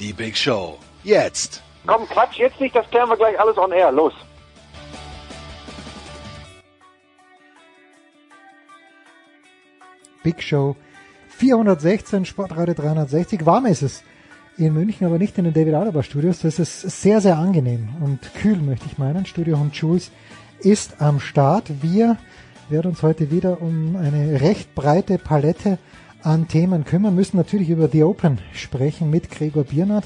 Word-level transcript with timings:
Die 0.00 0.14
Big 0.14 0.34
Show. 0.34 0.78
Jetzt. 1.04 1.62
Komm, 1.86 2.08
Quatsch, 2.08 2.38
jetzt 2.38 2.58
nicht, 2.58 2.74
das 2.74 2.88
klären 2.88 3.10
wir 3.10 3.18
gleich 3.18 3.38
alles 3.38 3.58
on 3.58 3.70
air. 3.70 3.92
Los. 3.92 4.14
Big 10.22 10.42
Show 10.42 10.74
416, 11.28 12.24
Sportradio 12.24 12.72
360. 12.72 13.44
Warm 13.44 13.66
ist 13.66 13.82
es 13.82 14.02
in 14.56 14.72
München, 14.72 15.06
aber 15.06 15.18
nicht 15.18 15.36
in 15.36 15.44
den 15.44 15.52
David 15.52 15.74
Alaba 15.74 16.02
Studios. 16.02 16.40
Das 16.40 16.58
ist 16.58 16.80
sehr, 16.80 17.20
sehr 17.20 17.36
angenehm 17.36 17.90
und 18.00 18.20
kühl, 18.40 18.56
möchte 18.56 18.86
ich 18.86 18.96
meinen. 18.96 19.26
Studio 19.26 19.58
Home 19.58 19.70
Jules 19.70 20.10
ist 20.60 21.02
am 21.02 21.20
Start. 21.20 21.82
Wir 21.82 22.16
werden 22.70 22.92
uns 22.92 23.02
heute 23.02 23.30
wieder 23.30 23.60
um 23.60 23.96
eine 23.96 24.40
recht 24.40 24.74
breite 24.74 25.18
Palette 25.18 25.78
an 26.22 26.48
Themen 26.48 26.84
kümmern, 26.84 27.14
müssen 27.14 27.36
natürlich 27.36 27.70
über 27.70 27.88
The 27.88 28.04
Open 28.04 28.38
sprechen 28.52 29.10
mit 29.10 29.30
Gregor 29.30 29.64
Biernat, 29.64 30.04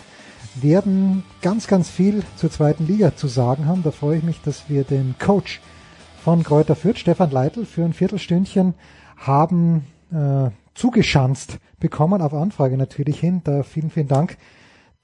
werden 0.54 1.24
ganz, 1.42 1.66
ganz 1.66 1.88
viel 1.88 2.22
zur 2.36 2.50
zweiten 2.50 2.86
Liga 2.86 3.16
zu 3.16 3.26
sagen 3.26 3.66
haben. 3.66 3.82
Da 3.82 3.90
freue 3.90 4.18
ich 4.18 4.24
mich, 4.24 4.40
dass 4.42 4.68
wir 4.68 4.84
den 4.84 5.16
Coach 5.18 5.60
von 6.22 6.42
Kräuter 6.42 6.76
Fürth, 6.76 6.98
Stefan 6.98 7.30
Leitl, 7.30 7.64
für 7.64 7.84
ein 7.84 7.92
Viertelstündchen 7.92 8.74
haben 9.16 9.84
äh, 10.12 10.50
zugeschanzt 10.74 11.58
bekommen, 11.80 12.22
auf 12.22 12.34
Anfrage 12.34 12.76
natürlich 12.76 13.18
hin. 13.18 13.40
Da 13.44 13.62
vielen, 13.62 13.90
vielen 13.90 14.08
Dank 14.08 14.36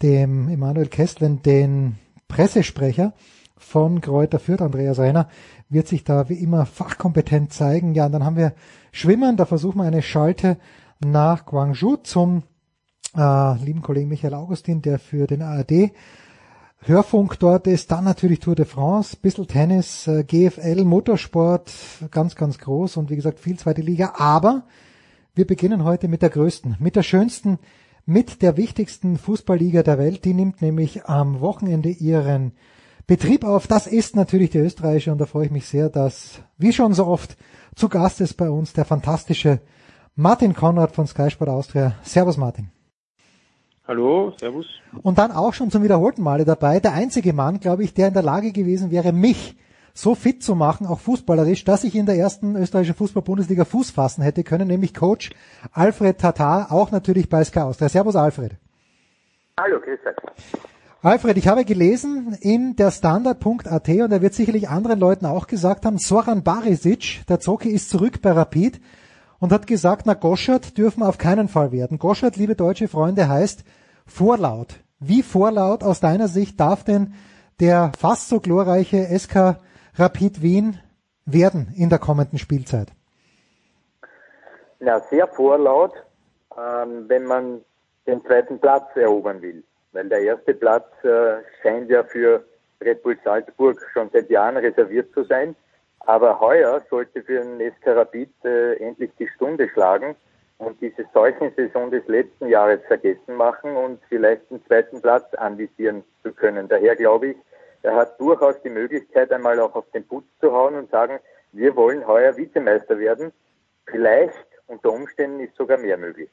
dem 0.03 0.49
Emanuel 0.49 0.89
Kestlen, 0.89 1.43
den 1.43 1.97
Pressesprecher 2.29 3.13
von 3.57 4.01
Kräuter 4.01 4.39
Fürth, 4.39 4.63
Andreas 4.63 4.99
Renner, 4.99 5.29
wird 5.69 5.87
sich 5.87 6.05
da 6.05 6.29
wie 6.29 6.35
immer 6.35 6.67
fachkompetent 6.67 7.53
zeigen. 7.53 7.95
Ja, 7.95 8.07
und 8.07 8.13
dann 8.13 8.25
haben 8.25 8.37
wir 8.37 8.55
Schwimmen, 8.93 9.37
da 9.37 9.45
versuchen 9.45 9.79
wir 9.79 9.85
eine 9.85 10.03
Schalte 10.03 10.57
nach 11.01 11.47
Guangzhou 11.47 11.97
zum 11.97 12.43
äh, 13.17 13.65
lieben 13.65 13.83
Kollegen 13.83 14.09
Michael 14.09 14.35
Augustin, 14.35 14.83
der 14.83 14.99
für 14.99 15.27
den 15.27 15.43
ARD 15.43 15.93
Hörfunk 16.83 17.39
dort 17.39 17.67
ist, 17.67 17.91
dann 17.91 18.05
natürlich 18.05 18.41
Tour 18.41 18.55
de 18.55 18.65
France, 18.65 19.15
bisschen 19.15 19.47
Tennis, 19.47 20.07
äh, 20.07 20.25
GFL, 20.25 20.85
Motorsport, 20.85 21.71
ganz, 22.11 22.37
ganz 22.37 22.59
groß 22.59 22.97
und 22.97 23.11
wie 23.11 23.17
gesagt 23.17 23.39
viel 23.39 23.59
zweite 23.59 23.83
Liga. 23.83 24.15
Aber 24.17 24.65
wir 25.35 25.47
beginnen 25.47 25.85
heute 25.85 26.09
mit 26.09 26.23
der 26.23 26.31
größten, 26.31 26.77
mit 26.79 26.97
der 26.97 27.03
schönsten, 27.03 27.59
mit 28.07 28.41
der 28.41 28.57
wichtigsten 28.57 29.19
Fußballliga 29.19 29.83
der 29.83 29.99
Welt. 29.99 30.25
Die 30.25 30.33
nimmt 30.33 30.63
nämlich 30.63 31.05
am 31.05 31.41
Wochenende 31.41 31.91
ihren 31.91 32.53
Betrieb 33.07 33.45
auf. 33.45 33.67
Das 33.67 33.87
ist 33.87 34.17
natürlich 34.17 34.51
die 34.51 34.59
österreichische 34.59 35.13
und 35.13 35.19
da 35.19 35.27
freue 35.27 35.47
ich 35.47 35.53
mich 35.53 35.67
sehr, 35.67 35.91
dass, 35.91 36.41
wie 36.57 36.73
schon 36.73 36.95
so 36.95 37.07
oft, 37.07 37.37
zu 37.75 37.89
Gast 37.89 38.21
ist 38.23 38.35
bei 38.35 38.49
uns 38.49 38.73
der 38.73 38.85
fantastische 38.87 39.61
Martin 40.21 40.53
Konrad 40.53 40.93
von 40.93 41.07
Sky 41.07 41.31
Sport 41.31 41.49
Austria. 41.49 41.95
Servus 42.03 42.37
Martin. 42.37 42.69
Hallo, 43.89 44.35
Servus. 44.39 44.67
Und 45.03 45.17
dann 45.17 45.33
auch 45.33 45.55
schon 45.55 45.71
zum 45.71 45.83
wiederholten 45.83 46.21
Male 46.23 46.45
dabei, 46.45 46.79
der 46.79 46.93
einzige 46.93 47.33
Mann, 47.33 47.59
glaube 47.59 47.85
ich, 47.85 47.95
der 47.95 48.09
in 48.09 48.13
der 48.13 48.23
Lage 48.23 48.53
gewesen 48.53 48.91
wäre, 48.91 49.13
mich 49.13 49.57
so 49.95 50.15
fit 50.15 50.43
zu 50.43 50.55
machen, 50.55 50.87
auch 50.87 51.01
fußballerisch, 51.01 51.65
dass 51.65 51.85
ich 51.85 51.95
in 51.95 52.05
der 52.05 52.17
ersten 52.17 52.55
österreichischen 52.55 52.97
Fußball-Bundesliga 52.97 53.65
Fuß 53.65 53.93
fassen 53.93 54.21
hätte 54.21 54.45
können, 54.45 54.69
nämlich 54.69 54.93
Coach 54.93 55.31
Alfred 55.73 56.19
Tatar, 56.19 56.71
auch 56.71 56.91
natürlich 56.91 57.31
bei 57.31 57.43
Sky 57.43 57.61
Austria. 57.61 57.89
Servus 57.89 58.15
Alfred. 58.15 58.57
Hallo, 59.59 59.81
grüß 59.81 60.01
euch. 60.05 60.61
Alfred, 61.03 61.39
ich 61.39 61.49
habe 61.49 61.65
gelesen 61.65 62.37
in 62.43 62.77
der 62.77 62.91
Standard.at 62.91 63.89
und 63.89 64.13
er 64.13 64.21
wird 64.21 64.35
sicherlich 64.35 64.69
anderen 64.69 65.01
Leuten 65.01 65.25
auch 65.25 65.47
gesagt 65.47 65.87
haben, 65.87 65.97
Soran 65.97 66.43
Barisic, 66.43 67.27
der 67.27 67.41
Zocki 67.41 67.71
ist 67.71 67.89
zurück 67.89 68.21
bei 68.21 68.33
Rapid 68.33 68.83
und 69.41 69.53
hat 69.53 69.67
gesagt, 69.67 70.03
na 70.07 70.15
Goschert 70.15 70.79
dürfen 70.79 71.03
auf 71.03 71.19
keinen 71.19 71.49
Fall 71.49 71.73
werden. 71.73 71.99
Goschert, 71.99 72.37
liebe 72.37 72.55
deutsche 72.55 72.89
Freunde, 72.89 73.29
heißt 73.29 73.65
vorlaut. 74.07 74.77
Wie 75.01 75.23
vorlaut 75.23 75.83
aus 75.83 76.01
deiner 76.01 76.29
Sicht 76.29 76.61
darf 76.61 76.85
denn 76.85 77.15
der 77.59 77.93
fast 77.99 78.29
so 78.29 78.39
glorreiche 78.41 79.07
SK 79.19 79.57
Rapid 79.95 80.43
Wien 80.43 80.79
werden 81.25 81.73
in 81.77 81.89
der 81.89 81.99
kommenden 81.99 82.39
Spielzeit? 82.39 82.89
Na, 84.79 85.01
sehr 85.11 85.27
vorlaut, 85.27 85.93
ähm, 86.57 87.05
wenn 87.09 87.25
man 87.25 87.63
den 88.07 88.25
zweiten 88.25 88.59
Platz 88.59 88.95
erobern 88.95 89.43
will. 89.43 89.63
Weil 89.93 90.09
der 90.09 90.21
erste 90.21 90.55
Platz 90.55 90.87
äh, 91.03 91.43
scheint 91.63 91.91
ja 91.91 92.05
für 92.05 92.45
Red 92.81 93.03
Bull 93.03 93.19
Salzburg 93.25 93.79
schon 93.93 94.09
seit 94.13 94.31
Jahren 94.31 94.57
reserviert 94.57 95.13
zu 95.13 95.25
sein. 95.25 95.55
Aber 96.11 96.41
heuer 96.41 96.83
sollte 96.91 97.23
für 97.23 97.41
den 97.41 97.61
SK 97.61 97.87
Rapid 97.87 98.31
äh, 98.45 98.73
endlich 98.85 99.13
die 99.17 99.29
Stunde 99.29 99.69
schlagen 99.69 100.17
und 100.59 100.81
diese 100.81 101.07
Seuchensaison 101.15 101.93
des 101.93 102.05
letzten 102.09 102.49
Jahres 102.49 102.81
vergessen 102.89 103.37
machen 103.37 103.77
und 103.77 104.01
vielleicht 104.09 104.51
den 104.51 104.61
zweiten 104.67 105.01
Platz 105.01 105.33
anvisieren 105.35 106.03
zu 106.25 106.33
können. 106.33 106.67
Daher 106.67 106.97
glaube 106.97 107.29
ich, 107.29 107.37
er 107.83 107.95
hat 107.95 108.19
durchaus 108.19 108.61
die 108.63 108.71
Möglichkeit, 108.71 109.31
einmal 109.31 109.61
auch 109.61 109.77
auf 109.77 109.89
den 109.93 110.05
Putz 110.05 110.25
zu 110.41 110.51
hauen 110.51 110.75
und 110.75 110.91
sagen, 110.91 111.21
wir 111.53 111.77
wollen 111.77 112.05
heuer 112.05 112.37
Vizemeister 112.37 112.99
werden. 112.99 113.31
Vielleicht 113.87 114.49
unter 114.67 114.93
Umständen 114.93 115.39
ist 115.39 115.55
sogar 115.55 115.79
mehr 115.79 115.97
möglich. 115.97 116.29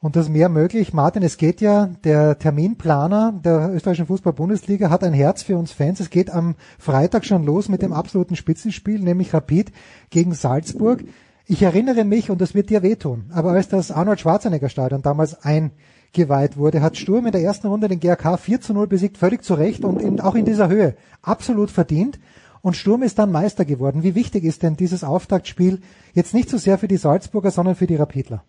Und 0.00 0.14
das 0.14 0.28
mehr 0.28 0.48
möglich. 0.48 0.92
Martin, 0.92 1.24
es 1.24 1.38
geht 1.38 1.60
ja, 1.60 1.86
der 2.04 2.38
Terminplaner 2.38 3.32
der 3.44 3.72
österreichischen 3.74 4.06
Fußball-Bundesliga 4.06 4.90
hat 4.90 5.02
ein 5.02 5.12
Herz 5.12 5.42
für 5.42 5.58
uns 5.58 5.72
Fans. 5.72 5.98
Es 5.98 6.10
geht 6.10 6.30
am 6.30 6.54
Freitag 6.78 7.24
schon 7.24 7.44
los 7.44 7.68
mit 7.68 7.82
dem 7.82 7.92
absoluten 7.92 8.36
Spitzenspiel, 8.36 9.00
nämlich 9.00 9.34
Rapid 9.34 9.72
gegen 10.10 10.34
Salzburg. 10.34 11.02
Ich 11.46 11.62
erinnere 11.62 12.04
mich, 12.04 12.30
und 12.30 12.40
das 12.40 12.54
wird 12.54 12.70
dir 12.70 12.82
wehtun, 12.82 13.24
aber 13.32 13.52
als 13.52 13.68
das 13.68 13.90
Arnold 13.90 14.20
Schwarzenegger 14.20 14.68
Stadion 14.68 15.02
damals 15.02 15.36
eingeweiht 15.42 16.56
wurde, 16.56 16.80
hat 16.80 16.96
Sturm 16.96 17.26
in 17.26 17.32
der 17.32 17.42
ersten 17.42 17.66
Runde 17.66 17.88
den 17.88 17.98
GRK 17.98 18.36
4 18.36 18.60
zu 18.60 18.74
0 18.74 18.86
besiegt, 18.86 19.18
völlig 19.18 19.42
zu 19.42 19.54
Recht 19.54 19.84
und 19.84 20.00
in, 20.00 20.20
auch 20.20 20.36
in 20.36 20.44
dieser 20.44 20.68
Höhe 20.68 20.94
absolut 21.22 21.70
verdient. 21.72 22.20
Und 22.60 22.76
Sturm 22.76 23.02
ist 23.02 23.18
dann 23.18 23.32
Meister 23.32 23.64
geworden. 23.64 24.04
Wie 24.04 24.14
wichtig 24.14 24.44
ist 24.44 24.62
denn 24.62 24.76
dieses 24.76 25.02
Auftaktspiel 25.02 25.80
jetzt 26.12 26.34
nicht 26.34 26.50
so 26.50 26.58
sehr 26.58 26.78
für 26.78 26.88
die 26.88 26.98
Salzburger, 26.98 27.50
sondern 27.50 27.74
für 27.74 27.86
die 27.86 27.96
Rapidler? 27.96 28.44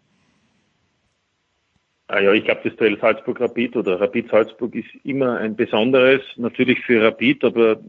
Ah 2.11 2.21
ja, 2.21 2.33
ich 2.33 2.43
glaube, 2.43 2.61
das 2.63 2.75
Duell 2.75 2.97
Salzburg-Rapid 2.99 3.75
oder 3.75 4.01
Rapid-Salzburg 4.01 4.73
ist 4.73 4.89
immer 5.03 5.37
ein 5.37 5.55
besonderes, 5.55 6.21
natürlich 6.37 6.79
für 6.79 7.03
Rapid, 7.03 7.43
aber 7.43 7.79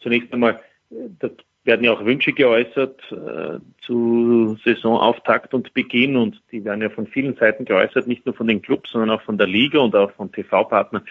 zunächst 0.00 0.32
einmal, 0.32 0.60
da 0.90 1.30
werden 1.62 1.84
ja 1.84 1.92
auch 1.92 2.04
Wünsche 2.04 2.32
geäußert 2.32 3.00
äh, 3.12 3.60
zu 3.82 4.58
Saisonauftakt 4.64 5.54
und 5.54 5.72
Beginn 5.74 6.16
und 6.16 6.42
die 6.50 6.64
werden 6.64 6.82
ja 6.82 6.90
von 6.90 7.06
vielen 7.06 7.36
Seiten 7.36 7.64
geäußert, 7.64 8.08
nicht 8.08 8.26
nur 8.26 8.34
von 8.34 8.48
den 8.48 8.62
Clubs, 8.62 8.90
sondern 8.90 9.10
auch 9.10 9.22
von 9.22 9.38
der 9.38 9.46
Liga 9.46 9.78
und 9.78 9.94
auch 9.94 10.10
von 10.10 10.32
TV-Partnern. 10.32 11.04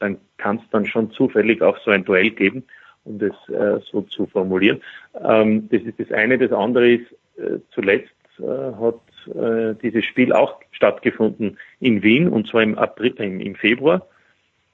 Dann 0.00 0.18
kann 0.36 0.56
es 0.56 0.62
dann 0.72 0.84
schon 0.84 1.12
zufällig 1.12 1.62
auch 1.62 1.78
so 1.84 1.92
ein 1.92 2.04
Duell 2.04 2.30
geben, 2.30 2.64
um 3.04 3.20
das 3.20 3.36
äh, 3.50 3.80
so 3.88 4.02
zu 4.02 4.26
formulieren. 4.26 4.80
Ähm, 5.24 5.68
das 5.70 5.82
ist 5.82 6.00
das 6.00 6.10
eine. 6.10 6.38
Das 6.38 6.50
andere 6.50 6.90
ist, 6.94 7.12
äh, 7.36 7.60
zuletzt 7.72 8.10
äh, 8.40 8.42
hat 8.42 8.98
äh, 9.34 9.74
dieses 9.82 10.04
Spiel 10.04 10.32
auch 10.32 10.60
stattgefunden 10.72 11.58
in 11.80 12.02
Wien 12.02 12.28
und 12.28 12.48
zwar 12.48 12.62
im 12.62 12.76
April, 12.78 13.14
im, 13.18 13.40
im 13.40 13.54
Februar. 13.54 14.06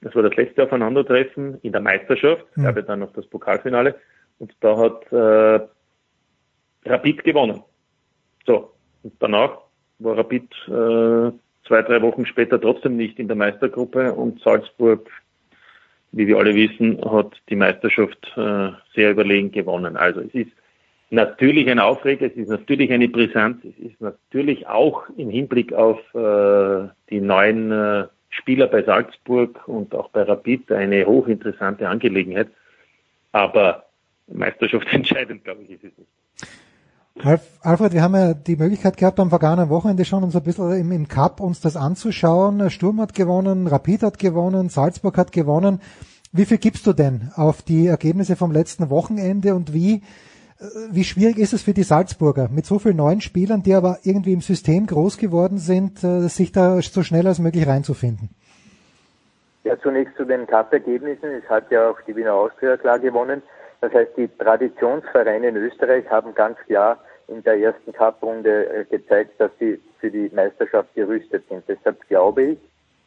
Das 0.01 0.13
war 0.15 0.23
das 0.23 0.35
letzte 0.35 0.63
Aufeinandertreffen 0.63 1.59
in 1.61 1.71
der 1.71 1.81
Meisterschaft, 1.81 2.45
Mhm. 2.55 2.63
gab 2.63 2.75
ja 2.75 2.81
dann 2.83 2.99
noch 2.99 3.13
das 3.13 3.25
Pokalfinale 3.27 3.95
und 4.39 4.53
da 4.59 4.77
hat 4.77 5.11
äh, 5.11 5.67
Rapid 6.87 7.23
gewonnen. 7.23 7.61
So, 8.45 8.71
und 9.03 9.13
danach 9.19 9.57
war 9.99 10.17
Rapid 10.17 10.51
äh, 10.67 11.31
zwei, 11.67 11.81
drei 11.81 12.01
Wochen 12.01 12.25
später 12.25 12.59
trotzdem 12.61 12.97
nicht 12.97 13.17
in 13.19 13.27
der 13.27 13.37
Meistergruppe 13.37 14.13
und 14.13 14.39
Salzburg, 14.41 15.09
wie 16.11 16.27
wir 16.27 16.37
alle 16.37 16.53
wissen, 16.53 16.99
hat 17.03 17.33
die 17.49 17.55
Meisterschaft 17.55 18.31
äh, 18.37 18.69
sehr 18.93 19.11
überlegen 19.11 19.51
gewonnen. 19.51 19.97
Also 19.97 20.21
es 20.21 20.33
ist 20.33 20.51
natürlich 21.15 21.69
ein 21.69 21.79
Aufreger, 21.79 22.27
es 22.27 22.33
ist 22.33 22.49
natürlich 22.49 22.91
eine 22.91 23.07
Brisanz, 23.07 23.63
es 23.63 23.77
ist 23.83 23.99
natürlich 23.99 24.67
auch 24.67 25.03
im 25.17 25.29
Hinblick 25.29 25.73
auf 25.73 25.99
äh, 26.13 26.87
die 27.09 27.21
neuen 27.21 27.71
äh, 27.71 28.05
Spieler 28.29 28.67
bei 28.67 28.83
Salzburg 28.83 29.67
und 29.67 29.95
auch 29.95 30.09
bei 30.09 30.23
Rapid 30.23 30.71
eine 30.71 31.05
hochinteressante 31.05 31.87
Angelegenheit. 31.89 32.49
Aber 33.31 33.85
Meisterschaft 34.27 34.87
entscheidend, 34.93 35.43
glaube 35.43 35.63
ich, 35.63 35.71
ist 35.71 35.83
es 35.83 35.97
nicht. 35.97 36.09
Alfred, 37.61 37.93
wir 37.93 38.01
haben 38.01 38.13
ja 38.13 38.33
die 38.33 38.57
Möglichkeit 38.57 38.97
gehabt, 38.97 39.21
am 39.21 39.29
vergangenen 39.29 39.69
Wochenende 39.69 40.03
schon 40.03 40.23
uns 40.23 40.35
ein 40.35 40.43
bisschen 40.43 40.73
im, 40.73 40.91
im 40.91 41.07
Cup 41.07 41.39
uns 41.39 41.61
das 41.61 41.77
anzuschauen. 41.77 42.69
Sturm 42.69 42.99
hat 42.99 43.13
gewonnen, 43.13 43.67
Rapid 43.67 44.03
hat 44.03 44.19
gewonnen, 44.19 44.67
Salzburg 44.67 45.17
hat 45.17 45.31
gewonnen. 45.31 45.79
Wie 46.33 46.43
viel 46.43 46.57
gibst 46.57 46.85
du 46.85 46.91
denn 46.91 47.31
auf 47.35 47.61
die 47.61 47.87
Ergebnisse 47.87 48.35
vom 48.35 48.51
letzten 48.51 48.89
Wochenende 48.89 49.55
und 49.55 49.73
wie, 49.73 50.01
wie 50.91 51.03
schwierig 51.03 51.37
ist 51.37 51.53
es 51.53 51.63
für 51.63 51.73
die 51.73 51.83
Salzburger 51.83 52.47
mit 52.49 52.65
so 52.65 52.79
vielen 52.79 52.97
neuen 52.97 53.21
Spielern, 53.21 53.61
die 53.61 53.73
aber 53.73 53.99
irgendwie 54.03 54.33
im 54.33 54.41
System 54.41 54.87
groß 54.87 55.17
geworden 55.17 55.57
sind, 55.57 56.03
äh, 56.03 56.27
sich 56.29 56.51
da 56.51 56.81
so 56.81 57.03
schnell 57.03 57.27
als 57.27 57.39
möglich 57.39 57.67
reinzufinden? 57.67 58.29
Ja, 59.65 59.77
zunächst 59.79 60.15
zu 60.15 60.23
den 60.23 60.47
Cup-Ergebnissen. 60.47 61.29
Es 61.43 61.49
hat 61.49 61.69
ja 61.71 61.89
auch 61.89 61.99
die 62.07 62.15
Wiener 62.15 62.33
Austria 62.33 62.77
klar 62.77 62.99
gewonnen. 62.99 63.41
Das 63.81 63.93
heißt, 63.93 64.11
die 64.15 64.29
Traditionsvereine 64.29 65.49
in 65.49 65.57
Österreich 65.57 66.09
haben 66.09 66.33
ganz 66.33 66.57
klar 66.65 66.99
in 67.27 67.43
der 67.43 67.59
ersten 67.59 67.91
Cup-Runde 67.91 68.67
äh, 68.67 68.85
gezeigt, 68.85 69.39
dass 69.39 69.51
sie 69.59 69.81
für 69.99 70.09
die 70.09 70.31
Meisterschaft 70.33 70.93
gerüstet 70.93 71.43
sind. 71.49 71.63
Deshalb 71.67 71.99
glaube 72.07 72.43
ich, 72.43 72.59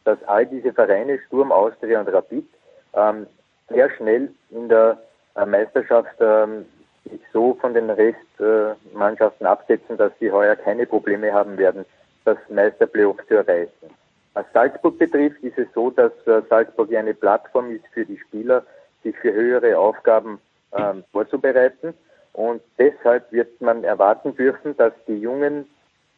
dass 0.03 0.21
all 0.25 0.45
diese 0.45 0.73
Vereine, 0.73 1.17
Sturm, 1.27 1.51
Austria 1.51 2.01
und 2.01 2.09
Rapid, 2.09 2.45
ähm, 2.93 3.25
sehr 3.69 3.89
schnell 3.91 4.29
in 4.51 4.69
der 4.69 4.99
äh, 5.35 5.45
Meisterschaft 5.45 6.15
ähm, 6.19 6.65
so 7.33 7.55
von 7.59 7.73
den 7.73 7.89
Restmannschaften 7.89 9.45
absetzen, 9.45 9.97
dass 9.97 10.11
sie 10.19 10.31
heuer 10.31 10.55
keine 10.55 10.85
Probleme 10.85 11.33
haben 11.33 11.57
werden, 11.57 11.85
das 12.25 12.37
Meisterplayoff 12.49 13.17
zu 13.27 13.35
erreichen. 13.35 13.89
Was 14.33 14.45
Salzburg 14.53 14.97
betrifft, 14.97 15.41
ist 15.43 15.57
es 15.57 15.67
so, 15.73 15.89
dass 15.89 16.11
äh, 16.27 16.41
Salzburg 16.49 16.93
eine 16.93 17.13
Plattform 17.13 17.71
ist 17.71 17.85
für 17.93 18.05
die 18.05 18.17
Spieler, 18.17 18.63
sich 19.03 19.15
für 19.17 19.33
höhere 19.33 19.77
Aufgaben 19.77 20.39
ähm, 20.73 21.03
vorzubereiten. 21.11 21.93
Und 22.33 22.61
deshalb 22.77 23.31
wird 23.31 23.59
man 23.59 23.83
erwarten 23.83 24.35
dürfen, 24.35 24.77
dass 24.77 24.93
die 25.07 25.17
jungen, 25.17 25.67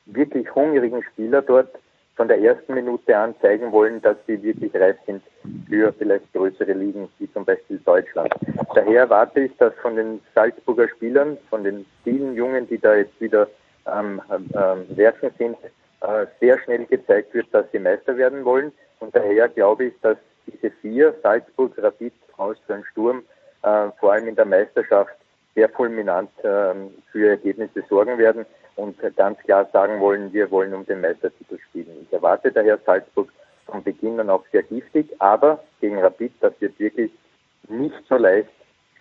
wirklich 0.05 0.53
hungrigen 0.53 1.03
Spieler 1.03 1.41
dort 1.41 1.69
von 2.15 2.27
der 2.27 2.39
ersten 2.39 2.73
Minute 2.73 3.17
an 3.17 3.35
zeigen 3.41 3.71
wollen, 3.71 4.01
dass 4.01 4.17
sie 4.27 4.41
wirklich 4.43 4.73
reif 4.75 4.97
sind 5.05 5.23
für 5.67 5.93
vielleicht 5.93 6.31
größere 6.33 6.73
Ligen, 6.73 7.09
wie 7.19 7.31
zum 7.31 7.45
Beispiel 7.45 7.79
Deutschland. 7.79 8.33
Daher 8.75 9.01
erwarte 9.01 9.41
ich, 9.41 9.57
dass 9.57 9.73
von 9.81 9.95
den 9.95 10.21
Salzburger 10.35 10.89
Spielern, 10.89 11.37
von 11.49 11.63
den 11.63 11.85
vielen 12.03 12.35
Jungen, 12.35 12.67
die 12.67 12.77
da 12.77 12.95
jetzt 12.95 13.19
wieder 13.19 13.47
am 13.85 14.21
ähm, 14.31 14.49
ähm, 14.53 14.97
Werken 14.97 15.31
sind, 15.37 15.57
äh, 16.01 16.25
sehr 16.39 16.59
schnell 16.59 16.85
gezeigt 16.85 17.33
wird, 17.33 17.47
dass 17.51 17.65
sie 17.71 17.79
Meister 17.79 18.17
werden 18.17 18.45
wollen. 18.45 18.71
Und 18.99 19.15
daher 19.15 19.47
glaube 19.49 19.85
ich, 19.85 19.93
dass 20.01 20.17
diese 20.47 20.71
vier, 20.81 21.15
Salzburg, 21.23 21.73
Rapid, 21.77 22.13
Austria 22.37 22.83
Sturm, 22.91 23.23
äh, 23.63 23.87
vor 23.99 24.13
allem 24.13 24.27
in 24.27 24.35
der 24.35 24.45
Meisterschaft 24.45 25.15
sehr 25.55 25.69
fulminant 25.69 26.29
äh, 26.43 26.73
für 27.11 27.29
Ergebnisse 27.29 27.83
sorgen 27.89 28.17
werden 28.17 28.45
und 28.75 28.97
ganz 29.15 29.37
klar 29.39 29.67
sagen 29.71 29.99
wollen, 29.99 30.33
wir 30.33 30.49
wollen 30.51 30.73
um 30.73 30.85
den 30.85 31.01
Meistertitel 31.01 31.57
spielen. 31.69 31.89
Ich 32.01 32.13
erwarte 32.13 32.51
daher 32.51 32.79
Salzburg 32.85 33.31
von 33.65 33.83
Beginn 33.83 34.19
an 34.19 34.29
auch 34.29 34.43
sehr 34.51 34.63
giftig, 34.63 35.09
aber 35.19 35.63
gegen 35.79 35.99
Rapid, 35.99 36.33
das 36.41 36.53
wird 36.59 36.79
wirklich 36.79 37.11
nicht 37.69 37.95
so 38.09 38.15
leicht, 38.15 38.49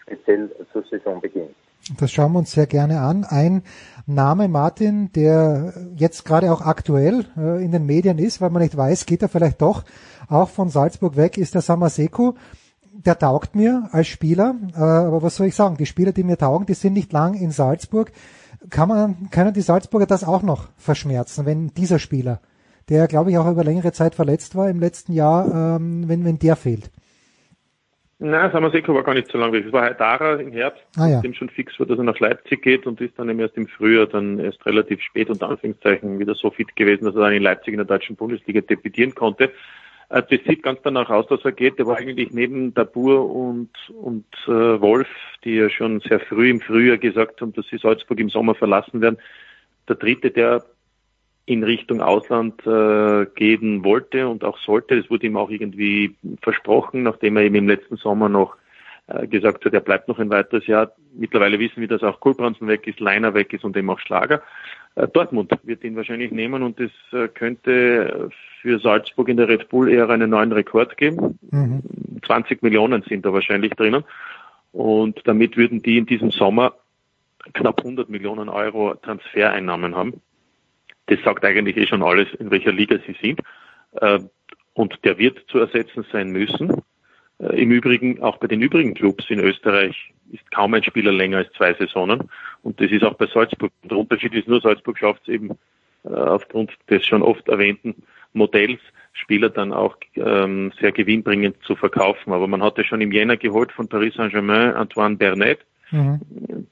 speziell 0.02 0.50
zur 0.72 0.84
Saisonbeginn. 0.84 1.55
Das 1.99 2.12
schauen 2.12 2.32
wir 2.32 2.40
uns 2.40 2.52
sehr 2.52 2.67
gerne 2.67 3.00
an. 3.00 3.25
Ein 3.25 3.62
Name, 4.06 4.49
Martin, 4.49 5.11
der 5.12 5.73
jetzt 5.96 6.25
gerade 6.25 6.52
auch 6.52 6.61
aktuell 6.61 7.25
äh, 7.37 7.64
in 7.64 7.73
den 7.73 7.87
Medien 7.87 8.19
ist, 8.19 8.40
weil 8.40 8.50
man 8.50 8.62
nicht 8.62 8.76
weiß, 8.76 9.06
geht 9.06 9.23
er 9.23 9.28
vielleicht 9.28 9.62
doch 9.62 9.82
auch 10.28 10.50
von 10.50 10.69
Salzburg 10.69 11.16
weg, 11.16 11.38
ist 11.38 11.55
der 11.55 11.62
Samaseku 11.62 12.34
der 13.05 13.19
taugt 13.19 13.55
mir 13.55 13.88
als 13.93 14.08
Spieler, 14.08 14.55
äh, 14.75 14.81
aber 14.81 15.23
was 15.23 15.37
soll 15.37 15.46
ich 15.46 15.55
sagen? 15.55 15.76
Die 15.76 15.87
Spieler, 15.87 16.12
die 16.12 16.25
mir 16.25 16.37
taugen, 16.37 16.66
die 16.66 16.75
sind 16.75 16.93
nicht 16.93 17.12
lang 17.12 17.34
in 17.34 17.50
Salzburg. 17.50 18.12
Kann 18.69 18.89
man, 18.89 19.31
können 19.31 19.55
die 19.55 19.62
Salzburger 19.62 20.07
das 20.07 20.23
auch 20.23 20.43
noch 20.43 20.69
verschmerzen, 20.77 21.47
wenn 21.47 21.69
dieser 21.69 21.99
Spieler, 21.99 22.41
der 22.91 23.07
glaube 23.07 23.31
ich 23.31 23.39
auch 23.39 23.51
über 23.51 23.65
längere 23.65 23.93
Zeit 23.93 24.15
verletzt 24.15 24.55
war 24.55 24.69
im 24.69 24.81
letzten 24.81 25.12
Jahr, 25.12 25.77
ähm, 25.77 26.09
wenn, 26.09 26.25
wenn 26.25 26.39
der 26.39 26.57
fehlt? 26.57 26.91
Nein, 28.23 28.53
Samaseko 28.53 28.95
war 28.95 29.03
gar 29.03 29.15
nicht 29.15 29.33
so 29.33 29.39
lange 29.39 29.55
weg. 29.55 29.65
Es 29.67 29.73
war 29.73 29.83
Haidara 29.83 30.35
im 30.35 30.53
Herbst, 30.53 30.83
ah, 30.99 31.09
ja. 31.09 31.23
dem 31.23 31.33
schon 31.33 31.49
fix 31.49 31.81
war, 31.81 31.87
dass 31.87 31.97
er 31.97 32.05
nach 32.05 32.19
Leipzig 32.19 32.61
geht 32.61 32.87
und 32.87 33.01
ist 33.01 33.19
dann 33.19 33.31
eben 33.31 33.41
erst 33.41 33.57
im 33.57 33.67
Frühjahr, 33.67 34.07
dann 34.07 34.39
erst 34.39 34.65
relativ 34.67 35.01
spät 35.01 35.31
unter 35.31 35.49
Anführungszeichen 35.49 36.19
wieder 36.19 36.35
so 36.35 36.51
fit 36.51 36.77
gewesen, 36.77 37.07
dass 37.07 37.15
er 37.15 37.23
dann 37.23 37.33
in 37.33 37.43
Leipzig 37.43 37.73
in 37.73 37.79
der 37.79 37.87
deutschen 37.87 38.17
Bundesliga 38.17 38.61
debütieren 38.61 39.15
konnte. 39.15 39.51
Äh, 40.11 40.23
das 40.29 40.41
sieht 40.47 40.62
ganz 40.62 40.81
danach 40.83 41.09
aus, 41.09 41.27
dass 41.29 41.45
er 41.45 41.53
geht. 41.53 41.79
Der 41.79 41.87
war 41.87 41.97
eigentlich 41.97 42.33
neben 42.33 42.75
Dabur 42.75 43.35
und, 43.35 43.71
und 43.89 44.27
äh, 44.47 44.81
Wolf, 44.81 45.09
die 45.45 45.55
ja 45.55 45.71
schon 45.71 46.01
sehr 46.01 46.21
früh 46.21 46.51
im 46.51 46.61
Frühjahr 46.61 46.99
gesagt 46.99 47.41
haben, 47.41 47.53
dass 47.55 47.67
sie 47.69 47.79
Salzburg 47.79 48.21
im 48.21 48.29
Sommer 48.29 48.55
verlassen 48.55 49.01
werden. 49.01 49.19
Der 49.89 49.97
dritte, 49.97 50.31
der 50.31 50.65
in 51.47 51.65
Richtung 51.65 52.01
Ausland 52.01 52.65
äh, 52.67 53.27
gehen 53.35 53.83
wollte 53.83 54.29
und 54.29 54.45
auch 54.45 54.59
sollte. 54.59 55.01
Das 55.01 55.11
wurde 55.11 55.27
ihm 55.27 55.37
auch 55.37 55.51
irgendwie 55.51 56.15
versprochen, 56.43 57.03
nachdem 57.03 57.37
er 57.37 57.45
eben 57.45 57.57
im 57.57 57.69
letzten 57.69 57.97
Sommer 57.97 58.29
noch 58.29 58.57
äh, 59.09 59.27
gesagt 59.27 59.65
hat, 59.65 59.73
er 59.73 59.81
bleibt 59.81 60.07
noch 60.07 60.21
ein 60.21 60.31
weiteres 60.31 60.67
Jahr. 60.69 60.93
Mittlerweile 61.12 61.59
wissen 61.59 61.81
wir, 61.81 61.89
dass 61.89 62.05
auch 62.05 62.21
Kulbransen 62.21 62.69
weg 62.69 62.87
ist, 62.87 63.01
Leiner 63.01 63.35
weg 63.35 63.53
ist 63.53 63.65
und 63.65 63.77
eben 63.77 63.91
auch 63.91 63.99
Schlager. 63.99 64.43
Äh, 64.95 65.09
Dortmund 65.09 65.51
wird 65.65 65.83
ihn 65.83 65.97
wahrscheinlich 65.97 66.31
nehmen 66.31 66.62
und 66.62 66.79
es 66.79 66.93
äh, 67.12 67.27
könnte 67.27 68.31
für 68.61 68.79
Salzburg 68.79 69.29
in 69.29 69.37
der 69.37 69.49
Red 69.49 69.69
Bull-Ära 69.69 70.12
einen 70.12 70.31
neuen 70.31 70.53
Rekord 70.53 70.97
geben. 70.97 71.39
Mhm. 71.51 71.83
20 72.27 72.62
Millionen 72.62 73.03
sind 73.03 73.25
da 73.25 73.33
wahrscheinlich 73.33 73.73
drinnen. 73.73 74.05
Und 74.73 75.21
damit 75.25 75.57
würden 75.57 75.83
die 75.83 75.99
in 75.99 76.07
diesem 76.07 76.31
Sommer 76.31 76.75
knapp 77.55 77.81
100 77.81 78.09
Millionen 78.09 78.49
Euro 78.49 78.95
Transfereinnahmen 78.95 79.97
haben. 79.97 80.21
Das 81.07 81.21
sagt 81.25 81.45
eigentlich 81.45 81.77
eh 81.77 81.87
schon 81.87 82.03
alles, 82.03 82.29
in 82.39 82.51
welcher 82.51 82.73
Liga 82.73 82.99
sie 83.07 83.17
sind. 83.21 83.41
Und 84.75 85.05
der 85.05 85.19
wird 85.19 85.45
zu 85.49 85.59
ersetzen 85.59 86.05
sein 86.12 86.31
müssen. 86.31 86.83
Äh, 87.41 87.62
Im 87.62 87.71
Übrigen, 87.71 88.23
auch 88.23 88.37
bei 88.37 88.47
den 88.47 88.62
übrigen 88.62 88.95
Clubs 88.95 89.29
in 89.29 89.41
Österreich 89.41 90.12
ist 90.33 90.49
kaum 90.53 90.75
ein 90.75 90.85
Spieler 90.85 91.12
länger 91.12 91.39
als 91.39 91.53
zwei 91.55 91.75
Saisonen. 91.75 92.31
Und 92.62 92.81
das 92.81 92.91
ist 92.91 93.03
auch 93.03 93.15
bei 93.15 93.27
Salzburg. 93.27 93.73
Der 93.83 93.99
Unterschied 93.99 94.35
ist 94.35 94.47
nur, 94.47 94.61
Salzburg 94.61 94.99
schafft 94.99 95.23
es 95.23 95.35
eben 95.35 95.59
äh, 96.05 96.09
aufgrund 96.09 96.73
des 96.89 97.05
schon 97.05 97.23
oft 97.23 97.49
erwähnten 97.49 98.03
Modells, 98.32 98.81
Spieler 99.12 99.50
dann 99.50 99.73
auch 99.73 99.97
ähm, 100.15 100.73
sehr 100.81 100.93
gewinnbringend 100.93 101.56
zu 101.65 101.75
verkaufen. 101.75 102.32
Aber 102.32 102.47
man 102.47 102.62
hatte 102.62 102.85
schon 102.85 103.00
im 103.00 103.12
Jänner 103.12 103.37
geholt 103.37 103.73
von 103.73 103.88
Paris 103.88 104.15
Saint-Germain 104.15 104.75
Antoine 104.75 105.17
Bernet. 105.17 105.61
Mhm. 105.91 106.21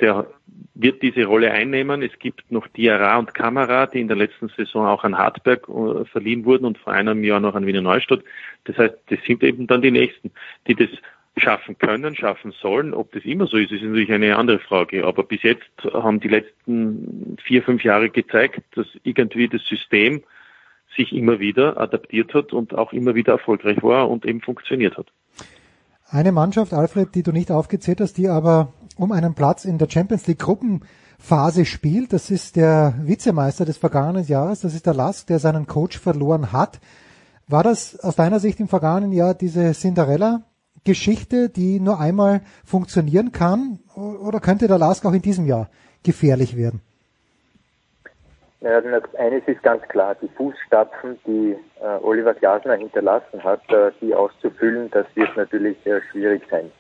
Der 0.01 0.27
wird 0.75 1.03
diese 1.03 1.25
Rolle 1.25 1.51
einnehmen. 1.51 2.03
Es 2.03 2.17
gibt 2.21 2.53
noch 2.53 2.69
Diarra 2.69 3.19
und 3.19 3.35
Kamera, 3.35 3.87
die 3.87 4.01
in 4.01 4.09
der 4.09 4.17
letzten 4.17 4.49
Saison 4.57 4.87
auch 4.87 5.03
an 5.03 5.19
Hartberg 5.19 5.69
uh, 5.69 6.05
verliehen 6.05 6.45
wurden 6.45 6.65
und 6.65 6.79
vor 6.79 6.93
einem 6.93 7.25
Jahr 7.25 7.41
noch 7.41 7.57
an 7.57 7.67
Wiener 7.67 7.81
Neustadt. 7.81 8.23
Das 8.65 8.79
heißt, 8.79 8.95
das 9.11 9.19
sind 9.27 9.43
eben 9.43 9.67
dann 9.67 9.83
die 9.83 9.91
Nächsten, 9.91 10.31
die 10.69 10.77
das 10.77 10.91
schaffen 11.37 11.77
können, 11.79 12.15
schaffen 12.15 12.53
sollen. 12.53 12.95
Ob 12.95 13.13
das 13.13 13.25
immer 13.25 13.47
so 13.47 13.57
ist, 13.57 13.73
ist 13.73 13.83
natürlich 13.83 14.13
eine 14.13 14.37
andere 14.37 14.61
Frage. 14.61 15.05
Aber 15.05 15.25
bis 15.25 15.43
jetzt 15.43 15.69
haben 15.93 16.21
die 16.21 16.29
letzten 16.29 17.37
vier, 17.43 17.63
fünf 17.63 17.83
Jahre 17.83 18.11
gezeigt, 18.11 18.63
dass 18.77 18.87
irgendwie 19.03 19.49
das 19.49 19.65
System 19.65 20.23
sich 20.99 21.13
immer 21.13 21.39
wieder 21.39 21.81
adaptiert 21.81 22.35
hat 22.35 22.53
und 22.53 22.75
auch 22.75 22.93
immer 22.93 23.15
wieder 23.15 23.33
erfolgreich 23.33 23.83
war 23.83 24.11
und 24.11 24.27
eben 24.27 24.41
funktioniert 24.41 24.99
hat. 24.99 25.07
Eine 26.11 26.33
Mannschaft, 26.33 26.73
Alfred, 26.73 27.15
die 27.15 27.23
du 27.23 27.33
nicht 27.33 27.51
aufgezählt 27.51 28.01
hast, 28.01 28.19
die 28.19 28.29
aber 28.29 28.73
um 28.97 29.13
einen 29.13 29.35
Platz 29.35 29.65
in 29.65 29.79
der 29.79 29.89
Champions 29.89 30.27
League 30.27 30.41
Gruppenphase 30.41 31.65
spielt, 31.65 32.13
das 32.13 32.31
ist 32.31 32.57
der 32.57 32.95
Vizemeister 33.03 33.65
des 33.65 33.77
vergangenen 33.77 34.25
Jahres, 34.25 34.61
das 34.61 34.75
ist 34.75 34.87
der 34.87 34.95
Lask, 34.95 35.27
der 35.27 35.39
seinen 35.39 35.67
Coach 35.67 35.99
verloren 35.99 36.53
hat. 36.53 36.81
War 37.47 37.63
das 37.63 37.99
aus 38.01 38.17
deiner 38.17 38.41
Sicht 38.41 38.59
im 38.59 38.69
vergangenen 38.69 39.13
Jahr 39.13 39.35
diese 39.35 39.73
Cinderella-Geschichte, 39.73 41.49
die 41.51 41.79
nur 41.79 42.01
einmal 42.01 42.41
funktionieren 42.65 43.33
kann, 43.33 43.79
oder 43.95 44.41
könnte 44.41 44.67
der 44.67 44.79
Lask 44.79 45.05
auch 45.07 45.13
in 45.13 45.23
diesem 45.23 45.47
Jahr 45.47 45.71
gefährlich 46.03 46.57
werden? 46.57 46.81
Ja, 48.61 48.83
eines 49.19 49.47
ist 49.47 49.63
ganz 49.63 49.83
klar, 49.85 50.17
die 50.21 50.29
Fußstapfen, 50.37 51.19
die 51.25 51.57
äh, 51.81 52.03
Oliver 52.03 52.35
Glasner 52.35 52.75
hinterlassen 52.75 53.43
hat, 53.45 53.63
äh, 53.71 53.93
die 54.01 54.13
auszufüllen, 54.13 54.91
das 54.91 55.07
wird 55.15 55.37
natürlich 55.37 55.77
sehr 55.85 56.03
schwierig 56.11 56.43
sein 56.51 56.73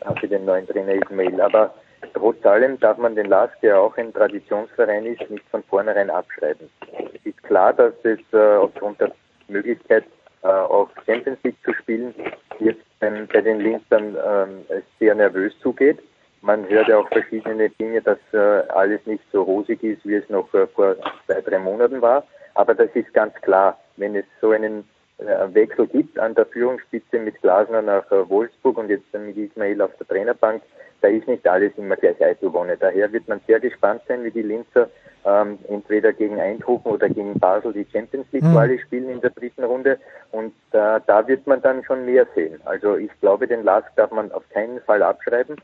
äh, 0.00 0.20
für 0.20 0.28
den 0.28 0.44
neuen 0.44 0.66
Trainer 0.66 0.92
Ismail. 0.92 1.40
Aber 1.40 1.72
trotz 2.12 2.44
allem 2.44 2.78
darf 2.80 2.98
man 2.98 3.14
den 3.14 3.26
LASK, 3.26 3.58
der 3.62 3.80
auch 3.80 3.96
ein 3.96 4.12
Traditionsverein 4.12 5.06
ist, 5.06 5.30
nicht 5.30 5.48
von 5.50 5.62
vornherein 5.62 6.10
abschreiben. 6.10 6.68
Es 7.14 7.24
ist 7.24 7.42
klar, 7.44 7.72
dass 7.72 7.94
es 8.02 8.20
äh, 8.34 8.56
aufgrund 8.56 9.00
der 9.00 9.12
Möglichkeit, 9.48 10.04
äh, 10.42 10.48
auf 10.48 10.90
Champions 11.06 11.38
League 11.44 11.62
zu 11.64 11.72
spielen, 11.72 12.14
jetzt 12.58 12.84
ähm, 13.00 13.26
bei 13.32 13.40
den 13.40 13.60
Linzern 13.60 14.16
ähm, 14.22 14.66
sehr 14.98 15.14
nervös 15.14 15.54
zugeht. 15.60 15.98
Man 16.42 16.68
hört 16.68 16.88
ja 16.88 16.98
auch 16.98 17.08
verschiedene 17.08 17.70
Dinge, 17.70 18.02
dass 18.02 18.18
äh, 18.32 18.66
alles 18.70 19.00
nicht 19.06 19.22
so 19.32 19.42
rosig 19.42 19.82
ist, 19.82 20.04
wie 20.04 20.16
es 20.16 20.28
noch 20.28 20.52
äh, 20.54 20.66
vor 20.66 20.96
zwei, 21.26 21.40
drei 21.40 21.58
Monaten 21.58 22.02
war. 22.02 22.24
Aber 22.54 22.74
das 22.74 22.90
ist 22.94 23.14
ganz 23.14 23.34
klar, 23.42 23.78
wenn 23.96 24.16
es 24.16 24.24
so 24.40 24.50
einen 24.50 24.84
äh, 25.18 25.54
Wechsel 25.54 25.86
gibt 25.86 26.18
an 26.18 26.34
der 26.34 26.46
Führungsspitze 26.46 27.20
mit 27.20 27.40
Glasner 27.42 27.82
nach 27.82 28.10
äh, 28.10 28.28
Wolfsburg 28.28 28.76
und 28.76 28.90
jetzt 28.90 29.12
mit 29.14 29.36
Ismail 29.36 29.80
auf 29.80 29.96
der 29.98 30.08
Trainerbank, 30.08 30.62
da 31.00 31.08
ist 31.08 31.28
nicht 31.28 31.46
alles 31.46 31.72
immer 31.76 31.96
gleich 31.96 32.20
Eitelwonne. 32.20 32.76
Daher 32.76 33.12
wird 33.12 33.28
man 33.28 33.40
sehr 33.46 33.60
gespannt 33.60 34.02
sein, 34.08 34.24
wie 34.24 34.30
die 34.30 34.42
Linzer 34.42 34.88
ähm, 35.24 35.58
entweder 35.68 36.12
gegen 36.12 36.40
Eindhoven 36.40 36.90
oder 36.90 37.08
gegen 37.08 37.38
Basel 37.38 37.72
die 37.72 37.86
Champions 37.92 38.26
League 38.32 38.44
Quali 38.44 38.78
spielen 38.80 39.08
in 39.08 39.20
der 39.20 39.30
dritten 39.30 39.64
Runde 39.64 39.98
und 40.32 40.52
äh, 40.72 41.00
da 41.06 41.26
wird 41.26 41.46
man 41.46 41.62
dann 41.62 41.84
schon 41.84 42.04
mehr 42.04 42.26
sehen. 42.34 42.60
Also 42.64 42.96
ich 42.96 43.10
glaube, 43.20 43.46
den 43.46 43.62
Lask 43.62 43.88
darf 43.96 44.10
man 44.10 44.32
auf 44.32 44.48
keinen 44.50 44.80
Fall 44.80 45.02
abschreiben. 45.02 45.56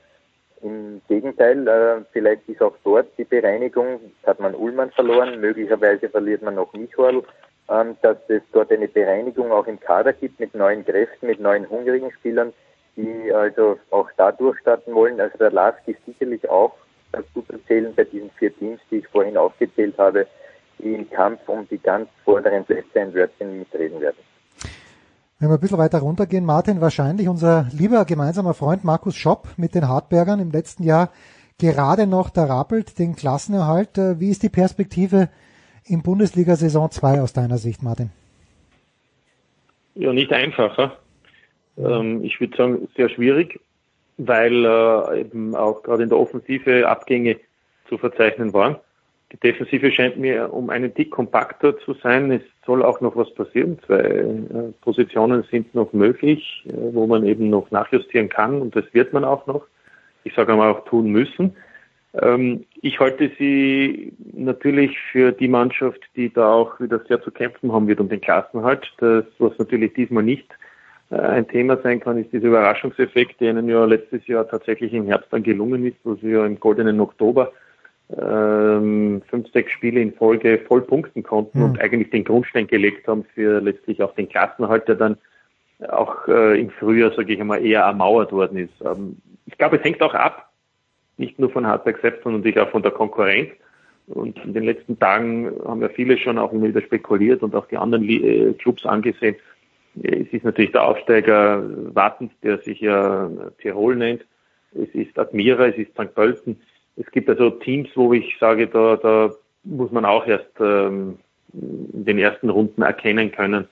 Im 0.63 1.01
Gegenteil, 1.09 1.67
äh, 1.69 2.05
vielleicht 2.13 2.49
ist 2.49 2.63
auch 2.63 2.75
dort 2.83 3.07
die 3.17 3.25
Bereinigung, 3.25 4.01
hat 4.27 4.41
man 4.41 4.55
Ullmann 4.55 4.91
verloren, 4.91 5.41
möglicherweise 5.41 6.09
verliert 6.09 6.43
man 6.43 6.57
noch 6.57 6.73
Michorl, 6.73 7.23
ähm, 7.69 7.97
dass 8.03 8.17
es 8.29 8.43
dort 8.53 8.73
eine 8.73 8.89
Bereinigung 8.89 9.53
auch 9.53 9.67
im 9.67 9.79
Kader 9.79 10.13
gibt 10.13 10.41
mit 10.41 10.55
neuen 10.55 10.85
Kräften, 10.85 11.27
mit 11.27 11.39
neuen 11.39 11.69
hungrigen 11.69 12.11
Spielern, 12.13 12.53
die 12.97 13.33
also 13.33 13.79
auch 13.91 14.11
da 14.17 14.33
durchstarten 14.33 14.95
wollen. 14.95 15.21
Also 15.21 15.39
der 15.39 15.53
Lask 15.53 15.87
ist 15.87 16.05
sicherlich 16.05 16.49
auch 16.49 16.75
dazu 17.13 17.43
zu 17.43 17.59
zählen 17.67 17.95
bei 17.95 18.05
diesen 18.05 18.31
vier 18.33 18.57
Teams, 18.59 18.81
die 18.91 18.99
ich 18.99 19.09
vorhin 19.09 19.37
aufgezählt 19.37 19.97
habe, 19.99 20.27
die 20.79 20.95
im 20.95 21.09
Kampf 21.11 21.41
um 21.47 21.69
die 21.69 21.79
ganz 21.79 22.09
vorderen 22.25 22.65
Plätze 22.65 23.01
ein 23.01 23.15
Wörtchen 23.15 23.59
mitreden 23.59 24.01
werden. 24.01 24.19
Wenn 25.39 25.51
wir 25.51 25.55
ein 25.55 25.61
bisschen 25.61 25.79
weiter 25.79 26.01
runtergehen, 26.01 26.45
Martin, 26.45 26.81
wahrscheinlich 26.81 27.29
unser 27.29 27.69
lieber 27.73 28.05
gemeinsamer 28.05 28.55
Freund 28.55 28.85
Markus 28.85 29.17
Schopp 29.17 29.49
mit 29.57 29.75
den 29.75 29.89
Hartbergern 29.89 30.41
im 30.41 30.51
letzten 30.51 30.83
Jahr 30.83 31.11
gerade 31.59 32.07
noch 32.07 32.31
da 32.31 32.45
rappelt, 32.45 32.99
den 32.99 33.17
Klassenerhalt. 33.17 33.99
Äh, 33.99 34.21
wie 34.21 34.31
ist 34.31 34.43
die 34.43 34.49
Perspektive 34.49 35.29
in 35.85 36.03
Bundesliga 36.03 36.57
Saison 36.57 36.91
2 36.91 37.21
aus 37.21 37.33
deiner 37.33 37.59
Sicht, 37.59 37.83
Martin? 37.83 38.11
Ja, 39.95 40.13
nicht 40.13 40.33
einfacher. 40.33 40.97
Ähm, 41.77 42.23
ich 42.25 42.41
würde 42.41 42.57
sagen, 42.57 42.89
sehr 42.97 43.09
schwierig 43.09 43.61
weil 44.19 44.65
äh, 44.65 45.21
eben 45.21 45.55
auch 45.55 45.83
gerade 45.83 46.03
in 46.03 46.09
der 46.09 46.19
Offensive 46.19 46.87
Abgänge 46.87 47.37
zu 47.89 47.97
verzeichnen 47.97 48.53
waren. 48.53 48.77
Die 49.33 49.37
Defensive 49.37 49.93
scheint 49.93 50.19
mir 50.19 50.53
um 50.53 50.71
einen 50.71 50.95
Tick 50.95 51.11
kompakter 51.11 51.79
zu 51.81 51.93
sein. 51.95 52.31
Es 52.31 52.43
soll 52.65 52.83
auch 52.83 53.01
noch 53.03 53.15
was 53.15 53.33
passieren. 53.35 53.79
Zwei 53.87 53.99
äh, 54.01 54.73
Positionen 54.81 55.45
sind 55.51 55.75
noch 55.75 55.93
möglich, 55.93 56.65
äh, 56.67 56.73
wo 56.95 57.07
man 57.07 57.27
eben 57.27 57.51
noch 57.51 57.71
nachjustieren 57.71 58.31
kann 58.31 58.63
und 58.63 58.75
das 58.75 58.85
wird 58.93 59.13
man 59.13 59.25
auch 59.25 59.47
noch. 59.47 59.67
Ich 60.25 60.35
sage 60.35 60.53
einmal 60.53 60.71
auch 60.71 60.85
tun 60.87 61.11
müssen. 61.11 61.55
Ähm, 62.15 62.65
ich 62.81 62.99
halte 63.01 63.31
sie 63.39 64.13
natürlich 64.33 64.99
für 65.13 65.33
die 65.33 65.49
Mannschaft, 65.49 66.01
die 66.17 66.33
da 66.33 66.53
auch 66.53 66.81
wieder 66.81 67.01
sehr 67.07 67.21
zu 67.21 67.31
kämpfen 67.31 67.71
haben 67.73 67.87
wird 67.87 68.01
um 68.01 68.09
den 68.09 68.21
Klassenhalt. 68.21 68.91
Das, 68.99 69.25
was 69.39 69.59
natürlich 69.59 69.93
diesmal 69.93 70.23
nicht 70.23 70.49
äh, 71.11 71.17
ein 71.17 71.47
Thema 71.49 71.77
sein 71.83 72.01
kann, 72.01 72.17
ist 72.17 72.33
dieser 72.33 72.49
Überraschungseffekt, 72.49 73.41
der 73.41 73.51
ihnen 73.51 73.69
ja 73.69 73.85
letztes 73.85 74.27
Jahr 74.27 74.49
tatsächlich 74.49 74.95
im 74.95 75.07
Herbst 75.07 75.29
dann 75.31 75.43
gelungen 75.43 75.87
ist, 75.87 75.99
wo 76.05 76.15
sie 76.15 76.31
ja 76.31 76.47
im 76.47 76.59
goldenen 76.59 76.99
Oktober 77.01 77.53
ähm, 78.17 79.23
fünf, 79.29 79.51
sechs 79.53 79.73
Spiele 79.73 80.01
in 80.01 80.15
Folge 80.15 80.61
voll 80.67 80.83
punkten 80.83 81.23
konnten 81.23 81.59
mhm. 81.59 81.65
und 81.65 81.81
eigentlich 81.81 82.11
den 82.11 82.25
Grundstein 82.25 82.67
gelegt 82.67 83.07
haben 83.07 83.25
für 83.35 83.61
letztlich 83.61 84.03
auch 84.03 84.15
den 84.15 84.29
Klassenhalt, 84.29 84.89
der 84.89 84.95
dann 84.95 85.17
auch 85.89 86.27
äh, 86.27 86.59
im 86.59 86.71
Frühjahr, 86.71 87.13
sage 87.13 87.35
ich 87.35 87.41
einmal, 87.41 87.65
eher 87.65 87.83
ermauert 87.83 88.33
worden 88.33 88.59
ist. 88.59 88.75
Ähm, 88.85 89.19
ich 89.47 89.57
glaube, 89.59 89.77
es 89.77 89.85
hängt 89.85 90.03
auch 90.03 90.15
ab, 90.15 90.51
nicht 91.17 91.39
nur 91.39 91.51
von 91.51 91.67
Hardback 91.67 91.99
selbst, 92.01 92.23
sondern 92.23 92.41
natürlich 92.41 92.61
auch 92.61 92.71
von 92.71 92.83
der 92.83 92.93
Konkurrenz. 92.93 93.51
Und 94.07 94.43
in 94.43 94.55
den 94.55 94.65
letzten 94.65 94.99
Tagen 94.99 95.53
haben 95.67 95.83
ja 95.83 95.89
viele 95.91 96.17
schon 96.17 96.39
auch 96.39 96.53
immer 96.53 96.69
wieder 96.69 96.81
spekuliert 96.81 97.43
und 97.43 97.55
auch 97.55 97.67
die 97.67 97.77
anderen 97.77 98.09
äh, 98.09 98.55
Clubs 98.55 98.87
angesehen, 98.87 99.37
es 100.03 100.29
ist 100.33 100.45
natürlich 100.45 100.73
der 100.73 100.85
Aufsteiger 100.85 101.63
Wattens, 101.95 102.31
der 102.43 102.59
sich 102.59 102.81
ja 102.81 103.31
Tirol 103.61 103.97
nennt. 103.97 104.25
Es 104.73 104.89
ist 104.95 105.19
Admira, 105.19 105.67
es 105.67 105.77
ist 105.77 105.93
St. 105.93 106.15
Pölten. 106.15 106.61
Es 107.01 107.11
gibt 107.13 107.29
also 107.29 107.51
Teams, 107.51 107.89
wo 107.95 108.13
ich 108.13 108.37
sage, 108.41 108.67
da, 108.67 108.97
da 108.97 109.31
muss 109.65 109.93
man 109.93 110.05
auch 110.05 110.27
erst 110.27 110.51
ähm, 110.61 111.19
in 111.53 112.05
den 112.05 112.19
ersten 112.19 112.51
Runden 112.51 112.83
erkennen 112.83 113.31
können, 113.33 113.69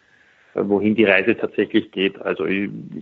äh, 0.54 0.62
wohin 0.64 0.94
die 0.94 1.04
Reise 1.04 1.36
tatsächlich 1.36 1.90
geht. 1.90 2.20
Also 2.22 2.46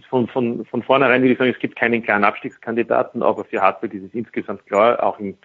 von, 0.08 0.26
von, 0.28 0.64
von 0.64 0.82
vornherein 0.82 1.22
würde 1.22 1.32
ich 1.32 1.38
sagen, 1.38 1.50
es 1.50 1.58
gibt 1.58 1.76
keinen 1.76 2.02
klaren 2.02 2.24
Abstiegskandidaten, 2.24 3.22
aber 3.22 3.44
für 3.44 3.60
Hartberg 3.60 3.94
ist 3.94 4.04
es 4.04 4.14
insgesamt 4.14 4.66
klar, 4.66 5.02
auch 5.02 5.18
in 5.18 5.36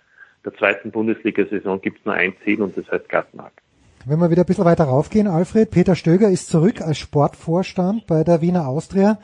der 0.45 0.53
zweiten 0.53 0.91
Bundesliga-Saison 0.91 1.81
gibt 1.81 1.99
es 1.99 2.05
nur 2.05 2.15
ein 2.15 2.33
Ziel 2.43 2.61
und 2.61 2.77
das 2.77 2.89
heißt 2.89 3.09
Klassenmarkt. 3.09 3.59
Wenn 4.05 4.19
wir 4.19 4.31
wieder 4.31 4.43
ein 4.43 4.45
bisschen 4.45 4.65
weiter 4.65 4.85
raufgehen, 4.85 5.27
Alfred, 5.27 5.71
Peter 5.71 5.95
Stöger 5.95 6.29
ist 6.29 6.47
zurück 6.47 6.81
als 6.81 6.97
Sportvorstand 6.97 8.07
bei 8.07 8.23
der 8.23 8.41
Wiener 8.41 8.67
Austria. 8.67 9.19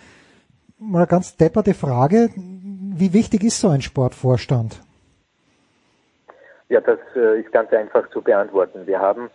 Mal 0.78 1.00
eine 1.00 1.08
ganz 1.08 1.38
depperte 1.38 1.74
Frage. 1.74 2.30
Wie 2.36 3.14
wichtig 3.14 3.44
ist 3.44 3.62
so 3.62 3.70
ein 3.70 3.82
Sportvorstand? 3.82 4.82
Ja, 6.70 6.82
das 6.82 7.00
äh, 7.16 7.42
ist 7.42 7.52
ganz 7.52 7.72
einfach 7.74 8.10
zu 8.10 8.22
beantworten. 8.22 8.88
Wir 8.88 9.00
haben 9.00 9.30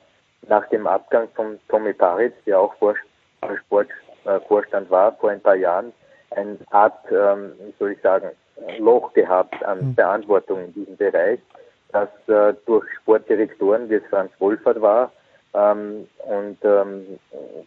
nach 0.49 0.69
dem 0.69 0.87
Abgang 0.87 1.29
von 1.35 1.59
Tommy 1.69 1.93
Paritz, 1.93 2.35
der 2.47 2.59
auch 2.59 2.75
Sportvorstand 3.67 4.91
war 4.91 5.13
vor 5.17 5.31
ein 5.31 5.41
paar 5.41 5.57
Jahren, 5.57 5.93
eine 6.31 6.59
Art, 6.71 6.99
ähm, 7.11 7.53
wie 7.59 7.75
soll 7.79 7.93
ich 7.93 8.01
sagen, 8.01 8.31
Loch 8.79 9.13
gehabt 9.15 9.63
an 9.65 9.81
hm. 9.81 9.95
Verantwortung 9.95 10.65
in 10.65 10.75
diesem 10.75 10.97
Bereich, 10.97 11.41
das 11.93 12.09
äh, 12.29 12.55
durch 12.67 12.85
Sportdirektoren, 13.01 13.89
wie 13.89 13.95
es 13.95 14.07
Franz 14.11 14.31
Wolfert 14.39 14.81
war, 14.81 15.11
ähm, 15.55 16.07
und 16.27 16.59
ähm, 16.63 17.19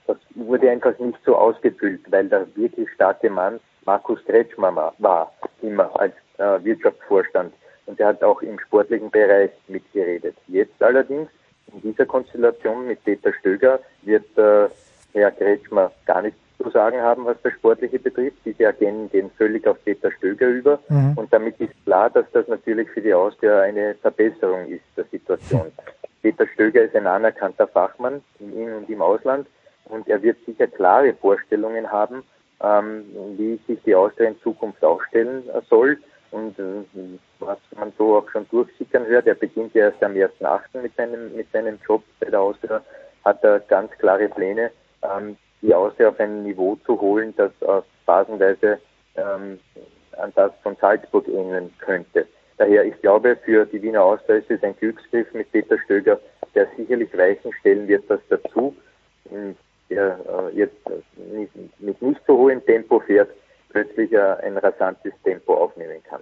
das 0.08 0.18
wurde 0.36 0.70
einfach 0.70 0.98
nicht 1.00 1.20
so 1.26 1.36
ausgefüllt, 1.36 2.02
weil 2.12 2.30
der 2.30 2.48
wirklich 2.56 2.90
starke 2.92 3.30
Mann 3.30 3.60
Markus 3.86 4.24
Kretschmer 4.26 4.94
war, 5.00 5.34
immer 5.62 6.00
als 6.00 6.14
äh, 6.38 6.64
Wirtschaftsvorstand. 6.64 7.54
Und 7.86 8.00
er 8.00 8.08
hat 8.08 8.24
auch 8.24 8.42
im 8.42 8.60
sportlichen 8.60 9.12
Bereich 9.12 9.52
mitgeredet. 9.68 10.36
Jetzt 10.48 10.82
allerdings 10.82 11.30
in 11.74 11.82
dieser 11.82 12.06
Konstellation 12.06 12.88
mit 12.88 13.04
Peter 13.04 13.34
Stöger 13.34 13.80
wird 14.04 14.26
äh, 14.38 14.70
Herr 15.14 15.32
Kretschmer 15.32 15.92
gar 16.06 16.22
nichts 16.22 16.40
zu 16.62 16.70
sagen 16.70 17.02
haben, 17.02 17.26
was 17.26 17.38
das 17.44 17.54
Sportliche 17.54 18.00
betrifft. 18.00 18.38
Diese 18.46 18.68
Agenten 18.68 19.10
gehen 19.12 19.32
völlig 19.38 19.68
auf 19.68 19.78
Peter 19.84 20.12
Stöger 20.12 20.48
über. 20.48 20.80
Mhm. 20.90 21.14
Und 21.16 21.34
damit 21.34 21.60
ist 21.60 21.74
klar, 21.86 22.10
dass 22.10 22.26
das 22.32 22.48
natürlich 22.48 22.90
für 22.90 23.02
die 23.02 23.14
Austria 23.14 23.62
eine 23.62 23.96
Verbesserung 23.96 24.68
ist 24.68 24.84
der 24.96 25.06
Situation. 25.06 25.72
Peter 26.22 26.48
Stöger 26.54 26.84
ist 26.84 26.96
ein 26.96 27.08
anerkannter 27.08 27.68
Fachmann 27.68 28.22
im 28.40 28.58
In- 28.58 28.74
und 28.74 28.90
im 28.90 29.02
Ausland 29.02 29.46
und 29.86 30.08
er 30.08 30.22
wird 30.22 30.38
sicher 30.46 30.68
klare 30.68 31.14
Vorstellungen 31.14 31.92
haben, 31.92 32.24
ähm, 32.62 33.04
wie 33.38 33.60
sich 33.68 33.82
die 33.86 33.94
Austria 33.94 34.30
in 34.30 34.40
Zukunft 34.40 34.84
aufstellen 34.84 35.44
soll. 35.70 35.98
Und 36.34 36.58
äh, 36.58 37.20
was 37.40 37.60
man 37.78 37.94
so 37.96 38.18
auch 38.18 38.28
schon 38.32 38.48
durchsickern 38.50 39.06
hört, 39.06 39.28
er 39.28 39.36
beginnt 39.36 39.76
ja 39.76 39.86
erst 39.86 40.04
am 40.04 40.14
1.8. 40.14 40.82
mit 40.82 40.96
seinem, 40.96 41.36
mit 41.36 41.52
seinem 41.52 41.78
Job 41.88 42.04
bei 42.20 42.28
der 42.28 42.42
Austria, 42.42 42.82
hat 43.24 43.44
er 43.44 43.60
ganz 43.60 43.92
klare 44.00 44.28
Pläne, 44.30 44.72
ähm, 45.04 45.38
die 45.62 45.76
Austria 45.76 46.10
auf 46.10 46.20
ein 46.20 46.42
Niveau 46.42 46.76
zu 46.88 47.00
holen, 47.00 47.36
das 47.38 47.52
auf 47.62 47.86
phasenweise 48.08 48.80
ähm, 49.16 49.60
an 50.18 50.32
das 50.36 50.52
von 50.64 50.76
Salzburg 50.82 51.28
ähneln 51.28 51.72
könnte. 51.78 52.26
Daher, 52.58 52.84
ich 52.84 53.00
glaube, 53.02 53.38
für 53.46 53.68
die 53.68 53.82
Wiener 53.84 54.04
Austria 54.04 54.38
ist 54.38 54.50
es 54.50 54.64
ein 54.64 54.76
Glücksgriff 54.78 55.32
mit 55.34 55.52
Peter 55.52 55.78
Stöger, 55.86 56.20
der 56.56 56.68
sicherlich 56.76 57.16
Weichen 57.16 57.54
stellen 57.60 57.88
wird, 57.88 58.10
dass 58.10 58.20
dazu, 58.30 58.76
der 59.90 60.20
äh, 60.28 60.58
jetzt 60.58 60.78
mit 61.30 62.02
nicht 62.02 62.22
so 62.26 62.38
hohem 62.38 62.66
Tempo 62.66 63.00
fährt, 63.02 63.30
plötzlich 63.74 64.18
ein 64.18 64.58
rasantes 64.58 65.12
Tempo 65.24 65.56
aufnehmen 65.56 65.98
kann. 66.10 66.22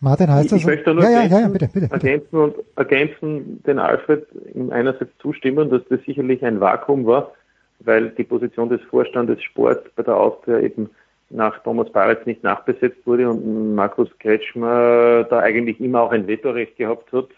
Martin, 0.00 0.30
heißt 0.30 0.52
das? 0.52 0.60
Ich 0.60 0.66
möchte 0.66 0.94
nur 0.94 1.04
ja, 1.04 1.22
ergänzen, 1.22 1.34
ja, 1.34 1.40
ja, 1.40 1.48
bitte, 1.48 1.68
bitte, 1.72 1.90
ergänzen 1.90 2.36
und 2.36 2.54
ergänzen 2.76 3.62
den 3.64 3.78
Alfred 3.78 4.26
einerseits 4.70 5.10
zustimmen, 5.18 5.70
dass 5.70 5.82
das 5.88 6.00
sicherlich 6.04 6.44
ein 6.44 6.60
Vakuum 6.60 7.06
war, 7.06 7.32
weil 7.80 8.10
die 8.10 8.24
Position 8.24 8.68
des 8.68 8.80
Vorstandes 8.82 9.42
Sport 9.42 9.94
bei 9.96 10.02
der 10.02 10.16
Austria 10.16 10.60
eben 10.60 10.90
nach 11.30 11.58
Thomas 11.62 11.90
Baritz 11.90 12.24
nicht 12.26 12.44
nachbesetzt 12.44 13.04
wurde 13.06 13.28
und 13.28 13.74
Markus 13.74 14.08
Kretschmer 14.20 15.24
da 15.24 15.40
eigentlich 15.40 15.80
immer 15.80 16.02
auch 16.02 16.12
ein 16.12 16.28
Vetorecht 16.28 16.76
gehabt 16.76 17.12
hat 17.12 17.28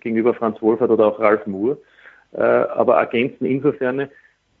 gegenüber 0.00 0.34
Franz 0.34 0.60
Wohlfahrt 0.60 0.90
oder 0.90 1.06
auch 1.06 1.20
Ralf 1.20 1.46
Moore. 1.46 1.78
Äh, 2.32 2.42
aber 2.42 2.96
ergänzen 2.96 3.46
insofern, 3.46 4.08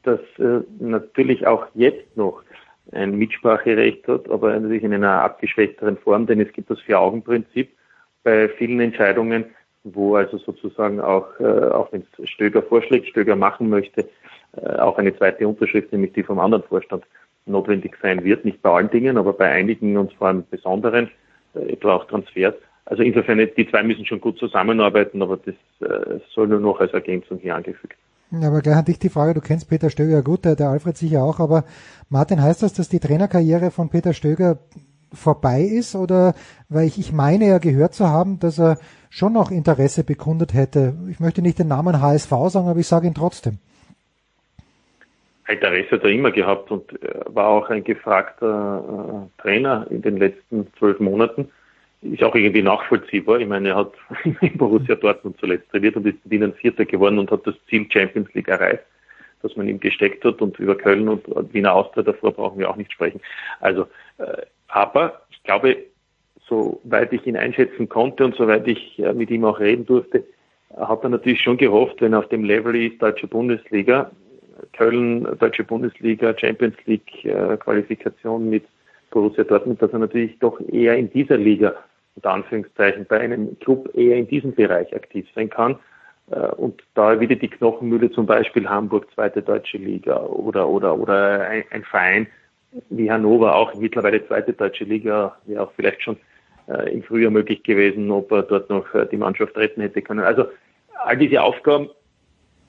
dass 0.02 0.20
äh, 0.38 0.60
natürlich 0.78 1.46
auch 1.46 1.66
jetzt 1.74 2.16
noch 2.16 2.42
ein 2.92 3.16
Mitspracherecht 3.16 4.06
hat, 4.08 4.28
aber 4.30 4.58
natürlich 4.58 4.82
in 4.82 4.94
einer 4.94 5.22
abgeschwächteren 5.22 5.96
Form, 5.98 6.26
denn 6.26 6.40
es 6.40 6.52
gibt 6.52 6.70
das 6.70 6.80
Vier-Augen-Prinzip 6.80 7.70
bei 8.24 8.48
vielen 8.48 8.80
Entscheidungen, 8.80 9.44
wo 9.84 10.16
also 10.16 10.38
sozusagen 10.38 11.00
auch, 11.00 11.28
äh, 11.40 11.44
auch 11.44 11.92
wenn 11.92 12.04
es 12.18 12.28
Stöger 12.28 12.62
vorschlägt, 12.62 13.08
Stöger 13.08 13.36
machen 13.36 13.68
möchte, 13.68 14.08
auch 14.78 14.98
eine 14.98 15.16
zweite 15.16 15.46
Unterschrift, 15.46 15.92
nämlich 15.92 16.12
die 16.12 16.22
vom 16.22 16.40
anderen 16.40 16.64
Vorstand 16.64 17.04
notwendig 17.46 17.96
sein 18.02 18.24
wird. 18.24 18.44
Nicht 18.44 18.62
bei 18.62 18.70
allen 18.70 18.90
Dingen, 18.90 19.16
aber 19.16 19.32
bei 19.32 19.50
einigen 19.50 19.96
und 19.96 20.12
vor 20.14 20.28
allem 20.28 20.44
besonderen, 20.50 21.10
äh, 21.54 21.72
etwa 21.72 21.94
auch 21.94 22.06
Transfers. 22.06 22.54
Also 22.86 23.02
insofern, 23.02 23.38
die 23.38 23.68
zwei 23.68 23.82
müssen 23.82 24.06
schon 24.06 24.20
gut 24.20 24.38
zusammenarbeiten, 24.38 25.22
aber 25.22 25.38
das 25.38 25.54
äh, 25.88 26.18
soll 26.30 26.48
nur 26.48 26.60
noch 26.60 26.80
als 26.80 26.92
Ergänzung 26.92 27.38
hier 27.38 27.54
angefügt. 27.54 27.96
Ja, 28.32 28.48
aber 28.48 28.60
gleich 28.60 28.76
an 28.76 28.84
dich 28.84 28.98
die 28.98 29.08
Frage, 29.08 29.34
du 29.34 29.40
kennst 29.40 29.68
Peter 29.68 29.90
Stöger 29.90 30.22
gut, 30.22 30.44
der, 30.44 30.54
der 30.54 30.68
Alfred 30.68 30.96
sicher 30.96 31.22
auch, 31.22 31.40
aber 31.40 31.64
Martin, 32.08 32.40
heißt 32.40 32.62
das, 32.62 32.72
dass 32.72 32.88
die 32.88 33.00
Trainerkarriere 33.00 33.70
von 33.70 33.88
Peter 33.88 34.12
Stöger 34.12 34.58
vorbei 35.12 35.62
ist 35.62 35.96
oder 35.96 36.34
weil 36.68 36.86
ich, 36.86 36.98
ich 36.98 37.12
meine 37.12 37.48
ja 37.48 37.58
gehört 37.58 37.94
zu 37.94 38.08
haben, 38.08 38.38
dass 38.38 38.60
er 38.60 38.78
schon 39.08 39.32
noch 39.32 39.50
Interesse 39.50 40.04
bekundet 40.04 40.54
hätte. 40.54 40.94
Ich 41.10 41.18
möchte 41.18 41.42
nicht 41.42 41.58
den 41.58 41.68
Namen 41.68 42.00
HSV 42.00 42.30
sagen, 42.48 42.68
aber 42.68 42.78
ich 42.78 42.86
sage 42.86 43.08
ihn 43.08 43.14
trotzdem. 43.14 43.58
Interesse 45.48 45.90
hat 45.90 46.04
er 46.04 46.10
immer 46.10 46.30
gehabt 46.30 46.70
und 46.70 46.92
war 47.26 47.48
auch 47.48 47.70
ein 47.70 47.82
gefragter 47.82 49.28
äh, 49.38 49.42
Trainer 49.42 49.86
in 49.90 50.02
den 50.02 50.16
letzten 50.16 50.68
zwölf 50.78 51.00
Monaten. 51.00 51.50
Ist 52.02 52.22
auch 52.22 52.34
irgendwie 52.34 52.62
nachvollziehbar. 52.62 53.40
Ich 53.40 53.48
meine, 53.48 53.70
er 53.70 53.76
hat 53.76 53.92
in 54.40 54.56
Borussia 54.56 54.94
Dortmund 54.94 55.36
zuletzt 55.38 55.70
trainiert 55.70 55.96
und 55.96 56.06
ist 56.06 56.24
mit 56.24 56.32
ihnen 56.32 56.54
Vierter 56.54 56.84
geworden 56.86 57.18
und 57.18 57.30
hat 57.30 57.46
das 57.46 57.54
Ziel 57.68 57.86
Champions 57.90 58.32
League 58.32 58.48
erreicht, 58.48 58.82
das 59.42 59.54
man 59.56 59.68
ihm 59.68 59.80
gesteckt 59.80 60.24
hat. 60.24 60.40
Und 60.40 60.58
über 60.58 60.76
Köln 60.76 61.08
und 61.08 61.26
Wiener 61.52 61.74
Austria 61.74 62.02
davor 62.02 62.32
brauchen 62.32 62.58
wir 62.58 62.70
auch 62.70 62.76
nicht 62.76 62.92
sprechen. 62.92 63.20
Also, 63.60 63.86
äh, 64.18 64.42
aber 64.68 65.22
ich 65.30 65.42
glaube, 65.42 65.76
soweit 66.48 67.12
ich 67.12 67.26
ihn 67.26 67.36
einschätzen 67.36 67.88
konnte 67.88 68.24
und 68.24 68.34
soweit 68.34 68.66
ich 68.66 68.98
äh, 68.98 69.12
mit 69.12 69.30
ihm 69.30 69.44
auch 69.44 69.60
reden 69.60 69.84
durfte, 69.84 70.24
hat 70.76 71.02
er 71.02 71.10
natürlich 71.10 71.42
schon 71.42 71.56
gehofft, 71.56 72.00
wenn 72.00 72.12
er 72.12 72.20
auf 72.20 72.28
dem 72.28 72.44
Level 72.44 72.74
ist, 72.76 73.02
deutsche 73.02 73.26
Bundesliga, 73.26 74.10
Köln, 74.72 75.26
deutsche 75.38 75.64
Bundesliga, 75.64 76.36
Champions 76.36 76.76
League 76.86 77.24
äh, 77.24 77.56
Qualifikation 77.56 78.48
mit 78.48 78.64
Borussia 79.10 79.44
Dortmund, 79.44 79.82
dass 79.82 79.92
er 79.92 79.98
natürlich 79.98 80.38
doch 80.38 80.60
eher 80.68 80.96
in 80.96 81.10
dieser 81.10 81.36
Liga, 81.36 81.74
unter 82.16 82.30
Anführungszeichen, 82.32 83.06
bei 83.06 83.20
einem 83.20 83.58
Club 83.60 83.90
eher 83.94 84.16
in 84.16 84.28
diesem 84.28 84.54
Bereich 84.54 84.94
aktiv 84.94 85.26
sein 85.34 85.50
kann. 85.50 85.78
Äh, 86.30 86.48
und 86.52 86.82
da 86.94 87.20
wieder 87.20 87.36
die 87.36 87.48
Knochenmühle 87.48 88.10
zum 88.10 88.26
Beispiel 88.26 88.68
Hamburg, 88.68 89.06
zweite 89.14 89.42
deutsche 89.42 89.78
Liga 89.78 90.20
oder, 90.20 90.68
oder, 90.68 90.98
oder 90.98 91.46
ein, 91.48 91.64
ein 91.70 91.84
Verein 91.84 92.26
wie 92.88 93.10
Hannover, 93.10 93.56
auch 93.56 93.74
mittlerweile 93.74 94.24
zweite 94.26 94.52
deutsche 94.52 94.84
Liga, 94.84 95.36
wäre 95.46 95.62
auch 95.62 95.72
vielleicht 95.74 96.02
schon 96.02 96.16
äh, 96.68 96.92
im 96.92 97.02
Frühjahr 97.02 97.30
möglich 97.30 97.62
gewesen, 97.62 98.10
ob 98.10 98.30
er 98.30 98.42
dort 98.42 98.70
noch 98.70 98.94
äh, 98.94 99.06
die 99.06 99.16
Mannschaft 99.16 99.56
retten 99.56 99.80
hätte 99.80 100.02
können. 100.02 100.20
Also 100.20 100.46
all 101.04 101.16
diese 101.16 101.42
Aufgaben, 101.42 101.90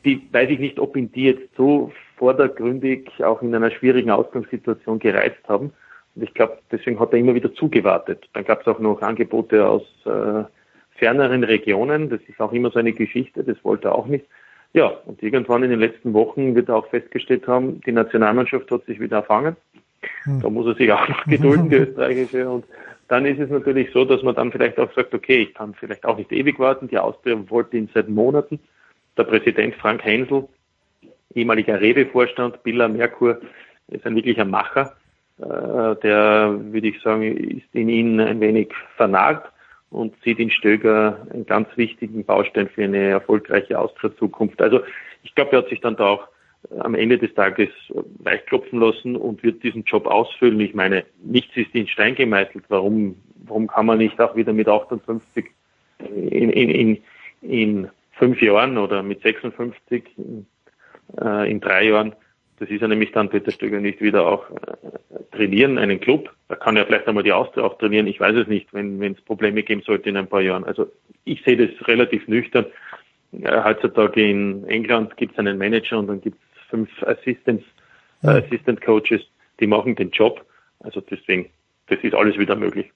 die 0.03 0.27
weiß 0.31 0.49
ich 0.49 0.59
nicht, 0.59 0.79
ob 0.79 0.97
ihn 0.97 1.11
die 1.11 1.25
jetzt 1.25 1.55
so 1.55 1.91
vordergründig 2.17 3.11
auch 3.23 3.41
in 3.41 3.53
einer 3.53 3.71
schwierigen 3.71 4.09
Ausgangssituation 4.09 4.99
gereizt 4.99 5.47
haben. 5.47 5.73
Und 6.15 6.23
ich 6.23 6.33
glaube, 6.33 6.59
deswegen 6.71 6.99
hat 6.99 7.13
er 7.13 7.19
immer 7.19 7.35
wieder 7.35 7.53
zugewartet. 7.53 8.27
Dann 8.33 8.43
gab 8.43 8.61
es 8.61 8.67
auch 8.67 8.79
noch 8.79 9.01
Angebote 9.01 9.67
aus 9.67 9.83
äh, 10.05 10.43
ferneren 10.97 11.43
Regionen. 11.43 12.09
Das 12.09 12.21
ist 12.27 12.39
auch 12.39 12.51
immer 12.53 12.71
so 12.71 12.79
eine 12.79 12.93
Geschichte, 12.93 13.43
das 13.43 13.57
wollte 13.63 13.89
er 13.89 13.95
auch 13.95 14.07
nicht. 14.07 14.25
Ja, 14.73 14.87
und 15.05 15.21
irgendwann 15.21 15.63
in 15.63 15.69
den 15.69 15.79
letzten 15.79 16.13
Wochen 16.13 16.55
wird 16.55 16.69
er 16.69 16.77
auch 16.77 16.87
festgestellt 16.87 17.47
haben, 17.47 17.81
die 17.81 17.91
Nationalmannschaft 17.91 18.71
hat 18.71 18.85
sich 18.85 18.99
wieder 18.99 19.17
erfangen. 19.17 19.57
Hm. 20.23 20.41
Da 20.41 20.49
muss 20.49 20.67
er 20.67 20.75
sich 20.75 20.91
auch 20.91 21.07
noch 21.07 21.25
gedulden, 21.27 21.69
die 21.69 21.77
österreichische. 21.77 22.49
Und 22.49 22.65
dann 23.07 23.25
ist 23.25 23.39
es 23.39 23.49
natürlich 23.49 23.91
so, 23.91 24.05
dass 24.05 24.23
man 24.23 24.35
dann 24.35 24.51
vielleicht 24.51 24.79
auch 24.79 24.93
sagt, 24.93 25.13
okay, 25.13 25.43
ich 25.43 25.53
kann 25.53 25.73
vielleicht 25.73 26.05
auch 26.05 26.17
nicht 26.17 26.31
ewig 26.31 26.59
warten. 26.59 26.87
Die 26.87 26.97
Austria 26.97 27.37
wollte 27.49 27.77
ihn 27.77 27.89
seit 27.93 28.07
Monaten. 28.07 28.59
Der 29.17 29.25
Präsident 29.25 29.75
Frank 29.75 30.03
Hensel, 30.05 30.47
ehemaliger 31.35 31.81
Rewe-Vorstand, 31.81 32.63
Billa 32.63 32.87
Merkur, 32.87 33.41
ist 33.89 34.05
ein 34.05 34.15
wirklicher 34.15 34.45
Macher. 34.45 34.95
Äh, 35.41 35.95
der, 36.03 36.55
würde 36.71 36.87
ich 36.87 37.01
sagen, 37.01 37.23
ist 37.23 37.73
in 37.73 37.89
ihn 37.89 38.19
ein 38.19 38.39
wenig 38.39 38.73
vernarrt 38.95 39.51
und 39.89 40.13
sieht 40.23 40.39
in 40.39 40.51
Stöger 40.51 41.27
einen 41.33 41.45
ganz 41.45 41.67
wichtigen 41.75 42.23
Baustein 42.23 42.69
für 42.69 42.83
eine 42.83 43.09
erfolgreiche 43.09 43.77
Austria-Zukunft. 43.79 44.61
Also 44.61 44.81
ich 45.23 45.33
glaube, 45.35 45.53
er 45.53 45.57
hat 45.59 45.69
sich 45.69 45.81
dann 45.81 45.95
da 45.95 46.07
auch 46.07 46.27
am 46.79 46.93
Ende 46.93 47.17
des 47.17 47.33
Tages 47.33 47.69
weichklopfen 48.19 48.79
lassen 48.79 49.15
und 49.15 49.41
wird 49.41 49.63
diesen 49.63 49.83
Job 49.83 50.05
ausfüllen. 50.05 50.59
Ich 50.59 50.75
meine, 50.75 51.05
nichts 51.23 51.57
ist 51.57 51.73
in 51.73 51.87
Stein 51.87 52.13
gemeißelt. 52.13 52.65
Warum, 52.69 53.15
warum 53.45 53.67
kann 53.67 53.87
man 53.87 53.97
nicht 53.97 54.19
auch 54.21 54.35
wieder 54.35 54.53
mit 54.53 54.67
58 54.67 55.45
in, 55.97 56.49
in, 56.51 56.69
in, 56.69 56.97
in 57.41 57.89
fünf 58.11 58.41
Jahren 58.41 58.77
oder 58.77 59.01
mit 59.01 59.23
56 59.23 60.03
äh, 61.19 61.51
in 61.51 61.59
drei 61.59 61.85
Jahren, 61.85 62.15
das 62.61 62.69
ist 62.69 62.79
ja 62.79 62.87
nämlich 62.87 63.11
dann 63.11 63.29
Peter 63.29 63.51
Stöger 63.51 63.79
nicht 63.79 64.01
wieder 64.01 64.27
auch 64.27 64.47
äh, 64.51 65.35
trainieren, 65.35 65.79
einen 65.79 65.99
Club. 65.99 66.31
Da 66.47 66.55
kann 66.55 66.77
er 66.77 66.85
vielleicht 66.85 67.07
einmal 67.07 67.23
die 67.23 67.31
Austria 67.31 67.63
auch 67.63 67.79
trainieren. 67.79 68.05
Ich 68.05 68.19
weiß 68.19 68.35
es 68.35 68.47
nicht, 68.47 68.71
wenn 68.71 69.01
es 69.01 69.19
Probleme 69.21 69.63
geben 69.63 69.81
sollte 69.83 70.09
in 70.09 70.15
ein 70.15 70.27
paar 70.27 70.41
Jahren. 70.41 70.63
Also 70.63 70.85
ich 71.23 71.43
sehe 71.43 71.57
das 71.57 71.87
relativ 71.87 72.27
nüchtern. 72.27 72.67
Ja, 73.31 73.65
heutzutage 73.65 74.29
in 74.29 74.63
England 74.67 75.17
gibt 75.17 75.33
es 75.33 75.39
einen 75.39 75.57
Manager 75.57 75.97
und 75.97 76.05
dann 76.05 76.21
gibt 76.21 76.37
es 76.37 76.69
fünf 76.69 76.89
Assistants, 77.01 77.65
äh, 78.21 78.27
Assistant 78.27 78.79
Coaches, 78.79 79.21
die 79.59 79.65
machen 79.65 79.95
den 79.95 80.11
Job. 80.11 80.45
Also 80.81 81.01
deswegen, 81.01 81.49
das 81.87 81.97
ist 82.03 82.13
alles 82.13 82.37
wieder 82.37 82.55
möglich. 82.55 82.91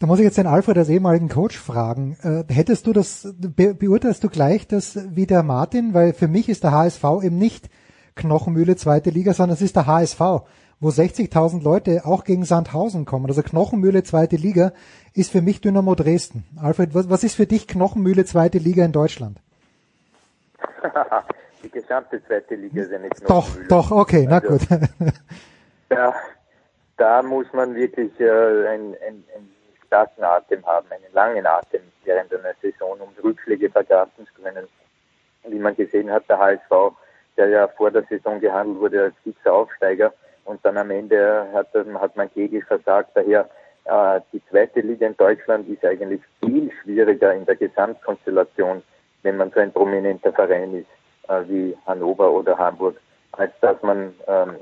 Da 0.00 0.08
muss 0.08 0.18
ich 0.18 0.24
jetzt 0.24 0.38
den 0.38 0.48
Alfred 0.48 0.76
als 0.76 0.88
ehemaligen 0.88 1.28
Coach 1.28 1.56
fragen. 1.56 2.16
Äh, 2.24 2.52
hättest 2.52 2.88
du 2.88 2.92
das, 2.92 3.32
be 3.38 3.74
beurteilst 3.74 4.24
du 4.24 4.28
gleich 4.28 4.66
das 4.66 4.98
wie 5.14 5.26
der 5.26 5.44
Martin? 5.44 5.94
Weil 5.94 6.14
für 6.14 6.26
mich 6.26 6.48
ist 6.48 6.64
der 6.64 6.72
HSV 6.72 7.04
eben 7.22 7.38
nicht 7.38 7.70
Knochenmühle 8.14 8.76
zweite 8.76 9.10
Liga, 9.10 9.32
sondern 9.32 9.54
es 9.54 9.62
ist 9.62 9.76
der 9.76 9.86
HSV, 9.86 10.20
wo 10.80 10.88
60.000 10.88 11.62
Leute 11.62 12.02
auch 12.04 12.24
gegen 12.24 12.44
Sandhausen 12.44 13.04
kommen. 13.04 13.26
Also 13.26 13.42
Knochenmühle 13.42 14.02
zweite 14.02 14.36
Liga 14.36 14.72
ist 15.14 15.30
für 15.30 15.42
mich 15.42 15.60
Dynamo 15.60 15.94
Dresden. 15.94 16.44
Alfred, 16.60 16.94
was, 16.94 17.08
was 17.08 17.24
ist 17.24 17.34
für 17.34 17.46
dich 17.46 17.68
Knochenmühle 17.68 18.24
zweite 18.24 18.58
Liga 18.58 18.84
in 18.84 18.92
Deutschland? 18.92 19.38
die 21.62 21.70
gesamte 21.70 22.22
zweite 22.26 22.54
Liga 22.56 22.82
ist 22.82 22.90
ja 22.90 22.98
nicht 22.98 23.28
Doch, 23.28 23.48
doch, 23.68 23.90
okay, 23.90 24.26
na 24.28 24.38
also, 24.38 24.48
gut. 24.48 24.62
da, 25.88 26.14
da 26.96 27.22
muss 27.22 27.46
man 27.52 27.74
wirklich 27.74 28.18
äh, 28.20 28.28
einen, 28.30 28.96
einen, 29.06 29.24
einen 29.34 29.50
starken 29.86 30.24
Atem 30.24 30.64
haben, 30.66 30.86
einen 30.90 31.12
langen 31.12 31.46
Atem 31.46 31.82
während 32.04 32.32
einer 32.32 32.54
Saison, 32.60 32.98
um 33.00 33.08
Rückschläge 33.22 33.70
verkraften 33.70 34.26
zu 34.26 34.42
können. 34.42 34.66
Wie 35.44 35.58
man 35.58 35.76
gesehen 35.76 36.10
hat, 36.10 36.28
der 36.28 36.38
HSV, 36.38 36.94
der 37.36 37.48
ja 37.48 37.68
vor 37.68 37.90
der 37.90 38.04
Saison 38.04 38.40
gehandelt 38.40 38.80
wurde 38.80 39.02
als 39.04 39.14
fixer 39.22 39.52
Aufsteiger 39.52 40.12
und 40.44 40.64
dann 40.64 40.76
am 40.76 40.90
Ende 40.90 41.46
hat, 41.52 41.68
hat 41.74 42.16
man 42.16 42.32
kläglich 42.32 42.64
versagt. 42.64 43.10
Daher 43.14 43.48
äh, 43.84 44.20
die 44.32 44.42
zweite 44.50 44.80
Liga 44.80 45.06
in 45.06 45.16
Deutschland 45.16 45.68
ist 45.68 45.84
eigentlich 45.84 46.22
viel 46.40 46.70
schwieriger 46.82 47.34
in 47.34 47.46
der 47.46 47.56
Gesamtkonstellation, 47.56 48.82
wenn 49.22 49.36
man 49.36 49.50
so 49.50 49.60
ein 49.60 49.72
prominenter 49.72 50.32
Verein 50.32 50.74
ist 50.74 51.28
äh, 51.28 51.42
wie 51.48 51.76
Hannover 51.86 52.30
oder 52.30 52.56
Hamburg, 52.58 52.96
als 53.32 53.52
dass 53.60 53.80
man 53.82 54.14
ähm, 54.26 54.56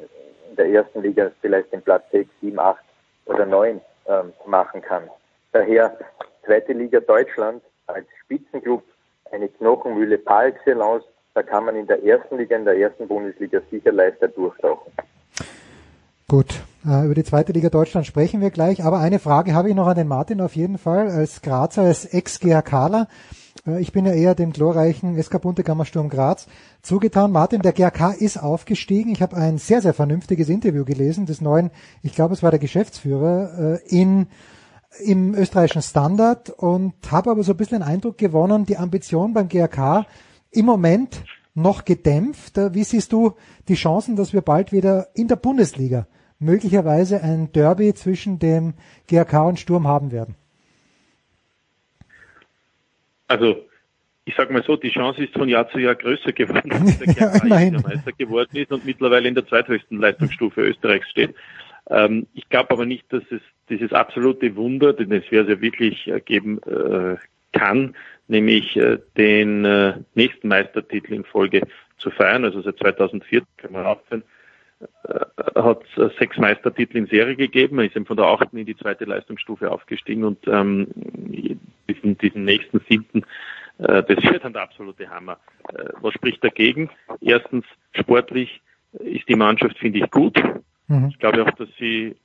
in 0.51 0.57
der 0.57 0.69
ersten 0.69 1.03
Liga 1.03 1.31
vielleicht 1.41 1.73
den 1.73 1.83
Platz 1.83 2.05
6, 2.13 2.31
7, 2.41 2.59
8 2.59 2.83
oder 3.27 3.47
9 3.47 3.81
ähm, 4.07 4.33
machen 4.47 4.83
kann. 4.83 5.05
Daher 5.53 5.97
zweite 6.45 6.73
Liga 6.73 7.01
Deutschland 7.01 7.63
als 7.87 8.07
Spitzenclub 8.25 8.83
eine 9.33 9.49
Knochenmühle 9.49 10.19
par 10.19 10.47
excellence. 10.47 11.05
Da 11.35 11.43
kann 11.43 11.65
man 11.65 11.77
in 11.77 11.87
der 11.87 12.03
ersten 12.05 12.39
Liga, 12.39 12.57
in 12.57 12.65
der 12.65 12.77
ersten 12.77 13.07
Bundesliga 13.07 13.61
sicher 13.71 13.93
leichter 13.93 14.29
durchtauchen. 14.29 14.93
Gut, 16.27 16.61
äh, 16.87 17.05
über 17.05 17.15
die 17.15 17.25
zweite 17.25 17.53
Liga 17.53 17.71
Deutschland 17.71 18.07
sprechen 18.07 18.41
wir 18.41 18.51
gleich. 18.51 18.85
Aber 18.85 18.99
eine 18.99 19.19
Frage 19.19 19.55
habe 19.55 19.69
ich 19.69 19.75
noch 19.75 19.87
an 19.87 19.97
den 19.97 20.09
Martin 20.09 20.41
auf 20.41 20.57
jeden 20.57 20.79
Fall 20.79 21.09
als 21.09 21.43
Grazer, 21.43 21.83
als 21.83 22.05
Ex-GHKler. 22.05 23.09
Äh, 23.67 23.81
ich 23.81 23.93
bin 23.93 24.07
ja 24.07 24.13
eher 24.13 24.35
dem 24.35 24.53
glorreichen 24.53 25.21
SK 25.21 25.41
Buntegammer 25.41 25.85
Sturm 25.85 26.09
Graz 26.09 26.47
zugetan. 26.83 27.33
Martin, 27.33 27.63
der 27.63 27.73
GAK 27.73 28.21
ist 28.21 28.43
aufgestiegen. 28.43 29.13
Ich 29.13 29.23
habe 29.23 29.37
ein 29.37 29.59
sehr, 29.59 29.81
sehr 29.81 29.95
vernünftiges 29.95 30.49
Interview 30.49 30.85
gelesen 30.85 31.27
des 31.27 31.41
neuen, 31.41 31.71
ich 32.03 32.15
glaube 32.15 32.35
es 32.35 32.43
war 32.43 32.51
der 32.51 32.61
Geschäftsführer, 32.61 33.79
äh, 33.83 33.89
in 33.89 34.27
im 35.05 35.35
österreichischen 35.35 35.83
Standard 35.83 36.51
und 36.51 36.95
habe 37.13 37.31
aber 37.31 37.45
so 37.45 37.53
ein 37.53 37.57
bisschen 37.57 37.79
den 37.79 37.89
Eindruck 37.89 38.19
gewonnen, 38.19 38.67
die 38.67 38.77
Ambition 38.77 39.33
beim 39.33 39.49
GAK 39.49 40.05
im 40.53 40.67
Moment 40.67 41.25
noch 41.55 41.85
gedämpft. 41.85 42.59
Äh, 42.59 42.75
wie 42.75 42.85
siehst 42.85 43.13
du 43.13 43.37
die 43.69 43.75
Chancen, 43.75 44.17
dass 44.17 44.33
wir 44.33 44.43
bald 44.43 44.73
wieder 44.73 45.09
in 45.15 45.29
der 45.29 45.37
Bundesliga 45.37 46.07
möglicherweise 46.39 47.23
ein 47.23 47.53
Derby 47.53 47.95
zwischen 47.95 48.39
dem 48.39 48.75
GAK 49.09 49.47
und 49.47 49.61
Sturm 49.61 49.87
haben 49.87 50.11
werden? 50.11 50.35
Also 53.29 53.65
ich 54.25 54.35
sage 54.37 54.53
mal 54.53 54.63
so, 54.63 54.77
die 54.77 54.91
Chance 54.91 55.25
ist 55.25 55.35
von 55.35 55.49
Jahr 55.49 55.69
zu 55.71 55.79
Jahr 55.79 55.95
größer 55.95 56.33
geworden, 56.33 56.69
dass 56.69 56.99
der 56.99 57.15
GRK 57.15 57.47
ja, 57.47 57.81
Meister 57.81 58.13
geworden 58.13 58.57
ist 58.57 58.71
und 58.71 58.85
mittlerweile 58.85 59.29
in 59.29 59.35
der 59.35 59.47
zweithöchsten 59.47 59.99
Leistungsstufe 59.99 60.63
Österreichs 60.63 61.09
steht. 61.11 61.35
Ähm, 61.89 62.27
ich 62.35 62.49
glaube 62.49 62.71
aber 62.71 62.87
nicht, 62.87 63.13
dass 63.13 63.23
es 63.31 63.41
dieses 63.69 63.93
absolute 63.93 64.55
Wunder, 64.57 64.93
den 64.93 65.13
es 65.13 65.25
ja 65.31 65.47
wirklich 65.47 66.07
äh, 66.07 66.21
geben 66.21 66.61
äh, 66.63 67.17
kann, 67.53 67.97
nämlich 68.31 68.77
äh, 68.77 68.99
den 69.17 69.65
äh, 69.65 69.95
nächsten 70.15 70.49
Meistertitel 70.49 71.13
in 71.15 71.25
Folge 71.25 71.63
zu 71.99 72.11
feiern. 72.11 72.45
Also 72.45 72.63
seit 72.63 72.79
2014 72.79 73.47
kann 73.59 73.73
man 73.73 73.87
aufhören, 73.87 74.23
äh, 75.05 75.61
hat 75.61 75.83
es 75.97 76.17
sechs 76.17 76.39
Meistertitel 76.39 76.97
in 76.97 77.07
Serie 77.07 77.37
gegeben. 77.37 77.79
Er 77.79 77.87
ist 77.87 77.97
eben 77.97 78.07
von 78.07 78.17
der 78.17 78.27
achten 78.27 78.57
in 78.57 78.67
die 78.67 78.77
zweite 78.77 79.05
Leistungsstufe 79.05 79.71
aufgestiegen 79.71 80.25
und 80.25 80.39
ähm, 80.47 80.87
diesen, 81.89 82.17
diesen 82.19 82.45
nächsten 82.45 82.81
siebten, 82.89 83.25
äh, 83.79 84.03
das 84.03 84.23
wird 84.25 84.45
dann 84.45 84.53
der 84.53 84.63
absolute 84.63 85.11
Hammer. 85.11 85.39
Äh, 85.75 85.91
was 86.01 86.15
spricht 86.15 86.43
dagegen? 86.43 86.89
Erstens, 87.21 87.65
sportlich 87.93 88.63
ist 88.93 89.29
die 89.29 89.37
Mannschaft, 89.37 89.79
finde 89.79 90.01
ich, 90.01 90.11
gut. 90.11 90.41
Mhm. 90.89 91.09
Ich 91.11 91.19
glaube 91.19 91.45
auch, 91.45 91.51
dass 91.53 91.69
sie 91.79 92.17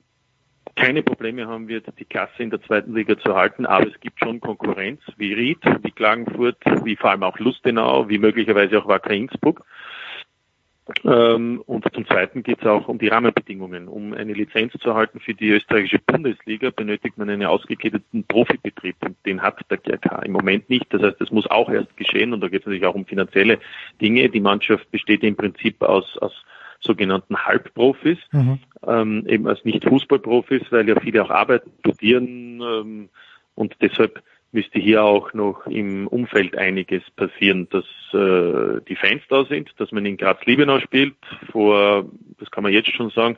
keine 0.74 1.02
Probleme 1.02 1.46
haben 1.46 1.68
wird, 1.68 1.86
die 1.98 2.04
Klasse 2.04 2.42
in 2.42 2.50
der 2.50 2.62
zweiten 2.62 2.94
Liga 2.94 3.18
zu 3.18 3.34
halten. 3.34 3.66
Aber 3.66 3.86
es 3.86 4.00
gibt 4.00 4.18
schon 4.20 4.40
Konkurrenz 4.40 5.00
wie 5.16 5.32
Ried, 5.32 5.58
wie 5.82 5.90
Klagenfurt, 5.90 6.58
wie 6.84 6.96
vor 6.96 7.10
allem 7.10 7.22
auch 7.22 7.38
Lustenau, 7.38 8.08
wie 8.08 8.18
möglicherweise 8.18 8.78
auch 8.78 8.88
Wacker 8.88 9.10
Innsbruck. 9.10 9.64
Ähm, 11.04 11.62
und 11.66 11.84
zum 11.92 12.06
Zweiten 12.06 12.44
geht 12.44 12.60
es 12.60 12.66
auch 12.66 12.86
um 12.86 12.98
die 12.98 13.08
Rahmenbedingungen. 13.08 13.88
Um 13.88 14.12
eine 14.12 14.32
Lizenz 14.32 14.72
zu 14.74 14.90
erhalten 14.90 15.18
für 15.18 15.34
die 15.34 15.50
österreichische 15.50 15.98
Bundesliga 15.98 16.70
benötigt 16.70 17.18
man 17.18 17.28
einen 17.28 17.46
ausgegliederten 17.46 18.24
Profibetrieb 18.24 18.96
und 19.04 19.16
den 19.26 19.42
hat 19.42 19.58
der 19.68 19.78
GRK 19.78 20.22
im 20.24 20.32
Moment 20.32 20.70
nicht. 20.70 20.86
Das 20.90 21.02
heißt, 21.02 21.20
es 21.20 21.32
muss 21.32 21.46
auch 21.48 21.68
erst 21.70 21.96
geschehen 21.96 22.32
und 22.32 22.40
da 22.40 22.48
geht 22.48 22.60
es 22.60 22.66
natürlich 22.66 22.86
auch 22.86 22.94
um 22.94 23.04
finanzielle 23.04 23.58
Dinge. 24.00 24.28
Die 24.28 24.40
Mannschaft 24.40 24.88
besteht 24.92 25.24
im 25.24 25.34
Prinzip 25.34 25.82
aus, 25.82 26.16
aus 26.18 26.44
sogenannten 26.80 27.36
Halbprofis, 27.36 28.18
mhm. 28.30 28.60
Ähm, 28.86 29.24
eben 29.26 29.46
als 29.46 29.64
nicht 29.64 29.84
Fußballprofis, 29.84 30.62
weil 30.70 30.88
ja 30.88 30.98
viele 31.00 31.24
auch 31.24 31.30
arbeiten, 31.30 31.72
studieren 31.80 32.60
ähm, 32.60 33.08
und 33.54 33.74
deshalb 33.80 34.22
müsste 34.52 34.78
hier 34.78 35.04
auch 35.04 35.32
noch 35.34 35.66
im 35.66 36.06
Umfeld 36.06 36.56
einiges 36.56 37.02
passieren, 37.16 37.68
dass 37.70 37.84
äh, 38.14 38.80
die 38.88 38.96
Fans 38.96 39.22
da 39.28 39.44
sind, 39.44 39.70
dass 39.78 39.92
man 39.92 40.06
in 40.06 40.16
Graz-Liebenau 40.16 40.80
spielt, 40.80 41.16
vor, 41.52 42.06
das 42.38 42.50
kann 42.50 42.62
man 42.62 42.72
jetzt 42.72 42.90
schon 42.92 43.10
sagen, 43.10 43.36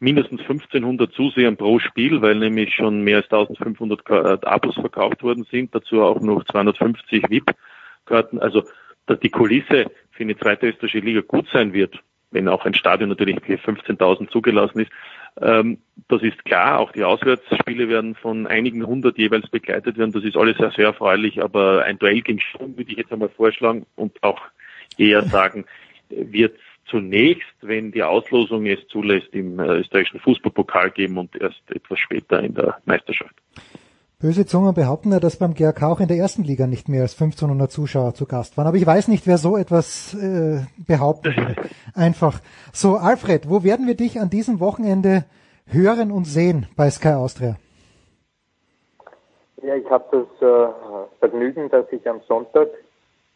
mindestens 0.00 0.40
1500 0.40 1.12
Zusehern 1.12 1.56
pro 1.56 1.78
Spiel, 1.78 2.22
weil 2.22 2.36
nämlich 2.36 2.74
schon 2.74 3.02
mehr 3.02 3.18
als 3.18 3.26
1500 3.26 4.00
äh, 4.08 4.46
Abos 4.46 4.74
verkauft 4.74 5.22
worden 5.22 5.46
sind, 5.50 5.74
dazu 5.74 6.02
auch 6.02 6.20
noch 6.20 6.44
250 6.44 7.24
VIP-Karten, 7.28 8.38
also 8.38 8.64
dass 9.06 9.20
die 9.20 9.30
Kulisse 9.30 9.90
für 10.12 10.22
eine 10.22 10.36
zweite 10.36 10.68
österreichische 10.68 11.04
Liga 11.04 11.20
gut 11.20 11.46
sein 11.52 11.72
wird, 11.72 11.98
wenn 12.34 12.48
auch 12.48 12.66
ein 12.66 12.74
Stadion 12.74 13.08
natürlich 13.08 13.38
für 13.40 13.54
15.000 13.54 14.28
zugelassen 14.28 14.80
ist. 14.80 14.90
Ähm, 15.40 15.78
das 16.08 16.22
ist 16.22 16.44
klar, 16.44 16.80
auch 16.80 16.92
die 16.92 17.04
Auswärtsspiele 17.04 17.88
werden 17.88 18.14
von 18.14 18.46
einigen 18.46 18.86
hundert 18.86 19.16
jeweils 19.16 19.48
begleitet 19.48 19.96
werden. 19.96 20.12
Das 20.12 20.24
ist 20.24 20.36
alles 20.36 20.58
sehr, 20.58 20.70
sehr 20.72 20.86
erfreulich, 20.86 21.42
aber 21.42 21.84
ein 21.84 21.98
Duell 21.98 22.20
gegen 22.20 22.40
Sturm 22.40 22.76
würde 22.76 22.90
ich 22.90 22.98
jetzt 22.98 23.12
einmal 23.12 23.30
vorschlagen 23.30 23.86
und 23.96 24.22
auch 24.22 24.40
eher 24.98 25.22
sagen, 25.22 25.64
wird 26.10 26.58
zunächst, 26.86 27.54
wenn 27.62 27.92
die 27.92 28.02
Auslosung 28.02 28.66
es 28.66 28.86
zulässt, 28.88 29.28
im 29.32 29.58
äh, 29.58 29.78
österreichischen 29.78 30.20
Fußballpokal 30.20 30.90
geben 30.90 31.18
und 31.18 31.34
erst 31.40 31.62
etwas 31.70 31.98
später 31.98 32.42
in 32.42 32.54
der 32.54 32.78
Meisterschaft. 32.84 33.34
Böse 34.24 34.46
Zungen 34.46 34.72
behaupten 34.72 35.12
ja, 35.12 35.20
dass 35.20 35.36
beim 35.36 35.52
GRK 35.52 35.82
auch 35.82 36.00
in 36.00 36.08
der 36.08 36.16
ersten 36.16 36.44
Liga 36.44 36.66
nicht 36.66 36.88
mehr 36.88 37.02
als 37.02 37.12
1500 37.12 37.70
Zuschauer 37.70 38.14
zu 38.14 38.24
Gast 38.24 38.56
waren. 38.56 38.66
Aber 38.66 38.78
ich 38.78 38.86
weiß 38.86 39.08
nicht, 39.08 39.26
wer 39.26 39.36
so 39.36 39.58
etwas 39.58 40.14
äh, 40.14 40.60
behaupten 40.86 41.36
will. 41.36 41.56
Einfach. 41.94 42.40
So, 42.72 42.96
Alfred, 42.96 43.50
wo 43.50 43.64
werden 43.64 43.86
wir 43.86 43.96
dich 43.96 44.18
an 44.20 44.30
diesem 44.30 44.60
Wochenende 44.60 45.26
hören 45.66 46.10
und 46.10 46.24
sehen 46.24 46.68
bei 46.74 46.88
Sky 46.88 47.08
Austria? 47.08 47.56
Ja, 49.62 49.74
ich 49.74 49.90
habe 49.90 50.06
das 50.10 50.48
äh, 50.48 51.18
Vergnügen, 51.18 51.68
dass 51.68 51.84
ich 51.92 52.08
am 52.08 52.22
Sonntag 52.26 52.68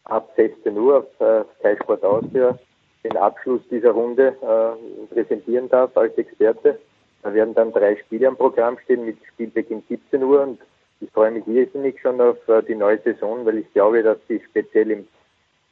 ab 0.05 0.31
16 0.37 0.75
Uhr 0.75 1.01
auf 1.01 1.21
äh, 1.21 1.45
Sky 1.59 1.77
Sport 1.83 2.03
Austria 2.03 2.59
den 3.05 3.19
Abschluss 3.19 3.61
dieser 3.71 3.91
Runde 3.91 4.29
äh, 4.41 5.13
präsentieren 5.13 5.69
darf 5.69 5.95
als 5.99 6.17
Experte. 6.17 6.79
Da 7.23 7.35
werden 7.35 7.53
dann 7.53 7.73
drei 7.73 7.97
Spiele 7.97 8.29
am 8.29 8.39
Programm 8.39 8.79
stehen 8.85 9.05
mit 9.05 9.19
Spielbeginn 9.35 9.83
17 9.87 10.23
Uhr 10.23 10.41
und 10.45 10.59
ich 11.01 11.11
freue 11.13 11.31
mich 11.31 11.47
irrsinnig 11.47 12.01
schon 12.01 12.21
auf 12.21 12.37
äh, 12.49 12.63
die 12.63 12.75
neue 12.75 12.99
Saison, 12.99 13.45
weil 13.47 13.59
ich 13.59 13.73
glaube, 13.73 14.03
dass 14.03 14.19
sie 14.29 14.41
speziell 14.51 14.91
im 14.91 15.09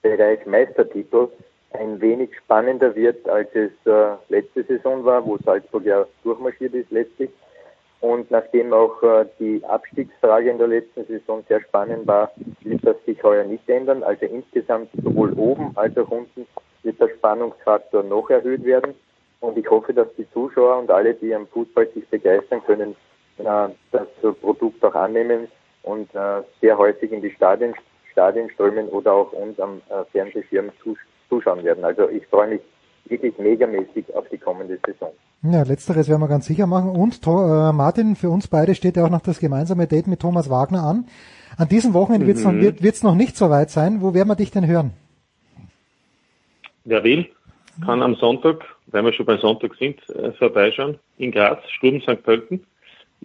Bereich 0.02 0.44
Meistertitel 0.46 1.28
ein 1.72 2.00
wenig 2.00 2.30
spannender 2.36 2.94
wird, 2.94 3.28
als 3.28 3.48
es 3.54 3.72
äh, 3.86 4.14
letzte 4.28 4.62
Saison 4.64 5.04
war, 5.04 5.24
wo 5.26 5.36
Salzburg 5.38 5.84
ja 5.84 6.06
durchmarschiert 6.22 6.74
ist 6.74 6.90
letztlich. 6.90 7.30
Und 8.00 8.30
nachdem 8.30 8.72
auch 8.72 9.02
äh, 9.02 9.26
die 9.38 9.64
Abstiegsfrage 9.64 10.50
in 10.50 10.58
der 10.58 10.68
letzten 10.68 11.04
Saison 11.06 11.42
sehr 11.48 11.60
spannend 11.62 12.06
war, 12.06 12.30
wird 12.60 12.86
das 12.86 12.96
sich 13.04 13.22
heuer 13.22 13.44
nicht 13.44 13.68
ändern. 13.68 14.02
Also 14.02 14.26
insgesamt 14.26 14.90
sowohl 15.02 15.32
oben 15.32 15.72
als 15.74 15.96
auch 15.98 16.10
unten 16.10 16.46
wird 16.82 17.00
der 17.00 17.08
Spannungsfaktor 17.08 18.04
noch 18.04 18.30
erhöht 18.30 18.64
werden. 18.64 18.94
Und 19.40 19.58
ich 19.58 19.68
hoffe, 19.68 19.92
dass 19.92 20.08
die 20.16 20.30
Zuschauer 20.30 20.78
und 20.78 20.90
alle, 20.90 21.14
die 21.14 21.34
am 21.34 21.46
Fußball 21.48 21.88
sich 21.94 22.06
begeistern 22.08 22.62
können, 22.64 22.94
das 23.38 24.06
Produkt 24.40 24.84
auch 24.84 24.94
annehmen 24.94 25.48
und 25.82 26.12
äh, 26.14 26.42
sehr 26.60 26.76
häufig 26.76 27.12
in 27.12 27.22
die 27.22 27.30
Stadien, 27.30 27.74
Stadien 28.12 28.50
strömen 28.50 28.88
oder 28.88 29.12
auch 29.12 29.32
uns 29.32 29.58
am 29.60 29.82
äh, 29.88 30.04
Fernsehschirm 30.12 30.70
zuschauen 31.28 31.64
werden. 31.64 31.84
Also 31.84 32.08
ich 32.08 32.26
freue 32.26 32.48
mich 32.48 32.60
wirklich 33.08 33.38
megamäßig 33.38 34.12
auf 34.14 34.28
die 34.30 34.38
kommende 34.38 34.78
Saison. 34.84 35.12
Ja, 35.42 35.62
letzteres 35.62 36.08
werden 36.08 36.22
wir 36.22 36.28
ganz 36.28 36.46
sicher 36.46 36.66
machen. 36.66 36.90
Und 36.90 37.20
äh, 37.24 37.72
Martin, 37.72 38.16
für 38.16 38.30
uns 38.30 38.48
beide 38.48 38.74
steht 38.74 38.96
ja 38.96 39.04
auch 39.04 39.10
noch 39.10 39.20
das 39.20 39.38
gemeinsame 39.38 39.86
Date 39.86 40.08
mit 40.08 40.20
Thomas 40.20 40.50
Wagner 40.50 40.82
an. 40.82 41.06
An 41.56 41.68
diesem 41.68 41.94
Wochenende 41.94 42.26
wird's 42.26 42.44
mhm. 42.44 42.58
noch, 42.58 42.82
wird, 42.82 43.04
noch 43.04 43.14
nicht 43.14 43.36
so 43.36 43.48
weit 43.48 43.70
sein. 43.70 44.00
Wo 44.00 44.12
werden 44.12 44.28
wir 44.28 44.36
dich 44.36 44.50
denn 44.50 44.66
hören? 44.66 44.92
Wer 46.84 47.04
will, 47.04 47.26
kann 47.84 48.02
am 48.02 48.14
Sonntag, 48.16 48.64
weil 48.86 49.04
wir 49.04 49.12
schon 49.12 49.26
bei 49.26 49.36
Sonntag 49.36 49.74
sind, 49.76 49.98
äh, 50.10 50.32
vorbeischauen. 50.32 50.98
In 51.18 51.30
Graz, 51.32 51.58
Sturm 51.70 52.00
St. 52.00 52.22
Pölten 52.22 52.64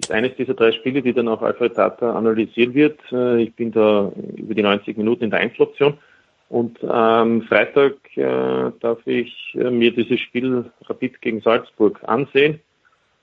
ist 0.02 0.12
eines 0.12 0.36
dieser 0.36 0.54
drei 0.54 0.72
Spiele, 0.72 1.02
die 1.02 1.14
dann 1.14 1.28
auch 1.28 1.42
Alfred 1.42 1.76
Tata 1.76 2.14
analysieren 2.14 2.74
wird. 2.74 3.00
Äh, 3.12 3.44
ich 3.44 3.56
bin 3.56 3.72
da 3.72 4.12
über 4.36 4.54
die 4.54 4.64
90 4.64 4.98
Minuten 4.98 5.26
in 5.26 5.30
der 5.30 5.40
Einzeloption. 5.40 5.98
Und 6.50 6.84
am 6.84 7.44
Freitag 7.44 7.94
äh, 8.18 8.72
darf 8.82 9.00
ich 9.06 9.56
äh, 9.56 9.70
mir 9.70 9.94
dieses 9.94 10.20
Spiel 10.20 10.70
Rapid 10.82 11.22
gegen 11.22 11.40
Salzburg 11.40 12.00
ansehen. 12.04 12.60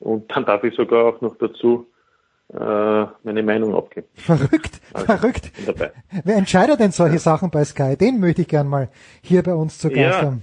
Und 0.00 0.34
dann 0.34 0.46
darf 0.46 0.64
ich 0.64 0.74
sogar 0.74 1.04
auch 1.04 1.20
noch 1.20 1.36
dazu 1.36 1.86
äh, 2.54 3.06
meine 3.24 3.42
Meinung 3.42 3.74
abgeben. 3.74 4.06
Verrückt, 4.14 4.80
also, 4.94 5.06
verrückt. 5.06 5.52
Wer 6.24 6.36
entscheidet 6.36 6.80
denn 6.80 6.92
solche 6.92 7.18
Sachen 7.18 7.50
bei 7.50 7.64
Sky? 7.64 7.96
Den 7.98 8.20
möchte 8.20 8.42
ich 8.42 8.48
gern 8.48 8.68
mal 8.68 8.88
hier 9.22 9.42
bei 9.42 9.52
uns 9.52 9.78
zu 9.78 9.90
Gast 9.90 10.20
ja. 10.20 10.22
haben. 10.22 10.42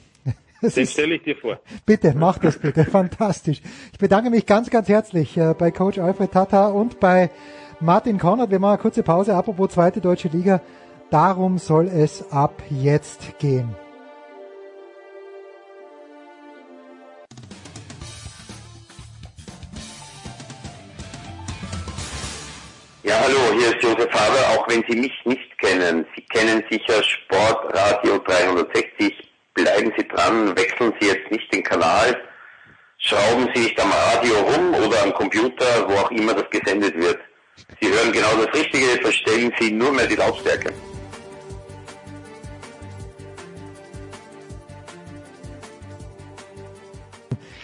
Den 0.61 0.87
stelle 0.87 1.15
ich 1.15 1.23
dir 1.23 1.35
vor. 1.35 1.59
Bitte, 1.85 2.13
mach 2.15 2.37
das 2.37 2.57
bitte. 2.57 2.85
Fantastisch. 2.91 3.61
Ich 3.91 3.99
bedanke 3.99 4.29
mich 4.29 4.45
ganz, 4.45 4.69
ganz 4.69 4.87
herzlich 4.87 5.37
äh, 5.37 5.53
bei 5.57 5.71
Coach 5.71 5.99
Alfred 5.99 6.31
Tata 6.31 6.67
und 6.67 6.99
bei 6.99 7.29
Martin 7.79 8.17
Konrad. 8.17 8.51
Wir 8.51 8.59
machen 8.59 8.73
eine 8.73 8.81
kurze 8.81 9.03
Pause. 9.03 9.35
Apropos 9.35 9.71
zweite 9.71 10.01
deutsche 10.01 10.29
Liga. 10.29 10.61
Darum 11.11 11.57
soll 11.57 11.87
es 11.87 12.31
ab 12.31 12.63
jetzt 12.69 13.37
gehen. 13.39 13.75
Ja, 23.03 23.13
hallo, 23.21 23.37
hier 23.59 23.67
ist 23.67 23.83
Josef 23.83 24.11
Haber, 24.11 24.59
auch 24.59 24.67
wenn 24.67 24.83
Sie 24.89 24.97
mich 24.97 25.13
nicht 25.25 25.57
kennen. 25.59 26.05
Sie 26.15 26.23
kennen 26.23 26.63
sicher 26.71 27.03
Sportradio 27.03 28.17
360 28.17 29.24
bleiben 29.55 29.91
Sie 29.97 30.07
dran, 30.07 30.55
wechseln 30.55 30.93
Sie 30.99 31.07
jetzt 31.07 31.31
nicht 31.31 31.51
den 31.51 31.63
Kanal, 31.63 32.15
schrauben 32.99 33.49
Sie 33.55 33.61
nicht 33.61 33.81
am 33.81 33.91
Radio 33.91 34.35
rum 34.41 34.75
oder 34.85 35.01
am 35.03 35.13
Computer, 35.13 35.65
wo 35.87 35.93
auch 35.93 36.11
immer 36.11 36.35
das 36.35 36.49
gesendet 36.51 36.95
wird. 36.95 37.17
Sie 37.81 37.87
hören 37.87 38.11
genau 38.11 38.45
das 38.45 38.53
Richtige, 38.53 39.01
verstellen 39.01 39.51
Sie 39.59 39.71
nur 39.71 39.91
mehr 39.91 40.05
die 40.05 40.15
Lautstärke. 40.15 40.71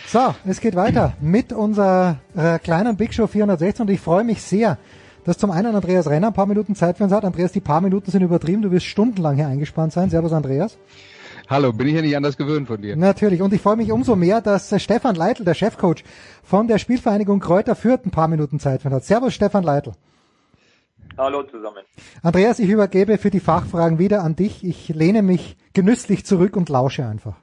So, 0.08 0.36
es 0.46 0.60
geht 0.60 0.76
weiter 0.76 1.14
mit 1.22 1.54
unserer 1.54 2.20
äh, 2.36 2.60
kleinen 2.60 2.98
Big 2.98 3.14
Show 3.14 3.28
416 3.28 3.86
und 3.86 3.94
ich 3.94 4.02
freue 4.02 4.26
mich 4.26 4.42
sehr, 4.42 4.78
dass 5.24 5.38
zum 5.38 5.52
einen 5.52 5.74
Andreas 5.74 6.10
Renner 6.10 6.28
ein 6.28 6.34
paar 6.34 6.48
Minuten 6.48 6.76
Zeit 6.76 6.98
für 6.98 7.06
uns 7.06 7.14
hat. 7.14 7.24
Andreas, 7.24 7.54
die 7.54 7.62
paar 7.62 7.80
Minuten 7.80 8.12
sind 8.12 8.22
übertrieben, 8.22 8.62
du 8.62 8.72
wirst 8.72 8.88
stundenlang 8.88 9.36
hier 9.36 9.48
eingespannt 9.48 9.94
sein. 9.94 10.10
Servus 10.10 10.34
Andreas. 10.34 10.78
Hallo, 11.52 11.74
bin 11.74 11.86
ich 11.90 11.96
ja 11.96 12.02
nicht 12.02 12.16
anders 12.16 12.38
gewöhnt 12.38 12.70
von 12.70 12.82
dir. 12.82 12.96
Natürlich. 12.96 13.42
Und 13.42 13.52
ich 13.54 13.60
freue 13.60 13.76
mich 13.76 13.92
umso 13.92 14.16
mehr, 14.16 14.40
dass 14.40 14.74
Stefan 14.82 15.16
Leitl, 15.16 15.44
der 15.44 15.54
Chefcoach 15.54 16.06
von 16.44 16.70
der 16.70 16.78
Spielvereinigung 16.78 17.42
Kräuter 17.42 17.76
Fürth, 17.76 18.06
ein 18.06 18.12
paar 18.12 18.30
Minuten 18.30 18.58
Zeit 18.58 18.86
hat. 18.86 19.04
Servus, 19.04 19.34
Stefan 19.34 19.66
Leitl. 19.66 19.92
Hallo 21.18 21.44
zusammen. 21.44 21.84
Andreas, 22.24 22.60
ich 22.60 22.70
übergebe 22.70 23.18
für 23.18 23.32
die 23.32 23.42
Fachfragen 23.42 24.00
wieder 24.00 24.24
an 24.24 24.38
dich. 24.38 24.64
Ich 24.64 24.88
lehne 24.88 25.24
mich 25.24 25.58
genüsslich 25.74 26.26
zurück 26.26 26.56
und 26.56 26.70
lausche 26.70 27.06
einfach. 27.06 27.36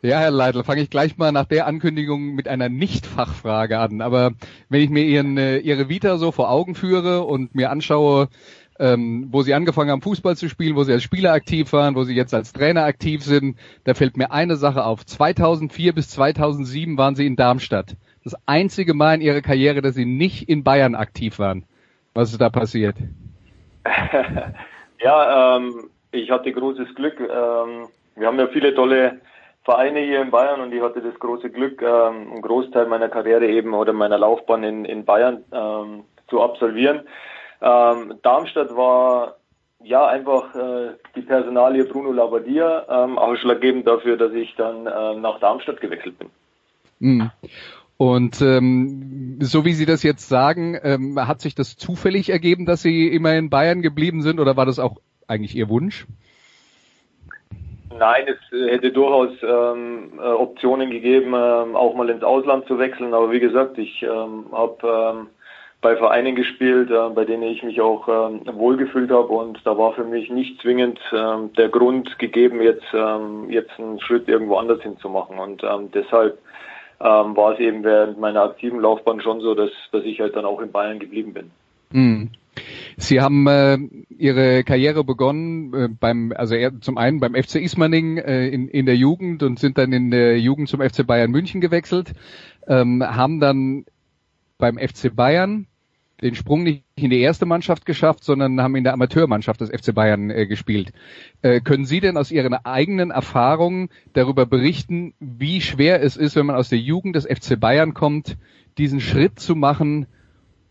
Ja, 0.00 0.20
Herr 0.20 0.30
Leitl, 0.30 0.64
fange 0.64 0.80
ich 0.80 0.88
gleich 0.88 1.18
mal 1.18 1.30
nach 1.30 1.44
der 1.44 1.66
Ankündigung 1.66 2.36
mit 2.36 2.48
einer 2.48 2.70
Nicht-Fachfrage 2.70 3.80
an. 3.80 4.00
Aber 4.00 4.32
wenn 4.70 4.80
ich 4.80 4.88
mir 4.88 5.04
Ihren, 5.04 5.36
äh, 5.36 5.58
Ihre 5.58 5.90
Vita 5.90 6.16
so 6.16 6.32
vor 6.32 6.50
Augen 6.50 6.74
führe 6.74 7.24
und 7.24 7.54
mir 7.54 7.70
anschaue, 7.70 8.28
ähm, 8.78 9.28
wo 9.30 9.42
sie 9.42 9.54
angefangen 9.54 9.90
haben, 9.90 10.02
Fußball 10.02 10.36
zu 10.36 10.48
spielen, 10.48 10.76
wo 10.76 10.84
sie 10.84 10.92
als 10.92 11.02
Spieler 11.02 11.32
aktiv 11.32 11.72
waren, 11.72 11.94
wo 11.94 12.04
sie 12.04 12.14
jetzt 12.14 12.34
als 12.34 12.52
Trainer 12.52 12.84
aktiv 12.84 13.22
sind. 13.22 13.58
Da 13.84 13.94
fällt 13.94 14.16
mir 14.16 14.30
eine 14.30 14.56
Sache 14.56 14.84
auf. 14.84 15.04
2004 15.04 15.94
bis 15.94 16.10
2007 16.10 16.96
waren 16.96 17.14
sie 17.14 17.26
in 17.26 17.36
Darmstadt. 17.36 17.96
Das 18.24 18.34
einzige 18.46 18.94
Mal 18.94 19.14
in 19.14 19.20
ihrer 19.20 19.40
Karriere, 19.40 19.80
dass 19.80 19.94
sie 19.94 20.04
nicht 20.04 20.48
in 20.48 20.62
Bayern 20.62 20.94
aktiv 20.94 21.38
waren. 21.38 21.64
Was 22.14 22.32
ist 22.32 22.40
da 22.40 22.50
passiert? 22.50 22.96
ja, 25.00 25.56
ähm, 25.56 25.90
ich 26.10 26.30
hatte 26.30 26.52
großes 26.52 26.94
Glück. 26.94 27.20
Ähm, 27.20 27.88
wir 28.16 28.26
haben 28.26 28.38
ja 28.38 28.48
viele 28.48 28.74
tolle 28.74 29.20
Vereine 29.64 30.00
hier 30.00 30.22
in 30.22 30.30
Bayern 30.30 30.60
und 30.60 30.72
ich 30.72 30.82
hatte 30.82 31.00
das 31.00 31.18
große 31.18 31.50
Glück, 31.50 31.82
ähm, 31.82 32.32
einen 32.32 32.42
Großteil 32.42 32.86
meiner 32.86 33.08
Karriere 33.08 33.46
eben 33.46 33.74
oder 33.74 33.92
meiner 33.92 34.18
Laufbahn 34.18 34.62
in, 34.64 34.84
in 34.84 35.04
Bayern 35.04 35.44
ähm, 35.52 36.04
zu 36.28 36.42
absolvieren. 36.42 37.02
Ähm, 37.60 38.14
Darmstadt 38.22 38.74
war 38.76 39.36
ja 39.82 40.06
einfach 40.06 40.54
äh, 40.54 40.94
die 41.14 41.22
Personalie 41.22 41.84
Bruno 41.84 42.12
Labbadia 42.12 42.86
ähm, 42.88 43.18
ausschlaggebend 43.18 43.86
dafür, 43.86 44.16
dass 44.16 44.32
ich 44.32 44.54
dann 44.56 44.86
äh, 44.86 45.14
nach 45.20 45.40
Darmstadt 45.40 45.80
gewechselt 45.80 46.18
bin. 46.18 46.28
Mhm. 46.98 47.30
Und 47.96 48.40
ähm, 48.42 49.38
so 49.40 49.64
wie 49.64 49.72
Sie 49.72 49.86
das 49.86 50.04
jetzt 50.04 50.28
sagen, 50.28 50.78
ähm, 50.82 51.18
hat 51.26 51.40
sich 51.40 51.56
das 51.56 51.76
zufällig 51.76 52.30
ergeben, 52.30 52.64
dass 52.64 52.82
Sie 52.82 53.08
immer 53.08 53.34
in 53.34 53.50
Bayern 53.50 53.82
geblieben 53.82 54.22
sind 54.22 54.38
oder 54.38 54.56
war 54.56 54.66
das 54.66 54.78
auch 54.78 54.98
eigentlich 55.26 55.56
Ihr 55.56 55.68
Wunsch? 55.68 56.06
Nein, 57.98 58.26
es 58.28 58.70
hätte 58.70 58.92
durchaus 58.92 59.30
ähm, 59.42 60.12
äh, 60.18 60.22
Optionen 60.22 60.90
gegeben, 60.90 61.34
ähm, 61.34 61.74
auch 61.74 61.94
mal 61.96 62.08
ins 62.08 62.22
Ausland 62.22 62.66
zu 62.66 62.78
wechseln. 62.78 63.14
Aber 63.14 63.32
wie 63.32 63.40
gesagt, 63.40 63.78
ich 63.78 64.02
ähm, 64.02 64.46
habe 64.52 65.16
ähm, 65.16 65.26
bei 65.80 65.96
Vereinen 65.96 66.34
gespielt, 66.34 66.90
äh, 66.90 67.08
bei 67.14 67.24
denen 67.24 67.44
ich 67.44 67.62
mich 67.62 67.80
auch 67.80 68.08
ähm, 68.08 68.40
wohlgefühlt 68.52 69.10
habe 69.10 69.28
und 69.28 69.60
da 69.64 69.78
war 69.78 69.92
für 69.94 70.04
mich 70.04 70.30
nicht 70.30 70.60
zwingend 70.60 70.98
ähm, 71.12 71.52
der 71.56 71.68
Grund 71.68 72.18
gegeben, 72.18 72.60
jetzt 72.62 72.86
ähm, 72.92 73.48
jetzt 73.48 73.78
einen 73.78 74.00
Schritt 74.00 74.28
irgendwo 74.28 74.56
anders 74.56 74.82
hinzumachen 74.82 75.38
und 75.38 75.62
ähm, 75.62 75.90
deshalb 75.92 76.38
ähm, 77.00 77.36
war 77.36 77.52
es 77.52 77.60
eben 77.60 77.84
während 77.84 78.18
meiner 78.18 78.42
aktiven 78.42 78.80
Laufbahn 78.80 79.20
schon 79.20 79.40
so, 79.40 79.54
dass 79.54 79.70
dass 79.92 80.04
ich 80.04 80.20
halt 80.20 80.34
dann 80.34 80.44
auch 80.44 80.60
in 80.60 80.72
Bayern 80.72 80.98
geblieben 80.98 81.32
bin. 81.32 81.50
Mhm. 81.90 82.30
Sie 82.96 83.20
haben 83.20 83.46
äh, 83.46 83.78
Ihre 84.18 84.64
Karriere 84.64 85.04
begonnen 85.04 85.72
äh, 85.74 85.88
beim, 85.88 86.32
also 86.34 86.56
zum 86.80 86.98
einen 86.98 87.20
beim 87.20 87.34
FC 87.34 87.56
Ismaning 87.56 88.18
äh, 88.18 88.48
in, 88.48 88.68
in 88.68 88.86
der 88.86 88.96
Jugend 88.96 89.44
und 89.44 89.60
sind 89.60 89.78
dann 89.78 89.92
in 89.92 90.10
der 90.10 90.40
Jugend 90.40 90.68
zum 90.68 90.80
FC 90.80 91.06
Bayern 91.06 91.30
München 91.30 91.60
gewechselt, 91.60 92.12
ähm, 92.66 93.04
haben 93.04 93.38
dann 93.38 93.84
beim 94.58 94.76
FC 94.76 95.14
Bayern 95.14 95.66
den 96.20 96.34
Sprung 96.34 96.64
nicht 96.64 96.82
in 96.96 97.10
die 97.10 97.20
erste 97.20 97.46
Mannschaft 97.46 97.86
geschafft, 97.86 98.24
sondern 98.24 98.60
haben 98.60 98.74
in 98.74 98.84
der 98.84 98.92
Amateurmannschaft 98.92 99.60
des 99.60 99.70
FC 99.70 99.94
Bayern 99.94 100.30
äh, 100.30 100.46
gespielt. 100.46 100.92
Äh, 101.42 101.60
können 101.60 101.84
Sie 101.84 102.00
denn 102.00 102.16
aus 102.16 102.32
Ihren 102.32 102.54
eigenen 102.54 103.10
Erfahrungen 103.10 103.88
darüber 104.14 104.44
berichten, 104.44 105.14
wie 105.20 105.60
schwer 105.60 106.02
es 106.02 106.16
ist, 106.16 106.34
wenn 106.34 106.46
man 106.46 106.56
aus 106.56 106.68
der 106.68 106.78
Jugend 106.78 107.14
des 107.14 107.24
FC 107.24 107.58
Bayern 107.58 107.94
kommt, 107.94 108.36
diesen 108.78 109.00
Schritt 109.00 109.38
zu 109.38 109.54
machen, 109.54 110.06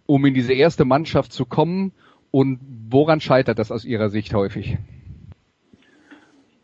um 0.06 0.26
in 0.26 0.34
diese 0.34 0.54
erste 0.54 0.84
Mannschaft 0.84 1.32
zu 1.32 1.46
kommen? 1.46 1.94
Und 2.30 2.60
woran 2.90 3.22
scheitert 3.22 3.58
das 3.58 3.72
aus 3.72 3.86
Ihrer 3.86 4.10
Sicht 4.10 4.34
häufig? 4.34 4.78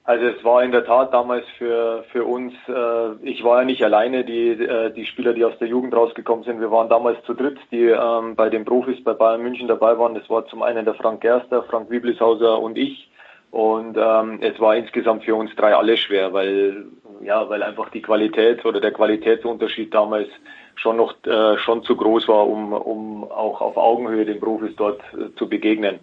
Also 0.06 0.26
es 0.26 0.44
war 0.44 0.62
in 0.64 0.74
der 0.74 0.86
Tat 0.86 1.14
damals 1.14 1.46
für 1.58 2.04
für 2.12 2.26
uns, 2.26 2.54
äh, 2.68 3.14
ich 3.22 3.42
war 3.44 3.60
ja 3.60 3.66
nicht 3.66 3.84
alleine, 3.84 4.26
die 4.26 4.50
äh, 4.50 4.92
die 4.92 5.06
Spieler, 5.06 5.34
die 5.34 5.46
aus 5.46 5.58
der 5.60 5.70
Jugend 5.70 5.96
rausgekommen 5.96 6.44
sind, 6.44 6.60
wir 6.60 6.72
waren 6.72 6.90
damals 6.90 7.24
zu 7.24 7.34
dritt, 7.34 7.58
die 7.72 7.86
ähm, 7.86 8.36
bei 8.36 8.50
den 8.50 8.66
Profis 8.66 9.02
bei 9.02 9.14
Bayern 9.14 9.42
München 9.42 9.70
dabei 9.70 9.98
waren. 9.98 10.14
Das 10.14 10.30
war 10.30 10.46
zum 10.48 10.62
einen 10.62 10.84
der 10.84 10.96
Frank 10.96 11.22
Gerster, 11.22 11.64
Frank 11.64 11.90
Wieblishauser 11.90 12.60
und 12.60 12.78
ich. 12.78 13.10
Und 13.52 13.96
ähm, 13.98 14.40
es 14.42 14.60
war 14.60 14.76
insgesamt 14.76 15.24
für 15.24 15.36
uns 15.36 15.56
drei 15.56 15.74
alle 15.74 15.96
schwer, 15.96 16.34
weil 16.34 16.86
ja, 17.22 17.48
weil 17.50 17.64
einfach 17.64 17.90
die 17.90 18.02
Qualität 18.02 18.66
oder 18.66 18.82
der 18.82 18.92
Qualitätsunterschied 18.92 19.94
damals 19.94 20.28
schon 20.76 20.98
noch 20.98 21.14
äh, 21.26 21.58
schon 21.60 21.82
zu 21.84 21.96
groß 21.96 22.28
war, 22.28 22.46
um 22.46 22.74
um 22.74 23.24
auch 23.24 23.62
auf 23.62 23.78
Augenhöhe 23.78 24.26
den 24.26 24.42
Profis 24.42 24.76
dort 24.76 25.02
äh, 25.14 25.34
zu 25.38 25.48
begegnen. 25.48 26.00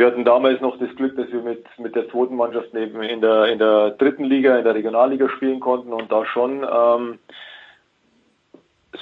Wir 0.00 0.06
hatten 0.06 0.24
damals 0.24 0.62
noch 0.62 0.78
das 0.78 0.88
Glück, 0.96 1.14
dass 1.16 1.30
wir 1.30 1.42
mit, 1.42 1.62
mit 1.76 1.94
der 1.94 2.08
zweiten 2.08 2.34
Mannschaft 2.34 2.72
neben 2.72 3.02
in 3.02 3.20
der, 3.20 3.48
in 3.48 3.58
der 3.58 3.90
dritten 3.90 4.24
Liga, 4.24 4.56
in 4.56 4.64
der 4.64 4.74
Regionalliga 4.74 5.28
spielen 5.28 5.60
konnten 5.60 5.92
und 5.92 6.10
da 6.10 6.24
schon 6.24 6.64
ähm, 6.66 7.18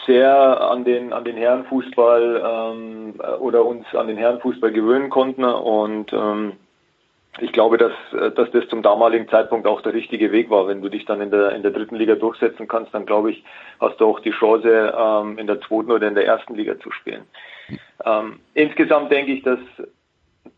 sehr 0.07 0.61
an 0.61 0.85
den, 0.85 1.13
an 1.13 1.23
den 1.23 1.37
Herrenfußball 1.37 2.43
ähm, 2.45 3.15
oder 3.39 3.65
uns 3.65 3.87
an 3.95 4.09
den 4.09 4.17
Herrenfußball 4.17 4.73
gewöhnen 4.73 5.09
konnten 5.09 5.45
und 5.45 6.13
ähm, 6.13 6.55
ich 7.39 7.53
glaube, 7.53 7.79
dass, 7.79 7.93
dass 8.35 8.51
das 8.51 8.67
zum 8.67 8.83
damaligen 8.83 9.29
Zeitpunkt 9.29 9.69
auch 9.69 9.81
der 9.83 9.95
richtige 9.95 10.33
Weg 10.33 10.51
war. 10.51 10.67
Wenn 10.67 10.83
du 10.83 10.89
dich 10.89 11.05
dann 11.05 11.21
in 11.21 11.31
der, 11.31 11.53
in 11.53 11.63
der 11.63 11.71
dritten 11.71 11.95
Liga 11.95 12.17
durchsetzen 12.17 12.67
kannst, 12.67 12.93
dann 12.93 13.07
glaube 13.07 13.31
ich, 13.31 13.45
hast 13.81 14.01
du 14.01 14.07
auch 14.07 14.19
die 14.19 14.33
Chance, 14.33 14.93
ähm, 14.99 15.39
in 15.39 15.47
der 15.47 15.61
zweiten 15.61 15.93
oder 15.93 16.09
in 16.09 16.17
der 16.17 16.27
ersten 16.27 16.57
Liga 16.57 16.77
zu 16.81 16.91
spielen. 16.91 17.23
Ähm, 18.05 18.41
insgesamt 18.55 19.13
denke 19.13 19.31
ich, 19.31 19.45
dass, 19.45 19.61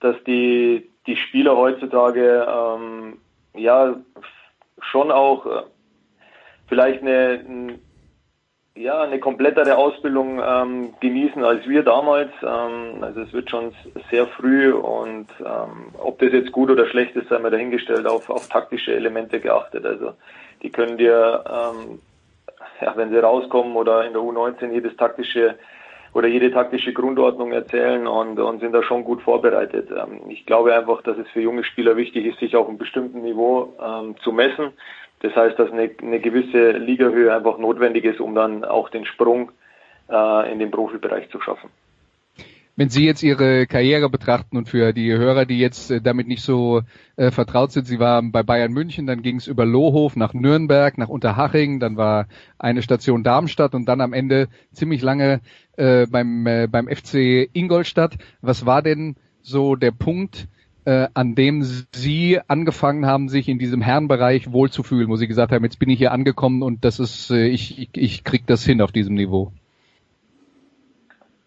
dass 0.00 0.16
die, 0.24 0.88
die 1.07 1.16
Spieler 1.16 1.57
heutzutage 1.57 2.46
ähm, 2.48 3.18
ja 3.55 3.96
schon 4.81 5.11
auch 5.11 5.46
äh, 5.46 5.62
vielleicht 6.68 7.03
eine, 7.03 7.79
ja, 8.74 9.03
eine 9.03 9.18
komplettere 9.18 9.76
Ausbildung 9.76 10.40
ähm, 10.42 10.94
genießen 11.00 11.44
als 11.44 11.68
wir 11.68 11.83
damals. 11.83 12.31
Ähm, 12.42 13.03
also 13.03 13.20
es 13.22 13.33
wird 13.33 13.50
schon 13.50 13.74
sehr 14.11 14.26
früh 14.29 14.72
und 14.72 15.26
ähm, 15.40 15.94
ob 15.98 16.18
das 16.20 16.33
jetzt 16.33 16.53
gut 16.53 16.70
oder 16.70 16.87
schlecht 16.87 17.16
ist, 17.16 17.29
sei 17.29 17.38
mal 17.38 17.50
dahingestellt, 17.50 18.07
auf, 18.07 18.31
auf 18.31 18.48
taktische 18.48 18.94
Elemente 18.94 19.40
geachtet. 19.40 19.85
Also 19.85 20.14
die 20.62 20.70
können 20.70 20.96
dir, 20.96 21.44
ähm, 21.46 22.00
ja, 22.81 22.96
wenn 22.96 23.11
sie 23.11 23.18
rauskommen 23.18 23.76
oder 23.76 24.07
in 24.07 24.12
der 24.12 24.22
U19 24.22 24.72
jedes 24.72 24.96
taktische 24.96 25.57
oder 26.12 26.29
jede 26.29 26.51
taktische 26.51 26.92
Grundordnung 26.92 27.53
erzählen 27.53 28.07
und, 28.07 28.38
und 28.38 28.61
sind 28.61 28.73
da 28.73 28.83
schon 28.83 29.05
gut 29.05 29.23
vorbereitet. 29.23 29.90
Ähm, 29.90 30.23
ich 30.29 30.46
glaube 30.46 30.75
einfach, 30.75 31.03
dass 31.03 31.16
es 31.18 31.29
für 31.31 31.40
junge 31.40 31.64
Spieler 31.64 31.96
wichtig 31.96 32.27
ist, 32.27 32.38
sich 32.38 32.57
auf 32.57 32.68
einem 32.68 32.79
bestimmten 32.79 33.23
Niveau 33.23 33.75
ähm, 33.81 34.16
zu 34.23 34.33
messen. 34.33 34.73
Das 35.20 35.35
heißt, 35.37 35.59
dass 35.59 35.70
eine, 35.70 35.90
eine 36.03 36.20
gewisse 36.20 36.73
Ligahöhe 36.73 37.35
einfach 37.35 37.59
notwendig 37.59 38.05
ist, 38.05 38.20
um 38.20 38.35
dann 38.35 38.64
auch 38.64 38.88
den 38.88 39.05
Sprung 39.05 39.53
äh, 40.11 40.53
in 40.53 40.59
den 40.59 40.70
Profibereich 40.70 41.29
zu 41.31 41.40
schaffen. 41.40 41.70
Wenn 42.76 42.88
Sie 42.88 43.04
jetzt 43.04 43.22
Ihre 43.22 43.66
Karriere 43.66 44.09
betrachten 44.09 44.56
und 44.56 44.68
für 44.68 44.92
die 44.92 45.12
Hörer, 45.12 45.44
die 45.44 45.59
jetzt 45.59 45.90
äh, 45.90 46.00
damit 46.00 46.28
nicht 46.28 46.42
so 46.42 46.83
äh, 47.16 47.30
vertraut 47.30 47.72
sind, 47.72 47.87
Sie 47.87 47.98
waren 47.98 48.33
bei 48.33 48.42
Bayern 48.42 48.72
München, 48.72 49.06
dann 49.06 49.22
ging 49.22 49.37
es 49.37 49.46
über 49.46 49.66
Lohhof 49.66 50.16
nach 50.16 50.33
Nürnberg, 50.33 50.96
nach 50.96 51.09
Unterhaching, 51.09 51.80
dann 51.80 51.96
war 51.96 52.26
eine 52.59 52.83
Station 52.83 53.22
Darmstadt 53.22 53.74
und 53.74 53.87
dann 53.87 54.00
am 54.00 54.12
Ende 54.12 54.48
ziemlich 54.72 55.02
lange 55.02 55.40
äh, 55.76 56.06
beim, 56.06 56.46
äh, 56.46 56.68
beim 56.68 56.88
FC 56.88 57.48
Ingolstadt. 57.52 58.16
Was 58.40 58.66
war 58.66 58.83
denn 58.83 59.16
so 59.42 59.76
der 59.76 59.90
Punkt, 59.92 60.48
äh, 60.85 61.09
an 61.14 61.35
dem 61.35 61.62
Sie 61.62 62.40
angefangen 62.48 63.06
haben, 63.06 63.28
sich 63.28 63.48
in 63.48 63.59
diesem 63.59 63.83
Herrenbereich 63.83 64.52
wohlzufühlen, 64.52 65.09
wo 65.09 65.16
Sie 65.16 65.28
gesagt 65.28 65.52
haben, 65.52 65.64
jetzt 65.64 65.78
bin 65.78 65.90
ich 65.90 65.98
hier 65.98 66.12
angekommen 66.12 66.62
und 66.62 66.85
das 66.85 66.98
ist, 66.98 67.30
äh, 67.30 67.48
ich, 67.48 67.78
ich, 67.78 67.90
ich 67.94 68.24
krieg 68.24 68.46
das 68.46 68.64
hin 68.64 68.80
auf 68.80 68.92
diesem 68.92 69.14
Niveau? 69.14 69.52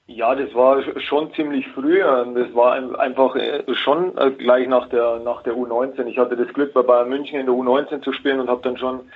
Ja, 0.05 0.35
das 0.35 0.53
war 0.53 0.81
schon 0.99 1.33
ziemlich 1.33 1.65
früh. 1.69 1.99
Das 1.99 2.53
war 2.53 2.73
einfach 2.99 3.35
äh, 3.35 3.63
schon 3.73 4.17
äh, 4.17 4.31
gleich 4.31 4.67
nach 4.67 4.89
der 4.89 5.19
nach 5.19 5.43
der 5.43 5.53
U19. 5.53 6.05
Ich 6.07 6.17
hatte 6.17 6.35
das 6.35 6.53
Glück 6.53 6.73
bei 6.73 6.81
Bayern 6.81 7.07
München 7.07 7.39
in 7.39 7.45
der 7.45 7.55
U19 7.55 8.01
zu 8.01 8.11
spielen 8.11 8.41
und 8.41 8.49
habe 8.49 8.61
dann 8.63 8.77
schon 8.77 9.09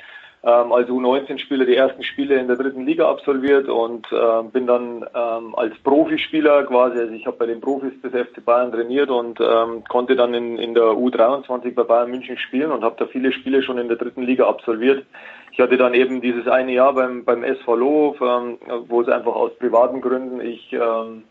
ähm, 0.44 0.72
als 0.72 0.88
U19-Spieler 0.88 1.66
die 1.66 1.76
ersten 1.76 2.04
Spiele 2.04 2.36
in 2.36 2.48
der 2.48 2.58
dritten 2.58 2.86
Liga 2.86 3.10
absolviert 3.10 3.68
und 3.68 4.08
äh, 4.12 4.44
bin 4.52 4.68
dann 4.68 5.06
ähm, 5.16 5.56
als 5.56 5.78
Profispieler 5.84 6.64
quasi, 6.64 7.00
also 7.00 7.14
ich 7.14 7.26
habe 7.26 7.38
bei 7.38 7.48
den 7.48 7.60
Profis 7.60 8.00
des 8.02 8.12
FC 8.12 8.46
Bayern 8.46 8.72
trainiert 8.72 9.10
und 9.10 9.40
ähm, 9.42 9.84
konnte 9.90 10.16
dann 10.16 10.34
in, 10.34 10.60
in 10.60 10.76
der 10.76 10.84
U23 10.84 11.74
bei 11.74 11.84
Bayern 11.84 12.12
München 12.12 12.38
spielen 12.38 12.72
und 12.72 12.84
habe 12.84 12.96
da 13.00 13.08
viele 13.08 13.32
Spiele 13.32 13.64
schon 13.64 13.80
in 13.80 13.88
der 13.88 13.98
dritten 13.98 14.22
Liga 14.22 14.48
absolviert. 14.48 15.06
Ich 15.52 15.60
hatte 15.60 15.78
dann 15.78 15.96
eben 15.96 16.22
dieses 16.22 16.48
eine 16.48 16.72
Jahr 16.72 16.94
beim, 16.94 17.26
beim 17.26 17.44
SV 17.44 17.76
Lohof, 17.76 18.22
ähm, 18.22 18.60
wo 18.88 19.02
es 19.02 19.10
einfach 19.10 19.34
aus 19.34 19.58
privaten 19.58 20.02
Gründen 20.02 20.40
ich, 20.40 20.72
ähm, 20.72 21.24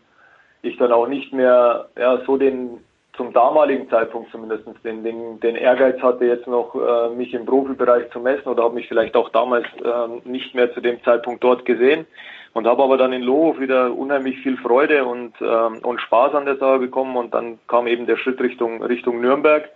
ich 0.63 0.75
dann 0.77 0.91
auch 0.91 1.07
nicht 1.07 1.31
mehr 1.31 1.87
ja, 1.97 2.19
so 2.25 2.35
den 2.35 2.79
zum 3.17 3.33
damaligen 3.33 3.89
Zeitpunkt 3.89 4.31
zumindest 4.31 4.63
den, 4.83 5.03
den, 5.03 5.39
den 5.39 5.55
Ehrgeiz 5.55 5.99
hatte, 6.01 6.25
jetzt 6.25 6.47
noch 6.47 6.75
äh, 6.75 7.09
mich 7.15 7.33
im 7.33 7.45
Profibereich 7.45 8.09
zu 8.11 8.19
messen 8.19 8.47
oder 8.47 8.63
habe 8.63 8.75
mich 8.75 8.87
vielleicht 8.87 9.15
auch 9.15 9.29
damals 9.29 9.65
äh, 9.83 10.29
nicht 10.29 10.55
mehr 10.55 10.73
zu 10.73 10.79
dem 10.79 11.03
Zeitpunkt 11.03 11.43
dort 11.43 11.65
gesehen 11.65 12.05
und 12.53 12.67
habe 12.67 12.83
aber 12.83 12.97
dann 12.97 13.13
in 13.13 13.23
Lohof 13.23 13.59
wieder 13.59 13.93
unheimlich 13.93 14.39
viel 14.39 14.57
Freude 14.57 15.05
und, 15.05 15.33
äh, 15.41 15.45
und 15.45 15.99
Spaß 15.99 16.35
an 16.35 16.45
der 16.45 16.57
Sache 16.57 16.79
bekommen 16.79 17.17
und 17.17 17.33
dann 17.33 17.59
kam 17.67 17.87
eben 17.87 18.05
der 18.05 18.17
Schritt 18.17 18.39
Richtung, 18.39 18.83
Richtung 18.83 19.19
Nürnberg 19.19 19.67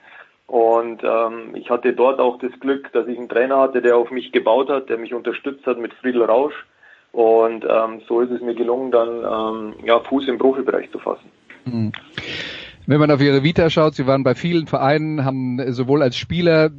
und 0.47 1.03
ähm, 1.03 1.55
ich 1.55 1.69
hatte 1.69 1.93
dort 1.93 2.19
auch 2.19 2.37
das 2.39 2.51
Glück, 2.59 2.91
dass 2.93 3.07
ich 3.07 3.17
einen 3.17 3.29
Trainer 3.29 3.57
hatte, 3.57 3.81
der 3.81 3.97
auf 3.97 4.11
mich 4.11 4.31
gebaut 4.31 4.69
hat, 4.69 4.89
der 4.89 4.97
mich 4.97 5.13
unterstützt 5.13 5.65
hat 5.65 5.79
mit 5.79 5.93
Friedel 5.95 6.23
Rausch 6.23 6.65
und 7.11 7.65
ähm, 7.65 8.01
so 8.07 8.21
ist 8.21 8.31
es 8.31 8.41
mir 8.41 8.55
gelungen, 8.55 8.91
dann 8.91 9.09
ähm, 9.09 9.73
ja, 9.83 9.99
Fuß 9.99 10.27
im 10.27 10.37
Profibereich 10.37 10.91
zu 10.91 10.99
fassen. 10.99 11.31
Mhm. 11.65 11.91
Wenn 12.91 12.99
man 12.99 13.09
auf 13.09 13.21
ihre 13.21 13.41
Vita 13.41 13.69
schaut, 13.69 13.95
sie 13.95 14.05
waren 14.05 14.25
bei 14.25 14.35
vielen 14.35 14.67
Vereinen, 14.67 15.23
haben 15.23 15.71
sowohl 15.71 16.03
als 16.03 16.17
Spieler 16.17 16.71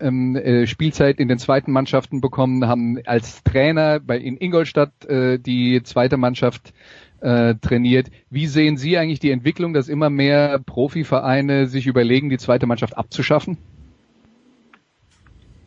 ähm, 0.00 0.34
äh, 0.34 0.66
Spielzeit 0.66 1.20
in 1.20 1.28
den 1.28 1.38
zweiten 1.38 1.72
Mannschaften 1.72 2.22
bekommen, 2.22 2.66
haben 2.66 2.98
als 3.04 3.44
Trainer 3.44 4.00
bei 4.00 4.16
in 4.16 4.38
Ingolstadt 4.38 5.04
äh, 5.04 5.38
die 5.38 5.82
zweite 5.82 6.16
Mannschaft 6.16 6.72
äh, 7.20 7.56
trainiert. 7.56 8.06
Wie 8.30 8.46
sehen 8.46 8.78
Sie 8.78 8.96
eigentlich 8.96 9.20
die 9.20 9.30
Entwicklung, 9.30 9.74
dass 9.74 9.90
immer 9.90 10.08
mehr 10.08 10.58
Profivereine 10.58 11.66
sich 11.66 11.86
überlegen, 11.86 12.30
die 12.30 12.38
zweite 12.38 12.64
Mannschaft 12.64 12.96
abzuschaffen? 12.96 13.58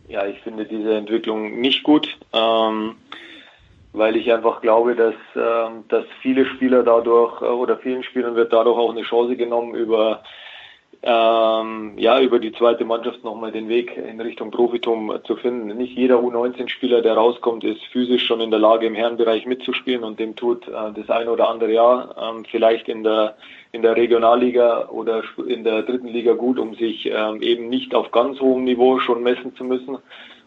ja, 0.07 0.25
ich 0.25 0.39
finde 0.39 0.65
diese 0.65 0.95
Entwicklung 0.95 1.59
nicht 1.61 1.83
gut, 1.83 2.17
ähm, 2.33 2.95
weil 3.97 4.15
ich 4.15 4.31
einfach 4.31 4.61
glaube, 4.61 4.95
dass, 4.95 5.15
ähm, 5.35 5.83
dass 5.87 6.05
viele 6.21 6.45
Spieler 6.45 6.83
dadurch 6.83 7.41
äh, 7.41 7.45
oder 7.45 7.77
vielen 7.77 8.03
Spielern 8.03 8.35
wird 8.35 8.53
dadurch 8.53 8.77
auch 8.77 8.91
eine 8.91 9.03
Chance 9.03 9.35
genommen, 9.35 9.75
über 9.75 10.23
ähm, 11.07 11.93
ja, 11.97 12.19
über 12.19 12.39
die 12.39 12.51
zweite 12.51 12.83
Mannschaft 12.83 13.23
nochmal 13.23 13.51
den 13.51 13.69
Weg 13.69 13.95
in 13.95 14.19
Richtung 14.19 14.49
Profitum 14.49 15.13
zu 15.25 15.35
finden. 15.35 15.77
Nicht 15.77 15.95
jeder 15.95 16.15
U19-Spieler, 16.15 17.03
der 17.03 17.13
rauskommt, 17.13 17.63
ist 17.63 17.83
physisch 17.91 18.25
schon 18.25 18.41
in 18.41 18.49
der 18.49 18.59
Lage, 18.59 18.87
im 18.87 18.95
Herrenbereich 18.95 19.45
mitzuspielen 19.45 20.03
und 20.03 20.19
dem 20.19 20.35
tut 20.35 20.67
äh, 20.67 20.71
das 20.95 21.09
ein 21.09 21.27
oder 21.27 21.49
andere 21.49 21.71
Jahr 21.71 22.15
ähm, 22.17 22.45
vielleicht 22.49 22.87
in 22.87 23.03
der 23.03 23.35
in 23.71 23.81
der 23.81 23.95
Regionalliga 23.95 24.87
oder 24.89 25.21
in 25.47 25.63
der 25.63 25.83
dritten 25.83 26.07
Liga 26.07 26.33
gut, 26.33 26.57
um 26.57 26.75
sich 26.75 27.05
ähm, 27.05 27.41
eben 27.41 27.67
nicht 27.69 27.93
auf 27.93 28.09
ganz 28.11 28.39
hohem 28.39 28.63
Niveau 28.63 28.99
schon 28.99 29.21
messen 29.21 29.53
zu 29.55 29.63
müssen. 29.65 29.97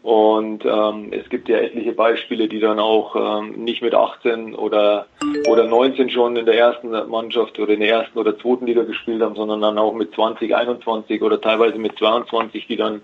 Und 0.02 0.64
ähm, 0.64 1.12
es 1.12 1.28
gibt 1.28 1.48
ja 1.48 1.58
etliche 1.58 1.92
Beispiele, 1.92 2.48
die 2.48 2.60
dann 2.60 2.78
auch 2.78 3.42
ähm, 3.42 3.64
nicht 3.64 3.82
mit 3.82 3.94
18 3.94 4.54
oder 4.54 5.06
oder 5.48 5.66
19 5.66 6.10
schon 6.10 6.36
in 6.36 6.46
der 6.46 6.56
ersten 6.56 6.90
Mannschaft 6.90 7.58
oder 7.58 7.74
in 7.74 7.80
der 7.80 7.90
ersten 7.90 8.18
oder 8.18 8.38
zweiten 8.38 8.66
Liga 8.66 8.84
gespielt 8.84 9.20
haben, 9.22 9.34
sondern 9.34 9.60
dann 9.60 9.76
auch 9.76 9.94
mit 9.94 10.14
20, 10.14 10.54
21 10.54 11.20
oder 11.20 11.40
teilweise 11.40 11.78
mit 11.78 11.98
22, 11.98 12.66
die 12.68 12.76
dann 12.76 13.00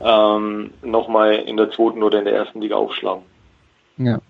ähm, 0.00 0.70
nochmal 0.82 1.34
in 1.34 1.56
der 1.56 1.70
zweiten 1.70 2.02
oder 2.02 2.20
in 2.20 2.24
der 2.24 2.34
ersten 2.34 2.60
Liga 2.60 2.76
aufschlagen. 2.76 3.24
Ja. 3.98 4.20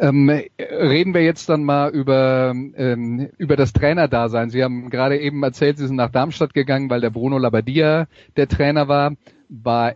Ähm, 0.00 0.30
reden 0.58 1.14
wir 1.14 1.24
jetzt 1.24 1.48
dann 1.48 1.64
mal 1.64 1.90
über, 1.90 2.52
ähm, 2.76 3.30
über 3.36 3.56
das 3.56 3.72
Trainerdasein. 3.72 4.50
Sie 4.50 4.62
haben 4.62 4.90
gerade 4.90 5.18
eben 5.18 5.42
erzählt, 5.42 5.78
Sie 5.78 5.86
sind 5.86 5.96
nach 5.96 6.12
Darmstadt 6.12 6.54
gegangen, 6.54 6.88
weil 6.88 7.00
der 7.00 7.10
Bruno 7.10 7.38
Labbadia 7.38 8.06
der 8.36 8.48
Trainer 8.48 8.86
war. 8.86 9.14
War 9.48 9.94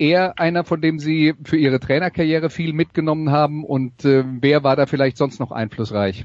er 0.00 0.38
einer, 0.38 0.64
von 0.64 0.80
dem 0.80 0.98
Sie 0.98 1.34
für 1.44 1.56
Ihre 1.56 1.78
Trainerkarriere 1.78 2.50
viel 2.50 2.72
mitgenommen 2.72 3.30
haben 3.30 3.64
und 3.64 4.04
äh, 4.04 4.24
wer 4.40 4.64
war 4.64 4.74
da 4.74 4.86
vielleicht 4.86 5.18
sonst 5.18 5.38
noch 5.38 5.52
einflussreich? 5.52 6.24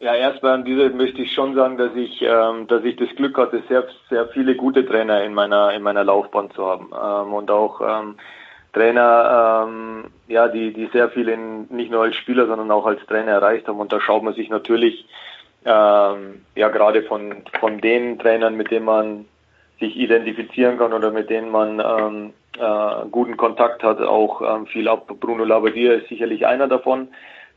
Ja, 0.00 0.14
erstmal 0.14 0.52
an 0.52 0.64
dieser 0.64 0.90
möchte 0.90 1.20
ich 1.22 1.32
schon 1.32 1.54
sagen, 1.54 1.76
dass 1.76 1.94
ich, 1.96 2.22
ähm, 2.22 2.66
dass 2.68 2.84
ich 2.84 2.96
das 2.96 3.08
Glück 3.16 3.36
hatte, 3.36 3.62
sehr, 3.68 3.84
sehr 4.08 4.28
viele 4.28 4.54
gute 4.54 4.86
Trainer 4.86 5.24
in 5.24 5.34
meiner, 5.34 5.74
in 5.74 5.82
meiner 5.82 6.04
Laufbahn 6.04 6.50
zu 6.52 6.64
haben 6.64 6.90
ähm, 6.92 7.34
und 7.34 7.50
auch 7.50 7.80
ähm, 7.80 8.14
Trainer, 8.72 9.66
ähm, 9.66 10.04
ja, 10.28 10.48
die, 10.48 10.72
die 10.72 10.86
sehr 10.92 11.10
viel 11.10 11.28
in, 11.28 11.66
nicht 11.70 11.90
nur 11.90 12.02
als 12.02 12.16
Spieler, 12.16 12.46
sondern 12.46 12.70
auch 12.70 12.86
als 12.86 13.04
Trainer 13.06 13.32
erreicht 13.32 13.66
haben. 13.66 13.80
Und 13.80 13.92
da 13.92 14.00
schaut 14.00 14.22
man 14.22 14.34
sich 14.34 14.48
natürlich, 14.50 15.06
ähm, 15.64 16.44
ja, 16.54 16.68
gerade 16.68 17.02
von, 17.02 17.42
von 17.58 17.80
den 17.80 18.18
Trainern, 18.18 18.54
mit 18.54 18.70
denen 18.70 18.84
man 18.84 19.24
sich 19.80 19.96
identifizieren 19.96 20.78
kann 20.78 20.92
oder 20.92 21.10
mit 21.10 21.30
denen 21.30 21.50
man 21.50 21.80
ähm, 21.80 22.32
äh, 22.58 23.08
guten 23.10 23.36
Kontakt 23.36 23.82
hat, 23.82 24.00
auch 24.00 24.42
ähm, 24.42 24.66
viel 24.66 24.88
ab. 24.88 25.06
Bruno 25.20 25.44
Labbadia 25.44 25.94
ist 25.94 26.08
sicherlich 26.08 26.46
einer 26.46 26.68
davon. 26.68 27.08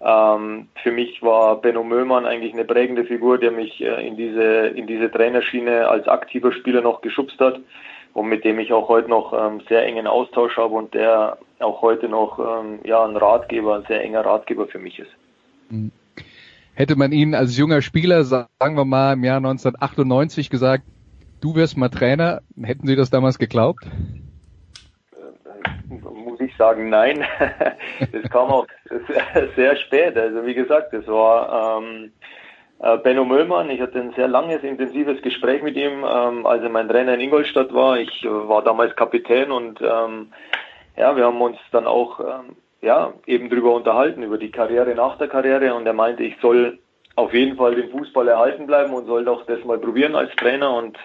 Ähm, 0.02 0.68
für 0.82 0.92
mich 0.92 1.22
war 1.22 1.62
Benno 1.62 1.84
Möllmann 1.84 2.26
eigentlich 2.26 2.54
eine 2.54 2.66
prägende 2.66 3.06
Figur, 3.06 3.38
der 3.38 3.52
mich 3.52 3.82
äh, 3.82 4.08
in 4.08 4.18
diese 4.18 4.68
in 4.68 4.88
diese 4.88 5.12
Trainerschiene 5.12 5.88
als 5.88 6.08
aktiver 6.08 6.52
Spieler 6.52 6.82
noch 6.82 7.02
geschubst 7.02 7.40
hat 7.40 7.60
und 8.14 8.28
mit 8.28 8.44
dem 8.44 8.60
ich 8.60 8.74
auch 8.74 8.90
heute 8.90 9.10
noch 9.10 9.34
ähm, 9.34 9.62
sehr 9.70 9.86
engen 9.86 10.08
Austausch 10.08 10.58
habe 10.58 10.74
und 10.74 10.94
der 10.94 11.38
auch 11.60 11.82
heute 11.82 12.10
noch 12.10 12.40
ähm, 12.40 12.80
ja 12.84 13.04
ein 13.06 13.16
Ratgeber, 13.16 13.76
ein 13.76 13.86
sehr 13.88 14.04
enger 14.04 14.26
Ratgeber 14.26 14.68
für 14.68 14.80
mich 14.80 15.00
ist. 15.00 15.12
Hm. 15.70 15.92
Hätte 16.74 16.96
man 16.96 17.12
Ihnen 17.12 17.36
als 17.36 17.58
junger 17.58 17.82
Spieler, 17.82 18.24
sagen 18.24 18.50
wir 18.60 18.86
mal 18.86 19.14
im 19.14 19.24
Jahr 19.24 19.38
1998 19.38 20.50
gesagt, 20.50 20.84
du 21.42 21.56
wirst 21.56 21.78
mal 21.78 21.90
Trainer, 21.90 22.42
hätten 22.62 22.88
Sie 22.88 22.96
das 22.96 23.10
damals 23.10 23.38
geglaubt? 23.38 23.86
Muss 25.90 26.40
ich 26.40 26.56
sagen, 26.56 26.90
nein. 26.90 27.26
das 28.12 28.32
kam 28.32 28.50
auch 28.50 28.68
sehr 29.56 29.76
spät. 29.76 30.18
Also 30.18 30.46
wie 30.46 30.54
gesagt, 30.54 30.94
das 30.94 31.06
war 31.08 31.82
ähm, 31.82 32.12
äh, 32.80 32.98
Benno 33.00 33.26
Möllmann, 33.26 33.70
ich 33.70 33.82
hatte 33.82 34.00
ein 34.00 34.14
sehr 34.14 34.28
langes, 34.28 34.64
intensives 34.64 35.22
Gespräch 35.22 35.62
mit 35.62 35.76
ihm, 35.76 36.06
ähm, 36.08 36.46
als 36.46 36.64
er 36.64 36.70
mein 36.70 36.88
Trainer 36.88 37.16
in 37.16 37.20
Ingolstadt 37.20 37.74
war. 37.74 38.00
Ich 38.00 38.24
äh, 38.24 38.30
war 38.30 38.64
damals 38.64 38.96
Kapitän 38.96 39.52
und 39.52 39.82
ähm, 39.82 40.32
ja, 40.96 41.16
wir 41.16 41.26
haben 41.26 41.42
uns 41.42 41.58
dann 41.72 41.86
auch 41.86 42.20
ähm, 42.20 42.56
ja, 42.82 43.14
eben 43.26 43.50
drüber 43.50 43.74
unterhalten, 43.74 44.24
über 44.24 44.38
die 44.38 44.52
Karriere 44.52 44.96
nach 44.96 45.18
der 45.18 45.28
Karriere 45.28 45.74
und 45.76 45.86
er 45.86 45.94
meinte, 45.94 46.24
ich 46.24 46.36
soll 46.42 46.80
auf 47.16 47.34
jeden 47.34 47.58
Fall 47.58 47.76
den 47.76 47.90
Fußball 47.90 48.28
erhalten 48.28 48.68
bleiben 48.68 48.94
und 48.94 49.06
soll 49.06 49.26
doch 49.26 49.46
das 49.46 49.64
mal 49.66 49.78
probieren 49.78 50.16
als 50.16 50.34
Trainer. 50.36 50.74
Und 50.74 50.98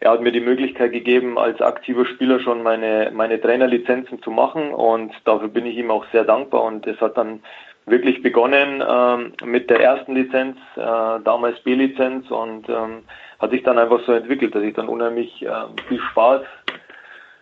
er 0.00 0.10
hat 0.10 0.20
mir 0.20 0.32
die 0.32 0.40
Möglichkeit 0.40 0.92
gegeben, 0.92 1.38
als 1.38 1.60
aktiver 1.60 2.04
Spieler 2.04 2.40
schon 2.40 2.62
meine, 2.62 3.10
meine 3.14 3.40
Trainerlizenzen 3.40 4.22
zu 4.22 4.30
machen. 4.30 4.74
Und 4.74 5.12
dafür 5.24 5.48
bin 5.48 5.66
ich 5.66 5.76
ihm 5.76 5.90
auch 5.90 6.04
sehr 6.12 6.24
dankbar. 6.24 6.64
Und 6.64 6.86
es 6.86 7.00
hat 7.00 7.16
dann 7.16 7.42
wirklich 7.86 8.22
begonnen 8.22 8.82
ähm, 8.86 9.32
mit 9.44 9.70
der 9.70 9.80
ersten 9.80 10.14
Lizenz, 10.14 10.56
äh, 10.76 10.80
damals 11.24 11.58
B-Lizenz. 11.60 12.30
Und 12.30 12.68
ähm, 12.68 13.04
hat 13.38 13.50
sich 13.50 13.62
dann 13.62 13.78
einfach 13.78 14.00
so 14.06 14.12
entwickelt, 14.12 14.54
dass 14.54 14.62
ich 14.62 14.74
dann 14.74 14.88
unheimlich 14.88 15.42
äh, 15.42 15.50
viel 15.88 16.00
Spaß 16.00 16.42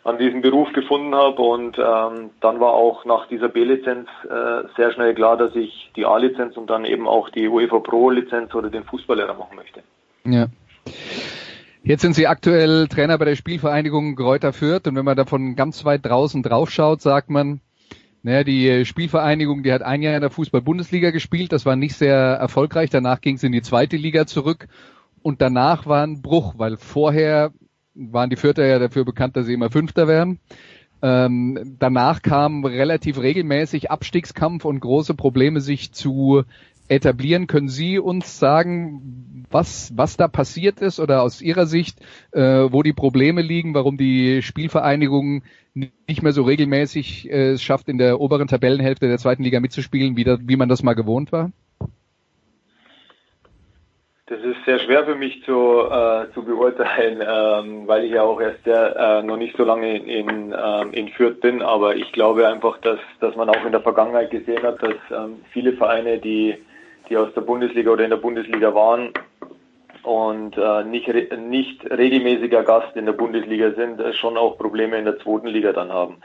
an 0.05 0.19
diesem 0.19 0.41
Beruf 0.41 0.73
gefunden 0.73 1.15
habe 1.15 1.41
und 1.43 1.79
ähm, 1.79 2.31
dann 2.41 2.59
war 2.59 2.73
auch 2.73 3.05
nach 3.05 3.29
dieser 3.29 3.49
B-Lizenz 3.49 4.09
äh, 4.25 4.67
sehr 4.77 4.93
schnell 4.93 5.15
klar, 5.15 5.37
dass 5.37 5.55
ich 5.55 5.93
die 5.95 6.07
A-Lizenz 6.07 6.57
und 6.57 6.69
dann 6.71 6.85
eben 6.85 7.07
auch 7.07 7.29
die 7.31 7.49
UEFA 7.49 7.79
Pro-Lizenz 7.79 8.53
oder 8.55 8.69
den 8.69 8.85
Fußballlehrer 8.85 9.35
machen 9.35 9.57
möchte. 9.57 9.83
Ja. 10.25 10.47
Jetzt 11.85 12.03
sind 12.03 12.15
Sie 12.15 12.27
aktuell 12.27 12.89
Trainer 12.89 13.17
bei 13.19 13.27
der 13.27 13.37
Spielvereinigung 13.37 14.17
Gräuter 14.17 14.53
Fürth 14.53 14.89
und 14.89 14.97
wenn 14.97 15.05
man 15.05 15.17
davon 15.17 15.55
ganz 15.55 15.85
weit 15.85 16.05
draußen 16.05 16.43
drauf 16.43 16.71
schaut, 16.71 17.01
sagt 17.01 17.31
man, 17.31 17.61
naja, 18.25 18.45
die 18.45 18.85
Spielvereinigung, 18.85 19.63
die 19.63 19.73
hat 19.73 19.83
ein 19.83 20.03
Jahr 20.03 20.15
in 20.15 20.21
der 20.21 20.31
Fußball-Bundesliga 20.31 21.11
gespielt, 21.11 21.53
das 21.53 21.67
war 21.67 21.75
nicht 21.75 21.97
sehr 21.97 22.17
erfolgreich. 22.17 22.91
Danach 22.91 23.21
ging 23.21 23.35
es 23.35 23.43
in 23.43 23.51
die 23.51 23.63
zweite 23.63 23.97
Liga 23.97 24.27
zurück 24.27 24.69
und 25.23 25.41
danach 25.41 25.87
war 25.87 26.05
ein 26.05 26.23
Bruch, 26.23 26.55
weil 26.57 26.77
vorher 26.77 27.53
waren 27.95 28.31
die 28.31 28.37
Vierter 28.37 28.67
ja 28.67 28.79
dafür 28.79 29.05
bekannt, 29.05 29.37
dass 29.37 29.47
sie 29.47 29.55
immer 29.55 29.71
Fünfter 29.71 30.09
wären. 30.09 30.39
Ähm, 31.03 31.77
danach 31.79 32.23
kam 32.23 32.65
relativ 32.65 33.19
regelmäßig 33.19 33.91
Abstiegskampf 33.91 34.65
und 34.65 34.81
große 34.81 35.15
Probleme, 35.15 35.61
sich 35.61 35.93
zu 35.93 36.45
etablieren. 36.89 37.49
Können 37.49 37.69
Sie 37.69 37.99
uns 37.99 38.39
sagen, 38.39 39.45
was, 39.51 39.93
was 39.97 40.17
da 40.17 40.29
passiert 40.29 40.81
ist 40.81 41.01
oder 41.01 41.23
aus 41.23 41.43
Ihrer 41.43 41.67
Sicht, 41.67 41.99
äh, 42.31 42.41
wo 42.71 42.83
die 42.83 42.93
Probleme 42.93 43.43
liegen, 43.43 43.75
warum 43.75 43.97
die 43.97 44.43
Spielvereinigung 44.43 45.43
nicht 45.75 46.23
mehr 46.23 46.33
so 46.33 46.43
regelmäßig 46.43 47.31
äh, 47.31 47.53
es 47.53 47.63
schafft, 47.63 47.89
in 47.89 47.99
der 47.99 48.21
oberen 48.21 48.47
Tabellenhälfte 48.47 49.09
der 49.09 49.19
zweiten 49.19 49.43
Liga 49.43 49.59
mitzuspielen, 49.59 50.17
wie, 50.17 50.25
da, 50.25 50.39
wie 50.41 50.57
man 50.57 50.69
das 50.69 50.83
mal 50.83 50.95
gewohnt 50.95 51.33
war? 51.33 51.51
Das 54.27 54.39
ist 54.39 54.65
sehr 54.65 54.79
schwer 54.79 55.05
für 55.05 55.17
mich 55.17 55.43
zu, 55.45 55.81
äh, 55.91 56.33
zu 56.33 56.45
beurteilen, 56.45 57.21
ähm, 57.27 57.89
weil 57.89 58.05
ich 58.05 58.13
ja 58.13 58.23
auch 58.23 58.41
erst 58.41 58.63
sehr, 58.63 58.95
äh, 58.97 59.23
noch 59.23 59.37
nicht 59.37 59.57
so 59.57 59.65
lange 59.65 59.97
in, 59.97 60.55
ähm, 60.57 60.93
in 60.93 61.09
Fürth 61.09 61.41
bin. 61.41 61.61
Aber 61.61 61.97
ich 61.97 62.13
glaube 62.13 62.47
einfach, 62.47 62.79
dass, 62.79 63.01
dass 63.21 63.35
man 63.35 63.49
auch 63.49 63.65
in 63.65 63.73
der 63.73 63.81
Vergangenheit 63.81 64.31
gesehen 64.31 64.63
hat, 64.63 64.81
dass 64.81 64.95
ähm, 65.11 65.41
viele 65.53 65.73
Vereine, 65.73 66.19
die, 66.19 66.57
die 67.09 67.17
aus 67.17 67.35
der 67.35 67.41
Bundesliga 67.41 67.91
oder 67.91 68.05
in 68.05 68.11
der 68.11 68.17
Bundesliga 68.17 68.73
waren, 68.73 69.13
und 70.03 70.59
äh, 70.59 70.83
nicht, 70.85 71.09
nicht 71.39 71.89
regelmäßiger 71.89 72.65
Gast 72.65 72.97
in 72.97 73.07
der 73.07 73.13
Bundesliga 73.13 73.71
sind, 73.73 74.01
äh, 74.01 74.13
schon 74.15 74.37
auch 74.37 74.59
Probleme 74.59 74.99
in 74.99 75.05
der 75.05 75.19
zweiten 75.19 75.47
Liga 75.47 75.73
dann 75.73 75.93
haben. 75.93 76.17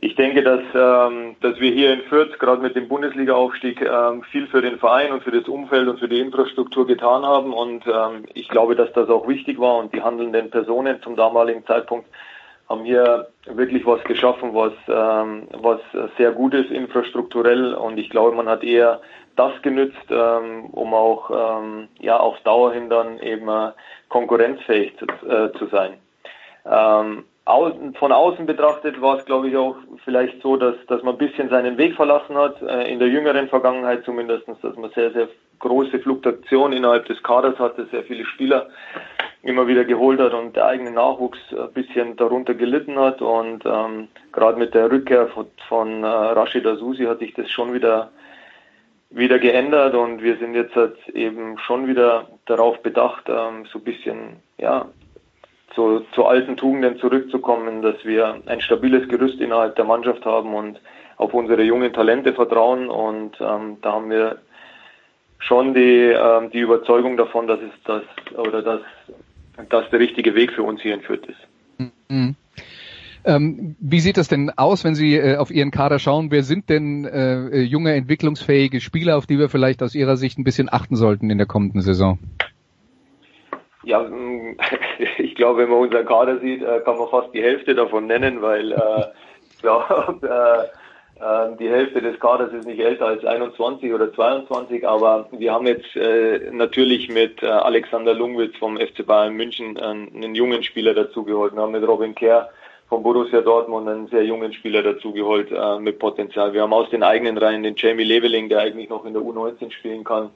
Ich 0.00 0.14
denke, 0.14 0.42
dass, 0.42 0.60
ähm, 0.74 1.36
dass 1.40 1.58
wir 1.58 1.72
hier 1.72 1.94
in 1.94 2.02
Fürth 2.02 2.38
gerade 2.38 2.60
mit 2.60 2.76
dem 2.76 2.86
Bundesliga-Aufstieg 2.88 3.80
ähm, 3.80 4.22
viel 4.24 4.46
für 4.48 4.60
den 4.60 4.78
Verein 4.78 5.12
und 5.12 5.22
für 5.22 5.30
das 5.30 5.48
Umfeld 5.48 5.88
und 5.88 5.98
für 5.98 6.08
die 6.08 6.20
Infrastruktur 6.20 6.86
getan 6.86 7.24
haben 7.24 7.54
und 7.54 7.86
ähm, 7.86 8.26
ich 8.34 8.48
glaube, 8.48 8.76
dass 8.76 8.92
das 8.92 9.08
auch 9.08 9.26
wichtig 9.26 9.58
war 9.58 9.78
und 9.78 9.94
die 9.94 10.02
handelnden 10.02 10.50
Personen 10.50 11.00
zum 11.02 11.16
damaligen 11.16 11.64
Zeitpunkt 11.64 12.06
haben 12.68 12.84
hier 12.84 13.28
wirklich 13.46 13.84
was 13.84 14.02
geschaffen, 14.04 14.54
was, 14.54 14.72
ähm, 14.88 15.48
was 15.52 15.80
sehr 16.16 16.32
gut 16.32 16.54
ist 16.54 16.70
infrastrukturell 16.70 17.74
und 17.74 17.98
ich 17.98 18.10
glaube, 18.10 18.34
man 18.34 18.48
hat 18.48 18.64
eher 18.64 19.00
das 19.36 19.52
genützt, 19.62 20.06
ähm, 20.10 20.66
um 20.66 20.94
auch 20.94 21.30
ähm, 21.30 21.88
ja 22.00 22.18
auf 22.18 22.38
Dauer 22.40 22.72
hin 22.72 22.88
dann 22.88 23.18
eben 23.18 23.48
äh, 23.48 23.72
konkurrenzfähig 24.08 24.96
zu, 24.98 25.06
äh, 25.26 25.52
zu 25.58 25.66
sein. 25.66 25.94
Ähm, 26.66 27.24
von 27.98 28.10
außen 28.12 28.46
betrachtet 28.46 29.00
war 29.02 29.18
es, 29.18 29.24
glaube 29.26 29.48
ich, 29.48 29.56
auch 29.56 29.76
vielleicht 30.04 30.40
so, 30.40 30.56
dass, 30.56 30.76
dass 30.88 31.02
man 31.02 31.16
ein 31.16 31.18
bisschen 31.18 31.50
seinen 31.50 31.76
Weg 31.76 31.94
verlassen 31.94 32.36
hat, 32.36 32.60
äh, 32.62 32.90
in 32.90 32.98
der 32.98 33.08
jüngeren 33.08 33.48
Vergangenheit 33.48 34.04
zumindest, 34.04 34.48
dass 34.48 34.76
man 34.76 34.90
sehr, 34.92 35.12
sehr 35.12 35.28
große 35.58 35.98
Fluktuation 35.98 36.72
innerhalb 36.72 37.06
des 37.06 37.22
Kaders 37.22 37.58
hatte, 37.58 37.86
sehr 37.90 38.02
viele 38.04 38.24
Spieler 38.24 38.68
immer 39.42 39.66
wieder 39.66 39.84
geholt 39.84 40.20
hat 40.20 40.32
und 40.32 40.56
der 40.56 40.66
eigene 40.66 40.90
Nachwuchs 40.90 41.38
ein 41.52 41.72
bisschen 41.74 42.16
darunter 42.16 42.54
gelitten 42.54 42.98
hat 42.98 43.20
und 43.20 43.64
ähm, 43.66 44.08
gerade 44.32 44.58
mit 44.58 44.72
der 44.72 44.90
Rückkehr 44.90 45.26
von, 45.28 45.46
von 45.68 46.02
äh, 46.02 46.06
Rashid 46.06 46.66
Azusi 46.66 47.04
hat 47.04 47.18
sich 47.18 47.34
das 47.34 47.50
schon 47.50 47.74
wieder 47.74 48.10
wieder 49.14 49.38
geändert 49.38 49.94
und 49.94 50.22
wir 50.22 50.36
sind 50.38 50.54
jetzt 50.54 50.74
halt 50.74 50.96
eben 51.08 51.58
schon 51.58 51.86
wieder 51.86 52.28
darauf 52.46 52.82
bedacht, 52.82 53.24
ähm, 53.28 53.64
so 53.72 53.78
ein 53.78 53.84
bisschen 53.84 54.36
ja, 54.58 54.86
zu, 55.74 56.04
zu 56.14 56.26
alten 56.26 56.56
Tugenden 56.56 56.98
zurückzukommen, 56.98 57.82
dass 57.82 58.04
wir 58.04 58.40
ein 58.46 58.60
stabiles 58.60 59.08
Gerüst 59.08 59.40
innerhalb 59.40 59.76
der 59.76 59.84
Mannschaft 59.84 60.24
haben 60.24 60.54
und 60.54 60.80
auf 61.16 61.32
unsere 61.32 61.62
jungen 61.62 61.92
Talente 61.92 62.32
vertrauen. 62.32 62.88
Und 62.88 63.40
ähm, 63.40 63.76
da 63.82 63.92
haben 63.92 64.10
wir 64.10 64.38
schon 65.38 65.74
die, 65.74 66.12
ähm, 66.12 66.50
die 66.50 66.60
Überzeugung 66.60 67.16
davon, 67.16 67.46
dass 67.46 67.60
es 67.60 67.72
das 67.84 68.02
oder 68.36 68.62
dass 68.62 68.80
das 69.68 69.88
der 69.90 70.00
richtige 70.00 70.34
Weg 70.34 70.52
für 70.52 70.62
uns 70.62 70.82
hier 70.82 70.94
entführt 70.94 71.26
ist. 71.26 71.90
Mhm. 72.08 72.34
Ähm, 73.26 73.76
wie 73.80 74.00
sieht 74.00 74.18
das 74.18 74.28
denn 74.28 74.50
aus, 74.50 74.84
wenn 74.84 74.94
Sie 74.94 75.16
äh, 75.16 75.36
auf 75.36 75.50
Ihren 75.50 75.70
Kader 75.70 75.98
schauen? 75.98 76.30
Wer 76.30 76.42
sind 76.42 76.68
denn 76.68 77.06
äh, 77.06 77.60
junge, 77.60 77.94
entwicklungsfähige 77.94 78.80
Spieler, 78.80 79.16
auf 79.16 79.26
die 79.26 79.38
wir 79.38 79.48
vielleicht 79.48 79.82
aus 79.82 79.94
Ihrer 79.94 80.16
Sicht 80.16 80.38
ein 80.38 80.44
bisschen 80.44 80.70
achten 80.70 80.96
sollten 80.96 81.30
in 81.30 81.38
der 81.38 81.46
kommenden 81.46 81.80
Saison? 81.80 82.18
Ja, 83.82 84.06
ich 85.18 85.34
glaube, 85.34 85.62
wenn 85.62 85.70
man 85.70 85.80
unseren 85.80 86.06
Kader 86.06 86.38
sieht, 86.40 86.62
äh, 86.62 86.80
kann 86.84 86.98
man 86.98 87.08
fast 87.08 87.32
die 87.34 87.42
Hälfte 87.42 87.74
davon 87.74 88.06
nennen, 88.06 88.42
weil 88.42 88.72
äh, 88.72 89.04
ich 89.50 89.58
glaube, 89.62 90.20
äh, 91.16 91.56
die 91.58 91.68
Hälfte 91.70 92.02
des 92.02 92.20
Kaders 92.20 92.52
ist 92.52 92.66
nicht 92.66 92.80
älter 92.80 93.06
als 93.06 93.24
21 93.24 93.92
oder 93.94 94.12
22, 94.12 94.86
aber 94.86 95.28
wir 95.32 95.52
haben 95.52 95.66
jetzt 95.66 95.96
äh, 95.96 96.50
natürlich 96.52 97.08
mit 97.08 97.42
äh, 97.42 97.46
Alexander 97.46 98.12
Lungwitz 98.12 98.56
vom 98.58 98.76
FC 98.76 99.06
Bayern 99.06 99.34
München 99.34 99.78
einen 99.78 100.34
jungen 100.34 100.62
Spieler 100.62 100.92
dazugeholt. 100.92 101.54
Wir 101.54 101.62
haben 101.62 101.72
mit 101.72 101.86
Robin 101.86 102.14
Kerr 102.14 102.50
von 102.94 103.02
Borussia 103.02 103.40
Dortmund 103.40 103.88
einen 103.88 104.06
sehr 104.06 104.24
jungen 104.24 104.52
Spieler 104.52 104.80
dazugeholt 104.80 105.50
äh, 105.50 105.80
mit 105.80 105.98
Potenzial. 105.98 106.52
Wir 106.52 106.62
haben 106.62 106.72
aus 106.72 106.88
den 106.90 107.02
eigenen 107.02 107.36
Reihen 107.36 107.64
den 107.64 107.74
Jamie 107.76 108.04
Leveling, 108.04 108.48
der 108.48 108.60
eigentlich 108.60 108.88
noch 108.88 109.04
in 109.04 109.14
der 109.14 109.22
U19 109.22 109.72
spielen 109.72 110.04
kann, 110.04 110.30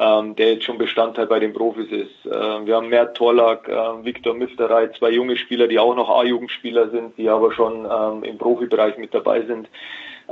ähm, 0.00 0.34
der 0.34 0.54
jetzt 0.54 0.64
schon 0.64 0.78
Bestandteil 0.78 1.28
bei 1.28 1.38
den 1.38 1.52
Profis 1.52 1.92
ist. 1.92 2.26
Äh, 2.26 2.66
wir 2.66 2.74
haben 2.74 2.88
Mert 2.88 3.16
Torlak, 3.16 3.68
äh, 3.68 4.04
Viktor 4.04 4.34
Mifterei, 4.34 4.88
zwei 4.98 5.10
junge 5.10 5.36
Spieler, 5.36 5.68
die 5.68 5.78
auch 5.78 5.94
noch 5.94 6.10
A-Jugendspieler 6.10 6.90
sind, 6.90 7.16
die 7.18 7.28
aber 7.28 7.52
schon 7.52 7.86
ähm, 7.88 8.24
im 8.24 8.36
Profibereich 8.36 8.98
mit 8.98 9.14
dabei 9.14 9.42
sind. 9.42 9.68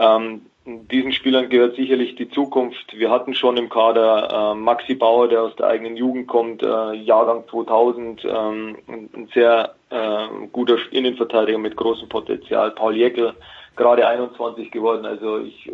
Ähm, 0.01 0.43
diesen 0.65 1.13
Spielern 1.13 1.49
gehört 1.49 1.77
sicherlich 1.77 2.17
die 2.17 2.31
Zukunft. 2.31 2.97
Wir 2.97 3.11
hatten 3.11 3.35
schon 3.35 3.57
im 3.57 3.69
Kader 3.69 4.53
äh, 4.53 4.55
Maxi 4.55 4.95
Bauer, 4.95 5.29
der 5.29 5.43
aus 5.43 5.57
der 5.57 5.67
eigenen 5.67 5.97
Jugend 5.97 6.27
kommt, 6.29 6.63
äh, 6.63 6.93
Jahrgang 6.95 7.45
2000, 7.51 8.25
ähm, 8.25 8.77
ein 8.89 9.29
sehr 9.35 9.75
äh, 9.91 10.27
guter 10.53 10.77
Innenverteidiger 10.91 11.59
mit 11.59 11.77
großem 11.77 12.09
Potenzial. 12.09 12.71
Paul 12.73 12.97
Jäckel, 12.97 13.35
gerade 13.77 14.07
21 14.07 14.71
geworden. 14.71 15.07
Also 15.07 15.39
ich 15.39 15.71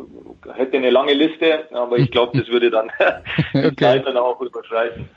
hätte 0.54 0.76
eine 0.76 0.90
lange 0.90 1.14
Liste, 1.14 1.66
aber 1.72 1.98
ich 1.98 2.10
glaube, 2.10 2.38
das 2.38 2.48
würde 2.48 2.70
dann 2.70 2.90
okay. 3.54 3.70
die 3.70 3.76
Zeit 3.76 4.06
dann 4.06 4.16
auch 4.16 4.40
überschreiten. 4.40 5.08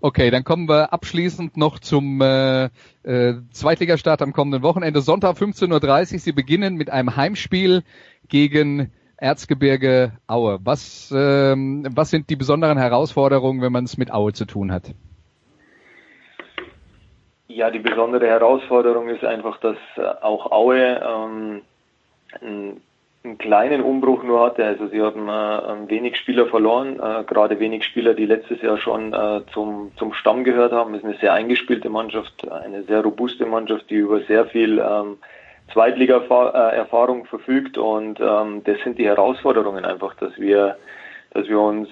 Okay, 0.00 0.30
dann 0.30 0.44
kommen 0.44 0.68
wir 0.68 0.92
abschließend 0.92 1.56
noch 1.56 1.80
zum 1.80 2.20
äh, 2.20 2.66
äh, 3.02 3.34
Zweitligastart 3.50 4.22
am 4.22 4.32
kommenden 4.32 4.62
Wochenende. 4.62 5.00
Sonntag 5.00 5.36
15.30 5.36 6.12
Uhr. 6.12 6.18
Sie 6.20 6.32
beginnen 6.32 6.76
mit 6.76 6.90
einem 6.90 7.16
Heimspiel 7.16 7.82
gegen 8.28 8.92
Erzgebirge 9.16 10.12
Aue. 10.28 10.60
Was, 10.62 11.12
ähm, 11.14 11.84
was 11.90 12.10
sind 12.10 12.30
die 12.30 12.36
besonderen 12.36 12.78
Herausforderungen, 12.78 13.60
wenn 13.60 13.72
man 13.72 13.84
es 13.84 13.98
mit 13.98 14.12
Aue 14.12 14.32
zu 14.32 14.44
tun 14.44 14.70
hat? 14.70 14.94
Ja, 17.48 17.70
die 17.70 17.80
besondere 17.80 18.26
Herausforderung 18.26 19.08
ist 19.08 19.24
einfach, 19.24 19.58
dass 19.58 19.76
äh, 19.96 20.02
auch 20.02 20.52
Aue 20.52 20.76
ähm, 20.78 21.62
einen, 22.40 22.80
einen 23.28 23.38
kleinen 23.38 23.82
Umbruch 23.82 24.22
nur 24.22 24.40
hatte. 24.40 24.64
Also 24.64 24.88
sie 24.88 25.00
haben 25.00 25.28
äh, 25.28 25.90
wenig 25.90 26.16
Spieler 26.16 26.46
verloren, 26.46 26.98
äh, 27.00 27.24
gerade 27.24 27.60
wenig 27.60 27.84
Spieler, 27.84 28.14
die 28.14 28.26
letztes 28.26 28.62
Jahr 28.62 28.78
schon 28.78 29.12
äh, 29.12 29.42
zum, 29.52 29.92
zum 29.96 30.12
Stamm 30.14 30.44
gehört 30.44 30.72
haben. 30.72 30.94
Es 30.94 31.00
ist 31.00 31.06
eine 31.06 31.18
sehr 31.18 31.32
eingespielte 31.32 31.90
Mannschaft, 31.90 32.50
eine 32.50 32.82
sehr 32.84 33.02
robuste 33.02 33.46
Mannschaft, 33.46 33.90
die 33.90 33.96
über 33.96 34.20
sehr 34.20 34.46
viel 34.46 34.78
ähm, 34.78 35.18
Zweitliga-Erfahrung 35.72 37.26
verfügt 37.26 37.76
und 37.76 38.20
ähm, 38.20 38.62
das 38.64 38.78
sind 38.84 38.98
die 38.98 39.06
Herausforderungen 39.06 39.84
einfach, 39.84 40.14
dass 40.14 40.36
wir, 40.38 40.78
dass 41.32 41.46
wir 41.46 41.60
uns 41.60 41.88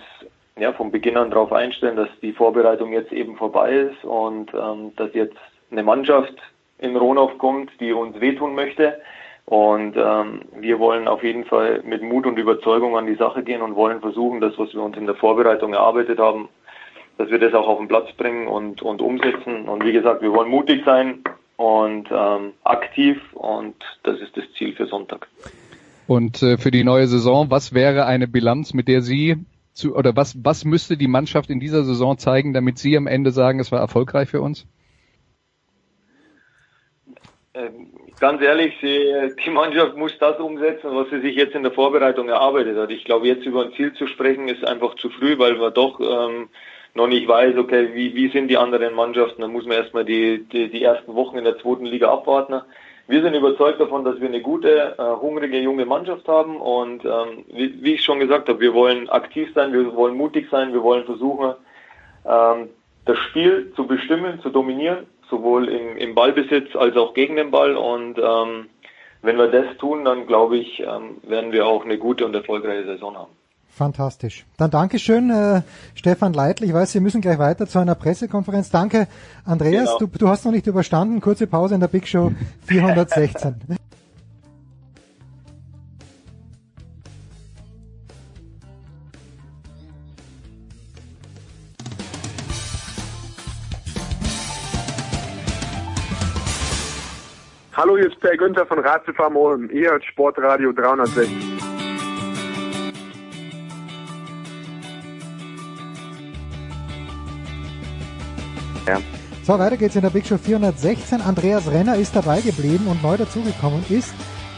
ja 0.59 0.73
von 0.73 0.91
Beginn 0.91 1.19
an 1.19 1.31
darauf 1.31 1.53
einstellen, 1.53 1.97
dass 1.97 2.09
die 2.23 2.33
Vorbereitung 2.33 2.93
jetzt 2.93 3.13
eben 3.13 3.37
vorbei 3.37 3.73
ist 3.73 4.03
und 4.05 4.53
ähm, 4.55 4.93
dass 4.97 5.13
jetzt 5.13 5.37
eine 5.71 5.83
Mannschaft 5.83 6.35
in 6.79 6.97
Ronow 6.97 7.37
kommt, 7.37 7.71
die 7.81 7.93
uns 7.93 8.19
wehtun 8.21 8.55
möchte. 8.55 8.99
Und 9.47 9.97
ähm, 9.97 10.43
wir 10.59 10.79
wollen 10.79 11.09
auf 11.09 11.23
jeden 11.23 11.45
Fall 11.45 11.83
mit 11.85 12.03
Mut 12.03 12.27
und 12.27 12.39
Überzeugung 12.39 12.97
an 12.97 13.07
die 13.07 13.15
Sache 13.15 13.43
gehen 13.43 13.63
und 13.63 13.77
wollen 13.77 14.01
versuchen, 14.01 14.41
das, 14.41 14.59
was 14.59 14.75
wir 14.75 14.83
uns 14.83 14.97
in 14.97 15.07
der 15.07 15.15
Vorbereitung 15.15 15.73
erarbeitet 15.73 16.19
haben, 16.19 16.49
dass 17.17 17.31
wir 17.31 17.39
das 17.39 17.55
auch 17.55 17.69
auf 17.69 17.79
den 17.79 17.89
Platz 17.89 18.13
bringen 18.17 18.49
und, 18.49 18.83
und 18.83 19.01
umsetzen. 19.01 19.69
Und 19.69 19.85
wie 19.85 19.93
gesagt, 19.93 20.21
wir 20.21 20.33
wollen 20.33 20.51
mutig 20.51 20.83
sein, 20.85 21.23
und 21.57 22.09
ähm, 22.11 22.53
aktiv 22.65 23.19
und 23.33 23.75
das 24.03 24.21
ist 24.21 24.37
das 24.37 24.45
Ziel 24.57 24.75
für 24.75 24.87
Sonntag. 24.87 25.27
Und 26.07 26.43
äh, 26.43 26.59
für 26.59 26.71
die 26.71 26.85
neue 26.85 27.07
Saison, 27.07 27.51
was 27.51 27.75
wäre 27.75 28.07
eine 28.07 28.29
Bilanz, 28.29 28.75
mit 28.75 28.89
der 28.89 29.03
Sie 29.03 29.37
zu 29.73 29.97
oder 29.97 30.15
was 30.17 30.37
was 30.45 30.65
müsste 30.65 30.97
die 30.97 31.09
Mannschaft 31.09 31.51
in 31.51 31.61
dieser 31.61 31.85
Saison 31.85 32.19
zeigen, 32.19 32.53
damit 32.53 32.79
Sie 32.79 32.97
am 32.97 33.07
Ende 33.07 33.31
sagen, 33.31 33.59
es 33.59 33.73
war 33.73 33.81
erfolgreich 33.81 34.29
für 34.29 34.41
uns? 34.41 34.67
Ähm, 37.55 37.89
ganz 38.21 38.43
ehrlich, 38.43 38.75
sie, 38.81 39.35
die 39.45 39.51
Mannschaft 39.51 39.97
muss 39.97 40.17
das 40.19 40.39
umsetzen, 40.39 40.91
was 40.93 41.09
sie 41.11 41.21
sich 41.21 41.37
jetzt 41.37 41.55
in 41.55 41.63
der 41.63 41.73
Vorbereitung 41.73 42.29
erarbeitet 42.29 42.77
hat. 42.77 42.91
Ich 42.91 43.05
glaube, 43.05 43.27
jetzt 43.27 43.47
über 43.47 43.65
ein 43.65 43.73
Ziel 43.73 43.93
zu 43.95 44.07
sprechen, 44.07 44.49
ist 44.49 44.67
einfach 44.67 44.95
zu 44.97 45.11
früh, 45.11 45.39
weil 45.39 45.61
wir 45.61 45.71
doch 45.71 46.01
ähm, 46.01 46.49
noch 46.95 47.07
nicht 47.07 47.29
weiß, 47.29 47.57
okay, 47.59 47.91
wie, 47.93 48.15
wie 48.15 48.29
sind 48.29 48.49
die 48.49 48.57
anderen 48.57 48.95
Mannschaften, 48.95 49.43
dann 49.43 49.53
muss 49.53 49.67
man 49.67 49.77
erstmal 49.77 50.05
die, 50.05 50.45
die, 50.45 50.69
die 50.69 50.83
ersten 50.83 51.15
Wochen 51.15 51.37
in 51.37 51.45
der 51.45 51.59
zweiten 51.59 51.85
Liga 51.85 52.11
abwarten. 52.11 52.63
Wir 53.09 53.23
sind 53.23 53.35
überzeugt 53.35 53.81
davon, 53.81 54.05
dass 54.05 54.21
wir 54.21 54.27
eine 54.27 54.41
gute, 54.41 54.97
äh, 54.99 55.21
hungrige 55.21 55.61
junge 55.61 55.87
Mannschaft 55.87 56.27
haben 56.27 56.57
und 56.57 57.05
ähm, 57.05 57.45
wie, 57.53 57.83
wie 57.83 57.95
ich 57.95 58.03
schon 58.03 58.19
gesagt 58.19 58.49
habe, 58.49 58.61
wir 58.61 58.75
wollen 58.75 59.09
aktiv 59.09 59.49
sein, 59.55 59.73
wir 59.73 59.95
wollen 59.95 60.17
mutig 60.17 60.49
sein, 60.51 60.73
wir 60.73 60.83
wollen 60.83 61.05
versuchen, 61.05 61.55
ähm, 62.25 62.71
das 63.05 63.19
Spiel 63.19 63.73
zu 63.77 63.87
bestimmen, 63.87 64.41
zu 64.41 64.51
dominieren, 64.51 65.07
sowohl 65.31 65.69
im, 65.69 65.97
im 65.97 66.15
Ballbesitz 66.15 66.75
als 66.77 66.97
auch 66.97 67.15
gegen 67.15 67.37
den 67.37 67.51
Ball 67.51 67.77
und 67.77 68.19
ähm, 68.19 68.69
wenn 69.23 69.37
wir 69.37 69.49
das 69.49 69.77
tun, 69.79 70.05
dann 70.05 70.27
glaube 70.27 70.57
ich, 70.57 70.81
ähm, 70.81 71.17
werden 71.23 71.53
wir 71.53 71.67
auch 71.67 71.85
eine 71.85 71.99
gute 71.99 72.25
und 72.25 72.35
erfolgreiche 72.35 72.85
Saison 72.85 73.17
haben. 73.17 73.33
Fantastisch. 73.69 74.47
Dann 74.57 74.71
Dankeschön, 74.71 75.29
äh, 75.31 75.61
Stefan 75.95 76.33
Leitl. 76.33 76.65
Ich 76.65 76.73
weiß, 76.73 76.93
Sie 76.93 77.01
müssen 77.01 77.21
gleich 77.21 77.39
weiter 77.39 77.67
zu 77.67 77.79
einer 77.79 77.95
Pressekonferenz. 77.95 78.71
Danke, 78.71 79.07
Andreas. 79.45 79.99
Genau. 79.99 80.11
Du, 80.11 80.19
du 80.19 80.29
hast 80.29 80.47
noch 80.47 80.53
nicht 80.53 80.67
überstanden. 80.67 81.21
Kurze 81.21 81.47
Pause 81.47 81.75
in 81.75 81.81
der 81.81 81.89
Big 81.89 82.09
Show 82.09 82.33
416. 82.67 83.57
Hallo, 97.77 97.99
hier 97.99 98.07
ist 98.07 98.19
Per 98.21 98.35
Günther 98.39 98.65
von 98.65 98.79
Ratzefarm 98.79 99.37
Ulm. 99.37 99.69
Ihr 99.71 99.91
hört 99.91 100.03
Sportradio 100.03 100.73
360. 100.73 101.29
Ja. 108.87 108.99
So, 109.43 109.59
weiter 109.59 109.77
geht's 109.77 109.95
in 109.95 110.01
der 110.01 110.09
Big 110.09 110.27
Show 110.27 110.39
416. 110.39 111.21
Andreas 111.21 111.71
Renner 111.71 111.97
ist 111.97 112.17
dabei 112.17 112.41
geblieben 112.41 112.87
und 112.87 113.03
neu 113.03 113.19
dazugekommen 113.19 113.85
ist. 113.91 114.15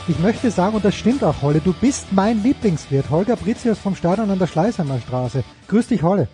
Ich 0.07 0.21
möchte 0.21 0.53
sagen, 0.53 0.77
und 0.77 0.85
das 0.85 0.95
stimmt 0.95 1.25
auch, 1.25 1.43
Holle, 1.43 1.59
du 1.59 1.73
bist 1.73 2.13
mein 2.13 2.41
Lieblingswirt, 2.45 3.11
Holger 3.11 3.35
Britzius 3.35 3.81
vom 3.81 3.97
Stadion 3.97 4.31
an 4.31 4.39
der 4.39 4.47
Schleißheimer 4.47 5.01
Straße. 5.01 5.43
Grüß 5.67 5.89
dich, 5.89 6.05
Holle. 6.05 6.29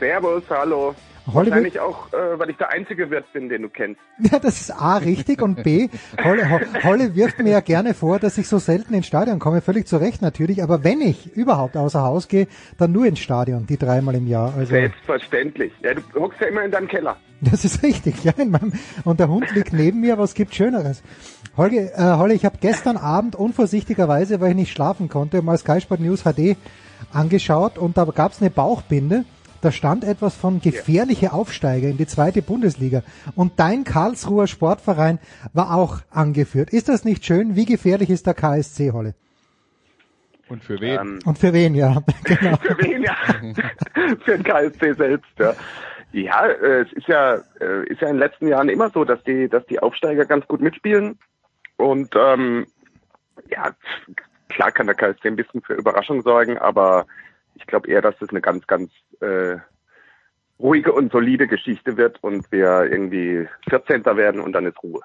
Servus, 0.00 0.42
hallo. 0.50 0.96
Hollywood. 1.26 1.46
Wahrscheinlich 1.46 1.80
auch, 1.80 2.12
äh, 2.12 2.38
weil 2.38 2.50
ich 2.50 2.56
der 2.56 2.70
einzige 2.70 3.10
Wirt 3.10 3.32
bin, 3.32 3.48
den 3.48 3.62
du 3.62 3.68
kennst. 3.68 4.00
Ja, 4.30 4.38
das 4.38 4.60
ist 4.60 4.70
A 4.70 4.98
richtig 4.98 5.42
und 5.42 5.62
B, 5.62 5.88
Holle, 6.22 6.60
Holle 6.82 7.14
wirft 7.14 7.38
mir 7.38 7.50
ja 7.50 7.60
gerne 7.60 7.94
vor, 7.94 8.18
dass 8.18 8.38
ich 8.38 8.48
so 8.48 8.58
selten 8.58 8.94
ins 8.94 9.06
Stadion 9.06 9.38
komme, 9.38 9.60
völlig 9.60 9.86
zu 9.86 9.96
Recht 9.96 10.22
natürlich, 10.22 10.62
aber 10.62 10.84
wenn 10.84 11.00
ich 11.00 11.34
überhaupt 11.34 11.76
außer 11.76 12.02
Haus 12.02 12.28
gehe, 12.28 12.46
dann 12.78 12.92
nur 12.92 13.06
ins 13.06 13.20
Stadion, 13.20 13.66
die 13.66 13.76
dreimal 13.76 14.14
im 14.14 14.26
Jahr. 14.26 14.54
Also, 14.56 14.70
Selbstverständlich. 14.70 15.72
Ja, 15.82 15.94
du 15.94 16.02
hockst 16.20 16.40
ja 16.40 16.48
immer 16.48 16.62
in 16.62 16.70
deinem 16.70 16.88
Keller. 16.88 17.16
Das 17.40 17.64
ist 17.64 17.82
richtig, 17.82 18.24
ja. 18.24 18.32
In 18.36 18.50
meinem, 18.50 18.72
und 19.04 19.20
der 19.20 19.28
Hund 19.28 19.50
liegt 19.54 19.72
neben 19.72 20.00
mir, 20.00 20.18
was 20.18 20.34
gibt 20.34 20.54
Schöneres? 20.54 21.02
Holge, 21.56 21.92
äh, 21.94 22.16
Holle, 22.16 22.34
ich 22.34 22.44
habe 22.44 22.58
gestern 22.60 22.96
Abend 22.96 23.36
unvorsichtigerweise, 23.36 24.40
weil 24.40 24.50
ich 24.50 24.56
nicht 24.56 24.72
schlafen 24.72 25.08
konnte, 25.08 25.42
mal 25.42 25.58
Sky 25.58 25.80
Sport 25.80 26.00
News 26.00 26.22
HD 26.22 26.56
angeschaut 27.12 27.78
und 27.78 27.96
da 27.96 28.04
gab 28.04 28.32
es 28.32 28.40
eine 28.40 28.50
Bauchbinde 28.50 29.24
da 29.64 29.72
stand 29.72 30.04
etwas 30.04 30.36
von 30.36 30.60
gefährliche 30.60 31.32
Aufsteiger 31.32 31.88
in 31.88 31.96
die 31.96 32.06
zweite 32.06 32.42
Bundesliga. 32.42 33.02
Und 33.34 33.58
dein 33.58 33.84
Karlsruher 33.84 34.46
Sportverein 34.46 35.18
war 35.52 35.74
auch 35.74 36.00
angeführt. 36.10 36.70
Ist 36.70 36.88
das 36.88 37.04
nicht 37.04 37.24
schön? 37.24 37.56
Wie 37.56 37.64
gefährlich 37.64 38.10
ist 38.10 38.26
der 38.26 38.34
KSC, 38.34 38.92
Holle? 38.92 39.14
Und 40.48 40.62
für 40.62 40.78
wen? 40.80 41.00
Ähm, 41.00 41.18
Und 41.24 41.38
für 41.38 41.52
wen, 41.54 41.74
ja. 41.74 42.02
genau. 42.24 42.56
für 42.58 42.78
wen, 42.78 43.02
ja. 43.02 43.16
für 44.24 44.38
den 44.38 44.42
KSC 44.42 44.92
selbst, 44.92 45.30
ja. 45.38 45.54
Ja, 46.12 46.46
äh, 46.46 46.82
es 46.82 46.92
ist 46.92 47.08
ja, 47.08 47.36
äh, 47.60 47.86
ist 47.86 48.00
ja 48.00 48.08
in 48.08 48.14
den 48.14 48.18
letzten 48.18 48.46
Jahren 48.46 48.68
immer 48.68 48.90
so, 48.90 49.04
dass 49.04 49.22
die, 49.24 49.48
dass 49.48 49.66
die 49.66 49.80
Aufsteiger 49.80 50.26
ganz 50.26 50.46
gut 50.46 50.60
mitspielen. 50.60 51.18
Und 51.76 52.14
ähm, 52.14 52.66
ja, 53.50 53.74
klar 54.48 54.70
kann 54.70 54.86
der 54.86 54.94
KSC 54.94 55.26
ein 55.28 55.36
bisschen 55.36 55.62
für 55.62 55.74
Überraschung 55.74 56.22
sorgen, 56.22 56.58
aber 56.58 57.06
ich 57.54 57.66
glaube 57.66 57.88
eher, 57.88 58.02
dass 58.02 58.16
das 58.18 58.28
eine 58.30 58.40
ganz, 58.40 58.66
ganz 58.66 58.92
äh, 59.20 59.58
ruhige 60.58 60.92
und 60.92 61.12
solide 61.12 61.46
Geschichte 61.46 61.96
wird 61.96 62.22
und 62.22 62.50
wir 62.52 62.88
irgendwie 62.90 63.46
14. 63.68 64.04
werden 64.04 64.40
und 64.40 64.52
dann 64.52 64.66
ist 64.66 64.82
Ruhe. 64.82 65.00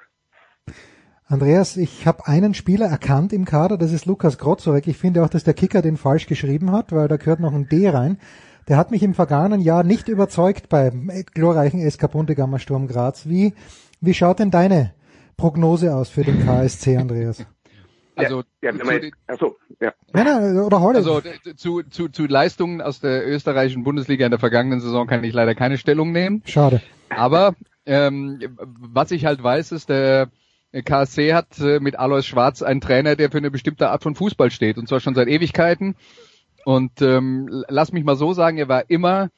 Andreas, 1.26 1.78
ich 1.78 2.07
habe 2.07 2.26
einen 2.28 2.55
Spieler 2.55 2.88
erkannt 2.88 3.34
im 3.34 3.45
Kader, 3.45 3.78
das 3.78 3.91
ist 3.91 4.07
Lukas 4.07 4.39
Grozorek. 4.39 4.88
Ich 4.88 4.97
finde 4.97 5.24
auch, 5.24 5.30
dass 5.30 5.43
der 5.43 5.53
Kicker 5.53 5.84
den 5.84 5.95
falsch 5.95 6.26
geschrieben 6.26 6.72
hat, 6.72 6.91
weil 6.91 7.07
da 7.07 7.18
gehört 7.18 7.39
noch 7.39 7.53
ein 7.53 7.70
D 7.70 7.88
rein. 7.88 8.18
Der 8.68 8.78
hat 8.78 8.89
mich 8.91 9.03
im 9.03 9.14
vergangenen 9.14 9.62
Jahr 9.62 9.84
nicht 9.84 10.07
überzeugt 10.10 10.70
beim 10.70 11.12
glorreichen 11.34 11.88
SK 11.89 12.12
Bundegammer 12.12 12.60
Sturm 12.60 12.88
Graz. 12.88 13.28
Wie, 13.28 13.53
wie 14.01 14.14
schaut 14.14 14.39
denn 14.39 14.51
deine 14.51 14.93
Prognose 15.38 15.95
aus 15.95 16.10
für 16.10 16.24
den 16.24 16.43
KSC, 16.45 16.97
Andreas? 16.97 17.45
Also, 18.20 18.43
ja, 18.61 18.72
ja, 18.72 18.80
zu, 18.80 19.11
achso, 19.28 19.57
ja. 19.80 19.93
Nein, 20.13 20.57
oder. 20.59 20.78
Also 20.80 21.22
zu, 21.55 21.84
zu, 21.84 22.09
zu 22.09 22.26
Leistungen 22.26 22.82
aus 22.82 22.99
der 22.99 23.28
österreichischen 23.28 23.84
Bundesliga 23.84 24.26
in 24.26 24.32
der 24.32 24.39
vergangenen 24.39 24.82
Saison 24.82 25.07
kann 25.07 25.24
ich 25.24 25.34
leider 25.34 25.55
keine 25.55 25.78
Stellung 25.78 26.11
nehmen. 26.11 26.41
Schade. 26.45 26.82
Aber 27.09 27.55
ähm, 27.86 28.39
was 28.80 29.11
ich 29.11 29.26
halt 29.26 29.41
weiß, 29.41 29.72
ist, 29.72 29.89
der 29.89 30.30
KSC 30.72 31.34
hat 31.34 31.59
äh, 31.59 31.80
mit 31.80 31.97
Alois 31.97 32.24
Schwarz 32.24 32.61
einen 32.61 32.82
Trainer, 32.82 33.15
der 33.15 33.32
für 33.32 33.38
eine 33.38 33.51
bestimmte 33.51 33.89
Art 33.89 34.03
von 34.03 34.15
Fußball 34.15 34.51
steht. 34.51 34.78
Und 34.78 34.88
zwar 34.88 34.99
schon 34.99 35.15
seit 35.15 35.28
Ewigkeiten. 35.28 35.95
Und 36.65 37.01
ähm, 37.01 37.63
lass 37.67 37.91
mich 37.91 38.03
mal 38.03 38.15
so 38.15 38.34
sagen, 38.34 38.57
er 38.57 38.67
war 38.67 38.89
immer 38.89 39.30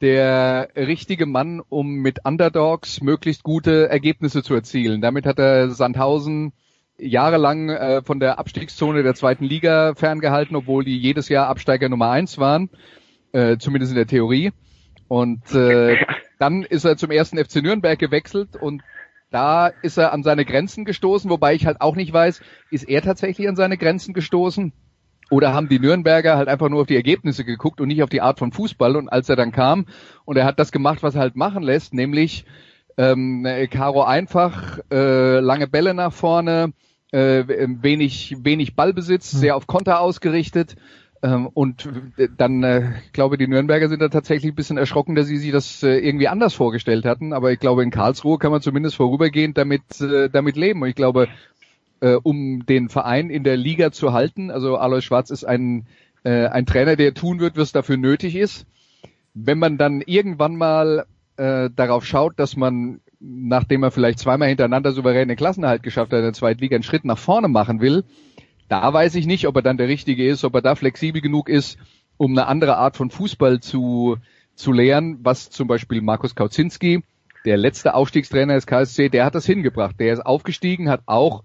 der 0.00 0.70
richtige 0.76 1.26
Mann, 1.26 1.60
um 1.68 1.96
mit 1.96 2.24
Underdogs 2.24 3.00
möglichst 3.00 3.42
gute 3.42 3.88
Ergebnisse 3.88 4.42
zu 4.42 4.54
erzielen. 4.54 5.00
Damit 5.00 5.26
hat 5.26 5.38
er 5.38 5.70
Sandhausen 5.70 6.52
jahrelang 6.98 7.70
äh, 7.70 8.02
von 8.02 8.20
der 8.20 8.38
Abstiegszone 8.38 9.02
der 9.02 9.14
zweiten 9.14 9.44
Liga 9.44 9.94
ferngehalten, 9.94 10.56
obwohl 10.56 10.84
die 10.84 10.98
jedes 10.98 11.28
Jahr 11.28 11.48
Absteiger 11.48 11.88
Nummer 11.88 12.10
eins 12.10 12.38
waren, 12.38 12.70
äh, 13.32 13.58
zumindest 13.58 13.92
in 13.92 13.96
der 13.96 14.06
Theorie. 14.06 14.52
Und 15.08 15.54
äh, 15.54 15.96
dann 16.38 16.62
ist 16.62 16.84
er 16.84 16.96
zum 16.96 17.10
ersten 17.10 17.38
FC 17.38 17.56
Nürnberg 17.56 17.98
gewechselt 17.98 18.56
und 18.56 18.82
da 19.30 19.66
ist 19.66 19.96
er 19.96 20.12
an 20.12 20.22
seine 20.22 20.44
Grenzen 20.44 20.84
gestoßen, 20.84 21.28
wobei 21.28 21.54
ich 21.54 21.66
halt 21.66 21.80
auch 21.80 21.96
nicht 21.96 22.12
weiß, 22.12 22.40
ist 22.70 22.88
er 22.88 23.02
tatsächlich 23.02 23.48
an 23.48 23.56
seine 23.56 23.76
Grenzen 23.76 24.14
gestoßen? 24.14 24.72
Oder 25.30 25.52
haben 25.52 25.68
die 25.68 25.80
Nürnberger 25.80 26.36
halt 26.36 26.48
einfach 26.48 26.68
nur 26.68 26.82
auf 26.82 26.86
die 26.86 26.94
Ergebnisse 26.94 27.44
geguckt 27.44 27.80
und 27.80 27.88
nicht 27.88 28.02
auf 28.04 28.10
die 28.10 28.20
Art 28.20 28.38
von 28.38 28.52
Fußball? 28.52 28.94
Und 28.94 29.08
als 29.08 29.28
er 29.28 29.34
dann 29.34 29.50
kam 29.50 29.86
und 30.24 30.36
er 30.36 30.44
hat 30.44 30.60
das 30.60 30.70
gemacht, 30.70 31.02
was 31.02 31.16
er 31.16 31.22
halt 31.22 31.34
machen 31.34 31.64
lässt, 31.64 31.94
nämlich 31.94 32.44
ähm, 32.96 33.46
Caro 33.70 34.02
einfach, 34.02 34.78
äh, 34.90 35.40
lange 35.40 35.66
Bälle 35.66 35.94
nach 35.94 36.12
vorne, 36.12 36.72
äh, 37.12 37.44
wenig, 37.82 38.36
wenig 38.40 38.74
Ballbesitz, 38.74 39.32
hm. 39.32 39.38
sehr 39.38 39.56
auf 39.56 39.66
Konter 39.66 40.00
ausgerichtet. 40.00 40.76
Ähm, 41.22 41.46
und 41.46 41.88
dann, 42.36 42.62
äh, 42.62 42.92
glaube 43.12 43.38
die 43.38 43.46
Nürnberger 43.48 43.88
sind 43.88 44.02
da 44.02 44.08
tatsächlich 44.08 44.52
ein 44.52 44.56
bisschen 44.56 44.76
erschrocken, 44.76 45.14
dass 45.14 45.26
sie 45.26 45.38
sich 45.38 45.52
das 45.52 45.82
äh, 45.82 45.96
irgendwie 45.96 46.28
anders 46.28 46.52
vorgestellt 46.52 47.06
hatten. 47.06 47.32
Aber 47.32 47.50
ich 47.50 47.58
glaube, 47.58 47.82
in 47.82 47.90
Karlsruhe 47.90 48.38
kann 48.38 48.50
man 48.50 48.60
zumindest 48.60 48.96
vorübergehend 48.96 49.56
damit, 49.56 50.00
äh, 50.02 50.28
damit 50.28 50.56
leben. 50.56 50.82
Und 50.82 50.88
ich 50.88 50.94
glaube, 50.94 51.28
äh, 52.00 52.16
um 52.22 52.66
den 52.66 52.90
Verein 52.90 53.30
in 53.30 53.42
der 53.42 53.56
Liga 53.56 53.90
zu 53.90 54.12
halten, 54.12 54.50
also 54.50 54.76
Alois 54.76 55.00
Schwarz 55.00 55.30
ist 55.30 55.44
ein, 55.44 55.86
äh, 56.24 56.46
ein 56.46 56.66
Trainer, 56.66 56.96
der 56.96 57.14
tun 57.14 57.40
wird, 57.40 57.56
was 57.56 57.72
dafür 57.72 57.96
nötig 57.96 58.36
ist. 58.36 58.66
Wenn 59.32 59.58
man 59.58 59.78
dann 59.78 60.02
irgendwann 60.02 60.56
mal 60.56 61.06
äh, 61.36 61.70
darauf 61.74 62.04
schaut, 62.04 62.38
dass 62.38 62.56
man, 62.56 63.00
nachdem 63.20 63.82
er 63.82 63.90
vielleicht 63.90 64.18
zweimal 64.18 64.48
hintereinander 64.48 64.92
souveräne 64.92 65.36
Klassenerhalt 65.36 65.82
geschafft 65.82 66.12
hat, 66.12 66.18
in 66.18 66.24
der 66.24 66.32
zweiten 66.32 66.60
Liga 66.60 66.76
einen 66.76 66.82
Schritt 66.82 67.04
nach 67.04 67.18
vorne 67.18 67.48
machen 67.48 67.80
will, 67.80 68.04
da 68.68 68.92
weiß 68.92 69.14
ich 69.16 69.26
nicht, 69.26 69.46
ob 69.46 69.56
er 69.56 69.62
dann 69.62 69.76
der 69.76 69.88
Richtige 69.88 70.26
ist, 70.26 70.44
ob 70.44 70.54
er 70.54 70.62
da 70.62 70.74
flexibel 70.74 71.20
genug 71.20 71.48
ist, 71.48 71.78
um 72.16 72.32
eine 72.32 72.46
andere 72.46 72.76
Art 72.76 72.96
von 72.96 73.10
Fußball 73.10 73.60
zu, 73.60 74.16
zu 74.54 74.72
lehren, 74.72 75.18
was 75.22 75.50
zum 75.50 75.68
Beispiel 75.68 76.00
Markus 76.00 76.34
Kauzinski, 76.34 77.02
der 77.44 77.56
letzte 77.56 77.94
Aufstiegstrainer 77.94 78.54
des 78.54 78.66
KSC, 78.66 79.10
der 79.10 79.24
hat 79.24 79.34
das 79.34 79.44
hingebracht. 79.44 79.96
Der 79.98 80.14
ist 80.14 80.24
aufgestiegen, 80.24 80.88
hat 80.88 81.02
auch 81.06 81.42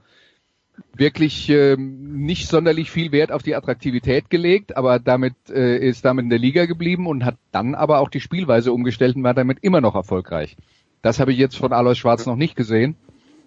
wirklich 0.96 1.50
ähm, 1.50 2.26
nicht 2.26 2.48
sonderlich 2.48 2.92
viel 2.92 3.12
Wert 3.12 3.32
auf 3.32 3.44
die 3.44 3.56
Attraktivität 3.56 4.30
gelegt, 4.30 4.76
aber 4.78 5.00
damit 5.00 5.36
äh, 5.50 5.78
ist 5.78 6.06
damit 6.06 6.24
in 6.24 6.30
der 6.30 6.40
Liga 6.40 6.66
geblieben 6.66 7.08
und 7.08 7.26
hat 7.26 7.38
dann 7.52 7.76
aber 7.76 8.00
auch 8.00 8.10
die 8.10 8.20
Spielweise 8.20 8.74
umgestellt 8.74 9.16
und 9.16 9.24
war 9.24 9.34
damit 9.34 9.60
immer 9.62 9.82
noch 9.82 9.96
erfolgreich. 9.96 10.58
Das 11.02 11.20
habe 11.20 11.32
ich 11.32 11.38
jetzt 11.38 11.58
von 11.58 11.72
Alois 11.72 11.96
Schwarz 11.96 12.26
noch 12.26 12.36
nicht 12.36 12.56
gesehen, 12.56 12.96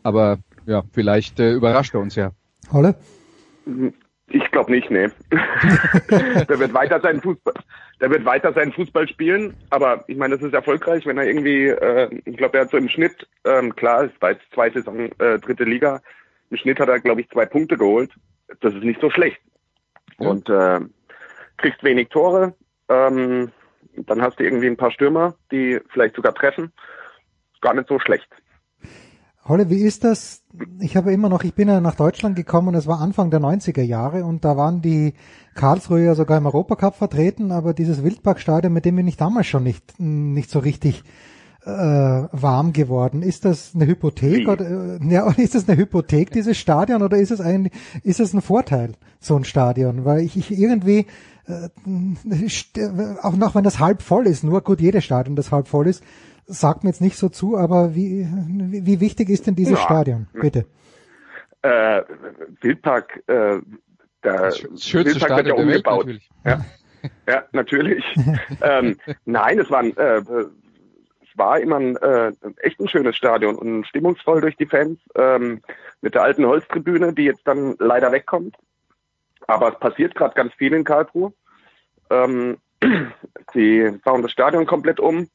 aber 0.03 0.39
ja, 0.67 0.83
vielleicht 0.93 1.41
äh, 1.41 1.53
überrascht 1.53 1.95
er 1.95 2.01
uns 2.01 2.15
ja. 2.15 2.33
Holle? 2.73 2.95
Ich 4.29 4.51
glaube 4.51 4.71
nicht, 4.71 4.91
nee. 4.91 5.09
der 5.31 6.59
wird 6.59 6.73
weiter 6.73 7.01
seinen 7.01 7.21
Fußball, 7.21 7.55
der 8.01 8.11
wird 8.11 8.25
weiter 8.25 8.53
seinen 8.55 8.73
Fußball 8.73 9.07
spielen, 9.09 9.55
aber 9.69 10.05
ich 10.07 10.17
meine, 10.17 10.37
das 10.37 10.47
ist 10.47 10.55
erfolgreich, 10.55 11.05
wenn 11.05 11.19
er 11.19 11.27
irgendwie, 11.27 11.67
äh, 11.67 12.09
ich 12.25 12.37
glaube, 12.39 12.57
er 12.57 12.65
hat 12.65 12.71
so 12.71 12.79
im 12.79 12.89
Schnitt, 12.89 13.29
ähm, 13.45 13.77
klar, 13.77 14.05
es 14.05 14.13
war 14.21 14.33
jetzt 14.33 14.45
zwei 14.55 14.71
Saison 14.71 15.11
äh, 15.19 15.39
dritte 15.39 15.65
Liga, 15.65 16.01
im 16.53 16.59
Schnitt 16.59 16.81
hat 16.81 16.89
er, 16.91 17.01
glaube 17.01 17.23
ich, 17.23 17.31
zwei 17.31 17.47
Punkte 17.47 17.79
geholt. 17.79 18.11
Das 18.61 18.75
ist 18.75 18.85
nicht 18.85 19.01
so 19.01 19.09
schlecht. 19.09 19.41
Ja. 20.19 20.29
Und 20.29 20.51
äh, 20.51 20.81
kriegst 21.57 21.83
wenig 21.83 22.11
Tore. 22.11 22.55
Ähm, 22.91 23.51
dann 23.97 24.21
hast 24.21 24.39
du 24.39 24.45
irgendwie 24.45 24.67
ein 24.67 24.77
paar 24.77 24.91
Stürmer, 24.91 25.35
die 25.51 25.81
vielleicht 25.95 26.15
sogar 26.15 26.35
treffen. 26.35 26.71
Gar 27.63 27.73
nicht 27.73 27.89
so 27.89 27.99
schlecht. 27.99 28.29
Holle, 29.49 29.71
wie 29.71 29.83
ist 29.83 30.05
das? 30.05 30.45
Ich 30.79 30.95
habe 30.95 31.13
immer 31.13 31.31
noch, 31.31 31.43
ich 31.43 31.55
bin 31.55 31.69
ja 31.69 31.81
nach 31.81 31.97
Deutschland 31.97 32.37
gekommen, 32.37 32.75
es 32.75 32.87
war 32.87 33.01
Anfang 33.01 33.31
der 33.31 33.41
90er 33.41 33.83
Jahre 33.83 34.25
und 34.25 34.45
da 34.45 34.57
waren 34.57 34.83
die 34.83 35.15
Karlsruhe 35.55 36.05
ja 36.05 36.15
sogar 36.15 36.37
im 36.37 36.47
Europacup 36.47 36.95
vertreten, 36.95 37.51
aber 37.51 37.73
dieses 37.73 38.05
Wildparkstadion, 38.05 38.73
mit 38.73 38.85
dem 38.85 38.97
bin 38.97 39.09
ich 39.09 39.17
damals 39.17 39.47
schon 39.47 39.65
nicht, 39.65 39.99
nicht 39.99 40.51
so 40.51 40.59
richtig 40.59 41.03
äh, 41.65 41.69
warm 42.33 42.73
geworden. 42.73 43.23
Ist 43.23 43.45
das 43.45 43.73
eine 43.75 43.87
Hypothek 43.87 44.49
oder 44.49 44.99
äh, 44.99 44.99
ja, 45.09 45.31
ist 45.37 45.55
das 45.55 45.69
eine 45.69 45.79
Hypothek 45.79 46.31
dieses 46.31 46.57
Stadion 46.57 47.03
oder 47.03 47.17
ist 47.19 47.31
es 47.31 47.41
ein 47.41 47.71
ist 48.03 48.21
es 48.21 48.33
ein 48.33 48.43
Vorteil 48.43 48.93
so 49.21 49.37
ein 49.37 49.45
Stadion? 49.45 50.05
Weil 50.05 50.21
ich, 50.21 50.37
ich 50.37 50.51
irgendwie 50.51 51.07
äh, 51.47 51.69
auch 53.23 53.37
noch 53.37 53.55
wenn 53.55 53.65
das 53.65 53.79
halb 53.79 54.03
voll 54.03 54.27
ist, 54.27 54.45
nur 54.45 54.63
gut 54.63 54.81
jedes 54.81 55.05
Stadion 55.05 55.37
das 55.37 55.53
halb 55.53 55.69
voll 55.69 55.87
ist, 55.87 56.03
sagt 56.47 56.83
mir 56.85 56.91
jetzt 56.91 57.01
nicht 57.01 57.17
so 57.17 57.29
zu, 57.29 57.57
aber 57.57 57.95
wie 57.95 58.27
wie 58.27 59.01
wichtig 59.01 59.29
ist 59.29 59.47
denn 59.47 59.55
dieses 59.55 59.79
ja. 59.79 59.85
Stadion? 59.85 60.27
Bitte. 60.33 60.67
Äh, 61.63 62.03
Wildpark 62.61 63.23
äh, 63.29 63.61
der 64.25 64.41
das 64.43 64.59
schönste 64.59 65.05
Wildpark 65.05 65.33
Stadion 65.33 65.57
ja 65.57 65.63
umgebaut. 65.63 66.07
Welt, 66.07 66.23
natürlich. 66.23 66.31
Ja. 66.45 66.65
Ja, 67.29 67.45
natürlich. 67.53 68.05
ähm, 68.63 68.97
nein, 69.25 69.59
es 69.59 69.71
waren 69.71 69.97
äh, 69.97 70.23
war 71.37 71.61
immer 71.61 71.77
ein, 71.77 71.97
äh, 71.97 72.33
echt 72.61 72.81
ein 72.81 72.89
schönes 72.89 73.17
Stadion 73.17 73.57
und 73.57 73.87
stimmungsvoll 73.87 74.41
durch 74.41 74.57
die 74.57 74.67
Fans 74.67 74.99
ähm, 75.15 75.63
mit 76.01 76.15
der 76.15 76.23
alten 76.23 76.47
Holztribüne, 76.47 77.13
die 77.13 77.25
jetzt 77.25 77.47
dann 77.47 77.77
leider 77.79 78.13
wegkommt. 78.13 78.57
Aber 79.47 79.73
es 79.73 79.79
passiert 79.79 80.15
gerade 80.15 80.35
ganz 80.35 80.53
viel 80.55 80.73
in 80.73 80.85
Karlsruhe. 80.85 81.33
Ähm, 82.11 82.59
sie 83.53 83.99
bauen 84.05 84.23
das 84.23 84.33
Stadion 84.33 84.67
komplett 84.67 85.01
um. 85.01 85.29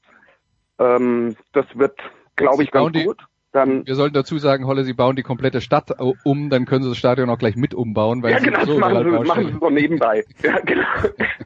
Ähm, 0.80 1.36
das 1.54 1.66
wird, 1.76 2.00
glaube 2.36 2.64
ich, 2.64 2.72
ganz 2.72 2.94
gut. 3.04 3.24
Dann, 3.54 3.88
wir 3.88 3.96
sollten 3.96 4.14
dazu 4.14 4.38
sagen, 4.38 4.68
Holle, 4.68 4.84
Sie 4.84 4.94
bauen 4.94 5.16
die 5.16 5.24
komplette 5.24 5.62
Stadt 5.62 5.90
um, 6.24 6.50
dann 6.50 6.66
können 6.66 6.84
Sie 6.84 6.90
das 6.90 6.98
Stadion 6.98 7.30
auch 7.30 7.40
gleich 7.40 7.56
mit 7.56 7.74
umbauen. 7.74 8.22
Weil 8.22 8.34
ja, 8.34 8.40
genau, 8.40 8.66
so 8.66 8.80
das 8.80 8.80
machen 8.80 9.04
Sie, 9.04 9.28
machen 9.28 9.46
Sie 9.48 9.58
so 9.60 9.70
nebenbei. 9.70 10.24
ja, 10.44 10.60
genau. 10.60 10.86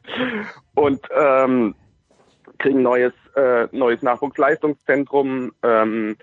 Und 0.74 1.00
ähm, 1.16 1.76
kriegen 2.58 2.82
neues, 2.82 3.14
äh, 3.36 3.68
neues 3.72 4.02
Nachwuchsleistungszentrum, 4.02 5.52
ähm, 5.64 6.16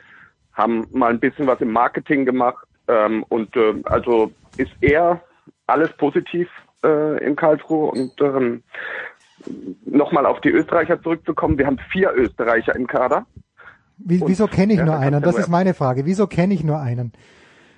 haben 0.53 0.87
mal 0.93 1.11
ein 1.11 1.21
bisschen 1.21 1.47
was 1.47 1.61
im 1.61 1.73
Marketing 1.73 2.25
gemacht 2.25 2.67
ähm, 2.89 3.25
und 3.29 3.55
äh, 3.57 3.75
also 3.85 4.33
ist 4.57 4.73
eher 4.81 5.21
alles 5.67 5.93
positiv 5.97 6.49
äh, 6.85 7.25
in 7.25 7.37
Karlsruhe 7.37 7.91
und 7.91 8.21
ähm, 8.21 8.63
nochmal 9.85 10.27
auf 10.27 10.41
die 10.41 10.51
Österreicher 10.51 11.01
zurückzukommen. 11.03 11.59
Wir 11.59 11.67
haben 11.67 11.79
vier 11.93 12.13
Österreicher 12.15 12.75
im 12.75 12.87
Kader. 12.87 13.27
Wie, 13.99 14.23
wieso 14.25 14.47
kenne 14.47 14.73
ich 14.73 14.79
ja, 14.79 14.85
nur 14.85 14.97
einen? 14.97 15.23
Das 15.23 15.37
ist 15.37 15.49
meine 15.49 15.75
Frage. 15.75 16.05
Wieso 16.07 16.27
kenne 16.27 16.55
ich 16.55 16.65
nur 16.65 16.81
einen? 16.81 17.13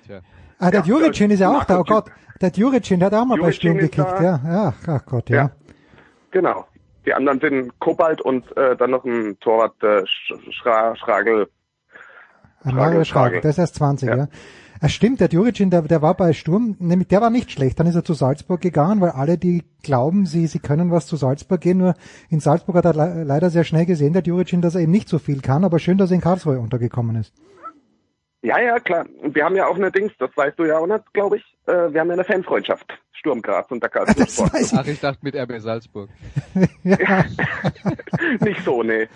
Tja. 0.05 0.21
Ah, 0.59 0.69
der 0.69 0.81
ja, 0.81 0.85
Juricin 0.85 1.31
ist 1.31 1.39
ja 1.39 1.49
auch 1.49 1.63
da. 1.63 1.79
Oh 1.79 1.83
Gott, 1.83 2.11
der 2.39 2.49
Juricin, 2.49 2.99
der 2.99 3.07
hat 3.07 3.13
auch 3.15 3.25
mal 3.25 3.37
Juricin 3.37 3.47
bei 3.47 3.51
Sturm 3.51 3.77
gekickt. 3.77 4.21
Ja, 4.21 4.39
ja, 4.45 4.73
ach 4.87 5.05
Gott, 5.05 5.29
ja. 5.29 5.37
ja. 5.37 5.51
Genau. 6.31 6.65
Die 7.05 7.13
anderen 7.13 7.39
sind 7.39 7.79
Kobalt 7.79 8.21
und 8.21 8.55
äh, 8.55 8.75
dann 8.75 8.91
noch 8.91 9.03
ein 9.05 9.39
Torwart 9.39 9.81
äh, 9.83 10.03
Schra 10.51 10.95
Schragel. 10.95 11.49
Ein 12.63 12.75
Mario 12.75 13.03
Schrage, 13.03 13.41
der 13.41 13.49
ist 13.49 13.57
erst 13.57 13.75
20, 13.75 14.09
ja. 14.09 14.15
ja. 14.15 14.27
Es 14.83 14.93
stimmt, 14.93 15.19
der 15.19 15.27
Djuricin, 15.27 15.69
der, 15.69 15.83
der 15.83 16.01
war 16.01 16.15
bei 16.15 16.33
Sturm, 16.33 16.75
nämlich 16.79 17.07
der 17.07 17.21
war 17.21 17.29
nicht 17.29 17.51
schlecht. 17.51 17.79
Dann 17.79 17.85
ist 17.85 17.93
er 17.93 18.03
zu 18.03 18.13
Salzburg 18.13 18.61
gegangen, 18.61 18.99
weil 18.99 19.11
alle, 19.11 19.37
die 19.37 19.63
glauben, 19.83 20.25
sie, 20.25 20.47
sie 20.47 20.57
können 20.57 20.89
was 20.89 21.05
zu 21.05 21.15
Salzburg 21.17 21.61
gehen, 21.61 21.77
nur 21.77 21.93
in 22.29 22.39
Salzburg 22.39 22.75
hat 22.75 22.85
er 22.85 22.93
le 22.93 23.23
leider 23.23 23.51
sehr 23.51 23.63
schnell 23.63 23.85
gesehen, 23.85 24.13
der 24.13 24.23
Djuricin, 24.23 24.61
dass 24.61 24.73
er 24.73 24.81
eben 24.81 24.91
nicht 24.91 25.07
so 25.07 25.19
viel 25.19 25.41
kann, 25.41 25.63
aber 25.63 25.77
schön, 25.77 25.99
dass 25.99 26.09
er 26.09 26.15
in 26.15 26.21
Karlsruhe 26.21 26.59
untergekommen 26.59 27.15
ist. 27.15 27.31
Ja, 28.41 28.59
ja, 28.59 28.79
klar. 28.79 29.05
Und 29.21 29.35
wir 29.35 29.45
haben 29.45 29.55
ja 29.55 29.67
auch 29.67 29.75
eine 29.75 29.91
Dings, 29.91 30.13
das 30.17 30.35
weißt 30.35 30.57
du 30.57 30.65
ja 30.65 30.79
auch 30.79 30.87
nicht, 30.87 31.13
glaube 31.13 31.37
ich. 31.37 31.50
Äh, 31.65 31.93
wir 31.93 32.01
haben 32.01 32.07
ja 32.07 32.13
eine 32.13 32.23
Fanfreundschaft. 32.23 32.97
Sturm 33.13 33.41
Graz 33.41 33.69
und 33.69 33.83
der 33.83 33.89
Karlsruhe 33.89 34.27
Sport. 34.27 34.61
Ich. 34.61 34.73
Ach, 34.73 34.85
ich 34.85 34.99
dachte 34.99 35.19
mit 35.21 35.35
RB 35.35 35.59
Salzburg. 35.59 36.09
ja. 36.83 36.97
nicht 38.39 38.63
so, 38.63 38.81
nee. 38.81 39.07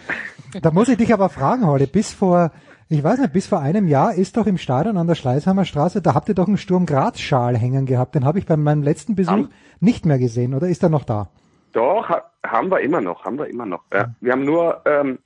Da 0.62 0.72
muss 0.72 0.90
ich 0.90 0.98
dich 0.98 1.12
aber 1.12 1.30
fragen, 1.30 1.66
Holly, 1.66 1.88
bis 1.88 2.14
vor 2.14 2.52
ich 2.88 3.04
weiß 3.04 3.18
nicht, 3.18 3.34
bis 3.34 3.48
vor 3.48 3.62
einem 3.62 3.88
Jahr 3.88 4.14
ist 4.14 4.38
doch 4.38 4.46
im 4.46 4.60
Stadion 4.60 4.98
an 4.98 5.08
der 5.08 5.16
Schleißheimer 5.16 5.66
Straße, 5.66 6.04
da 6.04 6.14
habt 6.14 6.30
ihr 6.30 6.36
doch 6.36 6.48
einen 6.48 6.58
Sturm 6.58 6.86
Graz 6.86 7.20
Schal 7.20 7.58
hängen 7.58 7.88
gehabt. 7.88 8.14
Den 8.14 8.26
habe 8.26 8.38
ich 8.38 8.46
bei 8.46 8.58
meinem 8.58 8.84
letzten 8.84 9.16
Besuch 9.16 9.34
um, 9.34 9.50
nicht 9.80 10.06
mehr 10.06 10.20
gesehen, 10.20 10.54
oder 10.54 10.68
ist 10.68 10.84
er 10.84 10.90
noch 10.90 11.04
da? 11.04 11.30
Doch, 11.74 12.08
ha 12.08 12.24
haben 12.46 12.70
wir 12.70 12.82
immer 12.82 13.02
noch, 13.02 13.26
haben 13.26 13.40
wir 13.40 13.48
immer 13.48 13.66
noch. 13.66 13.82
Ja. 13.92 14.14
Wir 14.22 14.34
haben 14.34 14.46
nur 14.46 14.84
ähm, 14.86 15.18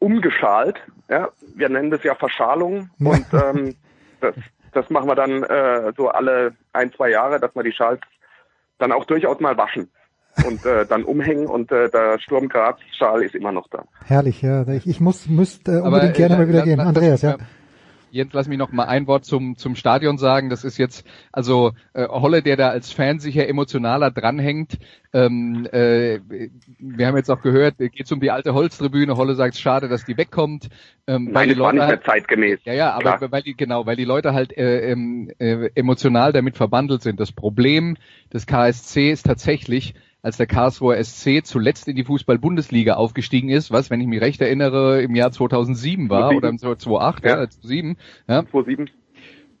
umgeschalt, 0.00 0.76
ja. 1.08 1.28
Wir 1.54 1.68
nennen 1.68 1.92
das 1.92 2.02
ja 2.02 2.16
Verschalung 2.16 2.90
und 2.98 3.26
ähm, 3.32 3.76
das, 4.20 4.34
das 4.78 4.90
machen 4.90 5.08
wir 5.08 5.16
dann 5.16 5.42
äh, 5.42 5.92
so 5.96 6.08
alle 6.08 6.54
ein, 6.72 6.92
zwei 6.92 7.10
Jahre, 7.10 7.40
dass 7.40 7.54
wir 7.54 7.62
die 7.62 7.72
Schals 7.72 8.00
dann 8.78 8.92
auch 8.92 9.04
durchaus 9.04 9.40
mal 9.40 9.56
waschen 9.56 9.90
und 10.46 10.64
äh, 10.64 10.86
dann 10.86 11.02
umhängen 11.02 11.46
und 11.46 11.72
äh, 11.72 11.88
der 11.90 12.18
Sturm 12.20 12.48
Graz 12.48 12.78
Schal 12.96 13.22
ist 13.22 13.34
immer 13.34 13.50
noch 13.50 13.66
da. 13.68 13.84
Herrlich, 14.04 14.40
ja. 14.42 14.66
Ich, 14.68 14.86
ich 14.86 15.00
muss 15.00 15.28
müsste 15.28 15.72
äh, 15.72 15.80
unbedingt 15.80 16.04
Aber, 16.04 16.12
gerne 16.12 16.34
äh, 16.34 16.38
mal 16.38 16.48
wieder 16.48 16.62
gehen. 16.62 16.80
Andreas, 16.80 17.22
ja. 17.22 17.36
Jens, 18.10 18.32
lass 18.32 18.48
mich 18.48 18.58
noch 18.58 18.72
mal 18.72 18.84
ein 18.84 19.06
Wort 19.06 19.24
zum, 19.24 19.56
zum 19.56 19.76
Stadion 19.76 20.18
sagen. 20.18 20.50
Das 20.50 20.64
ist 20.64 20.78
jetzt, 20.78 21.06
also 21.32 21.72
äh, 21.92 22.06
Holle, 22.06 22.42
der 22.42 22.56
da 22.56 22.68
als 22.68 22.92
Fan 22.92 23.18
sicher 23.18 23.48
emotionaler 23.48 24.10
dranhängt. 24.10 24.78
Ähm, 25.12 25.66
äh, 25.72 26.20
wir 26.78 27.06
haben 27.06 27.16
jetzt 27.16 27.30
auch 27.30 27.40
gehört, 27.40 27.78
geht 27.78 28.10
um 28.12 28.20
die 28.20 28.30
alte 28.30 28.54
Holztribüne. 28.54 29.16
Holle 29.16 29.34
sagt, 29.34 29.56
schade, 29.56 29.88
dass 29.88 30.04
die 30.04 30.16
wegkommt. 30.16 30.68
Ähm, 31.06 31.24
Nein, 31.24 31.34
weil 31.34 31.48
die 31.48 31.54
Leute 31.54 31.78
war 31.78 31.86
nicht 31.86 31.88
mehr 31.88 32.02
zeitgemäß. 32.02 32.60
Ja, 32.64 32.72
ja, 32.72 32.92
aber 32.92 33.16
Klar. 33.16 33.32
weil 33.32 33.42
die, 33.42 33.56
genau, 33.56 33.86
weil 33.86 33.96
die 33.96 34.04
Leute 34.04 34.34
halt 34.34 34.56
äh, 34.56 34.90
ähm, 34.90 35.30
äh, 35.38 35.70
emotional 35.74 36.32
damit 36.32 36.56
verbandelt 36.56 37.02
sind. 37.02 37.20
Das 37.20 37.32
Problem 37.32 37.96
des 38.32 38.46
KSC 38.46 39.10
ist 39.10 39.26
tatsächlich, 39.26 39.94
als 40.22 40.36
der 40.36 40.46
Karlsruher 40.46 41.02
SC 41.02 41.44
zuletzt 41.44 41.88
in 41.88 41.96
die 41.96 42.04
Fußball-Bundesliga 42.04 42.94
aufgestiegen 42.94 43.50
ist, 43.50 43.70
was, 43.70 43.90
wenn 43.90 44.00
ich 44.00 44.06
mich 44.06 44.20
recht 44.20 44.40
erinnere, 44.40 45.02
im 45.02 45.14
Jahr 45.14 45.30
2007 45.30 46.10
war 46.10 46.30
2007. 46.30 46.36
oder 46.38 46.48
im 46.48 46.58
2008, 46.58 47.24
ja, 47.24 47.30
ja 47.30 47.36
2007. 47.50 47.96
Ja. 48.28 48.46
2007. 48.46 48.90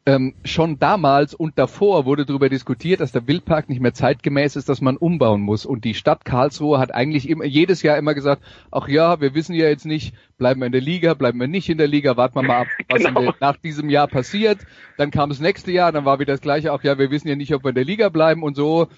Ähm, 0.08 0.32
schon 0.42 0.78
damals 0.78 1.34
und 1.34 1.58
davor 1.58 2.06
wurde 2.06 2.24
darüber 2.24 2.48
diskutiert, 2.48 3.00
dass 3.00 3.12
der 3.12 3.28
Wildpark 3.28 3.68
nicht 3.68 3.82
mehr 3.82 3.92
zeitgemäß 3.92 4.56
ist, 4.56 4.70
dass 4.70 4.80
man 4.80 4.96
umbauen 4.96 5.42
muss. 5.42 5.66
Und 5.66 5.84
die 5.84 5.92
Stadt 5.92 6.24
Karlsruhe 6.24 6.78
hat 6.78 6.94
eigentlich 6.94 7.28
immer, 7.28 7.44
jedes 7.44 7.82
Jahr 7.82 7.98
immer 7.98 8.14
gesagt, 8.14 8.42
ach 8.70 8.88
ja, 8.88 9.20
wir 9.20 9.34
wissen 9.34 9.54
ja 9.54 9.68
jetzt 9.68 9.84
nicht, 9.84 10.14
bleiben 10.38 10.62
wir 10.62 10.66
in 10.66 10.72
der 10.72 10.80
Liga, 10.80 11.12
bleiben 11.12 11.38
wir 11.38 11.46
nicht 11.46 11.68
in 11.68 11.76
der 11.76 11.88
Liga, 11.88 12.16
warten 12.16 12.36
wir 12.36 12.42
mal 12.42 12.62
ab, 12.62 12.68
was 12.88 13.04
genau. 13.04 13.20
der, 13.20 13.34
nach 13.40 13.58
diesem 13.58 13.90
Jahr 13.90 14.08
passiert. 14.08 14.60
Dann 14.96 15.10
kam 15.10 15.28
das 15.28 15.40
nächste 15.40 15.72
Jahr, 15.72 15.92
dann 15.92 16.06
war 16.06 16.20
wieder 16.20 16.32
das 16.32 16.40
gleiche, 16.40 16.72
ach 16.72 16.82
ja, 16.82 16.98
wir 16.98 17.10
wissen 17.10 17.28
ja 17.28 17.36
nicht, 17.36 17.52
ob 17.52 17.62
wir 17.64 17.68
in 17.68 17.74
der 17.74 17.84
Liga 17.84 18.08
bleiben 18.08 18.42
und 18.42 18.56
so 18.56 18.88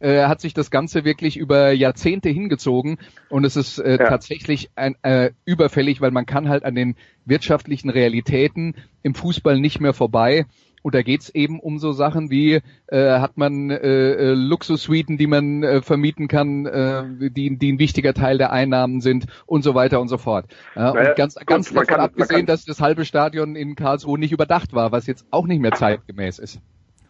äh, 0.00 0.24
hat 0.24 0.40
sich 0.40 0.54
das 0.54 0.70
Ganze 0.70 1.04
wirklich 1.04 1.36
über 1.36 1.72
Jahrzehnte 1.72 2.28
hingezogen 2.28 2.98
und 3.28 3.44
es 3.44 3.56
ist 3.56 3.78
äh, 3.78 3.98
ja. 3.98 4.08
tatsächlich 4.08 4.70
ein, 4.74 4.96
äh, 5.02 5.30
überfällig, 5.44 6.00
weil 6.00 6.10
man 6.10 6.26
kann 6.26 6.48
halt 6.48 6.64
an 6.64 6.74
den 6.74 6.96
wirtschaftlichen 7.24 7.90
Realitäten 7.90 8.74
im 9.02 9.14
Fußball 9.14 9.58
nicht 9.60 9.80
mehr 9.80 9.94
vorbei. 9.94 10.46
Und 10.82 10.94
da 10.94 11.02
geht's 11.02 11.28
eben 11.28 11.60
um 11.60 11.78
so 11.78 11.92
Sachen 11.92 12.30
wie, 12.30 12.60
äh, 12.86 13.18
hat 13.18 13.36
man 13.36 13.70
äh, 13.70 13.76
äh, 13.76 14.32
Luxussuiten, 14.32 15.18
die 15.18 15.26
man 15.26 15.62
äh, 15.62 15.82
vermieten 15.82 16.26
kann, 16.26 16.64
äh, 16.64 17.04
die, 17.30 17.56
die 17.58 17.72
ein 17.72 17.78
wichtiger 17.78 18.14
Teil 18.14 18.38
der 18.38 18.50
Einnahmen 18.50 19.00
sind 19.00 19.26
und 19.44 19.62
so 19.62 19.74
weiter 19.74 20.00
und 20.00 20.08
so 20.08 20.16
fort. 20.16 20.46
Ja, 20.74 20.94
naja, 20.94 21.10
und 21.10 21.16
ganz, 21.16 21.34
gut, 21.34 21.46
ganz 21.46 21.68
davon 21.68 21.86
kann, 21.86 22.00
abgesehen, 22.00 22.46
dass 22.46 22.64
das 22.64 22.80
halbe 22.80 23.04
Stadion 23.04 23.56
in 23.56 23.74
Karlsruhe 23.74 24.18
nicht 24.18 24.32
überdacht 24.32 24.72
war, 24.72 24.90
was 24.90 25.06
jetzt 25.06 25.26
auch 25.30 25.46
nicht 25.46 25.60
mehr 25.60 25.72
zeitgemäß 25.72 26.38
ist. 26.38 26.60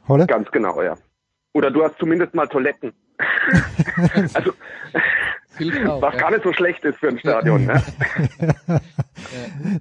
Holle? 0.09 0.27
Ganz 0.27 0.51
genau, 0.51 0.83
ja. 0.83 0.97
Oder 1.53 1.71
du 1.71 1.83
hast 1.83 1.99
zumindest 1.99 2.35
mal 2.35 2.47
Toiletten. 2.47 2.93
also, 4.35 4.53
auch, 5.87 6.01
was 6.01 6.15
ja. 6.15 6.21
gar 6.21 6.31
nicht 6.31 6.43
so 6.43 6.53
schlecht 6.53 6.85
ist 6.85 6.99
für 6.99 7.09
ein 7.09 7.19
Stadion. 7.19 7.67
Ne? 7.67 7.83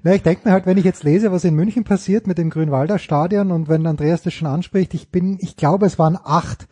Na, 0.03 0.13
ich 0.13 0.23
denke 0.23 0.41
mir 0.45 0.53
halt, 0.53 0.65
wenn 0.65 0.77
ich 0.77 0.83
jetzt 0.83 1.03
lese, 1.03 1.31
was 1.31 1.43
in 1.43 1.55
München 1.55 1.83
passiert 1.83 2.27
mit 2.27 2.37
dem 2.37 2.49
Grünwalder 2.49 2.99
Stadion 2.99 3.51
und 3.51 3.69
wenn 3.69 3.85
Andreas 3.85 4.21
das 4.23 4.33
schon 4.33 4.47
anspricht, 4.47 4.93
ich 4.93 5.09
bin, 5.09 5.37
ich 5.39 5.55
glaube, 5.55 5.85
es 5.85 5.97
waren 5.97 6.17
acht 6.21 6.67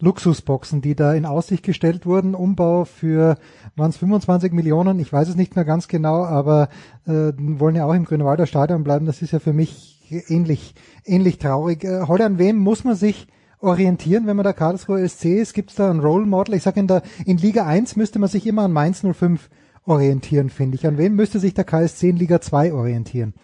Luxusboxen, 0.00 0.80
die 0.80 0.94
da 0.94 1.14
in 1.14 1.26
Aussicht 1.26 1.64
gestellt 1.64 2.06
wurden. 2.06 2.34
Umbau 2.34 2.84
für, 2.84 3.36
waren 3.76 3.90
es 3.90 3.96
25 3.96 4.52
Millionen, 4.52 4.98
ich 4.98 5.12
weiß 5.12 5.28
es 5.28 5.36
nicht 5.36 5.56
mehr 5.56 5.64
ganz 5.64 5.88
genau, 5.88 6.24
aber 6.24 6.68
äh, 7.06 7.32
wollen 7.36 7.76
ja 7.76 7.84
auch 7.84 7.94
im 7.94 8.04
Grünwalder 8.04 8.46
Stadion 8.46 8.84
bleiben. 8.84 9.06
Das 9.06 9.22
ist 9.22 9.32
ja 9.32 9.38
für 9.38 9.52
mich 9.52 10.00
ähnlich, 10.28 10.74
ähnlich 11.04 11.38
traurig. 11.38 11.84
Äh, 11.84 12.02
Holly, 12.06 12.24
an 12.24 12.38
wem 12.38 12.58
muss 12.58 12.84
man 12.84 12.96
sich 12.96 13.28
orientieren, 13.62 14.26
wenn 14.26 14.36
man 14.36 14.44
der 14.44 14.52
Karlsruhe 14.52 15.06
SC 15.08 15.26
ist? 15.26 15.54
Gibt 15.54 15.70
es 15.70 15.76
da 15.76 15.90
ein 15.90 16.00
Role 16.00 16.26
Model? 16.26 16.54
Ich 16.54 16.62
sage, 16.62 16.80
in, 16.80 16.86
der, 16.86 17.02
in 17.24 17.38
Liga 17.38 17.66
1 17.66 17.96
müsste 17.96 18.18
man 18.18 18.28
sich 18.28 18.46
immer 18.46 18.62
an 18.62 18.72
Mainz 18.72 19.02
05 19.02 19.48
orientieren, 19.86 20.50
finde 20.50 20.76
ich. 20.76 20.86
An 20.86 20.98
wen 20.98 21.14
müsste 21.14 21.38
sich 21.38 21.54
der 21.54 21.64
KSC 21.64 22.10
in 22.10 22.16
Liga 22.16 22.40
2 22.40 22.72
orientieren? 22.72 23.34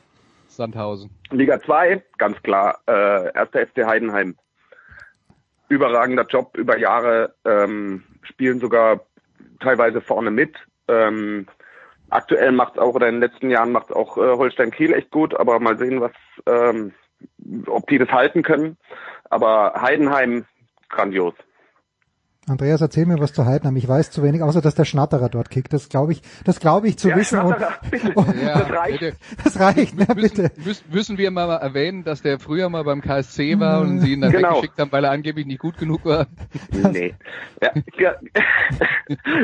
Sandhausen. 0.49 1.11
Liga 1.31 1.61
2, 1.61 2.03
ganz 2.19 2.43
klar. 2.43 2.81
Äh, 2.87 3.33
erster 3.35 3.67
FC 3.67 3.87
Heidenheim. 3.87 4.37
Überragender 5.69 6.27
Job 6.27 6.57
über 6.57 6.79
Jahre, 6.79 7.35
ähm, 7.45 8.03
spielen 8.23 8.59
sogar 8.59 9.01
teilweise 9.61 10.01
vorne 10.01 10.31
mit. 10.31 10.57
Ähm, 10.89 11.47
aktuell 12.09 12.53
macht 12.53 12.75
es 12.75 12.79
auch, 12.79 12.95
oder 12.95 13.09
in 13.09 13.17
den 13.17 13.21
letzten 13.21 13.51
Jahren 13.51 13.73
macht 13.73 13.93
auch 13.93 14.17
äh, 14.17 14.37
Holstein 14.37 14.71
Kiel 14.71 14.95
echt 14.95 15.11
gut, 15.11 15.39
aber 15.39 15.61
mal 15.61 15.79
sehen, 15.79 16.01
was, 16.01 16.13
ähm, 16.47 16.93
ob 17.67 17.87
die 17.89 17.99
das 17.99 18.09
halten 18.09 18.43
können. 18.43 18.79
Aber 19.31 19.81
Heidenheim, 19.81 20.47
grandios. 20.89 21.35
Andreas, 22.49 22.81
erzähl 22.81 23.07
mir 23.07 23.19
was 23.19 23.33
zu 23.33 23.45
Heidenheim. 23.45 23.77
Ich 23.77 23.87
weiß 23.87 24.11
zu 24.11 24.23
wenig, 24.23 24.43
außer 24.43 24.61
dass 24.63 24.75
der 24.75 24.85
Schnatterer 24.85 25.29
dort 25.29 25.51
kickt. 25.51 25.73
Das 25.73 25.89
glaube 25.89 26.13
ich, 26.13 26.23
das 26.45 26.61
glaube 26.61 26.89
ich 26.89 26.99
zu 26.99 27.11
ja, 27.11 27.17
wissen. 27.17 27.41
Und, 27.41 27.57
oh, 28.15 28.25
ja, 28.43 28.59
das 28.59 28.71
reicht. 28.71 29.01
Bitte. 29.01 29.17
Das 29.45 29.61
reicht, 29.61 29.99
ja, 29.99 30.15
bitte. 30.15 30.51
Müssen, 30.65 30.85
müssen 30.91 31.19
wir 31.19 31.31
mal 31.31 31.55
erwähnen, 31.57 32.05
dass 32.05 32.23
der 32.23 32.39
früher 32.39 32.69
mal 32.69 32.85
beim 32.85 33.03
KSC 33.03 33.59
war 33.61 33.81
und 33.83 34.01
sie 34.01 34.15
ihn 34.15 34.21
dann 34.21 34.33
genau. 34.33 34.51
weggeschickt 34.51 34.79
haben, 34.79 34.93
weil 34.93 35.05
er 35.05 35.11
angeblich 35.11 35.47
nicht 35.47 35.61
gut 35.61 35.77
genug 35.79 36.05
war? 36.05 36.27
Nee. 36.71 37.15
Ja, 37.63 37.71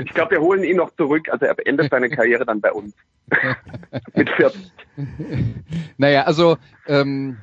ich 0.05 0.14
glaube, 0.14 0.30
wir 0.30 0.41
holen 0.41 0.64
ihn 0.64 0.76
noch 0.76 0.95
zurück. 0.97 1.28
Also 1.30 1.47
er 1.47 1.55
beendet 1.55 1.91
seine 1.91 2.09
Karriere 2.09 2.47
dann 2.47 2.61
bei 2.61 2.72
uns. 2.72 2.95
Mit 4.14 4.30
40. 4.30 4.72
Naja, 5.99 6.22
also, 6.22 6.57
ähm, 6.87 7.39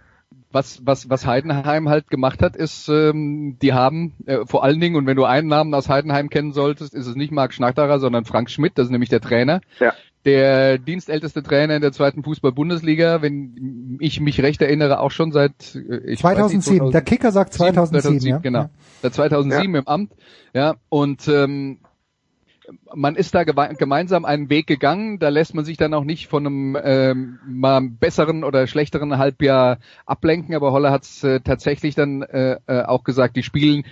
was, 0.52 0.82
was, 0.86 1.10
was 1.10 1.26
Heidenheim 1.26 1.90
halt 1.90 2.10
gemacht 2.10 2.42
hat, 2.42 2.56
ist, 2.56 2.90
ähm, 2.90 3.58
die 3.62 3.74
haben 3.74 4.14
äh, 4.26 4.46
vor 4.46 4.64
allen 4.64 4.80
Dingen, 4.80 4.96
und 4.96 5.06
wenn 5.06 5.16
du 5.16 5.26
einen 5.26 5.48
Namen 5.48 5.74
aus 5.74 5.90
Heidenheim 5.90 6.30
kennen 6.30 6.54
solltest, 6.54 6.94
ist 6.94 7.08
es 7.08 7.16
nicht 7.16 7.32
Marc 7.32 7.54
Schnatterer, 7.54 8.00
sondern 8.00 8.26
Frank 8.26 8.50
Schmidt, 8.50 8.78
das 8.78 8.86
ist 8.86 8.92
nämlich 8.92 9.10
der 9.10 9.22
Trainer. 9.22 9.62
Ja. 9.80 9.94
Der 10.24 10.78
dienstälteste 10.78 11.42
Trainer 11.42 11.76
in 11.76 11.82
der 11.82 11.92
zweiten 11.92 12.24
Fußball-Bundesliga, 12.24 13.22
wenn 13.24 13.98
ich 14.00 14.20
mich 14.20 14.42
recht 14.44 14.62
erinnere, 14.62 15.00
auch 15.00 15.10
schon 15.10 15.32
seit 15.32 15.76
äh, 15.76 16.12
ich 16.12 16.20
2007. 16.20 16.58
Nicht, 16.58 16.66
2007. 16.66 16.92
Der 16.92 17.02
Kicker 17.02 17.32
sagt 17.32 17.54
2007, 17.54 18.02
2007 18.02 18.30
ja. 18.30 18.38
genau. 18.38 18.70
Seit 19.02 19.14
2007 19.16 19.74
ja. 19.74 19.80
im 19.80 19.88
Amt. 19.88 20.12
Ja, 20.54 20.76
und 20.90 21.28
ähm, 21.28 21.80
man 22.94 23.16
ist 23.16 23.34
da 23.36 23.44
gemeinsam 23.44 24.26
einen 24.26 24.50
Weg 24.50 24.68
gegangen, 24.68 25.20
da 25.20 25.30
lässt 25.30 25.54
man 25.54 25.66
sich 25.66 25.78
dann 25.78 25.94
auch 25.94 26.04
nicht 26.04 26.28
von 26.28 26.46
einem 26.46 26.78
ähm, 26.82 27.40
mal 27.48 27.82
besseren 27.82 28.44
oder 28.44 28.68
schlechteren 28.68 29.18
Halbjahr 29.18 29.80
ablenken, 30.06 30.56
aber 30.56 30.72
Holler 30.72 30.92
hat 30.92 31.04
es 31.04 31.24
äh, 31.24 31.40
tatsächlich 31.42 31.96
dann 31.96 32.22
äh, 32.22 32.58
äh, 32.68 32.84
auch 32.84 33.04
gesagt, 33.04 33.36
die 33.36 33.44
spielen 33.44 33.84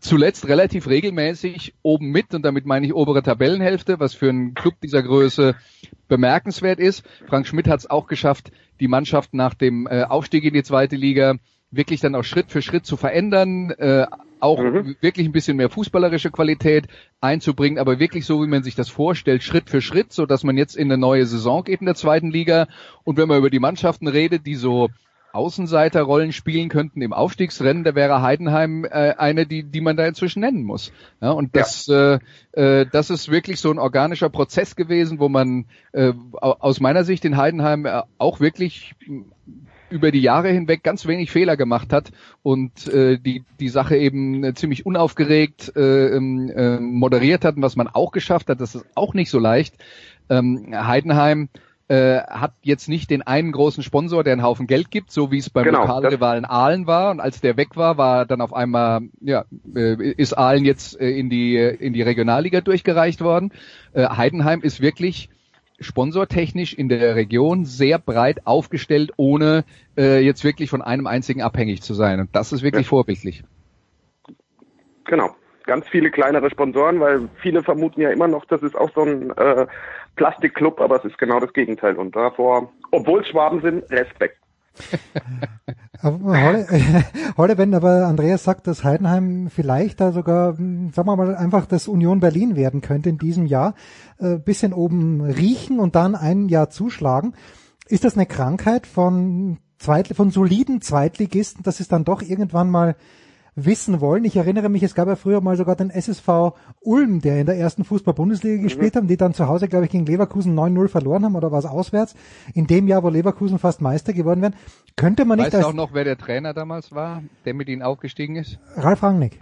zuletzt 0.00 0.48
relativ 0.48 0.88
regelmäßig 0.88 1.74
oben 1.82 2.10
mit. 2.10 2.34
Und 2.34 2.42
damit 2.42 2.66
meine 2.66 2.86
ich 2.86 2.94
obere 2.94 3.22
Tabellenhälfte, 3.22 4.00
was 4.00 4.14
für 4.14 4.28
einen 4.28 4.54
Club 4.54 4.74
dieser 4.82 5.02
Größe 5.02 5.54
bemerkenswert 6.08 6.80
ist. 6.80 7.04
Frank 7.26 7.46
Schmidt 7.46 7.68
hat 7.68 7.80
es 7.80 7.90
auch 7.90 8.06
geschafft, 8.06 8.50
die 8.80 8.88
Mannschaft 8.88 9.34
nach 9.34 9.54
dem 9.54 9.86
äh, 9.86 10.04
Aufstieg 10.04 10.44
in 10.44 10.54
die 10.54 10.62
zweite 10.62 10.96
Liga 10.96 11.36
wirklich 11.70 12.00
dann 12.00 12.14
auch 12.14 12.24
Schritt 12.24 12.50
für 12.50 12.62
Schritt 12.62 12.86
zu 12.86 12.96
verändern, 12.96 13.70
äh, 13.70 14.06
auch 14.40 14.58
mhm. 14.58 14.96
wirklich 15.00 15.26
ein 15.26 15.32
bisschen 15.32 15.56
mehr 15.56 15.70
fußballerische 15.70 16.30
Qualität 16.30 16.86
einzubringen, 17.20 17.78
aber 17.78 17.98
wirklich 17.98 18.26
so, 18.26 18.42
wie 18.42 18.48
man 18.48 18.62
sich 18.62 18.74
das 18.74 18.88
vorstellt, 18.88 19.42
Schritt 19.42 19.68
für 19.68 19.80
Schritt, 19.80 20.12
so 20.12 20.26
dass 20.26 20.44
man 20.44 20.56
jetzt 20.56 20.76
in 20.76 20.90
eine 20.90 20.98
neue 20.98 21.26
Saison 21.26 21.62
geht 21.64 21.80
in 21.80 21.86
der 21.86 21.94
zweiten 21.94 22.30
Liga. 22.30 22.66
Und 23.04 23.18
wenn 23.18 23.28
man 23.28 23.38
über 23.38 23.50
die 23.50 23.60
Mannschaften 23.60 24.08
redet, 24.08 24.46
die 24.46 24.54
so 24.54 24.88
Außenseiterrollen 25.32 26.32
spielen 26.32 26.68
könnten 26.68 27.02
im 27.02 27.12
Aufstiegsrennen, 27.12 27.84
da 27.84 27.94
wäre 27.94 28.22
Heidenheim 28.22 28.84
äh, 28.84 29.14
eine, 29.16 29.46
die, 29.46 29.62
die 29.62 29.80
man 29.80 29.96
da 29.96 30.06
inzwischen 30.06 30.40
nennen 30.40 30.64
muss. 30.64 30.92
Ja, 31.20 31.30
und 31.30 31.54
das, 31.54 31.86
ja. 31.86 32.14
äh, 32.14 32.80
äh, 32.80 32.86
das 32.90 33.10
ist 33.10 33.30
wirklich 33.30 33.60
so 33.60 33.70
ein 33.70 33.78
organischer 33.78 34.28
Prozess 34.28 34.74
gewesen, 34.74 35.20
wo 35.20 35.28
man 35.28 35.66
äh, 35.92 36.12
aus 36.32 36.80
meiner 36.80 37.04
Sicht 37.04 37.24
in 37.24 37.36
Heidenheim 37.36 37.86
äh, 37.86 38.02
auch 38.18 38.40
wirklich 38.40 38.94
über 39.90 40.10
die 40.10 40.20
Jahre 40.20 40.48
hinweg 40.48 40.82
ganz 40.82 41.06
wenig 41.06 41.30
Fehler 41.30 41.56
gemacht 41.56 41.92
hat 41.92 42.10
und 42.42 42.88
äh, 42.88 43.18
die 43.18 43.44
die 43.58 43.68
Sache 43.68 43.96
eben 43.96 44.54
ziemlich 44.54 44.86
unaufgeregt 44.86 45.72
äh, 45.76 46.16
äh, 46.16 46.80
moderiert 46.80 47.44
hat, 47.44 47.56
und 47.56 47.62
was 47.62 47.76
man 47.76 47.88
auch 47.88 48.12
geschafft 48.12 48.48
hat, 48.48 48.60
das 48.60 48.74
ist 48.74 48.86
auch 48.94 49.14
nicht 49.14 49.30
so 49.30 49.38
leicht. 49.38 49.74
Ähm, 50.28 50.68
Heidenheim 50.72 51.48
äh, 51.90 52.22
hat 52.22 52.52
jetzt 52.62 52.88
nicht 52.88 53.10
den 53.10 53.22
einen 53.22 53.50
großen 53.50 53.82
Sponsor, 53.82 54.22
der 54.22 54.34
einen 54.34 54.44
Haufen 54.44 54.68
Geld 54.68 54.92
gibt, 54.92 55.10
so 55.10 55.32
wie 55.32 55.38
es 55.38 55.50
beim 55.50 55.64
genau, 55.64 55.80
Lokalrivalen 55.80 56.44
Aalen 56.44 56.86
war. 56.86 57.10
Und 57.10 57.18
als 57.18 57.40
der 57.40 57.56
weg 57.56 57.76
war, 57.76 57.98
war 57.98 58.26
dann 58.26 58.40
auf 58.40 58.52
einmal, 58.52 59.00
ja, 59.20 59.44
äh, 59.74 60.12
ist 60.12 60.38
Aalen 60.38 60.64
jetzt 60.64 61.00
äh, 61.00 61.10
in 61.10 61.30
die 61.30 61.56
in 61.56 61.92
die 61.92 62.02
Regionalliga 62.02 62.60
durchgereicht 62.60 63.22
worden. 63.22 63.52
Äh, 63.92 64.06
Heidenheim 64.08 64.60
ist 64.60 64.80
wirklich 64.80 65.30
sponsortechnisch 65.80 66.74
in 66.74 66.88
der 66.88 67.16
Region 67.16 67.64
sehr 67.64 67.98
breit 67.98 68.46
aufgestellt, 68.46 69.12
ohne 69.16 69.64
äh, 69.96 70.20
jetzt 70.20 70.44
wirklich 70.44 70.70
von 70.70 70.82
einem 70.82 71.06
einzigen 71.06 71.42
abhängig 71.42 71.82
zu 71.82 71.94
sein. 71.94 72.20
Und 72.20 72.28
das 72.34 72.52
ist 72.52 72.62
wirklich 72.62 72.86
ja. 72.86 72.90
vorbildlich. 72.90 73.42
Genau. 75.04 75.30
Ganz 75.64 75.86
viele 75.88 76.10
kleinere 76.10 76.50
Sponsoren, 76.50 77.00
weil 77.00 77.28
viele 77.40 77.62
vermuten 77.62 78.00
ja 78.00 78.10
immer 78.10 78.28
noch, 78.28 78.44
das 78.46 78.62
ist 78.62 78.76
auch 78.76 78.90
so 78.94 79.02
ein 79.02 79.30
äh, 79.36 79.66
Plastikclub, 80.16 80.80
aber 80.80 80.96
es 80.96 81.04
ist 81.04 81.18
genau 81.18 81.38
das 81.38 81.52
Gegenteil. 81.52 81.96
Und 81.96 82.16
davor, 82.16 82.72
obwohl 82.90 83.24
Schwaben 83.24 83.60
sind, 83.60 83.90
Respekt. 83.90 84.39
Holle, 86.02 86.66
Holle, 87.36 87.58
wenn 87.58 87.74
aber 87.74 88.06
Andreas 88.06 88.44
sagt, 88.44 88.66
dass 88.66 88.84
Heidenheim 88.84 89.48
vielleicht 89.50 90.00
da 90.00 90.12
sogar, 90.12 90.54
sagen 90.54 90.92
wir 90.94 91.16
mal, 91.16 91.34
einfach 91.36 91.66
das 91.66 91.88
Union 91.88 92.20
Berlin 92.20 92.56
werden 92.56 92.80
könnte 92.80 93.10
in 93.10 93.18
diesem 93.18 93.46
Jahr, 93.46 93.74
äh, 94.18 94.36
bisschen 94.36 94.72
oben 94.72 95.20
riechen 95.20 95.78
und 95.78 95.94
dann 95.94 96.14
ein 96.14 96.48
Jahr 96.48 96.70
zuschlagen, 96.70 97.34
ist 97.88 98.04
das 98.04 98.14
eine 98.14 98.26
Krankheit 98.26 98.86
von 98.86 99.58
Zweit, 99.78 100.08
von 100.08 100.30
soliden 100.30 100.80
Zweitligisten, 100.80 101.62
dass 101.62 101.80
es 101.80 101.88
dann 101.88 102.04
doch 102.04 102.22
irgendwann 102.22 102.70
mal 102.70 102.96
wissen 103.54 104.00
wollen. 104.00 104.24
Ich 104.24 104.36
erinnere 104.36 104.68
mich, 104.68 104.82
es 104.82 104.94
gab 104.94 105.08
ja 105.08 105.16
früher 105.16 105.40
mal 105.40 105.56
sogar 105.56 105.76
den 105.76 105.90
SSV 105.90 106.52
Ulm, 106.80 107.20
der 107.20 107.40
in 107.40 107.46
der 107.46 107.56
ersten 107.56 107.84
Fußball-Bundesliga 107.84 108.58
mhm. 108.58 108.62
gespielt 108.62 108.96
haben, 108.96 109.06
die 109.06 109.16
dann 109.16 109.34
zu 109.34 109.48
Hause, 109.48 109.68
glaube 109.68 109.86
ich, 109.86 109.90
gegen 109.90 110.06
Leverkusen 110.06 110.58
9-0 110.58 110.88
verloren 110.88 111.24
haben 111.24 111.36
oder 111.36 111.52
war 111.52 111.58
es 111.58 111.66
auswärts. 111.66 112.14
In 112.54 112.66
dem 112.66 112.88
Jahr, 112.88 113.02
wo 113.02 113.08
Leverkusen 113.08 113.58
fast 113.58 113.80
Meister 113.80 114.12
geworden 114.12 114.42
wären. 114.42 114.54
Könnte 114.96 115.24
man 115.24 115.38
nicht... 115.38 115.52
Weißt 115.52 115.62
du 115.62 115.68
auch 115.68 115.72
noch, 115.72 115.94
wer 115.94 116.04
der 116.04 116.18
Trainer 116.18 116.54
damals 116.54 116.92
war, 116.92 117.22
der 117.44 117.54
mit 117.54 117.68
ihnen 117.68 117.82
aufgestiegen 117.82 118.36
ist? 118.36 118.58
Ralf 118.76 119.02
Rangnick. 119.02 119.40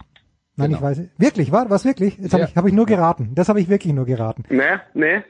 Nein, 0.55 0.71
genau. 0.71 0.77
ich 0.77 0.83
weiß 0.83 1.09
Wirklich, 1.17 1.51
war 1.51 1.69
was 1.69 1.85
wirklich? 1.85 2.17
Jetzt 2.17 2.33
habe 2.33 2.43
ja. 2.43 2.49
ich, 2.49 2.55
hab 2.57 2.65
ich 2.65 2.73
nur 2.73 2.85
geraten. 2.85 3.31
Das 3.33 3.47
habe 3.47 3.61
ich 3.61 3.69
wirklich 3.69 3.93
nur 3.93 4.05
geraten. 4.05 4.43
Nee, 4.49 4.79
nee. 4.93 5.23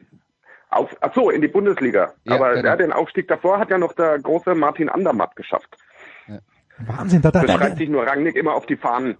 Auf, 0.69 0.95
ach 1.01 1.13
so, 1.13 1.29
in 1.29 1.41
die 1.41 1.47
Bundesliga. 1.47 2.13
Ja, 2.23 2.35
Aber 2.35 2.53
genau. 2.53 2.67
ja, 2.67 2.75
den 2.75 2.91
Aufstieg 2.91 3.27
davor 3.27 3.59
hat 3.59 3.69
ja 3.69 3.77
noch 3.77 3.93
der 3.93 4.19
große 4.19 4.55
Martin 4.55 4.89
Andermatt 4.89 5.35
geschafft. 5.35 5.77
Wahnsinn, 6.85 7.21
da, 7.21 7.31
da, 7.31 7.43
das 7.43 7.55
schreibt 7.55 7.77
sich 7.77 7.89
nur 7.89 8.03
Rangnick 8.05 8.35
immer 8.35 8.53
auf 8.53 8.65
die 8.65 8.75
Fahnen. 8.77 9.17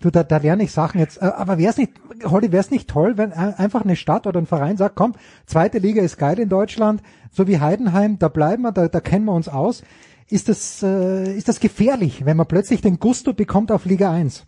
Du, 0.00 0.10
da, 0.10 0.22
da 0.22 0.38
lerne 0.38 0.62
ich 0.62 0.72
Sachen 0.72 0.98
jetzt. 0.98 1.20
Äh, 1.20 1.26
aber 1.26 1.58
wäre 1.58 1.70
es 1.70 1.76
nicht, 1.76 1.92
Holly, 2.24 2.52
wäre 2.52 2.60
es 2.60 2.70
nicht 2.70 2.88
toll, 2.88 3.18
wenn 3.18 3.32
einfach 3.32 3.82
eine 3.82 3.96
Stadt 3.96 4.26
oder 4.26 4.40
ein 4.40 4.46
Verein 4.46 4.76
sagt, 4.76 4.96
komm, 4.96 5.14
zweite 5.46 5.78
Liga 5.78 6.02
ist 6.02 6.16
geil 6.16 6.38
in 6.38 6.48
Deutschland, 6.48 7.02
so 7.30 7.46
wie 7.46 7.60
Heidenheim, 7.60 8.18
da 8.18 8.28
bleiben 8.28 8.62
wir, 8.62 8.72
da, 8.72 8.88
da 8.88 9.00
kennen 9.00 9.26
wir 9.26 9.34
uns 9.34 9.48
aus. 9.48 9.84
Ist 10.30 10.48
das, 10.48 10.82
äh, 10.82 11.36
ist 11.36 11.48
das 11.48 11.60
gefährlich, 11.60 12.24
wenn 12.24 12.36
man 12.36 12.46
plötzlich 12.46 12.80
den 12.80 12.98
Gusto 12.98 13.32
bekommt 13.32 13.72
auf 13.72 13.84
Liga 13.84 14.12
1? 14.12 14.46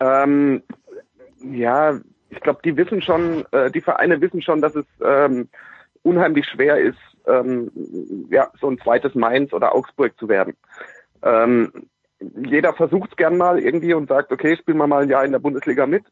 Ähm, 0.00 0.62
ja, 1.42 2.00
ich 2.30 2.40
glaube, 2.40 2.60
die 2.64 2.76
wissen 2.76 3.02
schon, 3.02 3.44
äh, 3.52 3.70
die 3.70 3.82
Vereine 3.82 4.20
wissen 4.20 4.42
schon, 4.42 4.60
dass 4.60 4.74
es 4.74 4.86
ähm, 5.04 5.48
unheimlich 6.02 6.46
schwer 6.46 6.78
ist, 6.78 6.98
ähm, 7.26 7.70
ja, 8.30 8.50
so 8.60 8.68
ein 8.68 8.78
zweites 8.78 9.14
Mainz 9.14 9.52
oder 9.52 9.74
Augsburg 9.74 10.18
zu 10.18 10.28
werden. 10.28 10.54
Ähm, 11.22 11.72
jeder 12.46 12.72
versucht 12.74 13.10
es 13.10 13.16
gern 13.16 13.36
mal 13.36 13.58
irgendwie 13.58 13.94
und 13.94 14.08
sagt, 14.08 14.32
okay, 14.32 14.56
spielen 14.56 14.78
wir 14.78 14.86
mal 14.86 15.02
ein 15.02 15.08
Jahr 15.08 15.24
in 15.24 15.32
der 15.32 15.38
Bundesliga 15.38 15.86
mit. 15.86 16.04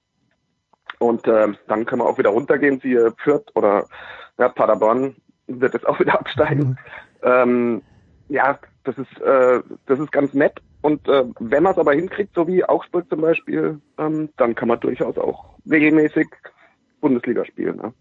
Und 0.99 1.27
äh, 1.27 1.49
dann 1.69 1.87
können 1.87 2.03
wir 2.03 2.07
auch 2.07 2.19
wieder 2.19 2.31
runtergehen, 2.31 2.81
siehe 2.81 3.13
Fürth 3.23 3.47
oder 3.55 3.87
ja, 4.39 4.49
Paderborn 4.49 5.17
wird 5.47 5.75
es 5.75 5.85
auch 5.85 5.99
wieder 6.01 6.19
absteigen. 6.19 6.71
Mhm. 6.71 6.77
Ähm, 7.23 7.83
ja, 8.29 8.59
das 8.85 8.97
ist, 8.99 9.21
äh, 9.21 9.61
das 9.87 9.99
ist 9.99 10.13
ganz 10.13 10.35
nett. 10.35 10.61
Und 10.83 11.07
äh, 11.09 11.25
wenn 11.39 11.63
man 11.63 11.73
es 11.73 11.79
aber 11.79 11.93
hinkriegt, 11.93 12.35
so 12.35 12.47
wie 12.47 12.65
Augsburg 12.65 13.09
zum 13.09 13.21
Beispiel, 13.21 13.81
ähm, 13.99 14.31
dann 14.37 14.55
kann 14.55 14.69
man 14.69 14.81
durchaus 14.81 15.19
auch 15.19 15.57
regelmäßig 15.71 16.29
Bundesliga 17.01 17.45
spielen. 17.45 17.77
Ne? 17.77 17.93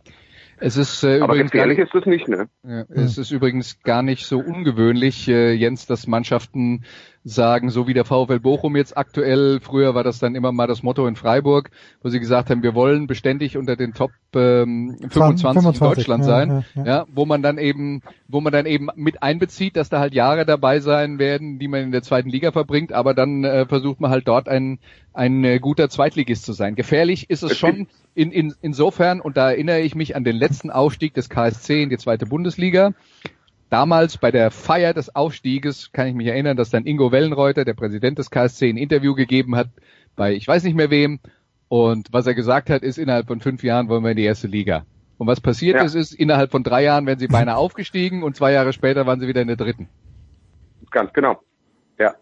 Es 0.60 0.78
ist 0.78 1.04
äh, 1.04 1.20
Aber 1.22 1.34
übrigens 1.34 1.52
gefährlich 1.52 1.80
ist 1.80 1.96
es 1.96 2.06
nicht, 2.06 2.28
ne? 2.28 2.50
Ja, 2.64 2.86
es 2.90 3.18
ist 3.18 3.32
übrigens 3.32 3.82
gar 3.82 4.02
nicht 4.02 4.26
so 4.26 4.40
ungewöhnlich, 4.40 5.28
äh, 5.28 5.54
Jens, 5.54 5.86
dass 5.86 6.08
Mannschaften 6.08 6.84
sagen, 7.24 7.70
so 7.70 7.88
wie 7.88 7.94
der 7.94 8.06
VfL 8.06 8.40
Bochum 8.40 8.76
jetzt 8.76 8.98
aktuell, 8.98 9.60
früher 9.62 9.94
war 9.94 10.04
das 10.04 10.20
dann 10.20 10.36
immer 10.36 10.52
mal 10.52 10.68
das 10.68 10.84
Motto 10.84 11.06
in 11.06 11.16
Freiburg, 11.16 11.70
wo 12.02 12.10
sie 12.10 12.20
gesagt 12.20 12.50
haben, 12.50 12.64
wir 12.64 12.76
wollen 12.76 13.08
beständig 13.08 13.58
unter 13.58 13.76
den 13.76 13.94
Top 13.94 14.12
ähm, 14.34 14.96
25, 15.10 15.42
25 15.42 15.66
in 15.66 15.80
Deutschland 15.80 16.24
ja, 16.24 16.30
sein, 16.30 16.66
ja, 16.76 16.86
ja. 16.86 17.06
wo 17.14 17.26
man 17.26 17.42
dann 17.42 17.58
eben, 17.58 18.02
wo 18.28 18.40
man 18.42 18.54
dann 18.54 18.66
eben 18.66 18.90
mit 18.96 19.22
einbezieht, 19.22 19.76
dass 19.76 19.90
da 19.90 20.00
halt 20.00 20.14
Jahre 20.14 20.46
dabei 20.46 20.80
sein 20.80 21.20
werden, 21.20 21.60
die 21.60 21.68
man 21.68 21.82
in 21.82 21.92
der 21.92 22.04
zweiten 22.04 22.30
Liga 22.30 22.52
verbringt, 22.52 22.94
aber 22.94 23.14
dann 23.14 23.44
äh, 23.44 23.66
versucht 23.66 24.00
man 24.00 24.12
halt 24.12 24.28
dort 24.28 24.48
ein, 24.48 24.80
ein 25.14 25.44
äh, 25.44 25.60
guter 25.60 25.90
Zweitligist 25.90 26.46
zu 26.46 26.54
sein. 26.54 26.76
Gefährlich 26.76 27.30
ist 27.30 27.44
es 27.44 27.58
schon 27.58 27.88
in, 28.16 28.32
in, 28.32 28.54
insofern, 28.62 29.20
und 29.20 29.36
da 29.38 29.52
erinnere 29.52 29.82
ich 29.82 29.96
mich 29.96 30.16
an 30.16 30.24
den 30.24 30.36
letzten 30.36 30.72
Aufstieg 30.72 31.14
des 31.14 31.30
KSC 31.30 31.84
in 31.84 31.90
die 31.90 31.98
zweite 31.98 32.26
Bundesliga, 32.26 32.94
Damals 33.70 34.18
bei 34.18 34.32
der 34.32 34.50
Feier 34.50 34.94
des 34.94 35.16
Aufstieges 35.16 35.92
kann 35.92 36.08
ich 36.08 36.16
mich 36.16 36.28
erinnern, 36.28 36.58
dass 36.58 36.72
dann 36.72 36.86
Ingo 36.86 37.12
Wellenreuter, 37.12 37.66
der 37.66 37.76
Präsident 37.76 38.18
des 38.18 38.32
KSC, 38.32 38.70
ein 38.70 38.78
Interview 38.78 39.14
gegeben 39.14 39.56
hat 39.56 39.70
bei 40.16 40.34
ich 40.34 40.48
weiß 40.48 40.64
nicht 40.64 40.76
mehr 40.76 40.92
wem. 40.92 41.20
Und 41.70 42.12
was 42.12 42.28
er 42.28 42.34
gesagt 42.34 42.70
hat, 42.70 42.82
ist, 42.84 42.98
innerhalb 42.98 43.28
von 43.28 43.40
fünf 43.40 43.64
Jahren 43.64 43.90
wollen 43.90 44.04
wir 44.04 44.12
in 44.12 44.18
die 44.18 44.26
erste 44.26 44.48
Liga. 44.48 44.86
Und 45.18 45.28
was 45.28 45.40
passiert 45.40 45.78
ja. 45.78 45.84
ist, 45.84 45.96
ist, 45.96 46.14
innerhalb 46.14 46.52
von 46.52 46.64
drei 46.64 46.84
Jahren 46.84 47.06
werden 47.06 47.20
sie 47.20 47.28
beinahe 47.28 47.58
aufgestiegen 47.66 48.24
und 48.24 48.36
zwei 48.36 48.52
Jahre 48.52 48.74
später 48.74 49.06
waren 49.06 49.20
sie 49.20 49.28
wieder 49.28 49.42
in 49.42 49.48
der 49.48 49.58
dritten. 49.58 49.88
Ganz 50.92 51.14
genau. 51.14 51.40
Ja. 52.00 52.16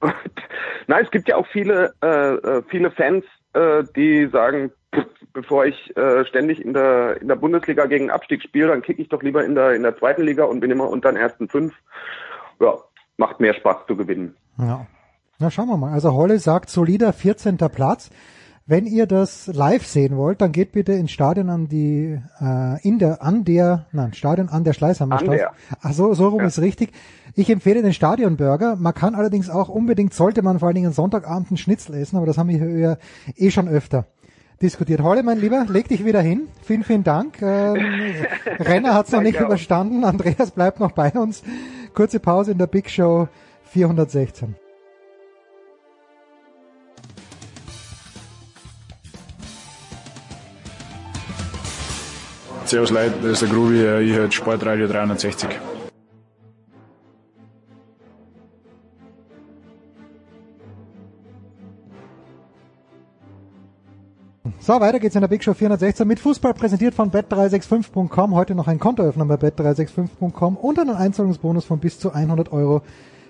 Nein, 0.86 1.04
es 1.04 1.10
gibt 1.10 1.28
ja 1.28 1.36
auch 1.36 1.46
viele, 1.48 1.92
äh, 2.02 2.06
äh 2.06 2.62
viele 2.68 2.90
Fans, 2.90 3.24
äh, 3.52 3.84
die 3.94 4.26
sagen, 4.32 4.72
bevor 5.32 5.66
ich 5.66 5.96
äh, 5.96 6.24
ständig 6.26 6.64
in 6.64 6.72
der 6.72 7.20
in 7.20 7.28
der 7.28 7.36
Bundesliga 7.36 7.86
gegen 7.86 8.10
Abstieg 8.10 8.42
spiele, 8.42 8.68
dann 8.68 8.82
kicke 8.82 9.02
ich 9.02 9.08
doch 9.08 9.22
lieber 9.22 9.44
in 9.44 9.54
der 9.54 9.74
in 9.74 9.82
der 9.82 9.96
zweiten 9.96 10.22
Liga 10.22 10.44
und 10.44 10.60
bin 10.60 10.70
immer 10.70 10.88
unter 10.88 11.10
den 11.10 11.20
ersten 11.20 11.48
fünf. 11.48 11.74
Ja, 12.60 12.78
macht 13.16 13.40
mehr 13.40 13.54
Spaß 13.54 13.86
zu 13.86 13.96
gewinnen. 13.96 14.36
Ja. 14.58 14.86
Na 15.38 15.50
schauen 15.50 15.68
wir 15.68 15.76
mal. 15.76 15.92
Also 15.92 16.12
Holle 16.12 16.38
sagt 16.38 16.70
solider 16.70 17.12
14. 17.12 17.56
Platz. 17.56 18.10
Wenn 18.64 18.86
ihr 18.86 19.06
das 19.06 19.48
live 19.48 19.84
sehen 19.84 20.16
wollt, 20.16 20.40
dann 20.40 20.52
geht 20.52 20.70
bitte 20.70 20.92
ins 20.92 21.10
Stadion 21.10 21.50
an 21.50 21.66
die 21.66 22.16
äh, 22.40 22.88
in 22.88 23.00
der 23.00 23.20
an 23.20 23.44
der 23.44 23.86
nein 23.90 24.14
Stadion 24.14 24.48
an 24.48 24.62
der 24.62 24.72
Schleißheimer 24.72 25.18
Straße. 25.18 25.48
Ach 25.80 25.92
so, 25.92 26.14
so 26.14 26.28
rum 26.28 26.40
ja. 26.40 26.46
ist 26.46 26.60
richtig. 26.60 26.92
Ich 27.34 27.50
empfehle 27.50 27.82
den 27.82 27.92
Stadionburger. 27.92 28.76
Man 28.76 28.94
kann 28.94 29.16
allerdings 29.16 29.50
auch 29.50 29.68
unbedingt 29.68 30.14
sollte 30.14 30.42
man 30.42 30.60
vor 30.60 30.68
allen 30.68 30.76
Dingen 30.76 30.92
Sonntagabend 30.92 31.48
einen 31.50 31.56
Schnitzel 31.56 31.96
essen, 31.96 32.16
aber 32.16 32.26
das 32.26 32.38
haben 32.38 32.50
wir 32.50 32.78
ja 32.78 32.96
eh 33.34 33.50
schon 33.50 33.66
öfter 33.66 34.06
diskutiert. 34.62 35.02
Holle, 35.02 35.22
mein 35.22 35.38
Lieber, 35.38 35.66
leg 35.68 35.88
dich 35.88 36.04
wieder 36.04 36.20
hin. 36.20 36.48
Vielen, 36.62 36.84
vielen 36.84 37.04
Dank. 37.04 37.42
Ähm, 37.42 37.76
Renner 38.58 38.94
hat 38.94 39.06
es 39.06 39.12
noch 39.12 39.20
nicht 39.20 39.38
auch. 39.40 39.46
überstanden. 39.46 40.04
Andreas 40.04 40.52
bleibt 40.52 40.80
noch 40.80 40.92
bei 40.92 41.10
uns. 41.10 41.42
Kurze 41.94 42.20
Pause 42.20 42.52
in 42.52 42.58
der 42.58 42.68
Big 42.68 42.88
Show 42.88 43.28
416. 43.64 44.54
Servus 52.64 52.90
Leute, 52.90 53.12
das 53.22 53.32
ist 53.32 53.42
der 53.42 53.48
Grubi, 53.50 53.74
ich 53.74 54.14
höre 54.14 54.30
Sportradio 54.30 54.86
360. 54.86 55.71
So, 64.72 64.80
weiter 64.80 65.00
geht's 65.00 65.14
in 65.14 65.20
der 65.20 65.28
Big 65.28 65.44
Show 65.44 65.52
416 65.52 66.08
mit 66.08 66.18
Fußball 66.18 66.54
präsentiert 66.54 66.94
von 66.94 67.10
bet365.com. 67.10 68.34
Heute 68.34 68.54
noch 68.54 68.68
ein 68.68 68.78
Kontoöffner 68.78 69.26
bei 69.26 69.34
bet365.com 69.34 70.56
und 70.56 70.78
einen 70.78 70.96
Einzahlungsbonus 70.96 71.66
von 71.66 71.78
bis 71.78 71.98
zu 71.98 72.10
100 72.10 72.50
Euro 72.54 72.80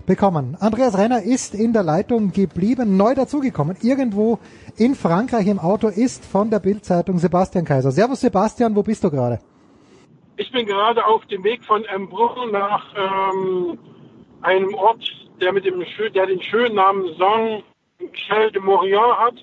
bekommen. 0.07 0.57
Andreas 0.61 0.97
Renner 0.97 1.24
ist 1.24 1.57
in 1.57 1.72
der 1.72 1.82
Leitung 1.82 2.30
geblieben, 2.30 2.97
neu 2.97 3.16
dazugekommen. 3.16 3.76
Irgendwo 3.82 4.38
in 4.76 4.95
Frankreich 4.95 5.49
im 5.49 5.59
Auto 5.59 5.88
ist 5.88 6.24
von 6.24 6.49
der 6.49 6.61
Bildzeitung 6.61 7.18
Sebastian 7.18 7.64
Kaiser. 7.64 7.90
Servus 7.90 8.20
Sebastian, 8.20 8.76
wo 8.76 8.84
bist 8.84 9.03
du 9.03 9.11
gerade? 9.11 9.40
Ich 10.36 10.53
bin 10.53 10.64
gerade 10.64 11.05
auf 11.05 11.26
dem 11.26 11.43
Weg 11.43 11.64
von 11.64 11.84
Embrun 11.86 12.53
nach 12.53 12.84
ähm, 12.97 13.78
einem 14.43 14.72
Ort, 14.74 15.03
der 15.40 15.53
mit 15.53 15.64
dem 15.64 15.84
der 16.14 16.26
den 16.26 16.40
schönen 16.40 16.76
Namen 16.76 17.03
Saint 17.18 17.64
Michel 17.99 18.53
de 18.53 18.62
Morillon 18.62 19.18
hat. 19.18 19.34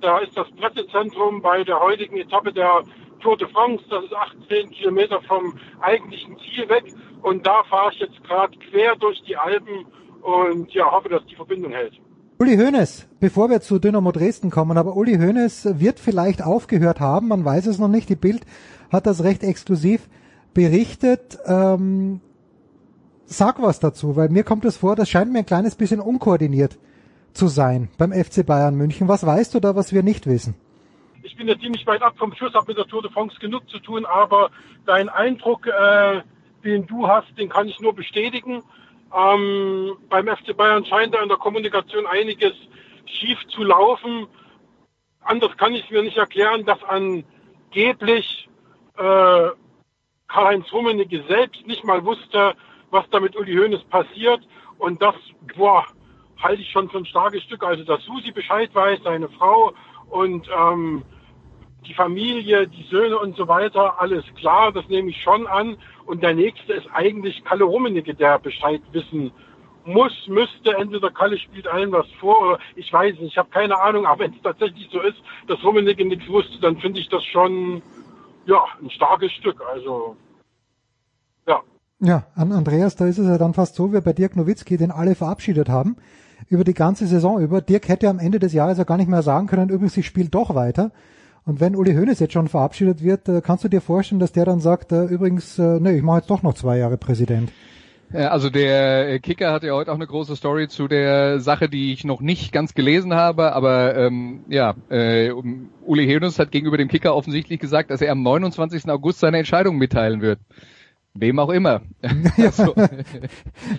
Da 0.00 0.18
ist 0.18 0.36
das 0.36 0.46
Pressezentrum 0.52 1.42
bei 1.42 1.64
der 1.64 1.80
heutigen 1.80 2.18
Etappe 2.18 2.52
der 2.52 2.82
Tour 3.20 3.36
de 3.36 3.48
France. 3.48 3.82
Das 3.90 4.04
ist 4.04 4.14
18 4.14 4.70
Kilometer 4.70 5.20
vom 5.22 5.58
eigentlichen 5.80 6.36
Ziel 6.38 6.68
weg. 6.68 6.84
Und 7.22 7.46
da 7.46 7.62
fahre 7.68 7.92
ich 7.92 8.00
jetzt 8.00 8.22
gerade 8.24 8.56
quer 8.70 8.94
durch 8.96 9.20
die 9.26 9.36
Alpen 9.36 9.86
und 10.22 10.72
ja, 10.72 10.90
hoffe, 10.90 11.08
dass 11.08 11.24
die 11.26 11.34
Verbindung 11.34 11.72
hält. 11.72 11.94
Uli 12.38 12.56
Hoeneß, 12.56 13.08
bevor 13.18 13.50
wir 13.50 13.60
zu 13.60 13.80
Dynamo 13.80 14.12
Dresden 14.12 14.50
kommen, 14.50 14.78
aber 14.78 14.96
Uli 14.96 15.16
Hoeneß 15.16 15.80
wird 15.80 15.98
vielleicht 15.98 16.44
aufgehört 16.44 17.00
haben, 17.00 17.26
man 17.26 17.44
weiß 17.44 17.66
es 17.66 17.80
noch 17.80 17.88
nicht. 17.88 18.08
Die 18.08 18.14
Bild 18.14 18.42
hat 18.92 19.06
das 19.06 19.24
recht 19.24 19.42
exklusiv 19.42 20.08
berichtet. 20.54 21.38
Ähm, 21.46 22.20
sag 23.24 23.60
was 23.60 23.80
dazu, 23.80 24.14
weil 24.14 24.28
mir 24.28 24.44
kommt 24.44 24.64
es 24.64 24.76
vor, 24.76 24.94
das 24.94 25.10
scheint 25.10 25.32
mir 25.32 25.40
ein 25.40 25.46
kleines 25.46 25.74
bisschen 25.74 25.98
unkoordiniert 25.98 26.78
zu 27.38 27.46
sein 27.46 27.88
beim 27.98 28.12
FC 28.12 28.44
Bayern 28.44 28.74
München. 28.74 29.08
Was 29.08 29.24
weißt 29.24 29.54
du 29.54 29.60
da, 29.60 29.76
was 29.76 29.92
wir 29.94 30.02
nicht 30.02 30.26
wissen? 30.26 30.54
Ich 31.22 31.36
bin 31.36 31.46
ja 31.46 31.58
ziemlich 31.58 31.86
weit 31.86 32.02
ab 32.02 32.14
vom 32.18 32.34
Schuss, 32.34 32.52
habe 32.54 32.66
mit 32.66 32.78
der 32.78 32.86
Tour 32.86 33.02
de 33.02 33.12
France 33.12 33.36
genug 33.38 33.68
zu 33.70 33.78
tun, 33.78 34.04
aber 34.04 34.50
dein 34.86 35.08
Eindruck, 35.08 35.66
äh, 35.66 36.22
den 36.64 36.86
du 36.86 37.06
hast, 37.06 37.28
den 37.38 37.48
kann 37.48 37.68
ich 37.68 37.78
nur 37.80 37.94
bestätigen. 37.94 38.62
Ähm, 39.16 39.96
beim 40.08 40.26
FC 40.26 40.56
Bayern 40.56 40.84
scheint 40.84 41.14
da 41.14 41.22
in 41.22 41.28
der 41.28 41.38
Kommunikation 41.38 42.06
einiges 42.06 42.54
schief 43.06 43.38
zu 43.48 43.62
laufen. 43.62 44.26
Anders 45.20 45.56
kann 45.56 45.74
ich 45.74 45.88
mir 45.90 46.02
nicht 46.02 46.16
erklären, 46.16 46.64
dass 46.64 46.82
angeblich 46.84 48.48
äh, 48.96 49.48
Karl-Heinz 50.28 50.72
Rummenigge 50.72 51.22
selbst 51.28 51.66
nicht 51.66 51.84
mal 51.84 52.04
wusste, 52.04 52.54
was 52.90 53.08
da 53.10 53.20
mit 53.20 53.36
Uli 53.36 53.54
Hoeneß 53.56 53.84
passiert. 53.84 54.40
Und 54.78 55.00
das, 55.00 55.14
boah, 55.56 55.84
halte 56.40 56.62
ich 56.62 56.70
schon 56.70 56.88
für 56.88 56.98
ein 56.98 57.06
starkes 57.06 57.42
Stück. 57.42 57.64
Also, 57.64 57.84
dass 57.84 58.02
Susi 58.04 58.30
Bescheid 58.32 58.74
weiß, 58.74 59.00
seine 59.04 59.28
Frau 59.28 59.72
und 60.10 60.48
ähm, 60.56 61.02
die 61.86 61.94
Familie, 61.94 62.66
die 62.66 62.84
Söhne 62.90 63.18
und 63.18 63.36
so 63.36 63.48
weiter, 63.48 64.00
alles 64.00 64.24
klar, 64.36 64.72
das 64.72 64.86
nehme 64.88 65.10
ich 65.10 65.22
schon 65.22 65.46
an. 65.46 65.76
Und 66.06 66.22
der 66.22 66.34
nächste 66.34 66.72
ist 66.72 66.88
eigentlich 66.92 67.44
Kalle 67.44 67.64
Rummenigge, 67.64 68.14
der 68.14 68.38
Bescheid 68.38 68.82
wissen 68.92 69.32
muss, 69.84 70.12
müsste. 70.26 70.76
Entweder 70.76 71.10
Kalle 71.10 71.38
spielt 71.38 71.66
allen 71.66 71.92
was 71.92 72.06
vor 72.20 72.40
oder 72.40 72.58
ich 72.76 72.92
weiß 72.92 73.14
nicht, 73.14 73.32
ich 73.32 73.38
habe 73.38 73.48
keine 73.50 73.80
Ahnung. 73.80 74.06
Aber 74.06 74.24
wenn 74.24 74.32
es 74.32 74.42
tatsächlich 74.42 74.88
so 74.92 75.00
ist, 75.00 75.16
dass 75.46 75.62
Rummenigge 75.64 76.04
nichts 76.04 76.28
wusste, 76.28 76.60
dann 76.60 76.78
finde 76.78 77.00
ich 77.00 77.08
das 77.08 77.24
schon 77.24 77.82
ja 78.46 78.64
ein 78.82 78.90
starkes 78.90 79.32
Stück. 79.32 79.60
Also 79.72 80.16
ja. 81.46 81.60
Ja, 82.00 82.26
an 82.34 82.52
Andreas, 82.52 82.96
da 82.96 83.06
ist 83.06 83.18
es 83.18 83.26
ja 83.26 83.38
dann 83.38 83.54
fast 83.54 83.76
so 83.76 83.92
wie 83.92 84.00
bei 84.00 84.12
Dirk 84.12 84.36
Nowitzki, 84.36 84.76
den 84.76 84.90
alle 84.90 85.14
verabschiedet 85.14 85.68
haben 85.68 85.96
über 86.48 86.64
die 86.64 86.74
ganze 86.74 87.06
Saison 87.06 87.40
über. 87.40 87.60
Dirk 87.60 87.88
hätte 87.88 88.08
am 88.08 88.18
Ende 88.18 88.38
des 88.38 88.52
Jahres 88.52 88.78
ja 88.78 88.84
gar 88.84 88.96
nicht 88.96 89.08
mehr 89.08 89.22
sagen 89.22 89.46
können, 89.46 89.68
übrigens, 89.68 89.96
ich 89.96 90.06
spiele 90.06 90.28
doch 90.28 90.54
weiter. 90.54 90.90
Und 91.44 91.60
wenn 91.60 91.76
Uli 91.76 91.94
Hoeneß 91.94 92.20
jetzt 92.20 92.34
schon 92.34 92.48
verabschiedet 92.48 93.02
wird, 93.02 93.28
äh, 93.28 93.40
kannst 93.40 93.64
du 93.64 93.68
dir 93.68 93.80
vorstellen, 93.80 94.20
dass 94.20 94.32
der 94.32 94.44
dann 94.44 94.60
sagt, 94.60 94.92
äh, 94.92 95.04
übrigens, 95.04 95.58
äh, 95.58 95.80
nee, 95.80 95.96
ich 95.96 96.02
mache 96.02 96.18
jetzt 96.18 96.30
doch 96.30 96.42
noch 96.42 96.54
zwei 96.54 96.76
Jahre 96.78 96.98
Präsident. 96.98 97.50
Also 98.10 98.48
der 98.48 99.18
Kicker 99.18 99.52
hat 99.52 99.64
ja 99.64 99.74
heute 99.74 99.90
auch 99.92 99.96
eine 99.96 100.06
große 100.06 100.34
Story 100.34 100.68
zu 100.68 100.88
der 100.88 101.40
Sache, 101.40 101.68
die 101.68 101.92
ich 101.92 102.04
noch 102.04 102.22
nicht 102.22 102.52
ganz 102.52 102.72
gelesen 102.72 103.12
habe, 103.12 103.52
aber 103.52 103.96
ähm, 103.96 104.44
ja, 104.48 104.74
äh, 104.88 105.30
Uli 105.30 106.06
Hoeneß 106.06 106.38
hat 106.38 106.50
gegenüber 106.50 106.78
dem 106.78 106.88
Kicker 106.88 107.14
offensichtlich 107.14 107.60
gesagt, 107.60 107.90
dass 107.90 108.00
er 108.00 108.12
am 108.12 108.22
29. 108.22 108.88
August 108.88 109.20
seine 109.20 109.36
Entscheidung 109.36 109.76
mitteilen 109.76 110.22
wird. 110.22 110.38
Wem 111.20 111.38
auch 111.38 111.50
immer. 111.50 111.82
also, 112.36 112.74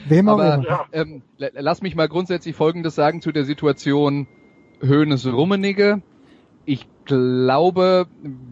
Wem 0.08 0.30
auch 0.30 0.40
aber 0.40 0.56
immer. 0.56 0.86
ähm, 0.94 1.22
la- 1.38 1.50
lass 1.54 1.82
mich 1.82 1.96
mal 1.96 2.08
grundsätzlich 2.08 2.56
Folgendes 2.56 2.96
sagen 2.96 3.22
zu 3.22 3.32
der 3.32 3.46
Situation 3.46 4.28
Hoeneß-Rummenigge. 4.82 6.02
Ich 6.66 6.88
glaube, 7.06 8.08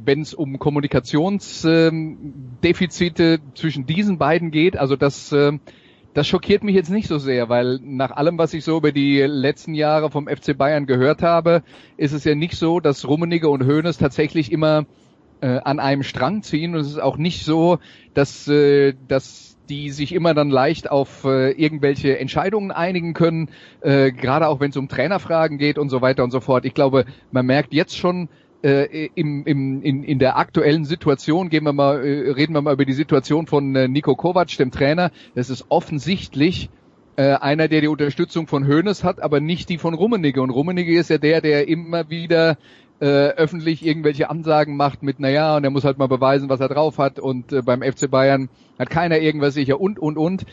wenn 0.05 0.21
es 0.21 0.33
um 0.33 0.57
Kommunikationsdefizite 0.57 3.39
zwischen 3.53 3.85
diesen 3.85 4.17
beiden 4.17 4.51
geht, 4.51 4.77
also 4.77 4.95
das, 4.95 5.31
ähm, 5.31 5.59
das 6.13 6.27
schockiert 6.27 6.63
mich 6.63 6.75
jetzt 6.75 6.89
nicht 6.89 7.07
so 7.07 7.19
sehr, 7.19 7.49
weil 7.49 7.79
nach 7.83 8.11
allem, 8.11 8.37
was 8.39 8.53
ich 8.53 8.63
so 8.63 8.77
über 8.77 8.91
die 8.91 9.19
letzten 9.21 9.75
Jahre 9.75 10.09
vom 10.09 10.27
FC 10.27 10.57
Bayern 10.57 10.87
gehört 10.87 11.21
habe, 11.21 11.61
ist 11.97 12.13
es 12.13 12.23
ja 12.23 12.33
nicht 12.33 12.55
so, 12.55 12.79
dass 12.79 13.07
Rummenigge 13.07 13.49
und 13.49 13.67
Hoeneß 13.67 13.97
tatsächlich 13.97 14.51
immer 14.51 14.85
äh, 15.41 15.59
an 15.63 15.79
einem 15.79 16.03
Strang 16.03 16.41
ziehen 16.43 16.73
und 16.75 16.81
es 16.81 16.87
ist 16.87 17.01
auch 17.01 17.17
nicht 17.17 17.45
so, 17.45 17.79
dass, 18.13 18.47
äh, 18.47 18.93
dass 19.07 19.57
die 19.69 19.89
sich 19.91 20.13
immer 20.13 20.33
dann 20.33 20.49
leicht 20.49 20.89
auf 20.89 21.25
äh, 21.25 21.51
irgendwelche 21.51 22.17
Entscheidungen 22.19 22.71
einigen 22.71 23.13
können, 23.13 23.49
äh, 23.81 24.11
gerade 24.11 24.47
auch 24.47 24.59
wenn 24.59 24.69
es 24.69 24.77
um 24.77 24.87
Trainerfragen 24.87 25.57
geht 25.57 25.77
und 25.77 25.89
so 25.89 26.01
weiter 26.01 26.23
und 26.23 26.31
so 26.31 26.39
fort. 26.39 26.65
Ich 26.65 26.73
glaube, 26.73 27.05
man 27.31 27.45
merkt 27.45 27.73
jetzt 27.73 27.97
schon 27.97 28.29
äh, 28.63 29.09
im, 29.15 29.45
im, 29.45 29.81
in, 29.81 30.03
in 30.03 30.19
der 30.19 30.37
aktuellen 30.37 30.85
Situation, 30.85 31.49
gehen 31.49 31.63
wir 31.63 31.73
mal, 31.73 32.03
äh, 32.03 32.31
reden 32.31 32.53
wir 32.53 32.61
mal 32.61 32.73
über 32.73 32.85
die 32.85 32.93
Situation 32.93 33.45
von 33.47 33.75
äh, 33.75 33.87
Nico 33.87 34.15
Kovac, 34.15 34.57
dem 34.57 34.71
Trainer. 34.71 35.11
Das 35.35 35.49
ist 35.49 35.65
offensichtlich 35.69 36.69
äh, 37.17 37.33
einer, 37.33 37.67
der 37.67 37.81
die 37.81 37.87
Unterstützung 37.87 38.47
von 38.47 38.67
Hoeneß 38.67 39.03
hat, 39.03 39.21
aber 39.21 39.39
nicht 39.39 39.69
die 39.69 39.77
von 39.77 39.93
Rummenigge. 39.93 40.41
Und 40.41 40.49
Rummenigge 40.49 40.97
ist 40.97 41.09
ja 41.09 41.17
der, 41.17 41.41
der 41.41 41.67
immer 41.67 42.09
wieder 42.09 42.57
äh, 42.99 43.05
öffentlich 43.05 43.85
irgendwelche 43.85 44.29
Ansagen 44.29 44.75
macht 44.75 45.03
mit, 45.03 45.19
naja, 45.19 45.55
und 45.55 45.63
er 45.63 45.69
muss 45.69 45.83
halt 45.83 45.97
mal 45.97 46.07
beweisen, 46.07 46.49
was 46.49 46.59
er 46.59 46.69
drauf 46.69 46.97
hat. 46.97 47.19
Und 47.19 47.53
äh, 47.53 47.61
beim 47.61 47.81
FC 47.81 48.09
Bayern 48.09 48.49
hat 48.79 48.89
keiner 48.89 49.19
irgendwas 49.19 49.53
sicher 49.53 49.79
und, 49.79 49.99
und, 49.99 50.17
und. 50.17 50.45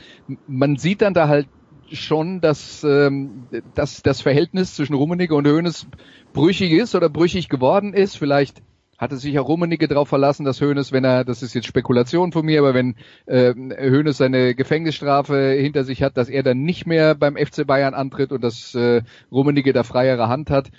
Man 0.46 0.76
sieht 0.76 1.02
dann 1.02 1.14
da 1.14 1.28
halt 1.28 1.48
schon, 1.92 2.40
dass, 2.40 2.84
ähm, 2.84 3.44
dass 3.74 4.02
das 4.02 4.20
Verhältnis 4.20 4.74
zwischen 4.74 4.94
Rummenigge 4.94 5.34
und 5.34 5.46
Hoeneß 5.46 5.86
brüchig 6.32 6.72
ist 6.72 6.94
oder 6.94 7.08
brüchig 7.08 7.48
geworden 7.48 7.92
ist. 7.92 8.16
Vielleicht 8.16 8.62
hatte 8.98 9.16
sich 9.16 9.38
auch 9.38 9.48
Rummenigge 9.48 9.88
darauf 9.88 10.08
verlassen, 10.08 10.44
dass 10.44 10.60
Hoeneß, 10.60 10.92
wenn 10.92 11.04
er, 11.04 11.24
das 11.24 11.42
ist 11.42 11.54
jetzt 11.54 11.66
Spekulation 11.66 12.32
von 12.32 12.44
mir, 12.46 12.60
aber 12.60 12.74
wenn 12.74 12.94
äh, 13.26 13.52
Hoeneß 13.54 14.16
seine 14.16 14.54
Gefängnisstrafe 14.54 15.52
hinter 15.58 15.84
sich 15.84 16.02
hat, 16.02 16.16
dass 16.16 16.28
er 16.28 16.42
dann 16.42 16.62
nicht 16.62 16.86
mehr 16.86 17.14
beim 17.14 17.36
FC 17.36 17.66
Bayern 17.66 17.94
antritt 17.94 18.32
und 18.32 18.42
dass 18.42 18.74
äh, 18.74 19.02
Rummenigge 19.32 19.72
da 19.72 19.82
freiere 19.82 20.28
Hand 20.28 20.50
hat. 20.50 20.70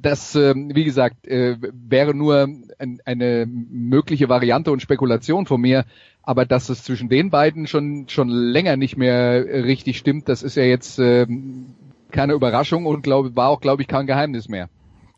Das, 0.00 0.34
ähm, 0.34 0.70
wie 0.74 0.84
gesagt, 0.84 1.26
äh, 1.26 1.56
wäre 1.72 2.14
nur 2.14 2.48
ein, 2.78 2.98
eine 3.04 3.46
mögliche 3.46 4.28
Variante 4.28 4.70
und 4.70 4.80
Spekulation 4.80 5.46
von 5.46 5.60
mir, 5.60 5.84
aber 6.22 6.44
dass 6.44 6.68
es 6.68 6.82
zwischen 6.82 7.08
den 7.08 7.30
beiden 7.30 7.66
schon 7.66 8.08
schon 8.08 8.28
länger 8.28 8.76
nicht 8.76 8.96
mehr 8.96 9.44
richtig 9.44 9.98
stimmt, 9.98 10.28
das 10.28 10.42
ist 10.42 10.56
ja 10.56 10.64
jetzt 10.64 10.98
ähm, 10.98 11.74
keine 12.10 12.34
Überraschung 12.34 12.86
und 12.86 13.02
glaube 13.02 13.36
war 13.36 13.48
auch 13.48 13.60
glaube 13.60 13.82
ich 13.82 13.88
kein 13.88 14.06
Geheimnis 14.06 14.48
mehr. 14.48 14.68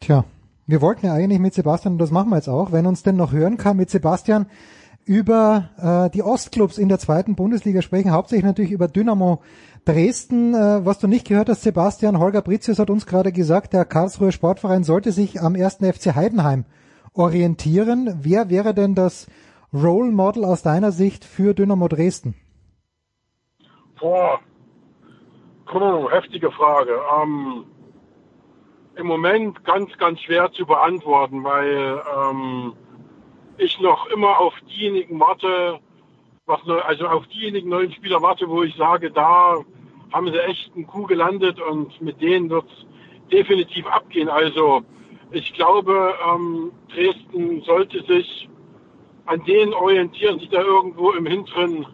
Tja, 0.00 0.24
wir 0.66 0.80
wollten 0.80 1.06
ja 1.06 1.14
eigentlich 1.14 1.38
mit 1.38 1.54
Sebastian, 1.54 1.94
und 1.94 1.98
das 1.98 2.10
machen 2.10 2.30
wir 2.30 2.36
jetzt 2.36 2.48
auch, 2.48 2.72
wenn 2.72 2.86
uns 2.86 3.02
denn 3.02 3.16
noch 3.16 3.32
hören 3.32 3.56
kann, 3.56 3.76
mit 3.76 3.90
Sebastian 3.90 4.46
über 5.04 5.70
äh, 5.78 6.10
die 6.10 6.22
Ostclubs 6.22 6.78
in 6.78 6.88
der 6.88 6.98
zweiten 6.98 7.36
Bundesliga 7.36 7.80
sprechen, 7.80 8.10
hauptsächlich 8.10 8.44
natürlich 8.44 8.72
über 8.72 8.88
Dynamo 8.88 9.40
Dresden. 9.86 10.52
Äh, 10.54 10.84
was 10.84 10.98
du 10.98 11.06
nicht 11.06 11.26
gehört 11.26 11.48
hast, 11.48 11.62
Sebastian, 11.62 12.18
Holger 12.18 12.42
Britzius 12.42 12.78
hat 12.78 12.90
uns 12.90 13.06
gerade 13.06 13.32
gesagt, 13.32 13.72
der 13.72 13.84
Karlsruher 13.84 14.32
Sportverein 14.32 14.84
sollte 14.84 15.12
sich 15.12 15.40
am 15.40 15.54
ersten 15.54 15.90
FC 15.90 16.14
Heidenheim 16.14 16.64
orientieren. 17.14 18.18
Wer 18.20 18.50
wäre 18.50 18.74
denn 18.74 18.94
das 18.94 19.28
Role 19.72 20.10
Model 20.10 20.44
aus 20.44 20.62
deiner 20.62 20.92
Sicht 20.92 21.24
für 21.24 21.54
Dynamo 21.54 21.88
Dresden? 21.88 22.34
Boah, 24.00 24.40
heftige 26.10 26.50
Frage. 26.50 26.98
Ähm, 27.22 27.64
Im 28.96 29.06
Moment 29.06 29.64
ganz, 29.64 29.96
ganz 29.98 30.20
schwer 30.20 30.50
zu 30.52 30.66
beantworten, 30.66 31.44
weil 31.44 32.02
ähm, 32.18 32.72
ich 33.58 33.80
noch 33.80 34.06
immer 34.08 34.38
auf 34.38 34.54
diejenigen 34.68 35.18
warte, 35.20 35.78
was 36.46 36.60
also 36.86 37.06
auf 37.06 37.26
diejenigen 37.28 37.68
neuen 37.68 37.92
Spieler 37.92 38.20
warte, 38.22 38.48
wo 38.48 38.62
ich 38.62 38.74
sage, 38.76 39.10
da 39.10 39.56
haben 40.16 40.32
sie 40.32 40.38
echt 40.38 40.74
einen 40.74 40.86
Coup 40.86 41.06
gelandet 41.06 41.60
und 41.60 42.00
mit 42.00 42.22
denen 42.22 42.48
wird 42.48 42.64
es 42.64 43.30
definitiv 43.30 43.86
abgehen. 43.86 44.30
Also 44.30 44.82
ich 45.30 45.52
glaube, 45.52 46.14
ähm, 46.26 46.72
Dresden 46.88 47.60
sollte 47.62 48.02
sich 48.04 48.48
an 49.26 49.44
denen 49.44 49.74
orientieren, 49.74 50.38
die 50.38 50.48
da 50.48 50.62
irgendwo 50.62 51.10
im 51.10 51.26
hinteren 51.26 51.86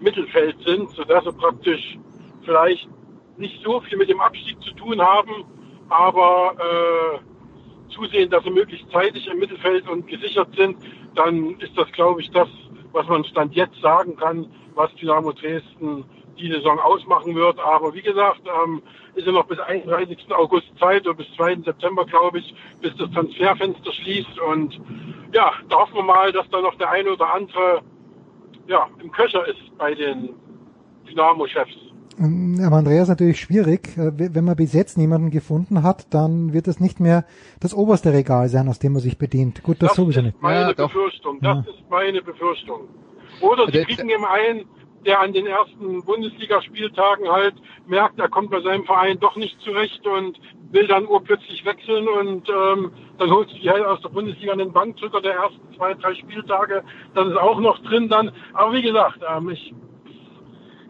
Mittelfeld 0.00 0.56
sind, 0.66 0.90
sodass 0.90 1.24
sie 1.24 1.32
praktisch 1.32 1.96
vielleicht 2.42 2.88
nicht 3.36 3.62
so 3.62 3.80
viel 3.82 3.98
mit 3.98 4.08
dem 4.08 4.20
Abstieg 4.20 4.60
zu 4.62 4.72
tun 4.72 5.00
haben, 5.00 5.44
aber 5.90 6.56
äh, 6.58 7.92
zusehen, 7.94 8.30
dass 8.30 8.42
sie 8.42 8.50
möglichst 8.50 8.90
zeitig 8.90 9.28
im 9.28 9.38
Mittelfeld 9.38 9.88
und 9.88 10.08
gesichert 10.08 10.48
sind, 10.56 10.76
dann 11.14 11.56
ist 11.60 11.78
das, 11.78 11.90
glaube 11.92 12.20
ich, 12.20 12.30
das, 12.32 12.48
was 12.90 13.06
man 13.06 13.22
Stand 13.24 13.54
jetzt 13.54 13.80
sagen 13.80 14.16
kann, 14.16 14.46
was 14.74 14.92
Dynamo 14.96 15.30
Dresden 15.32 16.04
die 16.38 16.50
Saison 16.50 16.78
ausmachen 16.78 17.34
wird. 17.34 17.58
Aber 17.60 17.92
wie 17.94 18.02
gesagt, 18.02 18.40
ähm, 18.64 18.82
ist 19.14 19.26
ja 19.26 19.32
noch 19.32 19.46
bis 19.46 19.58
31. 19.58 20.18
August 20.34 20.66
Zeit 20.78 21.06
oder 21.06 21.14
bis 21.16 21.26
2. 21.36 21.56
September, 21.64 22.04
glaube 22.06 22.38
ich, 22.38 22.54
bis 22.80 22.96
das 22.96 23.10
Transferfenster 23.10 23.92
schließt. 23.92 24.38
Und 24.40 24.80
ja, 25.34 25.52
da 25.68 25.76
hoffen 25.76 25.94
wir 25.96 26.02
mal, 26.04 26.32
dass 26.32 26.48
da 26.50 26.60
noch 26.60 26.74
der 26.76 26.90
eine 26.90 27.10
oder 27.12 27.34
andere 27.34 27.82
ja, 28.66 28.86
im 29.02 29.10
Köcher 29.12 29.46
ist 29.48 29.76
bei 29.78 29.94
den 29.94 30.30
Dynamo-Chefs. 31.08 31.74
Ähm, 32.20 32.60
Aber 32.66 32.76
Andreas 32.76 33.08
natürlich 33.08 33.40
schwierig. 33.40 33.96
Äh, 33.96 34.12
Wenn 34.34 34.44
man 34.44 34.56
bis 34.56 34.72
jetzt 34.72 34.98
niemanden 34.98 35.30
gefunden 35.30 35.82
hat, 35.82 36.12
dann 36.12 36.52
wird 36.52 36.66
es 36.68 36.80
nicht 36.80 37.00
mehr 37.00 37.24
das 37.60 37.74
oberste 37.74 38.12
Regal 38.12 38.48
sein, 38.48 38.68
aus 38.68 38.78
dem 38.78 38.92
man 38.92 39.02
sich 39.02 39.18
bedient. 39.18 39.62
Gut, 39.62 39.76
das, 39.80 39.90
Das 39.90 39.96
sowieso 39.96 40.20
nicht. 40.22 40.40
meine 40.42 40.68
Ja. 40.68 40.72
Befürchtung. 40.72 41.38
Das 41.40 41.64
Ja. 41.66 41.72
ist 41.72 41.90
meine 41.90 42.20
Befürchtung. 42.22 42.88
Oder 43.40 43.66
sie 43.66 43.72
Der- 43.72 43.84
kriegen 43.84 44.08
ihm 44.10 44.24
einen, 44.24 44.64
der 45.08 45.20
an 45.20 45.32
den 45.32 45.46
ersten 45.46 46.04
Bundesligaspieltagen 46.04 47.28
halt 47.28 47.54
merkt, 47.86 48.18
er 48.18 48.28
kommt 48.28 48.50
bei 48.50 48.60
seinem 48.60 48.84
Verein 48.84 49.18
doch 49.18 49.36
nicht 49.36 49.58
zurecht 49.62 50.06
und 50.06 50.38
will 50.70 50.86
dann 50.86 51.06
urplötzlich 51.06 51.64
wechseln 51.64 52.06
und 52.06 52.46
ähm, 52.50 52.92
dann 53.16 53.30
holst 53.30 53.54
du 53.54 53.58
die 53.58 53.70
halt 53.70 53.86
aus 53.86 54.02
der 54.02 54.10
Bundesliga 54.10 54.52
einen 54.52 54.70
Bankdrücker 54.70 55.22
der 55.22 55.32
ersten 55.32 55.74
zwei, 55.74 55.94
drei 55.94 56.14
Spieltage. 56.14 56.84
Das 57.14 57.26
ist 57.26 57.38
auch 57.38 57.58
noch 57.58 57.82
drin 57.84 58.10
dann. 58.10 58.32
Aber 58.52 58.74
wie 58.74 58.82
gesagt, 58.82 59.20
ähm, 59.26 59.48
ich 59.48 59.72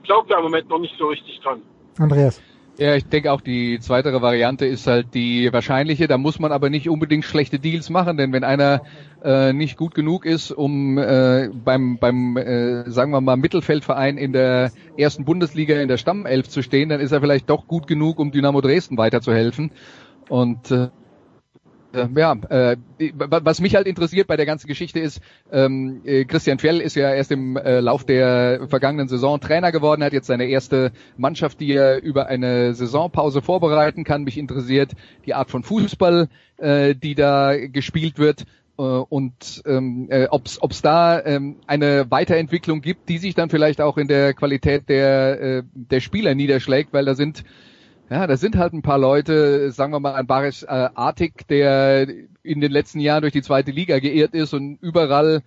glaube 0.03 0.29
da 0.29 0.39
im 0.39 0.45
Moment 0.45 0.69
noch 0.69 0.81
nicht 0.81 0.97
so 0.99 1.07
richtig 1.07 1.39
dran. 1.41 1.63
Andreas. 1.97 2.43
Ja, 2.77 2.95
ich 2.95 3.07
denke 3.07 3.33
auch 3.33 3.41
die 3.41 3.79
zweitere 3.81 4.21
Variante 4.21 4.67
ist 4.67 4.87
halt 4.87 5.15
die 5.15 5.53
wahrscheinliche. 5.53 6.09
Da 6.09 6.19
muss 6.19 6.41
man 6.41 6.51
aber 6.51 6.71
nicht 6.71 6.89
unbedingt 6.89 7.25
schlechte 7.25 7.59
Deals 7.59 7.89
machen, 7.89 8.17
denn 8.17 8.33
wenn 8.33 8.45
einer 8.45 8.83
äh, 9.23 9.53
nicht 9.53 9.77
gut 9.77 9.95
genug 9.95 10.25
ist, 10.25 10.51
um 10.51 10.99
äh, 10.99 11.49
beim 11.53 11.99
beim 11.99 12.37
äh, 12.37 12.91
sagen 12.91 13.11
wir 13.11 13.21
mal 13.21 13.37
Mittelfeldverein 13.37 14.17
in 14.19 14.33
der 14.33 14.71
ersten 14.97 15.25
Bundesliga 15.25 15.81
in 15.81 15.89
der 15.89 15.97
Stammelf 15.97 16.49
zu 16.49 16.63
stehen, 16.63 16.89
dann 16.89 17.01
ist 17.01 17.13
er 17.13 17.21
vielleicht 17.21 17.51
doch 17.51 17.67
gut 17.67 17.87
genug, 17.87 18.19
um 18.19 18.31
Dynamo 18.31 18.61
Dresden 18.61 18.97
weiterzuhelfen. 18.97 19.71
Und 20.29 20.71
äh, 20.71 20.89
äh, 21.93 22.07
ja, 22.17 22.35
äh, 22.51 22.77
was 23.17 23.61
mich 23.61 23.75
halt 23.75 23.87
interessiert 23.87 24.27
bei 24.27 24.37
der 24.37 24.47
ganzen 24.47 24.67
Geschichte 24.67 25.01
ist, 25.01 25.21
ähm, 25.51 26.03
äh, 26.05 26.25
Christian 26.25 26.59
Fjell 26.59 26.81
ist 26.81 26.97
ja 26.97 27.13
erst 27.15 27.33
im 27.33 27.57
äh, 27.57 27.81
Lauf 27.81 28.05
der 28.05 28.67
vergangenen 28.69 29.09
Saison 29.09 29.41
Trainer 29.41 29.73
geworden, 29.73 30.05
hat 30.05 30.13
jetzt 30.13 30.27
seine 30.27 30.47
erste 30.47 30.93
Mannschaft, 31.17 31.61
die 31.61 31.73
er 31.73 32.03
über 32.03 32.27
eine 32.27 32.75
Saisonpause 32.75 33.41
vorbereiten 33.41 34.05
kann. 34.05 34.25
Mich 34.25 34.37
interessiert 34.37 34.93
die 35.25 35.35
Art 35.35 35.51
von 35.51 35.63
Fußball, 35.63 36.29
äh, 36.59 36.95
die 36.95 37.15
da 37.15 37.57
gespielt 37.57 38.19
wird 38.19 38.45
und 38.83 39.63
ähm, 39.67 40.07
äh, 40.09 40.29
ob 40.31 40.47
es 40.47 40.83
da 40.83 41.21
ähm, 41.25 41.57
eine 41.67 42.11
Weiterentwicklung 42.11 42.81
gibt, 42.81 43.09
die 43.09 43.19
sich 43.19 43.35
dann 43.35 43.51
vielleicht 43.51 43.81
auch 43.81 43.99
in 43.99 44.07
der 44.07 44.35
Qualität 44.35 44.89
der, 44.89 45.41
äh, 45.41 45.63
der 45.75 46.01
Spieler 46.01 46.35
niederschlägt, 46.35 46.93
weil 46.93 47.05
da 47.05 47.15
sind 47.15 47.45
ja, 48.11 48.27
da 48.27 48.37
sind 48.39 48.57
halt 48.57 48.73
ein 48.73 48.83
paar 48.83 48.99
Leute, 48.99 49.71
sagen 49.71 49.93
wir 49.93 50.01
mal 50.01 50.15
ein 50.15 50.27
Baris 50.27 50.63
äh, 50.63 50.67
Artig, 50.95 51.47
der 51.49 52.09
in 52.43 52.61
den 52.61 52.73
letzten 52.73 53.01
Jahren 53.01 53.21
durch 53.21 53.35
die 53.35 53.43
zweite 53.43 53.71
Liga 53.71 53.99
geirrt 53.99 54.33
ist 54.33 54.55
und 54.55 54.79
überall 54.81 55.43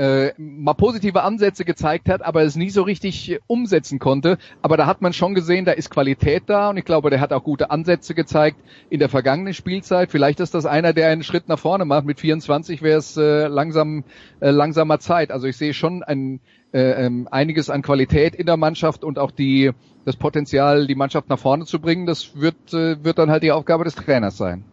äh, 0.00 0.32
mal 0.38 0.72
positive 0.72 1.22
Ansätze 1.22 1.66
gezeigt 1.66 2.08
hat, 2.08 2.22
aber 2.22 2.42
es 2.42 2.56
nie 2.56 2.70
so 2.70 2.80
richtig 2.82 3.38
umsetzen 3.46 3.98
konnte. 3.98 4.38
Aber 4.62 4.78
da 4.78 4.86
hat 4.86 5.02
man 5.02 5.12
schon 5.12 5.34
gesehen, 5.34 5.66
da 5.66 5.72
ist 5.72 5.90
Qualität 5.90 6.44
da 6.46 6.70
und 6.70 6.78
ich 6.78 6.86
glaube, 6.86 7.10
der 7.10 7.20
hat 7.20 7.34
auch 7.34 7.44
gute 7.44 7.70
Ansätze 7.70 8.14
gezeigt 8.14 8.56
in 8.88 8.98
der 8.98 9.10
vergangenen 9.10 9.52
Spielzeit. 9.52 10.10
Vielleicht 10.10 10.40
ist 10.40 10.54
das 10.54 10.64
einer, 10.64 10.94
der 10.94 11.10
einen 11.10 11.22
Schritt 11.22 11.48
nach 11.48 11.58
vorne 11.58 11.84
macht. 11.84 12.06
Mit 12.06 12.18
24 12.18 12.80
wäre 12.80 12.98
es 12.98 13.18
äh, 13.18 13.46
langsam 13.48 14.04
äh, 14.40 14.48
langsamer 14.48 15.00
Zeit. 15.00 15.30
Also 15.30 15.46
ich 15.46 15.58
sehe 15.58 15.74
schon 15.74 16.02
ein 16.02 16.40
äh, 16.72 17.04
ähm, 17.04 17.28
einiges 17.30 17.68
an 17.68 17.82
Qualität 17.82 18.34
in 18.34 18.46
der 18.46 18.56
Mannschaft 18.56 19.04
und 19.04 19.18
auch 19.18 19.32
die 19.32 19.72
das 20.06 20.16
Potenzial, 20.16 20.86
die 20.86 20.94
Mannschaft 20.94 21.28
nach 21.28 21.38
vorne 21.38 21.66
zu 21.66 21.78
bringen. 21.78 22.06
Das 22.06 22.40
wird 22.40 22.72
äh, 22.72 23.04
wird 23.04 23.18
dann 23.18 23.30
halt 23.30 23.42
die 23.42 23.52
Aufgabe 23.52 23.84
des 23.84 23.96
Trainers 23.96 24.38
sein. 24.38 24.64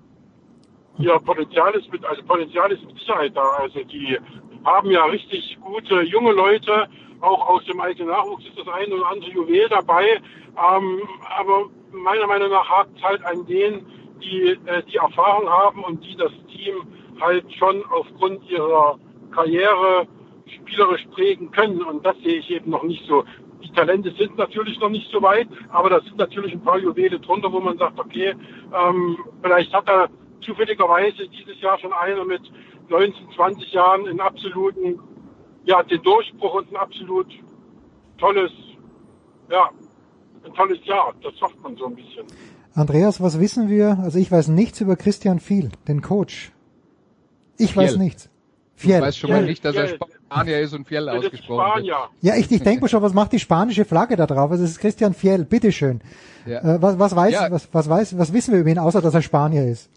Ja, 0.99 1.19
Potenzial 1.19 1.75
ist 1.75 1.91
mit, 1.91 2.03
also 2.05 2.23
Potenzial 2.23 2.71
ist 2.71 2.83
mit 2.83 2.97
Sicherheit 2.97 3.35
da. 3.35 3.41
Also 3.59 3.83
die 3.83 4.17
haben 4.65 4.91
ja 4.91 5.05
richtig 5.05 5.57
gute 5.61 6.01
junge 6.03 6.31
Leute, 6.31 6.87
auch 7.21 7.49
aus 7.49 7.65
dem 7.65 7.79
eigenen 7.79 8.09
Nachwuchs 8.09 8.45
ist 8.45 8.57
das 8.57 8.67
eine 8.67 8.95
oder 8.95 9.07
andere 9.07 9.31
Juwel 9.31 9.67
dabei. 9.69 10.21
Ähm, 10.57 11.01
aber 11.37 11.65
meiner 11.91 12.27
Meinung 12.27 12.51
nach 12.51 12.69
hakt 12.69 12.91
es 12.95 13.03
halt 13.03 13.23
an 13.25 13.45
denen, 13.45 13.85
die 14.21 14.57
äh, 14.65 14.83
die 14.83 14.97
Erfahrung 14.97 15.49
haben 15.49 15.83
und 15.83 16.03
die 16.03 16.15
das 16.15 16.31
Team 16.51 16.75
halt 17.19 17.45
schon 17.55 17.83
aufgrund 17.85 18.47
ihrer 18.49 18.99
Karriere 19.31 20.07
spielerisch 20.47 21.05
prägen 21.13 21.51
können. 21.51 21.81
Und 21.81 22.05
das 22.05 22.17
sehe 22.19 22.39
ich 22.39 22.49
eben 22.49 22.69
noch 22.69 22.83
nicht 22.83 23.05
so. 23.07 23.23
Die 23.63 23.71
Talente 23.71 24.11
sind 24.11 24.37
natürlich 24.37 24.79
noch 24.79 24.89
nicht 24.89 25.09
so 25.11 25.21
weit, 25.21 25.47
aber 25.69 25.89
da 25.89 25.99
sind 26.01 26.17
natürlich 26.17 26.53
ein 26.53 26.63
paar 26.63 26.77
Juwele 26.77 27.19
drunter, 27.19 27.51
wo 27.51 27.59
man 27.59 27.77
sagt, 27.77 27.99
okay, 27.99 28.35
ähm, 28.73 29.17
vielleicht 29.41 29.73
hat 29.73 29.89
er 29.89 30.09
zufälligerweise 30.41 31.27
dieses 31.27 31.59
Jahr 31.61 31.79
schon 31.79 31.91
einer 31.93 32.23
mit 32.23 32.41
19, 32.89 33.13
20 33.35 33.71
Jahren 33.73 34.07
einen 34.07 34.19
absoluten, 34.19 34.99
ja, 35.65 35.83
den 35.83 36.01
Durchbruch 36.01 36.53
und 36.55 36.71
ein 36.71 36.75
absolut 36.77 37.27
tolles, 38.17 38.51
ja, 39.49 39.69
ein 40.45 40.53
tolles 40.53 40.79
Jahr. 40.85 41.13
Das 41.21 41.33
sagt 41.39 41.61
man 41.61 41.75
so 41.75 41.85
ein 41.87 41.95
bisschen. 41.95 42.25
Andreas, 42.73 43.21
was 43.21 43.39
wissen 43.39 43.69
wir? 43.69 43.97
Also 44.01 44.19
ich 44.19 44.31
weiß 44.31 44.49
nichts 44.49 44.81
über 44.81 44.95
Christian 44.95 45.39
Fiel, 45.39 45.69
den 45.87 46.01
Coach. 46.01 46.51
Ich 47.57 47.75
weiß 47.75 47.91
Fjell. 47.93 48.03
nichts. 48.03 48.29
Ich 48.75 48.83
Fiel. 48.83 49.01
weiß 49.01 49.17
schon 49.17 49.31
mal 49.31 49.37
Fjell, 49.37 49.47
nicht, 49.47 49.65
dass 49.65 49.75
er 49.75 49.87
Fjell. 49.87 49.99
Spanier 50.29 50.59
ist 50.61 50.73
und 50.73 50.87
Fjell 50.87 51.05
Das 51.07 51.15
ist 51.15 51.25
ausgesprochen 51.25 51.57
wird. 51.57 51.87
Spanier. 51.87 52.09
Ja, 52.21 52.35
ich, 52.35 52.51
ich 52.51 52.61
denke 52.61 52.81
mir 52.83 52.89
schon, 52.89 53.01
was 53.01 53.13
macht 53.13 53.31
die 53.31 53.39
spanische 53.39 53.85
Flagge 53.85 54.15
da 54.15 54.27
drauf? 54.27 54.51
Also 54.51 54.63
es 54.63 54.71
ist 54.71 54.79
Christian 54.79 55.13
Fiel, 55.15 55.43
bitteschön. 55.45 56.01
Ja. 56.45 56.59
Äh, 56.75 56.81
was, 56.81 56.99
was 56.99 57.15
weiß, 57.15 57.33
Ja. 57.33 57.51
was, 57.51 57.73
was 57.73 57.89
weiß, 57.89 58.17
was 58.19 58.31
wissen 58.33 58.53
wir 58.53 58.59
über 58.61 58.69
ihn, 58.69 58.77
außer 58.77 59.01
dass 59.01 59.15
er 59.15 59.21
Spanier 59.23 59.65
ist? 59.65 59.89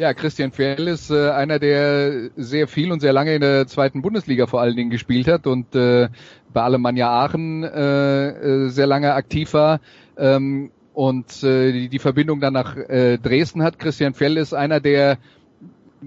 Ja, 0.00 0.14
Christian 0.14 0.50
Fjell 0.50 0.88
ist 0.88 1.10
äh, 1.10 1.28
einer, 1.28 1.58
der 1.58 2.30
sehr 2.34 2.68
viel 2.68 2.90
und 2.90 3.00
sehr 3.00 3.12
lange 3.12 3.34
in 3.34 3.42
der 3.42 3.66
zweiten 3.66 4.00
Bundesliga 4.00 4.46
vor 4.46 4.62
allen 4.62 4.74
Dingen 4.74 4.88
gespielt 4.88 5.28
hat 5.28 5.46
und 5.46 5.74
äh, 5.74 6.08
bei 6.54 6.62
Alemannia 6.62 7.10
Aachen 7.10 7.64
äh, 7.64 8.28
äh, 8.28 8.68
sehr 8.68 8.86
lange 8.86 9.12
aktiv 9.12 9.52
war 9.52 9.80
ähm, 10.16 10.70
und 10.94 11.42
äh, 11.42 11.72
die, 11.72 11.88
die 11.90 11.98
Verbindung 11.98 12.40
dann 12.40 12.54
nach 12.54 12.78
äh, 12.78 13.18
Dresden 13.18 13.62
hat. 13.62 13.78
Christian 13.78 14.14
Fjell 14.14 14.38
ist 14.38 14.54
einer, 14.54 14.80
der 14.80 15.18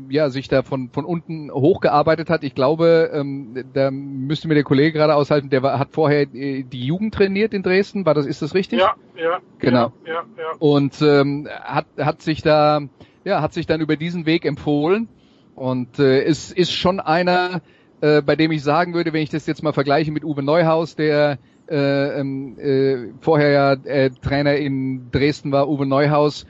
ja, 0.09 0.31
sich 0.31 0.47
da 0.47 0.63
von, 0.63 0.89
von 0.89 1.05
unten 1.05 1.51
hochgearbeitet 1.51 2.31
hat. 2.31 2.43
Ich 2.43 2.55
glaube, 2.55 3.11
ähm, 3.13 3.63
da 3.75 3.91
müsste 3.91 4.47
mir 4.47 4.55
der 4.55 4.63
Kollege 4.63 4.91
gerade 4.91 5.13
aushalten, 5.13 5.51
der 5.51 5.61
war, 5.61 5.77
hat 5.77 5.89
vorher 5.91 6.21
äh, 6.33 6.63
die 6.63 6.83
Jugend 6.83 7.13
trainiert 7.13 7.53
in 7.53 7.61
Dresden. 7.61 8.07
War 8.07 8.15
das, 8.15 8.25
ist 8.25 8.41
das 8.41 8.55
richtig? 8.55 8.79
Ja, 8.79 8.95
ja. 9.15 9.37
Genau. 9.59 9.93
Ja, 10.03 10.13
ja, 10.13 10.23
ja. 10.35 10.51
und 10.57 10.99
ähm, 11.03 11.47
hat 11.61 11.85
hat 11.99 12.23
sich 12.23 12.41
da 12.41 12.81
ja 13.23 13.41
hat 13.41 13.53
sich 13.53 13.65
dann 13.65 13.81
über 13.81 13.95
diesen 13.95 14.25
Weg 14.25 14.45
empfohlen. 14.45 15.07
Und 15.55 15.99
äh, 15.99 16.23
ist 16.23 16.51
ist 16.51 16.71
schon 16.71 16.99
einer 16.99 17.61
äh, 18.01 18.21
bei 18.21 18.35
dem 18.35 18.51
ich 18.51 18.63
sagen 18.63 18.93
würde 18.93 19.13
wenn 19.13 19.21
ich 19.21 19.29
das 19.29 19.45
jetzt 19.45 19.63
mal 19.63 19.73
vergleiche 19.73 20.11
mit 20.11 20.23
Uwe 20.23 20.41
Neuhaus 20.41 20.95
der 20.95 21.37
äh, 21.69 22.19
ähm, 22.19 22.57
äh, 22.59 23.13
vorher 23.21 23.51
ja 23.51 23.73
äh, 23.73 24.09
Trainer 24.09 24.55
in 24.55 25.11
Dresden 25.11 25.51
war 25.51 25.69
Uwe 25.69 25.85
Neuhaus 25.85 26.45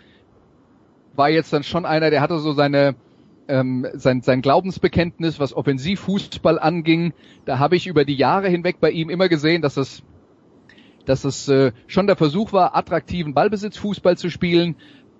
war 1.15 1.30
jetzt 1.30 1.51
dann 1.51 1.63
schon 1.63 1.86
einer 1.86 2.09
der 2.09 2.21
hatte 2.21 2.39
so 2.39 2.53
seine 2.53 2.95
ähm, 3.47 3.88
sein, 3.93 4.21
sein 4.21 4.41
Glaubensbekenntnis, 4.41 5.39
was 5.39 5.53
Offensivfußball 5.53 6.59
anging, 6.59 7.13
da 7.45 7.59
habe 7.59 7.76
ich 7.76 7.88
über 7.88 8.05
die 8.05 8.15
Jahre 8.15 8.47
hinweg 8.49 8.78
bei 8.80 8.91
ihm 8.91 9.09
immer 9.09 9.30
gesehen, 9.30 9.61
dass 9.61 9.78
es 9.78 10.03
dass 11.05 11.26
es 11.26 11.49
äh, 11.49 11.74
schon 11.88 12.07
der 12.07 12.15
Versuch 12.15 12.53
war, 12.53 12.78
attraktiven 12.78 13.34
Ballbesitzfußball 13.34 14.17
zu 14.17 14.30
spielen, 14.30 14.76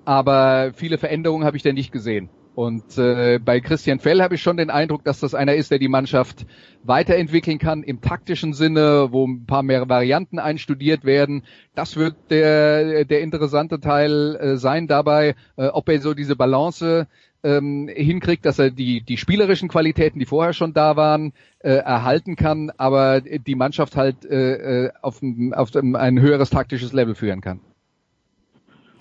aber 0.06 0.72
viele 0.76 0.98
Veränderungen 0.98 1.46
habe 1.46 1.58
ich 1.58 1.64
da 1.64 1.72
nicht 1.74 1.92
gesehen. 1.92 2.30
Und 2.56 3.00
äh, 3.00 3.40
bei 3.40 3.62
Christian 3.62 4.00
Fell 4.00 4.22
habe 4.22 4.36
ich 4.36 4.42
schon 4.44 4.58
den 4.58 4.70
Eindruck, 4.70 5.04
dass 5.04 5.20
das 5.20 5.34
einer 5.34 5.56
ist, 5.56 5.72
der 5.72 5.80
die 5.80 5.88
Mannschaft 5.88 6.46
weiterentwickeln 6.84 7.58
kann 7.58 7.82
im 7.82 8.00
taktischen 8.00 8.54
Sinne, 8.54 9.08
wo 9.12 9.26
ein 9.26 9.48
paar 9.48 9.64
mehr 9.64 9.90
Varianten 9.90 10.38
einstudiert 10.38 11.04
werden. 11.04 11.44
Das 11.74 11.96
wird 11.96 12.16
der, 12.30 13.06
der 13.06 13.22
interessante 13.22 13.80
Teil 13.80 14.36
äh, 14.36 14.58
sein 14.58 14.88
dabei, 14.88 15.34
äh, 15.58 15.66
ob 15.68 15.90
er 15.90 16.00
so 16.00 16.14
diese 16.14 16.36
Balance 16.36 17.08
ähm, 17.44 17.90
hinkriegt, 17.92 18.46
dass 18.46 18.60
er 18.60 18.70
die, 18.70 19.02
die 19.02 19.18
spielerischen 19.18 19.68
Qualitäten, 19.68 20.20
die 20.20 20.26
vorher 20.28 20.54
schon 20.54 20.74
da 20.74 20.96
waren, 20.96 21.34
äh, 21.58 21.72
erhalten 21.72 22.36
kann, 22.36 22.72
aber 22.78 23.22
die 23.22 23.56
Mannschaft 23.56 23.96
halt 23.96 24.26
äh, 24.26 24.86
äh, 24.86 24.92
auf, 25.02 25.24
ein- 25.24 25.56
auf 25.56 25.76
ein 25.76 25.96
ein 25.96 26.20
höheres 26.22 26.52
taktisches 26.52 26.94
Level 26.94 27.16
führen 27.16 27.42
kann. 27.42 27.62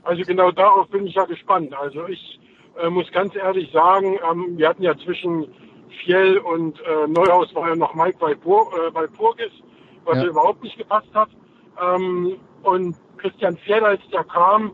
Also 0.05 0.23
genau 0.23 0.51
darauf 0.51 0.89
bin 0.89 1.07
ich 1.07 1.15
ja 1.15 1.25
gespannt. 1.25 1.73
Also 1.75 2.07
ich 2.09 2.41
äh, 2.81 2.89
muss 2.91 3.11
ganz 3.13 3.35
ehrlich 3.37 3.71
sagen, 3.73 4.19
ähm, 4.31 4.59
wir 4.59 4.69
hatten 4.69 4.83
ja 4.83 4.97
zwischen 4.99 5.47
Fjell 6.05 6.39
und 6.39 6.81
äh, 6.81 7.07
Neuhaus 7.07 7.55
war 7.55 7.69
ja 7.69 7.77
noch 7.77 7.95
Mike 7.95 8.19
äh, 8.25 8.95
Walpurgis, 8.95 9.53
was 10.05 10.17
Ja. 10.19 10.25
überhaupt 10.25 10.63
nicht 10.63 10.77
gepasst 10.79 11.09
hat. 11.15 11.29
Ähm, 11.81 12.37
und 12.63 12.97
Christian 13.19 13.57
Fjell, 13.59 13.85
als 13.85 14.01
der 14.13 14.25
kam, 14.25 14.73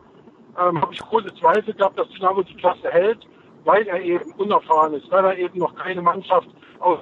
ähm, 0.59 0.81
habe 0.81 0.93
ich 0.93 0.99
große 0.99 1.33
Zweifel 1.35 1.73
gehabt, 1.73 1.99
dass 1.99 2.09
Dynamo 2.09 2.41
die 2.43 2.55
Klasse 2.55 2.89
hält, 2.89 3.19
weil 3.65 3.85
er 3.87 4.01
eben 4.01 4.31
unerfahren 4.33 4.93
ist, 4.93 5.09
weil 5.11 5.25
er 5.25 5.37
eben 5.37 5.59
noch 5.59 5.75
keine 5.75 6.01
Mannschaft 6.01 6.47
aus 6.79 6.99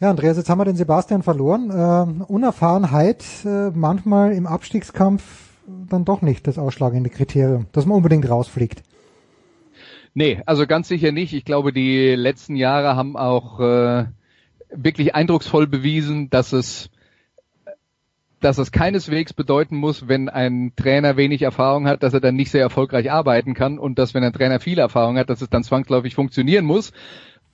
Ja, 0.00 0.10
Andreas, 0.10 0.36
jetzt 0.36 0.48
haben 0.50 0.58
wir 0.58 0.64
den 0.64 0.76
Sebastian 0.76 1.22
verloren. 1.22 1.70
Ähm, 1.72 2.22
Unerfahrenheit 2.26 3.24
äh, 3.44 3.70
manchmal 3.70 4.32
im 4.32 4.46
Abstiegskampf 4.48 5.51
dann 5.66 6.04
doch 6.04 6.22
nicht 6.22 6.46
das 6.46 6.58
ausschlagende 6.58 7.10
Kriterium, 7.10 7.66
dass 7.72 7.86
man 7.86 7.96
unbedingt 7.96 8.28
rausfliegt. 8.28 8.82
Nee, 10.14 10.42
also 10.44 10.66
ganz 10.66 10.88
sicher 10.88 11.12
nicht. 11.12 11.32
Ich 11.32 11.44
glaube, 11.44 11.72
die 11.72 12.14
letzten 12.14 12.56
Jahre 12.56 12.96
haben 12.96 13.16
auch 13.16 13.60
äh, 13.60 14.04
wirklich 14.70 15.14
eindrucksvoll 15.14 15.66
bewiesen, 15.66 16.28
dass 16.28 16.52
es 16.52 16.90
dass 18.42 18.58
es 18.58 18.72
keineswegs 18.72 19.32
bedeuten 19.32 19.76
muss, 19.76 20.08
wenn 20.08 20.28
ein 20.28 20.72
Trainer 20.74 21.16
wenig 21.16 21.42
Erfahrung 21.42 21.86
hat, 21.86 22.02
dass 22.02 22.12
er 22.12 22.20
dann 22.20 22.34
nicht 22.34 22.50
sehr 22.50 22.60
erfolgreich 22.60 23.10
arbeiten 23.10 23.54
kann 23.54 23.78
und 23.78 24.00
dass 24.00 24.14
wenn 24.14 24.24
ein 24.24 24.32
Trainer 24.32 24.58
viel 24.58 24.80
Erfahrung 24.80 25.16
hat, 25.16 25.30
dass 25.30 25.42
es 25.42 25.48
dann 25.48 25.62
zwangsläufig 25.62 26.16
funktionieren 26.16 26.64
muss. 26.64 26.92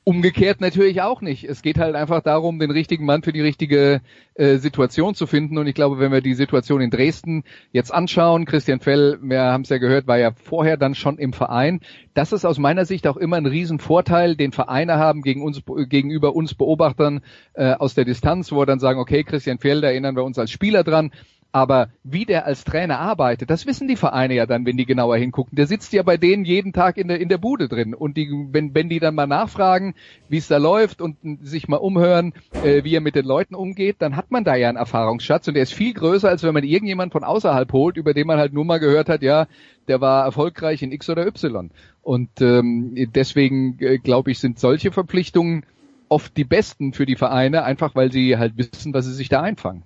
Umgekehrt 0.08 0.62
natürlich 0.62 1.02
auch 1.02 1.20
nicht. 1.20 1.44
Es 1.44 1.60
geht 1.60 1.76
halt 1.76 1.94
einfach 1.94 2.22
darum, 2.22 2.58
den 2.58 2.70
richtigen 2.70 3.04
Mann 3.04 3.22
für 3.22 3.34
die 3.34 3.42
richtige 3.42 4.00
äh, 4.36 4.56
Situation 4.56 5.14
zu 5.14 5.26
finden. 5.26 5.58
Und 5.58 5.66
ich 5.66 5.74
glaube, 5.74 5.98
wenn 5.98 6.10
wir 6.10 6.22
die 6.22 6.32
Situation 6.32 6.80
in 6.80 6.88
Dresden 6.88 7.44
jetzt 7.72 7.92
anschauen, 7.92 8.46
Christian 8.46 8.80
Fell, 8.80 9.18
wir 9.20 9.42
haben 9.42 9.64
es 9.64 9.68
ja 9.68 9.76
gehört, 9.76 10.06
war 10.06 10.16
ja 10.16 10.30
vorher 10.32 10.78
dann 10.78 10.94
schon 10.94 11.18
im 11.18 11.34
Verein. 11.34 11.80
Das 12.14 12.32
ist 12.32 12.46
aus 12.46 12.56
meiner 12.56 12.86
Sicht 12.86 13.06
auch 13.06 13.18
immer 13.18 13.36
ein 13.36 13.44
Riesenvorteil, 13.44 14.34
den 14.34 14.52
Vereine 14.52 14.96
haben 14.96 15.20
gegen 15.20 15.42
uns, 15.42 15.60
gegenüber 15.90 16.34
uns 16.34 16.54
Beobachtern 16.54 17.20
äh, 17.52 17.74
aus 17.74 17.94
der 17.94 18.06
Distanz, 18.06 18.50
wo 18.50 18.60
wir 18.60 18.64
dann 18.64 18.80
sagen, 18.80 19.00
okay, 19.00 19.24
Christian 19.24 19.58
Fell, 19.58 19.82
da 19.82 19.88
erinnern 19.88 20.16
wir 20.16 20.24
uns 20.24 20.38
als 20.38 20.50
Spieler 20.50 20.84
dran. 20.84 21.10
Aber 21.50 21.88
wie 22.04 22.26
der 22.26 22.44
als 22.44 22.64
Trainer 22.64 22.98
arbeitet, 22.98 23.48
das 23.48 23.64
wissen 23.64 23.88
die 23.88 23.96
Vereine 23.96 24.34
ja 24.34 24.44
dann, 24.44 24.66
wenn 24.66 24.76
die 24.76 24.84
genauer 24.84 25.16
hingucken. 25.16 25.56
Der 25.56 25.66
sitzt 25.66 25.94
ja 25.94 26.02
bei 26.02 26.18
denen 26.18 26.44
jeden 26.44 26.74
Tag 26.74 26.98
in 26.98 27.08
der, 27.08 27.20
in 27.20 27.30
der 27.30 27.38
Bude 27.38 27.68
drin. 27.68 27.94
Und 27.94 28.18
die, 28.18 28.28
wenn, 28.50 28.74
wenn 28.74 28.90
die 28.90 29.00
dann 29.00 29.14
mal 29.14 29.26
nachfragen, 29.26 29.94
wie 30.28 30.36
es 30.36 30.48
da 30.48 30.58
läuft 30.58 31.00
und 31.00 31.16
sich 31.42 31.66
mal 31.66 31.78
umhören, 31.78 32.34
äh, 32.62 32.84
wie 32.84 32.94
er 32.94 33.00
mit 33.00 33.14
den 33.14 33.24
Leuten 33.24 33.54
umgeht, 33.54 33.96
dann 34.00 34.14
hat 34.14 34.30
man 34.30 34.44
da 34.44 34.56
ja 34.56 34.68
einen 34.68 34.76
Erfahrungsschatz 34.76 35.48
und 35.48 35.54
der 35.54 35.62
ist 35.62 35.72
viel 35.72 35.94
größer, 35.94 36.28
als 36.28 36.42
wenn 36.42 36.52
man 36.52 36.64
irgendjemand 36.64 37.12
von 37.12 37.24
außerhalb 37.24 37.72
holt, 37.72 37.96
über 37.96 38.12
den 38.12 38.26
man 38.26 38.38
halt 38.38 38.52
nur 38.52 38.66
mal 38.66 38.78
gehört 38.78 39.08
hat, 39.08 39.22
ja, 39.22 39.46
der 39.88 40.02
war 40.02 40.26
erfolgreich 40.26 40.82
in 40.82 40.92
X 40.92 41.08
oder 41.08 41.26
Y. 41.26 41.70
Und 42.02 42.42
ähm, 42.42 42.94
deswegen 43.14 43.78
äh, 43.80 43.96
glaube 43.96 44.32
ich, 44.32 44.38
sind 44.38 44.58
solche 44.58 44.92
Verpflichtungen 44.92 45.64
oft 46.10 46.36
die 46.36 46.44
besten 46.44 46.92
für 46.92 47.06
die 47.06 47.16
Vereine, 47.16 47.64
einfach 47.64 47.94
weil 47.94 48.12
sie 48.12 48.36
halt 48.36 48.56
wissen, 48.56 48.92
was 48.92 49.06
sie 49.06 49.14
sich 49.14 49.28
da 49.30 49.40
einfangen. 49.40 49.82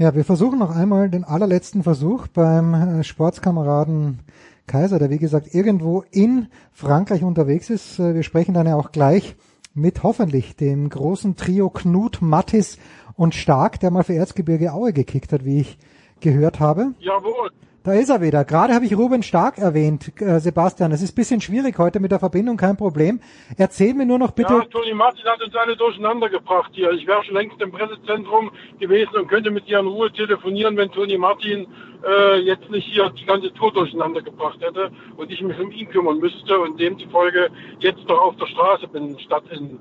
Ja, 0.00 0.14
wir 0.14 0.24
versuchen 0.24 0.58
noch 0.58 0.74
einmal 0.74 1.10
den 1.10 1.24
allerletzten 1.24 1.82
Versuch 1.82 2.26
beim 2.28 2.72
äh, 2.72 3.04
Sportskameraden 3.04 4.20
Kaiser, 4.66 4.98
der 4.98 5.10
wie 5.10 5.18
gesagt 5.18 5.54
irgendwo 5.54 6.04
in 6.10 6.48
Frankreich 6.72 7.22
unterwegs 7.22 7.68
ist. 7.68 7.98
Äh, 7.98 8.14
wir 8.14 8.22
sprechen 8.22 8.54
dann 8.54 8.66
ja 8.66 8.76
auch 8.76 8.92
gleich 8.92 9.36
mit 9.74 10.02
hoffentlich 10.02 10.56
dem 10.56 10.88
großen 10.88 11.36
Trio 11.36 11.68
Knut, 11.68 12.22
Mattis 12.22 12.78
und 13.14 13.34
Stark, 13.34 13.78
der 13.80 13.90
mal 13.90 14.02
für 14.02 14.14
Erzgebirge 14.14 14.72
Aue 14.72 14.94
gekickt 14.94 15.34
hat, 15.34 15.44
wie 15.44 15.60
ich 15.60 15.76
gehört 16.20 16.60
habe. 16.60 16.94
Jawohl. 17.00 17.50
Da 17.82 17.94
ist 17.94 18.10
er 18.10 18.20
wieder. 18.20 18.44
Gerade 18.44 18.74
habe 18.74 18.84
ich 18.84 18.94
Ruben 18.94 19.22
Stark 19.22 19.56
erwähnt, 19.56 20.12
äh, 20.20 20.38
Sebastian. 20.38 20.92
Es 20.92 21.00
ist 21.00 21.16
bisschen 21.16 21.40
schwierig 21.40 21.78
heute 21.78 21.98
mit 21.98 22.12
der 22.12 22.18
Verbindung, 22.18 22.58
kein 22.58 22.76
Problem. 22.76 23.20
Erzähl 23.56 23.94
mir 23.94 24.04
nur 24.04 24.18
noch 24.18 24.32
bitte. 24.32 24.52
Ja, 24.52 24.64
Toni 24.64 24.92
Martin 24.92 25.24
hat 25.24 25.42
uns 25.42 25.54
alle 25.56 25.74
durcheinander 25.76 26.28
gebracht 26.28 26.72
hier. 26.74 26.90
Ich 26.92 27.06
wäre 27.06 27.24
schon 27.24 27.36
längst 27.36 27.58
im 27.62 27.72
Pressezentrum 27.72 28.50
gewesen 28.78 29.16
und 29.16 29.28
könnte 29.28 29.50
mit 29.50 29.66
dir 29.66 29.78
in 29.78 29.86
Ruhe 29.86 30.12
telefonieren, 30.12 30.76
wenn 30.76 30.90
Toni 30.90 31.16
Martin 31.16 31.66
äh, 32.06 32.40
jetzt 32.40 32.68
nicht 32.70 32.86
hier 32.86 33.08
die 33.18 33.24
ganze 33.24 33.50
Tour 33.54 33.72
durcheinander 33.72 34.20
gebracht 34.20 34.58
hätte 34.60 34.90
und 35.16 35.32
ich 35.32 35.40
mich 35.40 35.58
um 35.58 35.70
ihn 35.70 35.88
kümmern 35.88 36.18
müsste 36.18 36.60
und 36.60 36.78
demzufolge 36.78 37.48
jetzt 37.78 38.06
noch 38.06 38.20
auf 38.20 38.36
der 38.36 38.46
Straße 38.46 38.88
bin, 38.88 39.18
statt 39.20 39.44
in 39.52 39.78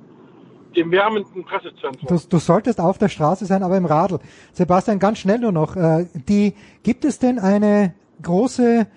dem 0.76 0.92
wärmenden 0.92 1.44
Pressezentrum. 1.44 2.08
Du, 2.08 2.18
du 2.28 2.38
solltest 2.38 2.80
auf 2.80 2.98
der 2.98 3.10
Straße 3.10 3.46
sein, 3.46 3.64
aber 3.64 3.78
im 3.78 3.86
Radl. 3.86 4.20
Sebastian, 4.54 5.00
ganz 5.00 5.20
schnell 5.20 5.40
nur 5.40 5.52
noch. 5.52 5.76
Äh, 5.76 6.06
die, 6.14 6.54
gibt 6.84 7.06
es 7.06 7.20
denn 7.20 7.40
eine 7.40 7.94
große 8.22 8.88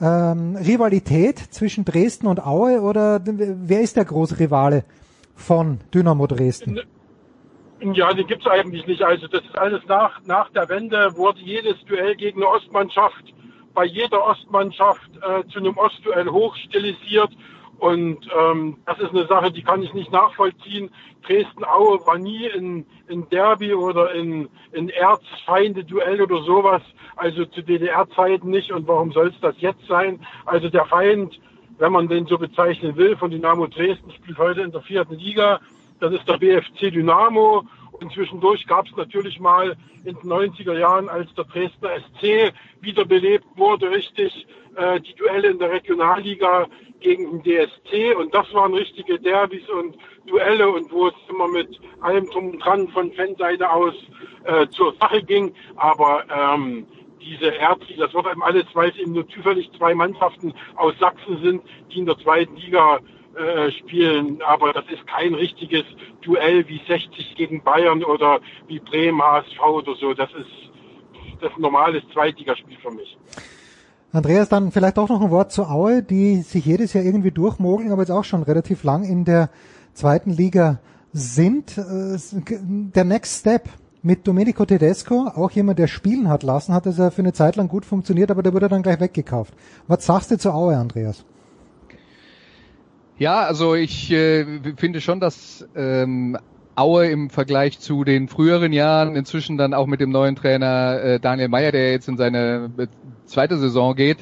ähm, 0.00 0.56
Rivalität 0.56 1.38
zwischen 1.38 1.84
Dresden 1.84 2.26
und 2.26 2.44
Aue 2.44 2.80
oder 2.80 3.20
wer 3.24 3.80
ist 3.80 3.96
der 3.96 4.04
große 4.04 4.38
Rivale 4.38 4.84
von 5.34 5.80
Dynamo 5.92 6.26
Dresden? 6.26 6.80
Ja, 7.80 8.12
die 8.14 8.24
gibt's 8.24 8.46
eigentlich 8.46 8.86
nicht. 8.86 9.02
Also 9.02 9.26
das 9.26 9.42
ist 9.44 9.58
alles 9.58 9.82
nach, 9.86 10.20
nach 10.24 10.50
der 10.50 10.68
Wende 10.68 11.16
wurde 11.16 11.40
jedes 11.40 11.76
Duell 11.86 12.16
gegen 12.16 12.42
eine 12.42 12.48
Ostmannschaft 12.48 13.34
bei 13.76 13.84
jeder 13.84 14.24
Ostmannschaft 14.26 15.10
äh, 15.16 15.46
zu 15.52 15.58
einem 15.58 15.76
Ostduell 15.76 16.28
hochstilisiert 16.28 17.30
und 17.78 18.18
ähm, 18.36 18.78
das 18.86 18.98
ist 19.00 19.10
eine 19.10 19.26
Sache, 19.26 19.52
die 19.52 19.62
kann 19.62 19.82
ich 19.82 19.92
nicht 19.92 20.10
nachvollziehen. 20.10 20.90
Dresden-Aue 21.26 22.06
war 22.06 22.18
nie 22.18 22.46
in, 22.46 22.86
in 23.08 23.28
Derby 23.28 23.74
oder 23.74 24.12
in, 24.14 24.48
in 24.72 24.88
Erzfeinde-Duell 24.88 26.22
oder 26.22 26.42
sowas, 26.42 26.82
also 27.16 27.44
zu 27.44 27.62
DDR-Zeiten 27.62 28.48
nicht. 28.48 28.72
Und 28.72 28.88
warum 28.88 29.12
soll 29.12 29.28
es 29.28 29.40
das 29.40 29.54
jetzt 29.58 29.86
sein? 29.86 30.20
Also 30.46 30.70
der 30.70 30.86
Feind, 30.86 31.38
wenn 31.78 31.92
man 31.92 32.08
den 32.08 32.26
so 32.26 32.38
bezeichnen 32.38 32.96
will, 32.96 33.16
von 33.16 33.30
Dynamo 33.30 33.66
Dresden 33.66 34.10
spielt 34.10 34.38
heute 34.38 34.62
in 34.62 34.72
der 34.72 34.82
vierten 34.82 35.14
Liga. 35.14 35.60
Das 36.00 36.12
ist 36.12 36.26
der 36.28 36.38
BFC 36.38 36.92
Dynamo. 36.92 37.64
Und 38.00 38.66
gab 38.66 38.86
es 38.86 38.96
natürlich 38.96 39.40
mal 39.40 39.76
in 40.04 40.14
den 40.16 40.30
90er 40.30 40.78
Jahren, 40.78 41.08
als 41.08 41.32
der 41.34 41.44
Dresdner 41.44 41.90
SC 41.98 42.52
wiederbelebt 42.80 43.46
wurde, 43.56 43.90
richtig 43.90 44.46
äh, 44.76 45.00
die 45.00 45.14
Duelle 45.14 45.48
in 45.48 45.58
der 45.58 45.70
Regionalliga 45.70 46.66
gegen 47.00 47.42
den 47.42 47.42
DSC 47.42 48.14
und 48.14 48.34
das 48.34 48.52
waren 48.52 48.74
richtige 48.74 49.18
Derbys 49.18 49.68
und 49.68 49.96
Duelle 50.26 50.68
und 50.68 50.90
wo 50.92 51.08
es 51.08 51.14
immer 51.28 51.48
mit 51.48 51.80
allem 52.00 52.26
drum 52.26 52.50
und 52.50 52.58
dran 52.58 52.88
von 52.88 53.12
Fanseite 53.12 53.70
aus 53.70 53.94
äh, 54.44 54.66
zur 54.68 54.94
Sache 55.00 55.22
ging. 55.22 55.54
Aber 55.76 56.24
ähm, 56.30 56.86
diese 57.20 57.56
Erzi, 57.56 57.96
das 57.96 58.14
wird 58.14 58.26
einem 58.26 58.42
alles, 58.42 58.64
weil 58.74 58.90
es 58.90 58.96
eben 58.96 59.12
nur 59.12 59.28
zufällig 59.28 59.70
zwei 59.76 59.94
Mannschaften 59.94 60.54
aus 60.76 60.94
Sachsen 60.98 61.40
sind, 61.42 61.62
die 61.92 61.98
in 61.98 62.06
der 62.06 62.18
zweiten 62.18 62.56
Liga 62.56 63.00
äh, 63.36 63.70
spielen. 63.72 64.40
Aber 64.46 64.72
das 64.72 64.84
ist 64.92 65.06
kein 65.06 65.34
richtiges 65.34 65.84
Duell 66.22 66.66
wie 66.68 66.80
60 66.86 67.34
gegen 67.36 67.62
Bayern 67.62 68.02
oder 68.04 68.40
wie 68.66 68.78
Bremen 68.78 69.22
HSV 69.22 69.60
oder 69.60 69.94
so. 69.94 70.14
Das 70.14 70.30
ist 70.32 70.66
das 71.40 71.50
ist 71.50 71.58
ein 71.58 71.62
normales 71.62 72.02
Zweitligaspiel 72.12 72.76
für 72.82 72.90
mich. 72.90 73.18
Andreas, 74.12 74.48
dann 74.48 74.72
vielleicht 74.72 74.98
auch 74.98 75.08
noch 75.08 75.20
ein 75.20 75.30
Wort 75.30 75.52
zu 75.52 75.64
Aue, 75.66 76.02
die 76.02 76.40
sich 76.42 76.64
jedes 76.64 76.94
Jahr 76.94 77.04
irgendwie 77.04 77.30
durchmogeln, 77.30 77.92
aber 77.92 78.02
jetzt 78.02 78.10
auch 78.10 78.24
schon 78.24 78.42
relativ 78.42 78.84
lang 78.84 79.04
in 79.04 79.24
der 79.24 79.50
zweiten 79.92 80.30
Liga 80.30 80.80
sind. 81.12 81.76
Äh, 81.76 82.16
der 82.58 83.04
Next 83.04 83.40
Step 83.40 83.68
mit 84.02 84.26
Domenico 84.26 84.64
Tedesco, 84.64 85.26
auch 85.34 85.50
jemand, 85.50 85.78
der 85.78 85.88
spielen 85.88 86.28
hat 86.28 86.42
lassen, 86.42 86.72
hat 86.72 86.86
es 86.86 86.98
ja 86.98 87.10
für 87.10 87.22
eine 87.22 87.32
Zeit 87.32 87.56
lang 87.56 87.68
gut 87.68 87.84
funktioniert, 87.84 88.30
aber 88.30 88.42
der 88.42 88.54
wurde 88.54 88.68
dann 88.68 88.82
gleich 88.82 89.00
weggekauft. 89.00 89.52
Was 89.88 90.06
sagst 90.06 90.30
du 90.30 90.38
zu 90.38 90.52
Aue, 90.52 90.76
Andreas? 90.76 91.24
Ja, 93.18 93.44
also 93.44 93.74
ich 93.74 94.10
äh, 94.12 94.44
finde 94.76 95.00
schon, 95.00 95.20
dass 95.20 95.66
ähm, 95.74 96.36
Aue 96.74 97.06
im 97.06 97.30
Vergleich 97.30 97.78
zu 97.78 98.04
den 98.04 98.28
früheren 98.28 98.74
Jahren, 98.74 99.16
inzwischen 99.16 99.56
dann 99.56 99.72
auch 99.72 99.86
mit 99.86 100.00
dem 100.00 100.10
neuen 100.10 100.36
Trainer 100.36 101.00
äh, 101.02 101.20
Daniel 101.20 101.48
Meyer, 101.48 101.72
der 101.72 101.92
jetzt 101.92 102.08
in 102.08 102.18
seine 102.18 102.70
äh, 102.76 102.86
zweite 103.24 103.56
Saison 103.56 103.94
geht, 103.94 104.18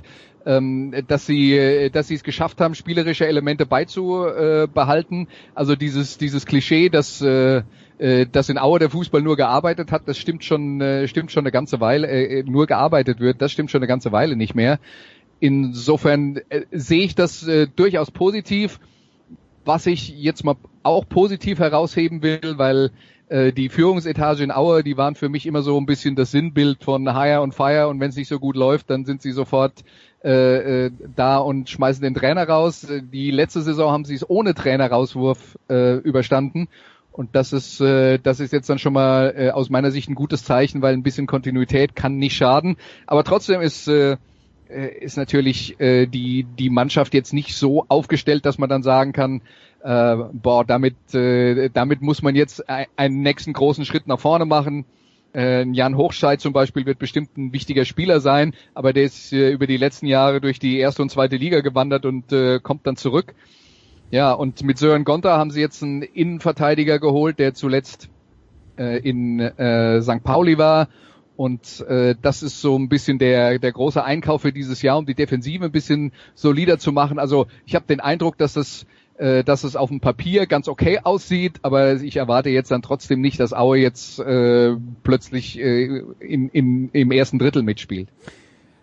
ähm, 0.47 0.95
dass 1.09 1.27
sie 1.27 1.91
dass 1.93 2.07
sie 2.07 2.15
es 2.15 2.23
geschafft 2.23 2.61
haben, 2.61 2.77
spielerische 2.77 3.27
Elemente 3.27 3.67
beizubehalten. 3.67 5.27
Also 5.57 5.75
dieses 5.75 6.17
dieses 6.19 6.47
Klischee, 6.47 6.89
dass 6.89 7.21
äh, 7.21 7.63
äh, 7.99 8.27
dass 8.27 8.49
in 8.49 8.59
Aue 8.59 8.79
der 8.79 8.91
Fußball 8.91 9.23
nur 9.23 9.37
gearbeitet 9.37 9.91
hat, 9.93 10.03
das 10.07 10.19
stimmt 10.19 10.45
schon 10.45 10.81
äh, 10.81 11.09
stimmt 11.09 11.33
schon 11.33 11.43
eine 11.43 11.53
ganze 11.53 11.81
Weile 11.81 12.09
äh, 12.09 12.43
nur 12.45 12.67
gearbeitet 12.67 13.21
wird, 13.21 13.43
das 13.43 13.51
stimmt 13.53 13.71
schon 13.71 13.81
eine 13.81 13.89
ganze 13.89 14.13
Weile 14.13 14.37
nicht 14.37 14.55
mehr. 14.55 14.79
Insofern 15.41 16.41
äh, 16.49 16.63
sehe 16.71 17.05
ich 17.05 17.15
das 17.15 17.47
äh, 17.47 17.67
durchaus 17.67 18.11
positiv. 18.11 18.81
Was 19.65 19.87
ich 19.87 20.11
jetzt 20.11 20.45
mal 20.45 20.57
auch 20.83 21.09
positiv 21.09 21.59
herausheben 21.59 22.23
will, 22.23 22.41
weil 22.57 22.91
äh, 23.29 23.53
die 23.53 23.71
Führungsetage 23.71 24.45
in 24.45 24.51
Aue, 24.51 24.83
die 24.83 24.97
waren 24.97 25.15
für 25.15 25.29
mich 25.29 25.47
immer 25.47 25.63
so 25.63 25.79
ein 25.79 25.87
bisschen 25.87 26.17
das 26.17 26.31
Sinnbild 26.31 26.85
von 26.85 27.15
Hire 27.15 27.41
und 27.41 27.55
Fire 27.55 27.89
und 27.89 27.99
wenn 28.01 28.11
es 28.11 28.17
nicht 28.17 28.29
so 28.29 28.39
gut 28.39 28.57
läuft, 28.57 28.91
dann 28.91 29.07
sind 29.07 29.23
sie 29.23 29.33
sofort 29.33 29.85
äh, 30.23 30.87
äh, 30.87 30.91
da 31.17 31.39
und 31.39 31.71
schmeißen 31.71 32.03
den 32.03 32.15
Trainer 32.15 32.49
raus. 32.49 32.87
Die 32.91 33.31
letzte 33.31 33.63
Saison 33.63 33.93
haben 33.93 34.05
sie 34.05 34.15
es 34.15 34.29
ohne 34.29 34.55
Trainerauswurf 34.55 35.59
äh, 35.69 35.97
überstanden. 35.99 36.69
Und 37.13 37.37
das 37.37 37.53
ist, 37.53 37.81
äh, 37.81 38.19
das 38.19 38.41
ist 38.41 38.53
jetzt 38.53 38.69
dann 38.69 38.79
schon 38.79 38.93
mal 38.93 39.35
äh, 39.37 39.51
aus 39.51 39.71
meiner 39.71 39.91
Sicht 39.91 40.11
ein 40.11 40.15
gutes 40.15 40.43
Zeichen, 40.43 40.83
weil 40.83 40.95
ein 40.95 41.03
bisschen 41.03 41.27
Kontinuität 41.27 41.95
kann 41.95 42.17
nicht 42.17 42.37
schaden. 42.37 42.77
Aber 43.07 43.23
trotzdem 43.23 43.61
ist, 43.61 43.87
äh, 43.87 44.17
äh 44.75 45.05
ist 45.05 45.17
natürlich 45.17 45.79
äh, 45.81 46.07
die, 46.07 46.45
die 46.45 46.71
Mannschaft 46.71 47.15
jetzt 47.15 47.33
nicht 47.33 47.55
so 47.57 47.85
aufgestellt, 47.89 48.45
dass 48.47 48.59
man 48.59 48.69
dann 48.69 48.83
sagen 48.83 49.13
kann, 49.13 49.43
äh, 49.83 50.17
boah, 50.33 50.65
damit, 50.65 51.15
äh, 51.15 51.71
damit 51.73 52.03
muss 52.03 52.23
man 52.23 52.35
jetzt 52.35 52.65
einen 52.69 53.23
nächsten 53.23 53.53
großen 53.53 53.85
Schritt 53.85 54.07
nach 54.07 54.21
vorne 54.21 54.47
machen. 54.47 54.85
Äh, 55.35 55.67
Jan 55.71 55.97
Hochscheid 55.97 56.41
zum 56.41 56.53
Beispiel 56.53 56.87
wird 56.87 56.99
bestimmt 56.99 57.37
ein 57.37 57.53
wichtiger 57.53 57.85
Spieler 57.85 58.21
sein, 58.21 58.55
aber 58.73 58.93
der 58.93 59.05
ist 59.05 59.33
äh, 59.33 59.51
über 59.51 59.67
die 59.67 59.77
letzten 59.77 60.07
Jahre 60.07 60.41
durch 60.41 60.59
die 60.59 60.79
erste 60.79 61.03
und 61.03 61.11
zweite 61.11 61.37
Liga 61.37 61.61
gewandert 61.61 62.07
und 62.07 62.33
äh, 62.33 62.61
kommt 62.61 62.87
dann 62.87 62.97
zurück. 62.97 63.35
Ja, 64.11 64.33
und 64.33 64.63
mit 64.63 64.79
Sören 64.79 65.05
Gonter 65.05 65.37
haben 65.37 65.51
sie 65.51 65.61
jetzt 65.61 65.83
einen 65.83 66.03
Innenverteidiger 66.03 67.01
geholt, 67.01 67.39
der 67.39 67.53
zuletzt 67.55 68.11
äh, 68.79 68.99
in 69.01 69.41
äh, 69.41 70.01
St. 70.03 70.23
Pauli 70.23 70.57
war. 70.57 70.89
Und 71.37 71.81
äh, 71.89 72.15
das 72.21 72.43
ist 72.43 72.61
so 72.61 72.77
ein 72.79 72.89
bisschen 72.89 73.19
der, 73.19 73.59
der 73.59 73.73
große 73.73 74.03
Einkauf 74.05 74.43
für 74.43 74.53
dieses 74.53 74.83
Jahr, 74.83 74.99
um 74.99 75.07
die 75.07 75.15
Defensive 75.15 75.65
ein 75.65 75.73
bisschen 75.73 76.13
solider 76.35 76.79
zu 76.79 76.93
machen. 76.93 77.19
Also 77.19 77.47
ich 77.67 77.75
habe 77.75 77.87
den 77.87 78.01
Eindruck, 78.01 78.39
dass 78.39 78.53
das 78.53 78.87
äh, 79.17 79.45
dass 79.45 79.63
es 79.65 79.77
auf 79.77 79.91
dem 79.91 80.01
Papier 80.01 80.47
ganz 80.47 80.67
okay 80.69 80.99
aussieht, 81.03 81.61
aber 81.63 81.95
ich 81.95 82.17
erwarte 82.17 82.51
jetzt 82.51 82.71
dann 82.73 82.83
trotzdem 82.83 83.21
nicht, 83.21 83.39
dass 83.39 83.53
Aue 83.53 83.79
jetzt 83.79 84.19
äh, 84.19 84.75
plötzlich 85.05 85.59
äh, 85.59 86.03
in, 86.19 86.49
in, 86.49 86.89
im 86.93 87.11
ersten 87.13 87.39
Drittel 87.39 87.63
mitspielt. 87.63 88.09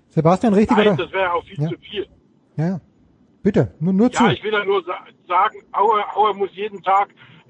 Sebastian, 0.09 0.53
richtig 0.53 0.77
Nein, 0.77 0.87
oder? 0.89 0.97
das 1.03 1.11
wäre 1.11 1.33
auch 1.33 1.43
viel 1.45 1.61
Ja. 1.61 1.69
zu 1.69 1.75
viel. 1.79 2.07
Ja, 2.57 2.79
bitte, 3.43 3.73
nur, 3.79 3.93
nur 3.93 4.11
zu. 4.11 4.23
Ja, 4.23 4.31
ich 4.31 4.43
will 4.43 4.51
ja 4.53 4.63
nur 4.63 4.83
sa 4.83 4.93
sagen, 5.27 5.63
Aue, 5.73 6.01
Aue 6.15 6.33
muss 6.33 6.49
jeden 6.53 6.81
Tag 6.81 7.09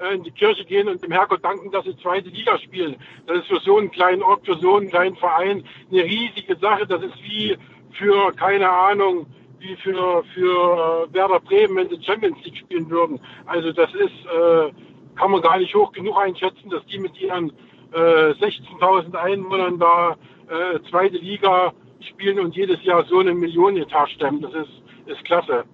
in 0.10 0.23
die 0.23 0.32
Kirche 0.32 0.65
gehen 0.65 0.88
und 0.88 1.03
dem 1.03 1.11
Herrgott 1.11 1.44
danken, 1.44 1.72
dass 1.72 1.86
sie 1.86 1.95
zweite 1.98 2.30
Liga 2.30 2.57
spielen. 2.60 2.95
Das 3.28 3.40
ist 3.40 3.48
für 3.48 3.60
so 3.60 3.78
einen 3.78 3.91
kleinen 3.91 4.23
Ort, 4.23 4.45
für 4.45 4.57
so 4.57 4.78
einen 4.78 4.90
kleinen 4.90 5.15
Verein 5.15 5.64
eine 5.91 6.03
riesige 6.03 6.56
Sache. 6.57 6.88
Das 6.88 7.03
ist 7.03 7.15
wie 7.23 7.57
für, 7.94 8.32
keine 8.34 8.69
Ahnung, 8.69 9.28
wie 9.60 9.76
für, 9.78 10.23
für 10.34 11.07
äh, 11.10 11.14
Werder 11.14 11.40
Bremen, 11.40 11.76
wenn 11.76 11.90
sie 11.90 12.03
Champions 12.03 12.44
League 12.44 12.57
spielen 12.57 12.90
würden. 12.90 13.19
Also 13.45 13.72
das 13.72 13.94
ist, 13.94 14.26
äh, 14.26 14.72
kann 15.15 15.32
man 15.32 15.41
gar 15.41 15.57
nicht 15.60 15.76
hoch 15.76 15.91
genug 15.91 16.18
einschätzen, 16.18 16.69
dass 16.69 16.86
die 16.86 16.99
mit 16.99 17.19
ihren 17.19 17.52
äh, 17.94 18.32
16.000 18.32 19.15
Einwohnern 19.15 19.78
da 19.78 20.18
äh, 20.49 20.80
zweite 20.90 21.18
Liga 21.18 21.73
spielen 21.99 22.40
und 22.40 22.56
jedes 22.56 22.84
Jahr 22.84 23.03
so 23.06 23.19
eine 23.19 23.34
Millionenetat 23.34 24.10
stemmen. 24.10 24.41
Das 24.41 24.53
ist, 24.53 24.82
ist 25.06 25.23
klasse. 25.26 25.65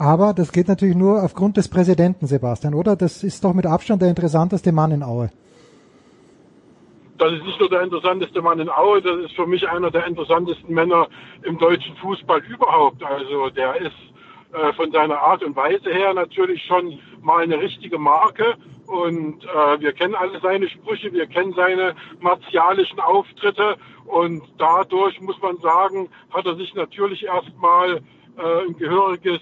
Aber 0.00 0.32
das 0.32 0.50
geht 0.50 0.66
natürlich 0.66 0.96
nur 0.96 1.22
aufgrund 1.22 1.58
des 1.58 1.68
Präsidenten, 1.68 2.26
Sebastian, 2.26 2.72
oder? 2.72 2.96
Das 2.96 3.22
ist 3.22 3.44
doch 3.44 3.52
mit 3.52 3.66
Abstand 3.66 4.00
der 4.00 4.08
interessanteste 4.08 4.72
Mann 4.72 4.92
in 4.92 5.02
Aue. 5.02 5.28
Das 7.18 7.30
ist 7.34 7.44
nicht 7.44 7.60
nur 7.60 7.68
der 7.68 7.82
interessanteste 7.82 8.40
Mann 8.40 8.60
in 8.60 8.70
Aue, 8.70 9.02
das 9.02 9.18
ist 9.26 9.36
für 9.36 9.46
mich 9.46 9.68
einer 9.68 9.90
der 9.90 10.06
interessantesten 10.06 10.72
Männer 10.72 11.06
im 11.42 11.58
deutschen 11.58 11.94
Fußball 11.96 12.40
überhaupt. 12.48 13.04
Also 13.04 13.50
der 13.50 13.76
ist 13.76 13.92
äh, 14.54 14.72
von 14.72 14.90
seiner 14.90 15.18
Art 15.18 15.44
und 15.44 15.54
Weise 15.54 15.90
her 15.90 16.14
natürlich 16.14 16.62
schon 16.64 16.98
mal 17.20 17.42
eine 17.42 17.60
richtige 17.60 17.98
Marke. 17.98 18.54
Und 18.86 19.44
äh, 19.44 19.80
wir 19.80 19.92
kennen 19.92 20.14
alle 20.14 20.40
seine 20.40 20.66
Sprüche, 20.70 21.12
wir 21.12 21.26
kennen 21.26 21.52
seine 21.52 21.94
martialischen 22.20 23.00
Auftritte. 23.00 23.76
Und 24.06 24.44
dadurch 24.56 25.20
muss 25.20 25.36
man 25.42 25.58
sagen, 25.58 26.08
hat 26.30 26.46
er 26.46 26.56
sich 26.56 26.74
natürlich 26.74 27.26
erstmal 27.26 27.96
äh, 27.96 28.66
ein 28.66 28.78
gehöriges, 28.78 29.40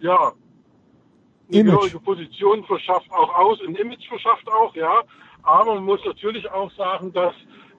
ja, 0.00 0.32
eine 1.50 1.60
Image. 1.60 1.74
gehörige 1.74 2.00
Position 2.00 2.64
verschafft 2.64 3.10
auch 3.10 3.34
aus, 3.34 3.58
ein 3.66 3.74
Image 3.74 4.06
verschafft 4.08 4.48
auch, 4.50 4.74
ja. 4.74 5.02
Aber 5.42 5.74
man 5.76 5.84
muss 5.84 6.04
natürlich 6.04 6.50
auch 6.50 6.70
sagen, 6.72 7.12
dass 7.12 7.34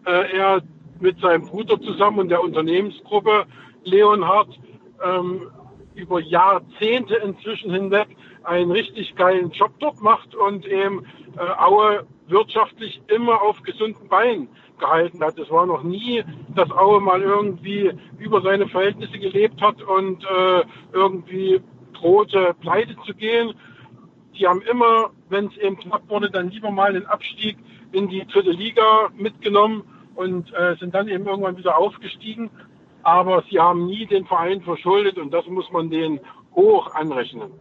äh, 0.06 0.38
er 0.38 0.62
mit 1.00 1.20
seinem 1.20 1.46
Bruder 1.46 1.80
zusammen 1.82 2.20
und 2.20 2.30
der 2.30 2.41
Unternehmensgruppe 2.41 3.46
Leonhard 3.84 4.60
ähm, 5.04 5.50
über 5.96 6.20
Jahrzehnte 6.20 7.16
inzwischen 7.16 7.72
hinweg 7.72 8.08
einen 8.44 8.72
richtig 8.72 9.16
geilen 9.16 9.52
Job 9.52 9.72
dort 9.80 10.02
macht 10.02 10.34
und 10.36 10.66
eben 10.66 11.06
äh, 11.38 11.62
Aue 11.62 12.06
wirtschaftlich 12.28 13.02
immer 13.08 13.41
auf 13.41 13.62
gesunden 13.64 14.08
Beinen 14.08 14.48
gehalten 14.80 15.22
hat. 15.24 15.38
Es 15.38 15.50
war 15.50 15.66
noch 15.66 15.84
nie, 15.84 16.24
dass 16.56 16.72
Aue 16.72 17.02
mal 17.02 17.22
irgendwie 17.22 17.91
über 18.18 18.41
seine 18.41 18.68
Verhältnisse 18.68 19.20
gelebt 19.20 19.62
hat 19.62 19.82
und 19.82 20.24
äh, 20.24 20.64
irgendwie 20.94 21.62
drohte, 22.00 22.56
pleite 22.62 22.96
zu 23.06 23.14
gehen. 23.14 23.54
Die 24.38 24.48
haben 24.48 24.62
immer, 24.62 25.10
wenn 25.30 25.48
es 25.48 25.58
eben 25.58 25.78
knapp 25.78 26.08
wurde, 26.10 26.30
dann 26.30 26.50
lieber 26.50 26.72
mal 26.72 26.94
den 26.94 27.06
Abstieg 27.06 27.58
in 27.92 28.08
die 28.08 28.26
dritte 28.26 28.52
Liga 28.52 29.10
mitgenommen 29.18 29.84
und 30.16 30.54
äh, 30.54 30.76
sind 30.80 30.94
dann 30.96 31.08
eben 31.08 31.26
irgendwann 31.26 31.58
wieder 31.58 31.78
aufgestiegen. 31.78 32.50
Aber 33.04 33.44
sie 33.50 33.60
haben 33.60 33.86
nie 33.88 34.06
den 34.06 34.26
Verein 34.26 34.62
verschuldet 34.62 35.18
und 35.18 35.34
das 35.34 35.46
muss 35.48 35.72
man 35.72 35.90
denen 35.90 36.20
hoch 36.56 36.94
anrechnen. 36.94 37.52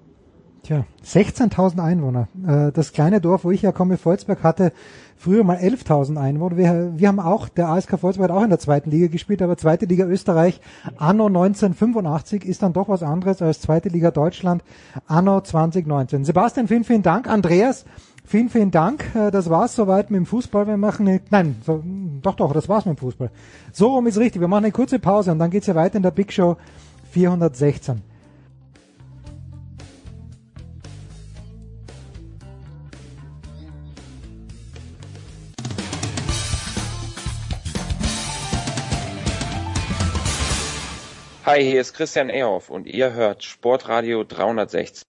Tja, 0.62 0.84
16.000 1.04 1.82
Einwohner. 1.82 2.28
Äh, 2.46 2.72
Das 2.72 2.92
kleine 2.92 3.20
Dorf, 3.20 3.44
wo 3.44 3.50
ich 3.50 3.62
herkomme, 3.62 3.96
Volzberg, 3.96 4.42
hatte 4.42 4.72
früher 5.18 5.44
mal 5.44 5.56
11.000 5.56 6.16
Einwohner. 6.16 6.56
Wir, 6.56 6.92
wir 6.96 7.08
haben 7.08 7.20
auch, 7.20 7.48
der 7.48 7.68
ASK 7.68 7.98
Volzberg 7.98 8.30
hat 8.30 8.36
auch 8.36 8.42
in 8.44 8.50
der 8.50 8.58
zweiten 8.58 8.90
Liga 8.90 9.08
gespielt, 9.08 9.42
aber 9.42 9.56
zweite 9.56 9.86
Liga 9.86 10.06
Österreich 10.06 10.60
anno 10.96 11.26
1985 11.26 12.44
ist 12.44 12.62
dann 12.62 12.72
doch 12.72 12.88
was 12.88 13.02
anderes 13.02 13.42
als 13.42 13.60
zweite 13.60 13.88
Liga 13.88 14.10
Deutschland 14.10 14.62
anno 15.06 15.40
2019. 15.40 16.24
Sebastian, 16.24 16.68
vielen, 16.68 16.84
vielen 16.84 17.02
Dank. 17.02 17.28
Andreas, 17.28 17.84
vielen, 18.24 18.48
vielen 18.48 18.70
Dank. 18.70 19.04
Äh, 19.14 19.30
Das 19.30 19.50
war's 19.50 19.74
soweit 19.74 20.10
mit 20.10 20.18
dem 20.18 20.26
Fußball. 20.26 20.66
Wir 20.66 20.76
machen 20.76 21.08
eine, 21.08 21.20
nein, 21.30 21.56
so, 21.66 21.82
doch, 22.22 22.36
doch, 22.36 22.52
das 22.52 22.68
war's 22.68 22.86
mit 22.86 22.96
dem 22.96 23.00
Fußball. 23.00 23.30
So 23.72 23.94
rum 23.94 24.06
ist 24.06 24.18
richtig. 24.18 24.40
Wir 24.40 24.48
machen 24.48 24.64
eine 24.64 24.72
kurze 24.72 24.98
Pause 24.98 25.32
und 25.32 25.40
dann 25.40 25.50
geht's 25.50 25.66
ja 25.66 25.74
weiter 25.74 25.96
in 25.96 26.02
der 26.02 26.12
Big 26.12 26.32
Show 26.32 26.56
416. 27.10 28.07
Hi, 41.48 41.64
hier 41.64 41.80
ist 41.80 41.94
Christian 41.94 42.28
Ehoff 42.28 42.68
und 42.68 42.86
ihr 42.86 43.14
hört 43.14 43.42
Sportradio 43.42 44.22
360. 44.22 45.02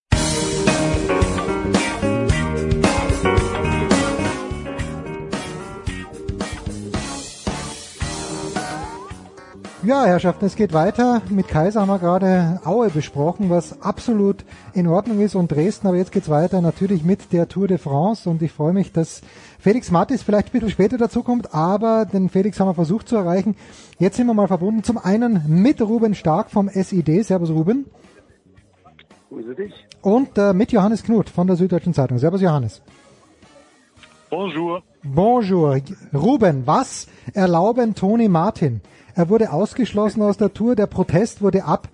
Ja, 9.83 10.05
Herrschaften, 10.05 10.45
es 10.45 10.55
geht 10.55 10.71
weiter. 10.71 11.21
Mit 11.29 11.49
Kaiser 11.49 11.81
haben 11.81 11.89
wir 11.89 11.99
gerade 11.99 12.61
Aue 12.63 12.89
besprochen, 12.89 13.49
was 13.49 13.81
absolut 13.81 14.45
in 14.73 14.87
Ordnung 14.87 15.19
ist 15.19 15.35
und 15.35 15.51
Dresden, 15.51 15.87
aber 15.87 15.97
jetzt 15.97 16.13
geht's 16.13 16.29
weiter 16.29 16.61
natürlich 16.61 17.03
mit 17.03 17.33
der 17.33 17.49
Tour 17.49 17.67
de 17.67 17.77
France 17.77 18.29
und 18.29 18.41
ich 18.41 18.53
freue 18.53 18.71
mich, 18.71 18.93
dass 18.93 19.23
Felix 19.59 19.91
Mattis 19.91 20.23
vielleicht 20.23 20.47
ein 20.47 20.51
bisschen 20.53 20.69
später 20.69 20.97
dazukommt, 20.97 21.53
aber 21.53 22.05
den 22.05 22.29
Felix 22.29 22.59
haben 22.59 22.69
wir 22.69 22.73
versucht 22.73 23.09
zu 23.09 23.17
erreichen. 23.17 23.57
Jetzt 23.99 24.15
sind 24.15 24.27
wir 24.27 24.33
mal 24.33 24.47
verbunden. 24.47 24.83
Zum 24.83 24.97
einen 24.97 25.43
mit 25.47 25.81
Ruben 25.81 26.15
Stark 26.15 26.49
vom 26.49 26.69
SID. 26.69 27.25
Servus 27.25 27.49
Ruben. 27.49 27.85
Grüße 29.29 29.55
dich. 29.55 29.73
Und 30.01 30.37
äh, 30.37 30.53
mit 30.53 30.71
Johannes 30.71 31.03
Knut 31.03 31.29
von 31.29 31.45
der 31.45 31.57
Süddeutschen 31.57 31.93
Zeitung. 31.93 32.17
Servus 32.19 32.41
Johannes. 32.41 32.81
Bonjour. 34.29 34.81
Bonjour. 35.03 35.77
Ruben, 36.13 36.65
was 36.65 37.07
erlauben 37.33 37.95
Toni 37.95 38.29
Martin? 38.29 38.79
Er 39.13 39.27
wurde 39.27 39.51
ausgeschlossen 39.51 40.21
aus 40.21 40.37
der 40.37 40.53
Tour, 40.53 40.75
der 40.75 40.85
Protest 40.85 41.41
wurde 41.41 41.65
abge 41.65 41.89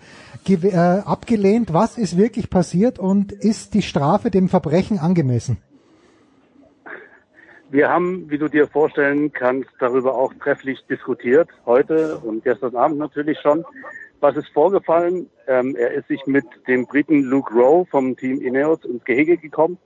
äh, 0.47 1.01
abgelehnt. 1.03 1.73
Was 1.73 1.97
ist 1.97 2.15
wirklich 2.15 2.51
passiert 2.51 2.99
und 2.99 3.31
ist 3.31 3.73
die 3.73 3.81
Strafe 3.81 4.29
dem 4.29 4.49
Verbrechen 4.49 4.99
angemessen? 4.99 5.57
Wir 7.71 7.89
haben, 7.89 8.29
wie 8.29 8.37
du 8.37 8.47
dir 8.47 8.67
vorstellen 8.67 9.33
kannst, 9.33 9.69
darüber 9.79 10.15
auch 10.15 10.31
trefflich 10.35 10.85
diskutiert, 10.87 11.49
heute 11.65 12.19
und 12.19 12.43
gestern 12.43 12.75
Abend 12.75 12.99
natürlich 12.99 13.39
schon. 13.39 13.65
Was 14.19 14.37
ist 14.37 14.49
vorgefallen? 14.49 15.29
Ähm, 15.47 15.75
er 15.75 15.91
ist 15.91 16.07
sich 16.07 16.25
mit 16.27 16.45
dem 16.67 16.85
Briten 16.85 17.23
Luke 17.23 17.53
Rowe 17.53 17.85
vom 17.89 18.15
Team 18.15 18.39
Ineos 18.39 18.85
ins 18.85 19.03
Gehege 19.03 19.37
gekommen, 19.37 19.79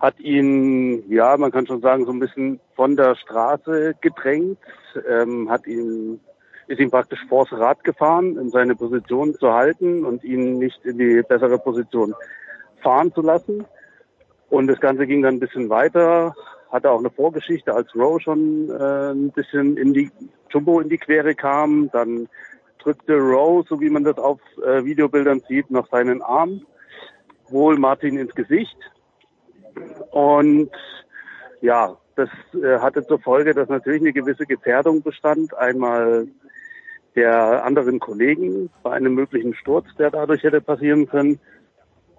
hat 0.00 0.18
ihn, 0.20 1.04
ja, 1.10 1.36
man 1.36 1.52
kann 1.52 1.66
schon 1.66 1.82
sagen, 1.82 2.06
so 2.06 2.12
ein 2.12 2.18
bisschen 2.18 2.60
von 2.74 2.96
der 2.96 3.14
Straße 3.14 3.94
gedrängt, 4.00 4.58
ähm, 5.08 5.50
hat 5.50 5.66
ihn, 5.66 6.18
ist 6.66 6.80
ihm 6.80 6.90
praktisch 6.90 7.20
vors 7.28 7.52
Rad 7.52 7.84
gefahren, 7.84 8.38
um 8.38 8.48
seine 8.50 8.74
Position 8.74 9.34
zu 9.34 9.52
halten 9.52 10.04
und 10.04 10.24
ihn 10.24 10.58
nicht 10.58 10.82
in 10.84 10.98
die 10.98 11.22
bessere 11.28 11.58
Position 11.58 12.14
fahren 12.82 13.12
zu 13.12 13.20
lassen. 13.20 13.66
Und 14.48 14.68
das 14.68 14.80
Ganze 14.80 15.06
ging 15.06 15.22
dann 15.22 15.34
ein 15.34 15.40
bisschen 15.40 15.68
weiter, 15.68 16.34
hatte 16.70 16.90
auch 16.90 16.98
eine 16.98 17.10
Vorgeschichte, 17.10 17.74
als 17.74 17.94
Rowe 17.94 18.20
schon 18.20 18.70
äh, 18.70 19.12
ein 19.12 19.30
bisschen 19.30 19.76
in 19.76 19.94
die 19.94 20.10
Jumbo 20.50 20.80
in 20.80 20.88
die 20.88 20.98
Quere 20.98 21.34
kam. 21.34 21.90
Dann 21.92 22.28
drückte 22.78 23.14
Rowe, 23.18 23.64
so 23.68 23.80
wie 23.80 23.90
man 23.90 24.04
das 24.04 24.18
auf 24.18 24.40
äh, 24.64 24.84
Videobildern 24.84 25.42
sieht, 25.48 25.70
noch 25.70 25.88
seinen 25.90 26.22
Arm 26.22 26.62
wohl 27.48 27.78
Martin 27.78 28.18
ins 28.18 28.34
Gesicht. 28.34 28.76
Und 30.10 30.70
ja, 31.60 31.96
das 32.14 32.28
äh, 32.54 32.78
hatte 32.78 33.06
zur 33.06 33.20
Folge, 33.20 33.54
dass 33.54 33.68
natürlich 33.68 34.00
eine 34.00 34.12
gewisse 34.12 34.46
Gefährdung 34.46 35.02
bestand. 35.02 35.54
Einmal 35.56 36.26
der 37.14 37.64
anderen 37.64 37.98
Kollegen 37.98 38.70
bei 38.82 38.92
einem 38.92 39.14
möglichen 39.14 39.54
Sturz, 39.54 39.86
der 39.98 40.10
dadurch 40.10 40.42
hätte 40.42 40.60
passieren 40.60 41.08
können. 41.08 41.40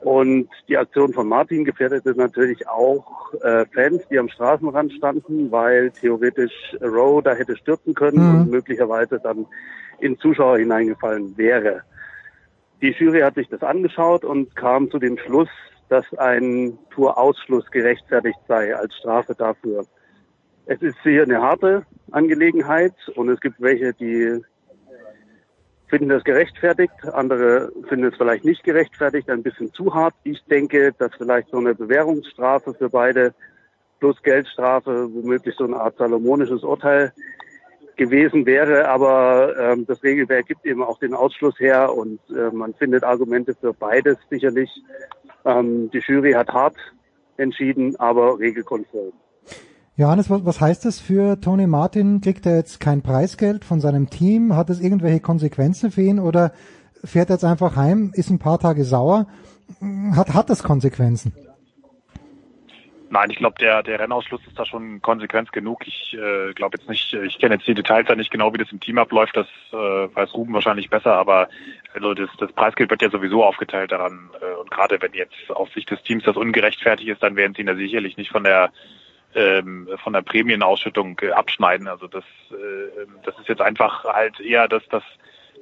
Und 0.01 0.47
die 0.67 0.77
Aktion 0.77 1.11
von 1.11 1.27
Martin 1.27 1.65
gefährdete 1.65 2.13
natürlich 2.15 2.67
auch 2.67 3.33
äh, 3.41 3.65
Fans, 3.73 4.07
die 4.09 4.19
am 4.19 4.29
Straßenrand 4.29 4.93
standen, 4.93 5.51
weil 5.51 5.91
theoretisch 5.91 6.53
Rowe 6.81 7.23
da 7.23 7.33
hätte 7.33 7.57
stürzen 7.57 7.93
können 7.93 8.17
Mhm. 8.17 8.41
und 8.41 8.51
möglicherweise 8.51 9.19
dann 9.19 9.47
in 9.99 10.17
Zuschauer 10.19 10.59
hineingefallen 10.59 11.35
wäre. 11.37 11.81
Die 12.81 12.91
Jury 12.91 13.21
hat 13.21 13.35
sich 13.35 13.49
das 13.49 13.63
angeschaut 13.63 14.23
und 14.23 14.55
kam 14.55 14.91
zu 14.91 14.99
dem 14.99 15.17
Schluss, 15.17 15.49
dass 15.89 16.05
ein 16.17 16.77
Tourausschluss 16.91 17.65
gerechtfertigt 17.71 18.39
sei 18.47 18.75
als 18.75 18.93
Strafe 18.97 19.33
dafür. 19.33 19.85
Es 20.67 20.81
ist 20.81 20.97
hier 21.01 21.23
eine 21.23 21.41
harte 21.41 21.85
Angelegenheit 22.11 22.93
und 23.15 23.29
es 23.29 23.39
gibt 23.39 23.59
welche, 23.59 23.93
die 23.93 24.41
finden 25.87 26.09
das 26.09 26.23
gerechtfertigt, 26.23 26.93
andere 27.13 27.71
finden 27.87 28.05
es 28.05 28.15
vielleicht 28.17 28.45
nicht 28.45 28.63
gerechtfertigt, 28.63 29.29
ein 29.29 29.43
bisschen 29.43 29.73
zu 29.73 29.93
hart. 29.93 30.13
Ich 30.23 30.43
denke, 30.45 30.93
dass 30.97 31.11
vielleicht 31.15 31.49
so 31.49 31.57
eine 31.57 31.75
Bewährungsstrafe 31.75 32.73
für 32.73 32.89
beide 32.89 33.33
plus 33.99 34.21
Geldstrafe, 34.21 35.09
womöglich 35.13 35.55
so 35.55 35.63
eine 35.63 35.77
Art 35.77 35.97
salomonisches 35.97 36.63
Urteil 36.63 37.13
gewesen 37.95 38.45
wäre, 38.45 38.87
aber 38.87 39.55
ähm, 39.57 39.85
das 39.87 40.03
Regelwerk 40.03 40.45
gibt 40.45 40.65
eben 40.65 40.83
auch 40.83 40.99
den 40.99 41.15
Ausschluss 41.15 41.59
her 41.59 41.93
und 41.93 42.19
äh, 42.29 42.51
man 42.51 42.73
findet 42.75 43.03
Argumente 43.03 43.55
für 43.59 43.73
beides 43.73 44.17
sicherlich. 44.29 44.69
Ähm, 45.45 45.89
die 45.91 46.03
Jury 46.05 46.33
hat 46.33 46.49
hart 46.49 46.75
entschieden, 47.37 47.95
aber 47.95 48.37
regelkonform. 48.37 49.13
Johannes, 49.99 50.29
was, 50.29 50.61
heißt 50.61 50.85
das 50.85 50.99
für 50.99 51.41
Tony 51.41 51.65
Martin? 51.65 52.21
Kriegt 52.21 52.45
er 52.45 52.55
jetzt 52.55 52.79
kein 52.79 53.01
Preisgeld 53.01 53.65
von 53.65 53.79
seinem 53.79 54.11
Team? 54.11 54.55
Hat 54.55 54.69
es 54.69 54.79
irgendwelche 54.79 55.19
Konsequenzen 55.19 55.89
für 55.89 56.03
ihn 56.03 56.19
oder 56.19 56.51
fährt 57.03 57.31
er 57.31 57.37
jetzt 57.37 57.43
einfach 57.43 57.75
heim, 57.75 58.11
ist 58.13 58.29
ein 58.29 58.37
paar 58.37 58.59
Tage 58.59 58.83
sauer? 58.83 59.25
Hat, 60.15 60.35
hat 60.35 60.51
das 60.51 60.61
Konsequenzen? 60.61 61.33
Nein, 63.09 63.31
ich 63.31 63.37
glaube, 63.37 63.55
der, 63.59 63.81
der 63.81 63.99
Rennausschluss 63.99 64.41
ist 64.45 64.59
da 64.59 64.65
schon 64.65 65.01
konsequent 65.01 65.51
genug. 65.51 65.87
Ich 65.87 66.13
äh, 66.13 66.53
glaube 66.53 66.77
jetzt 66.77 66.87
nicht, 66.87 67.13
ich 67.15 67.39
kenne 67.39 67.55
jetzt 67.55 67.65
die 67.65 67.73
Details 67.73 68.05
da 68.07 68.15
nicht 68.15 68.29
genau, 68.29 68.53
wie 68.53 68.59
das 68.59 68.71
im 68.71 68.79
Team 68.79 68.99
abläuft. 68.99 69.35
Das 69.35 69.47
äh, 69.71 69.75
weiß 69.75 70.31
Ruben 70.35 70.53
wahrscheinlich 70.53 70.91
besser, 70.91 71.13
aber 71.13 71.49
also 71.95 72.13
das, 72.13 72.29
das 72.37 72.51
Preisgeld 72.51 72.91
wird 72.91 73.01
ja 73.01 73.09
sowieso 73.09 73.43
aufgeteilt 73.43 73.91
daran. 73.91 74.29
Äh, 74.41 74.61
und 74.61 74.69
gerade 74.69 75.01
wenn 75.01 75.13
jetzt 75.13 75.49
aus 75.49 75.73
Sicht 75.73 75.89
des 75.89 76.03
Teams 76.03 76.23
das 76.23 76.37
ungerechtfertigt 76.37 77.09
ist, 77.09 77.23
dann 77.23 77.35
werden 77.35 77.55
sie 77.55 77.61
ihn 77.61 77.67
da 77.67 77.75
sicherlich 77.75 78.15
nicht 78.17 78.29
von 78.29 78.43
der 78.43 78.71
ähm, 79.37 79.87
von 80.03 80.13
der 80.13 80.23
Prämienausschüttung 80.23 81.19
äh, 81.21 81.31
abschneiden. 81.31 81.87
Also 81.87 82.07
das, 82.07 82.23
äh, 82.51 83.05
das 83.23 83.37
ist 83.39 83.47
jetzt 83.47 83.61
einfach 83.61 84.03
halt 84.03 84.39
eher 84.39 84.67
das, 84.67 84.83
das 84.89 85.03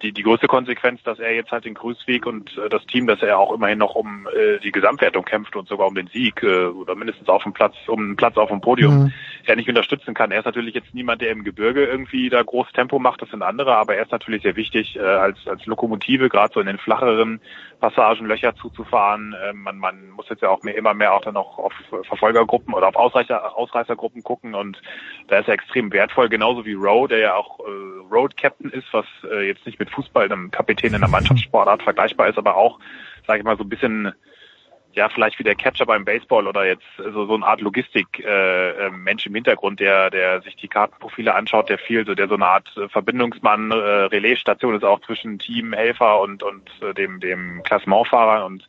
die, 0.01 0.11
die 0.11 0.23
größte 0.23 0.47
Konsequenz, 0.47 1.01
dass 1.03 1.19
er 1.19 1.34
jetzt 1.34 1.51
halt 1.51 1.65
den 1.65 1.73
Grüßweg 1.73 2.26
und 2.26 2.57
äh, 2.57 2.69
das 2.69 2.85
Team, 2.85 3.07
dass 3.07 3.22
er 3.22 3.39
auch 3.39 3.53
immerhin 3.53 3.77
noch 3.77 3.95
um 3.95 4.27
äh, 4.27 4.59
die 4.59 4.72
Gesamtwertung 4.72 5.23
kämpft 5.26 5.55
und 5.55 5.67
sogar 5.67 5.88
um 5.88 5.95
den 5.95 6.07
Sieg 6.07 6.43
äh, 6.43 6.65
oder 6.65 6.95
mindestens 6.95 7.30
auf 7.30 7.43
dem 7.43 7.53
Platz, 7.53 7.76
um 7.88 7.99
einen 7.99 8.15
Platz 8.15 8.38
auf 8.38 8.49
dem 8.49 8.61
Podium, 8.61 9.05
mhm. 9.05 9.13
er 9.45 9.55
nicht 9.55 9.69
unterstützen 9.69 10.13
kann. 10.13 10.31
Er 10.31 10.39
ist 10.39 10.45
natürlich 10.45 10.76
jetzt 10.76 10.93
niemand, 10.93 11.22
der 11.22 11.31
im 11.31 11.43
Gebirge 11.43 11.85
irgendwie 11.85 12.30
da 12.30 12.41
großes 12.41 12.73
Tempo 12.73 12.99
macht, 12.99 13.22
das 13.22 13.30
sind 13.30 13.41
andere, 13.41 13.76
aber 13.77 13.95
er 13.95 14.03
ist 14.03 14.11
natürlich 14.11 14.43
sehr 14.43 14.55
wichtig, 14.55 14.95
äh, 14.95 14.99
als, 14.99 15.38
als 15.47 15.65
Lokomotive, 15.65 16.30
gerade 16.30 16.53
so 16.53 16.59
in 16.59 16.67
den 16.67 16.77
flacheren 16.77 17.39
Passagen 17.80 18.26
Löcher 18.26 18.55
zuzufahren. 18.55 19.34
Äh, 19.34 19.53
man, 19.53 19.77
man 19.77 20.09
muss 20.09 20.30
jetzt 20.30 20.41
ja 20.41 20.49
auch 20.49 20.63
mehr, 20.63 20.76
immer 20.76 20.93
mehr 20.93 21.13
auch 21.13 21.22
dann 21.22 21.38
auch 21.38 21.57
auf 21.57 21.73
Verfolgergruppen 22.07 22.73
oder 22.73 22.88
auf 22.88 22.95
Ausreißer, 22.95 23.55
Ausreißergruppen 23.55 24.23
gucken 24.23 24.55
und 24.55 24.81
da 25.27 25.39
ist 25.39 25.47
er 25.47 25.53
extrem 25.53 25.91
wertvoll, 25.91 26.30
genauso 26.30 26.65
wie 26.65 26.73
Rowe, 26.73 27.07
der 27.07 27.19
ja 27.19 27.35
auch 27.35 27.59
äh, 27.59 27.63
Road 28.11 28.38
Captain 28.38 28.69
ist, 28.72 28.88
was 28.91 29.05
äh, 29.31 29.47
jetzt 29.47 29.65
nicht 29.65 29.80
mit 29.80 29.85
Fußball 29.88 30.26
einem 30.26 30.52
Kapitän 30.52 30.94
in 30.94 31.02
der 31.02 31.10
Mannschaftssportart 31.10 31.84
vergleichbar 31.84 32.30
ist, 32.30 32.38
aber 32.38 32.56
auch, 32.56 32.80
sage 33.28 33.40
ich 33.40 33.45
mal, 33.45 33.57
so 33.57 33.64
ein 33.64 33.70
bisschen 33.70 34.14
ja, 34.95 35.10
vielleicht 35.10 35.38
wie 35.40 35.44
der 35.44 35.56
Catcher 35.56 35.86
beim 35.86 36.06
Baseball 36.06 36.48
oder 36.48 36.66
jetzt 36.66 36.86
so, 36.98 37.26
so 37.26 37.36
eine 37.36 37.45
Art 37.45 37.62
Logistik-Mensch 37.62 38.26
äh, 38.26 38.90
Mensch 38.91 39.26
im 39.26 39.36
Hintergrund, 39.36 39.80
der, 39.80 40.10
der 40.10 40.41
sich 40.41 40.56
die 40.56 40.70
Kartenprofile 40.70 41.36
anschaut, 41.36 41.70
der 41.70 41.78
viel, 41.78 42.06
so 42.06 42.16
der 42.16 42.30
so 42.30 42.36
eine 42.36 42.48
Art 42.48 42.70
Verbindungsmann, 42.90 43.72
äh, 43.72 43.76
Relaisstation 43.76 44.74
ist 44.74 44.86
auch 44.86 45.02
zwischen 45.02 45.38
Team, 45.38 45.74
Helfer 45.74 46.22
und, 46.22 46.44
und 46.44 46.70
äh, 46.82 46.94
dem, 46.94 47.20
dem 47.20 47.62
Klassementfahrer 47.64 48.45
und 48.45 48.66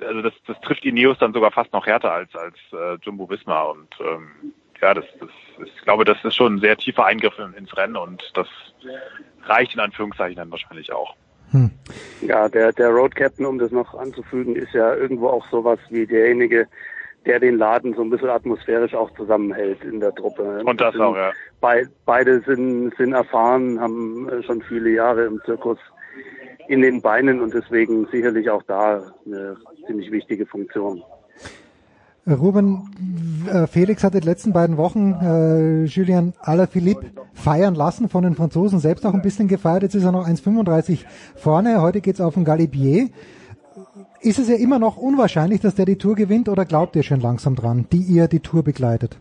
also 0.00 0.22
das, 0.22 0.32
das 0.46 0.60
trifft 0.60 0.84
Ineos 0.84 1.18
dann 1.18 1.32
sogar 1.32 1.50
fast 1.50 1.72
noch 1.72 1.86
härter 1.86 2.12
als, 2.12 2.34
als 2.34 2.56
äh, 2.72 2.98
Jumbo 3.02 3.28
Wismar 3.28 3.70
und 3.70 3.94
ähm, 4.00 4.54
ja, 4.80 4.94
das, 4.94 5.04
das 5.20 5.30
ist, 5.60 5.70
ich 5.76 5.82
glaube, 5.82 6.04
das 6.04 6.16
ist 6.24 6.34
schon 6.34 6.56
ein 6.56 6.60
sehr 6.60 6.76
tiefer 6.76 7.06
Eingriff 7.06 7.34
ins 7.56 7.76
Rennen 7.76 7.96
und 7.96 8.22
das 8.34 8.46
reicht 9.44 9.74
in 9.74 9.80
Anführungszeichen 9.80 10.36
dann 10.36 10.50
wahrscheinlich 10.50 10.92
auch. 10.92 11.14
Hm. 11.50 11.70
Ja, 12.20 12.48
der, 12.48 12.72
der 12.72 12.90
Road 12.90 13.14
Captain, 13.14 13.46
um 13.46 13.58
das 13.58 13.70
noch 13.70 13.94
anzufügen, 13.94 14.54
ist 14.54 14.72
ja 14.74 14.94
irgendwo 14.94 15.28
auch 15.28 15.46
sowas 15.50 15.78
wie 15.88 16.06
derjenige, 16.06 16.66
der 17.26 17.40
den 17.40 17.58
Laden 17.58 17.94
so 17.94 18.02
ein 18.02 18.10
bisschen 18.10 18.28
atmosphärisch 18.28 18.94
auch 18.94 19.10
zusammenhält 19.16 19.82
in 19.82 20.00
der 20.00 20.14
Truppe. 20.14 20.62
Und 20.64 20.80
das 20.80 20.92
sind, 20.92 21.02
auch, 21.02 21.16
ja. 21.16 21.32
Be 21.60 21.88
beide 22.04 22.40
sind, 22.40 22.94
sind 22.96 23.12
erfahren, 23.12 23.80
haben 23.80 24.28
äh, 24.28 24.42
schon 24.42 24.62
viele 24.62 24.90
Jahre 24.90 25.24
im 25.24 25.40
Zirkus 25.44 25.78
in 26.68 26.82
den 26.82 27.00
Beinen 27.00 27.40
und 27.40 27.54
deswegen 27.54 28.06
sicherlich 28.06 28.50
auch 28.50 28.62
da 28.64 29.02
eine 29.24 29.56
ziemlich 29.86 30.10
wichtige 30.10 30.44
Funktion. 30.44 31.02
Ruben, 32.34 33.46
äh, 33.50 33.66
Felix 33.66 34.04
hat 34.04 34.14
in 34.14 34.20
den 34.20 34.26
letzten 34.26 34.52
beiden 34.52 34.76
Wochen 34.76 35.12
äh, 35.22 35.84
Julian 35.84 36.34
Alaphilippe 36.40 37.06
feiern 37.32 37.74
lassen, 37.74 38.08
von 38.08 38.24
den 38.24 38.34
Franzosen 38.34 38.78
selbst 38.78 39.06
auch 39.06 39.14
ein 39.14 39.22
bisschen 39.22 39.48
gefeiert. 39.48 39.82
Jetzt 39.82 39.94
ist 39.94 40.04
er 40.04 40.12
noch 40.12 40.26
1,35 40.26 41.04
vorne. 41.36 41.80
Heute 41.80 42.00
geht's 42.00 42.20
auf 42.20 42.34
den 42.34 42.44
Galibier. 42.44 43.08
Ist 44.20 44.38
es 44.38 44.48
ja 44.48 44.56
immer 44.56 44.78
noch 44.78 44.96
unwahrscheinlich, 44.96 45.60
dass 45.60 45.74
der 45.74 45.86
die 45.86 45.96
Tour 45.96 46.16
gewinnt 46.16 46.48
oder 46.48 46.64
glaubt 46.64 46.96
ihr 46.96 47.02
schon 47.02 47.20
langsam 47.20 47.54
dran, 47.54 47.86
die 47.92 48.02
ihr 48.02 48.26
die 48.26 48.40
Tour 48.40 48.62
begleitet? 48.62 49.18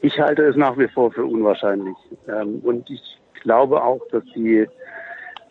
Ich 0.00 0.18
halte 0.18 0.42
es 0.42 0.56
nach 0.56 0.76
wie 0.76 0.88
vor 0.88 1.12
für 1.12 1.24
unwahrscheinlich. 1.24 1.96
Ähm, 2.28 2.60
und 2.62 2.90
ich 2.90 3.00
glaube 3.42 3.82
auch, 3.82 4.00
dass 4.10 4.24
die 4.34 4.66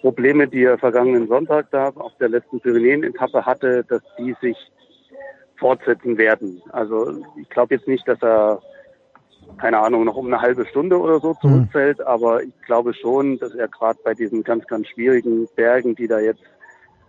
Probleme, 0.01 0.47
die 0.47 0.63
er 0.63 0.77
vergangenen 0.77 1.27
Sonntag 1.27 1.67
da 1.71 1.89
auf 1.95 2.11
der 2.19 2.27
letzten 2.27 2.59
Pyrenäen-Etappe 2.59 3.45
hatte, 3.45 3.85
dass 3.87 4.01
die 4.19 4.35
sich 4.41 4.57
fortsetzen 5.63 6.17
werden. 6.17 6.61
Also 6.73 7.23
ich 7.37 7.49
glaube 7.49 7.75
jetzt 7.75 7.87
nicht, 7.87 8.05
dass 8.05 8.21
er, 8.21 8.61
keine 9.57 9.79
Ahnung, 9.79 10.03
noch 10.03 10.17
um 10.17 10.27
eine 10.27 10.41
halbe 10.41 10.65
Stunde 10.65 10.99
oder 10.99 11.21
so 11.21 11.35
zurückfällt, 11.35 11.99
mhm. 11.99 12.05
aber 12.05 12.43
ich 12.43 12.61
glaube 12.65 12.93
schon, 12.93 13.39
dass 13.39 13.55
er 13.55 13.69
gerade 13.69 13.97
bei 14.03 14.13
diesen 14.13 14.43
ganz, 14.43 14.67
ganz 14.67 14.89
schwierigen 14.89 15.47
Bergen, 15.55 15.95
die 15.95 16.07
da 16.07 16.19
jetzt 16.19 16.43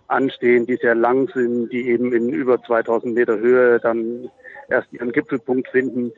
anstehen, 0.07 0.67
die 0.67 0.77
sehr 0.77 0.95
lang 0.95 1.29
sind, 1.35 1.71
die 1.73 1.89
eben 1.89 2.13
in 2.13 2.29
über 2.29 2.63
2000 2.63 3.13
Meter 3.13 3.37
Höhe 3.39 3.81
dann 3.81 4.31
erst 4.69 4.93
ihren 4.93 5.11
Gipfelpunkt 5.11 5.69
finden, 5.71 6.13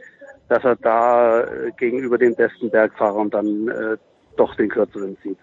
dass 0.50 0.62
er 0.62 0.76
da 0.76 1.40
äh, 1.40 1.72
gegenüber 1.78 2.18
den 2.18 2.36
besten 2.36 2.70
Bergfahrern 2.70 3.30
dann 3.30 3.68
äh, 3.68 3.96
doch 4.36 4.54
den 4.56 4.68
kürzeren 4.68 5.16
zieht. 5.22 5.38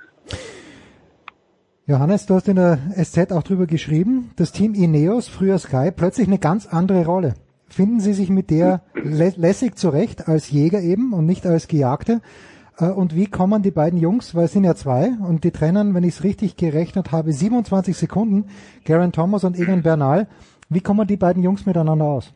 Johannes, 1.86 2.28
du 2.28 2.36
hast 2.36 2.48
in 2.48 2.56
der 2.56 2.80
SZ 2.96 3.34
auch 3.34 3.44
drüber 3.44 3.68
geschrieben, 3.68 4.32
das 4.38 4.54
Team 4.54 4.74
Ineos, 4.74 5.28
früher 5.28 5.60
Sky, 5.60 5.92
plötzlich 5.94 6.30
eine 6.30 6.40
ganz 6.40 6.66
andere 6.66 7.06
Rolle. 7.06 7.34
Finden 7.68 8.00
Sie 8.00 8.14
sich 8.14 8.30
mit 8.30 8.52
der 8.52 8.84
lä 8.94 9.34
lässig 9.36 9.78
zurecht 9.78 10.30
als 10.30 10.50
Jäger 10.50 10.80
eben 10.80 11.12
und 11.12 11.26
nicht 11.26 11.46
als 11.46 11.68
Gejagte? 11.68 12.22
Äh, 12.78 12.86
und 12.86 13.16
wie 13.16 13.26
kommen 13.26 13.64
die 13.64 13.72
beiden 13.72 14.00
Jungs, 14.00 14.34
weil 14.34 14.46
es 14.46 14.54
sind 14.54 14.64
ja 14.64 14.76
zwei 14.76 15.12
und 15.28 15.44
die 15.44 15.52
trennen, 15.52 15.94
wenn 15.94 16.06
ich 16.06 16.16
es 16.16 16.24
richtig 16.24 16.56
gerechnet 16.56 17.12
habe, 17.12 17.34
27 17.34 17.98
Sekunden, 17.98 18.46
Garen 18.86 19.12
Thomas 19.12 19.44
und 19.44 19.60
Egan 19.60 19.84
Bernal. 19.84 20.30
Wie 20.70 20.80
kommen 20.80 21.06
die 21.06 21.18
beiden 21.18 21.44
Jungs 21.44 21.66
miteinander 21.66 22.06
aus? 22.06 22.34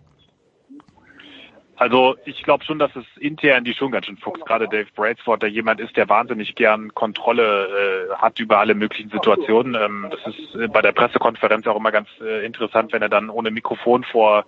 Also 1.77 2.15
ich 2.25 2.41
glaube 2.41 2.65
schon, 2.65 2.79
dass 2.79 2.95
es 2.95 3.05
intern 3.19 3.63
die 3.63 3.73
schon 3.73 3.91
ganz 3.91 4.07
schön 4.07 4.17
fuchst. 4.17 4.45
Gerade 4.45 4.67
Dave 4.67 4.87
Brailsford, 4.95 5.43
der 5.43 5.49
jemand 5.49 5.79
ist, 5.79 5.95
der 5.95 6.09
wahnsinnig 6.09 6.55
gern 6.55 6.93
Kontrolle 6.95 8.09
äh, 8.09 8.15
hat 8.15 8.39
über 8.39 8.57
alle 8.57 8.73
möglichen 8.73 9.11
Situationen. 9.11 9.75
Ähm, 9.75 10.07
das 10.09 10.35
ist 10.35 10.55
äh, 10.55 10.67
bei 10.67 10.81
der 10.81 10.91
Pressekonferenz 10.91 11.67
auch 11.67 11.77
immer 11.77 11.91
ganz 11.91 12.09
äh, 12.19 12.43
interessant, 12.45 12.93
wenn 12.93 13.03
er 13.03 13.09
dann 13.09 13.29
ohne 13.29 13.51
Mikrofon 13.51 14.03
vor 14.03 14.45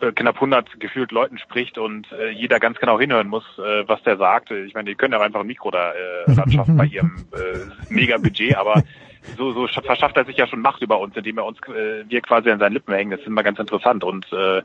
äh, 0.00 0.12
knapp 0.12 0.36
100 0.36 0.80
gefühlt 0.80 1.12
Leuten 1.12 1.36
spricht 1.36 1.76
und 1.76 2.10
äh, 2.12 2.30
jeder 2.30 2.58
ganz 2.58 2.78
genau 2.78 2.98
hinhören 2.98 3.28
muss, 3.28 3.44
äh, 3.58 3.86
was 3.86 4.02
der 4.02 4.16
sagt. 4.16 4.50
Ich 4.50 4.72
meine, 4.72 4.88
die 4.88 4.96
können 4.96 5.12
ja 5.12 5.20
einfach 5.20 5.40
ein 5.40 5.46
Mikro 5.46 5.70
da 5.70 5.92
äh, 5.92 6.40
anschaffen 6.40 6.78
bei 6.78 6.86
ihrem 6.86 7.26
äh, 7.32 7.92
Mega-Budget, 7.92 8.56
aber 8.56 8.82
so, 9.36 9.52
so 9.52 9.66
verschafft 9.66 10.16
er 10.16 10.24
sich 10.24 10.36
ja 10.36 10.46
schon 10.46 10.60
Macht 10.60 10.82
über 10.82 10.98
uns, 10.98 11.16
indem 11.16 11.38
er 11.38 11.44
uns 11.44 11.58
äh, 11.68 12.04
wir 12.08 12.20
quasi 12.22 12.50
an 12.50 12.58
seinen 12.58 12.72
Lippen 12.72 12.94
hängen. 12.94 13.10
Das 13.10 13.20
ist 13.20 13.26
immer 13.26 13.42
ganz 13.42 13.58
interessant 13.58 14.02
und 14.02 14.30
äh, 14.32 14.62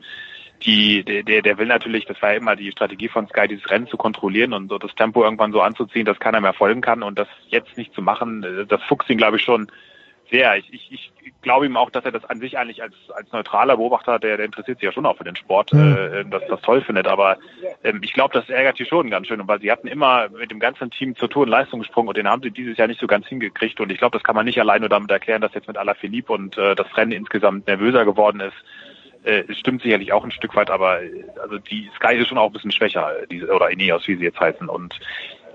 die, 0.63 1.03
der, 1.03 1.41
der 1.41 1.57
will 1.57 1.67
natürlich, 1.67 2.05
das 2.05 2.21
war 2.21 2.31
ja 2.31 2.37
immer 2.37 2.55
die 2.55 2.71
Strategie 2.71 3.07
von 3.07 3.27
Sky, 3.27 3.47
dieses 3.47 3.69
Rennen 3.69 3.87
zu 3.87 3.97
kontrollieren 3.97 4.53
und 4.53 4.69
so 4.69 4.77
das 4.77 4.93
Tempo 4.95 5.23
irgendwann 5.23 5.53
so 5.53 5.61
anzuziehen, 5.61 6.05
dass 6.05 6.19
keiner 6.19 6.41
mehr 6.41 6.53
folgen 6.53 6.81
kann 6.81 7.03
und 7.03 7.17
das 7.17 7.27
jetzt 7.47 7.77
nicht 7.77 7.93
zu 7.93 8.01
machen, 8.01 8.43
äh, 8.43 8.65
das 8.65 8.81
fuchst 8.83 9.09
ihn, 9.09 9.17
glaube 9.17 9.37
ich, 9.37 9.43
schon 9.43 9.71
sehr. 10.29 10.57
Ich, 10.57 10.71
ich, 10.73 10.91
ich 10.91 11.11
glaube 11.41 11.65
ihm 11.65 11.77
auch, 11.77 11.89
dass 11.89 12.05
er 12.05 12.11
das 12.11 12.25
an 12.25 12.39
sich 12.39 12.57
eigentlich 12.57 12.81
als, 12.81 12.93
als 13.15 13.31
neutraler 13.31 13.77
Beobachter, 13.77 14.19
der, 14.19 14.37
der 14.37 14.45
interessiert 14.45 14.79
sich 14.79 14.85
ja 14.85 14.91
schon 14.91 15.05
auch 15.05 15.17
für 15.17 15.23
den 15.23 15.35
Sport, 15.35 15.73
mhm. 15.73 15.95
äh, 15.95 16.25
dass 16.25 16.43
das 16.47 16.61
toll 16.61 16.81
findet. 16.81 17.07
Aber 17.07 17.37
ähm, 17.83 18.01
ich 18.03 18.13
glaube, 18.13 18.33
das 18.33 18.49
ärgert 18.49 18.79
die 18.79 18.85
schon 18.85 19.09
ganz 19.09 19.27
schön, 19.27 19.41
weil 19.47 19.61
sie 19.61 19.71
hatten 19.71 19.87
immer 19.87 20.29
mit 20.29 20.51
dem 20.51 20.59
ganzen 20.59 20.91
Team 20.91 21.15
zur 21.15 21.29
Tour 21.29 21.45
in 21.45 21.49
Leistung 21.49 21.79
gesprungen 21.79 22.09
und 22.09 22.17
den 22.17 22.27
haben 22.27 22.43
sie 22.43 22.51
dieses 22.51 22.77
Jahr 22.77 22.87
nicht 22.87 22.99
so 22.99 23.07
ganz 23.07 23.27
hingekriegt. 23.27 23.79
Und 23.79 23.91
ich 23.91 23.97
glaube, 23.97 24.17
das 24.17 24.23
kann 24.23 24.35
man 24.35 24.45
nicht 24.45 24.59
allein 24.59 24.81
nur 24.81 24.89
damit 24.89 25.09
erklären, 25.09 25.41
dass 25.41 25.53
jetzt 25.53 25.67
mit 25.67 25.77
Alaphilippe 25.77 26.33
und 26.33 26.57
äh, 26.57 26.75
das 26.75 26.95
Rennen 26.97 27.11
insgesamt 27.11 27.67
nervöser 27.67 28.05
geworden 28.05 28.41
ist 28.41 28.57
äh, 29.23 29.43
es 29.47 29.57
stimmt 29.57 29.81
sicherlich 29.81 30.13
auch 30.13 30.23
ein 30.23 30.31
Stück 30.31 30.55
weit, 30.55 30.69
aber 30.69 31.01
äh, 31.01 31.25
also 31.41 31.57
die 31.57 31.89
Sky 31.95 32.15
ist 32.15 32.27
schon 32.27 32.37
auch 32.37 32.47
ein 32.47 32.53
bisschen 32.53 32.71
schwächer, 32.71 33.11
die, 33.29 33.43
oder 33.43 33.69
Ineos, 33.69 34.07
wie 34.07 34.15
sie 34.15 34.23
jetzt 34.23 34.39
heißen. 34.39 34.67
Und 34.69 34.99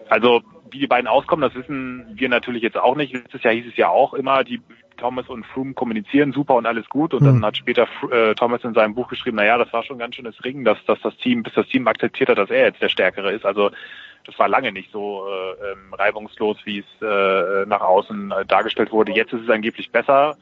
also 0.09 0.43
wie 0.70 0.78
die 0.78 0.86
beiden 0.86 1.09
auskommen, 1.09 1.43
das 1.43 1.55
wissen 1.55 2.07
wir 2.15 2.28
natürlich 2.28 2.62
jetzt 2.62 2.77
auch 2.77 2.97
nicht. 2.97 3.12
Letztes 3.12 3.43
Jahr 3.43 3.55
hieß 3.55 3.66
es 3.69 3.77
ja 3.77 3.89
auch 3.89 4.15
immer, 4.15 4.45
die 4.45 4.61
Thomas 4.97 5.28
und 5.28 5.45
Froome 5.47 5.74
kommunizieren 5.74 6.32
super 6.32 6.55
und 6.55 6.66
alles 6.66 6.89
gut. 6.89 7.15
Und 7.15 7.23
mhm. 7.23 7.27
dann 7.27 7.45
hat 7.45 7.57
später 7.57 7.89
äh, 8.11 8.35
Thomas 8.35 8.65
in 8.65 8.74
seinem 8.74 8.95
Buch 8.95 9.09
geschrieben, 9.09 9.36
na 9.36 9.45
ja, 9.45 9.59
das 9.59 9.73
war 9.73 9.82
schon 9.82 9.99
ganz 9.99 10.15
schönes 10.15 10.43
Ringen, 10.45 10.65
dass, 10.65 10.78
dass 10.86 11.01
das 11.01 11.16
Team, 11.16 11.43
bis 11.43 11.55
das 11.55 11.66
Team 11.69 11.86
akzeptiert 11.89 12.28
hat, 12.28 12.39
dass 12.39 12.51
er 12.51 12.66
jetzt 12.66 12.82
der 12.82 12.89
Stärkere 12.89 13.32
ist. 13.32 13.45
Also 13.45 13.70
das 14.24 14.39
war 14.39 14.49
lange 14.49 14.73
nicht 14.73 14.91
so 14.91 15.27
äh, 15.27 15.73
ähm, 15.73 15.93
reibungslos, 15.93 16.59
wie 16.65 16.78
es 16.78 17.03
äh, 17.03 17.66
nach 17.66 17.82
außen 17.82 18.32
äh, 18.32 18.47
dargestellt 18.47 18.93
wurde. 18.93 19.12
Jetzt 19.12 19.32
ist 19.32 19.43
es 19.43 19.51
angeblich 19.51 19.91
besser. 19.91 20.36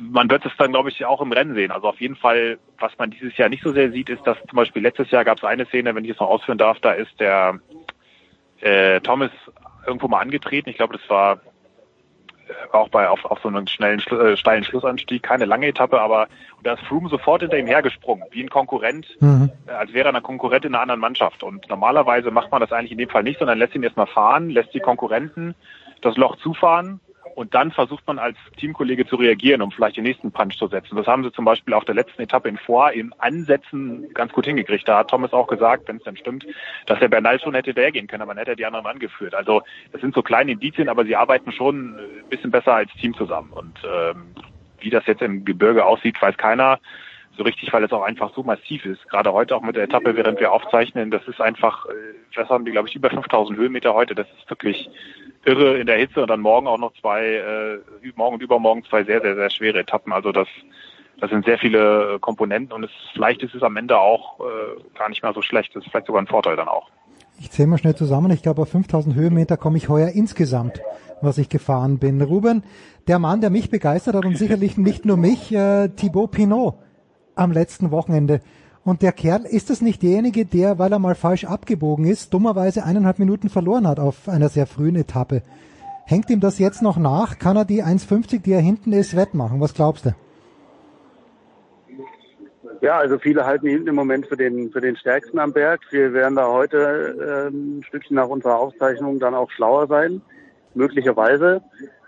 Man 0.00 0.30
wird 0.30 0.44
es 0.46 0.52
dann, 0.58 0.72
glaube 0.72 0.90
ich, 0.90 1.04
auch 1.04 1.20
im 1.20 1.32
Rennen 1.32 1.54
sehen. 1.54 1.70
Also 1.70 1.88
auf 1.88 2.00
jeden 2.00 2.16
Fall, 2.16 2.58
was 2.78 2.96
man 2.98 3.10
dieses 3.10 3.36
Jahr 3.36 3.48
nicht 3.48 3.62
so 3.62 3.72
sehr 3.72 3.90
sieht, 3.90 4.08
ist, 4.08 4.26
dass 4.26 4.38
zum 4.48 4.56
Beispiel 4.56 4.82
letztes 4.82 5.10
Jahr 5.10 5.24
gab 5.24 5.38
es 5.38 5.44
eine 5.44 5.66
Szene, 5.66 5.94
wenn 5.94 6.04
ich 6.04 6.12
es 6.12 6.20
noch 6.20 6.28
ausführen 6.28 6.58
darf, 6.58 6.78
da 6.80 6.92
ist 6.92 7.18
der 7.20 7.58
äh, 8.60 9.00
Thomas 9.00 9.30
irgendwo 9.86 10.08
mal 10.08 10.20
angetreten. 10.20 10.70
Ich 10.70 10.76
glaube, 10.76 10.96
das 10.96 11.08
war 11.10 11.40
auch 12.72 12.88
bei 12.88 13.08
auf, 13.08 13.24
auf 13.24 13.40
so 13.40 13.48
einem 13.48 13.66
schnellen 13.66 14.00
äh, 14.00 14.36
steilen 14.36 14.64
Schlussanstieg, 14.64 15.22
keine 15.22 15.44
lange 15.44 15.66
Etappe, 15.66 16.00
aber 16.00 16.28
da 16.62 16.74
ist 16.74 16.82
Froome 16.84 17.08
sofort 17.08 17.42
hinter 17.42 17.58
ihm 17.58 17.66
hergesprungen, 17.66 18.24
wie 18.30 18.42
ein 18.42 18.50
Konkurrent, 18.50 19.06
mhm. 19.20 19.50
äh, 19.66 19.72
als 19.72 19.92
wäre 19.92 20.08
er 20.08 20.14
ein 20.14 20.22
Konkurrent 20.22 20.64
in 20.64 20.74
einer 20.74 20.82
anderen 20.82 21.00
Mannschaft. 21.00 21.42
Und 21.42 21.68
normalerweise 21.68 22.30
macht 22.30 22.50
man 22.50 22.60
das 22.60 22.72
eigentlich 22.72 22.92
in 22.92 22.98
dem 22.98 23.08
Fall 23.08 23.22
nicht, 23.22 23.38
sondern 23.38 23.58
lässt 23.58 23.74
ihn 23.74 23.82
erstmal 23.82 24.06
fahren, 24.06 24.50
lässt 24.50 24.74
die 24.74 24.80
Konkurrenten 24.80 25.54
das 26.00 26.16
Loch 26.16 26.36
zufahren 26.36 27.00
und 27.34 27.54
dann 27.54 27.70
versucht 27.72 28.06
man 28.06 28.18
als 28.18 28.36
Teamkollege 28.56 29.06
zu 29.06 29.16
reagieren, 29.16 29.62
um 29.62 29.70
vielleicht 29.70 29.96
den 29.96 30.04
nächsten 30.04 30.32
Punch 30.32 30.56
zu 30.56 30.68
setzen. 30.68 30.96
Das 30.96 31.06
haben 31.06 31.24
sie 31.24 31.32
zum 31.32 31.44
Beispiel 31.44 31.74
auf 31.74 31.84
der 31.84 31.94
letzten 31.94 32.22
Etappe 32.22 32.48
in 32.48 32.58
Foix 32.58 32.94
in 32.94 33.12
Ansätzen 33.18 34.12
ganz 34.14 34.32
gut 34.32 34.46
hingekriegt. 34.46 34.86
Da 34.86 34.98
hat 34.98 35.10
Thomas 35.10 35.32
auch 35.32 35.46
gesagt, 35.46 35.88
wenn 35.88 35.96
es 35.96 36.04
dann 36.04 36.16
stimmt, 36.16 36.46
dass 36.86 36.98
der 36.98 37.08
Bernal 37.08 37.40
schon 37.40 37.54
hätte 37.54 37.70
hinterhergehen 37.70 38.06
können, 38.06 38.22
aber 38.22 38.34
dann 38.34 38.38
hätte 38.38 38.52
er 38.52 38.56
die 38.56 38.66
anderen 38.66 38.86
angeführt. 38.86 39.34
Also 39.34 39.62
das 39.92 40.00
sind 40.00 40.14
so 40.14 40.22
kleine 40.22 40.52
Indizien, 40.52 40.88
aber 40.88 41.04
sie 41.04 41.16
arbeiten 41.16 41.52
schon 41.52 41.96
ein 41.96 42.28
bisschen 42.28 42.50
besser 42.50 42.74
als 42.74 42.92
Team 42.94 43.14
zusammen. 43.14 43.52
Und 43.52 43.78
ähm, 43.84 44.34
wie 44.80 44.90
das 44.90 45.06
jetzt 45.06 45.22
im 45.22 45.44
Gebirge 45.44 45.84
aussieht, 45.84 46.20
weiß 46.20 46.36
keiner 46.36 46.78
so 47.36 47.44
richtig, 47.44 47.72
weil 47.72 47.82
es 47.84 47.92
auch 47.92 48.02
einfach 48.02 48.34
so 48.34 48.42
massiv 48.42 48.84
ist. 48.84 49.08
Gerade 49.08 49.32
heute 49.32 49.56
auch 49.56 49.62
mit 49.62 49.76
der 49.76 49.84
Etappe, 49.84 50.16
während 50.16 50.38
wir 50.38 50.52
aufzeichnen, 50.52 51.10
das 51.10 51.26
ist 51.26 51.40
einfach, 51.40 51.86
äh, 51.86 51.90
was 52.36 52.48
haben 52.48 52.64
die, 52.64 52.72
glaube 52.72 52.88
ich, 52.88 52.94
über 52.94 53.08
5000 53.08 53.58
Höhenmeter 53.58 53.94
heute. 53.94 54.14
Das 54.14 54.26
ist 54.38 54.50
wirklich 54.50 54.90
irre 55.44 55.78
in 55.78 55.86
der 55.86 55.98
Hitze 55.98 56.22
und 56.22 56.28
dann 56.28 56.40
morgen 56.40 56.66
auch 56.66 56.78
noch 56.78 56.92
zwei, 57.00 57.24
äh, 57.24 57.78
morgen 58.14 58.34
und 58.34 58.42
übermorgen 58.42 58.84
zwei 58.84 59.04
sehr, 59.04 59.20
sehr, 59.20 59.34
sehr 59.34 59.50
schwere 59.50 59.80
Etappen. 59.80 60.12
Also 60.12 60.32
das, 60.32 60.48
das 61.20 61.30
sind 61.30 61.44
sehr 61.44 61.58
viele 61.58 62.14
äh, 62.14 62.18
Komponenten 62.18 62.72
und 62.72 62.84
es, 62.84 62.90
vielleicht 63.12 63.42
ist 63.42 63.54
es 63.54 63.62
am 63.62 63.76
Ende 63.76 63.98
auch 63.98 64.40
äh, 64.40 64.98
gar 64.98 65.08
nicht 65.08 65.22
mehr 65.22 65.32
so 65.32 65.42
schlecht. 65.42 65.74
Das 65.74 65.84
ist 65.84 65.90
vielleicht 65.90 66.06
sogar 66.06 66.22
ein 66.22 66.26
Vorteil 66.26 66.56
dann 66.56 66.68
auch. 66.68 66.88
Ich 67.40 67.50
zähle 67.50 67.68
mal 67.68 67.78
schnell 67.78 67.96
zusammen. 67.96 68.30
Ich 68.30 68.42
glaube, 68.42 68.62
auf 68.62 68.70
5000 68.70 69.14
Höhenmeter 69.16 69.56
komme 69.56 69.76
ich 69.76 69.88
heuer 69.88 70.08
insgesamt, 70.08 70.80
was 71.20 71.38
ich 71.38 71.48
gefahren 71.48 71.98
bin. 71.98 72.22
Ruben, 72.22 72.62
der 73.08 73.18
Mann, 73.18 73.40
der 73.40 73.50
mich 73.50 73.70
begeistert 73.70 74.14
hat 74.14 74.24
und 74.24 74.36
sicherlich 74.36 74.76
nicht 74.76 75.04
nur 75.04 75.16
mich, 75.16 75.52
äh, 75.52 75.88
Thibaut 75.88 76.30
Pinot 76.30 76.74
am 77.34 77.50
letzten 77.50 77.90
Wochenende. 77.90 78.40
Und 78.84 79.02
der 79.02 79.12
Kerl, 79.12 79.44
ist 79.44 79.70
das 79.70 79.80
nicht 79.80 80.02
derjenige, 80.02 80.44
der, 80.44 80.78
weil 80.78 80.92
er 80.92 80.98
mal 80.98 81.14
falsch 81.14 81.44
abgebogen 81.44 82.04
ist, 82.04 82.34
dummerweise 82.34 82.84
eineinhalb 82.84 83.20
Minuten 83.20 83.48
verloren 83.48 83.86
hat 83.86 84.00
auf 84.00 84.28
einer 84.28 84.48
sehr 84.48 84.66
frühen 84.66 84.96
Etappe? 84.96 85.42
Hängt 86.04 86.30
ihm 86.30 86.40
das 86.40 86.58
jetzt 86.58 86.82
noch 86.82 86.96
nach? 86.96 87.38
Kann 87.38 87.56
er 87.56 87.64
die 87.64 87.84
1,50, 87.84 88.42
die 88.42 88.52
er 88.52 88.60
hinten 88.60 88.92
ist, 88.92 89.16
wettmachen? 89.16 89.60
Was 89.60 89.74
glaubst 89.74 90.06
du? 90.06 90.14
Ja, 92.80 92.98
also 92.98 93.16
viele 93.20 93.46
halten 93.46 93.68
ihn 93.68 93.86
im 93.86 93.94
Moment 93.94 94.26
für 94.26 94.36
den, 94.36 94.72
für 94.72 94.80
den 94.80 94.96
stärksten 94.96 95.38
am 95.38 95.52
Berg. 95.52 95.80
Wir 95.90 96.12
werden 96.12 96.34
da 96.34 96.48
heute 96.48 97.48
äh, 97.48 97.56
ein 97.56 97.84
Stückchen 97.84 98.16
nach 98.16 98.26
unserer 98.26 98.58
Aufzeichnung 98.58 99.20
dann 99.20 99.36
auch 99.36 99.52
schlauer 99.52 99.86
sein, 99.86 100.20
möglicherweise. 100.74 101.62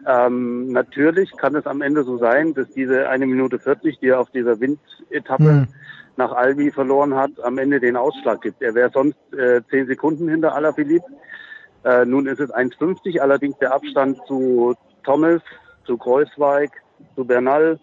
Ähm, 0.05 0.73
natürlich 0.73 1.31
kann 1.37 1.55
es 1.55 1.67
am 1.67 1.81
Ende 1.81 2.03
so 2.03 2.19
sein, 2.19 2.55
dass 2.55 2.69
diese 2.71 3.09
eine 3.09 3.27
Minute 3.27 3.61
40, 3.61 4.01
die 4.01 4.09
er 4.09 4.19
auf 4.19 4.31
dieser 4.31 4.59
Windetappe 4.59 5.45
mhm. 5.45 5.69
Nach 6.17 6.33
Albi 6.33 6.71
verloren 6.71 7.15
hat, 7.15 7.33
am 7.43 7.59
Ende 7.59 7.81
den 7.81 7.97
Ausschlag 7.97 8.41
gibt. 8.43 8.63
Er 8.63 8.75
wäre 8.75 8.91
sonst 8.93 9.19
äh, 9.33 9.63
zehn 9.71 9.87
Sekunden 9.87 10.29
hinter 10.29 10.55
Alaphilippe. 10.55 11.07
Äh, 11.85 12.05
nun 12.05 12.27
ist 12.27 12.41
es 12.41 12.51
1,50, 12.51 13.19
allerdings 13.21 13.59
der 13.59 13.75
Abstand 13.75 14.19
zu 14.27 14.75
Thomas, 15.03 15.43
zu 15.85 15.99
Kreuzweig, 15.99 16.71
zu 17.15 17.25
Bernal, 17.25 17.79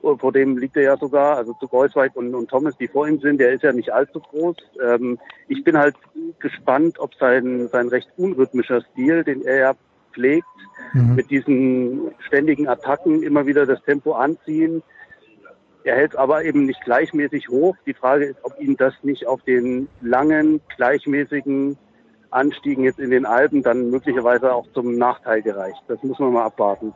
vor 0.00 0.32
dem 0.32 0.56
liegt 0.56 0.76
er 0.76 0.82
ja 0.82 0.96
sogar, 0.96 1.36
also 1.36 1.54
zu 1.54 1.66
Kreuzweig 1.66 2.14
und, 2.14 2.34
und 2.34 2.48
Thomas, 2.48 2.76
die 2.76 2.86
vor 2.86 3.08
ihm 3.08 3.18
sind, 3.18 3.40
der 3.40 3.52
ist 3.52 3.62
ja 3.62 3.72
nicht 3.72 3.90
allzu 3.90 4.20
groß. 4.20 4.56
Ähm, 4.82 5.18
ich 5.48 5.64
bin 5.64 5.76
halt 5.76 5.96
gespannt, 6.38 6.98
ob 7.00 7.14
sein, 7.14 7.68
sein 7.72 7.88
recht 7.88 8.08
unrhythmischer 8.16 8.82
Stil, 8.92 9.24
den 9.24 9.42
er 9.42 9.58
ja 9.58 9.72
pflegt, 10.12 10.46
mhm. 10.92 11.16
mit 11.16 11.30
diesen 11.30 12.12
ständigen 12.20 12.68
Attacken 12.68 13.22
immer 13.22 13.46
wieder 13.46 13.66
das 13.66 13.82
Tempo 13.82 14.12
anziehen. 14.12 14.82
Er 15.86 15.94
hält 15.94 16.16
aber 16.16 16.42
eben 16.42 16.66
nicht 16.66 16.80
gleichmäßig 16.82 17.48
hoch. 17.48 17.76
Die 17.86 17.94
Frage 17.94 18.24
ist, 18.24 18.40
ob 18.42 18.58
ihn 18.58 18.76
das 18.76 18.92
nicht 19.04 19.24
auf 19.28 19.40
den 19.42 19.88
langen, 20.00 20.60
gleichmäßigen 20.76 21.78
Anstiegen 22.30 22.82
jetzt 22.82 22.98
in 22.98 23.10
den 23.10 23.24
Alpen 23.24 23.62
dann 23.62 23.90
möglicherweise 23.92 24.52
auch 24.52 24.66
zum 24.72 24.96
Nachteil 24.98 25.42
gereicht. 25.42 25.80
Das 25.86 26.02
muss 26.02 26.18
man 26.18 26.32
mal 26.32 26.44
abwarten. 26.44 26.92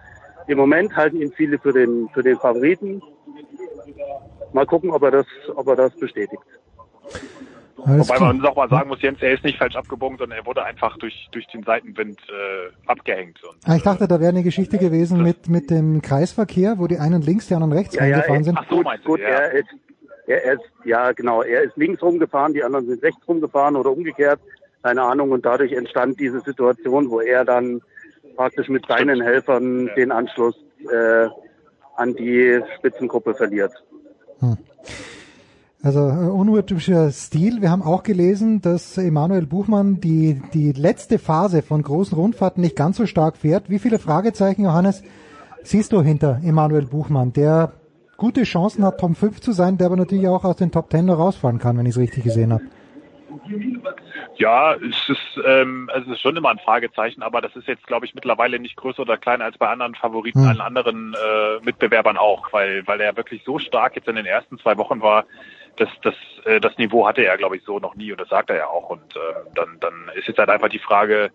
Im 0.49 0.59
Moment 0.59 0.97
halten 0.97 1.23
ihn 1.23 1.31
viele 1.31 1.61
für 1.61 1.73
den, 1.73 2.09
für 2.13 2.25
den 2.25 2.37
Favoriten. 2.37 3.01
Mal 4.53 4.67
gucken, 4.67 4.91
ob 4.91 5.05
er 5.05 5.13
das, 5.13 5.27
ob 5.55 5.69
er 5.69 5.77
das 5.77 5.95
bestätigt. 5.95 6.43
Alles 7.85 8.09
Wobei 8.09 8.17
klar. 8.17 8.33
man 8.33 8.47
auch 8.47 8.57
mal 8.57 8.69
sagen 8.69 8.89
muss, 8.89 9.01
Jens, 9.03 9.21
er 9.21 9.33
ist 9.33 9.45
nicht 9.45 9.59
falsch 9.59 9.77
abgebogen, 9.77 10.19
sondern 10.19 10.39
er 10.39 10.47
wurde 10.47 10.65
einfach 10.65 10.97
durch, 10.99 11.29
durch 11.33 11.47
den 11.49 11.63
Seitenwind 11.63 12.19
äh, 12.29 12.73
abgehängt. 12.87 13.43
Und, 13.45 13.57
ah, 13.65 13.77
ich 13.77 13.83
dachte, 13.83 14.07
da 14.07 14.21
wäre 14.21 14.31
eine 14.31 14.43
Geschichte 14.43 14.79
gewesen 14.79 15.23
mit, 15.23 15.49
mit 15.49 15.71
dem 15.71 16.03
Kreisverkehr, 16.03 16.79
wo 16.79 16.87
die 16.87 16.99
einen 16.99 17.23
links, 17.23 17.49
die 17.49 17.55
anderen 17.55 17.73
rechts 17.73 17.95
ja, 17.95 18.03
reingefahren 18.03 18.37
ja, 18.37 18.45
sind. 18.45 18.59
Ach 18.59 18.67
so, 18.69 18.83
meinst 18.83 19.05
gut, 19.05 19.21
ja. 19.21 19.29
er 19.29 19.53
ist, 19.53 19.69
er 20.27 20.53
ist, 20.53 20.63
ja 20.85 21.13
genau, 21.13 21.43
er 21.43 21.63
ist 21.63 21.77
links 21.77 22.03
rumgefahren, 22.03 22.55
die 22.55 22.63
anderen 22.63 22.87
sind 22.87 23.03
rechts 23.03 23.27
rumgefahren 23.27 23.77
oder 23.77 23.91
umgekehrt, 23.91 24.41
keine 24.83 25.03
Ahnung, 25.03 25.31
und 25.31 25.45
dadurch 25.45 25.73
entstand 25.73 26.19
diese 26.21 26.41
Situation, 26.41 27.11
wo 27.11 27.21
er 27.21 27.45
dann 27.45 27.81
praktisch 28.37 28.69
mit 28.69 28.87
seinen. 28.87 29.21
Helfern 29.21 29.87
ja. 29.89 29.95
den 29.95 30.13
Anschluss 30.13 30.57
äh, 30.91 31.29
an 31.97 32.15
die 32.15 32.61
Spitzengruppe 32.79 33.35
verliert. 33.35 33.73
Hm. 34.39 34.57
Also 35.83 36.01
äh, 36.01 36.29
untypischer 36.29 37.11
Stil. 37.11 37.63
Wir 37.63 37.71
haben 37.71 37.83
auch 37.83 38.03
gelesen, 38.03 38.61
dass 38.61 38.99
Emanuel 38.99 39.47
Buchmann 39.47 40.01
die, 40.01 40.43
die 40.53 40.73
letzte 40.73 41.19
Phase 41.19 41.63
von 41.63 41.83
großen 41.83 42.17
Rundfahrten 42.17 42.63
nicht 42.63 42.77
ganz 42.77 42.99
so 42.99 43.07
stark 43.07 43.39
fährt. 43.39 43.71
Wie 43.71 43.79
viele 43.79 43.99
Fragezeichen, 43.99 44.65
Johannes, 44.65 45.03
siehst 45.63 45.93
du 45.93 46.03
hinter 46.03 46.41
Emanuel 46.45 46.87
Buchmann, 46.87 47.33
der 47.33 47.73
gute 48.19 48.43
Chancen 48.43 48.85
hat, 48.85 49.01
Top 49.01 49.17
5 49.17 49.41
zu 49.41 49.53
sein, 49.53 49.79
der 49.79 49.87
aber 49.87 49.97
natürlich 49.97 50.29
auch 50.29 50.45
aus 50.45 50.57
den 50.57 50.71
Top 50.71 50.91
10 50.91 51.07
noch 51.07 51.19
rausfahren 51.19 51.59
kann, 51.59 51.79
wenn 51.79 51.87
ich 51.87 51.93
es 51.93 51.99
richtig 51.99 52.25
gesehen 52.25 52.53
habe? 52.53 52.65
Ja, 54.37 54.75
es 54.75 55.09
ist, 55.09 55.41
ähm, 55.47 55.91
es 55.95 56.07
ist 56.07 56.21
schon 56.21 56.37
immer 56.37 56.51
ein 56.51 56.59
Fragezeichen, 56.59 57.23
aber 57.23 57.41
das 57.41 57.57
ist 57.57 57.67
jetzt, 57.67 57.87
glaube 57.87 58.07
ich, 58.07 58.15
mittlerweile 58.15 58.59
nicht 58.59 58.77
größer 58.77 59.01
oder 59.01 59.17
kleiner 59.17 59.45
als 59.45 59.59
bei 59.59 59.69
anderen 59.69 59.95
Favoriten, 59.95 60.43
hm. 60.43 60.49
allen 60.49 60.61
anderen 60.61 61.15
äh, 61.15 61.65
Mitbewerbern 61.65 62.17
auch, 62.17 62.53
weil, 62.53 62.87
weil 62.87 63.01
er 63.01 63.17
wirklich 63.17 63.43
so 63.45 63.59
stark 63.59 63.97
jetzt 63.97 64.09
in 64.09 64.17
den 64.17 64.27
ersten 64.27 64.59
zwei 64.59 64.77
Wochen 64.77 65.01
war, 65.01 65.25
das, 65.77 65.89
das, 66.03 66.15
äh, 66.45 66.61
das 66.61 66.77
Niveau 66.79 67.07
hatte 67.07 67.25
er, 67.25 67.37
glaube 67.37 67.57
ich, 67.57 67.65
so 67.65 67.79
noch 67.79 67.95
nie 67.95 68.13
und 68.13 68.21
das 68.21 68.29
sagt 68.29 68.51
er 68.51 68.57
ja 68.57 68.67
auch. 68.67 68.91
Und 68.91 69.17
äh, 69.17 69.21
dann, 69.55 69.79
dann 69.81 70.11
ist 70.15 70.29
jetzt 70.29 70.39
halt 70.39 70.51
einfach 70.51 70.69
die 70.69 70.79
Frage, 70.79 71.31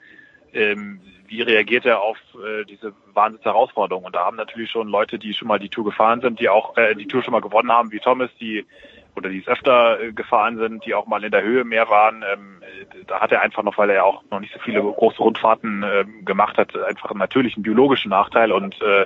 ähm, 0.54 1.02
wie 1.28 1.42
reagiert 1.42 1.86
er 1.86 2.02
auf 2.02 2.18
äh, 2.36 2.66
diese 2.66 2.94
Wahnsinnsherausforderung? 3.14 4.06
Und 4.06 4.16
da 4.16 4.26
haben 4.26 4.38
natürlich 4.38 4.70
schon 4.70 4.88
Leute, 4.88 5.18
die 5.18 5.34
schon 5.34 5.48
mal 5.48 5.60
die 5.60 5.70
Tour 5.70 5.86
gefahren 5.86 6.22
sind, 6.22 6.40
die 6.40 6.50
auch 6.50 6.78
äh, 6.78 6.96
die 6.96 7.08
Tour 7.08 7.24
schon 7.24 7.32
mal 7.32 7.42
gewonnen 7.42 7.72
haben, 7.72 7.92
wie 7.92 8.00
Thomas, 8.00 8.30
die 8.40 8.66
oder 9.16 9.30
die 9.30 9.40
es 9.40 9.48
öfter 9.48 10.00
äh, 10.00 10.12
gefahren 10.12 10.58
sind, 10.58 10.86
die 10.86 10.94
auch 10.94 11.08
mal 11.08 11.24
in 11.24 11.32
der 11.32 11.44
Höhe 11.44 11.64
mehr 11.64 11.90
waren. 11.90 12.24
Ähm, 12.32 12.62
äh, 12.62 13.04
da 13.08 13.22
hat 13.22 13.32
er 13.32 13.42
einfach 13.42 13.64
noch, 13.64 13.78
weil 13.78 13.90
er 13.90 13.96
ja 13.96 14.04
auch 14.04 14.24
noch 14.30 14.40
nicht 14.40 14.54
so 14.54 14.60
viele 14.60 14.82
große 14.82 15.18
Rundfahrten 15.18 15.84
äh, 15.84 16.06
gemacht 16.24 16.58
hat, 16.58 16.76
einfach 16.76 17.12
einen 17.12 17.20
natürlichen 17.20 17.64
biologischen 17.64 18.10
Nachteil 18.10 18.52
und 18.52 18.80
äh, 18.82 19.06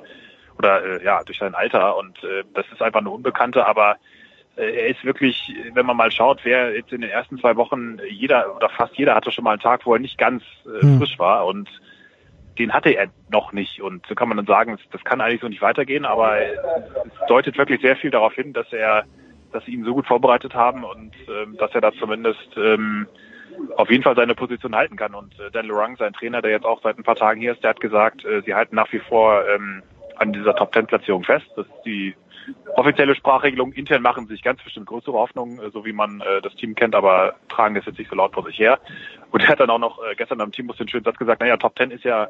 oder 0.57 0.83
äh, 0.83 1.03
ja 1.03 1.23
durch 1.23 1.37
sein 1.39 1.55
Alter 1.55 1.97
und 1.97 2.21
äh, 2.23 2.43
das 2.53 2.65
ist 2.71 2.81
einfach 2.81 2.99
eine 2.99 3.09
Unbekannte, 3.09 3.65
aber 3.65 3.97
er 4.59 4.87
ist 4.87 5.03
wirklich, 5.05 5.53
wenn 5.73 5.85
man 5.85 5.97
mal 5.97 6.11
schaut, 6.11 6.41
wer 6.43 6.75
jetzt 6.75 6.91
in 6.91 7.01
den 7.01 7.09
ersten 7.09 7.37
zwei 7.39 7.55
Wochen, 7.55 7.97
jeder 8.09 8.55
oder 8.55 8.69
fast 8.69 8.97
jeder 8.97 9.15
hatte 9.15 9.31
schon 9.31 9.43
mal 9.43 9.51
einen 9.51 9.61
Tag, 9.61 9.85
wo 9.85 9.93
er 9.93 9.99
nicht 9.99 10.17
ganz 10.17 10.43
äh, 10.65 10.81
hm. 10.81 10.99
frisch 10.99 11.17
war 11.17 11.45
und 11.45 11.69
den 12.57 12.73
hatte 12.73 12.89
er 12.89 13.07
noch 13.29 13.53
nicht. 13.53 13.81
Und 13.81 14.05
so 14.05 14.15
kann 14.15 14.27
man 14.27 14.37
dann 14.37 14.45
sagen, 14.45 14.77
das 14.91 15.03
kann 15.03 15.21
eigentlich 15.21 15.41
so 15.41 15.47
nicht 15.47 15.61
weitergehen, 15.61 16.05
aber 16.05 16.39
es 16.41 17.27
deutet 17.27 17.57
wirklich 17.57 17.81
sehr 17.81 17.95
viel 17.95 18.11
darauf 18.11 18.33
hin, 18.33 18.53
dass 18.53 18.71
er, 18.73 19.05
dass 19.53 19.63
sie 19.65 19.71
ihn 19.71 19.85
so 19.85 19.93
gut 19.93 20.05
vorbereitet 20.05 20.53
haben 20.53 20.83
und 20.83 21.13
ähm, 21.29 21.55
dass 21.57 21.73
er 21.73 21.81
da 21.81 21.93
zumindest 21.93 22.49
ähm, 22.57 23.07
auf 23.77 23.89
jeden 23.89 24.03
Fall 24.03 24.15
seine 24.15 24.35
Position 24.35 24.75
halten 24.75 24.97
kann. 24.97 25.15
Und 25.15 25.39
äh, 25.39 25.49
Dan 25.51 25.67
Lorang, 25.67 25.95
sein 25.97 26.13
Trainer, 26.13 26.41
der 26.41 26.51
jetzt 26.51 26.65
auch 26.65 26.81
seit 26.83 26.97
ein 26.97 27.03
paar 27.03 27.15
Tagen 27.15 27.39
hier 27.39 27.53
ist, 27.53 27.63
der 27.63 27.71
hat 27.71 27.79
gesagt, 27.79 28.25
äh, 28.25 28.41
sie 28.45 28.53
halten 28.53 28.75
nach 28.75 28.91
wie 28.91 28.99
vor 28.99 29.41
ähm, 29.47 29.81
an 30.17 30.33
dieser 30.33 30.55
Top-10-Platzierung 30.55 31.23
fest. 31.23 31.47
Das 31.55 31.65
ist 31.65 31.85
die 31.85 32.13
offizielle 32.75 33.15
Sprachregelung. 33.15 33.73
Intern 33.73 34.01
machen 34.01 34.27
sich 34.27 34.41
ganz 34.43 34.61
bestimmt 34.61 34.87
größere 34.87 35.13
Hoffnungen, 35.13 35.59
äh, 35.59 35.69
so 35.71 35.85
wie 35.85 35.93
man 35.93 36.21
äh, 36.21 36.41
das 36.41 36.55
Team 36.55 36.75
kennt, 36.75 36.95
aber 36.95 37.35
tragen 37.49 37.75
das 37.75 37.85
jetzt 37.85 37.99
nicht 37.99 38.09
so 38.09 38.15
laut 38.15 38.33
vor 38.33 38.45
sich 38.45 38.57
her. 38.59 38.79
Und 39.31 39.41
er 39.41 39.49
hat 39.49 39.59
dann 39.59 39.69
auch 39.69 39.79
noch 39.79 39.99
äh, 40.03 40.15
gestern 40.15 40.41
am 40.41 40.51
Teambus 40.51 40.77
den 40.77 40.89
schönen 40.89 41.03
Satz 41.03 41.17
gesagt, 41.17 41.41
naja, 41.41 41.57
Top 41.57 41.77
10 41.77 41.91
ist 41.91 42.03
ja 42.03 42.27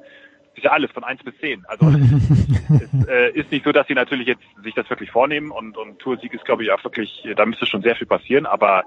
ist 0.55 0.63
ja 0.63 0.71
alles 0.71 0.91
von 0.91 1.03
eins 1.03 1.23
bis 1.23 1.37
zehn. 1.37 1.63
Also 1.67 1.85
es 1.89 3.07
äh, 3.07 3.31
ist 3.31 3.51
nicht 3.51 3.63
so, 3.63 3.71
dass 3.71 3.87
sie 3.87 3.93
natürlich 3.93 4.27
jetzt 4.27 4.43
sich 4.63 4.73
das 4.73 4.89
wirklich 4.89 5.11
vornehmen 5.11 5.51
und, 5.51 5.77
und 5.77 5.99
Toursieg 5.99 6.33
ist, 6.33 6.43
glaube 6.43 6.63
ich, 6.63 6.71
auch 6.71 6.83
wirklich, 6.83 7.25
da 7.35 7.45
müsste 7.45 7.65
schon 7.65 7.81
sehr 7.81 7.95
viel 7.95 8.07
passieren, 8.07 8.45
aber 8.45 8.83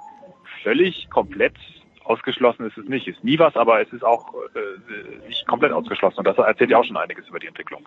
völlig 0.62 1.08
komplett 1.08 1.54
ausgeschlossen 2.04 2.66
ist 2.66 2.76
es 2.76 2.86
nicht. 2.88 3.06
Ist 3.06 3.22
nie 3.24 3.38
was, 3.38 3.56
aber 3.56 3.80
es 3.80 3.92
ist 3.92 4.04
auch 4.04 4.34
äh, 4.54 5.28
nicht 5.28 5.46
komplett 5.46 5.72
ausgeschlossen. 5.72 6.18
Und 6.18 6.26
das 6.26 6.38
erzählt 6.38 6.70
ja 6.70 6.78
auch 6.78 6.84
schon 6.84 6.96
einiges 6.96 7.28
über 7.28 7.38
die 7.38 7.46
Entwicklung. 7.46 7.84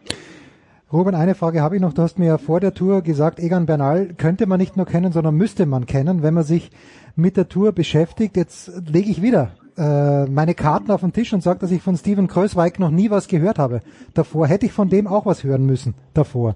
Ruben, 0.96 1.14
eine 1.14 1.36
Frage 1.36 1.62
habe 1.62 1.76
ich 1.76 1.82
noch. 1.82 1.94
Du 1.94 2.02
hast 2.02 2.18
mir 2.20 2.28
ja 2.28 2.38
vor 2.38 2.62
der 2.62 2.74
Tour 2.74 3.02
gesagt, 3.02 3.40
Egan 3.40 3.66
Bernal 3.66 4.14
könnte 4.18 4.46
man 4.48 4.60
nicht 4.60 4.78
nur 4.78 4.86
kennen, 4.86 5.12
sondern 5.12 5.36
müsste 5.36 5.66
man 5.66 5.86
kennen, 5.86 6.24
wenn 6.24 6.34
man 6.34 6.44
sich 6.44 6.72
mit 7.18 7.36
der 7.36 7.50
Tour 7.50 7.74
beschäftigt. 7.74 8.38
Jetzt 8.38 8.72
lege 8.88 9.10
ich 9.10 9.22
wieder 9.22 9.52
äh, 9.78 10.26
meine 10.26 10.54
Karten 10.54 10.92
auf 10.92 11.02
den 11.02 11.12
Tisch 11.12 11.34
und 11.34 11.44
sage, 11.44 11.60
dass 11.60 11.72
ich 11.72 11.82
von 11.82 11.98
Steven 11.98 12.28
Kreuzweig 12.28 12.80
noch 12.80 12.92
nie 12.92 13.10
was 13.10 13.28
gehört 13.28 13.60
habe. 13.60 13.82
Davor 14.14 14.48
hätte 14.48 14.66
ich 14.66 14.72
von 14.72 14.88
dem 14.90 15.06
auch 15.06 15.26
was 15.26 15.44
hören 15.44 15.66
müssen. 15.66 15.96
Davor. 16.14 16.56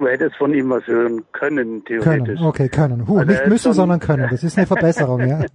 Du 0.00 0.08
hättest 0.08 0.34
von 0.36 0.52
ihm 0.52 0.68
was 0.70 0.84
hören 0.88 1.22
können, 1.30 1.84
theoretisch. 1.84 2.34
Können, 2.38 2.44
okay, 2.44 2.68
können. 2.68 3.06
Huh, 3.06 3.18
Also 3.18 3.30
nicht 3.30 3.46
müssen, 3.46 3.72
sondern 3.72 4.00
können. 4.00 4.26
Das 4.30 4.42
ist 4.42 4.58
eine 4.58 4.66
Verbesserung, 4.66 5.20
ja. 5.20 5.44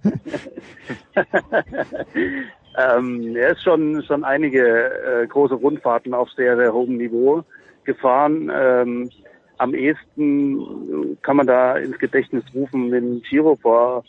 ähm, 2.76 3.36
er 3.36 3.52
ist 3.52 3.62
schon 3.62 4.02
schon 4.04 4.24
einige 4.24 4.62
äh, 4.62 5.26
große 5.26 5.54
Rundfahrten 5.54 6.14
auf 6.14 6.30
sehr, 6.30 6.56
sehr 6.56 6.72
hohem 6.72 6.96
Niveau 6.96 7.42
gefahren. 7.84 8.50
Ähm, 8.54 9.10
am 9.58 9.74
ehesten 9.74 11.18
kann 11.22 11.36
man 11.36 11.46
da 11.46 11.76
ins 11.76 11.98
Gedächtnis 11.98 12.44
rufen 12.54 12.90
den 12.90 13.22
Giro 13.22 13.56
vor, 13.56 14.04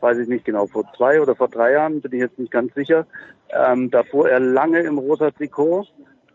weiß 0.00 0.18
ich 0.18 0.28
nicht 0.28 0.44
genau, 0.44 0.66
vor 0.66 0.84
zwei 0.96 1.20
oder 1.20 1.36
vor 1.36 1.48
drei 1.48 1.72
Jahren, 1.72 2.00
bin 2.00 2.12
ich 2.12 2.20
jetzt 2.20 2.38
nicht 2.38 2.50
ganz 2.50 2.74
sicher. 2.74 3.06
Ähm, 3.50 3.90
da 3.90 4.02
fuhr 4.02 4.28
er 4.28 4.40
lange 4.40 4.80
im 4.80 4.98
rosa 4.98 5.30
Trikot 5.30 5.86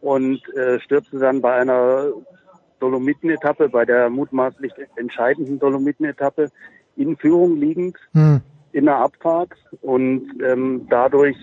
und 0.01 0.41
äh, 0.55 0.79
stürzte 0.79 1.19
dann 1.19 1.41
bei 1.41 1.53
einer 1.53 2.11
Dolomitenetappe, 2.79 3.69
bei 3.69 3.85
der 3.85 4.09
mutmaßlich 4.09 4.71
entscheidenden 4.95 5.59
Dolomitenetappe 5.59 6.49
in 6.95 7.17
Führung 7.17 7.57
liegend 7.57 7.97
Hm. 8.13 8.41
In 8.75 8.85
der 8.85 8.97
Abfahrt 8.97 9.53
und 9.81 10.27
ähm, 10.43 10.85
dadurch 10.89 11.37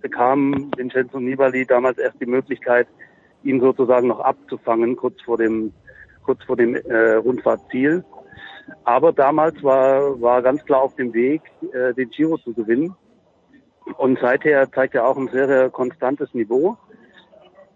bekam 0.00 0.72
Vincenzo 0.76 1.20
Nibali 1.20 1.64
damals 1.64 1.98
erst 1.98 2.20
die 2.20 2.26
Möglichkeit, 2.26 2.88
ihn 3.44 3.60
sozusagen 3.60 4.08
noch 4.08 4.18
abzufangen 4.18 4.96
kurz 4.96 5.22
vor 5.22 5.38
dem 5.38 5.72
kurz 6.24 6.42
vor 6.42 6.56
dem 6.56 6.74
äh, 6.74 7.12
Rundfahrtziel. 7.12 8.04
Aber 8.82 9.12
damals 9.12 9.62
war 9.62 10.20
war 10.20 10.42
ganz 10.42 10.64
klar 10.64 10.82
auf 10.82 10.96
dem 10.96 11.14
Weg, 11.14 11.42
äh, 11.72 11.94
den 11.94 12.10
Giro 12.10 12.38
zu 12.38 12.52
gewinnen. 12.52 12.96
Und 13.96 14.18
seither 14.18 14.70
zeigt 14.72 14.96
er 14.96 15.06
auch 15.06 15.16
ein 15.16 15.28
sehr, 15.28 15.46
sehr 15.46 15.70
konstantes 15.70 16.34
Niveau. 16.34 16.76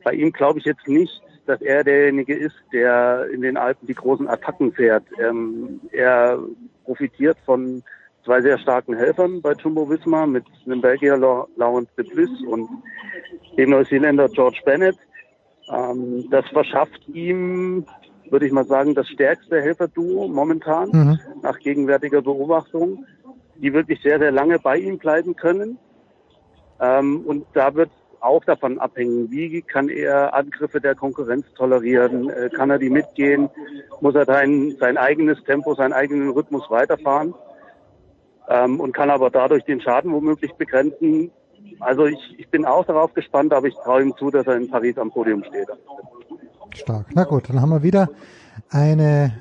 Bei 0.03 0.12
ihm 0.12 0.33
glaube 0.33 0.59
ich 0.59 0.65
jetzt 0.65 0.89
nicht, 0.89 1.23
dass 1.47 1.61
er 1.61 1.85
derjenige 1.85 2.35
ist, 2.35 2.57
der 2.73 3.29
in 3.33 3.43
den 3.43 3.57
Alpen 3.57 3.87
die 3.87 3.95
großen 3.95 4.27
Attacken 4.27 4.73
fährt. 4.73 5.05
Ähm, 5.20 5.83
er 5.93 6.41
profitiert 6.85 7.37
von 7.47 7.85
zwei 8.29 8.43
sehr 8.43 8.59
starken 8.59 8.95
Helfern 8.95 9.41
bei 9.41 9.55
Jumbo 9.55 9.89
Visma 9.89 10.27
mit 10.27 10.45
einem 10.67 10.83
Belgier 10.83 11.17
Laurent 11.17 11.89
de 11.97 12.05
Plus 12.05 12.29
und 12.47 12.69
dem 13.57 13.71
Neuseeländer 13.71 14.29
George 14.29 14.61
Bennett. 14.67 14.99
Ähm, 15.73 16.29
das 16.31 16.47
verschafft 16.49 17.09
ihm, 17.09 17.87
würde 18.29 18.45
ich 18.45 18.53
mal 18.53 18.67
sagen, 18.67 18.95
das 18.95 19.09
stärkste 19.09 19.63
Helferduo 19.63 20.29
momentan 20.29 20.91
Mhm. 20.91 21.19
nach 21.43 21.59
gegenwärtiger 21.59 22.21
Beobachtung, 22.21 23.07
die 23.57 23.73
wirklich 23.73 23.99
sehr, 24.03 24.19
sehr 24.19 24.31
lange 24.31 24.59
bei 24.59 24.77
ihm 24.77 24.99
bleiben 24.99 25.35
können. 25.35 25.79
Ähm, 26.81 27.23
und 27.25 27.47
da 27.55 27.75
wird 27.75 27.91
auch 28.21 28.45
davon 28.45 28.79
abhängen, 28.79 29.31
wie 29.31 29.63
kann 29.63 29.89
er 29.89 30.35
Angriffe 30.35 30.83
der 30.83 30.95
Konkurrenz 30.95 31.47
tolerieren, 31.55 32.29
äh, 32.29 32.51
kann 32.51 32.69
er 32.69 32.79
die 32.79 32.91
mitgehen, 32.91 33.49
muss 34.03 34.15
er 34.15 34.27
sein, 34.27 34.77
sein 34.79 34.99
eigenes 34.99 35.43
Tempo, 35.45 35.75
seinen 35.75 35.95
eigenen 35.95 36.29
Rhythmus 36.29 36.69
weiterfahren 36.69 37.33
ähm, 38.49 38.81
und 38.81 38.93
kann 38.93 39.11
aber 39.11 39.31
dadurch 39.31 39.65
den 39.65 39.81
Schaden 39.81 40.12
womöglich 40.12 40.53
begrenzen. 40.55 41.31
Also 41.81 42.07
ich, 42.07 42.19
ich 42.39 42.49
bin 42.49 42.65
auch 42.65 42.85
darauf 42.85 43.15
gespannt, 43.15 43.53
aber 43.53 43.69
ich 43.69 43.75
traue 43.77 44.03
ihm 44.03 44.15
zu, 44.16 44.31
dass 44.31 44.47
er 44.47 44.57
in 44.57 44.70
Paris 44.70 44.99
am 44.99 45.11
Podium 45.11 45.45
steht. 45.45 45.69
Stark. 46.75 47.07
Na 47.15 47.25
gut, 47.25 47.49
dann 47.49 47.61
haben 47.61 47.70
wir 47.70 47.83
wieder 47.83 48.09
eine, 48.70 49.33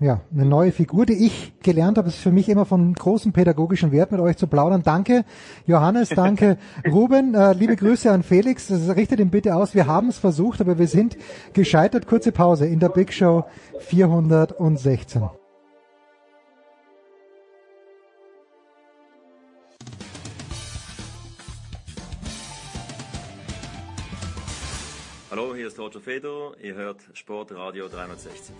äh, 0.00 0.04
ja, 0.04 0.20
eine 0.32 0.44
neue 0.44 0.72
Figur, 0.72 1.06
die 1.06 1.26
ich 1.26 1.54
gelernt 1.60 1.98
habe. 1.98 2.08
Es 2.08 2.16
ist 2.16 2.22
für 2.22 2.32
mich 2.32 2.48
immer 2.48 2.64
von 2.64 2.94
großem 2.94 3.32
pädagogischen 3.32 3.92
Wert, 3.92 4.12
mit 4.12 4.20
euch 4.20 4.36
zu 4.36 4.46
plaudern. 4.46 4.82
Danke, 4.82 5.24
Johannes, 5.66 6.10
danke, 6.10 6.56
Ruben. 6.90 7.34
Äh, 7.34 7.52
liebe 7.52 7.76
Grüße 7.76 8.10
an 8.10 8.22
Felix. 8.22 8.68
Das 8.68 8.96
richtet 8.96 9.20
ihm 9.20 9.30
bitte 9.30 9.54
aus. 9.54 9.74
Wir 9.74 9.86
haben 9.86 10.08
es 10.08 10.18
versucht, 10.18 10.60
aber 10.60 10.78
wir 10.78 10.88
sind 10.88 11.16
gescheitert. 11.52 12.06
Kurze 12.06 12.32
Pause 12.32 12.66
in 12.66 12.80
der 12.80 12.88
Big 12.88 13.12
Show 13.12 13.44
416. 13.80 15.43
hier 25.64 25.70
ist 25.70 25.78
Roger 25.78 26.00
Fedor. 26.00 26.52
Ihr 26.62 26.74
hört 26.74 26.98
Sportradio 27.14 27.88
360. 27.88 28.54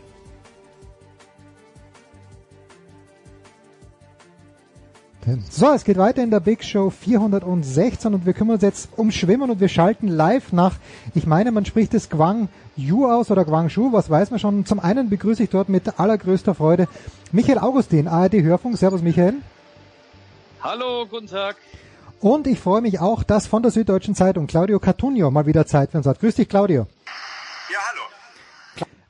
So, 5.50 5.72
es 5.72 5.84
geht 5.84 5.98
weiter 5.98 6.22
in 6.22 6.30
der 6.30 6.40
Big 6.40 6.64
Show 6.64 6.88
416 6.88 8.14
und 8.14 8.24
wir 8.24 8.32
kümmern 8.32 8.54
uns 8.54 8.62
jetzt 8.62 8.88
um 8.96 9.10
Schwimmen 9.10 9.50
und 9.50 9.60
wir 9.60 9.68
schalten 9.68 10.08
live 10.08 10.52
nach, 10.52 10.76
ich 11.14 11.26
meine, 11.26 11.52
man 11.52 11.66
spricht 11.66 11.92
es 11.92 12.08
Guangzhou 12.08 13.04
aus 13.06 13.30
oder 13.30 13.44
Guangzhou, 13.44 13.92
was 13.92 14.08
weiß 14.08 14.30
man 14.30 14.40
schon. 14.40 14.64
Zum 14.64 14.80
einen 14.80 15.10
begrüße 15.10 15.42
ich 15.42 15.50
dort 15.50 15.68
mit 15.68 16.00
allergrößter 16.00 16.54
Freude 16.54 16.88
Michael 17.32 17.58
Augustin, 17.58 18.08
ARD 18.08 18.40
Hörfunk. 18.42 18.78
Servus 18.78 19.02
Michael. 19.02 19.34
Hallo, 20.62 21.04
guten 21.06 21.26
Tag. 21.26 21.56
Und 22.20 22.46
ich 22.46 22.58
freue 22.58 22.80
mich 22.80 22.98
auch, 23.00 23.24
dass 23.24 23.46
von 23.46 23.60
der 23.60 23.70
Süddeutschen 23.70 24.14
Zeitung 24.14 24.46
Claudio 24.46 24.78
Cartunio 24.78 25.30
mal 25.30 25.44
wieder 25.44 25.66
Zeit 25.66 25.90
für 25.90 25.98
uns 25.98 26.06
hat. 26.06 26.20
Grüß 26.20 26.36
dich, 26.36 26.48
Claudio. 26.48 26.86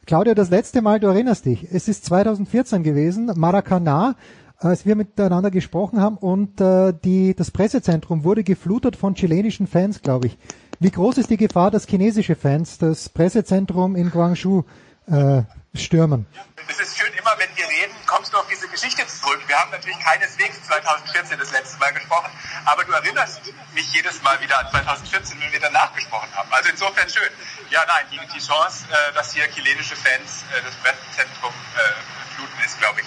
Claudio, 0.06 0.34
das 0.34 0.50
letzte 0.50 0.82
Mal, 0.82 1.00
du 1.00 1.06
erinnerst 1.06 1.46
dich, 1.46 1.68
es 1.72 1.88
ist 1.88 2.04
2014 2.04 2.82
gewesen, 2.82 3.32
Maracanã, 3.36 4.16
als 4.58 4.84
wir 4.84 4.96
miteinander 4.96 5.50
gesprochen 5.50 5.98
haben 5.98 6.18
und 6.18 6.60
äh, 6.60 6.92
die, 7.04 7.34
das 7.34 7.50
Pressezentrum 7.50 8.22
wurde 8.22 8.44
geflutet 8.44 8.96
von 8.96 9.14
chilenischen 9.14 9.66
Fans, 9.66 10.02
glaube 10.02 10.26
ich. 10.26 10.38
Wie 10.78 10.90
groß 10.90 11.18
ist 11.18 11.30
die 11.30 11.38
Gefahr, 11.38 11.70
dass 11.70 11.86
chinesische 11.86 12.34
Fans 12.34 12.76
das 12.76 13.08
Pressezentrum 13.08 13.96
in 13.96 14.10
Guangzhou 14.10 14.64
äh, 15.06 15.42
stürmen? 15.74 16.26
Es 16.68 16.80
ist 16.80 16.98
schön, 16.98 17.12
immer 17.12 17.34
wenn 17.36 17.54
wir 17.56 17.68
reden, 17.68 17.94
kommst 18.06 18.32
du 18.32 18.38
auf 18.38 18.46
diese 18.48 18.68
Geschichte 18.68 19.06
zurück. 19.06 19.42
Wir 19.46 19.58
haben 19.58 19.70
natürlich 19.70 19.98
keineswegs 20.00 20.62
2014 20.62 21.38
das 21.38 21.52
letzte 21.52 21.78
Mal 21.78 21.92
gesprochen, 21.92 22.30
aber 22.64 22.84
du 22.84 22.92
erinnerst 22.92 23.42
mich 23.74 23.92
jedes 23.92 24.22
Mal 24.22 24.40
wieder 24.40 24.58
an 24.58 24.70
2014, 24.70 25.40
wenn 25.40 25.52
wir 25.52 25.60
danach 25.60 25.92
gesprochen 25.94 26.28
haben. 26.34 26.50
Also 26.52 26.70
insofern 26.70 27.08
schön. 27.10 27.28
Ja, 27.70 27.84
nein, 27.86 28.06
die, 28.10 28.20
die 28.32 28.40
Chance, 28.40 28.86
äh, 28.90 29.12
dass 29.12 29.32
hier 29.34 29.46
chilenische 29.50 29.96
Fans 29.96 30.44
äh, 30.56 30.62
das 30.62 30.74
Pressezentrum 30.76 31.52
äh, 31.52 32.34
fluten, 32.34 32.64
ist, 32.64 32.78
glaube 32.78 33.00
ich, 33.00 33.06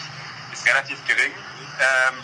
ist 0.54 0.68
relativ 0.68 1.04
gering. 1.08 1.32
Ähm, 1.80 2.24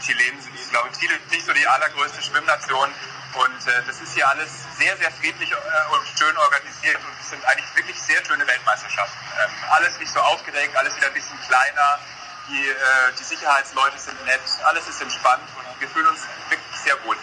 Chilen 0.00 0.40
sind, 0.40 0.70
glaube 0.70 0.90
ich, 0.92 1.30
nicht 1.30 1.44
so 1.44 1.52
die 1.52 1.66
allergrößte 1.66 2.22
Schwimmnation. 2.22 2.88
Und 3.34 3.60
äh, 3.68 3.84
das 3.86 4.00
ist 4.00 4.14
hier 4.14 4.28
alles 4.28 4.48
sehr, 4.78 4.96
sehr 4.96 5.10
friedlich 5.10 5.52
äh, 5.52 5.54
und 5.92 6.02
schön 6.16 6.36
organisiert 6.36 6.96
und 6.96 7.12
es 7.20 7.28
sind 7.28 7.44
eigentlich 7.44 7.68
wirklich 7.76 8.00
sehr 8.00 8.24
schöne 8.24 8.46
Weltmeisterschaften. 8.46 9.18
Ähm, 9.36 9.50
alles 9.70 9.98
nicht 9.98 10.10
so 10.10 10.20
aufgeregt, 10.20 10.74
alles 10.76 10.96
wieder 10.96 11.08
ein 11.08 11.14
bisschen 11.14 11.38
kleiner. 11.46 12.00
Die, 12.48 12.68
äh, 12.68 13.12
die 13.18 13.24
Sicherheitsleute 13.24 13.98
sind 13.98 14.16
nett, 14.24 14.40
alles 14.64 14.88
ist 14.88 15.02
entspannt 15.02 15.44
und 15.60 15.80
wir 15.80 15.88
fühlen 15.88 16.06
uns 16.08 16.24
wirklich 16.48 16.76
sehr 16.80 16.96
wohl. 17.04 17.16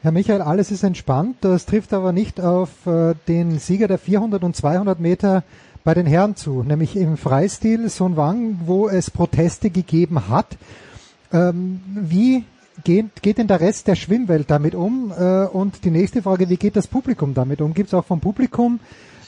Herr 0.00 0.12
Michael, 0.12 0.42
alles 0.42 0.70
ist 0.70 0.82
entspannt. 0.82 1.36
Das 1.42 1.66
trifft 1.66 1.92
aber 1.92 2.12
nicht 2.12 2.40
auf 2.40 2.68
äh, 2.86 3.14
den 3.28 3.58
Sieger 3.58 3.88
der 3.88 3.98
400 3.98 4.42
und 4.42 4.56
200 4.56 5.00
Meter 5.00 5.44
bei 5.84 5.92
den 5.92 6.06
Herren 6.06 6.36
zu, 6.36 6.62
nämlich 6.62 6.96
im 6.96 7.18
Freistil 7.18 7.88
Sun 7.90 8.16
Wang, 8.16 8.60
wo 8.64 8.88
es 8.88 9.10
Proteste 9.10 9.68
gegeben 9.70 10.28
hat. 10.28 10.56
Ähm, 11.32 11.82
wie 11.86 12.44
geht, 12.82 13.22
geht 13.22 13.38
denn 13.38 13.46
der 13.46 13.60
Rest 13.60 13.86
der 13.86 13.94
Schwimmwelt 13.94 14.50
damit 14.50 14.74
um? 14.74 15.12
Äh, 15.16 15.46
und 15.46 15.84
die 15.84 15.90
nächste 15.90 16.22
Frage, 16.22 16.48
wie 16.48 16.56
geht 16.56 16.76
das 16.76 16.88
Publikum 16.88 17.34
damit 17.34 17.60
um? 17.60 17.74
Gibt 17.74 17.88
es 17.88 17.94
auch 17.94 18.04
vom 18.04 18.20
Publikum 18.20 18.80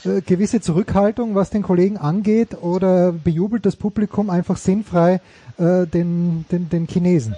äh, 0.04 0.20
gewisse 0.20 0.60
Zurückhaltung, 0.60 1.34
was 1.34 1.50
den 1.50 1.62
Kollegen 1.62 1.96
angeht, 1.96 2.60
oder 2.60 3.12
bejubelt 3.12 3.66
das 3.66 3.76
Publikum 3.76 4.30
einfach 4.30 4.56
sinnfrei 4.56 5.20
äh, 5.58 5.86
den, 5.86 6.44
den, 6.50 6.68
den 6.68 6.86
Chinesen? 6.86 7.36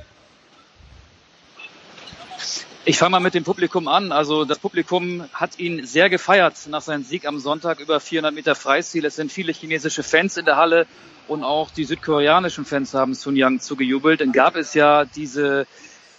Ich 2.84 2.96
fange 2.96 3.10
mal 3.10 3.20
mit 3.20 3.34
dem 3.34 3.44
Publikum 3.44 3.86
an. 3.86 4.12
Also 4.12 4.46
das 4.46 4.58
Publikum 4.58 5.24
hat 5.34 5.58
ihn 5.58 5.84
sehr 5.84 6.08
gefeiert 6.08 6.54
nach 6.70 6.80
seinem 6.80 7.04
Sieg 7.04 7.26
am 7.26 7.38
Sonntag 7.38 7.80
über 7.80 8.00
400 8.00 8.34
Meter 8.34 8.54
Freistil. 8.54 9.04
Es 9.04 9.16
sind 9.16 9.30
viele 9.30 9.52
chinesische 9.52 10.02
Fans 10.02 10.38
in 10.38 10.46
der 10.46 10.56
Halle 10.56 10.86
und 11.26 11.44
auch 11.44 11.70
die 11.70 11.84
südkoreanischen 11.84 12.64
Fans 12.64 12.94
haben 12.94 13.14
Sun 13.14 13.36
Yang 13.36 13.60
zugejubelt. 13.60 14.22
Dann 14.22 14.32
gab 14.32 14.56
es 14.56 14.72
ja 14.72 15.04
diese 15.04 15.66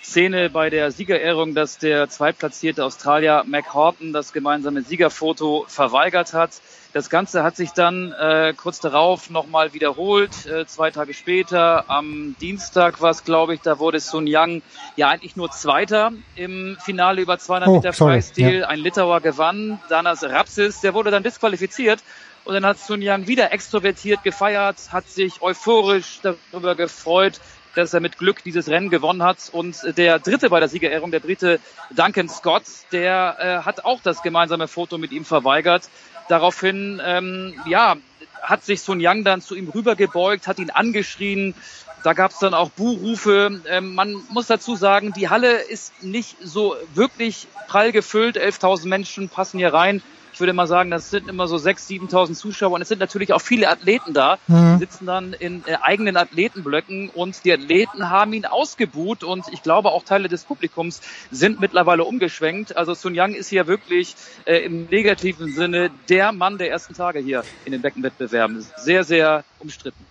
Szene 0.10 0.50
bei 0.50 0.72
der 0.72 0.92
Siegerehrung, 0.92 1.54
dass 1.54 1.78
der 1.78 2.10
zweitplatzierte 2.10 2.84
Australier 2.84 3.44
Mac 3.46 3.74
Horton 3.76 4.12
das 4.12 4.34
gemeinsame 4.34 4.82
Siegerfoto 4.82 5.66
verweigert 5.68 6.34
hat. 6.34 6.50
Das 6.94 7.12
Ganze 7.12 7.44
hat 7.44 7.56
sich 7.56 7.72
dann 7.74 8.12
äh, 8.14 8.54
kurz 8.58 8.80
darauf 8.80 9.30
nochmal 9.30 9.74
wiederholt, 9.74 10.48
äh, 10.48 10.66
zwei 10.66 10.90
Tage 10.90 11.14
später. 11.14 11.88
Am 11.88 12.36
Dienstag 12.42 13.00
war 13.02 13.12
es, 13.12 13.24
glaube 13.24 13.54
ich, 13.54 13.62
da 13.62 13.78
wurde 13.78 14.00
Sun 14.00 14.26
Yang 14.26 14.64
ja 14.96 15.10
eigentlich 15.10 15.36
nur 15.36 15.52
Zweiter 15.52 16.12
im 16.36 16.78
Finale 16.84 17.22
über 17.22 17.38
200 17.38 17.70
Oh, 17.70 17.76
Meter 17.76 17.94
Freistil. 17.94 18.62
ja. 18.62 18.68
Ein 18.68 18.80
Litauer 18.80 19.22
gewann, 19.22 19.80
Danas 19.90 20.24
Rapsis, 20.24 20.82
der 20.82 20.96
wurde 20.96 21.12
dann 21.12 21.22
disqualifiziert. 21.22 22.00
Und 22.46 22.56
dann 22.56 22.66
hat 22.66 22.80
Sun 22.80 23.04
Yang 23.04 23.28
wieder 23.28 23.52
extrovertiert 23.54 24.24
gefeiert, 24.24 24.78
hat 24.92 25.08
sich 25.08 25.44
euphorisch 25.44 26.22
darüber 26.24 26.74
gefreut, 26.74 27.40
dass 27.76 27.94
er 27.94 28.00
mit 28.00 28.18
Glück 28.18 28.44
dieses 28.44 28.70
Rennen 28.70 28.90
gewonnen 28.90 29.24
hat. 29.24 29.50
Und 29.52 29.98
der 29.98 30.20
Dritte 30.20 30.50
bei 30.50 30.60
der 30.60 30.70
Siegerehrung, 30.70 31.12
der 31.12 31.20
Brite 31.20 31.60
Duncan 31.92 32.30
Scott, 32.30 32.64
der 32.92 33.38
äh, 33.40 33.66
hat 33.66 33.86
auch 33.86 34.02
das 34.02 34.22
gemeinsame 34.22 34.68
Foto 34.68 34.98
mit 34.98 35.12
ihm 35.12 35.26
verweigert. 35.26 35.90
Daraufhin, 36.28 37.02
ähm, 37.04 37.54
ja, 37.66 37.96
hat 38.42 38.64
sich 38.64 38.82
Sun 38.82 39.00
Yang 39.00 39.24
dann 39.24 39.42
zu 39.42 39.56
ihm 39.56 39.70
rübergebeugt, 39.70 40.48
hat 40.48 40.60
ihn 40.60 40.70
angeschrien. 40.70 41.54
Da 42.04 42.14
gab 42.14 42.32
es 42.32 42.40
dann 42.40 42.54
auch 42.54 42.70
Buhrufe. 42.70 43.62
Ähm, 43.68 43.94
man 43.96 44.16
muss 44.30 44.48
dazu 44.48 44.76
sagen, 44.76 45.12
die 45.14 45.30
Halle 45.30 45.54
ist 45.54 46.04
nicht 46.04 46.38
so 46.42 46.76
wirklich 46.94 47.48
prall 47.68 47.92
gefüllt. 47.92 48.38
11.000 48.38 48.88
Menschen 48.88 49.30
passen 49.30 49.58
hier 49.58 49.74
rein. 49.74 50.02
Ich 50.40 50.42
würde 50.42 50.54
mal 50.54 50.68
sagen, 50.68 50.90
das 50.90 51.10
sind 51.10 51.28
immer 51.28 51.50
so 51.50 51.58
6.000, 51.58 52.10
7.000 52.10 52.34
Zuschauer 52.34 52.72
und 52.72 52.82
es 52.82 52.88
sind 52.88 53.00
natürlich 53.00 53.34
auch 53.34 53.42
viele 53.42 53.68
Athleten 53.68 54.14
da, 54.14 54.38
Mhm. 54.48 54.80
sitzen 54.80 55.06
dann 55.06 55.34
in 55.34 55.64
äh, 55.66 55.76
eigenen 55.82 56.16
Athletenblöcken 56.16 57.10
und 57.10 57.44
die 57.44 57.52
Athleten 57.52 58.10
haben 58.10 58.32
ihn 58.32 58.46
ausgebuht 58.46 59.26
und 59.26 59.44
ich 59.52 59.64
glaube 59.64 59.90
auch 59.90 60.06
Teile 60.06 60.30
des 60.30 60.46
Publikums 60.46 61.02
sind 61.30 61.60
mittlerweile 61.60 62.06
umgeschwenkt. 62.06 62.78
Also 62.78 62.94
Sun 62.94 63.16
Yang 63.16 63.34
ist 63.34 63.50
hier 63.50 63.68
wirklich 63.68 64.16
äh, 64.46 64.60
im 64.60 64.86
negativen 64.86 65.52
Sinne 65.52 65.92
der 66.08 66.32
Mann 66.32 66.58
der 66.58 66.72
ersten 66.72 66.94
Tage 66.94 67.20
hier 67.20 67.44
in 67.66 67.74
den 67.74 67.82
Beckenwettbewerben. 67.82 68.66
Sehr, 68.78 69.04
sehr 69.04 69.44
umstritten. 69.60 70.06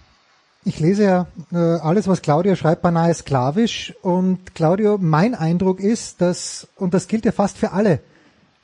Ich 0.66 0.78
lese 0.78 1.04
ja 1.04 1.26
äh, 1.54 1.56
alles, 1.56 2.06
was 2.06 2.20
Claudio 2.20 2.54
schreibt, 2.54 2.82
beinahe 2.82 3.14
sklavisch. 3.14 3.94
Und 4.02 4.54
Claudio, 4.54 4.98
mein 5.00 5.34
Eindruck 5.34 5.80
ist, 5.80 6.20
dass, 6.20 6.68
und 6.76 6.92
das 6.92 7.08
gilt 7.08 7.24
ja 7.24 7.32
fast 7.32 7.56
für 7.56 7.72
alle 7.72 8.00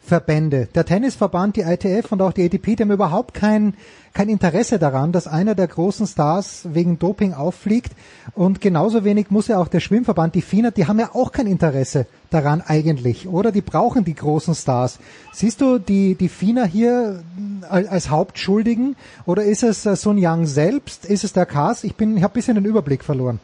Verbände, 0.04 0.68
der 0.74 0.84
Tennisverband, 0.84 1.56
die 1.56 1.62
ITF 1.62 2.12
und 2.12 2.20
auch 2.20 2.32
die 2.32 2.44
ATP, 2.44 2.76
die 2.76 2.82
haben 2.82 2.90
überhaupt 2.90 3.32
kein, 3.32 3.74
kein 4.12 4.28
Interesse 4.28 4.78
daran, 4.78 5.12
dass 5.12 5.26
einer 5.26 5.54
der 5.54 5.66
großen 5.66 6.06
Stars 6.06 6.62
wegen 6.64 6.98
Doping 6.98 7.32
auffliegt. 7.32 7.92
Und 8.34 8.60
genauso 8.60 9.04
wenig 9.04 9.30
muss 9.30 9.48
ja 9.48 9.58
auch 9.58 9.68
der 9.68 9.80
Schwimmverband, 9.80 10.34
die 10.34 10.42
FINA, 10.42 10.72
die 10.72 10.86
haben 10.86 10.98
ja 10.98 11.10
auch 11.14 11.32
kein 11.32 11.46
Interesse 11.46 12.06
daran 12.28 12.60
eigentlich, 12.60 13.26
oder? 13.26 13.50
Die 13.50 13.62
brauchen 13.62 14.04
die 14.04 14.14
großen 14.14 14.54
Stars. 14.54 14.98
Siehst 15.32 15.62
du 15.62 15.78
die, 15.78 16.16
die 16.16 16.28
FINA 16.28 16.64
hier 16.64 17.22
als, 17.68 18.10
Hauptschuldigen 18.10 18.96
oder 19.24 19.44
ist 19.44 19.62
es 19.62 19.86
äh, 19.86 19.96
Sun 19.96 20.18
Yang 20.18 20.46
selbst? 20.46 21.06
Ist 21.06 21.24
es 21.24 21.32
der 21.32 21.46
Cars? 21.46 21.82
Ich 21.82 21.94
bin, 21.94 22.16
ich 22.18 22.22
habe 22.22 22.32
ein 22.32 22.34
bisschen 22.34 22.56
den 22.56 22.66
Überblick 22.66 23.02
verloren. 23.02 23.40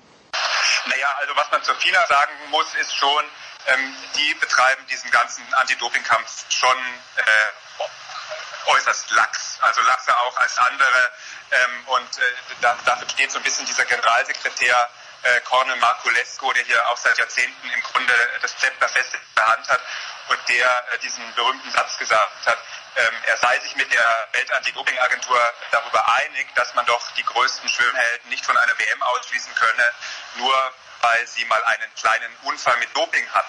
Naja, 0.86 1.08
also 1.20 1.32
was 1.36 1.50
man 1.50 1.62
zur 1.62 1.74
FINA 1.76 2.00
sagen 2.08 2.32
muss, 2.50 2.66
ist 2.80 2.94
schon, 2.94 3.24
ähm, 3.70 3.96
die 4.16 4.34
betreiben 4.34 4.86
diesen 4.86 5.10
ganzen 5.10 5.42
Anti-Doping-Kampf 5.54 6.44
schon 6.50 6.78
äh, 7.16 8.70
äußerst 8.70 9.10
lax. 9.10 9.58
Also 9.60 9.80
laxer 9.82 10.18
auch 10.20 10.36
als 10.38 10.58
andere. 10.58 11.12
Ähm, 11.50 11.88
und 11.88 12.18
äh, 12.18 12.22
da, 12.60 12.76
dafür 12.84 13.08
steht 13.08 13.30
so 13.32 13.38
ein 13.38 13.42
bisschen 13.42 13.66
dieser 13.66 13.84
Generalsekretär 13.84 14.90
äh, 15.22 15.40
Cornel 15.42 15.76
Marculesco, 15.76 16.52
der 16.52 16.64
hier 16.64 16.88
auch 16.90 16.96
seit 16.96 17.18
Jahrzehnten 17.18 17.70
im 17.70 17.82
Grunde 17.82 18.12
das 18.40 18.56
Zepter 18.56 18.88
fest 18.88 19.14
in 19.14 19.20
der 19.36 19.46
Hand 19.46 19.68
hat 19.68 19.80
und 20.28 20.48
der 20.48 20.84
äh, 20.92 20.98
diesen 20.98 21.34
berühmten 21.34 21.70
Satz 21.72 21.98
gesagt 21.98 22.46
hat, 22.46 22.58
ähm, 22.96 23.14
er 23.26 23.36
sei 23.36 23.58
sich 23.60 23.76
mit 23.76 23.92
der 23.92 24.28
Welt-Anti-Doping-Agentur 24.32 25.38
darüber 25.70 26.08
einig, 26.16 26.48
dass 26.54 26.74
man 26.74 26.86
doch 26.86 27.10
die 27.12 27.24
größten 27.24 27.68
Schwimmhelden 27.68 28.30
nicht 28.30 28.44
von 28.44 28.56
einer 28.56 28.78
WM 28.78 29.02
ausschließen 29.02 29.54
könne, 29.54 29.92
nur 30.36 30.72
weil 31.02 31.26
sie 31.26 31.44
mal 31.46 31.62
einen 31.64 31.94
kleinen 31.94 32.36
Unfall 32.42 32.76
mit 32.78 32.94
Doping 32.96 33.26
hatten. 33.32 33.39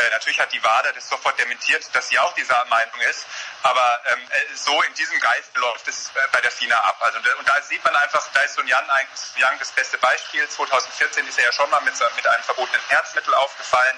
Äh, 0.00 0.10
natürlich 0.10 0.40
hat 0.40 0.52
die 0.52 0.62
WADA 0.62 0.92
das 0.92 1.08
sofort 1.08 1.38
dementiert, 1.38 1.84
dass 1.94 2.08
sie 2.08 2.18
auch 2.18 2.32
dieser 2.34 2.64
Meinung 2.66 3.00
ist, 3.10 3.26
aber 3.62 4.00
ähm, 4.12 4.20
äh, 4.30 4.54
so 4.54 4.80
in 4.82 4.94
diesem 4.94 5.18
Geist 5.20 5.54
läuft 5.56 5.88
es 5.88 6.08
äh, 6.08 6.20
bei 6.32 6.40
der 6.40 6.50
FINA 6.50 6.78
ab. 6.78 6.96
Also, 7.00 7.18
und 7.18 7.46
da 7.48 7.60
sieht 7.62 7.84
man 7.84 7.94
einfach, 7.96 8.26
da 8.32 8.40
ist 8.42 8.54
Sun 8.54 8.66
Yang, 8.66 8.88
eigentlich- 8.90 9.58
das 9.58 9.72
beste 9.72 9.98
Beispiel. 9.98 10.48
2014 10.48 11.26
ist 11.26 11.38
er 11.38 11.44
ja 11.44 11.52
schon 11.52 11.68
mal 11.70 11.80
mit, 11.82 11.94
mit 12.16 12.26
einem 12.26 12.44
verbotenen 12.44 12.80
Herzmittel 12.88 13.34
aufgefallen. 13.34 13.96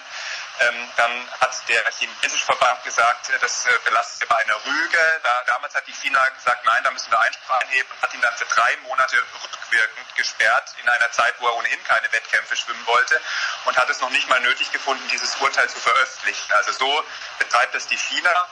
Ähm, 0.61 0.89
dann 0.97 1.31
hat 1.41 1.53
der 1.69 1.83
chinesische 1.99 2.45
Verband 2.45 2.83
gesagt, 2.85 3.31
äh, 3.31 3.39
das 3.39 3.67
äh, 3.67 3.79
belastet 3.85 4.29
bei 4.29 4.37
einer 4.37 4.55
Rüge. 4.65 5.21
Da, 5.23 5.43
damals 5.47 5.75
hat 5.75 5.87
die 5.87 5.93
FINA 5.93 6.29
gesagt, 6.31 6.65
nein, 6.65 6.85
da 6.85 6.91
müssen 6.91 7.11
wir 7.11 7.19
Einspruch 7.21 7.59
einheben 7.61 7.89
und 7.91 8.03
hat 8.03 8.15
ihn 8.15 8.21
dann 8.21 8.37
für 8.37 8.45
drei 8.45 8.77
Monate 8.79 9.17
rückwirkend 9.43 10.15
gesperrt, 10.15 10.75
in 10.83 10.89
einer 10.89 11.11
Zeit, 11.11 11.35
wo 11.39 11.47
er 11.47 11.57
ohnehin 11.57 11.83
keine 11.85 12.13
Wettkämpfe 12.13 12.57
schwimmen 12.57 12.87
wollte 12.87 13.21
und 13.65 13.77
hat 13.77 13.89
es 13.91 14.01
noch 14.01 14.11
nicht 14.11 14.29
mal 14.29 14.41
nötig 14.41 14.71
gefunden, 14.73 15.07
dieses 15.09 15.35
Urteil 15.37 15.69
zu 15.69 15.79
veröffentlichen. 15.79 16.53
Also 16.53 16.73
so 16.73 17.05
betreibt 17.39 17.75
es 17.75 17.87
die 17.87 17.97
FINA. 17.97 18.49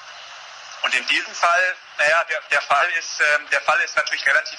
Und 0.83 0.95
in 0.95 1.07
diesem 1.07 1.35
Fall, 1.35 1.77
naja, 1.99 2.25
der, 2.25 2.41
der 2.51 2.63
Fall 2.63 2.89
ist, 2.99 3.21
ähm, 3.21 3.51
der 3.51 3.61
Fall 3.61 3.79
ist 3.81 3.97
natürlich 3.97 4.25
relativ 4.27 4.59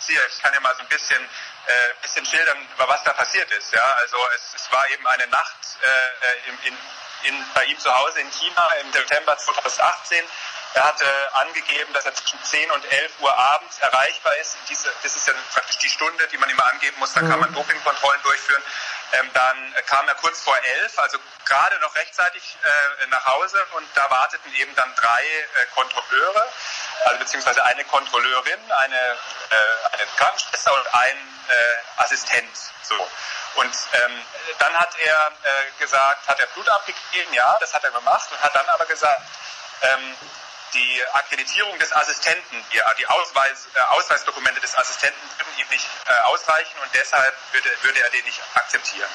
kompliziert. 0.00 0.30
Ich 0.32 0.42
kann 0.42 0.52
ja 0.52 0.60
mal 0.60 0.74
so 0.74 0.80
ein 0.80 0.88
bisschen, 0.88 1.22
äh, 1.22 2.02
bisschen 2.02 2.24
schildern, 2.24 2.56
über 2.74 2.88
was 2.88 3.02
da 3.04 3.12
passiert 3.12 3.50
ist. 3.52 3.72
Ja, 3.72 3.82
also 3.98 4.16
es, 4.34 4.54
es 4.54 4.72
war 4.72 4.88
eben 4.90 5.06
eine 5.06 5.26
Nacht 5.28 5.56
äh, 5.82 6.48
in, 6.48 6.72
in, 6.72 6.78
in, 7.28 7.44
bei 7.54 7.64
ihm 7.64 7.78
zu 7.78 7.94
Hause 7.94 8.20
in 8.20 8.30
China 8.30 8.68
im 8.82 8.92
September 8.92 9.36
2018. 9.36 10.24
Er 10.74 10.84
hatte 10.84 11.04
angegeben, 11.34 11.92
dass 11.92 12.06
er 12.06 12.14
zwischen 12.14 12.42
10 12.42 12.70
und 12.70 12.92
11 12.92 13.12
Uhr 13.20 13.36
abends 13.36 13.78
erreichbar 13.80 14.36
ist. 14.36 14.56
Diese, 14.68 14.88
das 15.02 15.16
ist 15.16 15.26
ja 15.26 15.34
praktisch 15.52 15.78
die 15.78 15.88
Stunde, 15.88 16.28
die 16.28 16.38
man 16.38 16.48
immer 16.48 16.64
angeben 16.72 16.96
muss. 17.00 17.12
Da 17.12 17.20
kann 17.20 17.40
man 17.40 17.52
Dopingkontrollen 17.52 18.22
durchführen. 18.22 18.62
Ähm, 19.12 19.30
dann 19.34 19.74
kam 19.86 20.06
er 20.08 20.14
kurz 20.16 20.40
vor 20.42 20.56
11, 20.56 20.98
also 20.98 21.18
gerade 21.44 21.78
noch 21.80 21.94
rechtzeitig 21.96 22.56
äh, 22.62 23.06
nach 23.06 23.24
Hause. 23.26 23.64
Und 23.72 23.86
da 23.94 24.08
warteten 24.10 24.54
eben 24.54 24.74
dann 24.76 24.94
drei 24.94 25.22
äh, 25.22 25.66
Kontrolleure, 25.74 26.48
also 27.04 27.18
beziehungsweise 27.18 27.64
eine 27.64 27.84
Kontrolleurin, 27.84 28.72
eine, 28.72 28.96
äh, 28.96 29.94
eine 29.94 30.06
Krankenschwester 30.16 30.74
und 30.74 30.94
ein 30.94 31.16
äh, 31.48 32.02
Assistent. 32.02 32.56
So. 32.82 32.94
Und 33.56 33.74
ähm, 33.92 34.22
dann 34.58 34.74
hat 34.78 34.96
er 34.98 35.26
äh, 35.26 35.80
gesagt, 35.80 36.28
hat 36.28 36.38
er 36.38 36.46
Blut 36.48 36.68
abgegeben, 36.68 37.32
ja, 37.32 37.56
das 37.60 37.74
hat 37.74 37.82
er 37.82 37.90
gemacht 37.90 38.30
und 38.30 38.40
hat 38.42 38.54
dann 38.54 38.68
aber 38.68 38.86
gesagt, 38.86 39.22
ähm, 39.82 40.16
die 40.74 41.02
Akkreditierung 41.12 41.78
des 41.78 41.92
Assistenten, 41.92 42.64
die, 42.72 42.80
die 42.98 43.06
Ausweis, 43.06 43.68
äh, 43.74 43.80
Ausweisdokumente 43.96 44.60
des 44.60 44.76
Assistenten 44.76 45.20
würden 45.38 45.58
ihm 45.58 45.68
nicht 45.70 45.86
äh, 46.06 46.20
ausreichen 46.22 46.78
und 46.82 46.94
deshalb 46.94 47.34
würde, 47.52 47.68
würde 47.82 48.00
er 48.00 48.10
den 48.10 48.24
nicht 48.24 48.40
akzeptieren. 48.54 49.10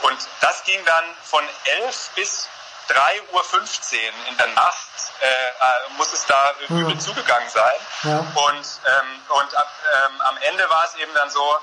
Und 0.00 0.18
das 0.40 0.64
ging 0.64 0.84
dann 0.84 1.04
von 1.24 1.44
11 1.64 2.10
bis 2.14 2.48
3.15 2.88 3.30
Uhr 3.32 4.28
in 4.28 4.36
der 4.36 4.48
Nacht, 4.48 4.88
äh, 5.20 5.26
äh, 5.26 5.92
muss 5.96 6.12
es 6.12 6.26
da 6.26 6.54
übel 6.68 6.98
zugegangen 6.98 7.48
sein. 7.50 7.76
Ja. 8.02 8.18
Und, 8.18 8.66
ähm, 8.86 9.22
und 9.28 9.54
ab, 9.54 9.72
ähm, 9.94 10.20
am 10.22 10.36
Ende 10.38 10.68
war 10.68 10.84
es 10.84 10.94
eben 10.96 11.14
dann 11.14 11.30
so, 11.30 11.58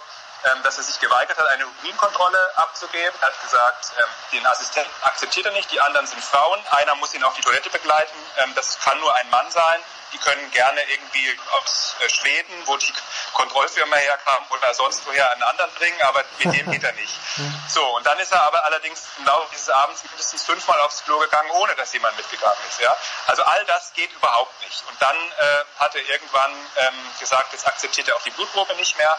dass 0.64 0.78
er 0.78 0.84
sich 0.84 1.00
geweigert 1.00 1.38
hat, 1.38 1.48
eine 1.48 1.66
Urinkontrolle 1.68 2.52
abzugeben. 2.58 3.14
Er 3.22 3.28
hat 3.28 3.42
gesagt, 3.42 3.92
ähm, 3.98 4.06
den 4.32 4.46
Assistenten 4.46 4.92
akzeptiert 5.04 5.46
er 5.46 5.52
nicht, 5.52 5.72
die 5.72 5.82
anderen 5.82 6.08
sind 6.08 6.24
Frauen. 6.24 6.60
Einer 6.72 6.96
muss 6.96 7.14
ihn 7.14 7.24
auf 7.24 7.34
die 7.36 7.42
Toilette 7.42 7.70
begleiten. 7.70 8.16
Ähm, 8.38 8.54
das 8.56 8.80
kann 8.80 9.00
nur 9.00 9.14
ein 9.16 9.30
Mann 9.30 9.50
sein. 9.52 9.80
Die 10.14 10.18
können 10.20 10.52
gerne 10.52 10.82
irgendwie 10.90 11.38
aus 11.52 11.96
äh, 12.00 12.10
Schweden, 12.10 12.54
wo 12.66 12.78
die 12.78 12.94
Kontrollfirma 13.34 13.96
herkam, 13.96 14.46
oder 14.50 14.74
sonst 14.74 15.06
woher 15.06 15.30
einen 15.32 15.44
anderen 15.44 15.72
bringen, 15.74 16.02
aber 16.04 16.24
mit 16.40 16.54
dem 16.54 16.72
geht 16.72 16.84
er 16.84 16.94
nicht. 16.94 17.14
So, 17.70 17.86
und 17.98 18.08
dann 18.08 18.18
ist 18.18 18.32
er 18.32 18.42
aber 18.42 18.64
allerdings 18.66 19.04
im 19.20 19.26
Laufe 19.26 19.50
dieses 19.52 19.70
Abends 19.70 20.04
mindestens 20.04 20.44
fünfmal 20.44 20.80
aufs 20.82 21.04
Klo 21.04 21.20
gegangen, 21.20 21.52
ohne 21.52 21.76
dass 21.76 21.94
jemand 21.94 22.16
mitgegangen 22.16 22.58
ist. 22.70 22.80
Ja? 22.80 22.96
Also 23.28 23.44
all 23.44 23.64
das 23.66 23.94
geht 23.94 24.12
überhaupt 24.14 24.60
nicht. 24.64 24.84
Und 24.88 25.00
dann 25.02 25.16
äh, 25.16 25.64
hat 25.78 25.94
er 25.94 26.02
irgendwann 26.10 26.52
ähm, 26.78 26.96
gesagt, 27.20 27.52
jetzt 27.52 27.68
akzeptiert 27.68 28.08
er 28.08 28.16
auch 28.16 28.24
die 28.24 28.32
Blutprobe 28.32 28.74
nicht 28.76 28.98
mehr. 28.98 29.16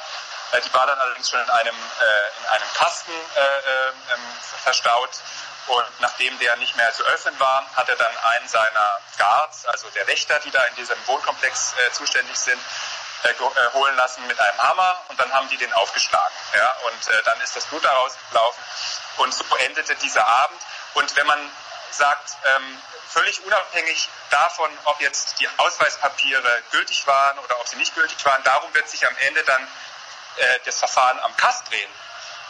Äh, 0.53 0.61
die 0.61 0.73
war 0.73 0.87
dann 0.87 0.99
allerdings 0.99 1.31
schon 1.31 1.41
in 1.41 1.51
einem, 1.51 1.75
äh, 1.75 2.41
in 2.41 2.47
einem 2.47 2.73
Kasten 2.75 3.13
äh, 3.13 3.41
äh, 3.41 3.89
ähm, 4.15 4.21
verstaut. 4.63 5.11
Und 5.67 6.01
nachdem 6.01 6.39
der 6.39 6.57
nicht 6.57 6.77
mehr 6.77 6.93
zu 6.95 7.05
öffnen 7.05 7.39
war, 7.39 7.67
hat 7.77 7.89
er 7.91 7.97
dann 7.97 8.17
einen 8.17 8.49
seiner 8.49 9.01
Guards, 9.19 9.67
also 9.67 9.91
der 9.91 10.07
Wächter, 10.07 10.39
die 10.41 10.51
da 10.51 10.65
in 10.65 10.75
diesem 10.77 10.97
Wohnkomplex 11.07 11.75
zuständig 11.93 12.39
sind, 12.39 12.59
holen 13.75 13.95
lassen 13.97 14.27
mit 14.29 14.41
einem 14.41 14.63
Hammer 14.63 14.97
und 15.09 15.21
dann 15.21 15.31
haben 15.35 15.47
die 15.51 15.59
den 15.59 15.71
aufgeschlagen. 15.75 16.35
Ja? 16.55 16.75
Und 16.87 17.09
äh, 17.09 17.23
dann 17.25 17.39
ist 17.43 17.55
das 17.55 17.67
Blut 17.67 17.85
daraus 17.85 18.17
gelaufen 18.31 18.63
und 19.19 19.35
so 19.35 19.45
endete 19.57 19.95
dieser 19.97 20.27
Abend. 20.27 20.59
Und 20.95 21.15
wenn 21.17 21.27
man 21.27 21.51
sagt, 21.91 22.37
ähm, 22.45 22.83
völlig 23.09 23.45
unabhängig 23.45 24.09
davon, 24.31 24.71
ob 24.85 25.01
jetzt 25.01 25.41
die 25.41 25.49
Ausweispapiere 25.57 26.63
gültig 26.71 27.07
waren 27.07 27.39
oder 27.41 27.61
ob 27.61 27.69
sie 27.69 27.77
nicht 27.77 27.95
gültig 27.95 28.25
waren, 28.25 28.43
darum 28.45 28.73
wird 28.75 28.89
sich 28.89 29.07
am 29.07 29.17
Ende 29.19 29.43
dann 29.45 29.69
das 30.65 30.79
Verfahren 30.79 31.19
am 31.21 31.37
Kass 31.37 31.65
drehen. 31.65 31.91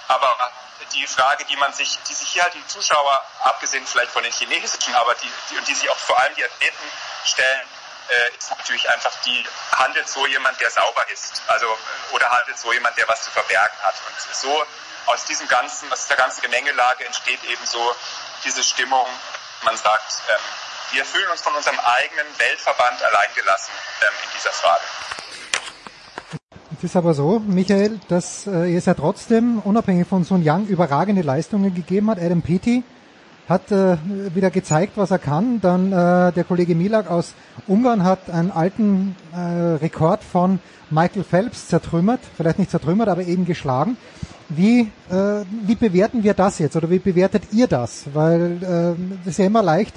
Aber 0.08 0.52
die 0.92 1.06
Frage, 1.06 1.44
die 1.44 1.56
man 1.56 1.72
sich, 1.72 1.98
die 2.08 2.14
sich 2.14 2.28
hier 2.28 2.42
halt 2.42 2.54
die 2.54 2.66
Zuschauer, 2.66 3.22
abgesehen 3.44 3.86
vielleicht 3.86 4.12
von 4.12 4.22
den 4.22 4.32
chinesischen, 4.32 4.94
aber 4.94 5.14
die, 5.14 5.30
die 5.50 5.58
und 5.58 5.68
die 5.68 5.74
sich 5.74 5.88
auch 5.90 5.96
vor 5.96 6.18
allem 6.18 6.34
die 6.34 6.44
Athleten 6.44 6.92
stellen, 7.24 7.68
äh, 8.08 8.36
ist 8.36 8.50
natürlich 8.50 8.88
einfach 8.90 9.14
die, 9.26 9.46
handelt 9.72 10.08
so 10.08 10.26
jemand, 10.26 10.58
der 10.60 10.70
sauber 10.70 11.08
ist. 11.10 11.42
Also, 11.46 11.78
oder 12.12 12.30
handelt 12.30 12.58
so 12.58 12.72
jemand, 12.72 12.96
der 12.96 13.06
was 13.08 13.22
zu 13.22 13.30
verbergen 13.30 13.76
hat. 13.82 13.94
Und 14.06 14.34
so 14.34 14.66
aus 15.06 15.24
diesem 15.24 15.46
ganzen, 15.48 15.92
aus 15.92 16.06
der 16.06 16.16
ganzen 16.16 16.40
Gemengelage 16.42 17.04
entsteht 17.04 17.42
eben 17.44 17.66
so 17.66 17.94
diese 18.44 18.62
Stimmung, 18.62 19.06
man 19.62 19.76
sagt, 19.76 20.12
ähm, 20.28 20.40
wir 20.92 21.04
fühlen 21.04 21.28
uns 21.30 21.42
von 21.42 21.54
unserem 21.54 21.78
eigenen 21.80 22.38
Weltverband 22.38 23.02
alleingelassen 23.02 23.74
ähm, 24.02 24.14
in 24.24 24.30
dieser 24.36 24.52
Frage. 24.52 24.84
Es 26.78 26.84
ist 26.84 26.94
aber 26.94 27.12
so, 27.12 27.42
Michael, 27.44 27.98
dass 28.06 28.46
äh, 28.46 28.72
es 28.76 28.86
ja 28.86 28.94
trotzdem, 28.94 29.58
unabhängig 29.64 30.06
von 30.06 30.22
Sun 30.22 30.44
Yang, 30.44 30.66
überragende 30.66 31.22
Leistungen 31.22 31.74
gegeben 31.74 32.08
hat. 32.08 32.22
Adam 32.22 32.40
Peaty 32.40 32.84
hat 33.48 33.72
äh, 33.72 33.96
wieder 34.32 34.50
gezeigt, 34.50 34.92
was 34.94 35.10
er 35.10 35.18
kann. 35.18 35.60
Dann 35.60 35.90
äh, 35.90 36.32
der 36.32 36.44
Kollege 36.44 36.76
Milak 36.76 37.10
aus 37.10 37.34
Ungarn 37.66 38.04
hat 38.04 38.30
einen 38.30 38.52
alten 38.52 39.16
äh, 39.34 39.38
Rekord 39.82 40.22
von 40.22 40.60
Michael 40.88 41.24
Phelps 41.24 41.66
zertrümmert, 41.66 42.20
vielleicht 42.36 42.60
nicht 42.60 42.70
zertrümmert, 42.70 43.08
aber 43.08 43.22
eben 43.22 43.44
geschlagen. 43.44 43.96
Wie, 44.48 44.82
äh, 45.10 45.44
wie 45.66 45.74
bewerten 45.74 46.22
wir 46.22 46.34
das 46.34 46.60
jetzt 46.60 46.76
oder 46.76 46.90
wie 46.90 47.00
bewertet 47.00 47.42
ihr 47.50 47.66
das? 47.66 48.04
Weil 48.14 48.52
äh, 48.62 49.16
das 49.24 49.32
ist 49.32 49.38
ja 49.40 49.46
immer 49.46 49.64
leicht, 49.64 49.96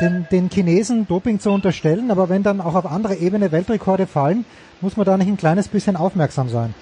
den, 0.00 0.26
den 0.30 0.48
Chinesen 0.48 1.06
Doping 1.06 1.38
zu 1.38 1.50
unterstellen, 1.50 2.10
aber 2.10 2.30
wenn 2.30 2.42
dann 2.42 2.62
auch 2.62 2.76
auf 2.76 2.86
andere 2.86 3.16
Ebene 3.16 3.52
Weltrekorde 3.52 4.06
fallen, 4.06 4.46
muss 4.80 4.96
man 4.96 5.06
da 5.06 5.16
nicht 5.16 5.28
ein 5.28 5.36
kleines 5.36 5.68
bisschen 5.68 5.96
aufmerksam 5.96 6.48
sein. 6.48 6.74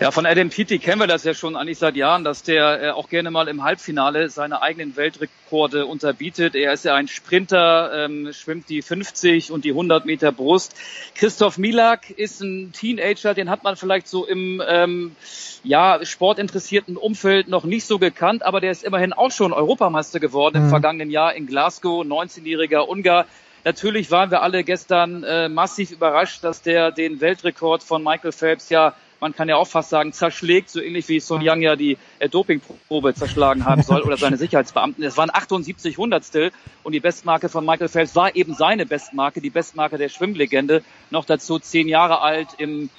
Ja, 0.00 0.10
von 0.10 0.24
Adam 0.24 0.48
Peaty 0.48 0.78
kennen 0.78 0.98
wir 0.98 1.06
das 1.06 1.24
ja 1.24 1.34
schon 1.34 1.56
eigentlich 1.56 1.76
seit 1.76 1.94
Jahren, 1.94 2.24
dass 2.24 2.42
der 2.42 2.82
äh, 2.82 2.90
auch 2.90 3.10
gerne 3.10 3.30
mal 3.30 3.48
im 3.48 3.62
Halbfinale 3.62 4.30
seine 4.30 4.62
eigenen 4.62 4.96
Weltrekorde 4.96 5.84
unterbietet. 5.84 6.54
Er 6.54 6.72
ist 6.72 6.86
ja 6.86 6.94
ein 6.94 7.06
Sprinter, 7.06 8.06
ähm, 8.06 8.32
schwimmt 8.32 8.70
die 8.70 8.80
50 8.80 9.52
und 9.52 9.66
die 9.66 9.72
100 9.72 10.06
Meter 10.06 10.32
Brust. 10.32 10.74
Christoph 11.14 11.58
Milak 11.58 12.08
ist 12.08 12.40
ein 12.40 12.72
Teenager, 12.72 13.34
den 13.34 13.50
hat 13.50 13.62
man 13.62 13.76
vielleicht 13.76 14.08
so 14.08 14.24
im 14.24 14.62
ähm, 14.66 15.16
ja, 15.64 16.02
sportinteressierten 16.02 16.96
Umfeld 16.96 17.48
noch 17.48 17.64
nicht 17.64 17.84
so 17.84 17.98
gekannt, 17.98 18.42
aber 18.42 18.62
der 18.62 18.70
ist 18.70 18.84
immerhin 18.84 19.12
auch 19.12 19.32
schon 19.32 19.52
Europameister 19.52 20.18
geworden 20.18 20.60
mhm. 20.60 20.64
im 20.64 20.70
vergangenen 20.70 21.10
Jahr 21.10 21.34
in 21.34 21.46
Glasgow, 21.46 22.06
19-jähriger 22.06 22.88
Ungar. 22.88 23.26
Natürlich 23.64 24.10
waren 24.10 24.30
wir 24.30 24.42
alle 24.42 24.64
gestern 24.64 25.22
äh, 25.22 25.48
massiv 25.48 25.90
überrascht, 25.90 26.42
dass 26.42 26.62
der 26.62 26.90
den 26.92 27.20
Weltrekord 27.20 27.82
von 27.82 28.02
Michael 28.02 28.32
Phelps 28.32 28.70
ja 28.70 28.94
man 29.20 29.34
kann 29.34 29.48
ja 29.48 29.56
auch 29.56 29.66
fast 29.66 29.90
sagen, 29.90 30.12
zerschlägt, 30.12 30.70
so 30.70 30.80
ähnlich 30.80 31.08
wie 31.08 31.20
Son 31.20 31.42
Yang 31.42 31.62
ja 31.62 31.76
die 31.76 31.98
äh, 32.18 32.28
Dopingprobe 32.28 33.14
zerschlagen 33.14 33.64
haben 33.64 33.82
soll 33.82 34.02
oder 34.02 34.16
seine 34.16 34.36
Sicherheitsbeamten. 34.38 35.04
Es 35.04 35.16
waren 35.16 35.30
78 35.30 35.98
Hundertstel 35.98 36.52
und 36.82 36.92
die 36.92 37.00
Bestmarke 37.00 37.48
von 37.48 37.64
Michael 37.64 37.88
Phelps 37.88 38.16
war 38.16 38.34
eben 38.34 38.54
seine 38.54 38.86
Bestmarke, 38.86 39.40
die 39.40 39.50
Bestmarke 39.50 39.98
der 39.98 40.08
Schwimmlegende. 40.08 40.82
Noch 41.10 41.24
dazu 41.24 41.58
zehn 41.58 41.88
Jahre 41.88 42.22
alt 42.22 42.48
im 42.58 42.90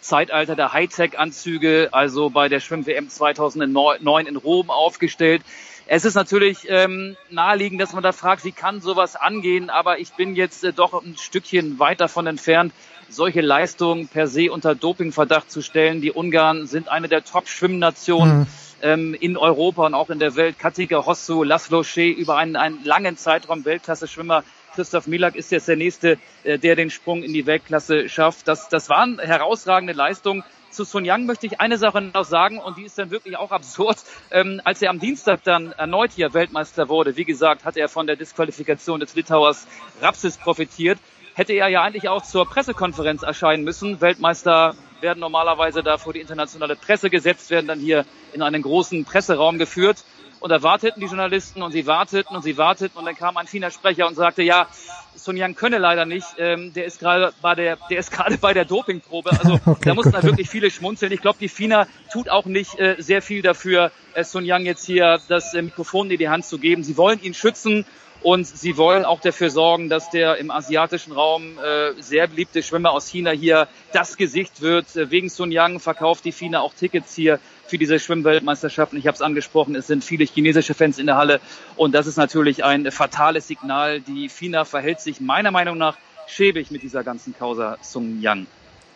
Zeitalter 0.00 0.54
der 0.56 0.72
Hightech-Anzüge, 0.72 1.88
also 1.92 2.30
bei 2.30 2.48
der 2.48 2.60
Schwimm-WM 2.60 3.08
2009 3.08 4.26
in 4.26 4.36
Rom 4.36 4.70
aufgestellt. 4.70 5.42
Es 5.90 6.04
ist 6.04 6.14
natürlich 6.14 6.66
ähm, 6.68 7.16
naheliegend, 7.30 7.80
dass 7.80 7.94
man 7.94 8.02
da 8.02 8.12
fragt, 8.12 8.44
wie 8.44 8.52
kann 8.52 8.82
sowas 8.82 9.16
angehen, 9.16 9.70
aber 9.70 9.98
ich 9.98 10.12
bin 10.12 10.36
jetzt 10.36 10.62
äh, 10.62 10.74
doch 10.74 10.92
ein 10.92 11.16
Stückchen 11.16 11.78
weit 11.78 12.02
davon 12.02 12.26
entfernt, 12.26 12.74
solche 13.08 13.40
Leistungen 13.40 14.06
per 14.06 14.26
se 14.26 14.52
unter 14.52 14.74
Dopingverdacht 14.74 15.50
zu 15.50 15.62
stellen. 15.62 16.02
Die 16.02 16.12
Ungarn 16.12 16.66
sind 16.66 16.90
eine 16.90 17.08
der 17.08 17.24
Top-Schwimmnationen. 17.24 18.40
Mhm. 18.40 18.46
Ähm, 18.80 19.12
in 19.12 19.36
Europa 19.36 19.86
und 19.86 19.94
auch 19.94 20.08
in 20.08 20.20
der 20.20 20.36
Welt. 20.36 20.56
Katika 20.56 21.04
Hossu, 21.04 21.42
Laszlo 21.42 21.82
Shea 21.82 22.12
über 22.12 22.36
einen, 22.36 22.54
einen 22.54 22.84
langen 22.84 23.16
Zeitraum 23.16 23.64
Weltklasse-Schwimmer. 23.64 24.44
Christoph 24.76 25.08
Milak 25.08 25.34
ist 25.34 25.50
jetzt 25.50 25.66
der 25.66 25.74
Nächste, 25.74 26.16
äh, 26.44 26.60
der 26.60 26.76
den 26.76 26.90
Sprung 26.90 27.24
in 27.24 27.32
die 27.32 27.44
Weltklasse 27.44 28.08
schafft. 28.08 28.46
Das, 28.46 28.68
das 28.68 28.88
waren 28.88 29.18
herausragende 29.18 29.94
Leistungen. 29.94 30.44
Zu 30.70 30.84
Sun 30.84 31.04
Yang 31.04 31.26
möchte 31.26 31.46
ich 31.46 31.60
eine 31.60 31.78
Sache 31.78 32.00
noch 32.00 32.24
sagen 32.24 32.58
und 32.58 32.76
die 32.78 32.84
ist 32.84 32.98
dann 32.98 33.10
wirklich 33.10 33.36
auch 33.36 33.50
absurd. 33.50 33.98
Ähm, 34.30 34.60
als 34.64 34.82
er 34.82 34.90
am 34.90 34.98
Dienstag 34.98 35.42
dann 35.44 35.72
erneut 35.72 36.12
hier 36.12 36.34
Weltmeister 36.34 36.88
wurde, 36.88 37.16
wie 37.16 37.24
gesagt, 37.24 37.64
hat 37.64 37.76
er 37.76 37.88
von 37.88 38.06
der 38.06 38.16
Disqualifikation 38.16 39.00
des 39.00 39.14
Litauers 39.14 39.66
Rapsis 40.00 40.36
profitiert 40.36 40.98
hätte 41.38 41.52
er 41.52 41.68
ja 41.68 41.82
eigentlich 41.82 42.08
auch 42.08 42.22
zur 42.24 42.46
Pressekonferenz 42.46 43.22
erscheinen 43.22 43.62
müssen. 43.62 44.00
Weltmeister 44.00 44.74
werden 45.00 45.20
normalerweise 45.20 45.84
da 45.84 45.96
vor 45.96 46.12
die 46.12 46.18
internationale 46.18 46.74
Presse 46.74 47.10
gesetzt, 47.10 47.50
werden 47.50 47.68
dann 47.68 47.78
hier 47.78 48.04
in 48.32 48.42
einen 48.42 48.60
großen 48.60 49.04
Presseraum 49.04 49.56
geführt. 49.56 50.02
Und 50.40 50.50
da 50.50 50.62
warteten 50.62 51.00
die 51.00 51.06
Journalisten 51.06 51.62
und 51.62 51.72
sie 51.72 51.86
warteten 51.86 52.36
und 52.36 52.42
sie 52.42 52.56
warteten 52.56 52.98
und 52.98 53.04
dann 53.04 53.16
kam 53.16 53.36
ein 53.36 53.46
China 53.46 53.70
Sprecher 53.70 54.06
und 54.06 54.14
sagte, 54.14 54.42
ja, 54.42 54.68
Sun 55.16 55.36
Yang 55.36 55.56
könne 55.56 55.78
leider 55.78 56.04
nicht, 56.04 56.26
ähm, 56.38 56.72
der 56.72 56.84
ist 56.84 57.00
gerade 57.00 57.32
bei 57.42 57.54
der, 57.54 57.76
der 57.90 57.98
ist 57.98 58.12
gerade 58.12 58.38
bei 58.38 58.54
der 58.54 58.64
Dopingprobe. 58.64 59.30
Also 59.30 59.58
okay, 59.66 59.88
da 59.88 59.94
mussten 59.94 60.12
da 60.12 60.22
wirklich 60.22 60.48
viele 60.48 60.70
schmunzeln. 60.70 61.12
Ich 61.12 61.20
glaube, 61.20 61.38
die 61.40 61.48
FINA 61.48 61.86
tut 62.12 62.28
auch 62.28 62.46
nicht 62.46 62.78
äh, 62.78 62.96
sehr 62.98 63.20
viel 63.20 63.42
dafür, 63.42 63.90
äh, 64.14 64.22
Sun 64.22 64.44
Yang 64.44 64.66
jetzt 64.66 64.86
hier 64.86 65.18
das 65.28 65.54
äh, 65.54 65.62
Mikrofon 65.62 66.10
in 66.10 66.18
die 66.18 66.28
Hand 66.28 66.44
zu 66.44 66.58
geben. 66.58 66.84
Sie 66.84 66.96
wollen 66.96 67.20
ihn 67.20 67.34
schützen 67.34 67.84
und 68.22 68.46
sie 68.46 68.76
wollen 68.76 69.04
auch 69.04 69.20
dafür 69.20 69.50
sorgen, 69.50 69.88
dass 69.88 70.10
der 70.10 70.36
im 70.36 70.50
asiatischen 70.50 71.12
Raum 71.12 71.58
äh, 71.58 72.00
sehr 72.00 72.26
beliebte 72.26 72.62
Schwimmer 72.62 72.92
aus 72.92 73.08
China 73.08 73.30
hier 73.30 73.68
das 73.92 74.16
Gesicht 74.16 74.60
wird. 74.60 74.96
Äh, 74.96 75.10
wegen 75.10 75.28
Sun 75.28 75.52
Yang 75.52 75.80
verkauft 75.80 76.24
die 76.24 76.32
FINA 76.32 76.60
auch 76.60 76.74
Tickets 76.74 77.14
hier 77.14 77.38
für 77.68 77.78
diese 77.78 77.98
Schwimmweltmeisterschaften. 77.98 78.98
Ich 78.98 79.06
habe 79.06 79.14
es 79.14 79.22
angesprochen, 79.22 79.74
es 79.74 79.86
sind 79.86 80.04
viele 80.04 80.24
chinesische 80.24 80.74
Fans 80.74 80.98
in 80.98 81.06
der 81.06 81.16
Halle 81.16 81.40
und 81.76 81.94
das 81.94 82.06
ist 82.06 82.16
natürlich 82.16 82.64
ein 82.64 82.90
fatales 82.90 83.46
Signal. 83.46 84.00
Die 84.00 84.28
FINA 84.28 84.64
verhält 84.64 85.00
sich 85.00 85.20
meiner 85.20 85.50
Meinung 85.50 85.78
nach 85.78 85.96
schäbig 86.26 86.70
mit 86.70 86.82
dieser 86.82 87.04
ganzen 87.04 87.34
Causa 87.36 87.78
Sun 87.82 88.20
Yang. 88.20 88.46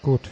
Gut, 0.02 0.30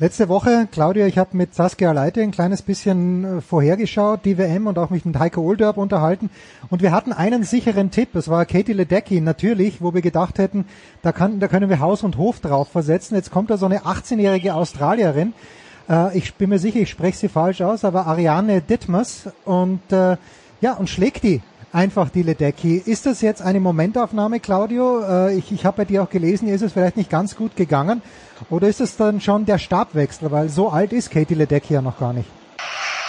Letzte 0.00 0.28
Woche, 0.28 0.66
Claudia, 0.72 1.06
ich 1.06 1.18
habe 1.18 1.36
mit 1.36 1.54
Saskia 1.54 1.92
Leite 1.92 2.20
ein 2.20 2.32
kleines 2.32 2.62
bisschen 2.62 3.38
äh, 3.38 3.40
vorhergeschaut, 3.40 4.24
die 4.24 4.38
WM 4.38 4.66
und 4.66 4.76
auch 4.76 4.90
mich 4.90 5.04
mit 5.04 5.16
Heiko 5.16 5.40
Olderb 5.40 5.76
unterhalten. 5.76 6.30
Und 6.68 6.82
wir 6.82 6.90
hatten 6.90 7.12
einen 7.12 7.44
sicheren 7.44 7.92
Tipp, 7.92 8.16
es 8.16 8.26
war 8.26 8.44
Katie 8.44 8.72
Ledecky 8.72 9.20
natürlich, 9.20 9.80
wo 9.80 9.94
wir 9.94 10.02
gedacht 10.02 10.40
hätten, 10.40 10.64
da, 11.02 11.12
kann, 11.12 11.38
da 11.38 11.46
können 11.46 11.70
wir 11.70 11.78
Haus 11.78 12.02
und 12.02 12.16
Hof 12.16 12.40
drauf 12.40 12.70
versetzen. 12.70 13.14
Jetzt 13.14 13.30
kommt 13.30 13.50
da 13.50 13.56
so 13.56 13.66
eine 13.66 13.82
18-jährige 13.82 14.56
Australierin, 14.56 15.32
äh, 15.88 16.16
ich 16.16 16.34
bin 16.34 16.50
mir 16.50 16.58
sicher, 16.58 16.80
ich 16.80 16.90
spreche 16.90 17.18
sie 17.18 17.28
falsch 17.28 17.60
aus, 17.62 17.84
aber 17.84 18.06
Ariane 18.06 18.60
Dittmers 18.60 19.28
und 19.44 19.92
äh, 19.92 20.16
ja, 20.60 20.72
und 20.74 20.88
schlägt 20.88 21.22
die 21.22 21.42
einfach 21.72 22.08
die 22.08 22.22
Ledecky. 22.22 22.76
Ist 22.76 23.06
das 23.06 23.20
jetzt 23.20 23.42
eine 23.42 23.60
Momentaufnahme, 23.60 24.40
Claudio? 24.40 25.02
Äh, 25.02 25.34
ich 25.34 25.52
ich 25.52 25.64
habe 25.66 25.78
bei 25.78 25.84
dir 25.84 26.02
auch 26.02 26.10
gelesen, 26.10 26.48
ist 26.48 26.62
es 26.62 26.72
vielleicht 26.72 26.96
nicht 26.96 27.10
ganz 27.10 27.36
gut 27.36 27.56
gegangen. 27.56 28.00
Oder 28.50 28.68
ist 28.68 28.80
es 28.80 28.96
dann 28.96 29.20
schon 29.20 29.44
der 29.44 29.58
Stabwechsel? 29.58 30.30
Weil 30.30 30.48
so 30.48 30.70
alt 30.70 30.92
ist 30.92 31.10
Katie 31.10 31.34
Ledecky 31.34 31.74
ja 31.74 31.82
noch 31.82 31.98
gar 31.98 32.12
nicht. 32.12 32.28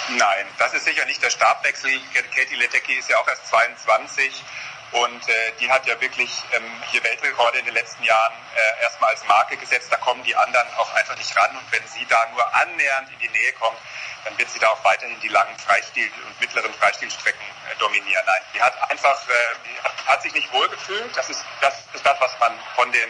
Nein, 0.10 0.46
das 0.60 0.74
ist 0.74 0.86
sicher 0.86 1.06
nicht 1.06 1.22
der 1.24 1.30
Stabwechsel. 1.30 1.90
Katie 2.36 2.56
Ledecky 2.56 2.94
ist 3.00 3.10
ja 3.10 3.18
auch 3.18 3.28
erst 3.28 3.48
22 3.48 4.44
und 4.92 5.28
äh, 5.28 5.52
die 5.60 5.70
hat 5.70 5.86
ja 5.88 6.00
wirklich 6.00 6.32
ähm, 6.54 6.64
hier 6.92 7.04
Weltrekorde 7.04 7.60
in 7.60 7.66
den 7.66 7.74
letzten 7.74 8.04
Jahren 8.04 8.34
äh, 8.56 8.84
erstmal 8.84 9.12
als 9.12 9.26
Marke 9.26 9.58
gesetzt. 9.58 9.92
Da 9.92 9.98
kommen 9.98 10.24
die 10.24 10.36
anderen 10.36 10.68
auch 10.78 10.94
einfach 10.94 11.18
nicht 11.18 11.36
ran. 11.36 11.52
Und 11.58 11.72
wenn 11.72 11.86
sie 11.88 12.06
da 12.06 12.26
nur 12.34 12.56
annähernd 12.56 13.12
in 13.12 13.20
die 13.20 13.30
Nähe 13.30 13.54
kommt, 13.54 13.78
dann 14.24 14.38
wird 14.38 14.50
sie 14.50 14.60
da 14.60 14.70
auch 14.70 14.84
weiterhin 14.84 15.20
die 15.20 15.28
langen 15.28 15.58
Freistil- 15.60 16.12
und 16.26 16.40
mittleren 16.40 16.74
Freistilstrecken 16.76 17.42
äh, 17.42 17.76
dominieren. 17.80 18.24
Nein, 18.26 18.42
die 18.54 18.62
hat 18.62 18.74
einfach, 18.90 19.28
äh, 19.28 19.34
die 19.66 19.84
hat, 19.84 19.94
hat 20.08 20.22
sich 20.22 20.34
nicht 20.34 20.52
wohlgefühlt. 20.54 21.16
Das 21.18 21.30
ist 21.30 21.44
das, 21.62 21.74
ist 21.94 22.06
das, 22.06 22.20
was 22.20 22.40
man 22.40 22.58
von 22.76 22.92
den 22.92 23.10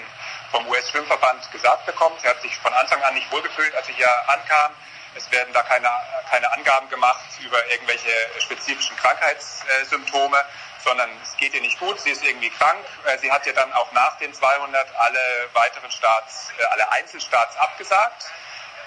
vom 0.52 0.68
US-Schwimmverband 0.68 1.52
gesagt 1.52 1.86
bekommt. 1.86 2.22
Sie 2.22 2.28
hat 2.28 2.42
sich 2.42 2.56
von 2.58 2.74
Anfang 2.74 3.02
an 3.04 3.14
nicht 3.14 3.30
wohlgefühlt, 3.32 3.76
als 3.76 3.88
sie 3.88 3.94
hier 3.94 4.10
ankam. 4.30 4.72
Es 5.16 5.32
werden 5.32 5.54
da 5.54 5.64
keine, 5.64 5.90
keine 6.30 6.52
Angaben 6.52 6.90
gemacht 6.90 7.24
über 7.42 7.58
irgendwelche 7.72 8.12
spezifischen 8.40 8.96
Krankheitssymptome, 8.98 10.38
sondern 10.84 11.10
es 11.24 11.36
geht 11.38 11.54
ihr 11.54 11.62
nicht 11.62 11.80
gut, 11.80 12.00
sie 12.00 12.12
ist 12.12 12.24
irgendwie 12.24 12.50
krank. 12.50 12.86
Äh, 13.06 13.18
sie 13.18 13.32
hat 13.32 13.46
ja 13.46 13.54
dann 13.54 13.72
auch 13.74 13.92
nach 13.94 14.18
den 14.18 14.34
200 14.34 14.96
alle 14.98 15.50
weiteren 15.54 15.90
Starts, 15.90 16.52
äh, 16.58 16.64
alle 16.72 16.92
Einzelstarts 16.92 17.58
abgesagt. 17.58 18.32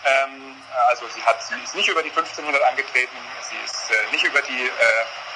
Ähm, 0.04 0.62
also 0.88 1.08
sie, 1.08 1.22
hat, 1.22 1.42
sie 1.42 1.54
ist 1.62 1.74
nicht 1.74 1.88
über 1.88 2.02
die 2.02 2.10
1500 2.10 2.62
angetreten, 2.62 3.16
sie 3.42 3.56
ist 3.64 3.90
äh, 3.90 4.12
nicht 4.12 4.24
über 4.24 4.40
die, 4.42 4.70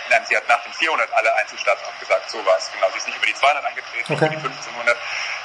nein, 0.08 0.24
sie 0.28 0.36
hat 0.36 0.46
nach 0.46 0.62
den 0.62 0.72
400 0.72 1.12
alle 1.12 1.34
Einzelstarts 1.36 1.82
abgesagt, 1.84 2.30
so 2.30 2.44
war 2.46 2.56
es, 2.56 2.70
genau. 2.72 2.88
Sie 2.90 2.98
ist 2.98 3.06
nicht 3.06 3.16
über 3.16 3.26
die 3.26 3.34
200 3.34 3.64
angetreten, 3.64 4.12
okay. 4.12 4.26
über 4.26 4.28
die 4.28 4.36
1500. 4.36 4.96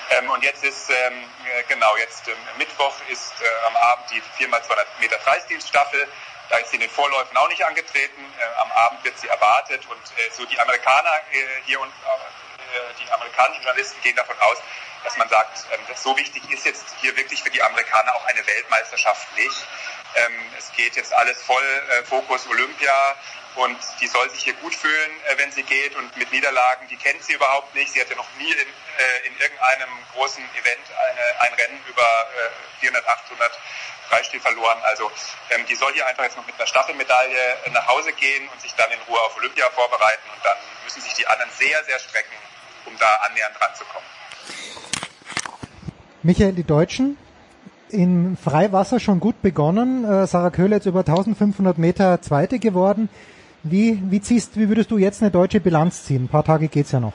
Ähm, 0.10 0.30
und 0.30 0.44
jetzt 0.44 0.64
ist, 0.64 0.90
ähm, 0.90 1.24
äh, 1.46 1.64
genau, 1.68 1.96
jetzt 1.98 2.28
ähm, 2.28 2.36
Mittwoch 2.58 2.96
ist 3.10 3.34
äh, 3.42 3.68
am 3.68 3.76
Abend 3.76 4.06
die 4.12 4.22
4x200 4.44 4.86
Meter 5.00 5.20
Freistilstaffel. 5.20 6.08
Da 6.50 6.58
ist 6.58 6.70
sie 6.70 6.78
in 6.78 6.82
den 6.82 6.90
Vorläufen 6.90 7.36
auch 7.36 7.50
nicht 7.50 7.66
angetreten. 7.66 8.34
Äh, 8.40 8.62
am 8.62 8.72
Abend 8.72 9.04
wird 9.04 9.20
sie 9.20 9.28
erwartet 9.28 9.82
und 9.90 9.98
äh, 9.98 10.32
so 10.32 10.46
die 10.46 10.58
Amerikaner 10.60 11.14
äh, 11.32 11.46
hier 11.66 11.80
und 11.82 11.90
äh, 11.90 12.94
die 13.00 13.12
amerikanischen 13.12 13.64
Journalisten 13.64 14.02
gehen 14.02 14.16
davon 14.16 14.38
aus, 14.40 14.58
dass 15.04 15.18
man 15.18 15.28
sagt, 15.28 15.66
ähm, 15.74 15.96
so 15.96 16.16
wichtig 16.16 16.50
ist 16.52 16.66
jetzt 16.66 16.86
hier 17.02 17.16
wirklich 17.18 17.44
für 17.44 17.50
die 17.50 17.62
Amerikaner 17.62 18.16
auch 18.16 18.26
eine 18.26 18.46
Weltmeisterschaft 18.48 19.28
nicht. 19.36 19.68
Ähm, 20.16 20.34
es 20.58 20.72
geht 20.72 20.96
jetzt 20.96 21.14
alles 21.14 21.42
voll 21.44 21.64
Fokus 22.06 22.48
Olympia 22.48 23.16
und 23.58 23.78
die 24.02 24.08
soll 24.08 24.30
sich 24.30 24.44
hier 24.44 24.54
gut 24.56 24.74
fühlen, 24.74 25.12
äh, 25.28 25.38
wenn 25.38 25.52
sie 25.52 25.64
geht 25.64 25.96
und 25.96 26.16
mit 26.18 26.32
Niederlagen, 26.32 26.88
die 26.90 26.96
kennt 26.96 27.24
sie 27.24 27.34
überhaupt 27.34 27.74
nicht. 27.76 27.92
Sie 27.92 28.00
hat 28.00 28.10
ja 28.10 28.16
noch 28.16 28.30
nie 28.38 28.52
in, 28.52 28.58
äh, 28.58 29.28
in 29.28 29.34
irgendeinem 29.38 29.90
großen 30.14 30.44
Event 30.44 30.86
eine, 31.10 31.42
ein 31.42 31.54
Rennen 31.54 31.80
über 31.88 32.04
äh, 32.04 32.80
400, 32.80 33.08
800 33.08 33.52
Freistil 34.10 34.40
verloren. 34.40 34.78
Also 34.84 35.12
ähm, 35.52 35.66
die 35.68 35.76
soll 35.76 35.92
hier 35.94 36.06
einfach 36.06 36.24
jetzt 36.24 36.38
noch 36.38 36.46
mit 36.46 36.56
einer 36.56 36.68
Staffelmedaille 36.68 37.38
äh, 37.66 37.70
nach 37.72 37.88
Hause 37.88 38.14
gehen 38.14 38.48
und 38.54 38.62
sich 38.62 38.74
dann 38.76 38.92
in 38.92 39.00
Ruhe 39.10 39.20
auf 39.22 39.36
Olympia 39.38 39.70
vorbereiten 39.72 40.30
und 40.36 40.46
dann 40.46 40.58
müssen 40.84 41.02
sich 41.02 41.14
die 41.14 41.28
anderen 41.28 41.52
sehr, 41.52 41.84
sehr 41.86 42.00
strecken, 42.00 42.38
um 42.86 42.98
da 42.98 43.12
annähernd 43.28 43.60
ranzukommen. 43.60 44.08
Michael, 46.24 46.54
die 46.54 46.64
Deutschen 46.64 47.18
im 47.90 48.38
Freiwasser 48.38 49.00
schon 49.00 49.20
gut 49.20 49.42
begonnen. 49.42 50.04
Äh, 50.04 50.28
Sarah 50.28 50.50
Köhler 50.50 50.78
jetzt 50.78 50.86
über 50.86 51.00
1500 51.00 51.78
Meter 51.78 52.22
Zweite 52.22 52.60
geworden. 52.60 53.10
Wie, 53.70 54.02
wie, 54.10 54.22
ziehst, 54.22 54.58
wie 54.58 54.70
würdest 54.70 54.92
du 54.92 54.98
jetzt 54.98 55.22
eine 55.22 55.32
deutsche 55.32 55.60
Bilanz 55.60 56.06
ziehen? 56.06 56.26
Ein 56.26 56.28
paar 56.28 56.44
Tage 56.44 56.68
geht's 56.68 56.92
ja 56.92 57.00
noch. 57.00 57.14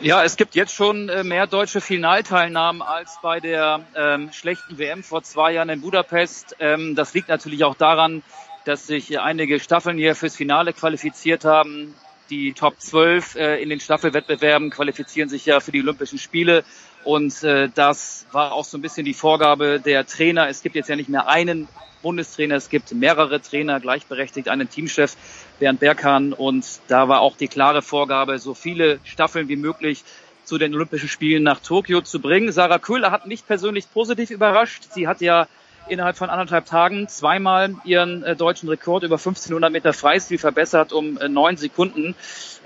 Ja, 0.00 0.22
es 0.22 0.36
gibt 0.36 0.54
jetzt 0.54 0.72
schon 0.72 1.08
äh, 1.08 1.24
mehr 1.24 1.48
deutsche 1.48 1.80
Finalteilnahmen 1.80 2.82
als 2.82 3.18
bei 3.20 3.40
der 3.40 3.80
ähm, 3.96 4.30
schlechten 4.32 4.78
WM 4.78 5.02
vor 5.02 5.24
zwei 5.24 5.52
Jahren 5.52 5.68
in 5.70 5.80
Budapest. 5.80 6.54
Ähm, 6.60 6.94
das 6.94 7.14
liegt 7.14 7.28
natürlich 7.28 7.64
auch 7.64 7.74
daran, 7.74 8.22
dass 8.64 8.86
sich 8.86 9.18
einige 9.18 9.58
Staffeln 9.58 9.98
hier 9.98 10.14
fürs 10.14 10.36
Finale 10.36 10.72
qualifiziert 10.72 11.44
haben. 11.44 11.94
Die 12.30 12.52
Top 12.52 12.80
12 12.80 13.34
äh, 13.34 13.62
in 13.62 13.70
den 13.70 13.80
Staffelwettbewerben 13.80 14.70
qualifizieren 14.70 15.28
sich 15.28 15.46
ja 15.46 15.58
für 15.58 15.72
die 15.72 15.80
Olympischen 15.80 16.18
Spiele. 16.18 16.64
Und 17.08 17.42
äh, 17.42 17.70
das 17.74 18.26
war 18.32 18.52
auch 18.52 18.66
so 18.66 18.76
ein 18.76 18.82
bisschen 18.82 19.06
die 19.06 19.14
Vorgabe 19.14 19.80
der 19.80 20.04
Trainer. 20.04 20.46
Es 20.50 20.60
gibt 20.60 20.76
jetzt 20.76 20.90
ja 20.90 20.96
nicht 20.96 21.08
mehr 21.08 21.26
einen 21.26 21.66
Bundestrainer, 22.02 22.56
es 22.56 22.68
gibt 22.68 22.92
mehrere 22.92 23.40
Trainer, 23.40 23.80
gleichberechtigt 23.80 24.50
einen 24.50 24.68
Teamchef, 24.68 25.16
Bernd 25.58 25.80
Berghahn. 25.80 26.34
Und 26.34 26.66
da 26.88 27.08
war 27.08 27.22
auch 27.22 27.38
die 27.38 27.48
klare 27.48 27.80
Vorgabe, 27.80 28.38
so 28.38 28.52
viele 28.52 29.00
Staffeln 29.04 29.48
wie 29.48 29.56
möglich 29.56 30.04
zu 30.44 30.58
den 30.58 30.74
Olympischen 30.74 31.08
Spielen 31.08 31.44
nach 31.44 31.60
Tokio 31.60 32.02
zu 32.02 32.20
bringen. 32.20 32.52
Sarah 32.52 32.78
Köhler 32.78 33.10
hat 33.10 33.26
mich 33.26 33.46
persönlich 33.46 33.90
positiv 33.90 34.30
überrascht. 34.30 34.82
Sie 34.92 35.08
hat 35.08 35.22
ja 35.22 35.48
innerhalb 35.88 36.16
von 36.16 36.30
anderthalb 36.30 36.66
Tagen 36.66 37.08
zweimal 37.08 37.74
ihren 37.84 38.22
äh, 38.22 38.36
deutschen 38.36 38.68
Rekord 38.68 39.02
über 39.02 39.16
1500 39.16 39.72
Meter 39.72 39.92
Freistil 39.92 40.38
verbessert 40.38 40.92
um 40.92 41.18
äh, 41.18 41.28
neun 41.28 41.56
Sekunden. 41.56 42.14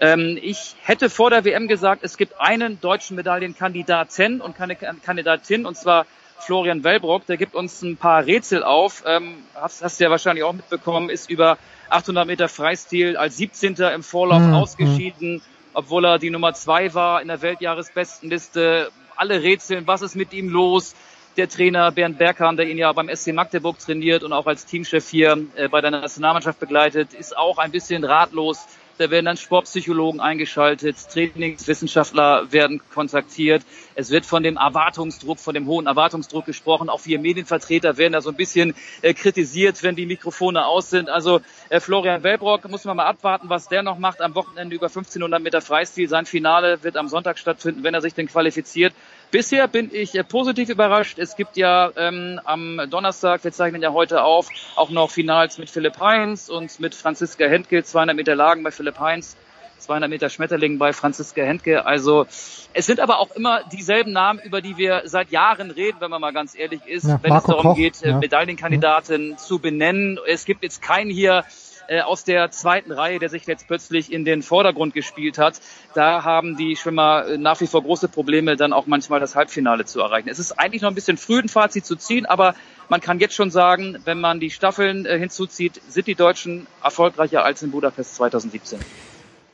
Ähm, 0.01 0.39
ich 0.41 0.75
hätte 0.83 1.11
vor 1.11 1.31
der 1.31 1.45
WM 1.45 1.69
gesagt, 1.69 2.03
es 2.03 2.17
gibt 2.17 2.41
einen 2.41 2.81
deutschen 2.81 3.17
Medaillenkandidaten 3.17 4.41
und 4.41 4.57
keine 4.57 4.77
Kandidatin, 4.77 5.67
und 5.67 5.77
zwar 5.77 6.07
Florian 6.43 6.83
Wellbrock. 6.83 7.27
Der 7.27 7.37
gibt 7.37 7.55
uns 7.55 7.83
ein 7.83 7.97
paar 7.97 8.27
Rätsel 8.27 8.65
auf. 8.65 9.05
Ähm, 9.07 9.45
hast, 9.55 9.83
hast 9.83 10.01
du 10.01 10.05
ja 10.05 10.11
wahrscheinlich 10.11 10.45
auch 10.45 10.53
mitbekommen, 10.53 11.09
ist 11.09 11.31
über 11.31 11.59
800 11.89 12.27
Meter 12.27 12.49
Freistil 12.49 13.17
als 13.17 13.37
17. 13.37 13.77
im 13.95 14.03
Vorlauf 14.03 14.43
mhm. 14.43 14.55
ausgeschieden, 14.55 15.43
obwohl 15.75 16.05
er 16.05 16.19
die 16.19 16.31
Nummer 16.31 16.53
zwei 16.55 16.95
war 16.95 17.23
in 17.23 17.29
der 17.29 17.43
Weltjahresbestenliste. 17.43 18.91
Alle 19.15 19.43
rätseln, 19.43 19.87
was 19.87 20.03
ist 20.03 20.17
mit 20.17 20.33
ihm 20.33 20.49
los? 20.49 20.95
Der 21.37 21.49
Trainer 21.49 21.91
Bernd 21.93 22.19
Berghahn, 22.19 22.57
der 22.57 22.69
ihn 22.69 22.79
ja 22.79 22.93
beim 22.93 23.09
SC 23.15 23.33
Magdeburg 23.33 23.79
trainiert 23.79 24.23
und 24.23 24.33
auch 24.33 24.47
als 24.47 24.67
Teamchef 24.67 25.09
hier 25.09 25.47
äh, 25.57 25.69
bei 25.69 25.81
der 25.81 25.91
Nationalmannschaft 25.91 26.61
begleitet, 26.61 27.15
ist 27.15 27.37
auch 27.37 27.59
ein 27.59 27.71
bisschen 27.71 28.05
ratlos. 28.05 28.67
Da 28.99 29.11
werden 29.11 29.25
dann 29.25 29.37
Sportpsychologen 29.39 30.21
eingeschaltet, 30.21 30.97
Trainingswissenschaftler 31.11 32.53
werden 32.53 32.81
kontaktiert. 32.93 33.63
Es 33.95 34.11
wird 34.11 34.27
von 34.27 34.43
dem 34.43 34.59
Erwartungsdruck, 34.59 35.41
von 35.41 35.55
dem 35.55 35.67
hohen 35.67 35.87
Erwartungsdruck 35.87 36.45
gesprochen. 36.45 36.91
Auch 36.91 37.01
wir 37.07 37.19
Medienvertreter 37.19 37.97
werden 37.97 38.13
da 38.13 38.21
so 38.21 38.31
ein 38.31 38.37
bisschen 38.37 38.75
äh, 39.01 39.15
kritisiert, 39.15 39.83
wenn 39.83 39.97
die 39.97 40.07
Mikrofone 40.07 40.67
aus 40.67 40.91
sind. 40.91 41.09
Also 41.09 41.41
Florian 41.81 42.23
Wellbrock 42.23 42.69
muss 42.69 42.85
man 42.85 42.97
mal 42.97 43.07
abwarten, 43.07 43.49
was 43.49 43.69
der 43.69 43.83
noch 43.83 43.99
macht 43.99 44.21
am 44.21 44.35
Wochenende 44.35 44.77
über 44.77 44.87
1500 44.87 45.43
Meter 45.43 45.61
Freistil. 45.63 46.09
Sein 46.09 46.27
Finale 46.27 46.83
wird 46.83 46.97
am 46.97 47.09
Sonntag 47.09 47.39
stattfinden, 47.39 47.83
wenn 47.83 47.95
er 47.95 48.01
sich 48.03 48.15
denn 48.15 48.27
qualifiziert. 48.27 48.93
Bisher 49.31 49.67
bin 49.69 49.89
ich 49.93 50.15
äh, 50.15 50.25
positiv 50.25 50.69
überrascht. 50.69 51.19
Es 51.19 51.37
gibt 51.37 51.57
ja 51.57 51.91
ähm, 51.97 52.39
am 52.45 52.81
Donnerstag, 52.91 53.43
wir 53.45 53.53
zeichnen 53.53 53.81
ja 53.81 53.93
heute 53.93 54.23
auf, 54.23 54.49
auch 54.77 54.91
noch 54.91 55.11
Finals 55.11 55.57
mit 55.57 55.71
Philipp 55.71 55.99
Heinz 55.99 56.51
und 56.51 56.79
mit 56.81 56.95
Franziska 56.95 57.47
Hentke, 57.47 57.83
200 57.83 58.15
Meter 58.15 58.35
Lagen 58.35 58.63
bei 58.63 58.71
Philipp 58.71 58.99
Heinz, 58.99 59.37
200 59.83 60.09
Meter 60.09 60.31
Schmetterling 60.31 60.79
bei 60.79 60.93
Franziska 60.93 61.43
Hentke. 61.43 61.85
Also 61.85 62.27
es 62.73 62.87
sind 62.87 63.01
aber 63.01 63.19
auch 63.19 63.31
immer 63.33 63.63
dieselben 63.71 64.13
Namen, 64.13 64.41
über 64.41 64.61
die 64.61 64.77
wir 64.77 65.03
seit 65.05 65.31
Jahren 65.31 65.71
reden, 65.71 65.99
wenn 66.01 66.11
man 66.11 66.21
mal 66.21 66.33
ganz 66.33 66.57
ehrlich 66.57 66.87
ist, 66.87 67.07
ja, 67.07 67.19
wenn 67.23 67.31
Marco 67.31 67.53
es 67.53 67.57
darum 67.57 67.71
Koch, 67.71 67.77
geht, 67.77 68.03
äh, 68.03 68.11
ja. 68.11 68.19
Medaillenkandidaten 68.19 69.31
ja. 69.33 69.37
zu 69.37 69.59
benennen. 69.59 70.19
Es 70.27 70.45
gibt 70.45 70.63
jetzt 70.63 70.81
keinen 70.83 71.11
hier, 71.11 71.45
äh, 71.89 72.01
aus 72.01 72.25
der 72.25 72.51
zweiten 72.51 72.93
Reihe, 72.93 73.19
der 73.19 73.29
sich 73.29 73.47
jetzt 73.47 73.67
plötzlich 73.67 74.13
in 74.13 74.25
den 74.25 74.43
Vordergrund 74.43 74.95
gespielt 74.95 75.39
hat. 75.39 75.61
Da 75.95 76.25
haben 76.25 76.57
die 76.57 76.77
Schwimmer 76.77 77.27
äh, 77.27 77.39
nach 77.39 77.61
wie 77.61 77.67
vor 77.67 77.83
große 77.83 78.09
Probleme, 78.09 78.57
dann 78.57 78.73
auch 78.73 78.87
manchmal 78.87 79.21
das 79.21 79.35
Halbfinale 79.35 79.85
zu 79.85 80.01
erreichen. 80.01 80.29
Es 80.29 80.39
ist 80.39 80.53
eigentlich 80.53 80.83
noch 80.83 80.91
ein 80.91 80.95
bisschen 80.95 81.17
früh, 81.17 81.41
ein 81.41 81.49
Fazit 81.49 81.85
zu 81.85 81.97
ziehen, 81.97 82.25
aber 82.27 82.55
man 82.89 83.01
kann 83.01 83.19
jetzt 83.19 83.35
schon 83.35 83.51
sagen, 83.51 83.99
wenn 84.05 84.21
man 84.21 84.41
die 84.41 84.51
Staffeln 84.51 85.07
hinzuzieht, 85.07 85.81
sind 85.89 86.07
die 86.07 86.15
Deutschen 86.15 86.67
erfolgreicher 86.83 87.45
als 87.45 87.63
in 87.63 87.71
Budapest 87.71 88.17
2017. 88.17 88.79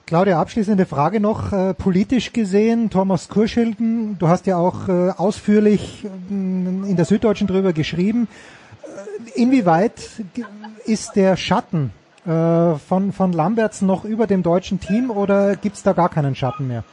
Claudia, 0.08 0.40
abschließende 0.40 0.86
Frage 0.86 1.20
noch, 1.20 1.52
äh, 1.52 1.74
politisch 1.74 2.32
gesehen, 2.32 2.88
Thomas 2.88 3.28
Kurschilden, 3.28 4.18
du 4.18 4.28
hast 4.28 4.46
ja 4.46 4.56
auch 4.56 4.88
äh, 4.88 5.10
ausführlich 5.10 6.02
äh, 6.02 6.08
in 6.08 6.96
der 6.96 7.04
Süddeutschen 7.04 7.46
drüber 7.46 7.74
geschrieben. 7.74 8.26
Inwieweit 9.34 10.00
ist 10.86 11.14
der 11.14 11.36
Schatten 11.36 11.92
äh, 12.24 12.78
von, 12.88 13.12
von 13.12 13.34
Lamberts 13.34 13.82
noch 13.82 14.04
über 14.04 14.26
dem 14.26 14.42
deutschen 14.42 14.80
Team 14.80 15.10
oder 15.10 15.56
gibt's 15.56 15.82
da 15.82 15.92
gar 15.92 16.08
keinen 16.08 16.34
Schatten 16.34 16.68
mehr? 16.68 16.84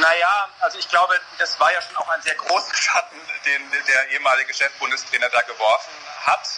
Naja, 0.00 0.48
also 0.60 0.78
ich 0.78 0.88
glaube, 0.88 1.12
das 1.38 1.60
war 1.60 1.70
ja 1.74 1.82
schon 1.82 1.96
auch 1.98 2.08
ein 2.08 2.22
sehr 2.22 2.36
großer 2.36 2.74
Schatten, 2.74 3.16
den 3.44 3.60
der 3.86 4.12
ehemalige 4.14 4.54
Chefbundestrainer 4.54 5.28
da 5.30 5.42
geworfen 5.42 5.92
hat. 6.24 6.48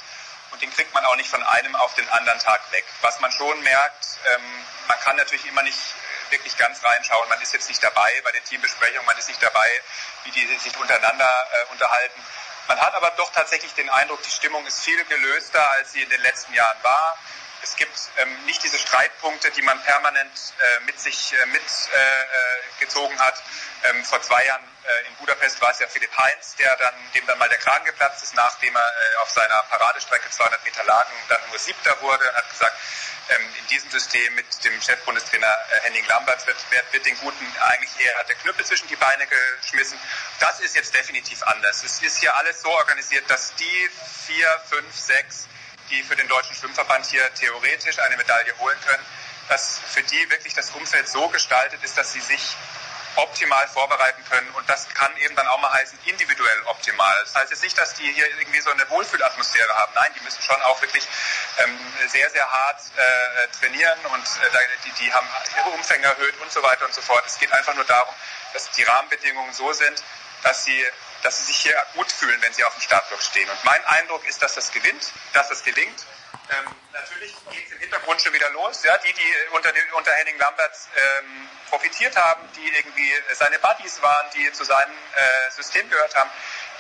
Und 0.57 0.63
den 0.63 0.73
kriegt 0.73 0.95
man 0.95 1.05
auch 1.05 1.17
nicht 1.17 1.29
von 1.29 1.43
einem 1.43 1.77
auf 1.77 1.95
den 1.97 2.09
anderen 2.09 2.39
Tag 2.39 2.63
weg. 2.73 2.87
Was 3.03 3.21
man 3.21 3.31
schon 3.31 3.61
merkt, 3.61 4.07
ähm, 4.35 4.65
man 4.89 4.99
kann 5.01 5.15
natürlich 5.17 5.45
immer 5.45 5.63
nicht 5.63 5.79
wirklich 6.31 6.57
ganz 6.57 6.83
reinschauen. 6.83 7.29
Man 7.29 7.43
ist 7.43 7.53
jetzt 7.53 7.69
nicht 7.69 7.83
dabei 7.83 8.11
bei 8.25 8.33
den 8.33 8.43
Teambesprechungen, 8.43 9.05
man 9.05 9.19
ist 9.19 9.29
nicht 9.29 9.43
dabei, 9.43 9.69
wie 10.25 10.31
die 10.31 10.47
sich 10.57 10.75
untereinander 10.79 11.29
äh, 11.53 11.73
unterhalten. 11.73 12.25
Man 12.69 12.81
hat 12.81 12.95
aber 12.95 13.11
doch 13.19 13.31
tatsächlich 13.35 13.75
den 13.75 13.91
Eindruck, 13.91 14.23
die 14.23 14.31
Stimmung 14.31 14.65
ist 14.65 14.83
viel 14.83 15.05
gelöster, 15.05 15.71
als 15.73 15.93
sie 15.93 16.01
in 16.01 16.09
den 16.09 16.23
letzten 16.23 16.55
Jahren 16.55 16.83
war. 16.83 17.19
Es 17.63 17.77
gibt 17.77 17.99
ähm, 18.17 18.47
nicht 18.47 18.63
diese 18.63 18.79
Streitpunkte, 18.79 19.51
die 19.51 19.63
man 19.63 19.79
permanent 19.83 20.55
äh, 20.59 20.85
mit 20.87 20.99
sich 20.99 21.35
äh, 21.35 21.47
mitgezogen 22.79 23.15
äh, 23.15 23.21
hat. 23.21 23.43
Ähm, 23.91 24.03
vor 24.07 24.23
zwei 24.23 24.43
Jahren 24.47 24.63
äh, 24.63 24.76
in 25.09 25.15
Budapest 25.17 25.61
war 25.61 25.71
es 25.71 25.79
ja 25.79 25.89
Philipp 25.89 26.17
Heinz, 26.17 26.57
der 26.57 26.77
dann, 26.77 26.95
dem 27.15 27.27
dann 27.27 27.39
mal 27.39 27.49
der 27.49 27.59
Kragen 27.59 27.85
geplatzt 27.85 28.23
ist, 28.23 28.35
nachdem 28.35 28.75
er 28.75 28.83
äh, 28.83 29.17
auf 29.23 29.31
seiner 29.31 29.63
Paradestrecke 29.71 30.31
200 30.31 30.65
Meter 30.65 30.85
Lagen 30.85 31.13
dann 31.29 31.41
nur 31.49 31.59
Siebter 31.59 32.01
wurde 32.01 32.29
und 32.29 32.37
hat 32.37 32.51
gesagt, 32.51 32.77
ähm, 33.29 33.43
in 33.59 33.67
diesem 33.67 33.91
System 33.91 34.35
mit 34.35 34.47
dem 34.65 34.81
Chefbundestrainer 34.81 35.47
äh, 35.47 35.81
Henning 35.83 36.07
Lamberts 36.07 36.47
wird, 36.47 36.57
wird, 36.71 36.93
wird 36.93 37.07
den 37.07 37.19
Guten 37.19 37.45
eigentlich 37.61 37.91
eher 37.99 38.25
der 38.25 38.37
Knüppel 38.37 38.65
zwischen 38.65 38.87
die 38.89 38.97
Beine 38.97 39.27
geschmissen. 39.27 39.99
Das 40.39 40.61
ist 40.61 40.77
jetzt 40.77 40.95
definitiv 40.95 41.43
anders. 41.43 41.83
Es 41.83 42.01
ist 42.03 42.19
hier 42.19 42.37
alles 42.37 42.61
so 42.61 42.71
organisiert, 42.71 43.29
dass 43.29 43.55
die 43.57 43.91
vier, 44.27 44.61
fünf, 44.71 44.95
sechs, 44.95 45.49
die 45.91 46.03
für 46.05 46.17
den 46.17 46.29
Deutschen 46.29 46.55
Schwimmverband 46.55 47.07
hier 47.07 47.23
theoretisch 47.35 47.99
eine 47.99 48.17
Medaille 48.17 48.57
holen 48.59 48.79
können, 48.87 49.05
dass 49.49 49.81
für 49.93 50.03
die 50.03 50.31
wirklich 50.31 50.55
das 50.55 50.71
Umfeld 50.71 51.09
so 51.09 51.29
gestaltet 51.29 51.83
ist, 51.83 51.97
dass 51.99 52.13
sie 52.13 52.21
sich 52.21 52.57
optimal 53.17 53.67
vorbereiten 53.69 54.23
können. 54.29 54.51
Und 54.53 54.69
das 54.69 54.89
kann 54.91 55.15
eben 55.19 55.35
dann 55.37 55.47
auch 55.49 55.61
mal 55.61 55.73
heißen, 55.73 55.99
individuell 56.05 56.63
optimal. 56.67 57.15
Das 57.23 57.35
heißt 57.35 57.51
jetzt 57.51 57.63
nicht, 57.63 57.77
dass 57.79 57.95
die 57.95 58.13
hier 58.13 58.27
irgendwie 58.39 58.61
so 58.61 58.71
eine 58.71 58.89
Wohlfühlatmosphäre 58.91 59.75
haben. 59.75 59.93
Nein, 59.95 60.13
die 60.17 60.25
müssen 60.25 60.43
schon 60.43 60.61
auch 60.63 60.81
wirklich 60.83 61.07
ähm, 61.59 61.79
sehr, 62.09 62.31
sehr 62.31 62.51
hart 62.51 62.81
äh, 62.97 63.49
trainieren 63.59 63.99
und 64.07 64.23
äh, 64.23 64.59
die, 64.85 64.91
die 65.05 65.13
haben 65.13 65.29
ihre 65.57 65.71
Umfänge 65.71 66.07
erhöht 66.07 66.35
und 66.41 66.53
so 66.53 66.63
weiter 66.63 66.85
und 66.85 66.95
so 66.95 67.03
fort. 67.03 67.25
Es 67.27 67.39
geht 67.39 67.53
einfach 67.53 67.75
nur 67.75 67.85
darum, 67.85 68.15
dass 68.53 68.71
die 68.71 68.83
Rahmenbedingungen 68.83 69.53
so 69.53 69.73
sind, 69.73 70.03
dass 70.43 70.65
sie 70.65 70.85
dass 71.23 71.39
sie 71.39 71.45
sich 71.45 71.57
hier 71.57 71.75
gut 71.95 72.11
fühlen, 72.11 72.41
wenn 72.43 72.53
sie 72.53 72.63
auf 72.65 72.75
dem 72.75 72.83
Startblock 72.83 73.21
stehen. 73.21 73.49
Und 73.51 73.65
mein 73.65 73.85
Eindruck 73.87 74.25
ist, 74.29 74.43
dass 74.43 74.55
das 74.55 74.71
gewinnt, 74.71 75.13
dass 75.33 75.49
das 75.49 75.65
gelingt. 75.65 76.07
Ähm, 76.49 76.75
natürlich 76.93 77.35
geht 77.51 77.67
es 77.67 77.73
im 77.73 77.79
Hintergrund 77.81 78.23
schon 78.23 78.33
wieder 78.33 78.51
los. 78.51 78.83
Ja, 78.85 78.97
die, 78.99 79.13
die 79.13 79.35
unter, 79.53 79.73
unter 79.97 80.13
Henning 80.13 80.39
Lamberts 80.39 80.89
ähm, 80.95 81.49
profitiert 81.69 82.17
haben, 82.17 82.49
die 82.57 82.69
irgendwie 82.77 83.13
seine 83.35 83.59
Buddies 83.59 84.01
waren, 84.01 84.31
die 84.35 84.53
zu 84.53 84.65
seinem 84.65 84.93
äh, 84.93 85.51
System 85.51 85.89
gehört 85.91 86.15
haben, 86.15 86.31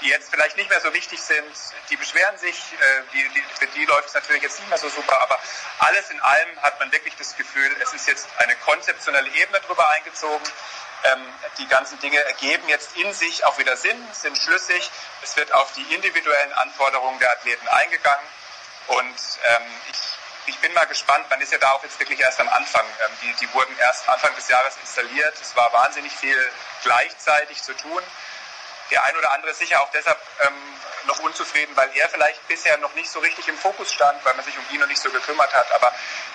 die 0.03 0.09
jetzt 0.09 0.31
vielleicht 0.31 0.57
nicht 0.57 0.71
mehr 0.71 0.81
so 0.81 0.93
wichtig 0.93 1.21
sind, 1.21 1.45
die 1.91 1.97
beschweren 1.97 2.37
sich, 2.39 2.55
äh, 2.55 3.03
die, 3.13 3.29
die, 3.31 3.43
für 3.59 3.67
die 3.67 3.85
läuft 3.87 4.09
es 4.09 4.15
natürlich 4.15 4.43
jetzt 4.43 4.59
nicht 4.61 4.69
mehr 4.69 4.79
so 4.79 4.89
super, 4.89 5.21
aber 5.23 5.41
alles 5.79 6.11
in 6.11 6.21
allem 6.21 6.63
hat 6.63 6.79
man 6.79 6.93
wirklich 6.93 7.17
das 7.17 7.37
Gefühl, 7.37 7.75
es 7.81 7.93
ist 7.93 8.07
jetzt 8.07 8.29
eine 8.39 8.55
konzeptionelle 8.57 9.29
Ebene 9.31 9.61
drüber 9.61 9.89
eingezogen. 9.91 10.47
Ähm, 11.05 11.21
die 11.59 11.67
ganzen 11.69 11.99
Dinge 12.01 12.19
ergeben 12.25 12.69
jetzt 12.69 12.97
in 12.97 13.13
sich 13.13 13.45
auch 13.45 13.59
wieder 13.59 13.77
Sinn, 13.77 13.97
sind 14.13 14.37
schlüssig. 14.39 14.91
Es 15.23 15.37
wird 15.37 15.53
auf 15.53 15.73
die 15.73 15.95
individuellen 15.95 16.53
Anforderungen 16.55 17.19
der 17.19 17.33
Athleten 17.33 17.67
eingegangen. 17.69 18.27
Und 18.87 19.17
ähm, 19.49 19.63
ich, 19.91 20.55
ich 20.55 20.59
bin 20.61 20.73
mal 20.75 20.85
gespannt, 20.87 21.29
man 21.31 21.41
ist 21.41 21.53
ja 21.53 21.59
da 21.59 21.73
auch 21.73 21.83
jetzt 21.83 21.99
wirklich 21.99 22.21
erst 22.21 22.41
am 22.41 22.49
Anfang. 22.49 22.85
Ähm, 22.85 23.13
die, 23.23 23.33
die 23.35 23.53
wurden 23.55 23.77
erst 23.79 24.09
Anfang 24.09 24.35
des 24.37 24.49
Jahres 24.49 24.77
installiert. 24.81 25.35
Es 25.41 25.57
war 25.57 25.73
wahnsinnig 25.73 26.13
viel 26.13 26.53
gleichzeitig 26.83 27.63
zu 27.63 27.75
tun. 27.75 28.03
Der 28.91 29.03
ein 29.03 29.17
oder 29.17 29.33
andere 29.33 29.51
ist 29.51 29.59
sicher 29.59 29.83
auch 29.83 29.91
deshalb 29.91 30.19
ähm, 30.47 30.55
noch 31.07 31.19
unzufrieden, 31.21 31.75
weil 31.77 31.91
er 31.97 32.09
vielleicht 32.09 32.47
bisher 32.47 32.77
noch 32.79 32.95
nicht 32.95 33.11
so 33.11 33.19
richtig 33.19 33.49
im 33.49 33.59
Fokus 33.59 33.93
stand, 33.93 34.25
weil 34.25 34.35
man 34.35 34.45
sich 34.45 34.57
um 34.57 34.65
ihn 34.71 34.81
noch 34.81 34.87
nicht 34.87 35.01
so 35.01 35.11
gekümmert 35.11 35.53
hat. 35.53 35.71
Aber 35.73 35.93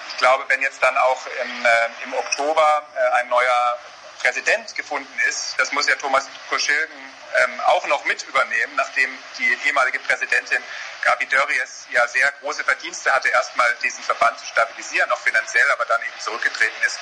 ich 0.10 0.18
glaube, 0.18 0.44
wenn 0.50 0.62
jetzt 0.62 0.84
dann 0.84 0.98
auch 0.98 1.26
im, 1.42 1.66
äh, 1.66 1.70
im 2.04 2.14
Oktober 2.14 2.84
äh, 2.96 3.22
ein 3.22 3.30
neuer 3.30 3.80
Präsident 4.22 4.76
gefunden 4.76 5.20
ist, 5.28 5.56
das 5.58 5.72
muss 5.72 5.88
ja 5.88 5.96
Thomas 5.96 6.28
Koschilden 6.50 6.96
ähm, 7.40 7.60
auch 7.62 7.86
noch 7.88 8.06
mit 8.06 8.22
übernehmen, 8.24 8.76
nachdem 8.76 9.10
die 9.38 9.58
ehemalige 9.66 10.00
Präsidentin 10.00 10.62
Gabi 11.04 11.26
Dörries 11.26 11.88
ja 11.92 12.08
sehr 12.08 12.32
große 12.42 12.64
Verdienste 12.64 13.12
hatte, 13.14 13.30
erstmal 13.30 13.74
diesen 13.84 14.04
Verband 14.04 14.38
zu 14.40 14.46
stabilisieren, 14.46 15.12
auch 15.12 15.20
finanziell, 15.20 15.70
aber 15.72 15.86
dann 15.86 16.02
eben 16.02 16.20
zurückgetreten 16.20 16.84
ist. 16.86 17.00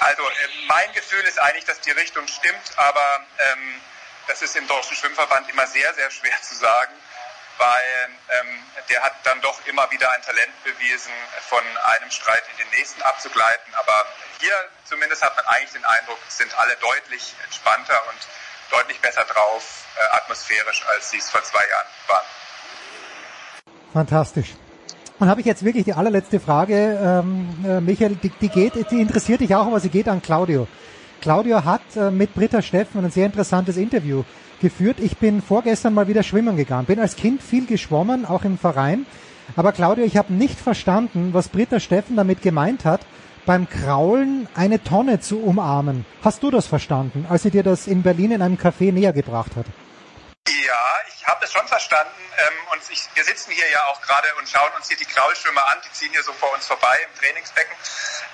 Also 0.00 0.22
äh, 0.22 0.34
mein 0.68 0.92
Gefühl 0.92 1.22
ist 1.22 1.40
eigentlich, 1.40 1.64
dass 1.64 1.80
die 1.80 1.90
Richtung 1.90 2.26
stimmt, 2.28 2.72
aber 2.76 3.26
ähm, 3.52 3.80
das 4.28 4.42
ist 4.42 4.54
im 4.56 4.66
Deutschen 4.68 4.96
Schwimmverband 4.96 5.48
immer 5.50 5.66
sehr, 5.66 5.92
sehr 5.94 6.10
schwer 6.10 6.40
zu 6.42 6.54
sagen, 6.54 6.92
weil 7.58 8.08
ähm, 8.40 8.58
der 8.88 9.02
hat 9.02 9.14
dann 9.24 9.40
doch 9.42 9.60
immer 9.66 9.90
wieder 9.90 10.10
ein 10.12 10.22
Talent 10.22 10.64
bewiesen, 10.64 11.12
von 11.48 11.60
einem 11.60 12.10
Streit 12.10 12.42
in 12.52 12.64
den 12.64 12.70
nächsten 12.78 13.02
abzugleiten. 13.02 13.74
Aber 13.74 14.06
hier 14.40 14.54
zumindest 14.84 15.22
hat 15.22 15.36
man 15.36 15.44
eigentlich 15.46 15.72
den 15.72 15.84
Eindruck, 15.84 16.18
sind 16.28 16.56
alle 16.58 16.76
deutlich 16.80 17.34
entspannter 17.44 18.00
und 18.08 18.18
deutlich 18.70 19.00
besser 19.00 19.24
drauf, 19.24 19.84
äh, 19.96 20.16
atmosphärisch, 20.16 20.84
als 20.94 21.10
sie 21.10 21.18
es 21.18 21.30
vor 21.30 21.42
zwei 21.42 21.60
Jahren 21.68 21.86
waren. 22.06 22.26
Fantastisch. 23.92 24.54
Und 25.18 25.28
habe 25.28 25.40
ich 25.40 25.46
jetzt 25.46 25.64
wirklich 25.64 25.84
die 25.84 25.94
allerletzte 25.94 26.38
Frage, 26.38 26.98
ähm, 27.02 27.64
äh, 27.66 27.80
Michael, 27.80 28.16
die, 28.16 28.30
die 28.30 28.48
geht, 28.48 28.74
die 28.90 29.00
interessiert 29.00 29.40
dich 29.40 29.54
auch, 29.54 29.66
aber 29.66 29.80
sie 29.80 29.88
geht 29.88 30.08
an 30.08 30.22
Claudio. 30.22 30.68
Claudio 31.20 31.64
hat 31.64 31.82
äh, 31.96 32.10
mit 32.10 32.34
Britta 32.34 32.62
Steffen 32.62 33.04
ein 33.04 33.10
sehr 33.10 33.26
interessantes 33.26 33.76
Interview 33.76 34.22
geführt. 34.60 34.98
Ich 35.00 35.18
bin 35.18 35.42
vorgestern 35.42 35.94
mal 35.94 36.08
wieder 36.08 36.22
schwimmen 36.22 36.56
gegangen. 36.56 36.86
Bin 36.86 37.00
als 37.00 37.16
Kind 37.16 37.42
viel 37.42 37.66
geschwommen, 37.66 38.24
auch 38.24 38.44
im 38.44 38.58
Verein. 38.58 39.06
Aber 39.56 39.72
Claudio, 39.72 40.04
ich 40.04 40.16
habe 40.16 40.32
nicht 40.32 40.58
verstanden, 40.58 41.30
was 41.32 41.48
Britta 41.48 41.80
Steffen 41.80 42.16
damit 42.16 42.42
gemeint 42.42 42.84
hat, 42.84 43.00
beim 43.46 43.68
Kraulen 43.68 44.46
eine 44.54 44.82
Tonne 44.84 45.20
zu 45.20 45.40
umarmen. 45.42 46.04
Hast 46.22 46.42
du 46.42 46.50
das 46.50 46.66
verstanden, 46.66 47.26
als 47.30 47.44
sie 47.44 47.50
dir 47.50 47.62
das 47.62 47.86
in 47.86 48.02
Berlin 48.02 48.32
in 48.32 48.42
einem 48.42 48.56
Café 48.56 48.92
näher 48.92 49.14
gebracht 49.14 49.56
hat? 49.56 49.64
Ja, 50.48 50.84
ich 51.08 51.26
habe 51.26 51.44
es 51.44 51.52
schon 51.52 51.66
verstanden. 51.66 52.12
Ähm, 52.38 52.52
und 52.72 52.82
wir 53.14 53.24
sitzen 53.24 53.50
hier 53.52 53.68
ja 53.72 53.80
auch 53.90 54.00
gerade 54.02 54.28
und 54.38 54.48
schauen 54.48 54.70
uns 54.76 54.88
hier 54.88 54.98
die 54.98 55.06
Kraulschwimmer 55.06 55.66
an. 55.72 55.78
Die 55.86 55.92
ziehen 55.92 56.10
hier 56.12 56.22
so 56.22 56.32
vor 56.32 56.52
uns 56.54 56.66
vorbei 56.66 56.96
im 57.08 57.18
Trainingsbecken. 57.18 57.74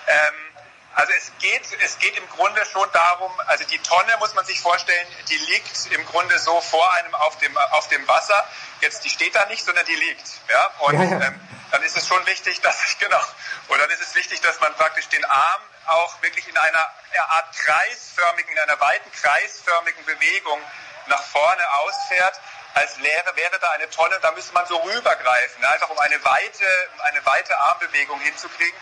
Ähm, 0.09 0.54
also 0.95 1.13
es 1.13 1.33
geht, 1.41 1.63
es 1.83 1.99
geht 1.99 2.17
im 2.17 2.29
Grunde 2.31 2.65
schon 2.67 2.89
darum, 2.93 3.33
also 3.47 3.65
die 3.65 3.79
Tonne 3.79 4.17
muss 4.19 4.35
man 4.35 4.45
sich 4.45 4.61
vorstellen, 4.61 5.07
die 5.29 5.37
liegt 5.37 5.87
im 5.93 6.05
Grunde 6.07 6.39
so 6.39 6.61
vor 6.61 6.93
einem 6.95 7.15
auf 7.17 7.37
dem, 7.39 7.57
auf 7.57 7.89
dem 7.89 8.07
Wasser. 8.07 8.45
Jetzt, 8.81 9.05
die 9.05 9.11
steht 9.11 9.35
da 9.35 9.45
nicht, 9.47 9.65
sondern 9.65 9.85
die 9.87 9.95
liegt. 9.95 10.29
Ja? 10.49 10.71
Und 10.81 10.95
Ja, 10.95 11.05
ja. 11.05 11.27
Ähm, 11.27 11.41
dann 11.75 11.83
ist 11.83 11.97
es 11.97 12.07
schon 12.07 12.25
wichtig, 12.27 12.61
dass, 12.63 12.99
genau, 12.99 13.21
und 13.69 13.79
dann 13.81 13.91
ist 13.91 14.01
es 14.01 14.15
wichtig, 14.15 14.41
dass 14.43 14.61
man 14.61 14.73
praktisch 14.75 15.09
den 15.09 15.25
Arm 15.25 15.63
auch 15.87 16.23
wirklich 16.23 16.47
in 16.49 16.57
einer 16.57 16.87
Art 17.31 17.57
kreisförmigen, 17.57 18.53
in 18.53 18.59
einer 18.61 18.81
weiten 18.81 19.11
kreisförmigen 19.13 20.05
Bewegung 20.05 20.61
nach 21.07 21.23
vorne 21.23 21.63
ausfährt, 21.81 22.41
als 22.75 22.99
wäre, 23.03 23.37
wäre 23.37 23.59
da 23.61 23.71
eine 23.71 23.91
Tonne, 23.91 24.19
da 24.21 24.33
müsste 24.33 24.53
man 24.53 24.67
so 24.67 24.77
rübergreifen, 24.77 25.61
ne? 25.61 25.69
einfach 25.69 25.91
um 25.91 25.99
eine 25.99 26.25
weite, 26.25 26.67
um 26.95 27.01
eine 27.03 27.25
weite 27.27 27.59
Armbewegung 27.59 28.21
hinzukriegen. 28.21 28.79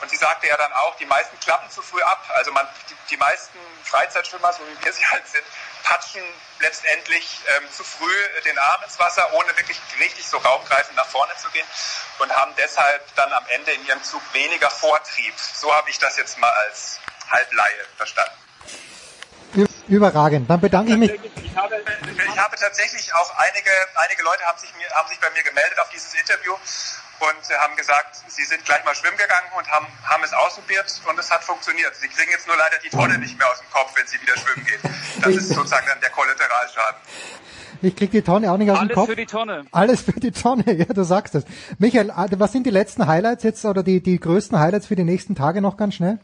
Und 0.00 0.10
sie 0.10 0.16
sagte 0.16 0.46
ja 0.46 0.56
dann 0.56 0.72
auch, 0.72 0.96
die 0.96 1.06
meisten 1.06 1.38
klappen 1.40 1.70
zu 1.70 1.82
früh 1.82 2.00
ab. 2.02 2.24
Also 2.34 2.52
man, 2.52 2.66
die, 2.88 2.94
die 3.10 3.16
meisten 3.16 3.58
Freizeitschwimmer, 3.84 4.52
so 4.52 4.60
wie 4.66 4.84
wir 4.84 4.92
sie 4.92 5.06
halt 5.06 5.26
sind, 5.28 5.44
patschen 5.82 6.22
letztendlich 6.60 7.40
ähm, 7.56 7.64
zu 7.72 7.84
früh 7.84 8.14
den 8.44 8.58
Arm 8.58 8.82
ins 8.84 8.98
Wasser, 8.98 9.32
ohne 9.34 9.56
wirklich 9.56 9.78
richtig 9.98 10.26
so 10.26 10.38
raumgreifend 10.38 10.96
nach 10.96 11.06
vorne 11.06 11.32
zu 11.36 11.50
gehen 11.50 11.66
und 12.18 12.34
haben 12.34 12.52
deshalb 12.56 13.14
dann 13.16 13.32
am 13.32 13.44
Ende 13.48 13.72
in 13.72 13.86
ihrem 13.86 14.02
Zug 14.02 14.22
weniger 14.32 14.70
Vortrieb. 14.70 15.34
So 15.38 15.74
habe 15.74 15.90
ich 15.90 15.98
das 15.98 16.16
jetzt 16.16 16.38
mal 16.38 16.52
als 16.66 16.98
Halblaie 17.30 17.84
verstanden. 17.96 18.40
Überragend. 19.90 20.48
Dann 20.48 20.60
bedanke 20.60 20.92
ich 20.92 20.98
mich. 20.98 21.10
Ich 21.10 21.56
habe, 21.56 21.82
ich 21.82 22.38
habe 22.38 22.56
tatsächlich 22.56 23.12
auch 23.12 23.36
einige, 23.36 23.70
einige 23.96 24.22
Leute 24.22 24.44
haben 24.44 24.58
sich, 24.58 24.72
mir, 24.76 24.88
haben 24.90 25.08
sich 25.08 25.18
bei 25.18 25.28
mir 25.30 25.42
gemeldet 25.42 25.80
auf 25.80 25.88
dieses 25.88 26.14
Interview 26.14 26.54
und 27.20 27.50
äh, 27.50 27.54
haben 27.58 27.76
gesagt, 27.76 28.16
sie 28.28 28.44
sind 28.44 28.64
gleich 28.64 28.84
mal 28.84 28.94
schwimmen 28.94 29.16
gegangen 29.16 29.48
und 29.56 29.70
haben, 29.70 29.86
haben 30.04 30.24
es 30.24 30.32
ausprobiert 30.32 30.88
und 31.08 31.18
es 31.18 31.30
hat 31.30 31.44
funktioniert. 31.44 31.94
Sie 31.94 32.08
kriegen 32.08 32.30
jetzt 32.30 32.46
nur 32.46 32.56
leider 32.56 32.76
die 32.82 32.88
Tonne 32.88 33.18
nicht 33.18 33.38
mehr 33.38 33.50
aus 33.50 33.60
dem 33.60 33.70
Kopf, 33.70 33.92
wenn 33.96 34.06
sie 34.06 34.20
wieder 34.20 34.36
schwimmen 34.36 34.66
gehen. 34.66 34.80
Das 35.20 35.34
ist 35.36 35.48
sozusagen 35.48 35.86
dann 35.86 36.00
der 36.00 36.10
Kollateralschaden. 36.10 37.00
Ich 37.82 37.96
krieg 37.96 38.10
die 38.10 38.22
Tonne 38.22 38.52
auch 38.52 38.58
nicht 38.58 38.70
aus 38.70 38.78
dem 38.78 38.88
Alles 38.88 38.94
Kopf. 38.94 39.08
für 39.08 39.16
die 39.16 39.26
Tonne. 39.26 39.64
Alles 39.72 40.02
für 40.02 40.12
die 40.12 40.32
Tonne, 40.32 40.72
ja, 40.72 40.84
du 40.84 41.02
sagst 41.02 41.34
es. 41.34 41.44
Michael, 41.78 42.10
äh, 42.10 42.38
was 42.38 42.52
sind 42.52 42.64
die 42.66 42.70
letzten 42.70 43.06
Highlights 43.06 43.42
jetzt 43.42 43.64
oder 43.64 43.82
die, 43.82 44.02
die 44.02 44.18
größten 44.18 44.58
Highlights 44.58 44.86
für 44.86 44.96
die 44.96 45.04
nächsten 45.04 45.34
Tage 45.34 45.60
noch 45.60 45.76
ganz 45.76 45.94
schnell? 45.94 46.18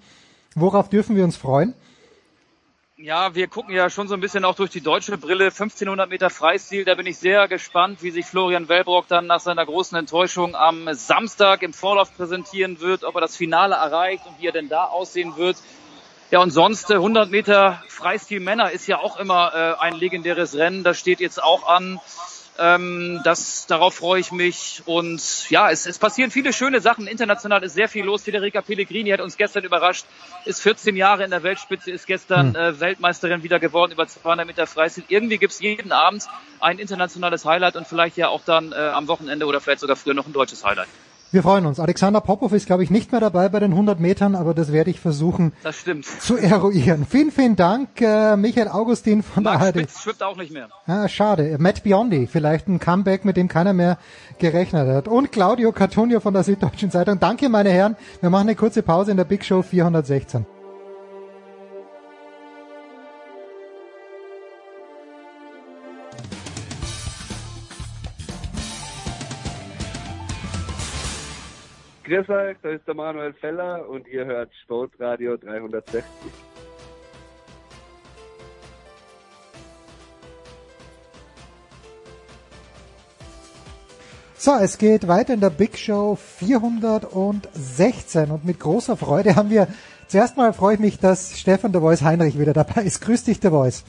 Worauf 0.54 0.88
dürfen 0.88 1.16
wir 1.16 1.24
uns 1.24 1.36
freuen? 1.36 1.74
Ja, 2.98 3.34
wir 3.34 3.46
gucken 3.46 3.74
ja 3.74 3.90
schon 3.90 4.08
so 4.08 4.14
ein 4.14 4.22
bisschen 4.22 4.46
auch 4.46 4.54
durch 4.54 4.70
die 4.70 4.80
deutsche 4.80 5.18
Brille. 5.18 5.44
1500 5.44 6.08
Meter 6.08 6.30
Freistil, 6.30 6.86
da 6.86 6.94
bin 6.94 7.04
ich 7.04 7.18
sehr 7.18 7.46
gespannt, 7.46 8.02
wie 8.02 8.10
sich 8.10 8.24
Florian 8.24 8.70
Wellbrock 8.70 9.06
dann 9.06 9.26
nach 9.26 9.40
seiner 9.40 9.66
großen 9.66 9.98
Enttäuschung 9.98 10.54
am 10.56 10.88
Samstag 10.94 11.62
im 11.62 11.74
Vorlauf 11.74 12.16
präsentieren 12.16 12.80
wird, 12.80 13.04
ob 13.04 13.14
er 13.16 13.20
das 13.20 13.36
Finale 13.36 13.74
erreicht 13.74 14.24
und 14.24 14.40
wie 14.40 14.46
er 14.46 14.52
denn 14.52 14.70
da 14.70 14.84
aussehen 14.84 15.36
wird. 15.36 15.58
Ja, 16.30 16.40
und 16.40 16.52
sonst 16.52 16.90
äh, 16.90 16.94
100 16.94 17.30
Meter 17.30 17.82
Freistil 17.88 18.40
Männer 18.40 18.70
ist 18.70 18.86
ja 18.86 18.98
auch 18.98 19.18
immer 19.18 19.52
äh, 19.54 19.84
ein 19.84 19.92
legendäres 19.92 20.54
Rennen. 20.54 20.82
Das 20.82 20.98
steht 20.98 21.20
jetzt 21.20 21.42
auch 21.42 21.68
an. 21.68 22.00
Ähm, 22.58 23.20
das, 23.24 23.66
darauf 23.66 23.94
freue 23.94 24.20
ich 24.20 24.32
mich. 24.32 24.82
Und 24.86 25.50
ja, 25.50 25.70
es, 25.70 25.86
es 25.86 25.98
passieren 25.98 26.30
viele 26.30 26.52
schöne 26.52 26.80
Sachen. 26.80 27.06
International 27.06 27.62
ist 27.62 27.74
sehr 27.74 27.88
viel 27.88 28.04
los. 28.04 28.22
Federica 28.22 28.62
Pellegrini 28.62 29.10
hat 29.10 29.20
uns 29.20 29.36
gestern 29.36 29.64
überrascht, 29.64 30.06
ist 30.44 30.60
14 30.62 30.96
Jahre 30.96 31.24
in 31.24 31.30
der 31.30 31.42
Weltspitze, 31.42 31.90
ist 31.90 32.06
gestern 32.06 32.54
äh, 32.54 32.80
Weltmeisterin 32.80 33.42
wieder 33.42 33.58
geworden 33.58 33.92
über 33.92 34.06
200 34.06 34.46
Meter 34.46 34.66
Freistil. 34.66 35.04
Irgendwie 35.08 35.38
gibt's 35.38 35.60
jeden 35.60 35.92
Abend 35.92 36.26
ein 36.60 36.78
internationales 36.78 37.44
Highlight 37.44 37.76
und 37.76 37.86
vielleicht 37.86 38.16
ja 38.16 38.28
auch 38.28 38.42
dann 38.44 38.72
äh, 38.72 38.76
am 38.76 39.08
Wochenende 39.08 39.46
oder 39.46 39.60
vielleicht 39.60 39.80
sogar 39.80 39.96
früher 39.96 40.14
noch 40.14 40.26
ein 40.26 40.32
deutsches 40.32 40.64
Highlight. 40.64 40.88
Wir 41.32 41.42
freuen 41.42 41.66
uns. 41.66 41.80
Alexander 41.80 42.20
Popov 42.20 42.52
ist, 42.52 42.66
glaube 42.66 42.84
ich, 42.84 42.90
nicht 42.90 43.10
mehr 43.10 43.20
dabei 43.20 43.48
bei 43.48 43.58
den 43.60 43.72
100 43.72 43.98
Metern, 44.00 44.34
aber 44.36 44.54
das 44.54 44.72
werde 44.72 44.90
ich 44.90 45.00
versuchen 45.00 45.52
Das 45.64 45.80
stimmt. 45.80 46.06
zu 46.06 46.36
eruieren. 46.36 47.04
Vielen, 47.08 47.30
vielen 47.32 47.56
Dank, 47.56 48.00
äh, 48.00 48.36
Michael 48.36 48.68
Augustin 48.68 49.22
von 49.22 49.42
der 49.44 49.54
Max 49.54 49.64
ARD. 49.64 49.76
Spitz 49.80 50.02
schwimmt 50.02 50.22
auch 50.22 50.36
nicht 50.36 50.52
mehr. 50.52 50.68
Ah, 50.86 51.08
schade. 51.08 51.56
Matt 51.58 51.82
Biondi, 51.82 52.26
vielleicht 52.26 52.68
ein 52.68 52.78
Comeback, 52.78 53.24
mit 53.24 53.36
dem 53.36 53.48
keiner 53.48 53.72
mehr 53.72 53.98
gerechnet 54.38 54.88
hat. 54.88 55.08
Und 55.08 55.32
Claudio 55.32 55.72
Cartonio 55.72 56.20
von 56.20 56.32
der 56.32 56.44
Süddeutschen 56.44 56.90
Zeitung. 56.90 57.18
Danke, 57.18 57.48
meine 57.48 57.70
Herren. 57.70 57.96
Wir 58.20 58.30
machen 58.30 58.48
eine 58.48 58.54
kurze 58.54 58.82
Pause 58.82 59.10
in 59.10 59.16
der 59.16 59.24
Big 59.24 59.44
Show 59.44 59.62
416. 59.62 60.46
Grüß 72.06 72.28
euch, 72.28 72.56
da 72.62 72.70
ist 72.70 72.86
der 72.86 72.94
Manuel 72.94 73.32
Feller 73.32 73.88
und 73.88 74.06
ihr 74.06 74.24
hört 74.26 74.52
Sportradio 74.62 75.36
360. 75.38 76.04
So, 84.36 84.52
es 84.52 84.78
geht 84.78 85.08
weiter 85.08 85.34
in 85.34 85.40
der 85.40 85.50
Big 85.50 85.76
Show 85.76 86.14
416 86.14 88.30
und 88.30 88.44
mit 88.44 88.60
großer 88.60 88.96
Freude 88.96 89.34
haben 89.34 89.50
wir, 89.50 89.66
zuerst 90.06 90.36
mal 90.36 90.52
freue 90.52 90.74
ich 90.74 90.80
mich, 90.80 91.00
dass 91.00 91.36
Stefan 91.36 91.72
der 91.72 91.80
Voice 91.80 92.02
Heinrich 92.02 92.38
wieder 92.38 92.52
dabei 92.52 92.82
ist. 92.82 93.00
Grüß 93.00 93.24
dich, 93.24 93.40
der 93.40 93.50
Voice. 93.50 93.82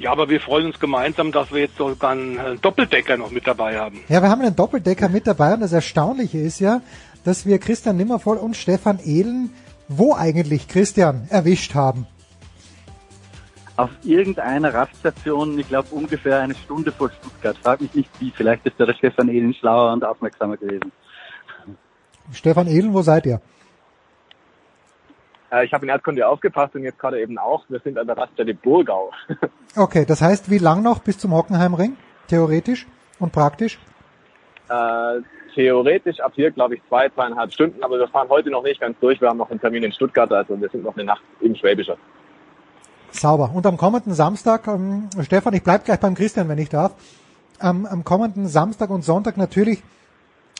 Ja, 0.00 0.12
aber 0.12 0.30
wir 0.30 0.40
freuen 0.40 0.64
uns 0.64 0.80
gemeinsam, 0.80 1.30
dass 1.30 1.52
wir 1.52 1.60
jetzt 1.60 1.76
sogar 1.76 2.12
einen 2.12 2.38
äh, 2.38 2.56
Doppeldecker 2.56 3.18
noch 3.18 3.30
mit 3.30 3.46
dabei 3.46 3.78
haben. 3.78 4.00
Ja, 4.08 4.22
wir 4.22 4.30
haben 4.30 4.40
einen 4.40 4.56
Doppeldecker 4.56 5.10
mit 5.10 5.26
dabei 5.26 5.52
und 5.52 5.60
das 5.60 5.74
Erstaunliche 5.74 6.38
ist 6.38 6.58
ja, 6.58 6.80
dass 7.22 7.44
wir 7.44 7.58
Christian 7.58 7.98
Nimmervoll 7.98 8.38
und 8.38 8.56
Stefan 8.56 8.98
Ehlen, 9.04 9.50
wo 9.88 10.14
eigentlich 10.14 10.68
Christian, 10.68 11.26
erwischt 11.28 11.74
haben. 11.74 12.06
auf 13.76 13.90
irgendeiner 14.02 14.72
Raststation, 14.72 15.58
ich 15.58 15.68
glaube 15.68 15.88
ungefähr 15.90 16.40
eine 16.40 16.54
Stunde 16.54 16.92
vor 16.92 17.10
Stuttgart. 17.10 17.56
Frag 17.62 17.80
mich 17.80 17.94
nicht 17.94 18.10
wie, 18.20 18.30
vielleicht 18.30 18.64
ist 18.66 18.74
da 18.78 18.86
der 18.86 18.94
Stefan 18.94 19.28
Ehlen 19.28 19.54
schlauer 19.54 19.92
und 19.92 20.04
aufmerksamer 20.04 20.56
gewesen. 20.56 20.92
Stefan 22.32 22.68
Ehlen, 22.68 22.94
wo 22.94 23.02
seid 23.02 23.26
ihr? 23.26 23.40
Äh, 25.50 25.64
ich 25.64 25.72
habe 25.72 25.84
in 25.84 25.90
Erdkunde 25.90 26.26
aufgepasst 26.26 26.74
und 26.74 26.82
jetzt 26.82 26.98
gerade 26.98 27.20
eben 27.20 27.38
auch. 27.38 27.64
Wir 27.68 27.80
sind 27.80 27.98
an 27.98 28.06
der 28.06 28.16
Raststätte 28.16 28.54
Burgau. 28.54 29.10
Okay, 29.76 30.04
das 30.04 30.20
heißt, 30.20 30.50
wie 30.50 30.58
lang 30.58 30.82
noch 30.82 30.98
bis 30.98 31.16
zum 31.18 31.32
Hockenheimring? 31.32 31.96
Theoretisch 32.26 32.88
und 33.20 33.30
praktisch? 33.30 33.78
Äh, 34.68 35.20
theoretisch 35.54 36.18
ab 36.18 36.32
hier, 36.34 36.50
glaube 36.50 36.74
ich, 36.74 36.82
zwei, 36.88 37.08
zweieinhalb 37.08 37.52
Stunden, 37.52 37.80
aber 37.84 37.96
wir 37.96 38.08
fahren 38.08 38.28
heute 38.28 38.50
noch 38.50 38.64
nicht 38.64 38.80
ganz 38.80 38.98
durch. 38.98 39.20
Wir 39.20 39.28
haben 39.28 39.36
noch 39.36 39.48
einen 39.48 39.60
Termin 39.60 39.84
in 39.84 39.92
Stuttgart, 39.92 40.32
also 40.32 40.60
wir 40.60 40.68
sind 40.70 40.82
noch 40.82 40.96
eine 40.96 41.04
Nacht 41.04 41.22
im 41.40 41.54
Schwäbischer. 41.54 41.96
Sauber. 43.12 43.52
Und 43.54 43.64
am 43.64 43.76
kommenden 43.76 44.12
Samstag, 44.12 44.66
ähm, 44.66 45.08
Stefan, 45.22 45.54
ich 45.54 45.62
bleib 45.62 45.84
gleich 45.84 46.00
beim 46.00 46.16
Christian, 46.16 46.48
wenn 46.48 46.58
ich 46.58 46.68
darf. 46.68 46.94
Ähm, 47.62 47.86
am 47.88 48.02
kommenden 48.02 48.48
Samstag 48.48 48.90
und 48.90 49.02
Sonntag 49.02 49.36
natürlich 49.36 49.84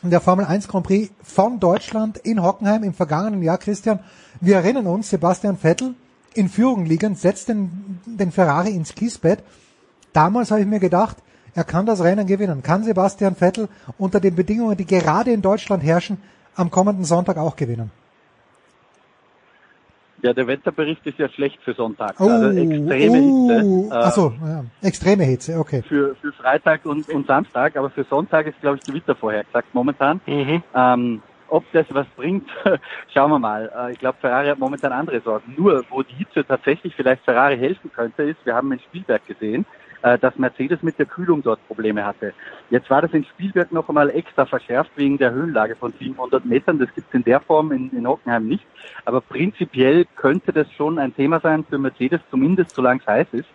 der 0.02 0.20
Formel 0.20 0.47
1 0.47 0.68
Grand 0.68 0.86
Prix 0.86 1.10
von 1.22 1.60
Deutschland 1.60 2.16
in 2.16 2.43
Hockenheim 2.43 2.85
im 2.85 2.94
vergangenen 2.94 3.43
Jahr, 3.43 3.59
Christian. 3.59 4.01
Wir 4.40 4.56
erinnern 4.56 4.86
uns, 4.86 5.10
Sebastian 5.10 5.59
Vettel 5.59 5.94
in 6.32 6.48
Führung 6.48 6.86
liegend 6.86 7.18
setzt 7.18 7.48
den, 7.48 8.01
den 8.06 8.32
Ferrari 8.32 8.70
ins 8.70 8.94
Kiesbett. 8.94 9.43
Damals 10.12 10.51
habe 10.51 10.62
ich 10.62 10.66
mir 10.66 10.81
gedacht, 10.81 11.18
er 11.55 11.64
kann 11.64 11.85
das 11.85 12.02
Rennen 12.02 12.27
gewinnen. 12.27 12.62
Kann 12.62 12.85
Sebastian 12.85 13.36
Vettel 13.36 13.68
unter 13.98 14.20
den 14.20 14.35
Bedingungen, 14.36 14.77
die 14.77 14.86
gerade 14.86 15.32
in 15.32 15.43
Deutschland 15.43 15.82
herrschen, 15.82 16.18
am 16.55 16.70
kommenden 16.70 17.05
Sonntag 17.05 17.36
auch 17.36 17.56
gewinnen? 17.56 17.90
Ja, 20.22 20.32
der 20.32 20.47
Wetterbericht 20.47 21.06
ist 21.06 21.18
ja 21.18 21.28
schlecht 21.28 21.60
für 21.62 21.72
Sonntag. 21.72 22.14
Oh, 22.20 22.28
also 22.28 22.48
extreme 22.51 23.20
oh, 23.20 23.48
Hitze. 23.48 23.88
Ach 23.90 24.12
so, 24.12 24.32
ja, 24.44 24.64
extreme 24.82 25.24
Hitze, 25.24 25.59
okay. 25.59 25.82
Für, 25.82 26.14
für 26.16 26.32
Freitag 26.32 26.84
und, 26.84 27.09
und 27.09 27.26
Samstag, 27.26 27.76
aber 27.76 27.90
für 27.90 28.05
Sonntag 28.05 28.47
ist, 28.47 28.60
glaube 28.60 28.76
ich, 28.76 28.82
Gewitter 28.82 29.14
vorhergesagt 29.14 29.74
momentan. 29.74 30.20
Mhm. 30.26 30.62
Ähm, 30.74 31.22
ob 31.48 31.64
das 31.72 31.86
was 31.90 32.06
bringt, 32.16 32.48
schauen 33.12 33.30
wir 33.30 33.38
mal. 33.38 33.70
Äh, 33.76 33.92
Ich 33.92 33.98
glaube, 33.98 34.18
Ferrari 34.20 34.48
hat 34.48 34.59
momentan 34.59 34.92
andere 34.92 35.20
Sorgen. 35.20 35.55
Nur, 35.56 35.84
wo 35.90 36.02
die 36.02 36.14
Hitze 36.14 36.44
tatsächlich 36.44 36.94
vielleicht 36.94 37.24
Ferrari 37.24 37.59
helfen 37.59 37.90
könnte, 37.92 38.22
ist, 38.22 38.44
wir 38.44 38.55
haben 38.55 38.70
in 38.72 38.78
Spielberg 38.80 39.26
gesehen, 39.26 39.66
äh, 40.02 40.18
dass 40.18 40.36
Mercedes 40.36 40.82
mit 40.82 40.98
der 40.98 41.06
Kühlung 41.06 41.43
dort 41.43 41.66
Probleme 41.66 42.05
hatte. 42.05 42.32
Jetzt 42.70 42.89
war 42.89 43.02
das 43.02 43.12
in 43.12 43.24
Spielberg 43.24 43.70
noch 43.72 43.89
einmal 43.89 44.10
extra 44.10 44.47
verschärft 44.47 44.90
wegen 44.97 45.18
der 45.18 45.32
Höhenlage 45.32 45.77
von 45.77 45.93
700 45.98 46.44
Metern. 46.44 46.78
Das 46.78 46.93
gibt 46.94 47.09
es 47.09 47.14
in 47.14 47.24
der 47.24 47.40
Form 47.40 47.72
in, 47.72 47.90
in 47.90 48.06
Hockenheim 48.06 48.47
nicht. 48.47 48.64
Aber 49.05 49.20
prinzipiell 49.20 50.06
könnte 50.16 50.52
das 50.52 50.70
schon 50.72 50.98
ein 50.98 51.14
Thema 51.14 51.40
sein 51.40 51.64
für 51.68 51.78
Mercedes, 51.78 52.20
zumindest 52.31 52.74
solange 52.74 53.01
es 53.01 53.06
heiß 53.06 53.27
ist. 53.32 53.48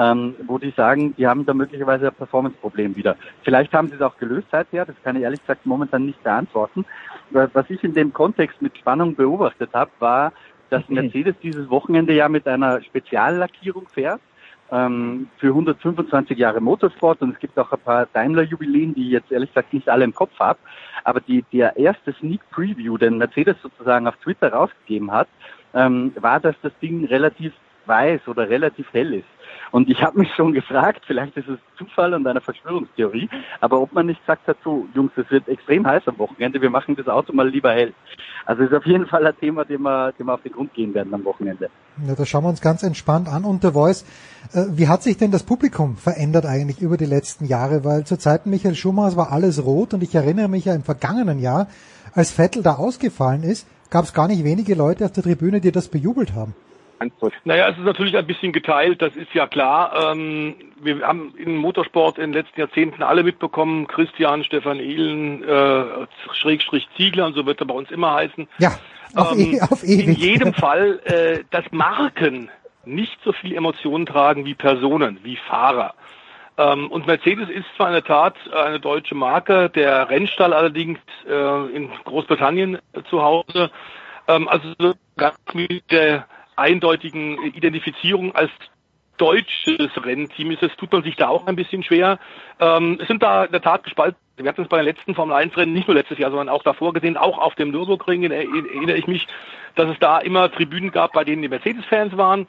Ähm, 0.00 0.36
wo 0.46 0.58
die 0.58 0.70
sagen, 0.70 1.16
die 1.16 1.26
haben 1.26 1.44
da 1.44 1.52
möglicherweise 1.52 2.06
ein 2.06 2.14
Performance-Problem 2.14 2.94
wieder. 2.94 3.16
Vielleicht 3.42 3.72
haben 3.72 3.88
sie 3.88 3.96
es 3.96 4.00
auch 4.00 4.16
gelöst 4.16 4.46
seither, 4.52 4.86
das 4.86 4.94
kann 5.02 5.16
ich 5.16 5.22
ehrlich 5.22 5.40
gesagt 5.40 5.66
momentan 5.66 6.06
nicht 6.06 6.22
beantworten. 6.22 6.84
Was 7.30 7.68
ich 7.68 7.82
in 7.82 7.94
dem 7.94 8.12
Kontext 8.12 8.62
mit 8.62 8.78
Spannung 8.78 9.16
beobachtet 9.16 9.70
habe, 9.72 9.90
war, 9.98 10.32
dass 10.70 10.88
Mercedes 10.88 11.34
dieses 11.42 11.68
Wochenende 11.68 12.12
ja 12.12 12.28
mit 12.28 12.46
einer 12.46 12.80
Speziallackierung 12.80 13.88
fährt 13.88 14.20
ähm, 14.70 15.28
für 15.38 15.48
125 15.48 16.36
Jahre 16.38 16.60
Motorsport 16.60 17.20
und 17.22 17.34
es 17.34 17.40
gibt 17.40 17.58
auch 17.58 17.72
ein 17.72 17.80
paar 17.80 18.06
Daimler-Jubiläen, 18.12 18.94
die 18.94 19.06
ich 19.06 19.12
jetzt 19.12 19.32
ehrlich 19.32 19.50
gesagt 19.50 19.72
nicht 19.72 19.88
alle 19.88 20.04
im 20.04 20.14
Kopf 20.14 20.38
habe. 20.38 20.58
Aber 21.04 21.20
die, 21.20 21.44
der 21.52 21.76
erste 21.76 22.12
Sneak 22.14 22.40
Preview, 22.50 22.98
den 22.98 23.18
Mercedes 23.18 23.56
sozusagen 23.62 24.06
auf 24.06 24.16
Twitter 24.16 24.52
rausgegeben 24.52 25.10
hat, 25.10 25.28
ähm, 25.74 26.12
war, 26.20 26.40
dass 26.40 26.56
das 26.62 26.72
Ding 26.80 27.04
relativ 27.06 27.52
weiß 27.88 28.28
oder 28.28 28.48
relativ 28.48 28.86
hell 28.92 29.14
ist. 29.14 29.26
Und 29.70 29.90
ich 29.90 30.02
habe 30.02 30.18
mich 30.18 30.32
schon 30.34 30.52
gefragt, 30.52 31.02
vielleicht 31.06 31.36
ist 31.36 31.48
es 31.48 31.58
Zufall 31.76 32.14
und 32.14 32.26
eine 32.26 32.40
Verschwörungstheorie, 32.40 33.28
aber 33.60 33.80
ob 33.80 33.92
man 33.92 34.06
nicht 34.06 34.20
gesagt 34.20 34.46
hat, 34.46 34.56
Jungs, 34.94 35.12
es 35.16 35.30
wird 35.30 35.48
extrem 35.48 35.86
heiß 35.86 36.02
am 36.06 36.18
Wochenende, 36.18 36.60
wir 36.60 36.70
machen 36.70 36.96
das 36.96 37.08
Auto 37.08 37.32
mal 37.32 37.48
lieber 37.48 37.72
hell. 37.72 37.92
Also 38.46 38.62
ist 38.62 38.72
auf 38.72 38.86
jeden 38.86 39.06
Fall 39.06 39.26
ein 39.26 39.36
Thema, 39.38 39.64
dem 39.64 39.82
wir, 39.82 40.12
dem 40.12 40.26
wir 40.26 40.34
auf 40.34 40.42
den 40.42 40.52
Grund 40.52 40.72
gehen 40.72 40.94
werden 40.94 41.12
am 41.12 41.24
Wochenende. 41.24 41.68
Ja, 42.06 42.14
das 42.14 42.28
schauen 42.28 42.44
wir 42.44 42.48
uns 42.48 42.62
ganz 42.62 42.82
entspannt 42.82 43.28
an. 43.28 43.44
Und 43.44 43.62
The 43.62 43.72
Voice, 43.72 44.06
äh, 44.54 44.64
wie 44.70 44.88
hat 44.88 45.02
sich 45.02 45.18
denn 45.18 45.30
das 45.30 45.42
Publikum 45.42 45.96
verändert 45.96 46.46
eigentlich 46.46 46.80
über 46.80 46.96
die 46.96 47.04
letzten 47.04 47.44
Jahre? 47.44 47.84
Weil 47.84 48.04
zu 48.04 48.16
Zeiten 48.16 48.48
Michael 48.48 48.74
Schumachers 48.74 49.16
war 49.16 49.32
alles 49.32 49.62
rot 49.62 49.92
und 49.92 50.02
ich 50.02 50.14
erinnere 50.14 50.48
mich 50.48 50.64
ja 50.64 50.74
im 50.74 50.82
vergangenen 50.82 51.40
Jahr, 51.40 51.66
als 52.14 52.30
Vettel 52.30 52.62
da 52.62 52.76
ausgefallen 52.76 53.42
ist, 53.42 53.66
gab 53.90 54.06
es 54.06 54.14
gar 54.14 54.28
nicht 54.28 54.44
wenige 54.44 54.74
Leute 54.74 55.04
auf 55.04 55.12
der 55.12 55.24
Tribüne, 55.24 55.60
die 55.60 55.72
das 55.72 55.88
bejubelt 55.88 56.34
haben. 56.34 56.54
Naja, 57.44 57.68
es 57.68 57.78
ist 57.78 57.84
natürlich 57.84 58.16
ein 58.16 58.26
bisschen 58.26 58.52
geteilt, 58.52 59.00
das 59.02 59.14
ist 59.16 59.32
ja 59.34 59.46
klar. 59.46 60.12
Ähm, 60.12 60.54
wir 60.80 61.06
haben 61.06 61.34
im 61.36 61.56
Motorsport 61.56 62.18
in 62.18 62.32
den 62.32 62.42
letzten 62.42 62.60
Jahrzehnten 62.60 63.02
alle 63.02 63.22
mitbekommen, 63.22 63.86
Christian, 63.86 64.44
Stefan 64.44 64.78
Ehlen, 64.78 65.42
äh, 65.44 66.06
Schrägstrich 66.32 66.88
Ziegler 66.96 67.26
und 67.26 67.34
so 67.34 67.46
wird 67.46 67.60
er 67.60 67.66
bei 67.66 67.74
uns 67.74 67.90
immer 67.90 68.14
heißen. 68.14 68.48
Ja, 68.58 68.78
auf, 69.14 69.32
Ähm, 69.32 69.54
e 69.54 69.60
auf 69.60 69.82
ewig. 69.84 70.06
In 70.06 70.14
jedem 70.14 70.54
Fall, 70.54 71.00
äh, 71.04 71.44
dass 71.50 71.64
Marken 71.70 72.50
nicht 72.84 73.18
so 73.24 73.32
viel 73.32 73.54
Emotionen 73.54 74.06
tragen 74.06 74.44
wie 74.44 74.54
Personen, 74.54 75.18
wie 75.22 75.36
Fahrer. 75.36 75.94
Ähm, 76.56 76.90
und 76.90 77.06
Mercedes 77.06 77.48
ist 77.48 77.66
zwar 77.76 77.88
in 77.88 77.92
der 77.92 78.04
Tat 78.04 78.34
eine 78.52 78.80
deutsche 78.80 79.14
Marke, 79.14 79.70
der 79.70 80.10
Rennstall 80.10 80.52
allerdings 80.52 80.98
äh, 81.28 81.76
in 81.76 81.90
Großbritannien 82.04 82.78
äh, 82.92 83.02
zu 83.08 83.22
Hause. 83.22 83.70
Ähm, 84.26 84.48
also 84.48 84.72
so 84.78 84.94
ganz 85.16 85.38
mit 85.52 85.90
der 85.90 86.26
eindeutigen 86.58 87.42
Identifizierung 87.54 88.34
als 88.34 88.50
deutsches 89.18 89.90
Rennteam 90.02 90.52
ist 90.52 90.62
es, 90.62 90.74
tut 90.76 90.92
man 90.92 91.02
sich 91.02 91.16
da 91.16 91.28
auch 91.28 91.46
ein 91.46 91.56
bisschen 91.56 91.82
schwer. 91.82 92.18
Ähm, 92.60 92.98
es 93.00 93.08
sind 93.08 93.22
da 93.22 93.44
in 93.44 93.52
der 93.52 93.60
Tat 93.60 93.84
gespalten. 93.84 94.18
Wir 94.36 94.48
hatten 94.48 94.62
es 94.62 94.68
bei 94.68 94.78
den 94.78 94.86
letzten 94.86 95.14
Formel 95.14 95.34
1 95.34 95.56
Rennen, 95.56 95.72
nicht 95.72 95.88
nur 95.88 95.96
letztes 95.96 96.18
Jahr, 96.18 96.30
sondern 96.30 96.48
auch 96.48 96.62
davor 96.62 96.92
gesehen, 96.92 97.16
auch 97.16 97.38
auf 97.38 97.56
dem 97.56 97.72
Nürburgring 97.72 98.22
erinnere 98.30 98.96
ich 98.96 99.08
mich, 99.08 99.26
dass 99.74 99.88
es 99.88 99.98
da 99.98 100.18
immer 100.18 100.50
Tribünen 100.50 100.92
gab, 100.92 101.12
bei 101.12 101.24
denen 101.24 101.42
die 101.42 101.48
Mercedes-Fans 101.48 102.16
waren, 102.16 102.46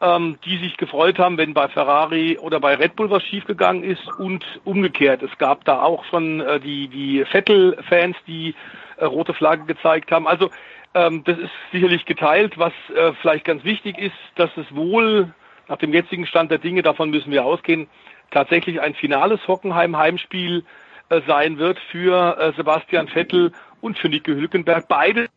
ähm, 0.00 0.38
die 0.44 0.58
sich 0.58 0.76
gefreut 0.76 1.18
haben, 1.18 1.36
wenn 1.36 1.52
bei 1.52 1.68
Ferrari 1.68 2.38
oder 2.38 2.60
bei 2.60 2.76
Red 2.76 2.94
Bull 2.94 3.10
was 3.10 3.24
schiefgegangen 3.24 3.82
ist 3.82 4.06
und 4.18 4.44
umgekehrt. 4.64 5.22
Es 5.24 5.36
gab 5.38 5.64
da 5.64 5.82
auch 5.82 6.04
schon 6.04 6.40
äh, 6.40 6.60
die, 6.60 6.86
die 6.86 7.24
Vettel-Fans, 7.24 8.16
die 8.28 8.54
äh, 8.96 9.04
rote 9.04 9.34
Flagge 9.34 9.64
gezeigt 9.64 10.12
haben. 10.12 10.28
Also 10.28 10.50
ähm, 10.94 11.24
das 11.24 11.38
ist 11.38 11.50
sicherlich 11.72 12.06
geteilt. 12.06 12.58
Was 12.58 12.72
äh, 12.94 13.12
vielleicht 13.20 13.44
ganz 13.44 13.64
wichtig 13.64 13.98
ist, 13.98 14.14
dass 14.36 14.50
es 14.56 14.74
wohl 14.74 15.34
nach 15.68 15.78
dem 15.78 15.92
jetzigen 15.92 16.26
Stand 16.26 16.50
der 16.50 16.58
Dinge, 16.58 16.82
davon 16.82 17.10
müssen 17.10 17.32
wir 17.32 17.44
ausgehen, 17.44 17.88
tatsächlich 18.30 18.80
ein 18.80 18.94
finales 18.94 19.46
Hockenheim-Heimspiel 19.46 20.64
äh, 21.08 21.20
sein 21.26 21.58
wird 21.58 21.78
für 21.90 22.38
äh, 22.38 22.52
Sebastian 22.56 23.08
Vettel 23.08 23.52
und 23.80 23.98
für 23.98 24.08
Nico 24.08 24.32
Hülkenberg. 24.32 24.88
Beide, 24.88 25.28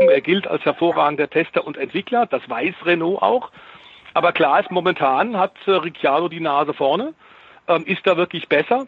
er 0.00 0.20
gilt 0.20 0.46
als 0.46 0.64
hervorragender 0.64 1.28
Tester 1.28 1.66
und 1.66 1.76
Entwickler, 1.76 2.26
das 2.26 2.48
weiß 2.48 2.74
Renault 2.84 3.22
auch. 3.22 3.50
Aber 4.14 4.32
klar 4.32 4.60
ist, 4.60 4.70
momentan 4.70 5.36
hat 5.36 5.54
äh, 5.66 5.72
Ricciardo 5.72 6.28
die 6.28 6.40
Nase 6.40 6.72
vorne, 6.72 7.14
ähm, 7.68 7.84
ist 7.86 8.06
da 8.06 8.16
wirklich 8.16 8.48
besser. 8.48 8.86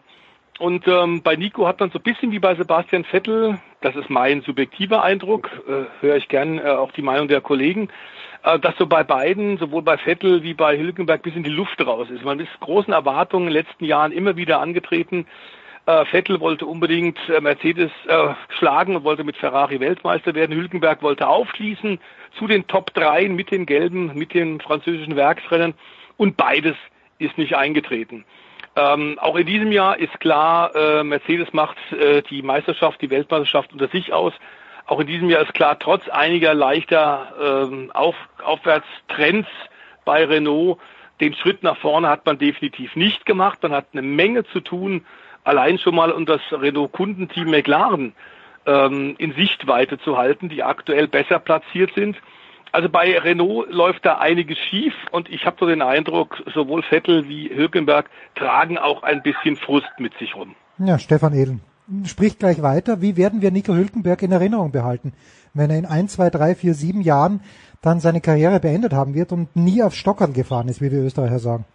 Und 0.59 0.87
ähm, 0.87 1.21
bei 1.21 1.35
Nico 1.35 1.67
hat 1.67 1.79
man 1.79 1.91
so 1.91 1.99
ein 1.99 2.03
bisschen 2.03 2.31
wie 2.31 2.39
bei 2.39 2.55
Sebastian 2.55 3.03
Vettel, 3.03 3.59
das 3.81 3.95
ist 3.95 4.09
mein 4.09 4.41
subjektiver 4.41 5.03
Eindruck, 5.03 5.49
äh, 5.67 5.85
höre 6.01 6.15
ich 6.15 6.27
gern 6.29 6.57
äh, 6.57 6.63
auch 6.63 6.91
die 6.91 7.03
Meinung 7.03 7.27
der 7.27 7.41
Kollegen, 7.41 7.89
äh, 8.43 8.57
dass 8.57 8.75
so 8.77 8.87
bei 8.87 9.03
beiden, 9.03 9.57
sowohl 9.57 9.83
bei 9.83 9.97
Vettel 9.97 10.41
wie 10.41 10.55
bei 10.55 10.77
Hülkenberg, 10.77 11.21
bis 11.21 11.35
in 11.35 11.43
die 11.43 11.51
Luft 11.51 11.85
raus 11.85 12.09
ist. 12.09 12.23
Man 12.23 12.39
ist 12.39 12.49
großen 12.59 12.91
Erwartungen 12.91 13.47
in 13.47 13.53
den 13.53 13.65
letzten 13.65 13.85
Jahren 13.85 14.11
immer 14.11 14.35
wieder 14.35 14.59
angetreten. 14.59 15.27
Äh, 15.85 16.05
Vettel 16.05 16.39
wollte 16.39 16.65
unbedingt 16.65 17.19
äh, 17.29 17.39
Mercedes 17.39 17.91
äh, 18.07 18.33
schlagen 18.57 18.95
und 18.95 19.03
wollte 19.03 19.23
mit 19.23 19.37
Ferrari 19.37 19.79
Weltmeister 19.79 20.33
werden. 20.33 20.55
Hülkenberg 20.55 21.03
wollte 21.03 21.27
aufschließen 21.27 21.99
zu 22.37 22.47
den 22.47 22.65
Top 22.65 22.93
3 22.95 23.29
mit 23.29 23.51
den 23.51 23.67
gelben, 23.67 24.11
mit 24.15 24.33
den 24.33 24.59
französischen 24.59 25.15
Werksrennen. 25.15 25.75
Und 26.17 26.35
beides 26.35 26.75
ist 27.19 27.37
nicht 27.37 27.55
eingetreten. 27.55 28.25
Ähm, 28.77 29.17
auch 29.19 29.35
in 29.35 29.47
diesem 29.47 29.71
Jahr 29.71 29.97
ist 29.97 30.19
klar, 30.19 30.75
äh, 30.75 31.03
Mercedes 31.03 31.51
macht 31.51 31.77
äh, 31.91 32.21
die 32.21 32.43
Meisterschaft, 32.43 33.01
die 33.01 33.09
Weltmeisterschaft 33.09 33.73
unter 33.73 33.87
sich 33.87 34.13
aus. 34.13 34.33
Auch 34.85 34.99
in 34.99 35.07
diesem 35.07 35.31
Jahr 35.31 35.41
ist 35.41 35.55
klar, 35.55 35.79
trotz 35.79 36.07
einiger 36.09 36.53
leichter 36.53 37.33
ähm, 37.71 37.89
Auf, 37.95 38.15
Aufwärtstrends 38.43 39.49
bei 40.05 40.23
Renault, 40.25 40.77
den 41.19 41.33
Schritt 41.33 41.63
nach 41.63 41.77
vorne 41.77 42.07
hat 42.07 42.23
man 42.27 42.37
definitiv 42.37 42.95
nicht 42.95 43.25
gemacht. 43.25 43.63
Man 43.63 43.71
hat 43.71 43.87
eine 43.93 44.03
Menge 44.03 44.45
zu 44.45 44.59
tun, 44.59 45.07
allein 45.43 45.79
schon 45.79 45.95
mal 45.95 46.11
um 46.11 46.27
das 46.27 46.41
Renault-Kundenteam 46.51 47.49
McLaren 47.49 48.13
ähm, 48.67 49.15
in 49.17 49.33
Sichtweite 49.33 49.97
zu 49.97 50.19
halten, 50.19 50.49
die 50.49 50.61
aktuell 50.61 51.07
besser 51.07 51.39
platziert 51.39 51.91
sind. 51.95 52.15
Also 52.77 52.89
bei 52.89 53.17
Renault 53.17 53.71
läuft 53.71 54.05
da 54.05 54.19
einiges 54.19 54.59
schief 54.59 54.93
und 55.09 55.29
ich 55.31 55.47
habe 55.47 55.57
so 55.59 55.65
den 55.65 55.81
Eindruck, 55.81 56.43
sowohl 56.53 56.83
Vettel 56.83 57.27
wie 57.27 57.49
Hülkenberg 57.49 58.07
tragen 58.35 58.77
auch 58.77 59.01
ein 59.01 59.23
bisschen 59.23 59.55
Frust 59.55 59.89
mit 59.97 60.13
sich 60.19 60.35
rum. 60.35 60.53
Ja, 60.77 60.99
Stefan 60.99 61.33
Edel. 61.33 61.57
spricht 62.05 62.37
gleich 62.37 62.61
weiter. 62.61 63.01
Wie 63.01 63.17
werden 63.17 63.41
wir 63.41 63.49
Nico 63.49 63.73
Hülkenberg 63.73 64.21
in 64.21 64.31
Erinnerung 64.31 64.71
behalten, 64.71 65.13
wenn 65.55 65.71
er 65.71 65.79
in 65.79 65.87
ein, 65.87 66.07
zwei, 66.07 66.29
drei, 66.29 66.53
vier, 66.53 66.75
sieben 66.75 67.01
Jahren 67.01 67.41
dann 67.81 67.99
seine 67.99 68.21
Karriere 68.21 68.59
beendet 68.59 68.93
haben 68.93 69.15
wird 69.15 69.31
und 69.31 69.55
nie 69.55 69.81
auf 69.81 69.95
Stockern 69.95 70.33
gefahren 70.33 70.67
ist, 70.67 70.79
wie 70.79 70.91
wir 70.91 70.99
Österreicher 70.99 71.39
sagen? 71.39 71.65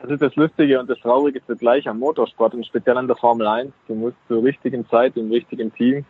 Das 0.00 0.10
ist 0.10 0.22
das 0.22 0.34
Lustige 0.36 0.80
und 0.80 0.88
das 0.88 0.98
Traurige 1.00 1.44
zugleich 1.46 1.86
am 1.86 1.98
Motorsport 1.98 2.54
und 2.54 2.64
speziell 2.64 2.96
an 2.96 3.08
der 3.08 3.16
Formel 3.16 3.46
1. 3.46 3.72
Du 3.88 3.94
musst 3.94 4.16
zur 4.26 4.42
richtigen 4.42 4.88
Zeit 4.88 5.18
im 5.18 5.30
richtigen 5.30 5.70
Team 5.74 6.06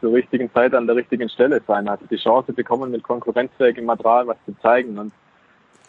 zur 0.00 0.12
richtigen 0.12 0.52
Zeit 0.52 0.74
an 0.74 0.86
der 0.86 0.96
richtigen 0.96 1.28
Stelle 1.28 1.60
sein. 1.66 1.88
Also 1.88 2.04
die 2.10 2.16
Chance 2.16 2.52
bekommen, 2.52 2.90
mit 2.90 3.02
konkurrenzfähigem 3.02 3.84
Material 3.84 4.26
was 4.26 4.36
zu 4.46 4.54
zeigen. 4.60 4.98
Und 4.98 5.12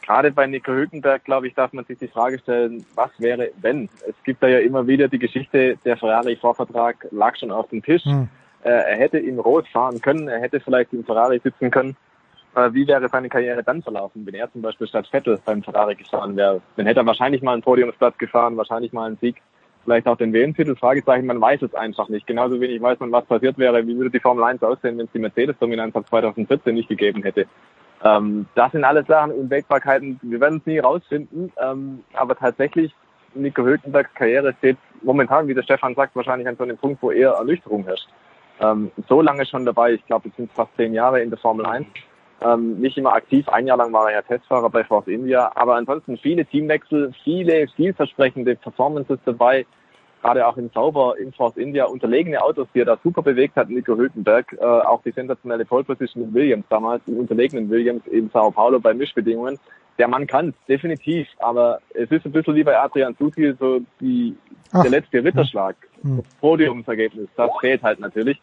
gerade 0.02 0.32
bei 0.32 0.48
Nico 0.48 0.72
Hülkenberg, 0.72 1.24
glaube 1.24 1.48
ich, 1.48 1.54
darf 1.54 1.74
man 1.74 1.86
sich 1.86 1.98
die 1.98 2.08
Frage 2.08 2.40
stellen, 2.40 2.86
was 2.96 3.12
wäre, 3.20 3.52
wenn? 3.62 3.90
Es 4.08 4.16
gibt 4.24 4.44
da 4.44 4.48
ja 4.48 4.60
immer 4.60 4.88
wieder 4.88 5.08
die 5.08 5.20
Geschichte, 5.20 5.78
der 5.86 5.98
Ferrari-Vorvertrag 5.98 7.08
lag 7.12 7.36
schon 7.38 7.52
auf 7.52 7.70
dem 7.70 7.84
Tisch. 7.84 8.06
Mhm. 8.06 8.30
er 8.64 8.96
hätte 8.98 9.20
im 9.20 9.40
Rot 9.40 9.68
fahren 9.68 10.02
können, 10.02 10.28
er 10.28 10.40
hätte 10.40 10.60
vielleicht 10.60 10.92
im 10.94 11.06
Ferrari 11.06 11.40
sitzen 11.44 11.70
können 11.70 11.96
wie 12.72 12.88
wäre 12.88 13.10
seine 13.10 13.30
Karriere 13.30 13.64
dann 13.64 13.84
verlaufen, 13.84 14.26
wenn 14.26 14.34
er 14.34 14.52
zum 14.52 14.62
Beispiel 14.62 14.88
statt 14.88 15.08
Vettel 15.08 15.40
beim 15.44 15.62
Ferrari 15.62 15.96
gefahren 15.96 16.36
wäre? 16.38 16.62
Dann 16.78 16.86
hätte 16.86 17.02
er 17.02 17.06
wahrscheinlich 17.06 17.42
mal 17.42 17.54
einen 17.54 17.62
Podiumsplatz 17.62 18.18
gefahren, 18.18 18.56
wahrscheinlich 18.56 18.94
mal 18.94 19.08
einen 19.08 19.18
Sieg, 19.18 19.42
vielleicht 19.86 20.08
auch 20.08 20.18
den 20.18 20.34
WM-Titel, 20.34 20.76
Fragezeichen, 20.76 21.26
man 21.26 21.40
weiß 21.40 21.62
es 21.62 21.74
einfach 21.74 22.10
nicht. 22.10 22.28
Genauso 22.28 22.60
wenig 22.60 22.82
weiß 22.82 23.00
man, 23.00 23.12
was 23.12 23.26
passiert 23.26 23.58
wäre, 23.58 23.88
wie 23.88 23.96
würde 23.96 24.10
die 24.10 24.20
Formel 24.20 24.44
1 24.44 24.62
aussehen, 24.64 24.98
wenn 24.98 25.06
es 25.06 25.12
die 25.14 25.20
Mercedes-Dominanz 25.20 25.96
ab 25.96 26.08
2014 26.10 26.76
nicht 26.76 26.90
gegeben 26.90 27.24
hätte. 27.24 27.46
Ähm, 28.04 28.48
das 28.56 28.72
sind 28.74 28.84
alles 28.84 29.08
Sachen, 29.08 29.32
Unwägbarkeiten, 29.32 30.20
wir 30.22 30.42
werden 30.42 30.60
es 30.60 30.66
nie 30.66 30.80
rausfinden, 30.80 31.52
ähm, 31.64 32.04
aber 32.14 32.36
tatsächlich, 32.36 32.94
Nico 33.34 33.64
Hülkenbergs 33.64 34.14
Karriere 34.14 34.54
steht 34.60 34.78
momentan, 35.02 35.48
wie 35.48 35.54
der 35.54 35.64
Stefan 35.64 35.96
sagt, 35.96 36.16
wahrscheinlich 36.16 36.48
an 36.48 36.58
so 36.58 36.64
einem 36.64 36.78
Punkt, 36.78 37.02
wo 37.02 37.12
eher 37.12 37.32
Ernüchterung 37.32 37.84
herrscht. 37.86 38.08
Ähm, 38.60 38.92
so 39.08 39.22
lange 39.22 39.46
schon 39.46 39.66
dabei, 39.66 39.94
ich 39.94 40.06
glaube, 40.06 40.30
es 40.30 40.36
sind 40.36 40.52
fast 40.52 40.76
zehn 40.78 40.94
Jahre 40.94 41.22
in 41.22 41.30
der 41.30 41.40
Formel 41.40 41.66
1 41.66 41.88
ähm, 42.42 42.80
nicht 42.80 42.98
immer 42.98 43.14
aktiv. 43.14 43.48
Ein 43.50 43.68
Jahr 43.68 43.78
lang 43.78 43.94
war 43.94 44.10
er 44.10 44.16
ja 44.16 44.22
Testfahrer 44.22 44.70
bei 44.70 44.84
Force 44.84 45.08
India. 45.08 45.52
Aber 45.56 45.76
ansonsten 45.76 46.18
viele 46.18 46.46
Teamwechsel, 46.46 47.14
viele 47.24 47.68
vielversprechende 47.76 48.56
Performances 48.56 49.20
dabei. 49.26 49.66
Gerade 50.22 50.48
auch 50.48 50.58
in 50.58 50.70
Sauber 50.72 51.18
in 51.20 51.32
Force 51.34 51.56
India 51.56 51.86
unterlegene 51.86 52.42
Autos, 52.42 52.68
die 52.74 52.80
er 52.80 52.86
da 52.86 52.98
super 53.04 53.22
bewegt 53.22 53.56
hat, 53.56 53.70
Nico 53.70 53.96
Hülkenberg. 53.96 54.58
Äh, 54.60 54.66
auch 54.66 55.02
die 55.04 55.12
sensationelle 55.12 55.66
Pole 55.66 55.84
Position 55.84 56.26
mit 56.26 56.34
Williams 56.34 56.66
damals, 56.70 57.04
die 57.06 57.14
unterlegenen 57.14 57.70
Williams 57.70 58.06
in 58.08 58.30
Sao 58.32 58.52
Paulo 58.52 58.80
bei 58.80 58.94
Mischbedingungen. 58.94 59.60
Der 59.98 60.08
Mann 60.08 60.28
kann 60.28 60.54
definitiv. 60.68 61.28
Aber 61.38 61.80
es 61.94 62.12
ist 62.12 62.26
ein 62.26 62.32
bisschen 62.32 62.56
wie 62.56 62.64
bei 62.64 62.78
Adrian 62.78 63.16
Sutil, 63.18 63.56
so 63.60 63.80
die, 64.02 64.36
der 64.74 64.90
letzte 64.90 65.24
Ritterschlag. 65.24 65.76
Hm. 66.02 66.24
Podiumsergebnis, 66.42 67.30
das 67.38 67.52
fehlt 67.62 67.82
halt 67.84 68.00
natürlich. 68.00 68.42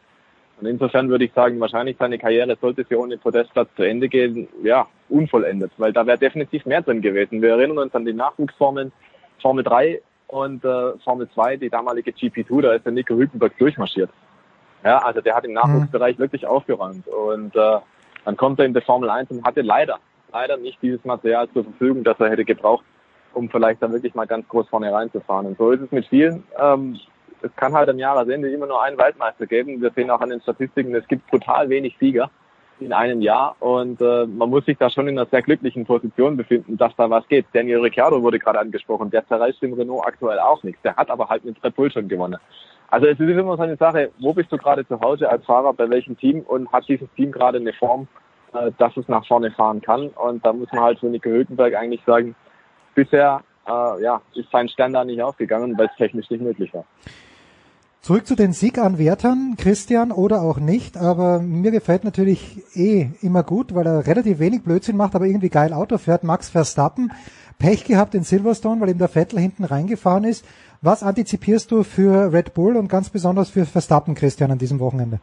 Und 0.63 0.69
insofern 0.69 1.09
würde 1.09 1.25
ich 1.25 1.33
sagen, 1.33 1.59
wahrscheinlich 1.59 1.97
seine 1.99 2.19
Karriere 2.19 2.57
sollte 2.61 2.87
sie 2.89 2.95
ohne 2.95 3.19
Podestplatz 3.19 3.69
zu 3.75 3.83
Ende 3.83 4.09
gehen, 4.09 4.47
ja, 4.63 4.87
unvollendet, 5.09 5.73
weil 5.77 5.93
da 5.93 6.07
wäre 6.07 6.19
definitiv 6.19 6.65
mehr 6.67 6.83
drin 6.83 7.03
gewesen. 7.03 7.43
Wir 7.43 7.51
erinnern 7.51 7.79
uns 7.79 7.93
an 7.97 8.05
die 8.05 8.13
Nachwuchsformeln 8.13 8.93
Formel 9.41 9.65
3 9.65 10.01
und 10.29 10.65
äh, 10.65 10.93
Formel 11.03 11.29
2, 11.35 11.57
die 11.57 11.69
damalige 11.69 12.13
GP2, 12.13 12.63
da 12.63 12.75
ist 12.75 12.85
der 12.87 12.93
Nico 12.93 13.17
Hülkenberg 13.17 13.59
durchmarschiert. 13.59 14.11
Ja, 14.85 14.99
also 14.99 15.21
der 15.21 15.35
hat 15.35 15.45
im 15.45 15.53
Nachwuchsbereich 15.53 16.17
mhm. 16.17 16.23
wirklich 16.23 16.47
aufgeräumt 16.47 17.09
und 17.09 17.57
äh, 17.57 17.79
dann 18.25 18.37
kommt 18.37 18.61
er 18.61 18.67
in 18.67 18.73
der 18.73 18.83
Formel 18.83 19.11
1 19.11 19.33
und 19.33 19.45
hatte 19.45 19.63
leider, 19.63 19.99
leider 20.33 20.59
nicht 20.59 20.81
dieses 20.81 21.05
Material 21.05 21.49
zur 21.53 21.65
Verfügung, 21.65 22.05
das 22.05 22.21
er 22.21 22.31
hätte 22.31 22.45
gebraucht, 22.45 22.85
um 23.35 23.51
vielleicht 23.51 23.83
dann 23.83 23.93
wirklich 23.93 24.15
mal 24.15 24.29
ganz 24.29 24.47
groß 24.47 24.69
vorne 24.69 24.93
reinzufahren. 24.93 25.47
Und 25.47 25.59
so 25.59 25.73
ist 25.73 25.81
es 25.81 25.91
mit 25.91 26.07
vielen. 26.07 26.45
Ähm, 26.57 27.01
es 27.43 27.55
kann 27.57 27.73
halt 27.75 27.89
am 27.89 27.99
Jahresende 27.99 28.51
immer 28.51 28.67
nur 28.67 28.83
einen 28.83 28.99
Weltmeister 28.99 29.47
geben. 29.47 29.81
Wir 29.81 29.91
sehen 29.91 30.11
auch 30.11 30.21
an 30.21 30.31
den 30.31 30.41
Statistiken, 30.41 30.95
es 30.95 31.07
gibt 31.09 31.27
brutal 31.29 31.69
wenig 31.69 31.97
Sieger 31.99 32.31
in 32.81 32.93
einem 32.93 33.21
Jahr 33.21 33.55
und 33.61 34.01
äh, 34.01 34.27
man 34.27 34.51
muss 34.51 34.65
sich 34.65 34.77
da 34.79 34.91
schon 34.91 35.07
in 35.09 35.19
einer 35.19 35.29
sehr 35.29 35.43
glücklichen 35.43 35.85
Position 35.85 36.37
befinden, 36.37 36.77
dass 36.77 36.95
da 36.97 37.09
was 37.09 37.27
geht. 37.29 37.47
Daniel 37.53 37.81
Ricciardo 37.81 38.23
wurde 38.23 38.39
gerade 38.39 38.59
angesprochen, 38.59 39.11
der 39.11 39.27
zerreißt 39.27 39.63
dem 39.63 39.75
Renault 39.75 40.05
aktuell 40.07 40.39
auch 40.39 40.63
nichts. 40.63 40.83
Der 40.83 40.97
hat 40.97 41.11
aber 41.11 41.29
halt 41.29 41.45
mit 41.45 41.63
Red 41.63 41.77
Bull 41.77 41.91
schon 41.91 42.09
gewonnen. 42.09 42.39
Also 42.89 43.07
es 43.07 43.19
ist 43.19 43.29
immer 43.29 43.57
so 43.57 43.63
eine 43.63 43.77
Sache, 43.77 44.11
wo 44.19 44.33
bist 44.33 44.53
du 44.53 44.59
gerade 44.59 44.87
zu 44.87 45.01
Hause 45.01 45.31
als 45.31 45.45
Fahrer, 45.47 45.73
bei 45.73 45.89
welchem 45.89 46.17
Team 46.19 46.41
und 46.41 46.71
hat 46.73 46.89
dieses 46.89 47.09
Team 47.17 47.33
gerade 47.33 47.59
eine 47.59 47.73
Form, 47.73 48.09
äh, 48.53 48.71
dass 48.79 48.97
es 48.97 49.09
nach 49.09 49.27
vorne 49.27 49.51
fahren 49.51 49.81
kann. 49.81 50.09
Und 50.09 50.45
da 50.45 50.53
muss 50.53 50.71
man 50.73 50.83
halt 50.83 50.99
für 50.99 51.07
Nico 51.07 51.31
Hülkenberg 51.31 51.75
eigentlich 51.75 52.03
sagen, 52.05 52.35
bisher 52.95 53.43
äh, 53.67 54.03
ja, 54.03 54.21
ist 54.35 54.51
sein 54.51 54.69
Standard 54.69 55.07
nicht 55.07 55.23
aufgegangen, 55.23 55.79
weil 55.79 55.87
es 55.87 55.97
technisch 55.97 56.29
nicht 56.31 56.43
möglich 56.43 56.73
war. 56.75 56.85
Zurück 58.03 58.27
zu 58.27 58.35
den 58.35 58.53
Sieganwärtern, 58.53 59.55
Christian, 59.57 60.11
oder 60.11 60.43
auch 60.43 60.59
nicht, 60.59 60.97
aber 60.97 61.39
mir 61.39 61.71
gefällt 61.71 62.03
natürlich 62.03 62.61
eh 62.75 63.11
immer 63.23 63.45
gut, 63.45 63.77
weil 63.77 63.87
er 63.87 64.09
relativ 64.09 64.41
wenig 64.41 64.65
Blödsinn 64.65 64.97
macht, 64.97 65.15
aber 65.15 65.27
irgendwie 65.27 65.51
geil 65.51 65.73
Auto 65.73 65.99
fährt. 65.99 66.25
Max 66.25 66.51
Verstappen, 66.51 67.13
Pech 67.61 67.85
gehabt 67.85 68.17
in 68.17 68.25
Silverstone, 68.25 68.81
weil 68.81 68.89
ihm 68.89 68.99
der 68.99 69.07
Vettel 69.07 69.39
hinten 69.39 69.63
reingefahren 69.63 70.25
ist. 70.25 70.45
Was 70.81 71.05
antizipierst 71.05 71.71
du 71.71 71.85
für 71.85 72.33
Red 72.33 72.55
Bull 72.55 72.77
und 72.77 72.89
ganz 72.89 73.09
besonders 73.09 73.51
für 73.51 73.67
Verstappen, 73.67 74.17
Christian, 74.17 74.51
an 74.51 74.59
diesem 74.59 74.81
Wochenende? 74.81 75.21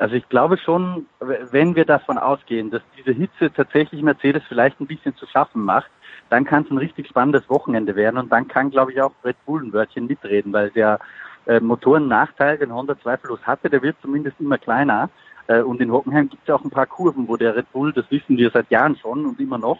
Also 0.00 0.16
ich 0.16 0.28
glaube 0.28 0.58
schon, 0.58 1.06
wenn 1.20 1.76
wir 1.76 1.84
davon 1.84 2.18
ausgehen, 2.18 2.72
dass 2.72 2.82
diese 2.98 3.12
Hitze 3.12 3.52
tatsächlich 3.52 4.02
Mercedes 4.02 4.42
vielleicht 4.48 4.80
ein 4.80 4.88
bisschen 4.88 5.14
zu 5.14 5.26
schaffen 5.26 5.62
macht, 5.62 5.92
dann 6.30 6.44
kann 6.44 6.64
es 6.64 6.70
ein 6.70 6.78
richtig 6.78 7.08
spannendes 7.08 7.48
Wochenende 7.48 7.94
werden 7.96 8.18
und 8.18 8.30
dann 8.30 8.48
kann, 8.48 8.70
glaube 8.70 8.92
ich, 8.92 9.00
auch 9.00 9.12
Red 9.24 9.36
Bull 9.46 9.64
ein 9.64 9.72
Wörtchen 9.72 10.06
mitreden, 10.06 10.52
weil 10.52 10.70
der 10.70 10.98
äh, 11.46 11.60
Motorennachteil, 11.60 12.58
den 12.58 12.74
Honda 12.74 12.98
zweifellos 13.00 13.40
hatte, 13.44 13.70
der 13.70 13.82
wird 13.82 13.96
zumindest 14.02 14.36
immer 14.40 14.58
kleiner. 14.58 15.10
Äh, 15.46 15.60
und 15.60 15.80
in 15.80 15.92
Hockenheim 15.92 16.28
gibt 16.28 16.42
es 16.42 16.48
ja 16.48 16.56
auch 16.56 16.64
ein 16.64 16.70
paar 16.70 16.86
Kurven, 16.86 17.28
wo 17.28 17.36
der 17.36 17.54
Red 17.54 17.72
Bull, 17.72 17.92
das 17.92 18.10
wissen 18.10 18.36
wir 18.36 18.50
seit 18.50 18.70
Jahren 18.70 18.96
schon 18.96 19.24
und 19.26 19.38
immer 19.40 19.58
noch, 19.58 19.78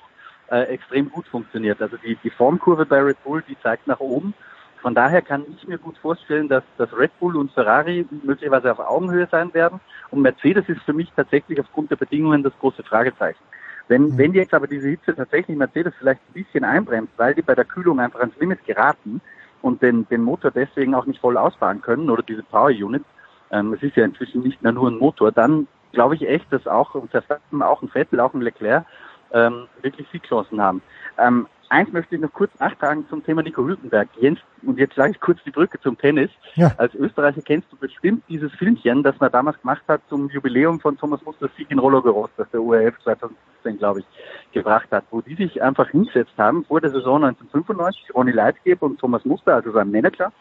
äh, 0.51 0.63
extrem 0.65 1.11
gut 1.11 1.27
funktioniert. 1.27 1.83
Also 1.83 1.97
die, 1.97 2.17
die 2.23 2.31
Formkurve 2.31 2.87
bei 2.87 3.01
Red 3.03 3.23
Bull, 3.25 3.43
die 3.49 3.59
zeigt 3.61 3.87
nach 3.87 4.01
oben. 4.01 4.35
Von 4.81 4.95
daher 4.95 5.23
kann 5.23 5.45
ich 5.51 5.67
mir 5.67 5.79
gut 5.79 5.99
vorstellen, 5.99 6.49
dass, 6.49 6.63
dass 6.79 6.97
Red 6.97 7.19
Bull 7.19 7.37
und 7.37 7.51
Ferrari 7.51 8.07
möglicherweise 8.23 8.71
auf 8.71 8.79
Augenhöhe 8.79 9.27
sein 9.29 9.53
werden. 9.53 9.81
Und 10.11 10.23
Mercedes 10.23 10.69
ist 10.69 10.83
für 10.83 10.93
mich 10.93 11.11
tatsächlich 11.17 11.59
aufgrund 11.59 11.91
der 11.91 11.97
Bedingungen 11.97 12.45
das 12.45 12.53
große 12.61 12.85
Fragezeichen. 12.85 13.43
Wenn, 13.89 14.09
mhm. 14.09 14.19
wenn 14.19 14.33
jetzt 14.33 14.55
aber 14.55 14.67
diese 14.67 14.89
Hitze 14.89 15.15
tatsächlich 15.15 15.57
Mercedes 15.57 15.95
vielleicht 15.99 16.21
ein 16.29 16.33
bisschen 16.33 16.65
einbremst, 16.65 17.13
weil 17.17 17.35
die 17.35 17.43
bei 17.43 17.55
der 17.55 17.65
Kühlung 17.65 18.01
einfach 18.01 18.21
ans 18.21 18.37
Limit 18.39 18.65
geraten 18.65 19.21
und 19.63 19.83
den, 19.83 20.09
den 20.09 20.23
Motor 20.23 20.51
deswegen 20.51 20.95
auch 20.95 21.07
nicht 21.07 21.21
voll 21.21 21.37
ausfahren 21.37 21.83
können 21.83 22.11
oder 22.11 22.23
diese 22.23 22.43
Power 22.43 22.71
Unit, 22.71 23.05
ähm, 23.51 23.73
es 23.75 23.83
ist 23.83 23.97
ja 23.97 24.05
inzwischen 24.05 24.43
nicht 24.43 24.63
mehr 24.63 24.73
nur 24.73 24.91
ein 24.91 24.99
Motor, 24.99 25.33
dann 25.33 25.69
glaube 25.93 26.17
ich 26.17 26.29
echt, 26.29 26.53
dass 26.53 26.67
auch 26.67 26.95
ein 26.95 27.09
Verstappen, 27.09 27.63
auch 27.63 27.83
ein 27.83 27.89
Vettel, 27.89 28.21
auch 28.21 28.35
ein 28.35 28.43
Leclerc 28.43 28.85
ähm, 29.33 29.67
wirklich 29.83 30.07
Siegchancen 30.13 30.61
haben. 30.61 30.83
Ähm, 31.19 31.47
eins 31.69 31.93
möchte 31.93 32.15
ich 32.15 32.21
noch 32.21 32.33
kurz 32.33 32.53
nachtragen 32.59 33.07
zum 33.09 33.25
Thema 33.25 33.43
Nico 33.43 33.65
Hülkenberg. 33.65 34.09
Jens, 34.21 34.41
und 34.63 34.79
jetzt 34.79 34.95
schlage 34.95 35.13
ich 35.13 35.21
kurz 35.21 35.39
die 35.45 35.51
Brücke 35.51 35.81
zum 35.81 35.97
Tennis. 35.97 36.31
Ja. 36.55 36.73
Als 36.77 36.95
Österreicher 36.95 37.43
kennst 37.43 37.71
du 37.73 37.77
bestimmt 37.77 38.23
dieses 38.29 38.53
Filmchen, 38.53 39.03
das 39.03 39.19
man 39.21 39.33
damals 39.33 39.61
gemacht 39.61 39.83
hat 39.89 40.03
zum 40.09 40.29
Jubiläum 40.29 40.81
von 40.81 40.97
Thomas 40.97 41.23
Musters 41.25 41.51
Sieg 41.57 41.71
in 41.71 41.79
Roland 41.79 42.05
Garros, 42.05 42.31
das 42.37 42.51
der 42.51 42.63
URF 42.63 42.95
2000 43.03 43.37
2018, 43.67 43.79
glaube 43.79 44.01
ich, 44.01 44.07
gebracht 44.53 44.89
hat, 44.91 45.05
wo 45.11 45.21
die 45.21 45.35
sich 45.35 45.63
einfach 45.63 45.91
hingesetzt 45.91 46.33
haben 46.39 46.65
vor 46.65 46.81
der 46.81 46.91
Saison 46.91 47.25
1995, 47.25 48.15
Ronny 48.15 48.33
Leitgeb 48.33 48.83
und 48.83 48.99
Thomas 48.99 49.25
Muster, 49.25 49.55
also 49.55 49.73
seinem 49.73 49.91
Manager, 49.91 50.33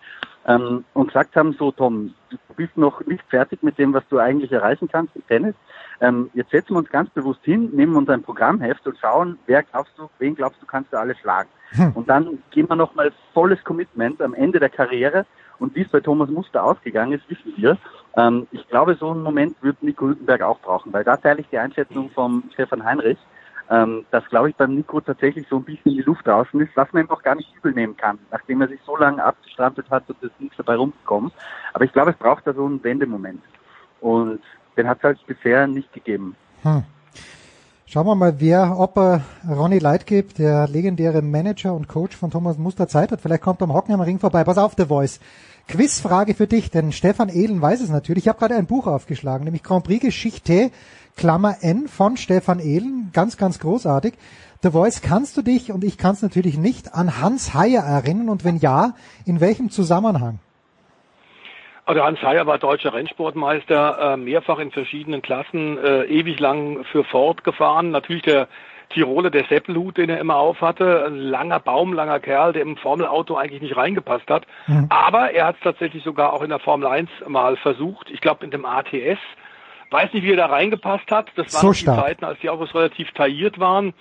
ähm, 0.48 0.86
und 0.94 1.08
gesagt 1.08 1.36
haben, 1.36 1.54
so 1.54 1.72
Tom, 1.72 2.14
du 2.30 2.38
bist 2.56 2.78
noch 2.78 3.06
nicht 3.06 3.24
fertig 3.30 3.64
mit 3.64 3.78
dem, 3.78 3.94
was 3.94 4.04
du 4.10 4.20
eigentlich 4.20 4.52
erreichen 4.52 4.88
kannst 4.92 5.16
im 5.16 5.26
Tennis. 5.28 5.56
Ähm, 6.02 6.30
jetzt 6.34 6.52
setzen 6.52 6.74
wir 6.74 6.80
uns 6.80 6.90
ganz 6.90 7.10
bewusst 7.10 7.44
hin, 7.44 7.70
nehmen 7.74 7.96
uns 7.96 8.10
ein 8.10 8.22
Programmheft 8.22 8.86
und 8.86 8.98
schauen, 8.98 9.40
wer 9.48 9.64
glaubst 9.64 9.94
du, 9.98 10.10
wen 10.20 10.36
glaubst 10.36 10.62
du, 10.62 10.66
kannst 10.66 10.94
du 10.94 10.98
alle 10.98 11.16
schlagen. 11.16 11.50
Hm. 11.72 11.94
Und 11.94 12.10
dann 12.10 12.40
gehen 12.52 12.70
wir 12.70 12.76
nochmal 12.76 13.12
volles 13.34 13.64
Commitment 13.64 14.22
am 14.22 14.34
Ende 14.34 14.60
der 14.60 14.70
Karriere 14.70 15.26
und 15.60 15.76
wie 15.76 15.82
es 15.82 15.90
bei 15.90 16.00
Thomas 16.00 16.30
Muster 16.30 16.64
ausgegangen 16.64 17.14
ist, 17.14 17.30
wissen 17.30 17.54
wir. 17.56 17.78
Ähm, 18.18 18.48
ich 18.52 18.68
glaube, 18.68 18.96
so 18.96 19.12
einen 19.12 19.24
Moment 19.24 19.56
wird 19.62 19.82
Nico 19.82 20.08
Hülkenberg 20.08 20.42
auch 20.42 20.60
brauchen, 20.60 20.94
weil 20.94 21.04
da 21.04 21.18
teile 21.18 21.42
ich 21.42 21.50
die 21.50 21.58
Einschätzung 21.58 22.10
von 22.12 22.44
Stefan 22.54 22.84
Heinrich, 22.84 23.18
ähm, 23.70 24.06
dass, 24.12 24.26
glaube 24.30 24.50
ich, 24.50 24.56
beim 24.56 24.76
Nico 24.76 25.02
tatsächlich 25.02 25.48
so 25.50 25.58
ein 25.58 25.64
bisschen 25.64 25.94
die 25.94 26.02
Luft 26.02 26.28
draußen 26.28 26.60
ist, 26.62 26.76
was 26.76 26.92
man 26.94 27.04
ihm 27.04 27.10
auch 27.10 27.24
gar 27.24 27.36
nicht 27.36 27.54
übel 27.56 27.74
nehmen 27.74 27.98
kann, 27.98 28.20
nachdem 28.32 28.62
er 28.62 28.68
sich 28.68 28.80
so 28.86 28.96
lange 28.96 29.24
abgestrampelt 29.24 29.90
hat 29.90 30.04
und 30.08 30.22
es 30.22 30.32
nichts 30.40 30.58
dabei 30.58 30.76
rumgekommen. 30.76 31.32
Aber 31.74 31.86
ich 31.86 31.92
glaube, 31.92 32.12
es 32.12 32.18
braucht 32.18 32.46
da 32.46 32.54
so 32.54 32.66
einen 32.66 32.84
Wendemoment. 32.84 33.42
Und 34.02 34.42
den 34.78 34.88
hat 34.88 35.00
es 35.00 35.04
halt 35.04 35.26
bisher 35.26 35.68
nicht 35.68 35.92
gegeben. 35.94 36.36
Hm. 36.62 36.84
Schauen 37.88 38.08
wir 38.08 38.16
mal, 38.16 38.40
wer, 38.40 38.80
ob 38.80 38.98
er 38.98 39.22
Ronny 39.48 39.78
Leitgeb, 39.78 40.34
der 40.34 40.68
legendäre 40.68 41.22
Manager 41.22 41.76
und 41.76 41.88
Coach 41.88 42.18
von 42.18 42.32
Thomas 42.32 42.58
Muster, 42.58 42.88
Zeit 42.88 43.12
hat. 43.12 43.22
Vielleicht 43.22 43.44
kommt 43.44 43.62
er 43.62 43.66
am 43.66 43.74
Hockenheimer 43.74 44.08
Ring 44.08 44.18
vorbei. 44.18 44.44
Pass 44.44 44.58
auf, 44.58 44.74
The 44.76 44.86
Voice. 44.86 45.20
Quizfrage 45.68 46.34
für 46.34 46.48
dich, 46.48 46.72
denn 46.72 46.92
Stefan 46.92 47.30
Ehlen 47.30 47.62
weiß 47.62 47.82
es 47.82 47.90
natürlich. 47.90 48.24
Ich 48.24 48.28
habe 48.28 48.40
gerade 48.40 48.56
ein 48.56 48.66
Buch 48.66 48.88
aufgeschlagen, 48.88 49.46
nämlich 49.46 49.62
Grand 49.62 49.86
Prix 49.86 50.02
Geschichte 50.02 50.72
Klammer 51.16 51.58
N 51.62 51.88
von 51.88 52.18
Stefan 52.18 52.60
Ehlen, 52.60 53.12
ganz, 53.14 53.38
ganz 53.38 53.60
großartig. 53.60 54.16
The 54.64 54.72
Voice, 54.72 55.02
kannst 55.02 55.38
du 55.38 55.44
dich, 55.44 55.72
und 55.72 55.84
ich 55.84 56.00
kann 56.00 56.16
es 56.16 56.24
natürlich 56.24 56.58
nicht, 56.58 56.96
an 56.96 57.22
Hans 57.22 57.54
Heyer 57.54 57.84
erinnern 57.84 58.30
und 58.30 58.44
wenn 58.44 58.58
ja, 58.58 58.96
in 59.26 59.40
welchem 59.40 59.70
Zusammenhang? 59.70 60.40
Also 61.86 62.04
Hans 62.04 62.22
Heyer 62.22 62.48
war 62.48 62.58
deutscher 62.58 62.94
Rennsportmeister, 62.94 64.14
äh, 64.14 64.18
mehrfach 64.18 64.58
in 64.58 64.72
verschiedenen 64.72 65.22
Klassen, 65.22 65.78
äh, 65.78 66.06
ewig 66.06 66.40
lang 66.40 66.84
für 66.86 67.04
Ford 67.04 67.44
gefahren. 67.44 67.92
Natürlich 67.92 68.24
der 68.24 68.48
Tiroler, 68.90 69.30
der 69.30 69.46
Seppelhut, 69.46 69.98
den 69.98 70.10
er 70.10 70.20
immer 70.20 70.38
auf 70.38 70.62
hatte, 70.62 71.06
ein 71.06 71.18
langer 71.18 71.60
Baum, 71.60 71.94
langer 71.94 72.20
Kerl, 72.20 72.54
der 72.54 72.64
im 72.64 72.78
Formelauto 72.78 73.36
eigentlich 73.36 73.62
nicht 73.62 73.78
reingepasst 73.78 74.30
hat. 74.30 74.48
Mhm. 74.68 74.88
Aber 74.90 75.32
er 75.32 75.48
hat 75.48 75.56
es 75.58 75.62
tatsächlich 75.62 76.04
sogar 76.04 76.34
auch 76.34 76.42
in 76.42 76.50
der 76.50 76.60
Formel 76.60 76.88
1 76.88 77.10
mal 77.28 77.56
versucht. 77.58 78.10
Ich 78.10 78.22
glaube 78.22 78.46
in 78.46 78.52
dem 78.52 78.66
ATS. 78.66 79.20
Weiß 79.92 80.12
nicht, 80.14 80.24
wie 80.24 80.32
er 80.32 80.38
da 80.38 80.48
reingepasst 80.48 81.10
hat. 81.12 81.28
Das 81.36 81.54
waren 81.54 81.74
so 81.74 81.92
die 81.92 82.02
Zeiten, 82.02 82.26
als 82.26 82.40
die 82.40 82.50
Autos 82.50 82.74
relativ 82.74 83.12
tailliert 83.12 83.60
waren. 83.60 83.94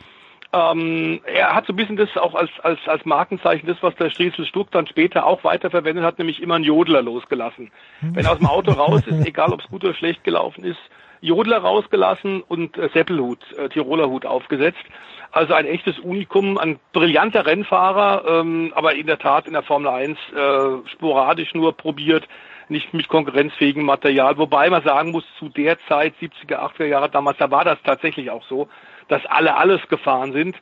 Ähm, 0.54 1.20
er 1.24 1.54
hat 1.54 1.66
so 1.66 1.72
ein 1.72 1.76
bisschen 1.76 1.96
das 1.96 2.16
auch 2.16 2.34
als, 2.34 2.50
als, 2.62 2.78
als 2.86 3.04
Markenzeichen, 3.04 3.66
das, 3.66 3.82
was 3.82 3.94
der 3.96 4.10
Striesel 4.10 4.46
Stuck 4.46 4.70
dann 4.70 4.86
später 4.86 5.26
auch 5.26 5.42
weiterverwendet 5.42 6.04
hat, 6.04 6.18
nämlich 6.18 6.40
immer 6.40 6.54
einen 6.54 6.64
Jodler 6.64 7.02
losgelassen. 7.02 7.72
Wenn 8.00 8.24
er 8.24 8.32
aus 8.32 8.38
dem 8.38 8.46
Auto 8.46 8.70
raus 8.70 9.02
ist, 9.06 9.26
egal 9.26 9.52
ob 9.52 9.60
es 9.60 9.66
gut 9.66 9.84
oder 9.84 9.94
schlecht 9.94 10.22
gelaufen 10.22 10.62
ist, 10.62 10.78
Jodler 11.20 11.58
rausgelassen 11.58 12.42
und 12.42 12.76
äh, 12.76 12.88
Seppelhut, 12.92 13.40
äh, 13.56 13.68
Tiroler 13.68 14.08
aufgesetzt. 14.30 14.84
Also 15.32 15.54
ein 15.54 15.66
echtes 15.66 15.98
Unikum, 15.98 16.58
ein 16.58 16.78
brillanter 16.92 17.46
Rennfahrer, 17.46 18.24
ähm, 18.28 18.72
aber 18.76 18.94
in 18.94 19.08
der 19.08 19.18
Tat 19.18 19.46
in 19.46 19.54
der 19.54 19.62
Formel 19.62 19.88
1 19.88 20.16
äh, 20.16 20.88
sporadisch 20.90 21.54
nur 21.54 21.76
probiert, 21.76 22.28
nicht 22.68 22.94
mit 22.94 23.08
konkurrenzfähigem 23.08 23.84
Material. 23.84 24.38
Wobei 24.38 24.70
man 24.70 24.84
sagen 24.84 25.10
muss, 25.10 25.24
zu 25.38 25.48
der 25.48 25.78
Zeit, 25.88 26.14
70er, 26.20 26.58
80er 26.58 26.84
Jahre 26.84 27.10
damals, 27.10 27.38
da 27.38 27.50
war 27.50 27.64
das 27.64 27.78
tatsächlich 27.82 28.30
auch 28.30 28.44
so 28.46 28.68
dass 29.08 29.24
alle 29.26 29.56
alles 29.56 29.86
gefahren 29.88 30.32
sind. 30.32 30.56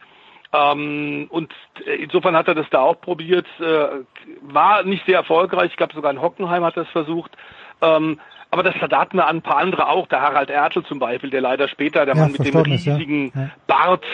Ähm, 0.53 1.27
und 1.31 1.53
insofern 1.99 2.37
hat 2.37 2.49
er 2.49 2.55
das 2.55 2.69
da 2.71 2.81
auch 2.81 3.01
probiert, 3.01 3.47
äh, 3.59 4.05
war 4.43 4.83
nicht 4.83 5.07
sehr 5.07 5.17
erfolgreich. 5.17 5.71
Ich 5.71 5.77
glaube 5.77 5.95
sogar 5.95 6.11
in 6.11 6.21
Hockenheim 6.21 6.65
hat 6.65 6.77
er 6.77 6.83
es 6.83 6.91
versucht. 6.91 7.33
Ähm, 7.81 8.21
aber 8.51 8.63
das 8.63 8.75
da 8.89 9.01
hatten 9.01 9.17
wir 9.17 9.27
an 9.27 9.39
ein 9.39 9.43
paar 9.43 9.57
andere 9.57 9.89
auch. 9.89 10.07
Der 10.09 10.21
Harald 10.21 10.51
Ertel 10.51 10.85
zum 10.85 10.99
Beispiel, 10.99 11.31
der 11.31 11.41
leider 11.41 11.69
später, 11.69 12.05
der 12.05 12.15
ja, 12.15 12.21
Mann 12.21 12.33
mit 12.33 12.45
dem 12.45 12.61
riesigen 12.61 13.33
ja. 13.35 13.51
Bart, 13.67 14.05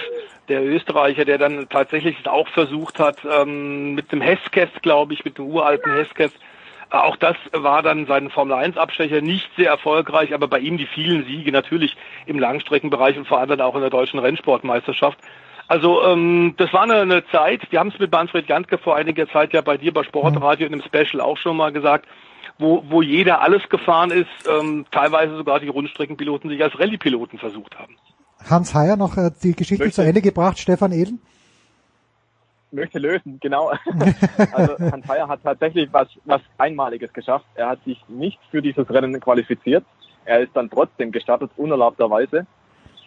der 0.49 0.65
Österreicher, 0.65 1.25
der 1.25 1.39
dann 1.39 1.69
tatsächlich 1.69 2.25
auch 2.29 2.47
versucht 2.49 3.01
hat, 3.01 3.19
ähm, 3.25 3.95
mit 3.95 4.13
dem 4.13 4.21
Hesketh, 4.21 4.81
glaube 4.83 5.13
ich, 5.13 5.25
mit 5.25 5.39
dem 5.39 5.47
uralten 5.47 5.93
Hesketh, 5.93 6.33
auch 6.91 7.17
das 7.17 7.37
war 7.53 7.83
dann 7.83 8.07
sein 8.07 8.31
Formel-1-Abstecher 8.31 9.21
nicht 9.21 9.49
sehr 9.57 9.71
erfolgreich, 9.71 10.33
aber 10.35 10.49
bei 10.49 10.59
ihm 10.59 10.79
die 10.79 10.87
vielen 10.87 11.25
Siege 11.25 11.53
natürlich 11.53 11.97
im 12.27 12.39
Langstreckenbereich 12.39 13.17
und 13.17 13.27
vor 13.27 13.39
allem 13.39 13.51
dann 13.51 13.61
auch 13.61 13.75
in 13.75 13.83
der 13.83 13.91
deutschen 13.91 14.19
Rennsportmeisterschaft. 14.19 15.19
Also 15.67 16.03
ähm, 16.03 16.55
das 16.57 16.73
war 16.73 16.83
eine, 16.83 17.01
eine 17.03 17.27
Zeit, 17.27 17.71
wir 17.71 17.79
haben 17.79 17.89
es 17.89 17.99
mit 17.99 18.11
Manfred 18.11 18.49
Jantke 18.49 18.79
vor 18.79 18.97
einiger 18.97 19.29
Zeit 19.29 19.53
ja 19.53 19.61
bei 19.61 19.77
dir 19.77 19.93
bei 19.93 20.03
Sportradio 20.03 20.67
in 20.67 20.73
einem 20.73 20.83
Special 20.83 21.21
auch 21.21 21.37
schon 21.37 21.59
mal 21.59 21.73
gesagt, 21.73 22.07
wo, 22.59 22.83
wo 22.89 23.03
jeder 23.03 23.43
alles 23.43 23.69
gefahren 23.69 24.11
ist, 24.11 24.27
ähm, 24.49 24.87
teilweise 24.91 25.37
sogar 25.37 25.61
die 25.61 25.69
Rundstreckenpiloten 25.69 26.49
sich 26.49 26.63
als 26.63 26.79
Rallye-Piloten 26.79 27.39
versucht 27.39 27.79
haben. 27.79 27.97
Hans 28.49 28.75
Heyer 28.75 28.97
noch 28.97 29.17
äh, 29.17 29.31
die 29.43 29.55
Geschichte 29.55 29.85
Möchte. 29.85 30.03
zu 30.03 30.09
Ende 30.09 30.23
gebracht, 30.23 30.59
Stefan 30.59 30.93
Edel? 30.93 31.19
Möchte 32.71 32.99
lösen, 32.99 33.39
genau. 33.41 33.73
also 34.53 34.77
Heyer 35.09 35.29
hat 35.29 35.41
tatsächlich 35.43 35.89
was, 35.93 36.09
was 36.25 36.41
Einmaliges 36.59 37.13
geschafft. 37.13 37.47
Er 37.55 37.69
hat 37.69 37.83
sich 37.85 38.03
nicht 38.09 38.39
für 38.51 38.63
dieses 38.63 38.89
Rennen 38.91 39.21
qualifiziert. 39.21 39.85
Er 40.25 40.41
ist 40.41 40.55
dann 40.55 40.71
trotzdem 40.71 41.13
gestartet, 41.13 41.51
unerlaubterweise. 41.57 42.47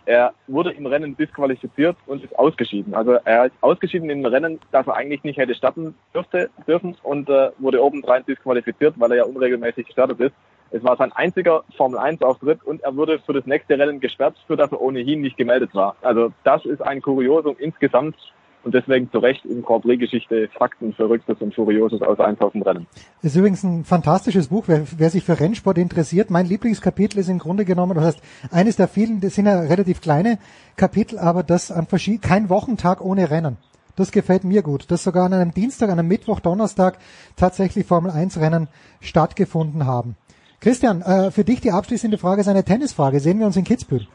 Er 0.06 0.34
wurde 0.48 0.72
im 0.72 0.88
Rennen 0.88 1.16
disqualifiziert 1.16 1.96
und 2.08 2.24
ist 2.24 2.38
ausgeschieden. 2.38 2.96
Also 2.96 3.14
er 3.24 3.46
ist 3.46 3.56
ausgeschieden 3.62 4.10
im 4.10 4.26
Rennen, 4.26 4.60
das 4.72 4.88
er 4.88 4.96
eigentlich 4.96 5.24
nicht 5.24 5.38
hätte 5.38 5.54
starten 5.54 5.94
dürfte, 6.14 6.50
dürfen 6.68 6.98
und 7.04 7.30
äh, 7.30 7.52
wurde 7.60 7.84
obendrein 7.84 8.26
disqualifiziert, 8.26 8.96
weil 8.98 9.12
er 9.12 9.18
ja 9.18 9.24
unregelmäßig 9.26 9.86
gestartet 9.86 10.20
ist. 10.20 10.34
Es 10.72 10.84
war 10.84 10.96
sein 10.96 11.12
einziger 11.12 11.64
Formel 11.76 12.00
1 12.00 12.22
Auftritt 12.22 12.64
und 12.64 12.82
er 12.82 12.96
wurde 12.96 13.20
für 13.20 13.34
das 13.34 13.46
nächste 13.46 13.78
Rennen 13.78 14.00
gesperrt, 14.00 14.38
für 14.48 14.56
das 14.56 14.72
er 14.72 14.82
ohnehin 14.82 15.22
nicht 15.22 15.38
gemeldet 15.38 15.76
war. 15.76 15.96
Also 16.02 16.32
das 16.44 16.66
ist 16.66 16.82
ein 16.82 17.02
Kuriosum 17.02 17.56
insgesamt 17.60 18.16
und 18.64 18.74
deswegen 18.74 19.12
zu 19.12 19.20
Recht 19.20 19.44
in 19.46 19.62
Grand 19.62 19.84
Prix-Geschichte 19.84 20.50
Fakten 20.58 20.94
Verrücktes 20.94 21.38
und 21.40 21.54
Furioses 21.56 22.02
aus 22.02 22.20
1000 22.20 22.66
Rennen. 22.66 22.88
Das 23.22 23.32
ist 23.32 23.38
übrigens 23.38 23.64
ein 23.64 23.84
fantastisches 23.84 24.50
Buch, 24.50 24.66
wer, 24.68 24.84
wer, 24.98 25.10
sich 25.10 25.24
für 25.24 25.40
Rennsport 25.40 25.78
interessiert. 25.78 26.30
Mein 26.30 26.46
Lieblingskapitel 26.46 27.20
ist 27.20 27.30
im 27.30 27.40
Grunde 27.40 27.66
genommen, 27.66 27.96
das 27.96 28.06
heißt, 28.06 28.22
eines 28.52 28.76
der 28.76 28.88
vielen, 28.88 29.22
das 29.22 29.36
sind 29.36 29.46
ja 29.46 29.60
relativ 29.60 30.02
kleine 30.02 30.38
Kapitel, 30.76 31.20
aber 31.20 31.44
das 31.44 31.72
an 31.72 31.88
verschiedenen, 31.88 32.22
kein 32.22 32.50
Wochentag 32.50 33.02
ohne 33.02 33.32
Rennen. 33.32 33.58
Das 33.96 34.12
gefällt 34.12 34.44
mir 34.44 34.62
gut, 34.62 34.90
dass 34.90 35.04
sogar 35.04 35.26
an 35.26 35.34
einem 35.34 35.54
Dienstag, 35.54 35.90
an 35.90 36.00
einem 36.00 36.08
Mittwoch, 36.08 36.40
Donnerstag 36.40 36.98
tatsächlich 37.36 37.86
Formel 37.86 38.12
1 38.12 38.40
Rennen 38.40 38.68
stattgefunden 39.02 39.86
haben. 39.86 40.16
Christian, 40.60 41.02
äh, 41.02 41.32
für 41.32 41.44
dich 41.44 41.60
die 41.62 41.72
abschließende 41.72 42.18
Frage 42.18 42.42
ist 42.42 42.48
eine 42.48 42.64
Tennisfrage. 42.64 43.20
Sehen 43.20 43.40
wir 43.40 43.48
uns 43.48 43.58
in 43.58 43.64
Kitzbühel? 43.64 44.08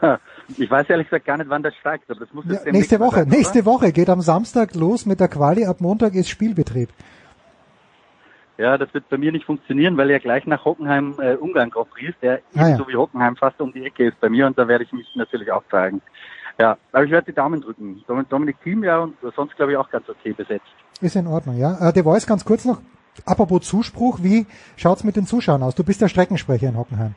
Ich 0.56 0.70
weiß 0.70 0.88
ehrlich 0.90 1.08
gesagt 1.08 1.24
gar 1.26 1.36
nicht, 1.36 1.50
wann 1.50 1.62
das 1.62 1.74
steigt, 1.76 2.10
aber 2.10 2.20
das 2.20 2.32
muss 2.32 2.44
ja, 2.46 2.70
nächste 2.70 3.00
Woche. 3.00 3.20
Sein, 3.20 3.28
nächste 3.28 3.64
Woche 3.64 3.92
geht 3.92 4.08
am 4.08 4.20
Samstag 4.20 4.74
los 4.74 5.06
mit 5.06 5.20
der 5.20 5.28
Quali. 5.28 5.66
Ab 5.66 5.80
Montag 5.80 6.14
ist 6.14 6.28
Spielbetrieb. 6.28 6.88
Ja, 8.58 8.78
das 8.78 8.92
wird 8.94 9.08
bei 9.08 9.18
mir 9.18 9.32
nicht 9.32 9.44
funktionieren, 9.44 9.96
weil 9.96 10.10
ja 10.10 10.18
gleich 10.18 10.46
nach 10.46 10.64
Hockenheim 10.64 11.14
äh, 11.18 11.34
Ungarn 11.34 11.70
Grand 11.70 11.90
Prix 11.90 12.10
ist, 12.10 12.22
der 12.22 12.40
ah, 12.54 12.68
ja. 12.68 12.76
so 12.76 12.88
wie 12.88 12.96
Hockenheim 12.96 13.36
fast 13.36 13.60
um 13.60 13.72
die 13.72 13.84
Ecke 13.84 14.06
ist 14.06 14.18
bei 14.20 14.30
mir 14.30 14.46
und 14.46 14.56
da 14.56 14.66
werde 14.66 14.84
ich 14.84 14.92
mich 14.92 15.06
natürlich 15.14 15.52
auch 15.52 15.62
zeigen. 15.70 16.00
Ja, 16.58 16.78
aber 16.92 17.04
ich 17.04 17.10
werde 17.10 17.26
die 17.26 17.34
Daumen 17.34 17.60
drücken. 17.60 18.02
Dominik 18.30 18.56
Thiem 18.62 18.82
ja 18.82 19.00
und 19.00 19.14
sonst 19.34 19.56
glaube 19.56 19.72
ich 19.72 19.78
auch 19.78 19.90
ganz 19.90 20.08
okay 20.08 20.32
besetzt. 20.32 20.64
Ist 21.02 21.16
in 21.16 21.26
Ordnung, 21.26 21.58
ja. 21.58 21.88
Äh, 21.88 21.92
der 21.92 22.04
Voice 22.04 22.26
ganz 22.26 22.44
kurz 22.44 22.64
noch. 22.64 22.80
Apropos 23.26 23.62
Zuspruch, 23.62 24.20
wie 24.22 24.46
schaut's 24.76 25.04
mit 25.04 25.16
den 25.16 25.26
Zuschauern 25.26 25.62
aus? 25.62 25.74
Du 25.74 25.84
bist 25.84 26.00
der 26.00 26.08
Streckensprecher 26.08 26.68
in 26.68 26.76
Hockenheim. 26.76 27.14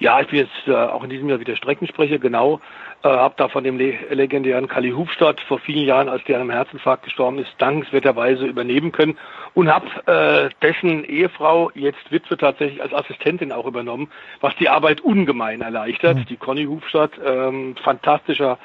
Ja, 0.00 0.18
ich 0.18 0.28
bin 0.28 0.38
jetzt 0.40 0.66
äh, 0.66 0.72
auch 0.72 1.04
in 1.04 1.10
diesem 1.10 1.28
Jahr 1.28 1.40
wieder 1.40 1.54
Streckensprecher, 1.56 2.18
genau. 2.18 2.60
Äh, 3.02 3.08
habe 3.08 3.34
da 3.36 3.48
von 3.48 3.64
dem 3.64 3.76
le 3.76 3.94
legendären 4.10 4.66
Kali 4.66 4.92
Hufstadt 4.92 5.42
vor 5.42 5.58
vielen 5.58 5.84
Jahren, 5.84 6.08
als 6.08 6.24
der 6.24 6.36
an 6.36 6.42
einem 6.42 6.50
Herzinfarkt 6.50 7.04
gestorben 7.04 7.38
ist, 7.38 7.50
dankenswerterweise 7.58 8.46
übernehmen 8.46 8.92
können 8.92 9.18
und 9.52 9.68
habe 9.68 9.86
äh, 10.06 10.48
dessen 10.62 11.04
Ehefrau, 11.04 11.70
jetzt 11.74 12.10
Witwe, 12.10 12.38
tatsächlich 12.38 12.82
als 12.82 12.94
Assistentin 12.94 13.52
auch 13.52 13.66
übernommen, 13.66 14.10
was 14.40 14.56
die 14.56 14.70
Arbeit 14.70 15.02
ungemein 15.02 15.60
erleichtert. 15.60 16.16
Mhm. 16.16 16.24
Die 16.26 16.36
Conny 16.36 16.64
Hufstadt, 16.64 17.12
ähm, 17.22 17.76
fantastischer 17.82 18.58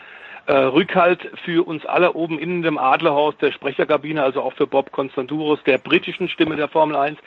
äh, 0.47 0.53
Rückhalt 0.53 1.31
für 1.43 1.65
uns 1.65 1.85
alle 1.85 2.13
oben 2.13 2.39
in 2.39 2.61
dem 2.61 2.77
Adlerhaus 2.77 3.35
der 3.37 3.51
Sprecherkabine, 3.51 4.21
also 4.23 4.41
auch 4.41 4.53
für 4.53 4.67
Bob 4.67 4.91
Konstanturos, 4.91 5.59
der 5.65 5.77
britischen 5.77 6.29
Stimme 6.29 6.55
der 6.55 6.67
Formel 6.67 6.95
1. 6.95 7.17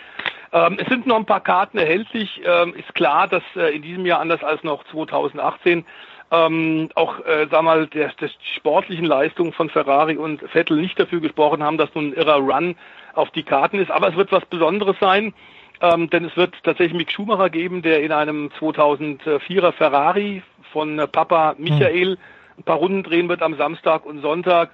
Ähm, 0.52 0.78
es 0.80 0.88
sind 0.88 1.06
noch 1.06 1.16
ein 1.16 1.26
paar 1.26 1.42
Karten 1.42 1.78
erhältlich. 1.78 2.40
Ähm, 2.44 2.74
ist 2.74 2.94
klar, 2.94 3.28
dass 3.28 3.42
äh, 3.56 3.74
in 3.74 3.82
diesem 3.82 4.06
Jahr 4.06 4.20
anders 4.20 4.42
als 4.42 4.62
noch 4.62 4.84
2018 4.84 5.84
ähm, 6.30 6.90
auch, 6.94 7.24
äh, 7.24 7.46
sag 7.50 7.62
mal, 7.62 7.86
der, 7.86 8.12
der 8.20 8.30
sportlichen 8.56 9.06
Leistungen 9.06 9.52
von 9.52 9.70
Ferrari 9.70 10.16
und 10.16 10.42
Vettel 10.50 10.76
nicht 10.76 10.98
dafür 11.00 11.20
gesprochen 11.20 11.62
haben, 11.62 11.78
dass 11.78 11.94
nun 11.94 12.10
ein 12.10 12.12
irrer 12.14 12.36
Run 12.36 12.76
auf 13.14 13.30
die 13.30 13.42
Karten 13.42 13.78
ist. 13.78 13.90
Aber 13.90 14.08
es 14.08 14.16
wird 14.16 14.32
was 14.32 14.44
Besonderes 14.46 14.96
sein. 15.00 15.34
Ähm, 15.80 16.10
denn 16.10 16.24
es 16.24 16.36
wird 16.36 16.56
tatsächlich 16.64 16.96
Mick 16.96 17.12
Schumacher 17.12 17.50
geben, 17.50 17.82
der 17.82 18.02
in 18.02 18.10
einem 18.10 18.50
2004er 18.58 19.72
Ferrari 19.72 20.42
von 20.72 20.98
äh, 20.98 21.06
Papa 21.06 21.54
Michael 21.56 22.18
ein 22.58 22.64
paar 22.64 22.76
Runden 22.76 23.02
drehen 23.02 23.28
wird 23.28 23.42
am 23.42 23.56
Samstag 23.56 24.04
und 24.04 24.20
Sonntag. 24.20 24.70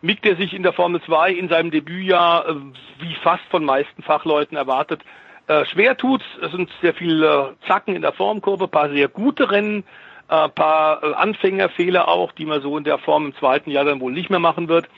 Mick, 0.00 0.22
der 0.22 0.36
sich 0.36 0.54
in 0.54 0.62
der 0.62 0.72
Formel 0.72 1.00
2 1.02 1.32
in 1.32 1.48
seinem 1.48 1.70
Debütjahr, 1.70 2.48
äh, 2.48 2.54
wie 3.00 3.14
fast 3.22 3.44
von 3.50 3.64
meisten 3.64 4.02
Fachleuten 4.02 4.56
erwartet, 4.56 5.02
äh, 5.46 5.64
schwer 5.64 5.96
tut. 5.96 6.22
Es 6.42 6.52
sind 6.52 6.70
sehr 6.82 6.94
viele 6.94 7.56
Zacken 7.66 7.96
in 7.96 8.02
der 8.02 8.12
Formkurve, 8.12 8.68
paar 8.68 8.90
sehr 8.90 9.08
gute 9.08 9.50
Rennen, 9.50 9.84
äh, 10.28 10.48
paar 10.48 11.02
Anfängerfehler 11.18 12.08
auch, 12.08 12.32
die 12.32 12.44
man 12.44 12.60
so 12.60 12.76
in 12.76 12.84
der 12.84 12.98
Form 12.98 13.26
im 13.26 13.34
zweiten 13.36 13.70
Jahr 13.70 13.84
dann 13.84 14.00
wohl 14.00 14.12
nicht 14.12 14.30
mehr 14.30 14.40
machen 14.40 14.68
wird. 14.68 14.88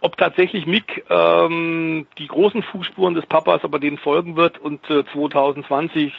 Ob 0.00 0.16
tatsächlich 0.16 0.66
Mick 0.66 1.04
ähm, 1.10 2.06
die 2.18 2.28
großen 2.28 2.62
Fußspuren 2.62 3.14
des 3.14 3.26
Papas 3.26 3.64
aber 3.64 3.80
denen 3.80 3.98
folgen 3.98 4.36
wird 4.36 4.58
und 4.58 4.88
äh, 4.88 5.04
2020 5.12 6.12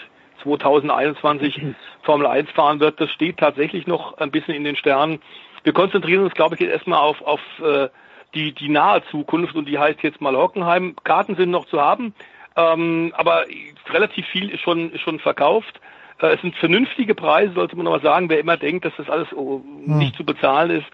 2021 0.44 1.62
Formel 2.04 2.28
1 2.28 2.50
fahren 2.52 2.80
wird, 2.80 3.00
das 3.00 3.10
steht 3.12 3.38
tatsächlich 3.38 3.88
noch 3.88 4.18
ein 4.18 4.32
bisschen 4.32 4.56
in 4.56 4.64
den 4.64 4.76
Sternen. 4.76 5.22
Wir 5.64 5.74
konzentrieren 5.74 6.24
uns, 6.24 6.34
glaube 6.34 6.56
ich, 6.56 6.62
jetzt 6.62 6.72
erstmal 6.72 7.00
auf, 7.00 7.22
auf 7.22 7.42
äh, 7.62 7.90
die, 8.34 8.54
die 8.54 8.70
nahe 8.70 9.04
Zukunft 9.12 9.56
und 9.56 9.66
die 9.66 9.80
heißt 9.80 10.02
jetzt 10.04 10.22
mal 10.22 10.36
Hockenheim. 10.36 10.96
Karten 11.04 11.36
sind 11.36 11.52
noch 11.52 11.66
zu 11.66 11.82
haben, 11.82 12.14
ähm, 12.56 13.14
aber 13.18 13.46
relativ 13.90 14.26
viel 14.28 14.50
ist 14.50 14.62
schon, 14.62 14.92
ist 14.92 15.02
schon 15.02 15.20
verkauft. 15.20 15.80
Äh, 16.22 16.36
es 16.36 16.42
sind 16.42 16.56
vernünftige 16.56 17.16
Preise, 17.16 17.54
sollte 17.54 17.76
man 17.76 17.86
nochmal 17.86 18.02
sagen, 18.02 18.30
wer 18.30 18.40
immer 18.40 18.58
denkt, 18.58 18.86
dass 18.86 18.94
das 18.98 19.10
alles 19.10 19.32
oh, 19.34 19.62
nicht 19.86 20.16
zu 20.16 20.24
bezahlen 20.24 20.72
ist. 20.72 20.88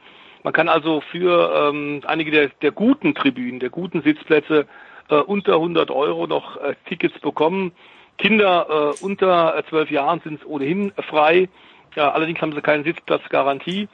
Man 0.44 0.54
kann 0.54 0.70
also 0.70 1.02
für 1.12 1.70
ähm, 1.70 2.02
einige 2.06 2.32
der, 2.32 2.50
der 2.62 2.72
guten 2.72 3.16
Tribünen, 3.16 3.60
der 3.60 3.70
guten 3.70 4.02
Sitzplätze 4.04 4.68
äh, 5.10 5.16
unter 5.16 5.54
100 5.54 5.90
Euro 5.90 6.28
noch 6.28 6.58
äh, 6.58 6.76
Tickets 6.88 7.20
bekommen. 7.20 7.72
Kinder 8.18 8.94
äh, 9.00 9.04
unter 9.04 9.62
zwölf 9.70 9.90
Jahren 9.92 10.22
sind 10.24 10.46
ohnehin 10.46 10.94
frei. 11.10 11.50
Ja, 11.96 12.12
allerdings 12.12 12.42
haben 12.42 12.54
sie 12.54 12.62
keine 12.62 12.84
Sitzplatzgarantie. 12.84 13.88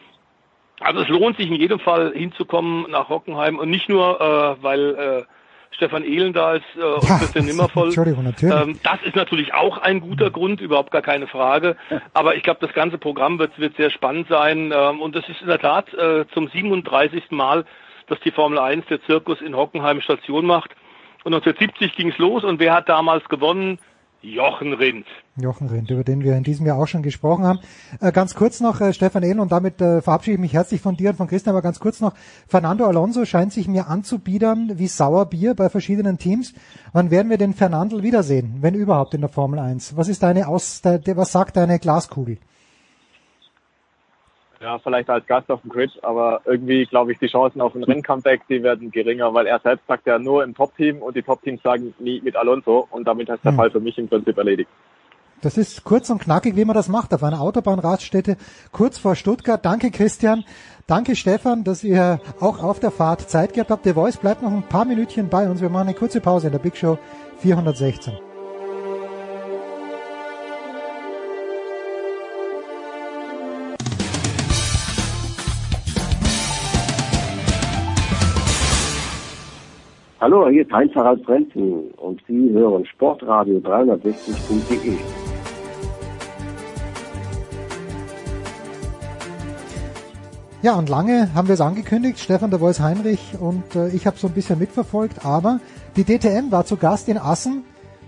Also 0.82 1.02
es 1.02 1.08
lohnt 1.08 1.38
sich 1.38 1.48
in 1.48 1.56
jedem 1.56 1.80
Fall 1.80 2.12
hinzukommen 2.14 2.90
nach 2.90 3.10
Hockenheim 3.10 3.60
und 3.60 3.70
nicht 3.70 3.90
nur, 3.90 4.20
äh, 4.20 4.64
weil 4.64 4.96
äh, 4.96 5.24
Stefan 5.72 6.04
Ehlen 6.04 6.34
da 6.34 6.56
ist 6.56 6.64
äh, 6.78 6.84
und 6.84 7.04
Ja, 7.08 7.18
Christian 7.18 7.46
Nimmervoll. 7.48 7.86
Entschuldigung, 7.86 8.24
natürlich. 8.24 8.56
Ähm, 8.56 8.80
das 8.84 9.02
ist 9.04 9.16
natürlich 9.16 9.54
auch 9.54 9.78
ein 9.78 10.02
guter 10.02 10.30
Grund, 10.30 10.62
überhaupt 10.62 10.92
gar 10.92 11.02
keine 11.02 11.28
Frage. 11.28 11.78
Aber 12.14 12.36
ich 12.36 12.44
glaube, 12.44 12.60
das 12.62 12.74
ganze 12.74 12.98
Programm 12.98 13.40
wird, 13.40 13.58
wird 13.58 13.78
sehr 13.78 13.90
spannend 13.90 14.28
sein. 14.28 14.74
Ähm, 14.76 15.02
und 15.02 15.16
es 15.16 15.28
ist 15.30 15.42
in 15.42 15.48
der 15.48 15.60
Tat 15.60 15.94
äh, 15.94 16.26
zum 16.34 16.50
37. 16.50 17.32
Mal, 17.32 17.66
dass 18.08 18.20
die 18.22 18.32
Formel 18.32 18.60
1 18.60 18.86
der 18.88 19.02
Zirkus 19.04 19.42
in 19.42 19.56
Hockenheim 19.56 20.02
Station 20.02 20.46
macht. 20.46 20.72
Und 21.24 21.34
1970 21.34 21.96
ging 21.96 22.10
es 22.10 22.18
los 22.18 22.44
und 22.44 22.60
wer 22.60 22.74
hat 22.74 22.90
damals 22.90 23.28
gewonnen? 23.30 23.80
Jochen 24.22 24.74
Rindt. 24.74 25.08
Jochen 25.36 25.68
Rindt, 25.68 25.90
über 25.90 26.04
den 26.04 26.24
wir 26.24 26.38
in 26.38 26.44
diesem 26.44 26.66
Jahr 26.66 26.78
auch 26.78 26.88
schon 26.88 27.02
gesprochen 27.02 27.44
haben. 27.44 27.60
Äh, 28.00 28.12
ganz 28.12 28.36
kurz 28.36 28.60
noch, 28.60 28.80
äh, 28.80 28.94
Stefan 28.94 29.24
Ehlen, 29.24 29.40
und 29.40 29.52
damit 29.52 29.82
äh, 29.82 30.02
verabschiede 30.02 30.36
ich 30.36 30.40
mich 30.40 30.54
herzlich 30.54 30.80
von 30.80 30.96
dir 30.96 31.10
und 31.10 31.16
von 31.16 31.28
Christian, 31.28 31.56
aber 31.56 31.64
ganz 31.64 31.80
kurz 31.80 32.02
noch, 32.02 32.14
Fernando 32.48 32.86
Alonso 32.86 33.26
scheint 33.26 33.52
sich 33.52 33.68
mir 33.68 33.88
anzubiedern 33.88 34.74
wie 34.76 34.88
Sauerbier 34.88 35.56
bei 35.56 35.70
verschiedenen 35.70 36.20
Teams. 36.20 36.54
Wann 36.94 37.10
werden 37.10 37.30
wir 37.30 37.38
den 37.38 37.54
Fernandel 37.54 38.04
wiedersehen, 38.04 38.58
wenn 38.62 38.76
überhaupt 38.76 39.16
in 39.16 39.22
der 39.22 39.30
Formel 39.30 39.60
1? 39.60 39.98
Was 39.98 40.08
ist 40.08 40.22
deine 40.22 40.48
Aus, 40.48 40.82
de, 40.82 41.02
was 41.16 41.32
sagt 41.32 41.58
deine 41.58 41.80
Glaskugel? 41.80 42.38
Ja, 44.62 44.78
vielleicht 44.78 45.10
als 45.10 45.26
Gast 45.26 45.50
auf 45.50 45.62
dem 45.62 45.72
Grid, 45.72 45.92
aber 46.04 46.42
irgendwie 46.46 46.86
glaube 46.86 47.12
ich, 47.12 47.18
die 47.20 47.28
Chancen 47.28 47.62
auf 47.62 47.74
ein 47.74 47.84
Renncomeback, 47.84 48.42
die 48.48 48.62
werden 48.62 48.92
geringer, 48.92 49.34
weil 49.34 49.48
er 49.48 49.60
selbst 49.60 49.88
sagt 49.88 50.06
ja 50.06 50.20
nur 50.20 50.44
im 50.44 50.54
Top-Team 50.54 51.02
und 51.02 51.16
die 51.16 51.24
Top-Teams 51.24 51.64
sagen 51.64 51.96
nie 51.98 52.22
mit 52.22 52.36
Alonso 52.36 52.88
und 52.92 53.08
damit 53.08 53.28
ist 53.30 53.44
der 53.44 53.52
Hm. 53.52 53.58
Fall 53.58 53.72
für 53.72 53.80
mich 53.80 53.98
im 53.98 54.08
Prinzip 54.08 54.38
erledigt. 54.38 54.70
Das 55.42 55.58
ist 55.58 55.84
kurz 55.84 56.12
und 56.12 56.22
knackig, 56.22 56.56
wie 56.56 56.66
man 56.66 56.76
das 56.76 56.88
macht, 56.88 57.12
auf 57.16 57.24
einer 57.24 57.42
Autobahnraststätte 57.42 58.38
kurz 58.72 59.00
vor 59.00 59.16
Stuttgart. 59.16 59.66
Danke 59.66 59.90
Christian, 59.90 60.44
danke 60.86 61.16
Stefan, 61.16 61.64
dass 61.64 61.84
ihr 61.84 62.22
auch 62.40 62.62
auf 62.62 62.80
der 62.80 62.92
Fahrt 62.92 63.28
Zeit 63.28 63.54
gehabt 63.54 63.72
habt. 63.72 63.86
Der 63.88 63.96
Voice 63.96 64.18
bleibt 64.18 64.44
noch 64.44 64.52
ein 64.52 64.62
paar 64.62 64.86
Minütchen 64.86 65.30
bei 65.30 65.50
uns. 65.50 65.60
Wir 65.60 65.70
machen 65.70 65.88
eine 65.88 65.98
kurze 65.98 66.22
Pause 66.22 66.48
in 66.48 66.54
der 66.54 66.60
Big 66.60 66.78
Show 66.78 67.00
416. 67.40 68.31
Hallo, 80.22 80.48
hier 80.50 80.62
ist 80.62 80.72
Heinz 80.72 80.94
Harald 80.94 81.26
Frenzen 81.26 81.90
und 81.98 82.22
Sie 82.28 82.52
hören 82.52 82.86
Sportradio 82.86 83.58
360.de. 83.58 84.96
Ja, 90.62 90.76
und 90.76 90.90
lange 90.90 91.34
haben 91.34 91.48
wir 91.48 91.54
es 91.54 91.62
angekündigt, 91.62 92.20
Stefan 92.20 92.52
der 92.52 92.60
Voice 92.60 92.80
Heinrich 92.80 93.34
und 93.40 93.76
äh, 93.76 93.88
ich 93.96 94.06
habe 94.06 94.16
so 94.18 94.28
ein 94.28 94.36
bisschen 94.36 94.60
mitverfolgt, 94.60 95.26
aber 95.26 95.60
die 95.96 96.04
DTM 96.04 96.52
war 96.52 96.66
zu 96.66 96.78
Gast 96.78 97.10
in 97.10 97.18
Assen. 97.18 97.64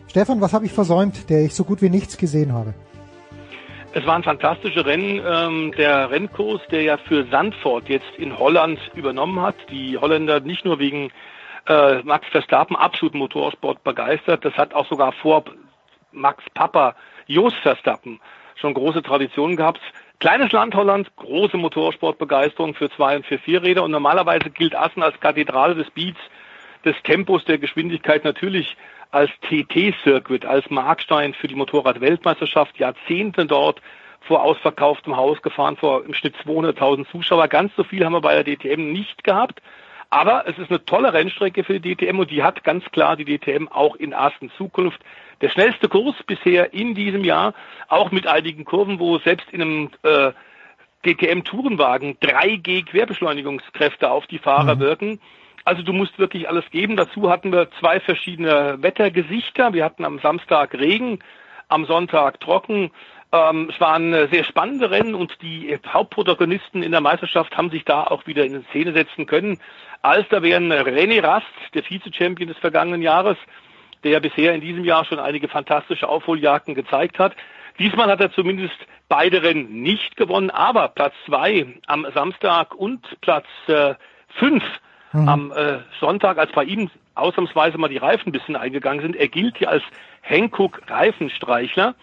Stefan, 0.07 0.39
was 0.39 0.53
habe 0.53 0.65
ich 0.67 0.71
versäumt, 0.71 1.31
der 1.31 1.43
ich 1.45 1.55
so 1.55 1.63
gut 1.63 1.81
wie 1.81 1.89
nichts 1.89 2.19
gesehen 2.19 2.53
habe? 2.53 2.75
Es 3.95 4.05
waren 4.05 4.21
fantastische 4.21 4.85
Rennen. 4.85 5.19
Ähm, 5.25 5.73
der 5.79 6.11
Rennkurs, 6.11 6.61
der 6.69 6.83
ja 6.83 6.97
für 6.97 7.25
Sandford 7.31 7.89
jetzt 7.89 8.15
in 8.17 8.37
Holland 8.37 8.79
übernommen 8.93 9.41
hat. 9.41 9.55
Die 9.71 9.97
Holländer 9.97 10.39
nicht 10.41 10.63
nur 10.63 10.77
wegen 10.77 11.11
äh, 11.67 12.01
Max 12.03 12.27
Verstappen 12.29 12.75
absolut 12.75 13.13
Motorsport 13.13 13.83
begeistert. 13.83 14.43
Das 14.45 14.53
hat 14.55 14.73
auch 14.73 14.87
sogar 14.87 15.11
vor 15.13 15.43
Max 16.11 16.43
Papa 16.53 16.95
Jos 17.27 17.53
Verstappen 17.55 18.19
schon 18.55 18.73
große 18.73 19.01
Traditionen 19.01 19.55
gehabt. 19.55 19.81
Kleines 20.19 20.51
Land 20.51 20.75
Holland, 20.75 21.13
große 21.17 21.57
Motorsportbegeisterung 21.57 22.75
für 22.75 22.89
zwei 22.91 23.15
und 23.17 23.25
für 23.25 23.37
vier 23.37 23.61
Räder 23.61 23.83
und 23.83 23.91
normalerweise 23.91 24.49
gilt 24.49 24.75
Assen 24.75 25.03
als 25.03 25.19
Kathedrale 25.19 25.75
des 25.75 25.89
Beats, 25.91 26.19
des 26.85 26.95
Tempos, 27.03 27.43
der 27.45 27.57
Geschwindigkeit 27.57 28.23
natürlich 28.23 28.77
als 29.11 29.29
TT-Circuit, 29.41 30.45
als 30.45 30.69
Markstein 30.69 31.33
für 31.33 31.47
die 31.47 31.55
Motorrad-Weltmeisterschaft, 31.55 32.77
Jahrzehnte 32.79 33.45
dort 33.45 33.81
vor 34.21 34.43
ausverkauftem 34.43 35.15
Haus 35.15 35.41
gefahren, 35.41 35.75
vor 35.75 36.05
im 36.05 36.13
Schnitt 36.13 36.35
200.000 36.45 37.09
Zuschauer. 37.11 37.47
Ganz 37.47 37.75
so 37.75 37.83
viel 37.83 38.05
haben 38.05 38.13
wir 38.13 38.21
bei 38.21 38.41
der 38.41 38.55
DTM 38.55 38.91
nicht 38.91 39.23
gehabt. 39.23 39.61
Aber 40.13 40.47
es 40.47 40.55
ist 40.59 40.69
eine 40.69 40.85
tolle 40.85 41.11
Rennstrecke 41.11 41.63
für 41.63 41.79
die 41.79 41.95
DTM 41.95 42.19
und 42.19 42.29
die 42.29 42.43
hat 42.43 42.63
ganz 42.63 42.85
klar 42.91 43.15
die 43.15 43.25
DTM 43.25 43.67
auch 43.67 43.95
in 43.95 44.13
Assen 44.13 44.51
Zukunft. 44.55 44.99
Der 45.41 45.49
schnellste 45.49 45.89
Kurs 45.89 46.15
bisher 46.27 46.71
in 46.71 46.93
diesem 46.93 47.23
Jahr, 47.23 47.55
auch 47.87 48.11
mit 48.11 48.27
einigen 48.27 48.63
Kurven, 48.63 48.99
wo 48.99 49.17
selbst 49.17 49.49
in 49.49 49.63
einem 49.63 49.89
äh, 50.03 50.31
DTM-Tourenwagen 51.03 52.19
3G 52.19 52.85
Querbeschleunigungskräfte 52.85 54.11
auf 54.11 54.27
die 54.27 54.37
Fahrer 54.37 54.77
wirken. 54.77 55.19
Also 55.65 55.81
du 55.81 55.93
musst 55.93 56.19
wirklich 56.19 56.47
alles 56.47 56.69
geben. 56.69 56.95
Dazu 56.95 57.31
hatten 57.31 57.51
wir 57.51 57.71
zwei 57.79 57.99
verschiedene 57.99 58.77
Wettergesichter. 58.83 59.73
Wir 59.73 59.83
hatten 59.83 60.05
am 60.05 60.19
Samstag 60.19 60.75
Regen, 60.75 61.23
am 61.69 61.85
Sonntag 61.87 62.39
trocken. 62.39 62.91
Ähm, 63.31 63.71
es 63.73 63.81
waren 63.81 64.13
äh, 64.13 64.27
sehr 64.31 64.43
spannende 64.43 64.91
Rennen 64.91 65.15
und 65.15 65.41
die 65.41 65.75
Hauptprotagonisten 65.87 66.83
in 66.83 66.91
der 66.91 67.01
Meisterschaft 67.01 67.57
haben 67.57 67.71
sich 67.71 67.83
da 67.83 68.03
auch 68.03 68.27
wieder 68.27 68.45
in 68.45 68.63
Szene 68.65 68.93
setzen 68.93 69.25
können. 69.25 69.57
Als 70.03 70.27
da 70.29 70.43
wären 70.43 70.71
René 70.71 71.23
Rast, 71.23 71.47
der 71.73 71.83
Vize-Champion 71.83 72.49
des 72.49 72.57
vergangenen 72.57 73.01
Jahres, 73.01 73.37
der 74.03 74.19
bisher 74.19 74.53
in 74.53 74.61
diesem 74.61 74.85
Jahr 74.85 75.05
schon 75.05 75.17
einige 75.19 75.47
fantastische 75.47 76.07
Aufholjagden 76.07 76.75
gezeigt 76.75 77.17
hat. 77.17 77.35
Diesmal 77.79 78.09
hat 78.11 78.21
er 78.21 78.31
zumindest 78.31 78.75
beide 79.09 79.41
Rennen 79.41 79.81
nicht 79.81 80.15
gewonnen, 80.15 80.51
aber 80.51 80.89
Platz 80.89 81.15
zwei 81.25 81.65
am 81.87 82.05
Samstag 82.13 82.75
und 82.75 83.01
Platz 83.21 83.47
äh, 83.67 83.95
fünf 84.35 84.63
Mhm. 85.13 85.29
am 85.29 85.51
äh, 85.51 85.79
Sonntag, 85.99 86.37
als 86.37 86.51
bei 86.51 86.63
ihm 86.63 86.89
ausnahmsweise 87.15 87.77
mal 87.77 87.87
die 87.87 87.97
Reifen 87.97 88.29
ein 88.29 88.31
bisschen 88.31 88.55
eingegangen 88.55 89.01
sind. 89.01 89.15
Er 89.15 89.27
gilt 89.27 89.57
hier 89.57 89.69
als 89.69 89.83
Hankook 90.23 90.81
Reifenstreichler. 90.87 91.93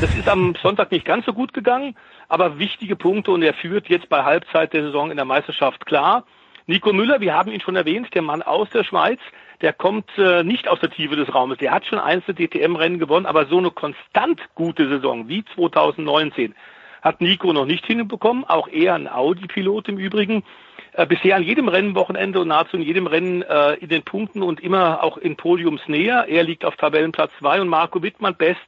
Das 0.00 0.14
ist 0.14 0.28
am 0.28 0.54
Sonntag 0.62 0.92
nicht 0.92 1.04
ganz 1.04 1.26
so 1.26 1.32
gut 1.32 1.52
gegangen, 1.52 1.96
aber 2.28 2.58
wichtige 2.58 2.94
Punkte 2.94 3.32
und 3.32 3.42
er 3.42 3.54
führt 3.54 3.88
jetzt 3.88 4.08
bei 4.08 4.22
Halbzeit 4.22 4.72
der 4.72 4.84
Saison 4.84 5.10
in 5.10 5.16
der 5.16 5.26
Meisterschaft 5.26 5.84
klar. 5.86 6.24
Nico 6.66 6.92
Müller, 6.92 7.20
wir 7.20 7.34
haben 7.34 7.50
ihn 7.50 7.60
schon 7.60 7.76
erwähnt, 7.76 8.14
der 8.14 8.22
Mann 8.22 8.42
aus 8.42 8.70
der 8.70 8.84
Schweiz, 8.84 9.18
der 9.60 9.72
kommt 9.72 10.10
äh, 10.16 10.44
nicht 10.44 10.68
aus 10.68 10.80
der 10.80 10.90
Tiefe 10.90 11.16
des 11.16 11.34
Raumes. 11.34 11.58
Der 11.58 11.72
hat 11.72 11.86
schon 11.86 11.98
einzelne 11.98 12.34
DTM-Rennen 12.34 12.98
gewonnen, 12.98 13.26
aber 13.26 13.46
so 13.46 13.58
eine 13.58 13.70
konstant 13.70 14.40
gute 14.54 14.88
Saison 14.88 15.28
wie 15.28 15.44
2019 15.54 16.54
hat 17.02 17.20
Nico 17.20 17.52
noch 17.52 17.66
nicht 17.66 17.84
hinbekommen. 17.86 18.44
Auch 18.44 18.68
er 18.68 18.94
ein 18.94 19.08
Audi-Pilot 19.08 19.88
im 19.88 19.98
Übrigen. 19.98 20.44
Äh, 20.92 21.06
bisher 21.06 21.36
an 21.36 21.42
jedem 21.42 21.68
Rennwochenende 21.68 22.40
und 22.40 22.48
nahezu 22.48 22.76
in 22.76 22.82
jedem 22.82 23.06
Rennen 23.06 23.42
äh, 23.42 23.74
in 23.74 23.88
den 23.88 24.02
Punkten 24.02 24.42
und 24.42 24.60
immer 24.60 25.02
auch 25.02 25.16
in 25.16 25.36
Podiumsnähe. 25.36 26.26
Er 26.28 26.44
liegt 26.44 26.64
auf 26.64 26.76
Tabellenplatz 26.76 27.32
zwei 27.38 27.60
und 27.60 27.68
Marco 27.68 28.02
Wittmann 28.02 28.36
best, 28.36 28.60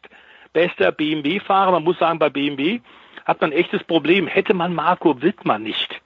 bester 0.52 0.90
BMW-Fahrer. 0.90 1.70
Man 1.72 1.84
muss 1.84 1.98
sagen, 1.98 2.18
bei 2.18 2.30
BMW 2.30 2.80
hat 3.24 3.40
man 3.40 3.50
ein 3.50 3.56
echtes 3.56 3.84
Problem. 3.84 4.26
Hätte 4.26 4.54
man 4.54 4.74
Marco 4.74 5.22
Wittmann 5.22 5.62
nicht, 5.62 6.00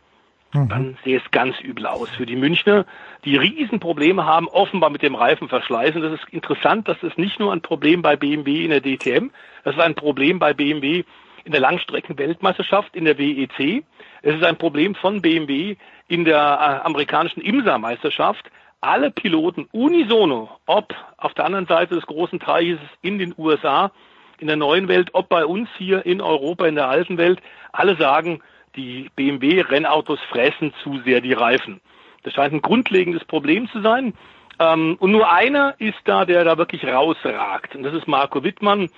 dann 0.52 0.96
sähe 1.04 1.18
es 1.18 1.30
ganz 1.30 1.60
übel 1.60 1.86
aus 1.86 2.08
für 2.10 2.24
die 2.24 2.36
Münchner, 2.36 2.86
die 3.24 3.36
Riesenprobleme 3.36 4.24
haben, 4.24 4.48
offenbar 4.48 4.88
mit 4.88 5.02
dem 5.02 5.14
Reifenverschleiß. 5.14 5.94
Und 5.94 6.02
das 6.02 6.14
ist 6.14 6.28
interessant, 6.30 6.88
dass 6.88 7.02
es 7.02 7.16
nicht 7.18 7.38
nur 7.38 7.52
ein 7.52 7.60
Problem 7.60 8.00
bei 8.00 8.16
BMW 8.16 8.64
in 8.64 8.70
der 8.70 8.80
DTM, 8.80 9.30
das 9.64 9.74
ist 9.74 9.80
ein 9.80 9.94
Problem 9.94 10.38
bei 10.38 10.54
BMW 10.54 11.04
in 11.44 11.52
der 11.52 11.60
Langstreckenweltmeisterschaft, 11.60 12.94
in 12.96 13.04
der 13.04 13.18
WEC. 13.18 13.84
Es 14.22 14.34
ist 14.36 14.44
ein 14.44 14.56
Problem 14.56 14.94
von 14.94 15.22
BMW 15.22 15.76
in 16.06 16.24
der 16.24 16.36
äh, 16.36 16.86
amerikanischen 16.86 17.40
IMSA-Meisterschaft. 17.40 18.50
Alle 18.80 19.10
Piloten 19.10 19.68
unisono, 19.72 20.50
ob 20.66 20.94
auf 21.16 21.34
der 21.34 21.44
anderen 21.44 21.66
Seite 21.66 21.94
des 21.94 22.06
großen 22.06 22.38
Dreiecks 22.38 22.80
in 23.02 23.18
den 23.18 23.34
USA, 23.36 23.90
in 24.38 24.46
der 24.46 24.56
neuen 24.56 24.88
Welt, 24.88 25.10
ob 25.14 25.28
bei 25.28 25.44
uns 25.44 25.68
hier 25.76 26.06
in 26.06 26.20
Europa, 26.20 26.66
in 26.66 26.76
der 26.76 26.88
alten 26.88 27.18
Welt, 27.18 27.40
alle 27.72 27.96
sagen, 27.96 28.40
die 28.78 29.10
BMW-Rennautos 29.16 30.20
fressen 30.30 30.72
zu 30.82 31.00
sehr 31.04 31.20
die 31.20 31.32
Reifen. 31.32 31.80
Das 32.22 32.32
scheint 32.32 32.54
ein 32.54 32.62
grundlegendes 32.62 33.24
Problem 33.24 33.68
zu 33.68 33.82
sein. 33.82 34.14
Ähm, 34.60 34.96
und 35.00 35.10
nur 35.10 35.30
einer 35.32 35.74
ist 35.78 35.98
da, 36.04 36.24
der 36.24 36.44
da 36.44 36.56
wirklich 36.56 36.84
rausragt. 36.84 37.74
Und 37.74 37.82
das 37.82 37.94
ist 37.94 38.06
Marco 38.06 38.42
Wittmann. 38.44 38.88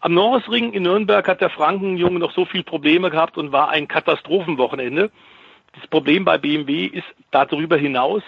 Am 0.00 0.14
Norrisring 0.14 0.72
in 0.72 0.82
Nürnberg 0.82 1.26
hat 1.26 1.40
der 1.40 1.50
Frankenjunge 1.50 2.18
noch 2.18 2.32
so 2.32 2.44
viel 2.44 2.62
Probleme 2.62 3.10
gehabt 3.10 3.36
und 3.38 3.52
war 3.52 3.70
ein 3.70 3.88
Katastrophenwochenende. 3.88 5.10
Das 5.74 5.86
Problem 5.88 6.24
bei 6.24 6.38
BMW 6.38 6.86
ist 6.86 7.06
darüber 7.30 7.76
hinaus, 7.76 8.22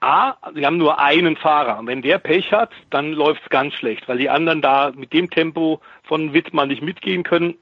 A, 0.00 0.34
sie 0.54 0.64
haben 0.64 0.78
nur 0.78 0.98
einen 0.98 1.36
Fahrer. 1.36 1.78
Und 1.78 1.86
wenn 1.86 2.00
der 2.00 2.18
Pech 2.18 2.52
hat, 2.52 2.70
dann 2.88 3.12
läuft 3.12 3.42
es 3.42 3.50
ganz 3.50 3.74
schlecht, 3.74 4.08
weil 4.08 4.18
die 4.18 4.30
anderen 4.30 4.62
da 4.62 4.92
mit 4.94 5.12
dem 5.12 5.28
Tempo 5.30 5.80
von 6.04 6.32
Wittmann 6.32 6.68
nicht 6.68 6.82
mitgehen 6.82 7.22
können. 7.22 7.56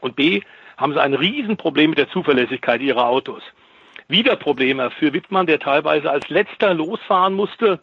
Und 0.00 0.14
B, 0.14 0.42
haben 0.82 0.92
sie 0.92 1.00
ein 1.00 1.14
Riesenproblem 1.14 1.90
mit 1.90 1.98
der 1.98 2.10
Zuverlässigkeit 2.10 2.80
ihrer 2.80 3.08
Autos. 3.08 3.42
Wieder 4.08 4.36
Probleme 4.36 4.90
für 4.90 5.12
Wittmann, 5.12 5.46
der 5.46 5.58
teilweise 5.58 6.10
als 6.10 6.28
letzter 6.28 6.74
losfahren 6.74 7.34
musste. 7.34 7.80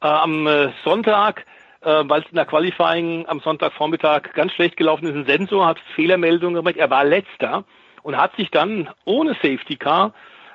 Äh, 0.00 0.06
am 0.06 0.46
äh, 0.46 0.70
Sonntag 0.84 1.44
äh, 1.80 2.02
weil 2.08 2.22
es 2.22 2.28
in 2.28 2.36
der 2.36 2.46
Qualifying 2.46 3.26
am 3.26 3.40
Sonntagvormittag 3.40 4.32
ganz 4.34 4.52
schlecht 4.52 4.76
gelaufen 4.76 5.06
ist. 5.06 5.14
Ein 5.14 5.26
Sensor 5.26 5.66
hat 5.66 5.78
Fehlermeldungen 5.94 6.56
gemacht. 6.56 6.76
Er 6.76 6.90
war 6.90 7.04
letzter 7.04 7.64
und 8.02 8.16
hat 8.16 8.34
sich 8.36 8.50
dann 8.50 8.88
ohne 9.04 9.34
Safety 9.34 9.76
Car 9.76 10.12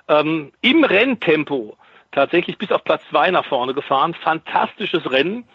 ähm, 0.07 0.51
im 0.61 0.83
Renntempo 0.83 1.77
tatsächlich 2.11 2.57
bis 2.57 2.71
auf 2.71 2.83
Platz 2.83 3.03
zwei 3.09 3.31
nach 3.31 3.45
vorne 3.45 3.73
gefahren. 3.73 4.13
Fantastisches 4.13 5.09
Rennen. 5.09 5.45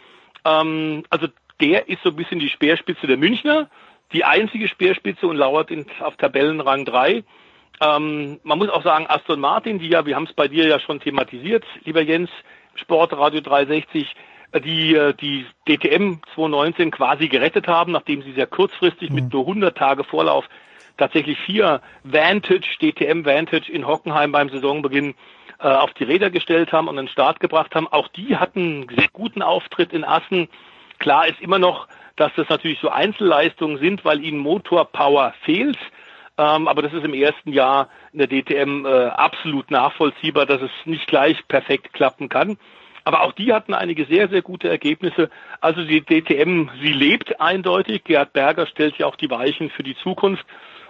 Ähm, 0.44 1.04
also 1.10 1.28
der 1.60 1.88
ist 1.88 2.02
so 2.02 2.10
ein 2.10 2.16
bisschen 2.16 2.40
die 2.40 2.48
Speerspitze 2.48 3.06
der 3.06 3.16
Münchner, 3.16 3.68
die 4.12 4.24
einzige 4.24 4.68
Speerspitze 4.68 5.26
und 5.26 5.36
lauert 5.36 5.70
in, 5.70 5.86
auf 6.00 6.16
Tabellenrang 6.16 6.84
drei. 6.84 7.24
Ähm, 7.80 8.40
man 8.42 8.58
muss 8.58 8.70
auch 8.70 8.82
sagen, 8.82 9.06
Aston 9.08 9.40
Martin, 9.40 9.78
die 9.78 9.88
ja, 9.88 10.04
wir 10.06 10.16
haben 10.16 10.24
es 10.24 10.32
bei 10.32 10.48
dir 10.48 10.66
ja 10.66 10.80
schon 10.80 11.00
thematisiert, 11.00 11.64
lieber 11.84 12.02
Jens, 12.02 12.30
Sportradio 12.74 13.40
360, 13.40 14.14
äh, 14.52 14.60
die 14.60 14.94
äh, 14.94 15.14
die 15.14 15.46
DTM 15.68 16.20
2019 16.34 16.90
quasi 16.90 17.28
gerettet 17.28 17.68
haben, 17.68 17.92
nachdem 17.92 18.22
sie 18.22 18.32
sehr 18.32 18.46
kurzfristig 18.46 19.10
mhm. 19.10 19.14
mit 19.14 19.32
nur 19.32 19.42
100 19.42 19.76
Tage 19.76 20.04
Vorlauf 20.04 20.48
tatsächlich 20.96 21.38
vier 21.38 21.80
Vantage, 22.02 22.76
DTM 22.80 23.24
Vantage 23.24 23.70
in 23.70 23.86
Hockenheim 23.86 24.32
beim 24.32 24.50
Saisonbeginn 24.50 25.14
äh, 25.60 25.68
auf 25.68 25.92
die 25.94 26.04
Räder 26.04 26.30
gestellt 26.30 26.72
haben 26.72 26.88
und 26.88 26.98
einen 26.98 27.08
Start 27.08 27.40
gebracht 27.40 27.74
haben. 27.74 27.88
Auch 27.88 28.08
die 28.08 28.36
hatten 28.36 28.60
einen 28.60 28.88
sehr 28.88 29.08
guten 29.12 29.42
Auftritt 29.42 29.92
in 29.92 30.04
Assen. 30.04 30.48
Klar 30.98 31.28
ist 31.28 31.40
immer 31.40 31.58
noch, 31.58 31.88
dass 32.18 32.32
das 32.36 32.48
natürlich 32.48 32.80
so 32.80 32.88
Einzelleistungen 32.88 33.78
sind, 33.78 34.04
weil 34.04 34.24
ihnen 34.24 34.38
Motorpower 34.38 35.34
fehlt. 35.44 35.78
Ähm, 36.36 36.68
aber 36.68 36.82
das 36.82 36.92
ist 36.92 37.04
im 37.04 37.14
ersten 37.14 37.52
Jahr 37.52 37.88
in 38.12 38.20
der 38.20 38.28
DTM 38.28 38.86
äh, 38.86 39.06
absolut 39.06 39.70
nachvollziehbar, 39.70 40.46
dass 40.46 40.62
es 40.62 40.70
nicht 40.84 41.06
gleich 41.08 41.36
perfekt 41.48 41.92
klappen 41.92 42.28
kann. 42.28 42.56
Aber 43.04 43.22
auch 43.22 43.32
die 43.32 43.52
hatten 43.52 43.74
einige 43.74 44.04
sehr, 44.04 44.28
sehr 44.28 44.42
gute 44.42 44.68
Ergebnisse. 44.68 45.30
Also 45.60 45.82
die 45.82 46.02
DTM, 46.02 46.68
sie 46.82 46.92
lebt 46.92 47.40
eindeutig. 47.40 48.04
Gerhard 48.04 48.34
Berger 48.34 48.66
stellt 48.66 48.98
ja 48.98 49.06
auch 49.06 49.16
die 49.16 49.30
Weichen 49.30 49.70
für 49.70 49.82
die 49.82 49.96
Zukunft. 49.96 50.44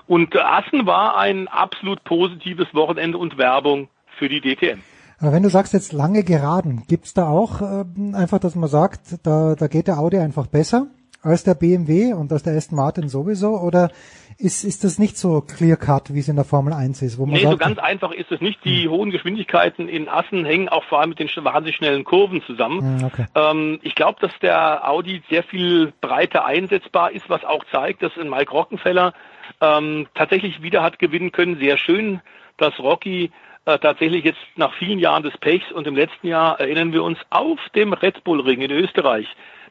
Und 0.07 0.37
Assen 0.37 0.87
war 0.87 1.17
ein 1.17 1.49
absolut 1.49 2.03
positives 2.05 2.67
Wochenende 2.75 3.19
und 3.19 3.39
Werbung 3.39 3.89
für 4.19 4.29
die 4.29 4.41
DTM. 4.41 4.81
Aber 5.21 5.33
wenn 5.33 5.43
du 5.43 5.51
sagst 5.51 5.73
jetzt 5.73 5.93
lange 5.93 6.25
Geraden, 6.25 6.85
gibt's 6.89 7.15
da 7.15 7.29
auch 7.29 7.61
äh, 7.61 7.85
einfach, 8.15 8.39
dass 8.39 8.55
man 8.55 8.69
sagt, 8.69 9.01
da, 9.25 9.55
da 9.55 9.67
geht 9.67 9.87
der 9.87 9.99
Audi 9.99 10.19
einfach 10.19 10.47
besser 10.47 10.89
als 11.23 11.45
der 11.45 11.55
BMW 11.55 12.13
und 12.13 12.33
als 12.33 12.43
der 12.43 12.57
Aston 12.57 12.77
Martin 12.77 13.09
sowieso? 13.09 13.59
Oder 13.59 13.91
ist, 14.39 14.63
ist 14.63 14.85
das 14.85 14.99
nicht 14.99 15.17
so 15.17 15.41
clear 15.41 15.77
cut, 15.77 16.15
wie 16.15 16.21
es 16.21 16.29
in 16.29 16.37
der 16.37 16.45
Formel 16.45 16.73
1 16.73 17.03
ist? 17.03 17.19
Wo 17.19 17.27
man 17.27 17.35
nee, 17.35 17.43
sagt, 17.43 17.53
so 17.53 17.59
ganz 17.59 17.79
einfach 17.79 18.13
ist 18.13 18.31
es 18.31 18.41
nicht. 18.41 18.65
Die 18.65 18.85
hm. 18.85 18.91
hohen 18.91 19.11
Geschwindigkeiten 19.11 19.89
in 19.89 20.09
Assen 20.09 20.45
hängen 20.45 20.69
auch 20.69 20.85
vor 20.85 21.01
allem 21.01 21.11
mit 21.11 21.19
den 21.19 21.29
wahnsinnig 21.29 21.77
schnellen 21.77 22.05
Kurven 22.05 22.43
zusammen. 22.43 23.01
Hm, 23.01 23.05
okay. 23.05 23.27
Ähm, 23.35 23.81
ich 23.83 23.95
glaube, 23.95 24.19
dass 24.21 24.33
der 24.41 24.89
Audi 24.89 25.23
sehr 25.29 25.43
viel 25.43 25.93
breiter 26.01 26.45
einsetzbar 26.45 27.11
ist, 27.11 27.29
was 27.29 27.45
auch 27.45 27.65
zeigt, 27.73 28.03
dass 28.03 28.17
in 28.17 28.31
Mike 28.31 28.53
Rockenfeller 28.53 29.13
ähm, 29.61 30.07
tatsächlich 30.15 30.63
wieder 30.63 30.83
hat 30.83 30.99
gewinnen 30.99 31.33
können. 31.33 31.59
Sehr 31.59 31.77
schön, 31.77 32.21
dass 32.59 32.79
Rocky 32.79 33.33
äh, 33.65 33.79
tatsächlich 33.79 34.25
jetzt 34.25 34.39
nach 34.57 34.73
vielen 34.75 34.99
Jahren 34.99 35.23
des 35.23 35.37
Pechs 35.39 35.71
und 35.73 35.87
im 35.87 35.97
letzten 35.97 36.29
Jahr 36.29 36.61
erinnern 36.61 36.93
wir 36.93 37.03
uns 37.03 37.19
auf 37.31 37.59
dem 37.75 37.93
Red 37.93 38.23
Bull 38.25 38.41
Ring 38.41 38.61
in 38.61 38.71
Österreich. 38.71 39.27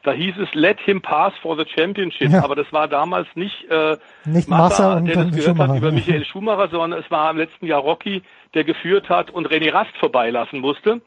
Da 0.08 0.14
hieß 0.14 0.38
es 0.38 0.54
Let 0.54 0.80
him 0.80 1.02
pass 1.02 1.34
for 1.42 1.54
the 1.54 1.66
championship, 1.66 2.30
ja. 2.30 2.42
aber 2.42 2.56
das 2.56 2.72
war 2.72 2.88
damals 2.88 3.28
nicht 3.34 3.70
äh, 3.70 3.98
nicht 4.24 4.48
Massa, 4.48 4.96
und 4.96 5.04
der 5.04 5.16
das 5.16 5.26
gehört 5.32 5.44
Schumacher. 5.44 5.68
hat 5.68 5.76
über 5.76 5.92
Michael 5.92 6.24
Schumacher, 6.24 6.68
sondern 6.70 6.98
es 6.98 7.10
war 7.10 7.30
im 7.30 7.36
letzten 7.36 7.66
Jahr 7.66 7.82
Rocky, 7.82 8.22
der 8.54 8.64
geführt 8.64 9.10
hat 9.10 9.30
und 9.30 9.50
René 9.50 9.70
Rast 9.70 9.94
vorbeilassen 10.00 10.60
musste. 10.60 11.02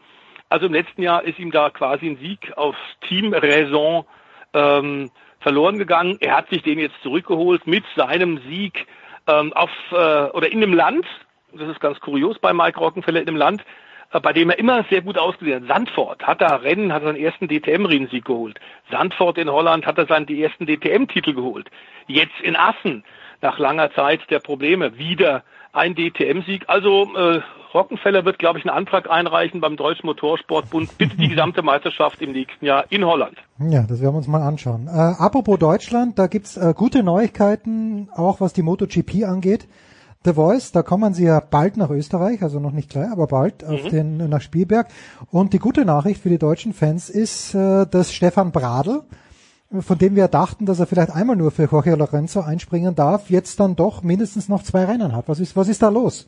Also 0.49 0.67
im 0.67 0.73
letzten 0.73 1.01
Jahr 1.01 1.23
ist 1.23 1.39
ihm 1.39 1.49
da 1.49 1.71
quasi 1.71 2.09
ein 2.09 2.17
Sieg 2.17 2.55
auf 2.55 2.75
Team 3.07 3.33
Raison 3.33 4.05
ähm, 4.53 5.09
verloren 5.39 5.79
gegangen. 5.79 6.17
Er 6.19 6.37
hat 6.37 6.49
sich 6.51 6.61
den 6.61 6.77
jetzt 6.77 7.01
zurückgeholt 7.01 7.65
mit 7.65 7.83
seinem 7.95 8.39
Sieg 8.47 8.85
ähm, 9.25 9.51
auf 9.53 9.71
äh, 9.93 9.95
oder 9.95 10.51
in 10.51 10.61
dem 10.61 10.75
Land, 10.75 11.07
das 11.53 11.69
ist 11.69 11.79
ganz 11.79 11.99
kurios 12.01 12.37
bei 12.37 12.53
Mike 12.53 12.79
Rockenfeller 12.79 13.21
in 13.21 13.25
dem 13.25 13.35
Land, 13.35 13.63
bei 14.19 14.33
dem 14.33 14.49
er 14.49 14.59
immer 14.59 14.83
sehr 14.89 15.01
gut 15.01 15.17
ausgesehen 15.17 15.63
hat. 15.63 15.75
Sandford 15.75 16.23
hat 16.23 16.41
da 16.41 16.55
Rennen, 16.57 16.91
hat 16.91 17.03
seinen 17.03 17.17
ersten 17.17 17.47
DTM-Rennsieg 17.47 18.25
geholt. 18.25 18.59
Sandford 18.91 19.37
in 19.37 19.49
Holland 19.49 19.85
hat 19.85 19.97
er 19.97 20.05
seinen 20.05 20.27
ersten 20.27 20.65
DTM-Titel 20.65 21.33
geholt. 21.33 21.69
Jetzt 22.07 22.39
in 22.43 22.55
Assen, 22.55 23.03
nach 23.41 23.57
langer 23.57 23.91
Zeit 23.93 24.19
der 24.29 24.39
Probleme, 24.39 24.97
wieder 24.97 25.43
ein 25.73 25.95
DTM-Sieg. 25.95 26.65
Also 26.67 27.07
äh, 27.15 27.41
Rockenfeller 27.73 28.25
wird, 28.25 28.39
glaube 28.39 28.59
ich, 28.59 28.65
einen 28.65 28.75
Antrag 28.75 29.09
einreichen 29.09 29.61
beim 29.61 29.77
Deutschen 29.77 30.05
Motorsportbund. 30.05 30.97
Bitte 30.97 31.15
die 31.15 31.29
gesamte 31.29 31.61
Meisterschaft 31.61 32.21
im 32.21 32.33
nächsten 32.33 32.65
Jahr 32.65 32.85
in 32.89 33.05
Holland. 33.05 33.37
Ja, 33.59 33.83
das 33.83 34.01
werden 34.01 34.13
wir 34.13 34.17
uns 34.17 34.27
mal 34.27 34.41
anschauen. 34.41 34.87
Äh, 34.87 34.91
apropos 34.91 35.57
Deutschland, 35.57 36.19
da 36.19 36.27
gibt's 36.27 36.57
äh, 36.57 36.73
gute 36.75 37.03
Neuigkeiten, 37.03 38.09
auch 38.13 38.41
was 38.41 38.53
die 38.53 38.61
MotoGP 38.61 39.23
angeht. 39.25 39.67
The 40.23 40.33
Voice, 40.33 40.71
da 40.71 40.83
kommen 40.83 41.15
sie 41.15 41.25
ja 41.25 41.39
bald 41.39 41.77
nach 41.77 41.89
Österreich, 41.89 42.43
also 42.43 42.59
noch 42.59 42.73
nicht 42.73 42.91
gleich, 42.91 43.09
aber 43.11 43.25
bald 43.25 43.67
mhm. 43.67 43.73
auf 43.73 43.87
den, 43.87 44.17
nach 44.29 44.41
Spielberg. 44.41 44.87
Und 45.31 45.53
die 45.53 45.59
gute 45.59 45.83
Nachricht 45.83 46.21
für 46.21 46.29
die 46.29 46.37
deutschen 46.37 46.73
Fans 46.73 47.09
ist, 47.09 47.55
äh, 47.55 47.87
dass 47.87 48.13
Stefan 48.13 48.51
Bradl, 48.51 49.01
von 49.79 49.97
dem 49.97 50.15
wir 50.15 50.27
dachten, 50.27 50.65
dass 50.67 50.79
er 50.79 50.85
vielleicht 50.85 51.11
einmal 51.11 51.35
nur 51.35 51.49
für 51.49 51.63
Jorge 51.63 51.95
Lorenzo 51.95 52.41
einspringen 52.41 52.93
darf, 52.93 53.29
jetzt 53.31 53.59
dann 53.59 53.75
doch 53.75 54.03
mindestens 54.03 54.47
noch 54.47 54.61
zwei 54.61 54.85
Rennen 54.85 55.15
hat. 55.15 55.27
Was 55.27 55.39
ist, 55.39 55.55
was 55.55 55.67
ist 55.67 55.81
da 55.81 55.89
los? 55.89 56.27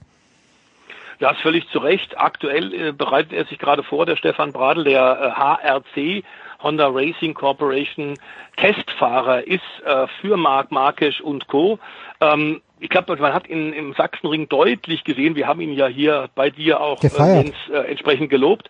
Ja, 1.19 1.29
ist 1.29 1.41
völlig 1.41 1.69
zu 1.69 1.77
Recht. 1.77 2.17
Aktuell 2.17 2.73
äh, 2.73 2.91
bereitet 2.93 3.33
er 3.33 3.45
sich 3.45 3.59
gerade 3.59 3.83
vor, 3.83 4.07
der 4.07 4.15
Stefan 4.15 4.53
Bradl, 4.53 4.85
der 4.85 5.35
äh, 5.37 6.19
HRC, 6.19 6.23
Honda 6.63 6.87
Racing 6.87 7.35
Corporation 7.35 8.15
Testfahrer 8.57 9.45
ist 9.45 9.61
äh, 9.85 10.07
für 10.19 10.35
Marc 10.35 10.71
Marquez 10.71 11.19
und 11.19 11.47
Co. 11.47 11.77
Ähm, 12.21 12.61
ich 12.83 12.89
glaube, 12.89 13.15
man 13.15 13.33
hat 13.33 13.47
ihn 13.47 13.71
im 13.71 13.93
Sachsenring 13.93 14.49
deutlich 14.49 15.05
gesehen. 15.05 15.37
Wir 15.37 15.47
haben 15.47 15.61
ihn 15.61 15.71
ja 15.71 15.87
hier 15.87 16.29
bei 16.35 16.49
dir 16.49 16.81
auch 16.81 17.01
äh, 17.01 17.07
Jens, 17.07 17.55
äh, 17.71 17.77
entsprechend 17.89 18.29
gelobt. 18.29 18.69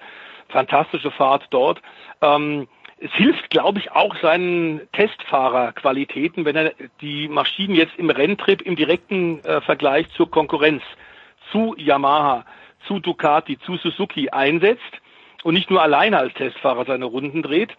Fantastische 0.49 1.09
Fahrt 1.09 1.47
dort. 1.49 1.81
Ähm, 2.21 2.67
es 2.99 3.11
hilft, 3.13 3.49
glaube 3.49 3.79
ich, 3.79 3.91
auch 3.91 4.15
seinen 4.21 4.81
Testfahrerqualitäten, 4.91 6.45
wenn 6.45 6.55
er 6.55 6.73
die 7.01 7.27
Maschinen 7.27 7.73
jetzt 7.73 7.95
im 7.97 8.11
Renntrip 8.11 8.61
im 8.61 8.75
direkten 8.75 9.43
äh, 9.43 9.61
Vergleich 9.61 10.07
zur 10.15 10.29
Konkurrenz 10.29 10.83
zu 11.51 11.73
Yamaha, 11.75 12.45
zu 12.85 12.99
Ducati, 12.99 13.57
zu 13.65 13.77
Suzuki 13.77 14.29
einsetzt 14.29 15.01
und 15.41 15.55
nicht 15.55 15.71
nur 15.71 15.81
alleine 15.81 16.19
als 16.19 16.35
Testfahrer 16.35 16.85
seine 16.85 17.05
Runden 17.05 17.41
dreht. 17.41 17.71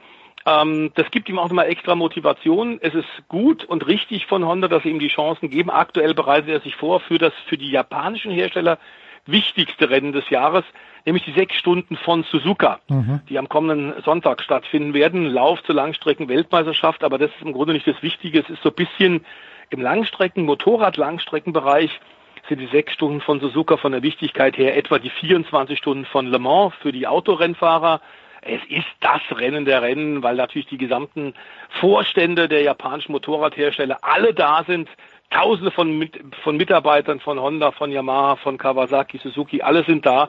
Ähm, 0.47 0.93
das 0.95 1.11
gibt 1.11 1.29
ihm 1.29 1.39
auch 1.39 1.49
nochmal 1.49 1.69
extra 1.69 1.95
Motivation. 1.95 2.79
Es 2.83 2.95
ist 2.95 3.09
gut 3.29 3.65
und 3.65 3.87
richtig 3.87 4.27
von 4.27 4.45
Honda, 4.47 4.69
dass 4.69 4.83
sie 4.83 4.91
ihm 4.91 4.99
die 4.99 5.09
Chancen 5.09 5.51
geben. 5.51 5.71
Aktuell 5.71 6.15
bereitet 6.15 6.51
er 6.51 6.61
sich 6.61 6.77
vor 6.77 7.01
für 7.01 7.19
das 7.19 7.33
für 7.47 7.57
die 7.57 7.71
japanischen 7.71 8.31
Hersteller 8.31 8.79
wichtigste 9.27 9.89
Rennen 9.89 10.13
des 10.13 10.29
Jahres, 10.29 10.65
nämlich 11.07 11.25
die 11.25 11.33
sechs 11.33 11.57
Stunden 11.57 11.97
von 11.97 12.25
Suzuka, 12.25 12.81
mhm. 12.89 13.21
die 13.29 13.39
am 13.39 13.49
kommenden 13.49 13.95
Sonntag 14.05 14.43
stattfinden 14.43 14.93
werden. 14.93 15.25
Lauf 15.27 15.63
zur 15.65 15.75
Langstrecken-Weltmeisterschaft, 15.75 17.03
aber 17.03 17.17
das 17.17 17.31
ist 17.31 17.43
im 17.43 17.53
Grunde 17.53 17.73
nicht 17.73 17.87
das 17.87 18.03
Wichtige. 18.03 18.41
Es 18.41 18.51
ist 18.51 18.63
so 18.63 18.69
ein 18.69 18.75
bisschen 18.75 19.25
im 19.71 19.81
Langstrecken-, 19.81 20.45
Motorrad-Langstreckenbereich 20.45 22.01
sind 22.49 22.61
die 22.61 22.67
sechs 22.67 22.93
Stunden 22.93 23.23
von 23.23 23.41
Suzuka 23.41 23.79
von 23.79 23.93
der 23.93 24.03
Wichtigkeit 24.03 24.59
her 24.59 24.77
etwa 24.77 24.99
die 24.99 25.09
24 25.09 25.79
Stunden 25.79 26.05
von 26.05 26.27
Le 26.27 26.39
Mans 26.39 26.75
für 26.83 26.93
die 26.93 27.07
Autorennfahrer. 27.07 28.03
Es 28.47 28.61
ist 28.69 28.87
das 29.01 29.23
Rennen 29.31 29.65
der 29.65 29.81
Rennen, 29.81 30.23
weil 30.23 30.37
natürlich 30.37 30.67
die 30.69 30.77
gesamten 30.77 31.35
Vorstände 31.81 32.47
der 32.47 32.63
japanischen 32.63 33.13
Motorradhersteller 33.13 33.99
alle 34.03 34.35
da 34.35 34.65
sind. 34.67 34.89
Tausende 35.31 35.71
von, 35.71 36.11
von 36.43 36.57
Mitarbeitern 36.57 37.21
von 37.21 37.41
Honda, 37.41 37.73
von 37.73 37.91
Yamaha, 37.91 38.37
von 38.37 38.59
Kawasaki, 38.59 39.19
Suzuki, 39.19 39.63
alle 39.63 39.83
sind 39.85 40.05
da. 40.05 40.29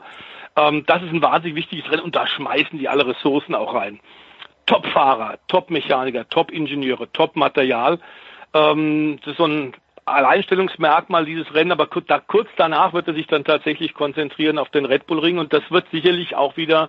Ähm, 0.56 0.84
das 0.86 1.02
ist 1.02 1.12
ein 1.12 1.20
wahnsinnig 1.20 1.56
wichtiges 1.56 1.90
Rennen 1.90 2.02
und 2.02 2.16
da 2.16 2.26
schmeißen 2.26 2.78
die 2.78 2.88
alle 2.88 3.06
Ressourcen 3.06 3.54
auch 3.54 3.74
rein. 3.74 4.00
Top-Fahrer, 4.64 5.38
Top-Mechaniker, 5.48 6.26
Top-Ingenieure, 6.30 7.12
Top-Material. 7.12 8.00
Ähm, 8.54 9.18
das 9.20 9.32
ist 9.32 9.38
so 9.38 9.46
ein 9.46 9.74
Alleinstellungsmerkmal 10.06 11.26
dieses 11.26 11.52
Rennen, 11.52 11.72
aber 11.72 11.86
kurz 11.86 12.48
danach 12.56 12.94
wird 12.94 13.08
er 13.08 13.14
sich 13.14 13.26
dann 13.26 13.44
tatsächlich 13.44 13.92
konzentrieren 13.92 14.56
auf 14.58 14.70
den 14.70 14.86
Red 14.86 15.06
Bull 15.06 15.18
Ring 15.18 15.38
und 15.38 15.52
das 15.52 15.62
wird 15.70 15.86
sicherlich 15.90 16.34
auch 16.34 16.56
wieder 16.56 16.88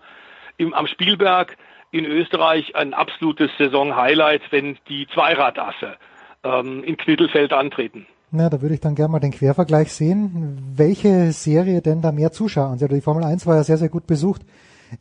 im, 0.58 0.74
am 0.74 0.88
Spielberg 0.88 1.58
in 1.92 2.06
Österreich 2.06 2.76
ein 2.76 2.94
absolutes 2.94 3.50
Saison-Highlight, 3.58 4.42
wenn 4.52 4.78
die 4.90 5.08
Zweiradasse 5.14 5.98
ähm, 6.44 6.84
in 6.84 6.98
Knittelfeld 6.98 7.54
antreten. 7.54 8.06
Na, 8.30 8.50
da 8.50 8.62
würde 8.62 8.76
ich 8.76 8.82
dann 8.82 8.96
gerne 8.96 9.12
mal 9.12 9.20
den 9.20 9.32
Quervergleich 9.32 9.94
sehen. 9.94 10.58
Welche 10.76 11.32
Serie 11.32 11.82
denn 11.82 12.02
da 12.02 12.12
mehr 12.12 12.32
Zuschauer 12.32 12.68
ansieht? 12.68 12.92
Die 12.92 13.02
Formel 13.02 13.24
1 13.24 13.46
war 13.46 13.56
ja 13.56 13.64
sehr, 13.64 13.78
sehr 13.78 13.90
gut 13.90 14.06
besucht 14.06 14.42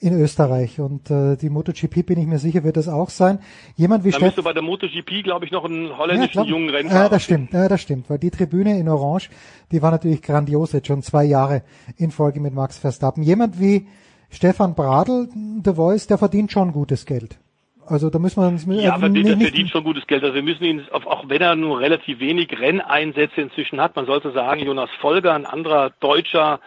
in 0.01 0.21
Österreich 0.21 0.81
und 0.81 1.11
äh, 1.11 1.37
die 1.37 1.49
MotoGP 1.49 2.05
bin 2.07 2.19
ich 2.19 2.27
mir 2.27 2.39
sicher 2.39 2.65
wird 2.65 2.77
das 2.77 2.89
auch 2.89 3.11
sein. 3.11 3.39
Jemand 3.77 4.05
wie 4.05 4.11
Da 4.11 4.19
müsste 4.19 4.43
bei 4.43 4.53
der 4.53 4.63
MotoGP 4.63 5.23
glaube 5.23 5.45
ich 5.45 5.53
noch 5.53 5.65
einen 5.65 5.97
holländischen 5.97 6.43
ja, 6.43 6.49
jungen 6.49 6.71
Rennfahrer. 6.71 7.05
Ja, 7.05 7.09
das 7.09 7.23
stimmt, 7.23 7.53
ja, 7.53 7.69
das 7.69 7.83
stimmt, 7.83 8.11
weil 8.11 8.19
die 8.19 8.31
Tribüne 8.31 8.79
in 8.79 8.89
Orange, 8.89 9.31
die 9.71 9.83
war 9.83 9.91
natürlich 9.91 10.23
grandios 10.23 10.73
jetzt 10.73 10.89
schon 10.89 11.03
zwei 11.03 11.25
Jahre 11.25 11.63
in 11.97 12.11
Folge 12.11 12.41
mit 12.41 12.53
Max 12.53 12.79
Verstappen. 12.79 13.23
Jemand 13.23 13.61
wie 13.61 13.87
Stefan 14.37 14.75
Bradl, 14.75 15.29
The 15.65 15.75
Voice, 15.75 16.07
der 16.07 16.19
verdient 16.19 16.53
schon 16.53 16.73
gutes 16.73 17.07
Geld. 17.07 17.39
Also 17.87 18.11
da 18.11 18.19
müssen 18.19 18.43
wir 18.43 18.49
uns 18.49 18.67
mit, 18.67 18.81
Ja, 18.81 18.97
äh, 18.97 18.99
verdient, 18.99 19.29
er 19.29 19.37
nicht, 19.37 19.49
verdient 19.49 19.71
schon 19.71 19.83
gutes 19.83 20.07
Geld. 20.07 20.23
Also 20.25 20.35
wir 20.35 20.43
müssen 20.43 20.65
ihn, 20.65 20.87
auch 20.93 21.25
wenn 21.29 21.41
er 21.41 21.57
nur 21.57 21.81
relativ 21.81 22.21
wenig 22.21 22.49
Renneinsätze 22.61 23.41
inzwischen 23.41 23.81
hat, 23.81 23.97
man 23.97 24.05
sollte 24.05 24.33
sagen, 24.33 24.61
Jonas 24.61 24.91
Folger, 25.01 25.33
ein 25.33 25.47
anderer 25.47 25.91
deutscher 26.01 26.61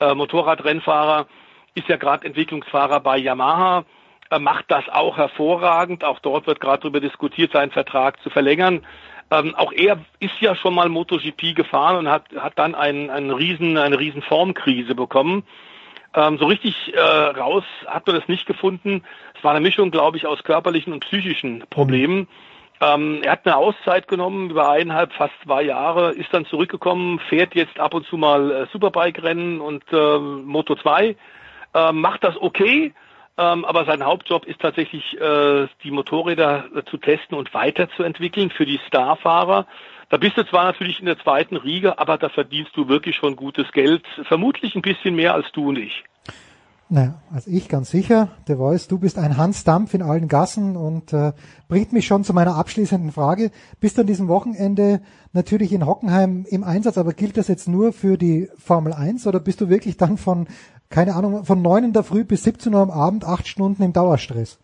äh, 0.00 0.14
Motorradrennfahrer, 0.14 1.26
ist 1.74 1.86
ja 1.88 1.96
gerade 1.96 2.26
Entwicklungsfahrer 2.26 2.98
bei 2.98 3.18
Yamaha, 3.18 3.84
er 4.28 4.38
macht 4.40 4.64
das 4.68 4.88
auch 4.88 5.16
hervorragend. 5.16 6.04
Auch 6.04 6.18
dort 6.18 6.46
wird 6.46 6.58
gerade 6.58 6.80
darüber 6.80 7.00
diskutiert, 7.00 7.52
seinen 7.52 7.70
Vertrag 7.70 8.20
zu 8.22 8.30
verlängern. 8.30 8.80
Ähm, 9.30 9.54
auch 9.54 9.72
er 9.72 10.00
ist 10.18 10.40
ja 10.40 10.56
schon 10.56 10.74
mal 10.74 10.88
MotoGP 10.88 11.54
gefahren 11.54 11.98
und 11.98 12.08
hat, 12.08 12.24
hat 12.36 12.58
dann 12.58 12.74
einen, 12.74 13.10
einen 13.10 13.30
riesen, 13.30 13.76
eine 13.76 13.98
riesen 13.98 14.22
Formkrise 14.22 14.94
bekommen. 14.96 15.44
Ähm, 16.14 16.38
so 16.38 16.46
richtig 16.46 16.92
äh, 16.94 17.00
raus 17.00 17.64
hat 17.86 18.06
man 18.06 18.16
das 18.16 18.28
nicht 18.28 18.46
gefunden. 18.46 19.02
Es 19.36 19.44
war 19.44 19.52
eine 19.52 19.60
Mischung, 19.60 19.90
glaube 19.90 20.16
ich, 20.16 20.26
aus 20.26 20.42
körperlichen 20.44 20.92
und 20.92 21.00
psychischen 21.00 21.64
Problemen. 21.70 22.28
Ähm, 22.80 23.20
er 23.22 23.32
hat 23.32 23.46
eine 23.46 23.56
Auszeit 23.56 24.08
genommen 24.08 24.50
über 24.50 24.68
eineinhalb, 24.68 25.12
fast 25.12 25.34
zwei 25.44 25.62
Jahre, 25.62 26.12
ist 26.12 26.32
dann 26.32 26.46
zurückgekommen, 26.46 27.20
fährt 27.28 27.54
jetzt 27.54 27.78
ab 27.78 27.94
und 27.94 28.06
zu 28.06 28.16
mal 28.16 28.50
äh, 28.50 28.66
Superbike-Rennen 28.72 29.60
und 29.60 29.84
äh, 29.92 30.18
Moto 30.18 30.74
2, 30.74 31.16
äh, 31.74 31.92
macht 31.92 32.24
das 32.24 32.36
okay, 32.36 32.92
ähm, 33.38 33.64
aber 33.64 33.84
sein 33.86 34.04
Hauptjob 34.04 34.44
ist 34.44 34.60
tatsächlich, 34.60 35.18
äh, 35.18 35.66
die 35.84 35.90
Motorräder 35.90 36.64
äh, 36.74 36.82
zu 36.90 36.98
testen 36.98 37.38
und 37.38 37.54
weiterzuentwickeln 37.54 38.50
für 38.50 38.66
die 38.66 38.80
Starfahrer. 38.88 39.66
Da 40.12 40.18
bist 40.18 40.36
du 40.36 40.44
zwar 40.44 40.64
natürlich 40.64 41.00
in 41.00 41.06
der 41.06 41.18
zweiten 41.18 41.56
Riege, 41.56 41.98
aber 41.98 42.18
da 42.18 42.28
verdienst 42.28 42.72
du 42.76 42.86
wirklich 42.86 43.16
schon 43.16 43.34
gutes 43.34 43.72
Geld, 43.72 44.04
vermutlich 44.28 44.74
ein 44.76 44.82
bisschen 44.82 45.14
mehr 45.14 45.32
als 45.32 45.46
du 45.54 45.70
und 45.70 45.78
ich. 45.78 46.04
Naja, 46.90 47.14
also 47.32 47.50
ich 47.50 47.66
ganz 47.66 47.90
sicher. 47.90 48.28
Der 48.46 48.58
Voice, 48.58 48.88
du 48.88 48.98
bist 48.98 49.16
ein 49.16 49.38
Hans 49.38 49.64
Dampf 49.64 49.94
in 49.94 50.02
allen 50.02 50.28
Gassen 50.28 50.76
und 50.76 51.14
äh, 51.14 51.32
bringt 51.66 51.94
mich 51.94 52.06
schon 52.06 52.24
zu 52.24 52.34
meiner 52.34 52.56
abschließenden 52.56 53.10
Frage. 53.10 53.52
Bist 53.80 53.96
du 53.96 54.02
an 54.02 54.06
diesem 54.06 54.28
Wochenende 54.28 55.00
natürlich 55.32 55.72
in 55.72 55.86
Hockenheim 55.86 56.44
im 56.46 56.62
Einsatz, 56.62 56.98
aber 56.98 57.14
gilt 57.14 57.38
das 57.38 57.48
jetzt 57.48 57.66
nur 57.66 57.94
für 57.94 58.18
die 58.18 58.50
Formel 58.58 58.92
1 58.92 59.26
oder 59.26 59.40
bist 59.40 59.62
du 59.62 59.70
wirklich 59.70 59.96
dann 59.96 60.18
von, 60.18 60.46
keine 60.90 61.14
Ahnung, 61.14 61.46
von 61.46 61.62
9 61.62 61.84
in 61.84 61.92
der 61.94 62.02
Früh 62.02 62.24
bis 62.24 62.42
17 62.42 62.74
Uhr 62.74 62.82
am 62.82 62.90
Abend 62.90 63.24
acht 63.24 63.48
Stunden 63.48 63.82
im 63.82 63.94
Dauerstress? 63.94 64.58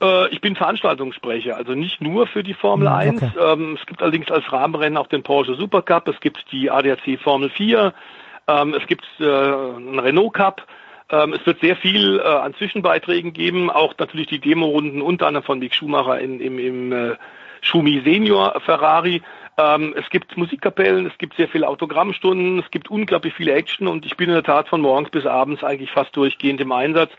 Äh, 0.00 0.28
ich 0.28 0.40
bin 0.40 0.56
Veranstaltungssprecher, 0.56 1.56
also 1.56 1.74
nicht 1.74 2.00
nur 2.00 2.26
für 2.26 2.42
die 2.42 2.54
Formel 2.54 2.88
Hm, 2.88 2.94
1. 2.94 3.22
okay. 3.22 3.30
Ähm, 3.40 3.76
es 3.80 3.86
gibt 3.86 4.02
allerdings 4.02 4.30
als 4.30 4.50
Rahmenrennen 4.52 4.96
auch 4.96 5.08
den 5.08 5.22
Porsche 5.22 5.54
Supercup, 5.54 6.08
es 6.08 6.20
gibt 6.20 6.44
die 6.52 6.70
ADAC 6.70 7.18
Formel 7.20 7.50
4, 7.50 7.92
ähm, 8.46 8.74
es 8.74 8.86
gibt 8.86 9.04
äh, 9.20 9.24
einen 9.24 9.98
Renault 9.98 10.34
Cup. 10.34 10.66
Ähm, 11.10 11.32
es 11.32 11.44
wird 11.46 11.60
sehr 11.60 11.74
viel 11.74 12.18
äh, 12.18 12.22
an 12.22 12.54
Zwischenbeiträgen 12.54 13.32
geben, 13.32 13.70
auch 13.70 13.94
natürlich 13.98 14.26
die 14.26 14.40
Demorunden 14.40 15.00
unter 15.00 15.26
anderem 15.26 15.44
von 15.44 15.58
Mick 15.58 15.74
Schumacher 15.74 16.20
in, 16.20 16.38
im, 16.38 16.58
im 16.58 17.16
Schumi 17.62 18.02
Senior 18.04 18.60
Ferrari. 18.60 19.22
Es 19.56 20.08
gibt 20.10 20.36
Musikkapellen, 20.36 21.06
es 21.06 21.18
gibt 21.18 21.34
sehr 21.34 21.48
viele 21.48 21.66
Autogrammstunden, 21.66 22.60
es 22.60 22.70
gibt 22.70 22.88
unglaublich 22.88 23.34
viele 23.34 23.54
Action 23.54 23.88
und 23.88 24.06
ich 24.06 24.16
bin 24.16 24.28
in 24.28 24.34
der 24.34 24.44
Tat 24.44 24.68
von 24.68 24.80
morgens 24.80 25.10
bis 25.10 25.26
abends 25.26 25.64
eigentlich 25.64 25.90
fast 25.90 26.14
durchgehend 26.14 26.60
im 26.60 26.70
Einsatz. 26.70 27.10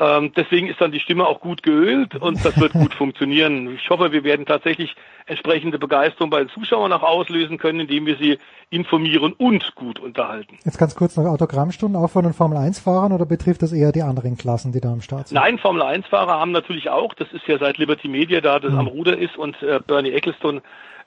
Ähm, 0.00 0.32
deswegen 0.36 0.68
ist 0.68 0.80
dann 0.80 0.92
die 0.92 1.00
Stimme 1.00 1.26
auch 1.26 1.40
gut 1.40 1.62
geölt 1.62 2.14
und 2.14 2.44
das 2.44 2.56
wird 2.58 2.72
gut 2.72 2.94
funktionieren. 2.98 3.74
Ich 3.74 3.90
hoffe, 3.90 4.12
wir 4.12 4.22
werden 4.22 4.46
tatsächlich 4.46 4.94
entsprechende 5.26 5.78
Begeisterung 5.78 6.30
bei 6.30 6.38
den 6.38 6.48
Zuschauern 6.50 6.92
auch 6.92 7.02
auslösen 7.02 7.58
können, 7.58 7.80
indem 7.80 8.06
wir 8.06 8.16
sie 8.16 8.38
informieren 8.70 9.32
und 9.32 9.74
gut 9.74 9.98
unterhalten. 9.98 10.56
Jetzt 10.64 10.78
ganz 10.78 10.94
kurz 10.94 11.16
noch 11.16 11.24
Autogrammstunden 11.24 12.00
auch 12.00 12.10
von 12.10 12.22
den 12.22 12.32
Formel 12.32 12.58
1 12.58 12.78
Fahrern 12.78 13.12
oder 13.12 13.26
betrifft 13.26 13.62
das 13.62 13.72
eher 13.72 13.90
die 13.92 14.02
anderen 14.02 14.36
Klassen, 14.36 14.72
die 14.72 14.80
da 14.80 14.92
am 14.92 15.00
Start 15.00 15.28
sind? 15.28 15.34
Nein, 15.36 15.58
Formel 15.58 15.82
1-Fahrer 15.82 16.38
haben 16.38 16.52
natürlich 16.52 16.90
auch, 16.90 17.14
das 17.14 17.32
ist 17.32 17.46
ja 17.48 17.58
seit 17.58 17.78
Liberty 17.78 18.08
Media 18.08 18.40
da, 18.40 18.60
das 18.60 18.72
Mhm. 18.72 18.78
am 18.78 18.86
Ruder 18.86 19.18
ist 19.18 19.36
und 19.36 19.60
äh, 19.62 19.80
Bernie 19.84 20.10
Ecclestone 20.12 20.62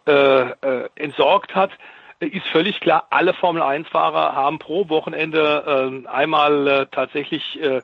äh, 0.07 0.11
äh, 0.11 0.89
entsorgt 0.95 1.55
hat, 1.55 1.71
äh, 2.19 2.25
ist 2.27 2.45
völlig 2.47 2.79
klar, 2.81 3.05
alle 3.11 3.33
Formel 3.33 3.61
1-Fahrer 3.61 4.35
haben 4.35 4.59
pro 4.59 4.89
Wochenende 4.89 6.01
äh, 6.03 6.07
einmal 6.09 6.67
äh, 6.67 6.85
tatsächlich 6.91 7.61
äh, 7.61 7.81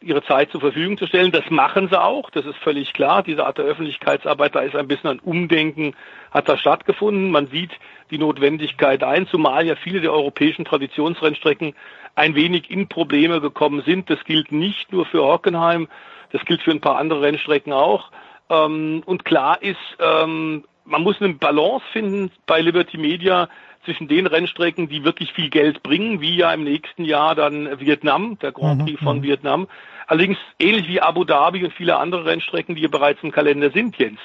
ihre 0.00 0.22
Zeit 0.22 0.50
zur 0.50 0.60
Verfügung 0.60 0.96
zu 0.96 1.06
stellen. 1.06 1.32
Das 1.32 1.50
machen 1.50 1.88
sie 1.88 2.00
auch, 2.00 2.30
das 2.30 2.46
ist 2.46 2.58
völlig 2.58 2.92
klar. 2.92 3.22
Diese 3.22 3.44
Art 3.44 3.58
der 3.58 3.64
Öffentlichkeitsarbeit, 3.64 4.54
da 4.54 4.60
ist 4.60 4.76
ein 4.76 4.88
bisschen 4.88 5.10
ein 5.10 5.20
Umdenken, 5.20 5.94
hat 6.30 6.48
da 6.48 6.56
stattgefunden. 6.56 7.30
Man 7.30 7.48
sieht 7.48 7.72
die 8.10 8.18
Notwendigkeit 8.18 9.02
ein, 9.02 9.26
zumal 9.26 9.66
ja 9.66 9.74
viele 9.76 10.00
der 10.00 10.12
europäischen 10.12 10.64
Traditionsrennstrecken 10.64 11.74
ein 12.14 12.34
wenig 12.34 12.70
in 12.70 12.88
Probleme 12.88 13.40
gekommen 13.40 13.82
sind. 13.84 14.08
Das 14.10 14.22
gilt 14.24 14.52
nicht 14.52 14.92
nur 14.92 15.04
für 15.06 15.24
Hockenheim, 15.24 15.88
das 16.30 16.44
gilt 16.44 16.62
für 16.62 16.70
ein 16.70 16.80
paar 16.80 16.96
andere 16.96 17.22
Rennstrecken 17.22 17.72
auch. 17.72 18.10
Ähm, 18.50 19.02
und 19.04 19.24
klar 19.24 19.62
ist, 19.62 19.76
ähm, 20.00 20.64
man 20.84 21.02
muss 21.02 21.20
eine 21.20 21.34
Balance 21.34 21.84
finden 21.92 22.30
bei 22.46 22.60
Liberty 22.60 22.96
Media 22.98 23.48
zwischen 23.88 24.06
den 24.06 24.26
Rennstrecken, 24.26 24.90
die 24.90 25.02
wirklich 25.02 25.32
viel 25.32 25.48
Geld 25.48 25.82
bringen, 25.82 26.20
wie 26.20 26.36
ja 26.36 26.52
im 26.52 26.62
nächsten 26.62 27.06
Jahr 27.06 27.34
dann 27.34 27.80
Vietnam, 27.80 28.38
der 28.38 28.52
Grand 28.52 28.80
Mhm, 28.80 28.84
Prix 28.84 29.02
von 29.02 29.18
mhm. 29.18 29.22
Vietnam. 29.22 29.66
Allerdings 30.06 30.36
ähnlich 30.58 30.86
wie 30.88 31.00
Abu 31.00 31.24
Dhabi 31.24 31.64
und 31.64 31.72
viele 31.72 31.96
andere 31.96 32.26
Rennstrecken, 32.26 32.74
die 32.74 32.82
ja 32.82 32.88
bereits 32.88 33.22
im 33.22 33.30
Kalender 33.30 33.70
sind, 33.70 33.96
Jens, 33.96 34.20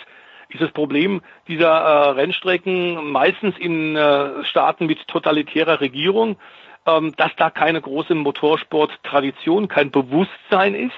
ist 0.49 0.61
das 0.61 0.71
Problem 0.71 1.21
dieser 1.47 1.69
äh, 1.69 2.09
Rennstrecken 2.09 3.09
meistens 3.09 3.57
in 3.57 3.95
äh, 3.95 4.43
Staaten 4.43 4.85
mit 4.85 5.07
totalitärer 5.07 5.79
Regierung, 5.79 6.35
ähm, 6.85 7.13
dass 7.15 7.31
da 7.37 7.49
keine 7.49 7.79
große 7.79 8.15
Motorsporttradition, 8.15 9.69
kein 9.69 9.91
Bewusstsein 9.91 10.75
ist 10.75 10.91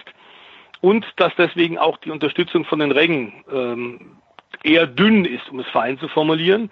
und 0.82 1.06
dass 1.18 1.34
deswegen 1.38 1.78
auch 1.78 1.98
die 1.98 2.10
Unterstützung 2.10 2.66
von 2.66 2.80
den 2.80 2.92
Rängen 2.92 3.32
ähm, 3.54 4.18
eher 4.64 4.88
dünn 4.88 5.24
ist, 5.24 5.52
um 5.52 5.60
es 5.60 5.68
fein 5.68 6.00
zu 6.00 6.08
formulieren. 6.08 6.72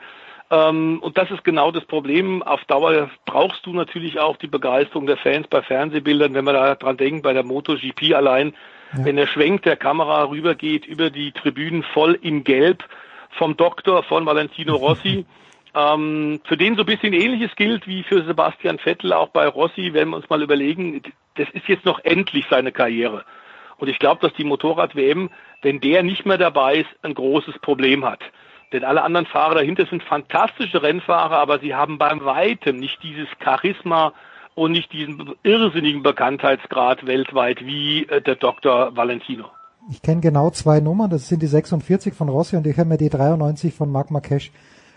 Ähm, 0.54 1.00
und 1.02 1.18
das 1.18 1.32
ist 1.32 1.44
genau 1.44 1.72
das 1.72 1.84
Problem. 1.86 2.44
Auf 2.44 2.64
Dauer 2.66 3.10
brauchst 3.26 3.66
du 3.66 3.74
natürlich 3.74 4.20
auch 4.20 4.38
die 4.38 4.48
Begeisterung 4.48 5.08
der 5.08 5.18
Fans 5.18 5.48
bei 5.48 5.64
Fernsehbildern, 5.64 6.36
wenn 6.36 6.46
man 6.46 6.54
da 6.54 6.76
dran 6.76 6.98
denkt, 6.98 7.24
bei 7.24 7.34
der 7.34 7.44
MotoGP 7.44 8.14
allein, 8.14 8.54
wenn 8.92 9.16
der 9.16 9.26
Schwenk 9.26 9.64
der 9.64 9.76
Kamera 9.76 10.26
rübergeht 10.26 10.86
über 10.86 11.10
die 11.10 11.32
Tribünen 11.32 11.82
voll 11.82 12.20
in 12.22 12.44
Gelb 12.44 12.84
vom 13.32 13.58
Doktor 13.58 14.04
von 14.04 14.26
Valentino 14.26 14.76
Rossi. 14.76 15.26
Ähm, 15.76 16.40
für 16.44 16.56
den 16.56 16.76
so 16.76 16.84
ein 16.84 16.86
bisschen 16.86 17.14
ähnliches 17.14 17.56
gilt 17.56 17.88
wie 17.88 18.04
für 18.04 18.24
Sebastian 18.26 18.78
Vettel 18.78 19.12
auch 19.12 19.30
bei 19.30 19.48
Rossi, 19.48 19.92
wenn 19.94 20.10
wir 20.10 20.18
uns 20.18 20.30
mal 20.30 20.44
überlegen, 20.44 21.02
das 21.34 21.50
ist 21.50 21.68
jetzt 21.68 21.84
noch 21.84 22.00
endlich 22.04 22.46
seine 22.48 22.72
Karriere. 22.72 23.26
Und 23.78 23.88
ich 23.88 23.98
glaube, 23.98 24.22
dass 24.22 24.38
die 24.38 24.44
Motorrad-WM, 24.44 25.32
wenn 25.64 25.80
der 25.80 26.04
nicht 26.04 26.28
mehr 26.28 26.38
dabei 26.38 26.76
ist, 26.76 26.90
ein 27.02 27.16
großes 27.16 27.58
Problem 27.58 28.06
hat. 28.06 28.20
Denn 28.74 28.84
alle 28.84 29.04
anderen 29.04 29.28
Fahrer 29.28 29.56
dahinter 29.56 29.86
sind 29.86 30.04
fantastische 30.04 30.82
Rennfahrer, 30.82 31.38
aber 31.38 31.60
sie 31.60 31.76
haben 31.76 32.00
beim 32.00 32.26
Weitem 32.26 32.78
nicht 32.78 33.02
dieses 33.04 33.28
Charisma 33.42 34.14
und 34.56 34.72
nicht 34.72 34.92
diesen 34.92 35.34
irrsinnigen 35.44 36.02
Bekanntheitsgrad 36.02 37.06
weltweit 37.06 37.64
wie 37.66 38.06
äh, 38.08 38.22
der 38.22 38.36
Dr. 38.36 38.96
Valentino. 38.96 39.46
Ich 39.92 40.02
kenne 40.02 40.22
genau 40.22 40.50
zwei 40.50 40.80
Nummern, 40.80 41.10
das 41.10 41.28
sind 41.28 41.42
die 41.42 41.48
46 41.48 42.14
von 42.14 42.30
Rossi 42.30 42.56
und 42.56 42.66
ich 42.66 42.78
habe 42.78 42.90
mir 42.90 42.98
die 42.98 43.10
93 43.10 43.74
von 43.74 43.92
Marc 43.92 44.12
Marquez. 44.12 44.50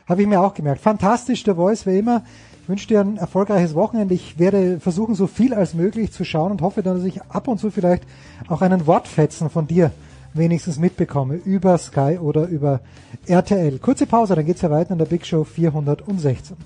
Habe 0.08 0.22
ich 0.22 0.28
mir 0.28 0.40
auch 0.40 0.54
gemerkt. 0.54 0.80
Fantastisch, 0.80 1.42
der 1.42 1.56
Voice, 1.56 1.86
wie 1.86 1.98
immer. 1.98 2.22
Ich 2.62 2.68
wünsche 2.68 2.86
dir 2.86 3.00
ein 3.00 3.16
erfolgreiches 3.16 3.74
Wochenende. 3.74 4.14
Ich 4.14 4.38
werde 4.38 4.78
versuchen, 4.80 5.14
so 5.14 5.26
viel 5.26 5.52
als 5.52 5.74
möglich 5.74 6.12
zu 6.12 6.24
schauen 6.24 6.52
und 6.52 6.62
hoffe 6.62 6.82
dann, 6.82 6.96
dass 6.96 7.04
ich 7.04 7.20
ab 7.22 7.48
und 7.48 7.58
zu 7.58 7.70
vielleicht 7.70 8.04
auch 8.48 8.62
einen 8.62 8.86
Wortfetzen 8.86 9.50
von 9.50 9.66
dir 9.66 9.90
wenigstens 10.36 10.78
mitbekomme 10.78 11.36
über 11.44 11.78
Sky 11.78 12.18
oder 12.20 12.46
über 12.46 12.80
RTL. 13.26 13.78
Kurze 13.78 14.06
Pause, 14.06 14.34
dann 14.34 14.46
geht's 14.46 14.62
ja 14.62 14.70
weiter 14.70 14.92
in 14.92 14.98
der 14.98 15.06
Big 15.06 15.26
Show 15.26 15.44
416. 15.44 16.56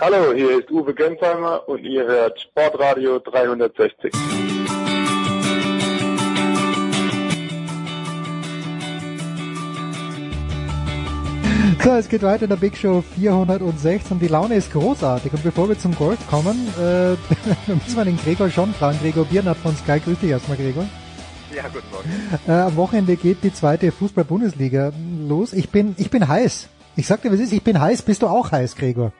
Hallo, 0.00 0.32
hier 0.34 0.58
ist 0.58 0.70
Uwe 0.70 0.92
Gensheimer 0.92 1.62
und 1.68 1.84
ihr 1.84 2.04
hört 2.04 2.40
Sportradio 2.40 3.20
360. 3.20 4.51
So, 11.82 11.90
es 11.90 12.08
geht 12.08 12.22
weiter 12.22 12.44
in 12.44 12.48
der 12.48 12.56
Big 12.56 12.76
Show 12.76 13.02
416. 13.16 14.20
Die 14.20 14.28
Laune 14.28 14.54
ist 14.54 14.72
großartig. 14.72 15.32
Und 15.32 15.42
bevor 15.42 15.68
wir 15.68 15.76
zum 15.76 15.96
Golf 15.96 16.18
kommen, 16.30 16.68
äh, 16.78 17.10
müssen 17.66 17.96
wir 17.96 18.04
den 18.04 18.16
Gregor 18.18 18.50
schon 18.50 18.72
fragen. 18.72 19.00
Gregor 19.02 19.24
Biernat 19.24 19.56
von 19.56 19.74
Sky. 19.74 19.98
Grüß 19.98 20.20
dich 20.20 20.30
erstmal, 20.30 20.58
Gregor. 20.58 20.86
Ja, 21.52 21.64
guten 21.64 21.90
Morgen. 21.90 22.08
Äh, 22.46 22.52
am 22.52 22.76
Wochenende 22.76 23.16
geht 23.16 23.42
die 23.42 23.52
zweite 23.52 23.90
Fußball-Bundesliga 23.90 24.92
los. 25.26 25.52
Ich 25.52 25.70
bin, 25.70 25.96
ich 25.98 26.08
bin 26.08 26.28
heiß. 26.28 26.68
Ich 26.94 27.08
sag 27.08 27.22
dir, 27.22 27.32
was 27.32 27.40
ist, 27.40 27.52
ich 27.52 27.64
bin 27.64 27.80
heiß. 27.80 28.02
Bist 28.02 28.22
du 28.22 28.28
auch 28.28 28.52
heiß, 28.52 28.76
Gregor? 28.76 29.12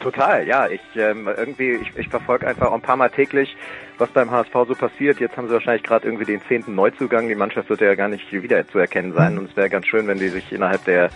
Total, 0.00 0.46
ja. 0.46 0.68
Ich 0.68 0.82
ähm, 0.94 1.26
irgendwie, 1.38 1.70
ich, 1.70 1.96
ich 1.96 2.08
verfolge 2.10 2.46
einfach 2.46 2.70
ein 2.70 2.82
paar 2.82 2.98
Mal 2.98 3.08
täglich, 3.08 3.56
was 3.96 4.10
beim 4.10 4.30
HSV 4.30 4.52
so 4.52 4.74
passiert. 4.74 5.20
Jetzt 5.20 5.38
haben 5.38 5.48
sie 5.48 5.54
wahrscheinlich 5.54 5.84
gerade 5.84 6.06
irgendwie 6.06 6.26
den 6.26 6.42
zehnten 6.48 6.74
Neuzugang. 6.74 7.28
Die 7.28 7.34
Mannschaft 7.34 7.70
wird 7.70 7.80
ja 7.80 7.94
gar 7.94 8.08
nicht 8.08 8.30
wieder 8.30 8.68
zu 8.68 8.78
erkennen 8.78 9.14
sein. 9.14 9.38
Und 9.38 9.48
es 9.48 9.56
wäre 9.56 9.70
ganz 9.70 9.86
schön, 9.86 10.06
wenn 10.06 10.18
die 10.18 10.28
sich 10.28 10.52
innerhalb 10.52 10.84
der 10.84 11.08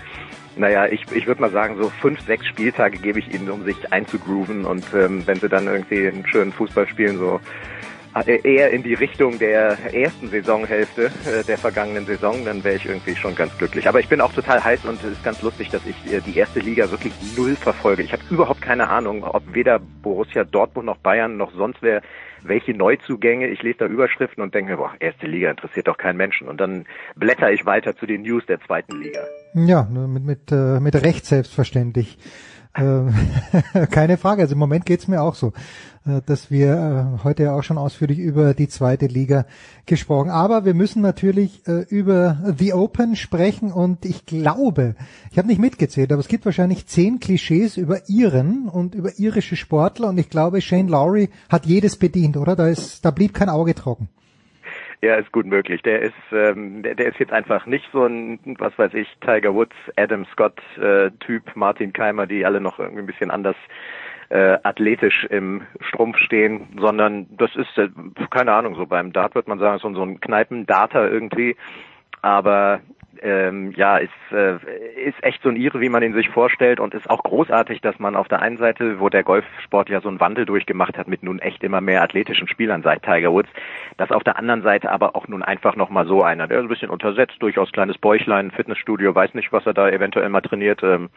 Naja, 0.57 0.87
ich, 0.87 1.05
ich 1.13 1.27
würde 1.27 1.41
mal 1.41 1.51
sagen, 1.51 1.77
so 1.79 1.89
fünf, 1.89 2.21
sechs 2.27 2.47
Spieltage 2.47 2.99
gebe 2.99 3.19
ich 3.19 3.33
ihnen, 3.33 3.51
um 3.51 3.65
sich 3.65 3.93
einzugrooven 3.93 4.65
und 4.65 4.85
ähm, 4.95 5.27
wenn 5.27 5.41
sie 5.41 5.49
dann 5.49 5.67
irgendwie 5.67 6.07
einen 6.07 6.27
schönen 6.27 6.53
Fußball 6.53 6.87
spielen, 6.89 7.19
so 7.19 7.41
äh, 8.27 8.41
eher 8.43 8.71
in 8.71 8.83
die 8.83 8.93
Richtung 8.93 9.39
der 9.39 9.79
ersten 9.95 10.29
Saisonhälfte 10.29 11.07
äh, 11.07 11.45
der 11.45 11.57
vergangenen 11.57 12.05
Saison, 12.05 12.45
dann 12.45 12.63
wäre 12.63 12.77
ich 12.77 12.85
irgendwie 12.85 13.17
schon 13.17 13.35
ganz 13.35 13.57
glücklich. 13.57 13.89
Aber 13.89 14.01
ich 14.01 14.09
bin 14.09 14.21
auch 14.21 14.33
total 14.35 14.63
heiß 14.63 14.85
und 14.85 15.03
es 15.03 15.13
ist 15.13 15.25
ganz 15.25 15.41
lustig, 15.41 15.71
dass 15.71 15.81
ich 15.87 16.13
äh, 16.13 16.21
die 16.21 16.37
erste 16.37 16.61
Liga 16.61 16.91
wirklich 16.91 17.15
null 17.37 17.57
verfolge. 17.57 18.03
Ich 18.03 18.13
habe 18.13 18.23
überhaupt 18.29 18.61
keine 18.61 18.91
Ahnung, 18.91 19.25
ob 19.25 19.43
weder 19.55 19.79
Borussia 19.79 20.45
Dortmund 20.45 20.87
noch 20.87 20.99
Bayern 20.99 21.39
noch 21.39 21.53
sonst 21.55 21.79
wer 21.81 22.03
welche 22.45 22.75
Neuzugänge. 22.75 23.49
Ich 23.49 23.63
lese 23.63 23.79
da 23.79 23.87
Überschriften 23.87 24.43
und 24.43 24.55
denke 24.55 24.77
boah, 24.77 24.93
erste 25.01 25.27
Liga 25.27 25.51
interessiert 25.51 25.89
doch 25.89 25.97
keinen 25.97 26.17
Menschen. 26.17 26.49
Und 26.49 26.61
dann 26.61 26.87
blätter 27.17 27.51
ich 27.51 27.67
weiter 27.67 27.97
zu 27.97 28.07
den 28.07 28.23
News 28.23 28.45
der 28.47 28.61
zweiten 28.61 29.01
Liga. 29.01 29.21
Ja, 29.55 29.85
mit, 29.85 30.25
mit, 30.25 30.53
äh, 30.53 30.81
mit 30.81 30.95
Recht 30.95 31.27
selbstverständlich. 31.27 32.19
Ähm, 32.75 33.13
keine 33.91 34.17
Frage. 34.17 34.43
Also 34.43 34.55
im 34.55 34.59
Moment 34.59 34.87
geht's 34.87 35.09
mir 35.09 35.21
auch 35.21 35.35
so, 35.35 35.49
äh, 35.49 35.53
dass 36.27 36.51
wir 36.51 37.19
äh, 37.21 37.25
heute 37.25 37.53
auch 37.53 37.63
schon 37.63 37.79
ausführlich 37.79 38.19
über 38.19 38.55
die 38.55 38.69
zweite 38.69 39.07
Liga 39.07 39.47
gesprochen. 39.87 40.31
Aber 40.31 40.65
wir 40.65 40.75
müssen 40.75 41.03
natürlich 41.03 41.67
äh, 41.67 41.85
über 41.89 42.39
The 42.59 42.73
Open 42.73 43.17
sprechen 43.17 43.73
und 43.73 44.05
ich 44.05 44.27
glaube, 44.27 44.97
ich 45.31 45.39
habe 45.39 45.49
nicht 45.49 45.61
mitgezählt, 45.61 46.13
aber 46.13 46.21
es 46.21 46.29
gibt 46.29 46.45
wahrscheinlich 46.45 46.87
zehn 46.87 47.21
Klischees 47.21 47.77
über 47.77 48.09
Iren 48.09 48.69
und 48.69 48.95
über 48.95 49.11
irische 49.19 49.57
Sportler 49.57 50.09
und 50.09 50.19
ich 50.19 50.31
glaube, 50.31 50.61
Shane 50.61 50.89
Lowry 50.89 51.29
hat 51.49 51.67
jedes 51.67 51.99
bedient, 51.99 52.37
oder? 52.37 52.57
Da 52.57 52.69
ist, 52.69 53.05
da 53.05 53.11
blieb 53.11 53.35
kein 53.35 53.49
Auge 53.49 53.75
trocken. 53.75 54.09
Ja, 55.05 55.17
ist 55.17 55.33
gut 55.33 55.47
möglich. 55.47 55.83
Der 55.83 56.01
ist, 56.01 56.15
ähm, 56.31 56.85
der, 56.85 56.95
der 56.95 57.09
ist 57.09 57.19
jetzt 57.19 57.33
einfach 57.33 57.67
nicht 57.67 57.85
so 57.93 58.05
ein, 58.07 58.39
was 58.59 58.79
weiß 58.79 58.95
ich, 58.95 59.09
Tiger 59.21 59.53
Woods, 59.53 59.75
Adam 59.97 60.25
Scott 60.27 60.61
äh, 60.81 61.11
Typ, 61.19 61.57
Martin 61.57 61.93
Keimer, 61.93 62.29
die 62.29 62.47
alle 62.47 62.61
noch 62.61 62.79
irgendwie 62.79 63.01
ein 63.01 63.07
bisschen 63.07 63.33
anders 63.33 63.57
äh, 64.33 64.59
athletisch 64.63 65.25
im 65.29 65.63
Strumpf 65.81 66.17
stehen, 66.17 66.69
sondern 66.81 67.27
das 67.37 67.55
ist, 67.55 67.77
äh, 67.77 67.91
keine 68.31 68.55
Ahnung, 68.55 68.77
so 68.77 68.87
beim 68.87 69.13
Dart 69.13 69.35
wird 69.35 69.47
man 69.47 69.59
sagen, 69.59 69.79
so, 69.79 70.03
ein 70.03 70.21
Kneipendarter 70.21 71.11
irgendwie. 71.11 71.55
Aber 72.23 72.81
ähm, 73.21 73.73
ja, 73.77 73.99
ist, 73.99 74.11
äh, 74.31 74.55
ist 75.05 75.23
echt 75.23 75.43
so 75.43 75.51
ein 75.51 75.57
Ire, 75.57 75.81
wie 75.81 75.91
man 75.91 76.03
ihn 76.03 76.15
sich 76.15 76.31
vorstellt 76.31 76.81
und 76.81 76.95
ist 76.95 77.11
auch 77.11 77.23
großartig, 77.23 77.83
dass 77.83 77.99
man 77.99 78.17
auf 78.17 78.29
der 78.29 78.41
einen 78.41 78.57
Seite, 78.57 79.01
wo 79.01 79.11
der 79.11 79.23
Golfsport 79.23 79.91
ja 79.91 80.01
so 80.01 80.09
einen 80.09 80.21
Wandel 80.21 80.47
durchgemacht 80.47 80.97
hat 80.97 81.09
mit 81.09 81.23
nun 81.23 81.39
echt 81.39 81.63
immer 81.63 81.83
mehr 81.83 82.03
athletischen 82.03 82.49
Spielern 82.49 82.83
seit 82.83 83.03
Tiger 83.03 83.33
Woods, 83.33 83.51
dass 83.99 84.11
auf 84.13 84.25
der 84.25 84.39
anderen 84.39 84.63
Seite 84.63 84.91
aber 84.91 85.15
auch 85.15 85.29
nun 85.29 85.43
einfach 85.43 85.77
nochmal 85.77 86.07
so 86.07 86.23
einer, 86.23 86.49
der 86.49 86.59
ist 86.59 86.65
ein 86.65 86.69
bisschen 86.69 86.91
untersetzt, 86.91 87.37
durchaus 87.41 87.71
kleines 87.71 87.99
Bäuchlein, 87.99 88.51
Fitnessstudio, 88.51 89.15
weiß 89.15 89.35
nicht, 89.35 89.53
was 89.53 89.67
er 89.67 89.75
da 89.75 89.91
eventuell 89.91 90.31
mal 90.31 90.41
trainiert, 90.41 90.83
ähm, 90.83 91.11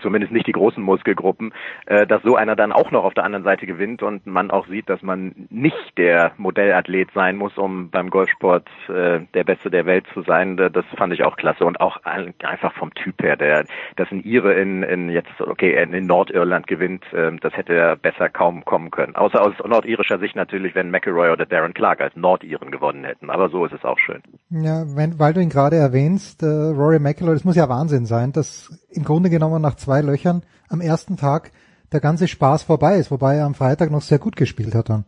zumindest 0.00 0.32
nicht 0.32 0.46
die 0.46 0.52
großen 0.52 0.82
Muskelgruppen, 0.82 1.52
äh, 1.86 2.06
dass 2.06 2.22
so 2.22 2.36
einer 2.36 2.56
dann 2.56 2.72
auch 2.72 2.90
noch 2.90 3.04
auf 3.04 3.14
der 3.14 3.24
anderen 3.24 3.44
Seite 3.44 3.66
gewinnt 3.66 4.02
und 4.02 4.26
man 4.26 4.50
auch 4.50 4.66
sieht, 4.66 4.88
dass 4.88 5.02
man 5.02 5.34
nicht 5.50 5.98
der 5.98 6.32
Modellathlet 6.36 7.10
sein 7.14 7.36
muss, 7.36 7.56
um 7.58 7.90
beim 7.90 8.10
Golfsport 8.10 8.68
äh, 8.88 9.20
der 9.34 9.44
Beste 9.44 9.70
der 9.70 9.86
Welt 9.86 10.06
zu 10.14 10.22
sein. 10.22 10.56
Das 10.56 10.84
fand 10.96 11.12
ich 11.12 11.24
auch 11.24 11.36
klasse 11.36 11.64
und 11.64 11.80
auch 11.80 11.98
einfach 12.04 12.72
vom 12.74 12.92
Typ 12.94 13.22
her, 13.22 13.36
der 13.36 13.64
dass 13.96 14.10
ein 14.10 14.22
Ire 14.24 14.54
in, 14.54 14.82
in 14.82 15.08
jetzt 15.10 15.40
okay 15.40 15.82
in 15.82 16.06
Nordirland 16.06 16.66
gewinnt, 16.66 17.04
äh, 17.12 17.32
das 17.40 17.56
hätte 17.56 17.96
besser 18.00 18.28
kaum 18.28 18.64
kommen 18.64 18.90
können. 18.90 19.16
Außer 19.16 19.40
aus 19.42 19.54
nordirischer 19.66 20.18
Sicht 20.18 20.36
natürlich, 20.36 20.74
wenn 20.74 20.90
McElroy 20.90 21.30
oder 21.30 21.46
Darren 21.46 21.74
Clark 21.74 22.00
als 22.00 22.16
Nordiren 22.16 22.70
gewonnen 22.70 23.04
hätten. 23.04 23.30
Aber 23.30 23.48
so 23.48 23.64
ist 23.64 23.72
es 23.72 23.84
auch 23.84 23.98
schön. 23.98 24.22
Ja, 24.50 24.84
wenn, 24.96 25.18
weil 25.18 25.34
du 25.34 25.40
ihn 25.40 25.50
gerade 25.50 25.76
erwähnst, 25.76 26.42
äh, 26.42 26.46
Rory 26.46 26.98
McElroy, 26.98 27.34
das 27.34 27.44
muss 27.44 27.56
ja 27.56 27.68
Wahnsinn 27.68 28.06
sein, 28.06 28.32
dass 28.32 28.70
im 28.90 29.04
Grunde 29.04 29.30
genommen 29.30 29.62
nach 29.62 29.76
zwei 29.80 30.00
Löchern 30.00 30.42
am 30.68 30.80
ersten 30.80 31.16
Tag 31.16 31.50
der 31.92 32.00
ganze 32.00 32.28
Spaß 32.28 32.62
vorbei 32.62 32.96
ist, 32.96 33.10
wobei 33.10 33.36
er 33.36 33.46
am 33.46 33.54
Freitag 33.54 33.90
noch 33.90 34.02
sehr 34.02 34.18
gut 34.18 34.36
gespielt 34.36 34.74
hat 34.74 34.88
dann. 34.88 35.04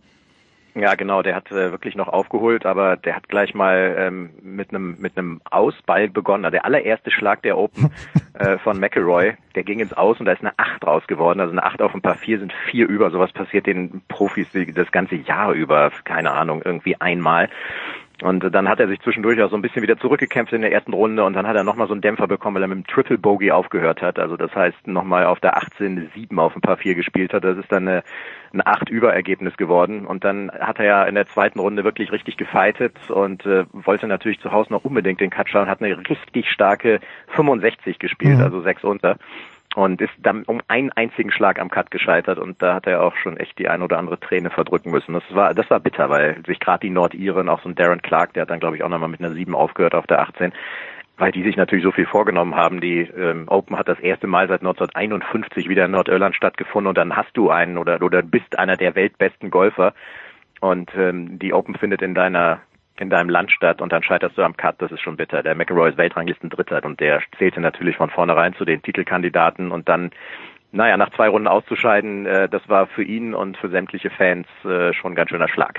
Ja, 0.75 0.95
genau, 0.95 1.21
der 1.21 1.35
hat 1.35 1.51
äh, 1.51 1.71
wirklich 1.71 1.97
noch 1.97 2.09
aufgeholt, 2.09 2.65
aber 2.65 2.97
der 2.97 3.15
hat 3.15 3.29
gleich 3.29 3.53
mal 3.53 3.95
ähm, 3.99 4.31
mit 4.41 4.71
einem 4.71 4.97
mit 4.99 5.19
einem 5.19 5.43
Ausball 5.51 6.09
begonnen. 6.09 6.47
Also 6.47 6.53
der 6.53 6.65
allererste 6.65 7.11
Schlag 7.11 7.43
der 7.43 7.59
Open 7.59 7.91
äh, 8.39 8.57
von 8.57 8.81
McElroy, 8.81 9.35
der 9.55 9.65
ging 9.65 9.81
ins 9.81 9.93
Aus 9.93 10.19
und 10.19 10.25
da 10.25 10.33
ist 10.33 10.41
eine 10.41 10.55
Acht 10.57 10.83
raus 10.87 11.03
geworden. 11.07 11.41
Also 11.41 11.53
eine 11.53 11.63
Acht 11.63 11.83
auf 11.83 11.95
ein 11.95 12.01
paar 12.01 12.15
vier 12.15 12.39
sind 12.39 12.55
vier 12.71 12.89
über. 12.89 13.11
Sowas 13.11 13.33
passiert 13.33 13.67
den 13.67 14.01
Profis 14.09 14.49
das 14.75 14.91
ganze 14.93 15.17
Jahr 15.17 15.53
über, 15.53 15.93
keine 16.05 16.31
Ahnung, 16.31 16.63
irgendwie 16.65 16.99
einmal. 16.99 17.51
Und 18.23 18.55
dann 18.55 18.69
hat 18.69 18.79
er 18.79 18.87
sich 18.87 19.01
zwischendurch 19.01 19.43
auch 19.43 19.51
so 19.51 19.57
ein 19.57 19.63
bisschen 19.63 19.83
wieder 19.83 19.99
zurückgekämpft 19.99 20.53
in 20.53 20.61
der 20.61 20.71
ersten 20.73 20.93
Runde 20.93 21.25
und 21.25 21.33
dann 21.33 21.47
hat 21.47 21.57
er 21.57 21.65
nochmal 21.65 21.89
so 21.89 21.93
einen 21.93 22.03
Dämpfer 22.03 22.29
bekommen, 22.29 22.55
weil 22.55 22.63
er 22.63 22.69
mit 22.69 22.79
dem 22.79 22.87
Triple 22.87 23.19
Bogey 23.19 23.51
aufgehört 23.51 24.01
hat. 24.01 24.21
Also 24.21 24.37
das 24.37 24.55
heißt 24.55 24.87
nochmal 24.87 25.27
auf 25.27 25.41
der 25.41 25.57
18 25.57 26.11
7 26.15 26.39
auf 26.39 26.55
ein 26.55 26.61
paar 26.61 26.77
4 26.77 26.95
gespielt 26.95 27.33
hat. 27.33 27.43
Das 27.43 27.59
ist 27.59 27.73
dann 27.73 27.89
eine, 27.89 28.05
ein 28.53 28.65
8 28.65 28.89
Überergebnis 28.91 29.57
geworden. 29.57 30.07
Und 30.07 30.23
dann 30.23 30.53
hat 30.53 30.79
er 30.79 30.85
ja 30.85 31.05
in 31.05 31.17
der 31.17 31.27
zweiten 31.27 31.59
Runde 31.59 31.83
wirklich 31.83 32.13
richtig 32.13 32.37
gefeitet 32.37 33.11
und 33.11 33.45
äh, 33.45 33.65
wollte 33.73 34.07
natürlich 34.07 34.39
zu 34.39 34.53
Hause 34.53 34.73
noch 34.73 34.85
unbedingt 34.85 35.21
den 35.21 35.31
Cut 35.31 35.49
schauen, 35.49 35.69
hat 35.69 35.83
eine 35.83 35.99
richtig 36.09 36.49
starke 36.49 37.01
65 37.35 37.99
gespielt, 37.99 38.39
mhm. 38.39 38.45
also 38.45 38.61
6 38.61 38.85
unter 38.85 39.17
und 39.75 40.01
ist 40.01 40.13
dann 40.19 40.45
um 40.45 40.61
einen 40.69 40.91
einzigen 40.93 41.31
Schlag 41.31 41.59
am 41.59 41.71
Cut 41.71 41.91
gescheitert 41.91 42.39
und 42.39 42.61
da 42.63 42.75
hat 42.75 42.87
er 42.87 43.03
auch 43.03 43.17
schon 43.17 43.37
echt 43.37 43.59
die 43.59 43.69
ein 43.69 43.83
oder 43.83 43.99
andere 43.99 44.21
Träne 44.21 44.51
verdrücken 44.51 44.91
müssen. 44.91 45.15
Das 45.15 45.23
war 45.31 45.55
das 45.55 45.69
war 45.71 45.81
bitter, 45.81 46.11
weil 46.11 46.43
sich 46.47 46.61
gerade 46.61 46.81
die 46.81 46.91
Nordiren, 46.91 47.49
auch 47.49 47.63
so 47.63 47.69
ein 47.69 47.75
Darren 47.75 48.03
Clark, 48.03 48.35
der 48.35 48.43
hat 48.43 48.51
dann 48.51 48.61
glaube 48.61 48.77
ich 48.77 48.83
auch 48.83 48.89
nochmal 48.89 49.09
mit 49.09 49.21
einer 49.21 49.33
7 49.33 49.55
aufgehört 49.55 49.95
auf 49.95 50.07
der 50.07 50.21
18, 50.21 50.53
weil 51.17 51.33
die 51.33 51.43
sich 51.43 51.57
natürlich 51.57 51.85
so 51.85 51.93
viel 51.93 52.07
vorgenommen 52.07 52.55
haben. 52.55 52.81
Die 52.81 53.01
ähm, 53.01 53.45
Open 53.49 53.79
hat 53.79 53.89
das 53.89 54.01
erste 54.01 54.27
Mal 54.27 54.49
seit 54.49 54.61
1951 54.61 55.69
wieder 55.69 55.87
in 55.87 55.93
Nordirland 55.93 56.37
stattgefunden 56.37 56.89
und 56.89 56.99
dann 56.99 57.17
hast 57.17 57.37
du 57.37 57.51
einen 57.51 57.79
oder 57.79 58.03
oder 58.03 58.23
bist 58.23 58.59
einer 58.59 58.77
der 58.77 58.95
weltbesten 58.95 59.51
Golfer 59.51 59.95
und 60.61 60.91
ähm, 60.97 61.39
die 61.39 61.55
Open 61.55 61.77
findet 61.77 62.03
in 62.03 62.15
deiner 62.15 62.61
in 62.99 63.11
deinem 63.11 63.31
Land 63.31 63.51
statt 63.51 63.81
und 63.81 63.93
dann 63.93 64.03
scheiterst 64.03 64.37
du 64.37 64.43
am 64.43 64.57
Cut, 64.57 64.81
das 64.81 64.93
ist 64.93 65.01
schon 65.01 65.17
bitter. 65.17 65.43
Der 65.43 65.55
McElroy 65.55 65.91
ist 65.91 65.99
Weltranglisten 65.99 66.51
Dritter 66.51 66.85
und 66.85 67.01
der 67.01 67.21
zählte 67.39 67.61
natürlich 67.61 67.97
von 67.97 68.11
vornherein 68.11 68.55
zu 68.55 68.65
den 68.65 68.83
Titelkandidaten 68.83 69.73
und 69.73 69.89
dann 69.89 70.11
naja, 70.75 70.97
nach 70.97 71.11
zwei 71.15 71.29
Runden 71.29 71.49
auszuscheiden, 71.49 72.25
äh, 72.25 72.49
das 72.49 72.63
war 72.67 72.87
für 72.87 73.03
ihn 73.03 73.35
und 73.35 73.59
für 73.59 73.69
sämtliche 73.69 74.09
Fans 74.09 74.47
äh, 74.65 74.95
schon 74.95 75.13
ein 75.13 75.15
ganz 75.15 75.29
schöner 75.29 75.49
Schlag. 75.49 75.79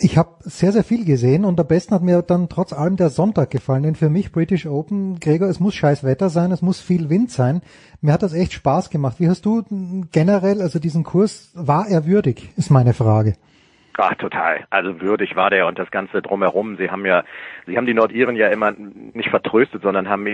Ich 0.00 0.18
habe 0.18 0.30
sehr, 0.40 0.72
sehr 0.72 0.82
viel 0.82 1.04
gesehen 1.04 1.44
und 1.44 1.58
am 1.60 1.68
besten 1.68 1.94
hat 1.94 2.02
mir 2.02 2.20
dann 2.22 2.48
trotz 2.48 2.72
allem 2.72 2.96
der 2.96 3.10
Sonntag 3.10 3.50
gefallen, 3.50 3.84
denn 3.84 3.94
für 3.94 4.10
mich 4.10 4.32
British 4.32 4.66
Open, 4.66 5.20
Gregor, 5.20 5.48
es 5.48 5.60
muss 5.60 5.76
scheiß 5.76 6.02
Wetter 6.02 6.30
sein, 6.30 6.50
es 6.50 6.62
muss 6.62 6.80
viel 6.80 7.08
Wind 7.10 7.30
sein. 7.30 7.62
Mir 8.00 8.12
hat 8.12 8.24
das 8.24 8.34
echt 8.34 8.52
Spaß 8.54 8.90
gemacht. 8.90 9.20
Wie 9.20 9.28
hast 9.28 9.46
du 9.46 9.62
generell, 10.10 10.62
also 10.62 10.80
diesen 10.80 11.04
Kurs, 11.04 11.52
war 11.54 11.86
er 11.88 12.06
würdig, 12.06 12.50
ist 12.56 12.70
meine 12.70 12.92
Frage. 12.92 13.34
Ach, 13.98 14.14
total. 14.14 14.66
Also 14.70 15.00
würdig 15.00 15.36
war 15.36 15.50
der 15.50 15.66
und 15.66 15.78
das 15.78 15.90
Ganze 15.90 16.20
drumherum. 16.20 16.76
Sie 16.76 16.90
haben 16.90 17.06
ja, 17.06 17.24
sie 17.66 17.76
haben 17.76 17.86
die 17.86 17.94
Nordiren 17.94 18.36
ja 18.36 18.48
immer 18.48 18.72
nicht 18.72 19.30
vertröstet, 19.30 19.82
sondern 19.82 20.08
haben 20.08 20.24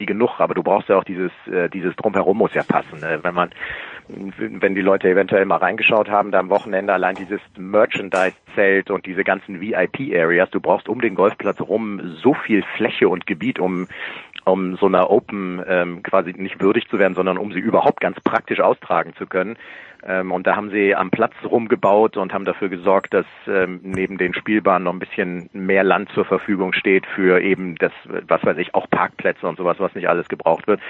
die 0.00 0.06
genug. 0.06 0.40
Aber 0.40 0.54
du 0.54 0.62
brauchst 0.62 0.88
ja 0.88 0.96
auch 0.96 1.04
dieses, 1.04 1.30
äh, 1.46 1.68
dieses 1.68 1.94
drumherum 1.96 2.38
muss 2.38 2.54
ja 2.54 2.62
passen. 2.62 3.00
Ne? 3.00 3.20
Wenn 3.22 3.34
man, 3.34 3.50
wenn 4.08 4.74
die 4.74 4.80
Leute 4.80 5.08
eventuell 5.08 5.44
mal 5.44 5.58
reingeschaut 5.58 6.08
haben, 6.08 6.32
da 6.32 6.40
am 6.40 6.50
Wochenende 6.50 6.92
allein 6.92 7.14
dieses 7.14 7.40
Merchandise-Zelt 7.56 8.90
und 8.90 9.06
diese 9.06 9.22
ganzen 9.22 9.60
VIP-Areas, 9.60 10.50
du 10.50 10.60
brauchst 10.60 10.88
um 10.88 11.00
den 11.00 11.14
Golfplatz 11.14 11.60
rum 11.60 12.16
so 12.22 12.34
viel 12.34 12.64
Fläche 12.76 13.08
und 13.08 13.26
Gebiet, 13.26 13.60
um 13.60 13.86
um 14.50 14.76
so 14.76 14.86
einer 14.86 15.10
Open 15.10 15.62
ähm, 15.66 16.02
quasi 16.02 16.32
nicht 16.36 16.60
würdig 16.60 16.88
zu 16.88 16.98
werden, 16.98 17.14
sondern 17.14 17.38
um 17.38 17.52
sie 17.52 17.60
überhaupt 17.60 18.00
ganz 18.00 18.20
praktisch 18.20 18.60
austragen 18.60 19.14
zu 19.16 19.26
können. 19.26 19.56
Ähm, 20.06 20.32
und 20.32 20.46
da 20.46 20.56
haben 20.56 20.70
sie 20.70 20.94
am 20.94 21.10
Platz 21.10 21.34
rumgebaut 21.44 22.16
und 22.16 22.32
haben 22.32 22.44
dafür 22.44 22.68
gesorgt, 22.68 23.12
dass 23.12 23.26
ähm, 23.46 23.80
neben 23.82 24.18
den 24.18 24.34
Spielbahnen 24.34 24.84
noch 24.84 24.92
ein 24.92 24.98
bisschen 24.98 25.50
mehr 25.52 25.84
Land 25.84 26.10
zur 26.14 26.24
Verfügung 26.24 26.72
steht 26.72 27.06
für 27.06 27.40
eben 27.40 27.76
das, 27.76 27.92
was 28.04 28.44
weiß 28.44 28.56
ich, 28.58 28.74
auch 28.74 28.88
Parkplätze 28.88 29.46
und 29.46 29.58
sowas, 29.58 29.76
was 29.78 29.94
nicht 29.94 30.08
alles 30.08 30.28
gebraucht 30.28 30.66
wird. 30.66 30.80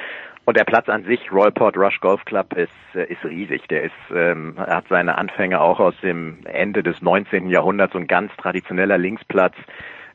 Und 0.45 0.57
der 0.57 0.65
Platz 0.65 0.89
an 0.89 1.05
sich, 1.05 1.31
Royalport 1.31 1.77
Rush 1.77 2.01
Golf 2.01 2.25
Club, 2.25 2.57
ist, 2.57 2.73
äh, 2.95 3.05
ist 3.13 3.25
riesig. 3.25 3.69
Der 3.69 3.83
ist, 3.83 3.93
ähm, 4.15 4.55
hat 4.59 4.87
seine 4.89 5.19
Anfänge 5.19 5.61
auch 5.61 5.81
aus 5.81 5.95
dem 6.03 6.39
Ende 6.45 6.83
des 6.83 7.03
19. 7.03 7.49
Jahrhunderts, 7.49 7.95
ein 7.95 8.07
ganz 8.07 8.35
traditioneller 8.37 8.99
Linksplatz 8.99 9.55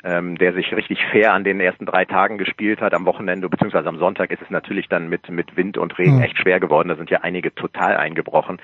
ähm, 0.03 0.37
der 0.37 0.53
sich 0.53 0.75
richtig 0.75 0.99
fair 1.11 1.33
an 1.33 1.43
den 1.43 1.59
ersten 1.59 1.85
drei 1.85 2.05
Tagen 2.05 2.37
gespielt 2.37 2.81
hat. 2.81 2.93
Am 2.93 3.05
Wochenende 3.05 3.49
beziehungsweise 3.49 3.89
am 3.89 3.97
Sonntag 3.97 4.31
ist 4.31 4.41
es 4.41 4.49
natürlich 4.49 4.87
dann 4.89 5.09
mit, 5.09 5.29
mit 5.29 5.55
Wind 5.57 5.77
und 5.77 5.97
Regen 5.97 6.17
mhm. 6.17 6.23
echt 6.23 6.37
schwer 6.37 6.59
geworden. 6.59 6.89
Da 6.89 6.95
sind 6.95 7.09
ja 7.09 7.21
einige 7.21 7.53
total 7.53 7.97
eingebrochen. 7.97 8.59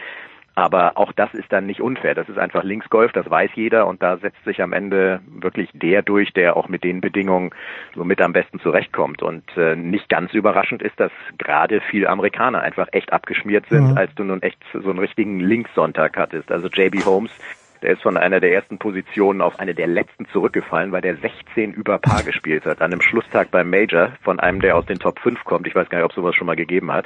Aber 0.54 0.98
auch 0.98 1.14
das 1.14 1.34
ist 1.34 1.52
dann 1.52 1.66
nicht 1.66 1.82
unfair. 1.82 2.14
Das 2.14 2.28
ist 2.28 2.38
einfach 2.38 2.64
Linksgolf, 2.64 3.14
das 3.14 3.30
weiß 3.30 3.52
jeder 3.56 3.88
und 3.88 4.04
da 4.04 4.18
setzt 4.18 4.44
sich 4.44 4.62
am 4.62 4.74
Ende 4.74 5.22
wirklich 5.28 5.70
der 5.74 6.02
durch, 6.02 6.34
der 6.34 6.58
auch 6.58 6.68
mit 6.68 6.84
den 6.84 7.00
Bedingungen 7.00 7.52
so 7.96 8.04
mit 8.04 8.22
am 8.22 8.34
besten 8.34 8.60
zurechtkommt. 8.60 9.22
Und 9.22 9.46
äh, 9.56 9.76
nicht 9.76 10.10
ganz 10.10 10.34
überraschend 10.34 10.82
ist, 10.82 11.00
dass 11.00 11.12
gerade 11.38 11.80
viele 11.90 12.10
Amerikaner 12.10 12.62
einfach 12.62 12.90
echt 12.92 13.14
abgeschmiert 13.14 13.66
sind, 13.70 13.92
mhm. 13.92 13.98
als 13.98 14.14
du 14.16 14.26
nun 14.26 14.42
echt 14.42 14.60
so 14.74 14.90
einen 14.90 15.00
richtigen 15.00 15.40
Linkssonntag 15.40 16.18
hattest. 16.18 16.52
Also 16.52 16.68
JB 16.68 17.06
Holmes 17.06 17.32
Der 17.82 17.94
ist 17.94 18.04
von 18.04 18.18
einer 18.18 18.40
der 18.40 18.54
ersten 18.54 18.78
Positionen 18.78 19.42
auf 19.42 19.60
eine 19.60 19.74
der 19.74 19.88
letzten 19.88 20.26
zurückgefallen, 20.28 20.92
weil 20.92 21.02
der 21.02 21.18
16 21.18 21.74
über 21.74 21.98
Paar 21.98 22.24
gespielt 22.24 22.66
hat. 22.66 22.82
An 22.82 22.92
einem 22.92 23.02
Schlusstag 23.02 23.50
beim 23.52 23.70
Major 23.70 24.12
von 24.24 24.40
einem, 24.40 24.62
der 24.62 24.76
aus 24.78 24.86
den 24.86 25.00
Top 25.00 25.20
5 25.20 25.44
kommt. 25.44 25.66
Ich 25.68 25.76
weiß 25.76 25.90
gar 25.90 25.98
nicht, 26.00 26.06
ob 26.06 26.14
sowas 26.14 26.36
schon 26.36 26.48
mal 26.48 26.56
gegeben 26.56 26.92
hat. 26.92 27.06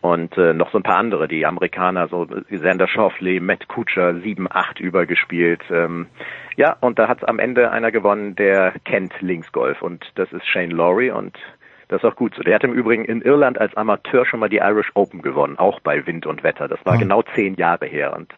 Und 0.00 0.36
äh, 0.36 0.52
noch 0.52 0.72
so 0.72 0.78
ein 0.78 0.82
paar 0.82 0.96
andere, 0.96 1.28
die 1.28 1.46
Amerikaner, 1.46 2.08
so 2.08 2.26
Sander 2.50 2.88
Schauffele, 2.88 3.40
Matt 3.40 3.68
Kutscher, 3.68 4.10
7-8 4.10 4.80
übergespielt. 4.80 5.62
Ähm, 5.70 6.08
ja, 6.56 6.76
und 6.80 6.98
da 6.98 7.06
hat 7.06 7.26
am 7.28 7.38
Ende 7.38 7.70
einer 7.70 7.92
gewonnen, 7.92 8.34
der 8.34 8.72
kennt 8.84 9.12
Linksgolf 9.20 9.80
und 9.80 10.04
das 10.16 10.32
ist 10.32 10.44
Shane 10.48 10.72
Lowry 10.72 11.12
und 11.12 11.38
das 11.86 12.02
ist 12.02 12.08
auch 12.10 12.16
gut 12.16 12.34
so. 12.34 12.42
Der 12.42 12.56
hat 12.56 12.64
im 12.64 12.72
Übrigen 12.72 13.04
in 13.04 13.22
Irland 13.22 13.60
als 13.60 13.76
Amateur 13.76 14.26
schon 14.26 14.40
mal 14.40 14.48
die 14.48 14.56
Irish 14.56 14.90
Open 14.94 15.22
gewonnen, 15.22 15.56
auch 15.58 15.78
bei 15.78 16.04
Wind 16.04 16.26
und 16.26 16.42
Wetter. 16.42 16.66
Das 16.66 16.84
war 16.84 16.96
Mhm. 16.96 17.00
genau 17.00 17.22
zehn 17.36 17.54
Jahre 17.54 17.86
her 17.86 18.16
und 18.16 18.32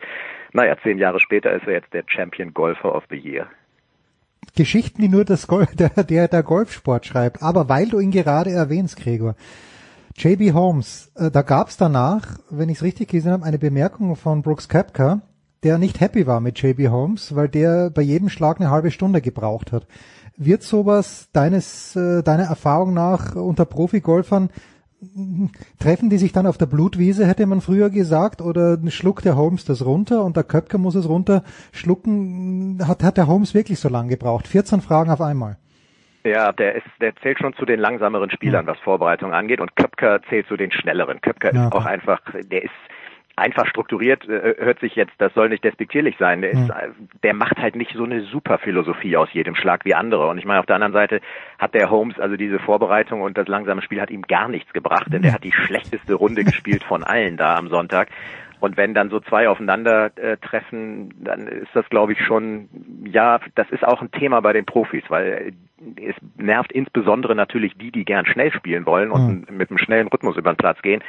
naja, 0.55 0.77
zehn 0.83 0.99
Jahre 0.99 1.21
später 1.21 1.53
ist 1.53 1.67
er 1.67 1.75
jetzt 1.75 1.93
der 1.93 2.05
Champion 2.07 2.55
Golfer 2.55 2.95
of 2.95 3.05
the 3.11 3.17
Year. 3.17 3.49
Geschichten, 4.57 5.03
die 5.03 5.09
nur 5.09 5.25
das 5.25 5.47
Gol 5.49 5.67
der, 5.75 5.91
der, 5.91 6.29
der 6.29 6.43
Golfsport 6.43 7.05
schreibt. 7.05 7.43
Aber 7.43 7.69
weil 7.69 7.89
du 7.89 7.99
ihn 7.99 8.13
gerade 8.13 8.51
erwähnst, 8.51 8.97
Gregor, 8.97 9.35
JB 10.17 10.53
Holmes, 10.55 11.13
äh, 11.17 11.31
da 11.31 11.43
gab's 11.43 11.77
danach, 11.77 12.39
wenn 12.51 12.69
ich 12.69 12.79
es 12.79 12.83
richtig 12.85 13.09
gesehen 13.09 13.33
habe, 13.33 13.45
eine 13.45 13.59
Bemerkung 13.59 14.15
von 14.15 14.43
Brooks 14.43 14.69
Koepka, 14.69 15.23
der 15.65 15.79
nicht 15.79 16.01
happy 16.01 16.27
war 16.27 16.41
mit 16.41 16.61
JB 16.63 16.89
Holmes, 16.89 17.35
weil 17.35 17.49
der 17.49 17.91
bei 17.91 18.03
jedem 18.03 18.29
Schlag 18.29 18.61
eine 18.61 18.71
halbe 18.71 18.93
Stunde 18.93 19.21
gebraucht 19.21 19.73
hat. 19.73 19.89
Wird 20.37 20.63
sowas 20.63 21.31
deines 21.33 21.97
äh, 21.97 22.23
deiner 22.23 22.45
Erfahrung 22.45 22.95
nach 22.95 23.35
unter 23.35 23.65
Profigolfern 23.65 24.51
treffen 25.79 26.11
die 26.11 26.19
sich 26.19 26.33
dann 26.33 26.47
auf 26.47 26.59
der 26.59 26.67
Blutwiese, 26.67 27.27
hätte 27.27 27.47
man 27.47 27.61
früher 27.61 27.91
gesagt, 27.91 28.41
oder 28.41 28.79
schluckt 28.91 29.25
der 29.25 29.37
Holmes 29.37 29.65
das 29.65 29.85
runter 29.85 30.25
und 30.25 30.37
der 30.37 30.45
Köpker 30.45 30.79
muss 30.79 30.95
es 30.95 31.09
runter 31.09 31.43
schlucken? 31.73 32.79
Hat, 32.87 33.03
hat 33.03 33.17
der 33.17 33.27
Holmes 33.27 33.55
wirklich 33.55 33.79
so 33.79 33.89
lange 33.89 34.11
gebraucht? 34.11 34.47
14 34.49 34.81
Fragen 34.81 35.11
auf 35.11 35.21
einmal. 35.21 35.57
Ja, 36.27 36.53
der 36.53 36.77
ist, 36.77 36.87
der 37.01 37.15
zählt 37.17 37.39
schon 37.39 37.55
zu 37.55 37.67
den 37.67 37.79
langsameren 37.79 38.31
Spielern, 38.31 38.67
was 38.67 38.79
Vorbereitung 38.79 39.35
angeht, 39.35 39.61
und 39.61 39.77
Köpker 39.77 40.23
zählt 40.31 40.47
zu 40.47 40.57
den 40.57 40.73
schnelleren. 40.73 41.21
Köpker 41.21 41.55
Ja, 41.55 41.67
ist 41.67 41.73
auch 41.75 41.81
okay. 41.81 41.89
einfach, 41.89 42.21
der 42.51 42.65
ist 42.65 42.73
einfach 43.37 43.67
strukturiert, 43.67 44.29
äh, 44.29 44.55
hört 44.59 44.81
sich 44.81 44.95
jetzt, 44.95 45.13
das 45.19 45.35
soll 45.35 45.49
nicht 45.49 45.65
despektierlich 45.65 46.17
sein, 46.19 46.43
der 46.43 46.51
ist, 46.51 46.71
äh, 46.71 46.91
der 47.23 47.35
macht 47.35 47.59
halt 47.59 47.77
nicht 47.77 47.93
so 47.95 48.05
eine 48.05 48.23
super 48.23 48.59
Philosophie 48.59 49.17
aus 49.17 49.33
jedem 49.33 49.55
Schlag 49.55 49.85
wie 49.85 49.95
andere. 49.95 50.29
Und 50.29 50.39
ich 50.39 50.45
meine, 50.45 50.61
auf 50.61 50.67
der 50.67 50.77
anderen 50.77 50.93
Seite 50.93 51.21
hat 51.59 51.75
der 51.75 51.91
Holmes, 51.91 52.19
also 52.19 52.37
diese 52.37 52.59
Vorbereitung 52.59 53.23
und 53.23 53.37
das 53.37 53.49
langsame 53.49 53.83
Spiel 53.83 54.01
hat 54.01 54.11
ihm 54.11 54.23
gar 54.23 54.49
nichts 54.49 54.73
gebracht, 54.73 55.07
denn 55.13 55.23
der 55.23 55.33
hat 55.33 55.45
die 55.45 55.53
schlechteste 55.53 56.15
Runde 56.15 56.45
gespielt 56.45 56.85
von 56.85 57.03
allen 57.03 57.37
da 57.37 57.57
am 57.57 57.69
Sonntag. 57.69 58.09
Und 58.61 58.79
wenn 58.79 58.95
dann 58.95 59.11
so 59.11 59.21
zwei 59.21 59.49
aufeinander 59.49 60.11
äh, 60.17 60.39
treffen, 60.39 61.13
dann 61.23 61.49
ist 61.49 61.69
das, 61.75 61.87
glaube 61.91 62.13
ich, 62.13 62.21
schon, 62.25 62.69
ja, 63.05 63.39
das 63.57 63.69
ist 63.71 63.85
auch 63.85 64.01
ein 64.01 64.11
Thema 64.11 64.41
bei 64.41 64.55
den 64.55 64.65
Profis, 64.65 65.03
weil 65.09 65.53
es 65.97 66.15
nervt 66.37 66.73
insbesondere 66.73 67.35
natürlich 67.35 67.77
die, 67.77 67.91
die 67.91 68.07
gern 68.07 68.25
schnell 68.25 68.53
spielen 68.53 68.87
wollen 68.87 69.11
und 69.11 69.51
mit 69.51 69.69
einem 69.69 69.77
schnellen 69.77 70.09
Rhythmus 70.09 70.39
über 70.39 70.53
den 70.53 70.57
Platz 70.57 70.81
gehen, 70.81 71.03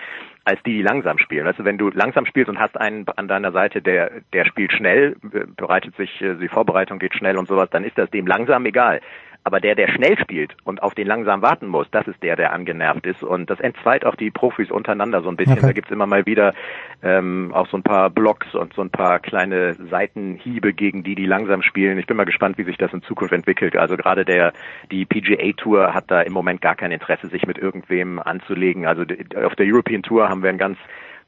als 0.45 0.61
die, 0.64 0.74
die 0.74 0.82
langsam 0.82 1.17
spielen. 1.17 1.48
Also 1.48 1.65
wenn 1.65 1.77
du 1.77 1.90
langsam 1.90 2.25
spielst 2.25 2.49
und 2.49 2.59
hast 2.59 2.77
einen 2.80 3.06
an 3.15 3.27
deiner 3.27 3.51
Seite, 3.51 3.82
der, 3.82 4.11
der 4.32 4.45
spielt 4.45 4.72
schnell, 4.72 5.15
be- 5.22 5.48
bereitet 5.48 5.95
sich, 5.98 6.22
äh, 6.22 6.35
die 6.35 6.48
Vorbereitung 6.48 6.99
geht 6.99 7.15
schnell 7.15 7.38
und 7.38 7.48
sowas, 7.48 7.69
dann 7.72 7.83
ist 7.83 7.98
das 7.98 8.09
dem 8.11 8.27
langsam 8.27 8.65
egal. 8.65 9.01
Aber 9.48 9.59
der, 9.59 9.75
der 9.75 9.88
schnell 9.90 10.17
spielt 10.17 10.57
und 10.64 10.82
auf 10.82 10.95
den 10.95 11.06
langsam 11.06 11.43
warten 11.43 11.67
muss, 11.67 11.85
das 11.91 12.07
ist 12.07 12.22
der, 12.24 12.35
der 12.35 12.51
angenervt 12.51 13.06
ist. 13.06 13.22
Und 13.22 13.48
das 13.51 13.59
entzweit 13.59 14.03
auch 14.03 14.15
die 14.15 14.32
Profis 14.32 14.72
untereinander 14.72 15.22
so 15.22 15.30
ein 15.30 15.35
bisschen. 15.35 15.59
Okay. 15.59 15.67
Da 15.67 15.72
gibt's 15.72 15.91
immer 15.91 16.07
mal 16.07 16.25
wieder 16.25 16.56
ähm, 17.03 17.51
auch 17.53 17.67
so 17.67 17.77
ein 17.77 17.83
paar 17.83 18.09
Blocks 18.09 18.56
und 18.56 18.74
so 18.74 18.82
ein 18.82 18.90
paar 18.90 19.19
kleine 19.19 19.75
Seitenhiebe 19.75 20.74
gegen 20.74 21.03
die, 21.03 21.14
die 21.14 21.27
langsam 21.27 21.61
spielen. 21.61 21.99
Ich 21.99 22.07
bin 22.07 22.17
mal 22.17 22.25
gespannt, 22.25 22.57
wie 22.57 22.64
sich 22.64 22.77
das 22.77 22.91
in 22.91 23.03
Zukunft 23.03 23.35
entwickelt. 23.35 23.77
Also 23.77 23.98
gerade 23.98 24.25
der 24.25 24.51
die 24.90 25.06
PGA 25.06 25.51
Tour 25.56 25.93
hat 25.93 26.06
da 26.07 26.22
im 26.22 26.33
Moment 26.33 26.61
gar 26.61 26.75
kein 26.75 26.91
Interesse, 26.91 27.27
sich 27.27 27.45
mit 27.45 27.59
irgendwem 27.59 28.17
anzulegen. 28.17 28.88
Also 28.88 29.03
auf 29.45 29.53
der 29.53 29.67
European 29.67 30.01
Tour 30.01 30.27
haben 30.27 30.41
wir 30.41 30.49
einen 30.49 30.57
ganz 30.57 30.80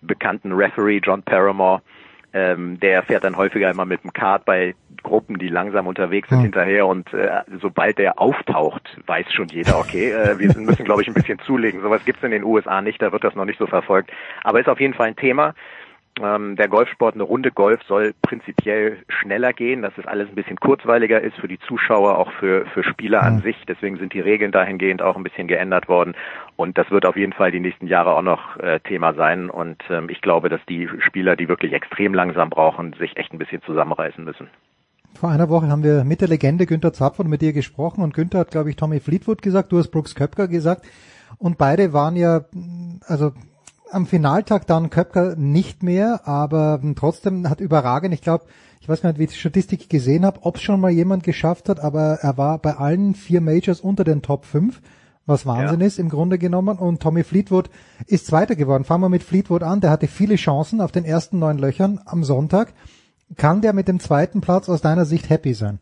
bekannten 0.02 0.54
Referee, 0.54 1.02
John 1.04 1.22
Paramore. 1.22 1.84
Ähm, 2.34 2.80
der 2.80 3.04
fährt 3.04 3.24
dann 3.24 3.38
häufiger 3.38 3.70
immer 3.72 3.86
mit 3.86 4.04
dem 4.04 4.12
Kart 4.12 4.44
bei 4.46 4.76
Gruppen, 5.02 5.40
die 5.40 5.48
langsam 5.48 5.88
unterwegs 5.88 6.28
sind, 6.30 6.40
Hm. 6.40 6.44
hinterher 6.44 6.86
und 6.86 7.14
äh, 7.14 7.42
sobald 7.62 7.98
der 7.98 8.20
auftaucht, 8.20 8.84
weiß 9.06 9.32
schon 9.32 9.48
jeder, 9.48 9.80
okay, 9.80 10.12
äh, 10.12 10.38
wir 10.38 10.54
müssen, 10.58 10.84
glaube 10.84 11.02
ich, 11.02 11.08
ein 11.08 11.14
bisschen 11.14 11.40
zulegen. 11.40 11.82
Sowas 11.82 12.04
gibt's 12.04 12.24
in 12.24 12.32
den 12.32 12.44
USA 12.44 12.82
nicht, 12.82 13.02
da 13.02 13.12
wird 13.12 13.24
das 13.24 13.36
noch 13.36 13.46
nicht 13.46 13.60
so 13.60 13.68
verfolgt. 13.68 14.12
Aber 14.44 14.60
ist 14.60 14.68
auf 14.68 14.80
jeden 14.82 14.94
Fall 14.94 15.08
ein 15.08 15.16
Thema. 15.16 15.54
Ähm, 16.22 16.56
der 16.56 16.68
Golfsport, 16.68 17.16
eine 17.16 17.24
Runde 17.24 17.52
Golf 17.52 17.82
soll 17.88 18.14
prinzipiell 18.22 18.98
schneller 19.08 19.54
gehen, 19.54 19.82
dass 19.82 19.98
es 19.98 20.06
alles 20.06 20.30
ein 20.30 20.36
bisschen 20.36 20.58
kurzweiliger 20.58 21.22
ist 21.22 21.36
für 21.38 21.48
die 21.48 21.60
Zuschauer, 21.60 22.18
auch 22.18 22.32
für, 22.34 22.66
für 22.68 22.84
Spieler 22.84 23.24
an 23.24 23.42
sich. 23.42 23.56
Deswegen 23.68 23.98
sind 23.98 24.14
die 24.14 24.20
Regeln 24.20 24.52
dahingehend 24.52 25.02
auch 25.02 25.16
ein 25.16 25.24
bisschen 25.24 25.48
geändert 25.48 25.88
worden. 25.88 26.16
Und 26.56 26.78
das 26.78 26.90
wird 26.92 27.06
auf 27.06 27.16
jeden 27.16 27.34
Fall 27.34 27.52
die 27.52 27.60
nächsten 27.60 27.88
Jahre 27.88 28.16
auch 28.16 28.22
noch 28.22 28.58
äh, 28.58 28.80
Thema 28.80 29.14
sein. 29.14 29.50
Und 29.50 29.82
ähm, 29.90 30.10
ich 30.10 30.22
glaube, 30.22 30.50
dass 30.50 30.62
die 30.68 30.90
Spieler, 31.00 31.36
die 31.36 31.48
wirklich 31.48 31.74
extrem 31.74 32.14
langsam 32.14 32.50
brauchen, 32.50 32.94
sich 32.94 33.16
echt 33.18 33.34
ein 33.34 33.38
bisschen 33.38 33.62
zusammenreißen 33.62 34.24
müssen. 34.24 34.48
Vor 35.20 35.30
einer 35.30 35.50
Woche 35.50 35.68
haben 35.68 35.84
wir 35.84 36.04
mit 36.04 36.22
der 36.22 36.28
Legende 36.28 36.66
Günther 36.66 36.94
Zapfern 36.94 37.28
mit 37.28 37.42
dir 37.42 37.54
gesprochen 37.54 38.04
und 38.04 38.14
Günther 38.14 38.40
hat, 38.40 38.52
glaube 38.52 38.70
ich, 38.70 38.76
Tommy 38.76 39.00
Fleetwood 39.00 39.42
gesagt, 39.42 39.72
du 39.72 39.80
hast 39.80 39.90
Brooks 39.90 40.14
Köpker 40.14 40.48
gesagt 40.48 40.86
und 41.40 41.58
beide 41.58 41.92
waren 41.92 42.16
ja, 42.16 42.42
also 43.08 43.32
am 43.92 44.06
Finaltag 44.06 44.68
dann 44.68 44.90
Köpker 44.90 45.36
nicht 45.36 45.84
mehr, 45.84 46.28
aber 46.28 46.80
mh, 46.82 46.96
trotzdem 46.96 47.50
hat 47.50 47.62
überragend, 47.62 48.14
ich 48.14 48.22
glaube, 48.22 48.46
ich 48.80 48.90
weiß 48.90 49.02
gar 49.02 49.10
nicht, 49.10 49.20
wie 49.20 49.24
ich 49.26 49.32
die 49.32 49.38
Statistik 49.38 49.90
gesehen 49.90 50.26
habe, 50.26 50.40
ob 50.44 50.58
es 50.58 50.62
schon 50.62 50.80
mal 50.80 50.92
jemand 50.92 51.24
geschafft 51.24 51.70
hat, 51.70 51.80
aber 51.80 52.20
er 52.22 52.38
war 52.38 52.58
bei 52.60 52.76
allen 52.76 53.16
vier 53.16 53.42
Majors 53.42 53.82
unter 53.82 54.04
den 54.04 54.22
Top 54.22 54.46
5, 54.46 54.82
was 55.26 55.46
Wahnsinn 55.46 55.82
ist 55.82 56.00
im 56.00 56.10
Grunde 56.10 56.38
genommen 56.38 56.78
und 56.78 57.02
Tommy 57.02 57.24
Fleetwood 57.24 57.70
ist 58.06 58.28
Zweiter 58.28 58.56
geworden. 58.56 58.86
Fangen 58.86 59.04
wir 59.04 59.10
mit 59.10 59.24
Fleetwood 59.24 59.62
an, 59.62 59.82
der 59.82 59.90
hatte 59.90 60.08
viele 60.08 60.36
Chancen 60.36 60.80
auf 60.80 60.94
den 60.94 61.04
ersten 61.04 61.40
neun 61.40 61.58
Löchern 61.58 62.00
am 62.06 62.24
Sonntag. 62.24 62.74
Kann 63.36 63.62
der 63.62 63.74
mit 63.74 63.90
dem 63.90 64.00
zweiten 64.00 64.40
Platz 64.40 64.70
aus 64.70 64.82
deiner 64.82 65.06
Sicht 65.06 65.30
happy 65.30 65.54
sein? 65.54 65.80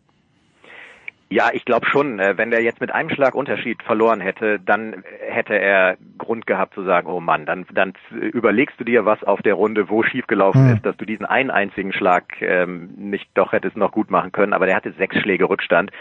Ja, 1.30 1.50
ich 1.52 1.66
glaube 1.66 1.88
schon. 1.88 2.20
Äh, 2.20 2.38
Wenn 2.38 2.52
der 2.52 2.62
jetzt 2.62 2.82
mit 2.82 2.94
einem 2.94 3.10
Schlag 3.10 3.34
Unterschied 3.34 3.82
verloren 3.82 4.22
hätte, 4.22 4.60
dann 4.60 5.04
hätte 5.28 5.56
er 5.58 5.98
Grund 6.18 6.46
gehabt 6.46 6.76
zu 6.76 6.84
sagen, 6.84 7.08
oh 7.08 7.20
Mann, 7.20 7.46
dann, 7.46 7.66
dann 7.74 7.94
überlegst 8.12 8.80
du 8.80 8.84
dir 8.84 9.06
was 9.06 9.24
auf 9.24 9.42
der 9.42 9.56
Runde, 9.56 9.90
wo 9.90 10.04
schiefgelaufen 10.04 10.68
Hm. 10.70 10.76
ist, 10.76 10.86
dass 10.86 10.96
du 10.98 11.06
diesen 11.06 11.26
einen 11.26 11.50
einzigen 11.50 11.94
Schlag 11.94 12.42
ähm, 12.42 12.90
nicht 12.96 13.28
doch 13.34 13.54
hättest 13.54 13.76
noch 13.76 13.92
gut 13.92 14.12
machen 14.12 14.32
können. 14.32 14.54
Aber 14.54 14.68
der 14.68 14.76
hatte 14.76 14.92
sechs 14.94 15.18
Schläge 15.18 15.50
Rückstand. 15.50 15.92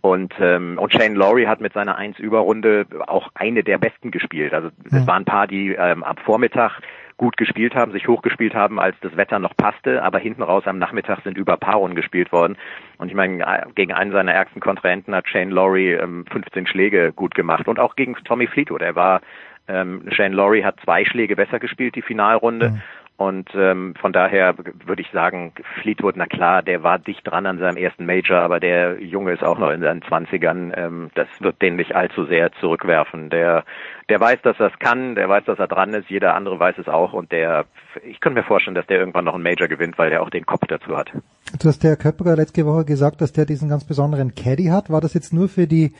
Und, 0.00 0.34
ähm, 0.40 0.78
und 0.78 0.92
Shane 0.92 1.14
Lowry 1.14 1.44
hat 1.44 1.60
mit 1.60 1.72
seiner 1.74 1.96
1-Über-Runde 1.98 2.86
auch 3.06 3.28
eine 3.34 3.62
der 3.62 3.78
besten 3.78 4.10
gespielt. 4.10 4.52
Also 4.52 4.70
es 4.84 5.06
waren 5.06 5.22
ein 5.22 5.24
paar, 5.24 5.46
die 5.46 5.76
ähm, 5.78 6.02
ab 6.02 6.18
Vormittag 6.24 6.80
gut 7.16 7.36
gespielt 7.36 7.74
haben, 7.74 7.92
sich 7.92 8.08
hochgespielt 8.08 8.54
haben, 8.54 8.80
als 8.80 8.96
das 9.00 9.16
Wetter 9.16 9.38
noch 9.38 9.56
passte, 9.56 10.02
aber 10.02 10.18
hinten 10.18 10.42
raus 10.42 10.64
am 10.66 10.78
Nachmittag 10.78 11.20
sind 11.22 11.36
über 11.36 11.56
Paarrunden 11.56 11.96
gespielt 11.96 12.32
worden. 12.32 12.56
Und 12.98 13.08
ich 13.08 13.14
meine, 13.14 13.42
äh, 13.42 13.66
gegen 13.74 13.92
einen 13.92 14.12
seiner 14.12 14.32
ärgsten 14.32 14.60
Kontrahenten 14.60 15.14
hat 15.14 15.28
Shane 15.28 15.50
Lowry 15.50 15.94
ähm, 15.94 16.24
15 16.30 16.66
Schläge 16.66 17.12
gut 17.12 17.34
gemacht 17.34 17.68
und 17.68 17.78
auch 17.78 17.96
gegen 17.96 18.14
Tommy 18.24 18.46
Fleetwood. 18.46 18.82
Er 18.82 18.96
war, 18.96 19.20
ähm, 19.68 20.04
Shane 20.10 20.32
Lowry 20.32 20.62
hat 20.62 20.80
zwei 20.84 21.04
Schläge 21.04 21.36
besser 21.36 21.58
gespielt, 21.58 21.94
die 21.94 22.02
Finalrunde. 22.02 22.80
Und 23.16 23.50
ähm, 23.54 23.94
von 24.00 24.12
daher 24.12 24.56
würde 24.58 25.02
ich 25.02 25.10
sagen, 25.12 25.52
Fleetwood, 25.80 26.16
na 26.16 26.26
klar, 26.26 26.62
der 26.62 26.82
war 26.82 26.98
dicht 26.98 27.20
dran 27.24 27.46
an 27.46 27.58
seinem 27.58 27.76
ersten 27.76 28.04
Major, 28.04 28.38
aber 28.38 28.58
der 28.58 29.00
Junge 29.00 29.32
ist 29.32 29.44
auch 29.44 29.58
noch 29.58 29.70
in 29.70 29.80
seinen 29.80 30.02
Zwanzigern. 30.02 30.72
Ähm, 30.74 31.10
das 31.14 31.28
wird 31.38 31.62
den 31.62 31.76
nicht 31.76 31.94
allzu 31.94 32.24
sehr 32.24 32.50
zurückwerfen. 32.60 33.30
Der, 33.30 33.64
der 34.08 34.18
weiß, 34.18 34.40
dass 34.42 34.58
er 34.58 34.72
es 34.72 34.78
kann, 34.78 35.14
der 35.14 35.28
weiß, 35.28 35.44
dass 35.44 35.58
er 35.58 35.68
dran 35.68 35.94
ist, 35.94 36.10
jeder 36.10 36.34
andere 36.34 36.58
weiß 36.58 36.78
es 36.78 36.88
auch 36.88 37.12
und 37.12 37.30
der, 37.30 37.66
ich 38.04 38.20
könnte 38.20 38.40
mir 38.40 38.46
vorstellen, 38.46 38.74
dass 38.74 38.86
der 38.86 38.98
irgendwann 38.98 39.26
noch 39.26 39.34
ein 39.34 39.42
Major 39.42 39.68
gewinnt, 39.68 39.98
weil 39.98 40.10
der 40.10 40.22
auch 40.22 40.30
den 40.30 40.46
Kopf 40.46 40.66
dazu 40.66 40.96
hat. 40.96 41.12
Du 41.60 41.68
hast 41.68 41.84
der 41.84 41.96
Köpker 41.96 42.34
letzte 42.34 42.66
Woche 42.66 42.84
gesagt, 42.84 43.20
dass 43.20 43.32
der 43.32 43.44
diesen 43.44 43.68
ganz 43.68 43.86
besonderen 43.86 44.34
Caddy 44.34 44.66
hat. 44.66 44.90
War 44.90 45.00
das 45.00 45.14
jetzt 45.14 45.32
nur 45.32 45.48
für 45.48 45.66
die 45.66 45.92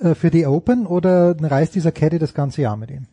äh, 0.00 0.14
für 0.14 0.30
die 0.30 0.46
Open 0.46 0.86
oder 0.86 1.34
reist 1.40 1.74
dieser 1.74 1.92
Caddy 1.92 2.18
das 2.18 2.34
ganze 2.34 2.62
Jahr 2.62 2.76
mit 2.76 2.90
ihm? 2.90 3.06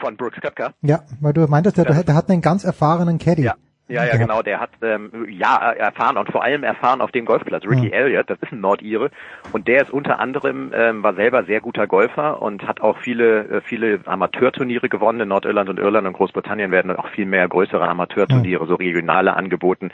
Von 0.00 0.16
Brooks 0.16 0.40
Koepka? 0.40 0.72
Ja, 0.82 1.02
weil 1.20 1.32
du 1.32 1.46
meintest, 1.46 1.76
der, 1.76 1.88
Ja. 1.90 2.02
der 2.02 2.14
hat 2.14 2.30
einen 2.30 2.42
ganz 2.42 2.64
erfahrenen 2.64 3.18
Caddy. 3.18 3.42
Ja. 3.42 3.54
Ja, 3.86 4.04
ja, 4.04 4.16
genau. 4.16 4.40
Der 4.40 4.60
hat 4.60 4.70
ähm, 4.80 5.10
ja 5.28 5.56
erfahren 5.72 6.16
und 6.16 6.30
vor 6.32 6.42
allem 6.42 6.64
erfahren 6.64 7.02
auf 7.02 7.12
dem 7.12 7.26
Golfplatz. 7.26 7.64
Ricky 7.66 7.86
Mhm. 7.88 7.92
Elliott, 7.92 8.30
das 8.30 8.38
ist 8.40 8.50
ein 8.50 8.60
Nordire 8.60 9.10
und 9.52 9.68
der 9.68 9.82
ist 9.82 9.90
unter 9.90 10.20
anderem 10.20 10.72
ähm, 10.74 11.02
war 11.02 11.14
selber 11.14 11.44
sehr 11.44 11.60
guter 11.60 11.86
Golfer 11.86 12.40
und 12.40 12.66
hat 12.66 12.80
auch 12.80 12.96
viele 12.98 13.44
äh, 13.48 13.60
viele 13.60 14.00
Amateurturniere 14.06 14.88
gewonnen 14.88 15.20
in 15.20 15.28
Nordirland 15.28 15.68
und 15.68 15.78
Irland 15.78 16.06
und 16.06 16.14
Großbritannien 16.14 16.70
werden 16.70 16.96
auch 16.96 17.08
viel 17.08 17.26
mehr 17.26 17.46
größere 17.46 17.86
Amateurturniere, 17.86 18.66
so 18.66 18.74
regionale 18.76 19.34
angeboten 19.34 19.90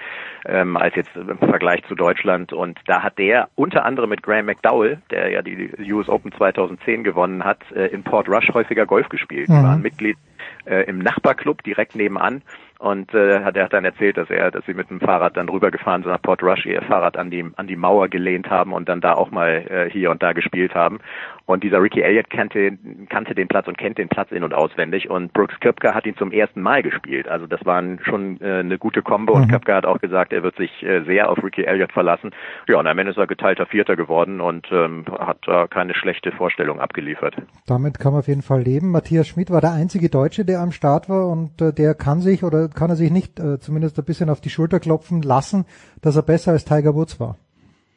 ähm, 0.46 0.76
als 0.76 0.94
jetzt 0.94 1.10
im 1.16 1.38
Vergleich 1.38 1.82
zu 1.88 1.96
Deutschland 1.96 2.52
und 2.52 2.78
da 2.86 3.02
hat 3.02 3.18
der 3.18 3.48
unter 3.56 3.84
anderem 3.84 4.10
mit 4.10 4.22
Graham 4.22 4.46
McDowell, 4.46 4.98
der 5.10 5.30
ja 5.30 5.42
die 5.42 5.92
US 5.92 6.08
Open 6.08 6.30
2010 6.30 7.02
gewonnen 7.02 7.44
hat, 7.44 7.58
äh, 7.74 7.86
in 7.86 8.04
Port 8.04 8.28
Rush 8.28 8.50
häufiger 8.54 8.86
Golf 8.86 9.08
gespielt. 9.08 9.48
Die 9.48 9.52
Mhm. 9.52 9.64
waren 9.64 9.82
Mitglied 9.82 10.16
äh, 10.64 10.84
im 10.84 10.98
Nachbarclub 10.98 11.62
direkt 11.64 11.96
nebenan 11.96 12.42
Und 12.80 13.12
äh, 13.12 13.44
hat, 13.44 13.56
er 13.58 13.64
hat 13.64 13.74
dann 13.74 13.84
erzählt, 13.84 14.16
dass 14.16 14.30
er, 14.30 14.50
dass 14.50 14.64
sie 14.64 14.72
mit 14.72 14.88
dem 14.88 15.00
Fahrrad 15.00 15.36
dann 15.36 15.50
rübergefahren 15.50 16.02
sind 16.02 16.12
nach 16.12 16.22
Port 16.22 16.42
Rush, 16.42 16.64
ihr 16.64 16.80
Fahrrad 16.80 17.18
an 17.18 17.30
die, 17.30 17.44
an 17.56 17.66
die 17.66 17.76
Mauer 17.76 18.08
gelehnt 18.08 18.48
haben 18.48 18.72
und 18.72 18.88
dann 18.88 19.02
da 19.02 19.12
auch 19.12 19.30
mal 19.30 19.66
äh, 19.68 19.90
hier 19.90 20.10
und 20.10 20.22
da 20.22 20.32
gespielt 20.32 20.74
haben. 20.74 20.98
Und 21.50 21.64
dieser 21.64 21.82
Ricky 21.82 22.00
Elliott 22.00 22.30
kannte, 22.30 22.78
kannte 23.08 23.34
den 23.34 23.48
Platz 23.48 23.66
und 23.66 23.76
kennt 23.76 23.98
den 23.98 24.08
Platz 24.08 24.30
in- 24.30 24.44
und 24.44 24.54
auswendig. 24.54 25.10
Und 25.10 25.32
Brooks 25.32 25.58
Köpke 25.58 25.94
hat 25.94 26.06
ihn 26.06 26.16
zum 26.16 26.30
ersten 26.30 26.60
Mal 26.62 26.84
gespielt. 26.84 27.26
Also 27.26 27.48
das 27.48 27.66
war 27.66 27.82
schon 28.04 28.40
äh, 28.40 28.60
eine 28.60 28.78
gute 28.78 29.02
Kombo. 29.02 29.32
Und 29.32 29.48
Mhm. 29.48 29.50
Köpke 29.50 29.74
hat 29.74 29.84
auch 29.84 29.98
gesagt, 29.98 30.32
er 30.32 30.44
wird 30.44 30.56
sich 30.56 30.70
äh, 30.84 31.02
sehr 31.02 31.28
auf 31.28 31.42
Ricky 31.42 31.64
Elliott 31.64 31.90
verlassen. 31.90 32.30
Ja, 32.68 32.78
und 32.78 32.86
am 32.86 32.96
Ende 32.96 33.10
ist 33.10 33.18
er 33.18 33.26
geteilter 33.26 33.66
Vierter 33.66 33.96
geworden 33.96 34.40
und 34.40 34.68
ähm, 34.70 35.04
hat 35.18 35.38
äh, 35.48 35.66
keine 35.66 35.94
schlechte 35.96 36.30
Vorstellung 36.30 36.78
abgeliefert. 36.78 37.34
Damit 37.66 37.98
kann 37.98 38.12
man 38.12 38.20
auf 38.20 38.28
jeden 38.28 38.42
Fall 38.42 38.62
leben. 38.62 38.92
Matthias 38.92 39.26
Schmidt 39.26 39.50
war 39.50 39.60
der 39.60 39.72
einzige 39.72 40.08
Deutsche, 40.08 40.44
der 40.44 40.60
am 40.60 40.70
Start 40.70 41.08
war 41.08 41.26
und 41.26 41.60
äh, 41.60 41.72
der 41.72 41.94
kann 41.94 42.20
sich 42.20 42.44
oder 42.44 42.68
kann 42.68 42.90
er 42.90 42.96
sich 42.96 43.10
nicht 43.10 43.40
äh, 43.40 43.58
zumindest 43.58 43.98
ein 43.98 44.04
bisschen 44.04 44.30
auf 44.30 44.40
die 44.40 44.50
Schulter 44.50 44.78
klopfen 44.78 45.22
lassen, 45.22 45.64
dass 46.00 46.14
er 46.14 46.22
besser 46.22 46.52
als 46.52 46.64
Tiger 46.64 46.94
Woods 46.94 47.18
war. 47.18 47.36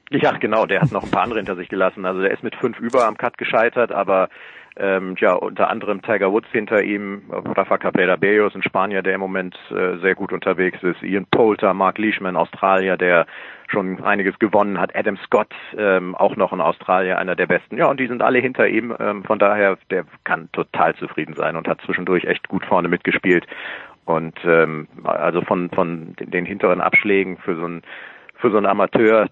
Ja, 0.09 0.31
genau, 0.37 0.65
der 0.65 0.81
hat 0.81 0.91
noch 0.91 1.03
ein 1.03 1.11
paar 1.11 1.23
andere 1.23 1.39
hinter 1.39 1.55
sich 1.55 1.69
gelassen. 1.69 2.05
Also 2.05 2.21
der 2.21 2.31
ist 2.31 2.43
mit 2.43 2.55
fünf 2.55 2.79
über 2.79 3.07
am 3.07 3.17
Cut 3.17 3.37
gescheitert, 3.37 3.91
aber 3.91 4.29
ähm, 4.75 5.15
ja, 5.19 5.33
unter 5.33 5.69
anderem 5.69 6.01
Tiger 6.01 6.31
Woods 6.31 6.47
hinter 6.51 6.81
ihm, 6.81 7.23
Rafa 7.29 7.77
Capella 7.77 8.15
Bellos, 8.15 8.55
ein 8.55 8.63
Spanier, 8.63 9.03
der 9.03 9.13
im 9.13 9.19
Moment 9.19 9.55
äh, 9.69 9.97
sehr 9.97 10.15
gut 10.15 10.33
unterwegs 10.33 10.81
ist, 10.81 11.03
Ian 11.03 11.27
Poulter, 11.29 11.73
Mark 11.75 11.99
Leishman, 11.99 12.35
Australier, 12.35 12.97
der 12.97 13.27
schon 13.67 14.03
einiges 14.03 14.37
gewonnen 14.39 14.79
hat, 14.79 14.95
Adam 14.95 15.17
Scott, 15.17 15.53
ähm, 15.77 16.15
auch 16.15 16.35
noch 16.35 16.53
ein 16.53 16.61
Australier, 16.61 17.19
einer 17.19 17.35
der 17.35 17.45
besten. 17.45 17.77
Ja, 17.77 17.85
und 17.85 17.99
die 17.99 18.07
sind 18.07 18.23
alle 18.23 18.39
hinter 18.39 18.67
ihm, 18.67 18.95
ähm, 18.99 19.23
von 19.23 19.37
daher, 19.37 19.77
der 19.91 20.05
kann 20.23 20.49
total 20.53 20.95
zufrieden 20.95 21.35
sein 21.35 21.55
und 21.55 21.67
hat 21.67 21.81
zwischendurch 21.81 22.25
echt 22.25 22.47
gut 22.47 22.65
vorne 22.65 22.87
mitgespielt. 22.87 23.45
Und 24.05 24.37
ähm, 24.43 24.87
also 25.03 25.41
von, 25.41 25.69
von 25.69 26.15
den, 26.19 26.31
den 26.31 26.45
hinteren 26.45 26.81
Abschlägen 26.81 27.37
für 27.37 27.55
so 27.55 27.65
ein 27.65 27.83
für 28.43 28.51
so 28.51 28.57
einen 28.57 28.65
Amateur, 28.65 29.29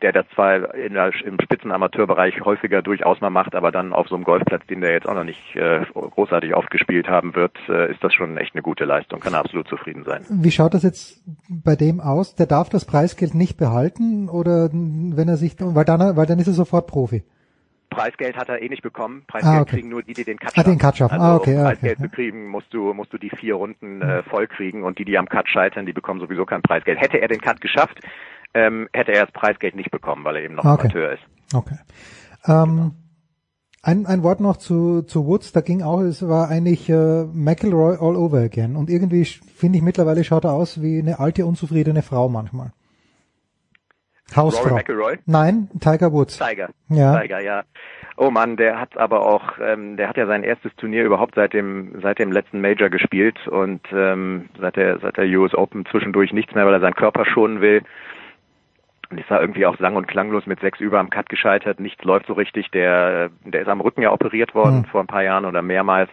der 0.00 0.12
das 0.12 0.24
zwar 0.34 0.74
in 0.74 0.94
der, 0.94 1.12
im 1.26 1.38
Spitzenamateurbereich 1.38 2.40
häufiger 2.40 2.80
durchaus 2.80 3.20
mal 3.20 3.28
macht, 3.28 3.54
aber 3.54 3.70
dann 3.70 3.92
auf 3.92 4.08
so 4.08 4.14
einem 4.14 4.24
Golfplatz, 4.24 4.66
den 4.68 4.80
der 4.80 4.92
jetzt 4.92 5.06
auch 5.06 5.12
noch 5.12 5.24
nicht 5.24 5.54
äh, 5.54 5.84
großartig 5.92 6.54
aufgespielt 6.54 7.06
haben 7.06 7.34
wird, 7.34 7.52
äh, 7.68 7.92
ist 7.92 8.02
das 8.02 8.14
schon 8.14 8.38
echt 8.38 8.54
eine 8.54 8.62
gute 8.62 8.86
Leistung. 8.86 9.20
Kann 9.20 9.34
er 9.34 9.40
absolut 9.40 9.68
zufrieden 9.68 10.04
sein. 10.04 10.24
Wie 10.30 10.50
schaut 10.50 10.72
das 10.72 10.82
jetzt 10.82 11.22
bei 11.46 11.76
dem 11.76 12.00
aus? 12.00 12.36
Der 12.36 12.46
darf 12.46 12.70
das 12.70 12.86
Preisgeld 12.86 13.34
nicht 13.34 13.58
behalten 13.58 14.30
oder 14.30 14.70
wenn 14.72 15.28
er 15.28 15.36
sich, 15.36 15.56
weil 15.58 15.84
dann, 15.84 16.16
weil 16.16 16.24
dann 16.24 16.38
ist 16.38 16.46
er 16.46 16.54
sofort 16.54 16.86
Profi. 16.86 17.22
Preisgeld 17.90 18.36
hat 18.36 18.48
er 18.48 18.62
eh 18.62 18.68
nicht 18.70 18.82
bekommen. 18.82 19.24
Preisgeld 19.26 19.54
Ah, 19.54 19.60
okay. 19.60 19.76
kriegen 19.76 19.88
nur 19.90 20.02
die, 20.02 20.14
die 20.14 20.24
den 20.24 20.38
Cut 20.38 20.56
Ah, 20.56 20.62
den 20.62 20.78
Cut 20.78 20.96
schaffen. 20.96 21.20
Also 21.20 21.24
Ah, 21.26 21.36
okay, 21.36 21.54
um 21.54 21.60
ah, 21.60 21.64
Preisgeld 21.64 21.98
okay, 21.98 22.08
zu 22.08 22.14
kriegen, 22.14 22.48
musst 22.48 22.72
du, 22.72 22.94
musst 22.94 23.12
du 23.12 23.18
die 23.18 23.30
vier 23.30 23.56
Runden 23.56 24.00
äh, 24.00 24.22
voll 24.24 24.46
kriegen 24.46 24.82
und 24.84 24.98
die, 24.98 25.04
die 25.04 25.18
am 25.18 25.28
Cut 25.28 25.48
scheitern, 25.48 25.84
die 25.84 25.92
bekommen 25.92 26.20
sowieso 26.20 26.46
kein 26.46 26.62
Preisgeld. 26.62 26.98
Hätte 26.98 27.20
er 27.20 27.28
den 27.28 27.42
Cut 27.42 27.60
geschafft, 27.60 28.00
ähm, 28.54 28.88
hätte 28.92 29.12
er 29.12 29.26
das 29.26 29.32
Preisgeld 29.32 29.74
nicht 29.74 29.90
bekommen, 29.90 30.24
weil 30.24 30.36
er 30.36 30.42
eben 30.42 30.54
noch 30.54 30.64
okay. 30.64 30.88
Amateur 30.88 31.12
ist. 31.12 31.22
Okay. 31.52 31.76
Ähm, 32.46 32.92
ein, 33.82 34.06
ein 34.06 34.22
Wort 34.22 34.40
noch 34.40 34.56
zu, 34.56 35.02
zu 35.02 35.26
Woods, 35.26 35.52
da 35.52 35.60
ging 35.60 35.82
auch, 35.82 36.00
es 36.00 36.26
war 36.26 36.48
eigentlich 36.48 36.88
äh, 36.88 37.24
McElroy 37.24 37.96
all 38.00 38.16
over 38.16 38.38
again. 38.38 38.76
Und 38.76 38.88
irgendwie 38.88 39.24
finde 39.24 39.78
ich 39.78 39.84
mittlerweile 39.84 40.24
schaut 40.24 40.44
er 40.44 40.52
aus 40.52 40.80
wie 40.80 40.98
eine 40.98 41.18
alte, 41.18 41.44
unzufriedene 41.44 42.02
Frau 42.02 42.28
manchmal. 42.28 42.72
Hausfrau. 44.34 44.62
Rory 44.62 44.74
McIlroy? 44.74 45.18
Nein, 45.26 45.68
Tiger 45.80 46.12
Woods. 46.12 46.38
Tiger. 46.38 46.70
Ja. 46.88 47.20
Tiger, 47.20 47.40
ja. 47.40 47.64
Oh 48.16 48.30
Mann, 48.30 48.56
der 48.56 48.80
hat 48.80 48.96
aber 48.96 49.26
auch, 49.26 49.58
ähm, 49.60 49.96
der 49.96 50.08
hat 50.08 50.16
ja 50.16 50.26
sein 50.26 50.44
erstes 50.44 50.74
Turnier 50.76 51.04
überhaupt 51.04 51.34
seit 51.34 51.52
dem 51.52 52.00
seit 52.00 52.20
dem 52.20 52.30
letzten 52.30 52.60
Major 52.60 52.88
gespielt 52.88 53.48
und 53.48 53.80
ähm, 53.92 54.48
seit 54.60 54.76
der 54.76 55.00
seit 55.00 55.16
der 55.16 55.26
US 55.38 55.54
Open 55.54 55.84
zwischendurch 55.86 56.32
nichts 56.32 56.54
mehr, 56.54 56.64
weil 56.64 56.74
er 56.74 56.80
seinen 56.80 56.94
Körper 56.94 57.26
schonen 57.26 57.60
will. 57.60 57.82
Und 59.10 59.18
ist 59.18 59.30
da 59.30 59.40
irgendwie 59.40 59.66
auch 59.66 59.76
sang- 59.78 59.96
und 59.96 60.06
klanglos 60.08 60.46
mit 60.46 60.60
sechs 60.60 60.80
über 60.80 60.98
am 60.98 61.10
Cut 61.10 61.28
gescheitert. 61.28 61.80
Nichts 61.80 62.04
läuft 62.04 62.26
so 62.26 62.32
richtig. 62.32 62.70
Der, 62.70 63.30
der 63.44 63.62
ist 63.62 63.68
am 63.68 63.80
Rücken 63.80 64.02
ja 64.02 64.12
operiert 64.12 64.54
worden 64.54 64.84
Hm. 64.84 64.84
vor 64.86 65.00
ein 65.00 65.06
paar 65.06 65.22
Jahren 65.22 65.44
oder 65.44 65.62
mehrmals. 65.62 66.10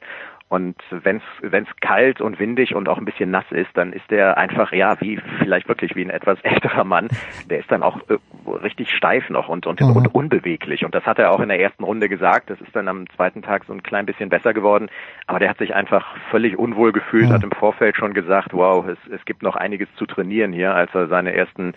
Und 0.52 0.76
wenn's 0.90 1.24
wenn's 1.40 1.70
kalt 1.80 2.20
und 2.20 2.38
windig 2.38 2.76
und 2.76 2.90
auch 2.90 2.98
ein 2.98 3.06
bisschen 3.06 3.32
nass 3.32 3.46
ist, 3.52 3.70
dann 3.76 3.94
ist 3.94 4.12
der 4.12 4.38
einfach, 4.38 4.74
ja, 4.74 5.00
wie 5.00 5.18
vielleicht 5.40 5.70
wirklich 5.70 5.96
wie 5.96 6.04
ein 6.04 6.10
etwas 6.10 6.40
älterer 6.44 6.84
Mann. 6.84 7.08
Der 7.50 7.60
ist 7.60 7.72
dann 7.72 7.84
auch 7.84 7.98
äh, 8.10 8.18
richtig 8.62 8.92
steif 8.92 9.30
noch 9.30 9.48
und, 9.48 9.66
und, 9.66 9.80
Mhm. 9.80 9.96
und 9.96 10.14
unbeweglich. 10.14 10.84
Und 10.84 10.94
das 10.94 11.06
hat 11.06 11.20
er 11.20 11.32
auch 11.32 11.40
in 11.40 11.48
der 11.48 11.62
ersten 11.62 11.86
Runde 11.86 12.10
gesagt. 12.10 12.50
Das 12.50 12.60
ist 12.60 12.76
dann 12.76 12.90
am 12.90 13.10
zweiten 13.16 13.42
Tag 13.42 13.64
so 13.64 13.72
ein 13.72 13.82
klein 13.82 14.06
bisschen 14.06 14.28
besser 14.28 14.54
geworden. 14.54 14.90
Aber 15.26 15.40
der 15.40 15.50
hat 15.50 15.58
sich 15.58 15.74
einfach 15.74 16.06
völlig 16.32 16.60
unwohl 16.60 16.92
gefühlt, 16.92 17.30
Mhm. 17.30 17.34
hat 17.34 17.44
im 17.46 17.52
Vorfeld 17.52 17.96
schon 17.96 18.14
gesagt, 18.14 18.50
wow, 18.52 18.86
es, 18.86 18.98
es 19.10 19.24
gibt 19.24 19.44
noch 19.44 19.56
einiges 19.56 19.88
zu 19.96 20.06
trainieren 20.06 20.52
hier, 20.52 20.76
als 20.76 20.94
er 20.94 21.08
seine 21.08 21.34
ersten 21.34 21.74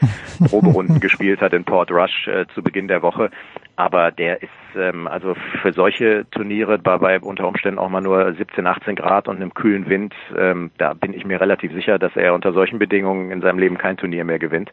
Proberunden 0.51 0.99
gespielt 1.01 1.41
hat 1.41 1.53
in 1.53 1.63
Port 1.63 1.93
Rush 1.93 2.27
äh, 2.27 2.47
zu 2.53 2.61
Beginn 2.61 2.89
der 2.89 3.03
Woche. 3.03 3.31
Aber 3.77 4.11
der 4.11 4.43
ist 4.43 4.51
ähm, 4.77 5.07
also 5.09 5.35
für 5.63 5.73
solche 5.73 6.27
Turniere 6.31 6.79
bei, 6.79 6.99
bei 6.99 7.21
unter 7.21 7.49
Umständen 7.49 7.79
auch 7.79 7.89
mal 7.89 8.01
nur 8.01 8.33
17, 8.35 8.67
18 8.67 8.97
Grad 8.97 9.29
und 9.29 9.37
einem 9.37 9.53
kühlen 9.55 9.89
Wind, 9.89 10.15
ähm, 10.37 10.71
da 10.79 10.95
bin 10.95 11.13
ich 11.13 11.25
mir 11.25 11.41
relativ 11.41 11.73
sicher, 11.73 11.99
dass 11.99 12.15
er 12.17 12.35
unter 12.35 12.53
solchen 12.53 12.79
Bedingungen 12.79 13.31
in 13.31 13.41
seinem 13.41 13.59
Leben 13.59 13.79
kein 13.79 13.97
Turnier 13.97 14.25
mehr 14.25 14.39
gewinnt. 14.39 14.71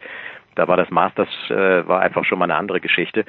Da 0.56 0.68
war 0.68 0.78
das 0.78 0.90
Masters 0.92 1.30
äh, 1.50 1.88
war 1.88 2.02
einfach 2.02 2.26
schon 2.26 2.40
mal 2.40 2.46
eine 2.46 2.56
andere 2.56 2.80
Geschichte. 2.82 3.26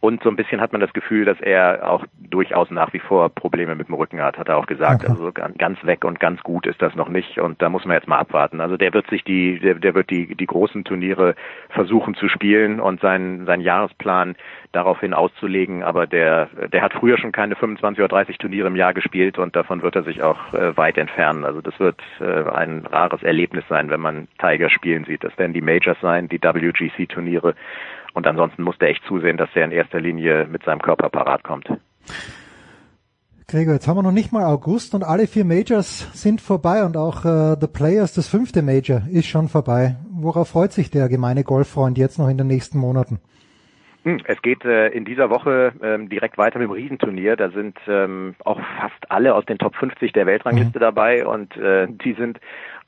Und 0.00 0.22
so 0.22 0.28
ein 0.28 0.36
bisschen 0.36 0.60
hat 0.60 0.72
man 0.72 0.80
das 0.80 0.92
Gefühl, 0.92 1.24
dass 1.24 1.40
er 1.40 1.90
auch 1.90 2.04
durchaus 2.18 2.70
nach 2.70 2.92
wie 2.92 2.98
vor 2.98 3.30
Probleme 3.30 3.74
mit 3.74 3.88
dem 3.88 3.94
Rücken 3.94 4.20
hat, 4.20 4.36
hat 4.36 4.48
er 4.48 4.58
auch 4.58 4.66
gesagt. 4.66 5.02
Okay. 5.02 5.10
Also 5.10 5.32
gan- 5.32 5.54
ganz 5.56 5.82
weg 5.84 6.04
und 6.04 6.20
ganz 6.20 6.42
gut 6.42 6.66
ist 6.66 6.82
das 6.82 6.94
noch 6.94 7.08
nicht. 7.08 7.38
Und 7.38 7.62
da 7.62 7.70
muss 7.70 7.84
man 7.86 7.96
jetzt 7.96 8.06
mal 8.06 8.18
abwarten. 8.18 8.60
Also 8.60 8.76
der 8.76 8.92
wird 8.92 9.08
sich 9.08 9.24
die, 9.24 9.58
der, 9.58 9.74
der 9.76 9.94
wird 9.94 10.10
die, 10.10 10.34
die 10.34 10.46
großen 10.46 10.84
Turniere 10.84 11.34
versuchen 11.70 12.14
zu 12.14 12.28
spielen 12.28 12.78
und 12.78 13.00
seinen, 13.00 13.46
seinen 13.46 13.62
Jahresplan 13.62 14.36
daraufhin 14.76 15.14
auszulegen. 15.14 15.82
Aber 15.82 16.06
der, 16.06 16.48
der 16.72 16.82
hat 16.82 16.92
früher 16.92 17.18
schon 17.18 17.32
keine 17.32 17.56
25 17.56 17.98
oder 18.00 18.08
30 18.08 18.38
Turniere 18.38 18.68
im 18.68 18.76
Jahr 18.76 18.94
gespielt 18.94 19.38
und 19.38 19.56
davon 19.56 19.82
wird 19.82 19.96
er 19.96 20.04
sich 20.04 20.22
auch 20.22 20.52
äh, 20.52 20.76
weit 20.76 20.98
entfernen. 20.98 21.44
Also 21.44 21.60
das 21.60 21.78
wird 21.80 22.00
äh, 22.20 22.48
ein 22.50 22.86
rares 22.86 23.22
Erlebnis 23.22 23.64
sein, 23.68 23.90
wenn 23.90 24.00
man 24.00 24.28
Tiger 24.38 24.70
spielen 24.70 25.04
sieht. 25.04 25.24
Das 25.24 25.36
werden 25.38 25.54
die 25.54 25.62
Majors 25.62 25.98
sein, 26.00 26.28
die 26.28 26.40
WGC-Turniere. 26.40 27.54
Und 28.12 28.26
ansonsten 28.26 28.62
muss 28.62 28.78
der 28.78 28.90
echt 28.90 29.04
zusehen, 29.04 29.36
dass 29.36 29.50
er 29.54 29.64
in 29.64 29.72
erster 29.72 30.00
Linie 30.00 30.46
mit 30.46 30.62
seinem 30.64 30.80
Körper 30.80 31.08
parat 31.08 31.42
kommt. 31.42 31.68
Gregor, 33.48 33.74
jetzt 33.74 33.86
haben 33.86 33.96
wir 33.96 34.02
noch 34.02 34.10
nicht 34.10 34.32
mal 34.32 34.44
August 34.44 34.94
und 34.94 35.04
alle 35.04 35.28
vier 35.28 35.44
Majors 35.44 36.08
sind 36.12 36.40
vorbei 36.40 36.84
und 36.84 36.96
auch 36.96 37.24
äh, 37.24 37.56
The 37.60 37.68
Players, 37.68 38.12
das 38.12 38.26
fünfte 38.26 38.60
Major, 38.60 39.02
ist 39.08 39.26
schon 39.26 39.48
vorbei. 39.48 39.96
Worauf 40.10 40.48
freut 40.48 40.72
sich 40.72 40.90
der 40.90 41.08
gemeine 41.08 41.44
Golffreund 41.44 41.96
jetzt 41.96 42.18
noch 42.18 42.28
in 42.28 42.38
den 42.38 42.48
nächsten 42.48 42.78
Monaten? 42.78 43.20
Hm, 44.06 44.20
Es 44.26 44.40
geht 44.40 44.64
äh, 44.64 44.86
in 44.90 45.04
dieser 45.04 45.30
Woche 45.30 45.72
ähm, 45.82 46.08
direkt 46.08 46.38
weiter 46.38 46.60
mit 46.60 46.68
dem 46.68 46.72
Riesenturnier. 46.72 47.34
Da 47.34 47.50
sind 47.50 47.76
ähm, 47.88 48.36
auch 48.44 48.60
fast 48.80 49.10
alle 49.10 49.34
aus 49.34 49.44
den 49.46 49.58
Top 49.58 49.74
50 49.74 50.12
der 50.12 50.26
Weltrangliste 50.26 50.78
dabei 50.78 51.26
und 51.26 51.56
äh, 51.56 51.88
die 51.88 52.12
sind 52.12 52.38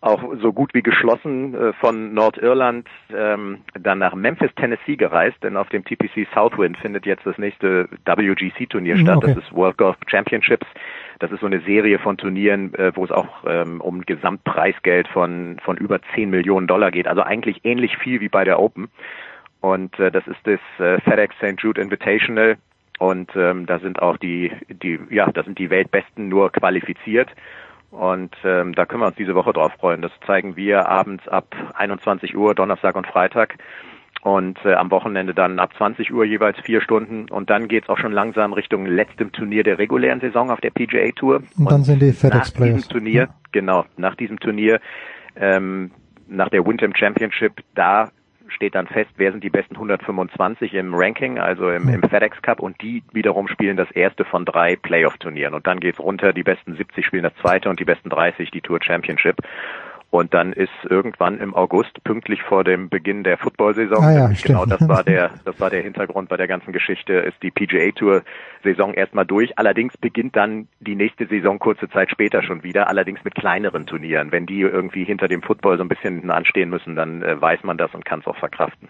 auch 0.00 0.22
so 0.40 0.52
gut 0.52 0.74
wie 0.74 0.82
geschlossen 0.82 1.54
äh, 1.56 1.72
von 1.72 2.14
Nordirland 2.14 2.86
ähm, 3.12 3.62
dann 3.74 3.98
nach 3.98 4.14
Memphis, 4.14 4.54
Tennessee 4.54 4.94
gereist, 4.94 5.42
denn 5.42 5.56
auf 5.56 5.68
dem 5.70 5.84
TPC 5.84 6.28
Southwind 6.32 6.78
findet 6.78 7.04
jetzt 7.04 7.26
das 7.26 7.36
nächste 7.36 7.88
WGC-Turnier 8.04 8.94
Mhm, 8.94 9.00
statt. 9.00 9.16
okay. 9.16 9.34
Das 9.34 9.42
ist 9.42 9.52
World 9.52 9.76
Golf 9.76 9.96
Championships. 10.06 10.68
Das 11.18 11.32
ist 11.32 11.40
so 11.40 11.46
eine 11.46 11.58
Serie 11.62 11.98
von 11.98 12.16
Turnieren, 12.16 12.72
äh, 12.74 12.92
wo 12.94 13.04
es 13.04 13.10
auch 13.10 13.42
ähm, 13.44 13.80
um 13.80 14.02
Gesamtpreisgeld 14.02 15.08
von, 15.08 15.58
von 15.64 15.76
über 15.76 15.98
10 16.14 16.30
Millionen 16.30 16.68
Dollar 16.68 16.92
geht. 16.92 17.08
Also 17.08 17.22
eigentlich 17.22 17.64
ähnlich 17.64 17.96
viel 17.96 18.20
wie 18.20 18.28
bei 18.28 18.44
der 18.44 18.60
Open. 18.60 18.88
Und 19.60 19.98
äh, 19.98 20.10
das 20.10 20.26
ist 20.26 20.38
das 20.44 20.60
äh, 20.78 21.00
FedEx 21.00 21.34
St. 21.36 21.60
Jude 21.60 21.80
Invitational. 21.80 22.56
Und 22.98 23.30
ähm, 23.36 23.66
da 23.66 23.78
sind 23.78 24.02
auch 24.02 24.16
die, 24.16 24.52
die, 24.68 24.98
ja, 25.10 25.30
da 25.30 25.44
sind 25.44 25.58
die 25.58 25.70
Weltbesten 25.70 26.28
nur 26.28 26.50
qualifiziert. 26.50 27.28
Und 27.90 28.36
ähm, 28.44 28.74
da 28.74 28.84
können 28.86 29.02
wir 29.02 29.06
uns 29.06 29.16
diese 29.16 29.34
Woche 29.34 29.52
drauf 29.52 29.72
freuen. 29.78 30.02
Das 30.02 30.12
zeigen 30.26 30.56
wir 30.56 30.88
abends 30.88 31.26
ab 31.28 31.54
21 31.74 32.36
Uhr, 32.36 32.54
Donnerstag 32.54 32.96
und 32.96 33.06
Freitag. 33.06 33.56
Und 34.22 34.58
äh, 34.64 34.74
am 34.74 34.90
Wochenende 34.90 35.32
dann 35.32 35.60
ab 35.60 35.72
20 35.76 36.12
Uhr 36.12 36.24
jeweils 36.24 36.58
vier 36.60 36.80
Stunden. 36.80 37.30
Und 37.30 37.50
dann 37.50 37.68
geht's 37.68 37.88
auch 37.88 37.98
schon 37.98 38.12
langsam 38.12 38.52
Richtung 38.52 38.84
letztem 38.84 39.32
Turnier 39.32 39.62
der 39.62 39.78
regulären 39.78 40.20
Saison 40.20 40.50
auf 40.50 40.60
der 40.60 40.70
PGA 40.70 41.12
Tour. 41.12 41.42
Und 41.56 41.70
dann 41.70 41.84
sind 41.84 42.02
die 42.02 42.08
nach 42.08 42.14
FedEx 42.14 42.50
Players. 42.50 42.74
diesem 42.74 42.90
Turnier, 42.90 43.28
genau, 43.52 43.84
nach 43.96 44.16
diesem 44.16 44.40
Turnier, 44.40 44.80
ähm, 45.36 45.92
nach 46.26 46.48
der 46.48 46.66
Wyndham 46.66 46.94
Championship, 46.94 47.62
da 47.74 48.10
steht 48.48 48.74
dann 48.74 48.86
fest, 48.86 49.10
wer 49.16 49.32
sind 49.32 49.44
die 49.44 49.50
besten 49.50 49.74
125 49.74 50.74
im 50.74 50.94
Ranking, 50.94 51.38
also 51.38 51.70
im, 51.70 51.88
im 51.88 52.02
FedEx 52.02 52.40
Cup 52.42 52.60
und 52.60 52.80
die 52.82 53.02
wiederum 53.12 53.48
spielen 53.48 53.76
das 53.76 53.90
erste 53.90 54.24
von 54.24 54.44
drei 54.44 54.76
Playoff-Turnieren 54.76 55.54
und 55.54 55.66
dann 55.66 55.80
geht's 55.80 55.98
runter, 55.98 56.32
die 56.32 56.42
besten 56.42 56.76
70 56.76 57.04
spielen 57.04 57.22
das 57.22 57.34
zweite 57.40 57.68
und 57.68 57.80
die 57.80 57.84
besten 57.84 58.10
30 58.10 58.50
die 58.50 58.60
Tour 58.60 58.78
Championship. 58.82 59.36
Und 60.10 60.32
dann 60.32 60.54
ist 60.54 60.70
irgendwann 60.88 61.38
im 61.38 61.54
August, 61.54 62.02
pünktlich 62.02 62.42
vor 62.42 62.64
dem 62.64 62.88
Beginn 62.88 63.24
der 63.24 63.36
Football-Saison, 63.36 64.02
Ah 64.02 64.12
ja, 64.12 64.30
genau 64.42 64.64
das 64.64 64.88
war 64.88 65.04
der, 65.04 65.32
das 65.44 65.60
war 65.60 65.68
der 65.68 65.82
Hintergrund 65.82 66.30
bei 66.30 66.38
der 66.38 66.48
ganzen 66.48 66.72
Geschichte, 66.72 67.12
ist 67.12 67.36
die 67.42 67.50
PGA 67.50 67.90
Tour 67.90 68.22
Saison 68.64 68.94
erstmal 68.94 69.26
durch. 69.26 69.58
Allerdings 69.58 69.98
beginnt 69.98 70.34
dann 70.34 70.68
die 70.80 70.94
nächste 70.94 71.26
Saison 71.26 71.58
kurze 71.58 71.90
Zeit 71.90 72.10
später 72.10 72.42
schon 72.42 72.62
wieder, 72.62 72.88
allerdings 72.88 73.22
mit 73.22 73.34
kleineren 73.34 73.84
Turnieren. 73.84 74.32
Wenn 74.32 74.46
die 74.46 74.60
irgendwie 74.60 75.04
hinter 75.04 75.28
dem 75.28 75.42
Football 75.42 75.76
so 75.76 75.84
ein 75.84 75.88
bisschen 75.88 76.14
hinten 76.14 76.30
anstehen 76.30 76.70
müssen, 76.70 76.96
dann 76.96 77.22
äh, 77.22 77.38
weiß 77.38 77.62
man 77.64 77.76
das 77.76 77.92
und 77.94 78.06
kann 78.06 78.20
es 78.20 78.26
auch 78.26 78.36
verkraften. 78.36 78.88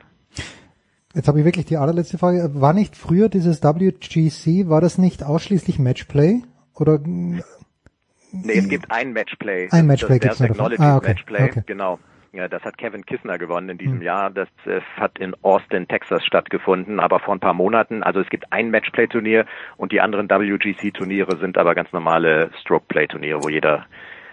Jetzt 1.15 1.27
habe 1.27 1.41
ich 1.41 1.45
wirklich 1.45 1.67
die 1.67 1.79
allerletzte 1.79 2.19
Frage. 2.19 2.49
War 2.55 2.75
nicht 2.75 2.97
früher 2.97 3.29
dieses 3.29 3.63
WGC, 3.65 4.69
war 4.69 4.81
das 4.81 4.99
nicht 4.99 5.25
ausschließlich 5.25 5.81
Matchplay? 5.81 6.43
Oder 6.77 7.01
Nee, 8.33 8.59
es 8.59 8.69
gibt 8.69 8.91
ein 8.91 9.13
Matchplay. 9.13 9.69
Ein 9.71 9.87
Matchplay 9.87 10.19
das 10.19 10.39
nur 10.41 10.49
davon. 10.49 10.69
Technology 10.69 10.83
Ah, 10.83 10.97
okay, 10.97 11.09
Matchplay, 11.09 11.43
okay. 11.45 11.63
genau. 11.67 11.99
Ja, 12.33 12.47
das 12.47 12.63
hat 12.63 12.77
Kevin 12.77 13.07
Kissner 13.07 13.39
gewonnen 13.39 13.71
in 13.71 13.79
diesem 13.79 13.97
Hm. 13.97 14.03
Jahr. 14.03 14.31
Das 14.31 14.49
äh, 14.67 14.81
hat 14.97 15.19
in 15.19 15.35
Austin, 15.43 15.89
Texas 15.89 16.23
stattgefunden, 16.25 17.01
aber 17.01 17.21
vor 17.21 17.35
ein 17.35 17.41
paar 17.41 17.55
Monaten. 17.55 18.03
Also 18.03 18.21
es 18.21 18.29
gibt 18.29 18.53
ein 18.53 18.71
Matchplay-Turnier 18.71 19.47
und 19.79 19.93
die 19.93 20.01
anderen 20.03 20.29
WGC-Turniere 20.29 21.39
sind 21.39 21.57
aber 21.57 21.75
ganz 21.75 21.91
normale 21.93 22.51
Stroke-Play-Turniere, 22.61 23.43
wo 23.43 23.49
jeder 23.49 23.87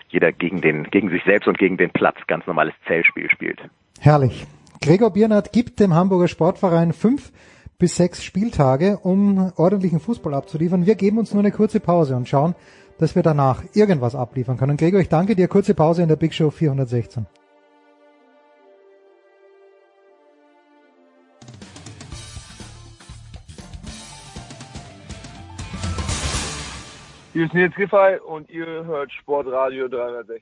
jeder 0.09 0.32
gegen 0.32 0.61
den 0.61 0.83
gegen 0.91 1.09
sich 1.09 1.24
selbst 1.25 1.48
und 1.48 1.57
gegen 1.57 1.77
den 1.77 1.90
Platz 1.90 2.17
ganz 2.27 2.45
normales 2.48 2.74
Zählspiel 2.88 3.30
spielt. 3.30 3.59
herrlich. 4.01 4.45
Gregor 4.82 5.11
Biernat 5.11 5.51
gibt 5.51 5.80
dem 5.80 5.95
Hamburger 5.95 6.27
Sportverein 6.27 6.91
fünf 6.93 7.32
bis 7.80 7.95
sechs 7.95 8.24
Spieltage, 8.24 8.98
um 9.01 9.51
ordentlichen 9.56 9.99
Fußball 9.99 10.33
abzuliefern. 10.33 10.85
Wir 10.85 10.95
geben 10.95 11.17
uns 11.17 11.33
nur 11.33 11.41
eine 11.41 11.51
kurze 11.51 11.80
Pause 11.80 12.15
und 12.15 12.27
schauen, 12.30 12.56
dass 12.98 13.15
wir 13.15 13.24
danach 13.24 13.64
irgendwas 13.74 14.15
abliefern 14.15 14.57
können. 14.57 14.77
Gregor, 14.77 14.99
ich 14.99 15.09
danke 15.09 15.35
dir. 15.35 15.48
Kurze 15.48 15.74
Pause 15.74 16.03
in 16.03 16.09
der 16.09 16.15
Big 16.15 16.33
Show 16.33 16.49
416. 16.49 17.25
Hier 27.33 27.45
ist 27.45 27.53
Nils 27.53 27.75
Giffey 27.75 28.17
und 28.25 28.49
ihr 28.49 28.65
hört 28.85 29.11
Sportradio 29.11 29.90
360. 29.90 30.41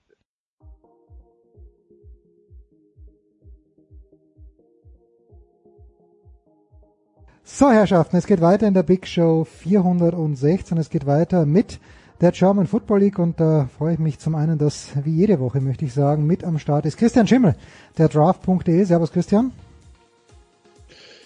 So, 7.41 7.71
Herrschaften, 7.71 8.17
es 8.17 8.27
geht 8.27 8.41
weiter 8.41 8.67
in 8.67 8.75
der 8.75 8.83
Big 8.83 9.07
Show 9.07 9.43
416. 9.43 10.77
Es 10.77 10.91
geht 10.91 11.07
weiter 11.07 11.47
mit 11.47 11.79
der 12.23 12.31
German 12.31 12.67
Football 12.67 13.01
League 13.01 13.19
und 13.19 13.37
da 13.41 13.67
freue 13.77 13.95
ich 13.95 13.99
mich 13.99 14.17
zum 14.17 14.35
einen, 14.35 14.57
dass 14.57 14.91
wie 15.03 15.11
jede 15.11 15.41
Woche, 15.41 15.59
möchte 15.59 15.83
ich 15.83 15.93
sagen, 15.93 16.25
mit 16.25 16.45
am 16.45 16.57
Start 16.57 16.85
ist 16.85 16.97
Christian 16.97 17.27
Schimmel, 17.27 17.53
der 17.97 18.07
Draft.de. 18.07 18.85
Servus 18.85 19.11
Christian. 19.11 19.51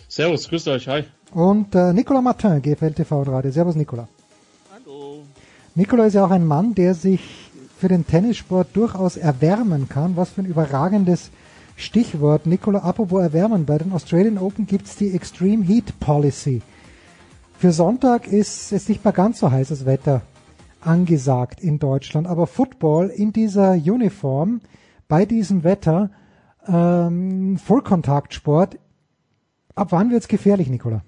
Servus, 0.07 0.49
grüßt 0.49 0.67
euch, 0.69 0.87
hi. 0.87 1.03
Und 1.33 1.75
äh, 1.75 1.93
Nicolas 1.93 2.23
Martin, 2.23 2.63
GFL 2.63 2.93
TV 2.93 3.19
und 3.19 3.29
Radio. 3.29 3.51
Servus 3.51 3.75
Nicolas. 3.75 4.07
Hallo. 4.73 5.19
Nicolas 5.75 6.07
ist 6.07 6.13
ja 6.15 6.25
auch 6.25 6.31
ein 6.31 6.47
Mann, 6.47 6.73
der 6.73 6.95
sich 6.95 7.21
für 7.77 7.89
den 7.89 8.07
Tennissport 8.07 8.69
durchaus 8.73 9.17
erwärmen 9.17 9.87
kann. 9.87 10.17
Was 10.17 10.31
für 10.31 10.41
ein 10.41 10.45
überragendes 10.45 11.29
Stichwort. 11.75 12.47
Nicola, 12.47 12.79
apropos 12.79 13.21
erwärmen, 13.21 13.67
bei 13.67 13.77
den 13.77 13.91
Australian 13.91 14.39
Open 14.39 14.65
gibt's 14.65 14.95
die 14.95 15.11
Extreme 15.11 15.63
Heat 15.63 15.99
Policy. 15.99 16.63
Für 17.59 17.71
Sonntag 17.71 18.25
ist 18.25 18.71
es 18.71 18.89
nicht 18.89 19.05
mehr 19.05 19.13
ganz 19.13 19.41
so 19.41 19.51
heißes 19.51 19.85
Wetter 19.85 20.23
angesagt 20.81 21.61
in 21.61 21.79
Deutschland, 21.79 22.27
aber 22.27 22.47
Football 22.47 23.09
in 23.09 23.33
dieser 23.33 23.73
Uniform, 23.73 24.61
bei 25.07 25.25
diesem 25.25 25.63
Wetter, 25.63 26.11
ähm, 26.67 27.57
Vollkontaktsport, 27.57 28.77
ab 29.75 29.91
wann 29.91 30.11
wird's 30.11 30.27
gefährlich, 30.27 30.69
Nicola? 30.69 31.03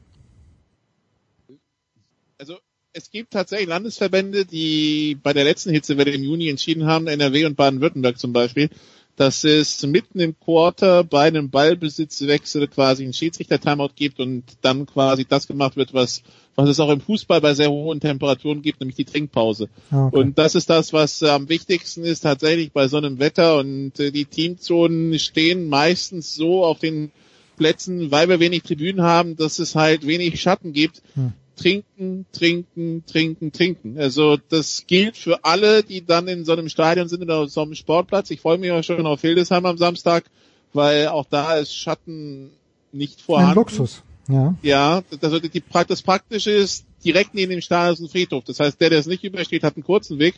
Also 2.38 2.58
es 2.94 3.12
gibt 3.12 3.32
tatsächlich 3.34 3.68
Landesverbände, 3.68 4.46
die 4.46 5.18
bei 5.22 5.34
der 5.34 5.44
letzten 5.44 5.72
Hitzewelle 5.72 6.12
im 6.12 6.24
Juni 6.24 6.50
entschieden 6.50 6.86
haben, 6.86 7.08
NRW 7.08 7.46
und 7.46 7.56
Baden-Württemberg 7.56 8.18
zum 8.18 8.34
Beispiel, 8.34 8.70
dass 9.16 9.44
es 9.44 9.86
mitten 9.86 10.20
im 10.22 10.40
Quarter 10.40 11.04
bei 11.04 11.28
einem 11.28 11.50
Ballbesitzwechsel 11.50 12.68
quasi 12.70 13.04
einen 13.04 13.14
Schiedsrichter-Timeout 13.14 13.92
gibt 13.96 14.20
und 14.22 14.44
dann 14.62 14.86
quasi 14.86 15.26
das 15.26 15.46
gemacht 15.46 15.76
wird, 15.76 15.94
was, 15.94 16.24
was 16.60 16.70
es 16.70 16.80
auch 16.82 16.90
im 16.90 17.00
Fußball 17.00 17.40
bei 17.40 17.54
sehr 17.54 17.72
hohen 17.72 18.02
Temperaturen 18.02 18.62
gibt, 18.62 18.82
nämlich 18.82 18.98
die 18.98 19.06
Trinkpause. 19.06 19.70
Okay. 19.92 20.18
Und 20.18 20.38
das 20.38 20.56
ist 20.56 20.70
das, 20.70 20.92
was 20.92 21.24
am 21.24 21.48
wichtigsten 21.48 22.04
ist 22.04 22.22
tatsächlich 22.22 22.74
bei 22.74 22.90
so 22.90 22.98
einem 22.98 23.20
Wetter 23.20 23.58
und 23.58 23.98
äh, 24.00 24.12
die 24.12 24.26
Teamzonen 24.26 25.18
stehen 25.20 25.70
meistens 25.70 26.36
so 26.36 26.66
auf 26.66 26.80
den 26.80 27.12
Plätzen, 27.56 28.12
weil 28.12 28.28
wir 28.28 28.42
wenig 28.42 28.64
Tribünen 28.64 29.02
haben, 29.02 29.38
dass 29.38 29.60
es 29.60 29.76
halt 29.76 30.06
wenig 30.06 30.42
Schatten 30.42 30.74
gibt. 30.74 31.02
Hm. 31.14 31.34
Trinken, 31.56 32.26
trinken, 32.32 33.04
trinken, 33.06 33.52
trinken. 33.52 33.98
Also 33.98 34.38
das 34.50 34.86
gilt 34.88 35.18
für 35.18 35.44
alle, 35.44 35.84
die 35.84 36.06
dann 36.06 36.28
in 36.28 36.46
so 36.46 36.54
einem 36.54 36.70
Stadion 36.70 37.08
sind 37.10 37.22
oder 37.22 37.40
auf 37.40 37.50
so 37.50 37.62
einem 37.62 37.76
Sportplatz. 37.76 38.32
Ich 38.32 38.42
freue 38.42 38.58
mich 38.58 38.72
auch 38.72 38.84
schon 38.84 39.06
auf 39.06 39.22
Hildesheim 39.22 39.66
am 39.66 39.78
Samstag, 39.78 40.26
weil 40.72 41.08
auch 41.08 41.26
da 41.30 41.58
ist 41.58 41.74
Schatten 41.74 42.52
nicht 42.92 43.22
vorhanden. 43.22 43.52
Ein 43.52 43.56
Luxus. 43.56 44.04
Ja. 44.30 44.56
Ja, 44.62 45.04
die, 45.12 45.50
die, 45.50 45.64
das 45.88 46.02
Praktische 46.04 46.52
ist, 46.52 46.86
direkt 47.04 47.34
neben 47.34 47.52
dem 47.52 47.62
Stadion 47.62 47.94
ist 47.96 48.02
ein 48.02 48.10
Friedhof. 48.10 48.44
Das 48.46 48.60
heißt, 48.60 48.80
der, 48.80 48.92
der 48.92 49.00
es 49.00 49.08
nicht 49.08 49.24
übersteht, 49.24 49.64
hat 49.64 49.76
einen 49.76 49.84
kurzen 49.84 50.20
Weg, 50.20 50.36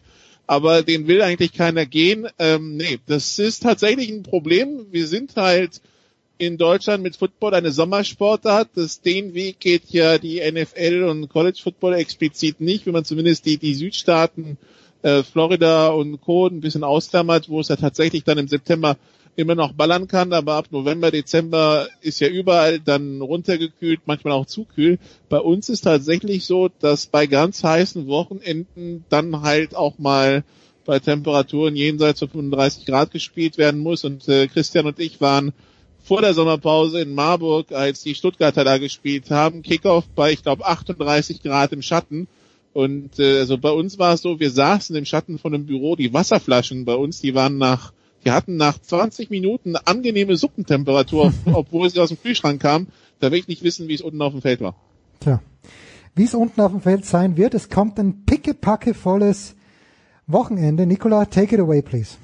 aber 0.48 0.82
den 0.82 1.08
will 1.08 1.22
eigentlich 1.22 1.54
keiner 1.54 1.86
gehen. 1.86 2.28
Ähm, 2.40 2.78
nee, 2.78 3.00
das 3.06 3.38
ist 3.38 3.64
tatsächlich 3.64 4.10
ein 4.10 4.24
Problem. 4.24 4.86
Wir 4.92 5.08
sind 5.08 5.36
halt 5.36 5.82
in 6.38 6.58
Deutschland 6.58 7.04
mit 7.04 7.18
Football 7.18 7.54
eine 7.54 7.72
Sommersportart. 7.72 8.70
Das, 8.76 9.02
den 9.02 9.34
Weg 9.34 9.60
geht 9.60 9.90
ja 9.90 10.18
die 10.18 10.40
NFL 10.40 11.04
und 11.04 11.30
College 11.30 11.60
Football 11.62 11.94
explizit 11.94 12.62
nicht, 12.62 12.86
wenn 12.86 12.94
man 12.94 13.06
zumindest 13.06 13.46
die, 13.46 13.58
die 13.58 13.76
Südstaaten, 13.76 14.58
äh, 15.04 15.22
Florida 15.24 15.90
und 15.90 16.22
Co. 16.22 16.48
ein 16.48 16.62
bisschen 16.62 16.84
ausklammert, 16.84 17.50
wo 17.50 17.60
es 17.60 17.68
ja 17.68 17.76
tatsächlich 17.76 18.24
dann 18.24 18.38
im 18.38 18.48
September 18.48 18.98
immer 19.36 19.56
noch 19.56 19.74
ballern 19.74 20.08
kann, 20.08 20.34
aber 20.34 20.56
ab 20.56 20.68
November, 20.72 21.12
Dezember 21.12 21.88
ist 22.02 22.20
ja 22.20 22.28
überall 22.28 22.80
dann 22.80 23.22
runtergekühlt, 23.22 24.02
manchmal 24.06 24.34
auch 24.34 24.46
zu 24.46 24.66
kühl. 24.66 25.00
Bei 25.30 25.40
uns 25.40 25.70
ist 25.70 25.82
tatsächlich 25.82 26.46
so, 26.46 26.70
dass 26.80 27.08
bei 27.08 27.28
ganz 27.28 27.64
heißen 27.64 28.08
Wochenenden 28.08 29.06
dann 29.10 29.42
halt 29.42 29.76
auch 29.76 29.98
mal 29.98 30.44
bei 30.86 31.00
Temperaturen 31.00 31.76
jenseits 31.76 32.20
von 32.20 32.30
35 32.30 32.86
Grad 32.86 33.12
gespielt 33.12 33.58
werden 33.58 33.82
muss. 33.82 34.04
Und 34.04 34.28
äh, 34.28 34.48
Christian 34.48 34.88
und 34.88 35.00
ich 35.00 35.22
waren 35.22 35.54
vor 36.04 36.22
der 36.22 36.34
Sommerpause 36.34 37.02
in 37.02 37.14
Marburg, 37.14 37.72
als 37.72 38.02
die 38.02 38.16
Stuttgarter 38.16 38.64
da 38.64 38.78
gespielt 38.78 39.30
haben, 39.30 39.62
Kickoff 39.62 40.06
bei, 40.16 40.32
ich 40.32 40.44
glaube, 40.44 40.66
38 40.66 41.44
Grad 41.44 41.72
im 41.72 41.82
Schatten. 41.82 42.28
Und 42.74 43.20
äh, 43.20 43.40
also 43.40 43.58
bei 43.58 43.72
uns 43.72 44.00
war 44.00 44.14
es 44.14 44.22
so, 44.22 44.40
wir 44.40 44.52
saßen 44.52 44.96
im 44.96 45.06
Schatten 45.06 45.38
von 45.38 45.54
einem 45.54 45.66
Büro, 45.66 45.96
die 45.96 46.14
Wasserflaschen 46.14 46.86
bei 46.86 46.96
uns, 46.96 47.22
die 47.22 47.36
waren 47.36 47.58
nach 47.58 47.94
die 48.24 48.32
hatten 48.32 48.58
nach 48.58 48.80
20 48.80 49.30
Minuten 49.30 49.76
eine 49.76 49.88
angenehme 49.88 50.36
Suppentemperatur, 50.36 51.34
obwohl 51.54 51.90
sie 51.90 52.00
aus 52.00 52.10
dem 52.10 52.22
Kühlschrank 52.22 52.62
kamen. 52.62 52.88
Da 53.20 53.32
will 53.32 53.40
ich 53.40 53.48
nicht 53.48 53.64
wissen, 53.64 53.88
wie 53.88 53.94
es 53.94 54.02
unten 54.02 54.22
auf 54.22 54.34
dem 54.34 54.42
Feld 54.42 54.62
war. 54.62 54.76
Tja. 55.20 55.42
Wie 56.16 56.24
es 56.24 56.34
unten 56.34 56.60
auf 56.62 56.72
dem 56.72 56.82
Feld 56.82 57.06
sein 57.06 57.38
wird, 57.38 57.54
es 57.54 57.70
kommt 57.70 57.98
ein 58.00 58.26
pickepackevolles 58.26 59.56
Wochenende. 60.28 60.86
Nicola, 60.86 61.26
take 61.26 61.56
it 61.56 61.62
away, 61.62 61.82
please. 61.82 62.18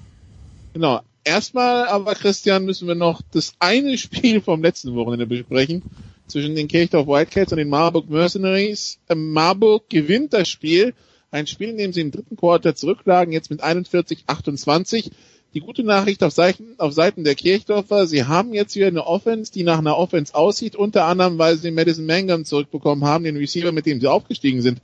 Genau. 0.73 1.01
Erstmal 1.23 1.87
aber, 1.87 2.15
Christian, 2.15 2.63
müssen 2.63 2.87
wir 2.87 2.95
noch 2.95 3.21
das 3.31 3.53
eine 3.59 3.97
Spiel 3.97 4.39
vom 4.41 4.61
letzten 4.61 4.95
Wochenende 4.95 5.27
besprechen. 5.27 5.83
Zwischen 6.27 6.55
den 6.55 6.67
Kirchdorf 6.67 7.07
Wildcats 7.07 7.51
und 7.51 7.57
den 7.57 7.69
Marburg 7.69 8.09
Mercenaries. 8.09 8.99
Ähm, 9.09 9.31
Marburg 9.31 9.89
gewinnt 9.89 10.33
das 10.33 10.47
Spiel. 10.47 10.93
Ein 11.31 11.47
Spiel, 11.47 11.69
in 11.69 11.77
dem 11.77 11.93
sie 11.93 12.01
im 12.01 12.11
dritten 12.11 12.37
Quarter 12.37 12.75
zurücklagen, 12.75 13.33
jetzt 13.33 13.49
mit 13.49 13.61
41-28. 13.61 15.11
Die 15.57 15.61
gute 15.61 15.83
Nachricht 15.83 16.23
auf 16.23 16.33
Seiten, 16.33 16.75
auf 16.77 16.93
Seiten 16.93 17.23
der 17.23 17.33
Kirchdorfer, 17.33 18.05
sie 18.05 18.25
haben 18.25 18.53
jetzt 18.53 18.75
wieder 18.75 18.85
eine 18.85 19.07
Offense, 19.07 19.51
die 19.51 19.63
nach 19.63 19.79
einer 19.79 19.97
Offense 19.97 20.35
aussieht, 20.35 20.75
unter 20.75 21.05
anderem, 21.05 21.39
weil 21.39 21.57
sie 21.57 21.71
Madison 21.71 22.05
Mangum 22.05 22.45
zurückbekommen 22.45 23.03
haben, 23.05 23.23
den 23.23 23.37
Receiver, 23.37 23.71
mit 23.71 23.87
dem 23.87 23.99
sie 23.99 24.05
aufgestiegen 24.05 24.61
sind 24.61 24.81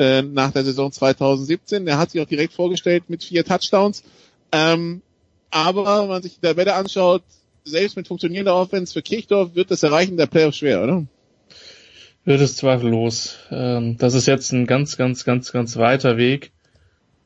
äh, 0.00 0.22
nach 0.22 0.50
der 0.50 0.64
Saison 0.64 0.90
2017. 0.90 1.86
Der 1.86 1.96
hat 1.96 2.10
sich 2.10 2.20
auch 2.20 2.26
direkt 2.26 2.54
vorgestellt 2.54 3.04
mit 3.06 3.22
vier 3.22 3.44
Touchdowns. 3.44 4.02
Ähm, 4.50 5.00
aber 5.52 6.02
wenn 6.02 6.08
man 6.08 6.22
sich 6.24 6.34
die 6.34 6.40
Tabelle 6.40 6.74
anschaut, 6.74 7.22
selbst 7.62 7.96
mit 7.96 8.08
funktionierender 8.08 8.56
Offense 8.56 8.92
für 8.92 9.02
Kirchdorf 9.02 9.54
wird 9.54 9.70
das 9.70 9.84
Erreichen 9.84 10.16
der 10.16 10.26
Playoffs 10.26 10.56
schwer, 10.56 10.82
oder? 10.82 11.06
Wird 12.24 12.40
es 12.40 12.56
zweifellos. 12.56 13.36
Ähm, 13.52 13.96
das 13.96 14.14
ist 14.14 14.26
jetzt 14.26 14.50
ein 14.50 14.66
ganz, 14.66 14.96
ganz, 14.96 15.24
ganz, 15.24 15.52
ganz 15.52 15.76
weiter 15.76 16.16
Weg. 16.16 16.50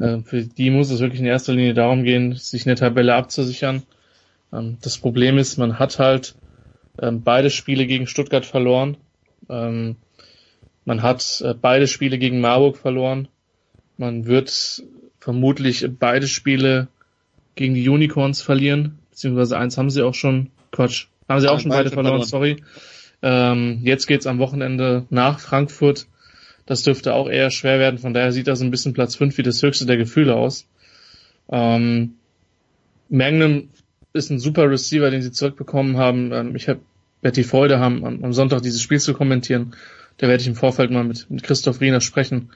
Ähm, 0.01 0.25
für 0.25 0.43
die 0.43 0.71
muss 0.71 0.91
es 0.91 1.01
wirklich 1.01 1.21
in 1.21 1.27
erster 1.27 1.53
Linie 1.53 1.75
darum 1.75 2.05
gehen, 2.05 2.35
sich 2.35 2.67
eine 2.67 2.75
Tabelle 2.75 3.15
abzusichern. 3.15 3.83
Ähm, 4.53 4.79
das 4.81 4.99
Problem 4.99 5.39
ist, 5.39 5.59
man 5.59 5.79
hat 5.79 5.99
halt 5.99 6.35
ähm, 7.01 7.23
beide 7.23 7.51
Spiele 7.51 7.87
gegen 7.87 8.07
Stuttgart 8.07 8.47
verloren. 8.47 8.97
Man 9.49 9.97
hat 11.03 11.43
äh, 11.45 11.55
beide 11.55 11.89
Spiele 11.89 12.19
gegen 12.19 12.41
Marburg 12.41 12.77
verloren. 12.77 13.27
Man 13.97 14.27
wird 14.27 14.83
vermutlich 15.19 15.87
beide 15.99 16.29
Spiele 16.29 16.89
gegen 17.55 17.75
die 17.75 17.89
Unicorns 17.89 18.43
verlieren, 18.43 18.99
beziehungsweise 19.11 19.59
eins 19.59 19.77
haben 19.77 19.91
sie 19.91 20.03
auch 20.03 20.15
schon, 20.15 20.51
Quatsch, 20.73 21.07
haben 21.29 21.41
sie 21.41 21.49
auch 21.49 21.61
schon 21.61 21.71
beide 21.71 21.91
verloren, 21.91 22.23
sorry. 22.23 22.63
Ähm, 23.23 23.81
jetzt 23.83 24.07
geht's 24.07 24.27
am 24.27 24.39
Wochenende 24.39 25.07
nach 25.11 25.41
Frankfurt. 25.41 26.07
Das 26.71 26.85
dürfte 26.85 27.15
auch 27.15 27.29
eher 27.29 27.51
schwer 27.51 27.81
werden, 27.81 27.99
von 27.99 28.15
daher 28.15 28.31
sieht 28.31 28.47
das 28.47 28.61
ein 28.61 28.71
bisschen 28.71 28.93
Platz 28.93 29.17
5 29.17 29.37
wie 29.39 29.43
das 29.43 29.61
höchste 29.61 29.87
der 29.87 29.97
Gefühle 29.97 30.37
aus. 30.37 30.69
Ähm, 31.51 32.13
Magnum 33.09 33.71
ist 34.13 34.31
ein 34.31 34.39
super 34.39 34.71
Receiver, 34.71 35.11
den 35.11 35.21
sie 35.21 35.33
zurückbekommen 35.33 35.97
haben. 35.97 36.31
Ähm, 36.33 36.55
ich 36.55 36.69
habe 36.69 36.79
werde 37.23 37.35
die 37.35 37.43
Freude 37.43 37.81
haben, 37.81 38.05
am, 38.05 38.33
Sonntag 38.33 38.63
dieses 38.63 38.81
Spiel 38.81 39.01
zu 39.01 39.15
kommentieren. 39.15 39.75
Da 40.19 40.29
werde 40.29 40.43
ich 40.43 40.47
im 40.47 40.55
Vorfeld 40.55 40.93
mal 40.93 41.03
mit, 41.03 41.29
mit 41.29 41.43
Christoph 41.43 41.81
Riener 41.81 42.01
sprechen, 42.01 42.51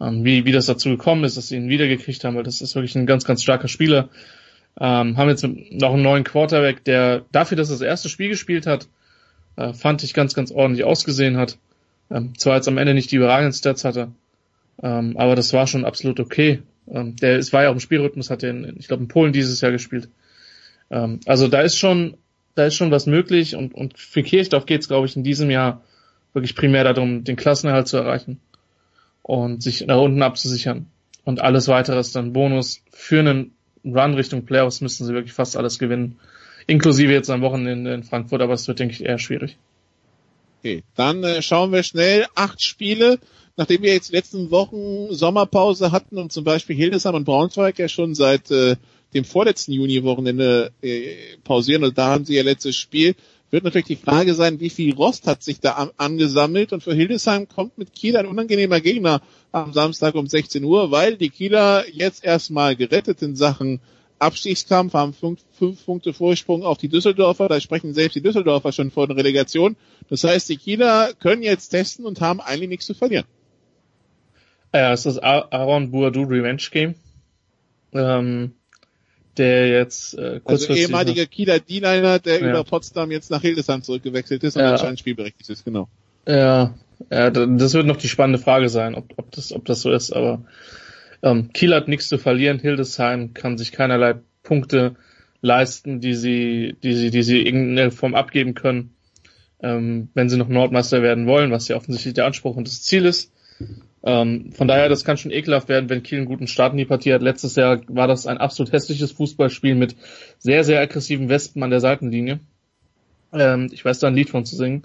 ähm, 0.00 0.24
wie, 0.24 0.44
wie 0.44 0.50
das 0.50 0.66
dazu 0.66 0.88
gekommen 0.88 1.22
ist, 1.22 1.36
dass 1.36 1.46
sie 1.46 1.56
ihn 1.56 1.68
wiedergekriegt 1.68 2.24
haben, 2.24 2.34
weil 2.34 2.42
das 2.42 2.62
ist 2.62 2.74
wirklich 2.74 2.96
ein 2.96 3.06
ganz, 3.06 3.24
ganz 3.24 3.40
starker 3.40 3.68
Spieler. 3.68 4.08
Ähm, 4.80 5.16
haben 5.16 5.28
jetzt 5.28 5.44
noch 5.44 5.94
einen 5.94 6.02
neuen 6.02 6.24
Quarterback, 6.24 6.82
der 6.82 7.24
dafür, 7.30 7.56
dass 7.56 7.70
er 7.70 7.74
das 7.74 7.82
erste 7.82 8.08
Spiel 8.08 8.30
gespielt 8.30 8.66
hat, 8.66 8.88
äh, 9.54 9.72
fand 9.74 10.02
ich 10.02 10.12
ganz, 10.12 10.34
ganz 10.34 10.50
ordentlich 10.50 10.82
ausgesehen 10.82 11.36
hat. 11.36 11.56
Ähm, 12.10 12.36
zwar 12.38 12.56
jetzt 12.56 12.68
am 12.68 12.78
Ende 12.78 12.94
nicht 12.94 13.10
die 13.12 13.16
überragenden 13.16 13.52
Stats 13.52 13.84
hatte, 13.84 14.12
ähm, 14.82 15.16
aber 15.16 15.36
das 15.36 15.52
war 15.52 15.66
schon 15.66 15.84
absolut 15.84 16.20
okay. 16.20 16.62
Ähm, 16.88 17.16
der, 17.16 17.38
es 17.38 17.52
war 17.52 17.62
ja 17.62 17.68
auch 17.68 17.74
im 17.74 17.80
Spielrhythmus, 17.80 18.30
hat 18.30 18.42
er 18.42 18.50
in, 18.50 18.76
ich 18.78 18.88
glaube 18.88 19.02
in 19.02 19.08
Polen 19.08 19.32
dieses 19.32 19.60
Jahr 19.60 19.72
gespielt. 19.72 20.08
Ähm, 20.90 21.20
also 21.26 21.48
da 21.48 21.60
ist 21.60 21.78
schon, 21.78 22.16
da 22.54 22.66
ist 22.66 22.74
schon 22.74 22.90
was 22.90 23.06
möglich 23.06 23.54
und, 23.54 23.74
und 23.74 23.98
für 23.98 24.22
Kirchdorf 24.22 24.66
geht 24.66 24.80
es, 24.80 24.88
glaube 24.88 25.06
ich, 25.06 25.16
in 25.16 25.22
diesem 25.22 25.50
Jahr 25.50 25.82
wirklich 26.32 26.54
primär 26.54 26.84
darum, 26.84 27.24
den 27.24 27.36
Klassenerhalt 27.36 27.88
zu 27.88 27.96
erreichen 27.96 28.40
und 29.22 29.62
sich 29.62 29.86
nach 29.86 29.98
unten 29.98 30.22
abzusichern. 30.22 30.86
Und 31.24 31.40
alles 31.40 31.68
weitere 31.68 32.00
ist 32.00 32.16
dann 32.16 32.32
Bonus. 32.32 32.82
Für 32.90 33.20
einen 33.20 33.52
Run 33.84 34.14
Richtung 34.14 34.44
Playoffs 34.44 34.80
müssten 34.80 35.04
sie 35.04 35.14
wirklich 35.14 35.32
fast 35.32 35.56
alles 35.56 35.78
gewinnen. 35.78 36.18
Inklusive 36.66 37.12
jetzt 37.12 37.30
am 37.30 37.40
Wochenende 37.40 37.94
in 37.94 38.04
Frankfurt, 38.04 38.42
aber 38.42 38.54
es 38.54 38.66
wird, 38.68 38.78
denke 38.78 38.94
ich, 38.94 39.04
eher 39.04 39.18
schwierig. 39.18 39.56
Okay, 40.60 40.82
dann 40.94 41.24
äh, 41.24 41.40
schauen 41.40 41.72
wir 41.72 41.82
schnell. 41.82 42.26
Acht 42.34 42.62
Spiele, 42.62 43.18
nachdem 43.56 43.80
wir 43.80 43.94
jetzt 43.94 44.12
letzten 44.12 44.50
Wochen 44.50 45.06
Sommerpause 45.10 45.90
hatten 45.90 46.18
und 46.18 46.32
zum 46.32 46.44
Beispiel 46.44 46.76
Hildesheim 46.76 47.14
und 47.14 47.24
Braunschweig 47.24 47.78
ja 47.78 47.88
schon 47.88 48.14
seit 48.14 48.50
äh, 48.50 48.76
dem 49.14 49.24
vorletzten 49.24 49.72
Juni-Wochenende 49.72 50.70
äh, 50.82 51.14
pausieren 51.44 51.82
und 51.82 51.96
da 51.96 52.08
haben 52.08 52.26
sie 52.26 52.34
ihr 52.34 52.44
letztes 52.44 52.76
Spiel, 52.76 53.14
wird 53.50 53.64
natürlich 53.64 53.86
die 53.86 53.96
Frage 53.96 54.34
sein, 54.34 54.60
wie 54.60 54.68
viel 54.68 54.94
Rost 54.94 55.26
hat 55.26 55.42
sich 55.42 55.60
da 55.60 55.72
an, 55.72 55.90
angesammelt 55.96 56.74
und 56.74 56.82
für 56.82 56.94
Hildesheim 56.94 57.48
kommt 57.48 57.78
mit 57.78 57.94
Kiel 57.94 58.18
ein 58.18 58.26
unangenehmer 58.26 58.82
Gegner 58.82 59.22
am 59.52 59.72
Samstag 59.72 60.14
um 60.14 60.26
16 60.26 60.62
Uhr, 60.62 60.90
weil 60.90 61.16
die 61.16 61.30
Kieler 61.30 61.86
jetzt 61.90 62.22
erstmal 62.22 62.76
gerettet 62.76 63.22
in 63.22 63.34
Sachen 63.34 63.80
Abstiegskampf, 64.20 64.92
haben 64.94 65.12
fünf, 65.12 65.40
fünf 65.52 65.84
Punkte 65.84 66.12
Vorsprung 66.12 66.62
auf 66.62 66.78
die 66.78 66.88
Düsseldorfer, 66.88 67.48
da 67.48 67.60
sprechen 67.60 67.94
selbst 67.94 68.14
die 68.14 68.22
Düsseldorfer 68.22 68.70
schon 68.70 68.90
vor 68.90 69.08
der 69.08 69.16
Relegation. 69.16 69.76
Das 70.08 70.24
heißt, 70.24 70.48
die 70.48 70.56
Kieler 70.56 71.12
können 71.18 71.42
jetzt 71.42 71.70
testen 71.70 72.04
und 72.04 72.20
haben 72.20 72.40
eigentlich 72.40 72.68
nichts 72.68 72.86
zu 72.86 72.94
verlieren. 72.94 73.24
Ja, 74.72 74.92
es 74.92 75.06
ist 75.06 75.16
das 75.16 75.18
Aaron 75.18 75.90
Boadu 75.90 76.22
Revenge 76.22 76.62
Game. 76.70 76.94
Ähm, 77.92 78.52
der 79.36 79.68
jetzt 79.68 80.14
äh, 80.14 80.40
kurz 80.44 80.68
Also 80.68 80.74
ehemaliger 80.74 81.26
Kieler 81.26 81.58
D-Liner, 81.58 82.18
der 82.18 82.40
ja. 82.40 82.50
über 82.50 82.64
Potsdam 82.64 83.10
jetzt 83.10 83.30
nach 83.30 83.40
Hildesheim 83.40 83.82
zurückgewechselt 83.82 84.44
ist 84.44 84.56
und 84.56 84.62
ja. 84.62 84.72
anscheinend 84.72 84.98
spielberechtigt 84.98 85.48
ist, 85.48 85.64
genau. 85.64 85.88
Ja, 86.26 86.74
ja, 87.10 87.30
das 87.30 87.74
wird 87.74 87.86
noch 87.86 87.96
die 87.96 88.08
spannende 88.08 88.38
Frage 88.38 88.68
sein, 88.68 88.94
ob, 88.94 89.06
ob, 89.16 89.30
das, 89.30 89.52
ob 89.52 89.64
das 89.64 89.80
so 89.80 89.90
ist, 89.90 90.12
aber 90.12 90.42
ähm, 91.22 91.52
Kiel 91.52 91.74
hat 91.74 91.88
nichts 91.88 92.08
zu 92.08 92.18
verlieren, 92.18 92.58
Hildesheim 92.58 93.34
kann 93.34 93.58
sich 93.58 93.72
keinerlei 93.72 94.14
Punkte 94.42 94.96
leisten, 95.42 96.00
die 96.00 96.14
sie, 96.14 96.76
die 96.82 96.94
sie, 96.94 97.10
die 97.10 97.22
sie 97.22 97.40
in 97.40 97.46
irgendeiner 97.46 97.90
Form 97.90 98.14
abgeben 98.14 98.54
können, 98.54 98.94
ähm, 99.62 100.08
wenn 100.14 100.28
sie 100.28 100.36
noch 100.36 100.48
Nordmeister 100.48 101.02
werden 101.02 101.26
wollen, 101.26 101.50
was 101.50 101.68
ja 101.68 101.76
offensichtlich 101.76 102.14
der 102.14 102.26
Anspruch 102.26 102.56
und 102.56 102.66
das 102.66 102.82
Ziel 102.82 103.06
ist. 103.06 103.32
Ähm, 104.02 104.52
von 104.52 104.66
daher, 104.66 104.88
das 104.88 105.04
kann 105.04 105.18
schon 105.18 105.30
ekelhaft 105.30 105.68
werden, 105.68 105.90
wenn 105.90 106.02
Kiel 106.02 106.18
einen 106.18 106.26
guten 106.26 106.46
Start 106.46 106.72
in 106.72 106.78
die 106.78 106.86
Partie 106.86 107.12
hat. 107.12 107.20
Letztes 107.22 107.56
Jahr 107.56 107.80
war 107.88 108.08
das 108.08 108.26
ein 108.26 108.38
absolut 108.38 108.72
hässliches 108.72 109.12
Fußballspiel 109.12 109.74
mit 109.74 109.96
sehr, 110.38 110.64
sehr 110.64 110.80
aggressiven 110.80 111.28
Wespen 111.28 111.62
an 111.62 111.70
der 111.70 111.80
Seitenlinie. 111.80 112.40
Ähm, 113.32 113.68
ich 113.72 113.84
weiß 113.84 113.98
da 113.98 114.08
ein 114.08 114.14
Lied 114.14 114.30
von 114.30 114.46
zu 114.46 114.56
singen. 114.56 114.84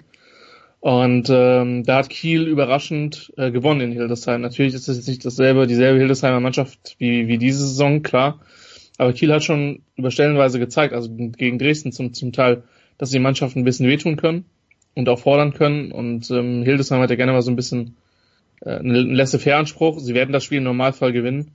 Und 0.86 1.32
ähm, 1.32 1.84
da 1.84 1.98
hat 1.98 2.12
Kiel 2.12 2.44
überraschend 2.44 3.34
äh, 3.38 3.50
gewonnen 3.50 3.82
in 3.82 3.92
Hildesheim. 3.92 4.42
Natürlich 4.42 4.76
ist 4.76 4.88
es 4.88 4.98
jetzt 4.98 5.08
nicht 5.08 5.26
dasselbe, 5.26 5.66
dieselbe 5.66 5.98
Hildesheimer 5.98 6.40
Mannschaft 6.40 6.98
wie, 7.00 7.28
wie 7.28 7.40
diese 7.40 7.68
Saison, 7.68 8.04
klar. 8.04 8.40
Aber 9.00 9.12
Kiel 9.12 9.34
hat 9.34 9.44
schon 9.44 9.82
über 9.96 10.12
Stellenweise 10.12 10.60
gezeigt, 10.60 10.94
also 10.94 11.10
gegen 11.10 11.58
Dresden 11.58 11.92
zum, 11.92 12.14
zum 12.14 12.34
Teil, 12.34 12.66
dass 13.00 13.10
die 13.10 13.18
Mannschaften 13.18 13.62
ein 13.62 13.64
bisschen 13.64 13.88
wehtun 13.88 14.16
können 14.16 14.46
und 14.94 15.10
auch 15.10 15.18
fordern 15.18 15.56
können. 15.56 15.92
Und 15.92 16.30
ähm, 16.30 16.62
Hildesheim 16.62 17.02
hat 17.02 17.10
ja 17.10 17.16
gerne 17.16 17.32
mal 17.32 17.42
so 17.42 17.50
ein 17.50 17.56
bisschen 17.56 17.98
äh, 18.62 18.76
einen 18.76 19.16
Laissez-faire-Anspruch. 19.16 19.98
Sie 19.98 20.14
werden 20.14 20.34
das 20.34 20.44
Spiel 20.44 20.60
im 20.60 20.66
Normalfall 20.66 21.14
gewinnen. 21.14 21.50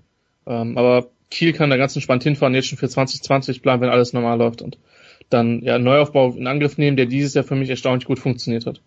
Ähm, 0.45 0.77
aber 0.77 1.07
Kiel 1.31 1.53
kann 1.53 1.71
da 1.71 1.77
ganz 1.77 1.95
entspannt 1.95 2.25
hinfahren, 2.25 2.57
jetzt 2.57 2.67
schon 2.67 2.79
für 2.79 2.89
2020 2.89 3.63
planen, 3.63 3.81
wenn 3.81 3.91
alles 3.91 4.13
normal 4.13 4.39
läuft 4.39 4.61
und 4.61 4.79
dann 5.29 5.63
ja 5.63 5.79
Neuaufbau 5.79 6.33
in 6.33 6.49
Angriff 6.49 6.79
nehmen, 6.79 6.97
der 6.97 7.07
dieses 7.07 7.35
Jahr 7.35 7.45
für 7.45 7.55
mich 7.55 7.71
erstaunlich 7.71 8.07
gut 8.07 8.19
funktioniert 8.19 8.67
hat. 8.67 8.81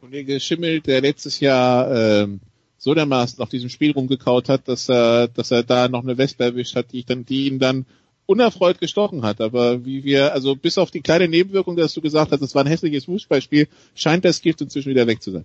Kollege 0.00 0.40
Schimmel, 0.40 0.80
der 0.80 1.00
letztes 1.00 1.40
Jahr 1.40 1.90
ähm, 1.94 2.40
so 2.78 2.94
dermaßen 2.94 3.42
auf 3.42 3.48
diesem 3.48 3.70
Spiel 3.70 3.92
rumgekaut 3.92 4.48
hat, 4.48 4.68
dass 4.68 4.88
er, 4.88 5.28
dass 5.28 5.50
er 5.50 5.62
da 5.62 5.88
noch 5.88 6.02
eine 6.02 6.18
Wespe 6.18 6.44
erwischt 6.44 6.76
hat, 6.76 6.92
die, 6.92 7.00
ich 7.00 7.06
dann, 7.06 7.24
die 7.24 7.46
ihn 7.48 7.58
dann 7.58 7.86
unerfreut 8.26 8.78
gestochen 8.78 9.22
hat. 9.22 9.40
Aber 9.40 9.84
wie 9.84 10.04
wir, 10.04 10.32
also 10.32 10.54
bis 10.54 10.78
auf 10.78 10.90
die 10.90 11.00
kleine 11.00 11.28
Nebenwirkung, 11.28 11.76
dass 11.76 11.94
du 11.94 12.00
gesagt 12.00 12.32
hast, 12.32 12.42
es 12.42 12.54
war 12.54 12.64
ein 12.64 12.68
hässliches 12.68 13.06
Fußballspiel, 13.06 13.68
scheint 13.94 14.24
das 14.24 14.42
Gift 14.42 14.60
inzwischen 14.60 14.90
wieder 14.90 15.06
weg 15.06 15.22
zu 15.22 15.30
sein. 15.30 15.44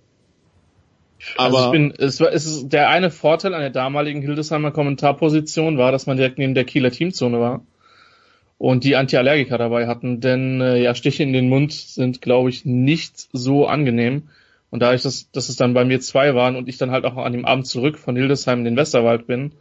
Aber 1.36 1.56
also 1.56 1.66
ich 1.66 1.72
bin, 1.72 1.94
es 1.96 2.20
war, 2.20 2.32
es 2.32 2.46
ist 2.46 2.68
der 2.68 2.88
eine 2.90 3.10
Vorteil 3.10 3.54
an 3.54 3.60
der 3.60 3.70
damaligen 3.70 4.22
Hildesheimer 4.22 4.72
Kommentarposition 4.72 5.78
war, 5.78 5.92
dass 5.92 6.06
man 6.06 6.16
direkt 6.16 6.38
neben 6.38 6.54
der 6.54 6.64
Kieler 6.64 6.90
Teamzone 6.90 7.38
war 7.38 7.64
und 8.58 8.84
die 8.84 8.96
Antiallergiker 8.96 9.58
dabei 9.58 9.86
hatten, 9.86 10.20
denn 10.20 10.60
äh, 10.60 10.82
ja 10.82 10.94
Stiche 10.94 11.22
in 11.22 11.32
den 11.32 11.48
Mund 11.48 11.72
sind, 11.72 12.22
glaube 12.22 12.50
ich, 12.50 12.64
nicht 12.64 13.28
so 13.32 13.66
angenehm. 13.66 14.28
Und 14.72 14.80
da 14.80 14.94
ich 14.94 15.02
das, 15.02 15.30
dass 15.32 15.50
es 15.50 15.56
dann 15.56 15.74
bei 15.74 15.84
mir 15.84 16.00
zwei 16.00 16.34
waren 16.34 16.56
und 16.56 16.66
ich 16.66 16.78
dann 16.78 16.90
halt 16.90 17.04
auch 17.04 17.18
an 17.18 17.34
dem 17.34 17.44
Abend 17.44 17.66
zurück 17.66 17.98
von 17.98 18.16
Hildesheim 18.16 18.60
in 18.60 18.64
den 18.64 18.76
Westerwald 18.76 19.26
bin, 19.26 19.52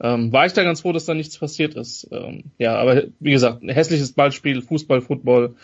ähm, 0.00 0.32
war 0.32 0.46
ich 0.46 0.54
da 0.54 0.64
ganz 0.64 0.80
froh, 0.80 0.92
dass 0.92 1.04
da 1.04 1.12
nichts 1.12 1.36
passiert 1.36 1.74
ist. 1.74 2.08
Ähm, 2.10 2.44
ja, 2.56 2.76
aber 2.76 3.04
wie 3.20 3.32
gesagt, 3.32 3.62
ein 3.62 3.68
hässliches 3.68 4.14
Ballspiel, 4.14 4.62
Fußball, 4.62 5.02
Football, 5.02 5.54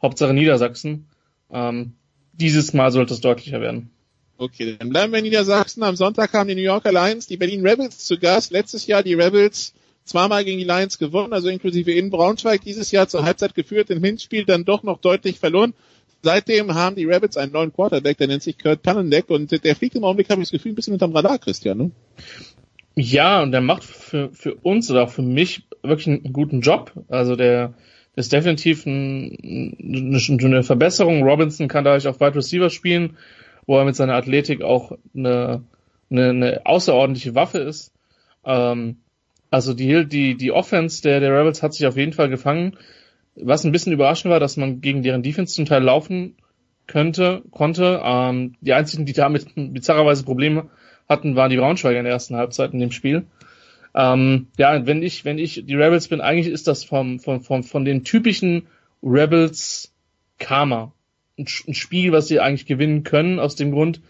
Hauptsache 0.00 0.32
Niedersachsen. 0.32 1.08
Ähm, 1.50 1.92
dieses 2.32 2.72
Mal 2.72 2.90
sollte 2.90 3.12
es 3.12 3.20
deutlicher 3.20 3.60
werden. 3.60 3.90
Okay, 4.38 4.76
dann 4.78 4.88
bleiben 4.88 5.12
wir 5.12 5.18
in 5.18 5.26
Niedersachsen. 5.26 5.82
Am 5.82 5.96
Sonntag 5.96 6.32
haben 6.32 6.48
die 6.48 6.54
New 6.54 6.62
Yorker 6.62 6.90
Lions 6.90 7.26
die 7.26 7.36
Berlin 7.36 7.66
Rebels 7.66 7.98
zu 7.98 8.18
Gast. 8.18 8.50
Letztes 8.50 8.86
Jahr 8.86 9.02
die 9.02 9.12
Rebels 9.12 9.74
zweimal 10.04 10.42
gegen 10.44 10.58
die 10.58 10.64
Lions 10.64 10.98
gewonnen, 10.98 11.34
also 11.34 11.50
inklusive 11.50 11.92
in 11.92 12.08
Braunschweig. 12.08 12.62
Dieses 12.62 12.92
Jahr 12.92 13.08
zur 13.08 13.24
Halbzeit 13.24 13.54
geführt, 13.54 13.90
im 13.90 14.02
Hinspiel 14.02 14.46
dann 14.46 14.64
doch 14.64 14.84
noch 14.84 15.02
deutlich 15.02 15.38
verloren. 15.38 15.74
Seitdem 16.22 16.74
haben 16.74 16.96
die 16.96 17.04
Rebels 17.04 17.36
einen 17.36 17.52
neuen 17.52 17.72
Quarterback, 17.72 18.16
der 18.18 18.28
nennt 18.28 18.42
sich 18.42 18.58
Kurt 18.58 18.82
Pannendeck 18.82 19.28
und 19.28 19.50
der 19.64 19.76
fliegt 19.76 19.96
im 19.96 20.04
Augenblick, 20.04 20.30
habe 20.30 20.40
ich 20.40 20.48
das 20.48 20.52
Gefühl, 20.52 20.72
ein 20.72 20.76
bisschen 20.76 20.92
unterm 20.92 21.12
Radar, 21.12 21.38
Christian. 21.38 21.78
Ne? 21.78 21.90
Ja, 22.94 23.42
und 23.42 23.52
der 23.52 23.60
macht 23.60 23.84
für, 23.84 24.30
für 24.30 24.54
uns 24.54 24.90
oder 24.90 25.04
auch 25.04 25.10
für 25.10 25.22
mich 25.22 25.64
wirklich 25.82 26.06
einen 26.06 26.32
guten 26.32 26.60
Job. 26.60 26.92
Also 27.08 27.36
der, 27.36 27.74
ist 28.14 28.32
definitiv 28.32 28.84
ein, 28.84 30.18
eine 30.22 30.62
Verbesserung. 30.62 31.22
Robinson 31.22 31.66
kann 31.66 31.82
dadurch 31.82 32.06
auch 32.06 32.20
Wide 32.20 32.36
Receiver 32.36 32.68
spielen 32.68 33.16
wo 33.66 33.78
er 33.78 33.84
mit 33.84 33.96
seiner 33.96 34.14
Athletik 34.14 34.62
auch 34.62 34.92
eine, 35.14 35.64
eine, 36.10 36.28
eine 36.30 36.66
außerordentliche 36.66 37.34
Waffe 37.34 37.58
ist. 37.58 37.92
Ähm, 38.44 38.98
also 39.50 39.74
die, 39.74 40.06
die, 40.06 40.36
die 40.36 40.52
Offense 40.52 41.02
der, 41.02 41.20
der 41.20 41.38
Rebels 41.38 41.62
hat 41.62 41.74
sich 41.74 41.86
auf 41.86 41.96
jeden 41.96 42.12
Fall 42.12 42.28
gefangen. 42.28 42.76
Was 43.34 43.64
ein 43.64 43.72
bisschen 43.72 43.92
überraschend 43.92 44.30
war, 44.30 44.40
dass 44.40 44.56
man 44.56 44.80
gegen 44.80 45.02
deren 45.02 45.22
Defense 45.22 45.54
zum 45.54 45.64
Teil 45.64 45.82
laufen 45.82 46.36
könnte, 46.86 47.42
konnte. 47.50 48.00
Ähm, 48.04 48.54
die 48.60 48.72
einzigen, 48.72 49.06
die 49.06 49.12
damit 49.12 49.46
bizarrerweise 49.54 50.24
Probleme 50.24 50.68
hatten, 51.08 51.36
waren 51.36 51.50
die 51.50 51.56
Braunschweiger 51.56 51.98
in 51.98 52.04
der 52.04 52.12
ersten 52.12 52.36
Halbzeit 52.36 52.72
in 52.72 52.80
dem 52.80 52.92
Spiel. 52.92 53.26
Ähm, 53.94 54.48
ja, 54.56 54.86
wenn 54.86 55.02
ich, 55.02 55.24
wenn 55.24 55.38
ich 55.38 55.64
die 55.66 55.74
Rebels 55.74 56.08
bin, 56.08 56.20
eigentlich 56.20 56.52
ist 56.52 56.66
das 56.66 56.84
vom, 56.84 57.20
vom, 57.20 57.40
vom, 57.42 57.62
von 57.62 57.84
den 57.84 58.04
typischen 58.04 58.66
Rebels 59.02 59.92
Karma 60.38 60.92
ein, 61.38 61.46
ein 61.68 61.74
Spiel, 61.74 62.12
was 62.12 62.28
sie 62.28 62.40
eigentlich 62.40 62.66
gewinnen 62.66 63.04
können, 63.04 63.38
aus 63.38 63.56
dem 63.56 63.72
Grund, 63.72 64.00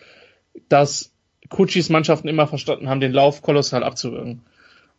dass 0.68 1.12
Kuchis 1.48 1.88
Mannschaften 1.88 2.28
immer 2.28 2.46
verstanden 2.46 2.88
haben, 2.88 3.00
den 3.00 3.12
Lauf 3.12 3.42
kolossal 3.42 3.82
abzuwirken. 3.82 4.42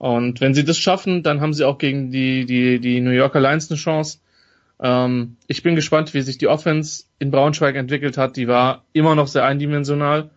Und 0.04 0.42
wenn 0.42 0.54
sie 0.54 0.66
das 0.66 0.78
schaffen, 0.78 1.24
dann 1.24 1.40
haben 1.40 1.54
sie 1.54 1.64
auch 1.64 1.78
gegen 1.78 2.12
die, 2.12 2.46
die, 2.46 2.82
die 2.82 3.00
New 3.00 3.12
Yorker 3.12 3.40
Lions 3.40 3.72
eine 3.72 3.80
Chance. 3.80 4.20
Ähm, 4.82 5.38
ich 5.48 5.64
bin 5.64 5.76
gespannt, 5.76 6.14
wie 6.14 6.20
sich 6.20 6.38
die 6.38 6.50
Offense 6.50 7.06
in 7.20 7.32
Braunschweig 7.32 7.78
entwickelt 7.78 8.18
hat. 8.18 8.36
Die 8.36 8.50
war 8.50 8.84
immer 8.92 9.16
noch 9.16 9.28
sehr 9.28 9.46
eindimensional. 9.46 10.30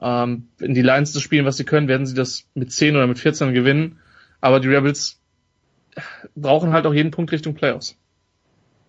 Ähm, 0.00 0.48
wenn 0.56 0.72
die 0.72 0.80
Lions 0.80 1.12
das 1.12 1.22
spielen, 1.22 1.44
was 1.44 1.58
sie 1.58 1.64
können, 1.64 1.86
werden 1.86 2.06
sie 2.06 2.14
das 2.14 2.46
mit 2.54 2.72
10 2.72 2.96
oder 2.96 3.06
mit 3.06 3.18
14 3.18 3.52
gewinnen. 3.52 3.98
Aber 4.40 4.58
die 4.58 4.68
Rebels 4.68 5.20
brauchen 6.34 6.72
halt 6.72 6.86
auch 6.86 6.94
jeden 6.94 7.10
Punkt 7.10 7.30
Richtung 7.30 7.54
Playoffs. 7.54 7.98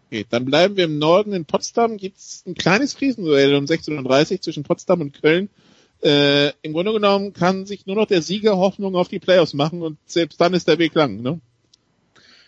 Okay, 0.08 0.26
dann 0.30 0.45
bleiben 0.45 0.77
wir 0.77 0.85
im 0.85 0.98
Norden. 0.98 1.34
In 1.34 1.44
Potsdam 1.44 1.98
gibt's 1.98 2.42
ein 2.48 2.56
kleines 2.56 2.95
Krisenduell 2.95 3.53
um 3.53 3.66
16.30 3.66 4.32
Uhr 4.32 4.42
zwischen 4.42 4.64
Potsdam 4.64 5.02
und 5.02 5.22
Köln. 5.22 5.50
Äh, 6.03 6.49
Im 6.61 6.74
Grunde 6.74 6.93
genommen 6.93 7.33
kann 7.33 7.65
sich 7.65 7.85
nur 7.85 7.95
noch 7.95 8.06
der 8.06 8.22
Sieger 8.22 8.57
Hoffnung 8.57 8.95
auf 8.95 9.07
die 9.07 9.19
Playoffs 9.19 9.53
machen 9.53 9.82
und 9.82 9.98
selbst 10.06 10.40
dann 10.40 10.53
ist 10.53 10.67
der 10.67 10.77
Weg 10.77 10.93
lang. 10.93 11.22
Ne? 11.22 11.40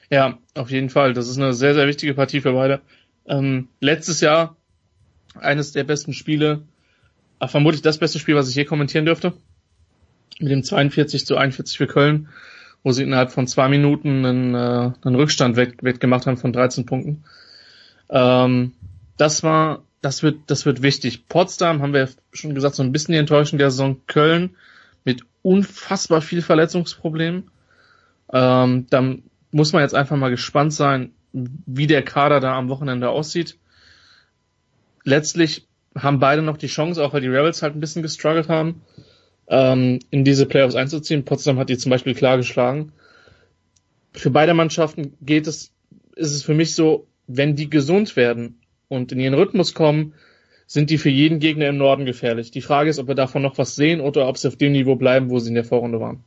Ja, 0.09 0.37
auf 0.53 0.71
jeden 0.71 0.89
Fall. 0.89 1.13
Das 1.13 1.27
ist 1.27 1.37
eine 1.37 1.53
sehr, 1.53 1.73
sehr 1.73 1.87
wichtige 1.87 2.13
Partie 2.13 2.41
für 2.41 2.53
beide. 2.53 2.81
Ähm, 3.25 3.67
letztes 3.79 4.21
Jahr 4.21 4.55
eines 5.35 5.71
der 5.71 5.83
besten 5.83 6.13
Spiele, 6.13 6.63
ach, 7.39 7.49
vermutlich 7.49 7.81
das 7.81 7.97
beste 7.97 8.19
Spiel, 8.19 8.35
was 8.35 8.49
ich 8.49 8.55
je 8.55 8.65
kommentieren 8.65 9.05
dürfte. 9.05 9.33
Mit 10.39 10.51
dem 10.51 10.63
42 10.63 11.25
zu 11.25 11.35
41 11.35 11.77
für 11.77 11.87
Köln, 11.87 12.29
wo 12.83 12.91
sie 12.91 13.03
innerhalb 13.03 13.31
von 13.31 13.47
zwei 13.47 13.67
Minuten 13.69 14.25
einen, 14.25 14.53
äh, 14.53 14.91
einen 15.01 15.15
Rückstand 15.15 15.55
weg, 15.55 15.77
weggemacht 15.81 16.27
haben 16.27 16.37
von 16.37 16.53
13 16.53 16.85
Punkten. 16.85 17.23
Ähm, 18.09 18.73
das 19.17 19.43
war, 19.43 19.83
das 20.01 20.23
wird, 20.23 20.39
das 20.47 20.65
wird 20.65 20.81
wichtig. 20.81 21.27
Potsdam 21.27 21.81
haben 21.81 21.93
wir 21.93 22.09
schon 22.31 22.55
gesagt, 22.55 22.75
so 22.75 22.83
ein 22.83 22.91
bisschen 22.91 23.13
die 23.13 23.19
Enttäuschung 23.19 23.59
der 23.59 23.71
Saison. 23.71 24.01
Köln 24.07 24.55
mit 25.03 25.21
unfassbar 25.41 26.21
viel 26.21 26.41
Verletzungsproblemen. 26.41 27.49
Ähm, 28.31 28.87
dann 28.89 29.23
muss 29.51 29.73
man 29.73 29.81
jetzt 29.81 29.95
einfach 29.95 30.17
mal 30.17 30.29
gespannt 30.29 30.73
sein, 30.73 31.11
wie 31.31 31.87
der 31.87 32.03
Kader 32.03 32.39
da 32.39 32.57
am 32.57 32.69
Wochenende 32.69 33.09
aussieht. 33.09 33.57
Letztlich 35.03 35.67
haben 35.97 36.19
beide 36.19 36.41
noch 36.41 36.57
die 36.57 36.67
Chance, 36.67 37.03
auch 37.03 37.13
weil 37.13 37.21
die 37.21 37.27
Rebels 37.27 37.61
halt 37.61 37.75
ein 37.75 37.79
bisschen 37.79 38.01
gestruggelt 38.03 38.49
haben, 38.49 38.81
ähm, 39.47 39.99
in 40.09 40.23
diese 40.23 40.45
Playoffs 40.45 40.75
einzuziehen. 40.75 41.25
Potsdam 41.25 41.57
hat 41.57 41.69
die 41.69 41.77
zum 41.77 41.89
Beispiel 41.89 42.13
klar 42.13 42.37
geschlagen. 42.37 42.91
Für 44.13 44.29
beide 44.29 44.53
Mannschaften 44.53 45.13
geht 45.21 45.47
es, 45.47 45.71
ist 46.15 46.33
es 46.33 46.43
für 46.43 46.53
mich 46.53 46.75
so, 46.75 47.07
wenn 47.27 47.55
die 47.55 47.69
gesund 47.69 48.15
werden 48.15 48.59
und 48.89 49.11
in 49.11 49.19
ihren 49.19 49.33
Rhythmus 49.33 49.73
kommen, 49.73 50.13
sind 50.65 50.89
die 50.89 50.97
für 50.97 51.09
jeden 51.09 51.39
Gegner 51.39 51.67
im 51.67 51.77
Norden 51.77 52.05
gefährlich. 52.05 52.51
Die 52.51 52.61
Frage 52.61 52.89
ist, 52.89 52.99
ob 52.99 53.07
wir 53.07 53.15
davon 53.15 53.41
noch 53.41 53.57
was 53.57 53.75
sehen 53.75 54.01
oder 54.01 54.27
ob 54.27 54.37
sie 54.37 54.47
auf 54.47 54.57
dem 54.57 54.73
Niveau 54.73 54.95
bleiben, 54.95 55.29
wo 55.29 55.39
sie 55.39 55.49
in 55.49 55.55
der 55.55 55.63
Vorrunde 55.63 55.99
waren. 55.99 56.23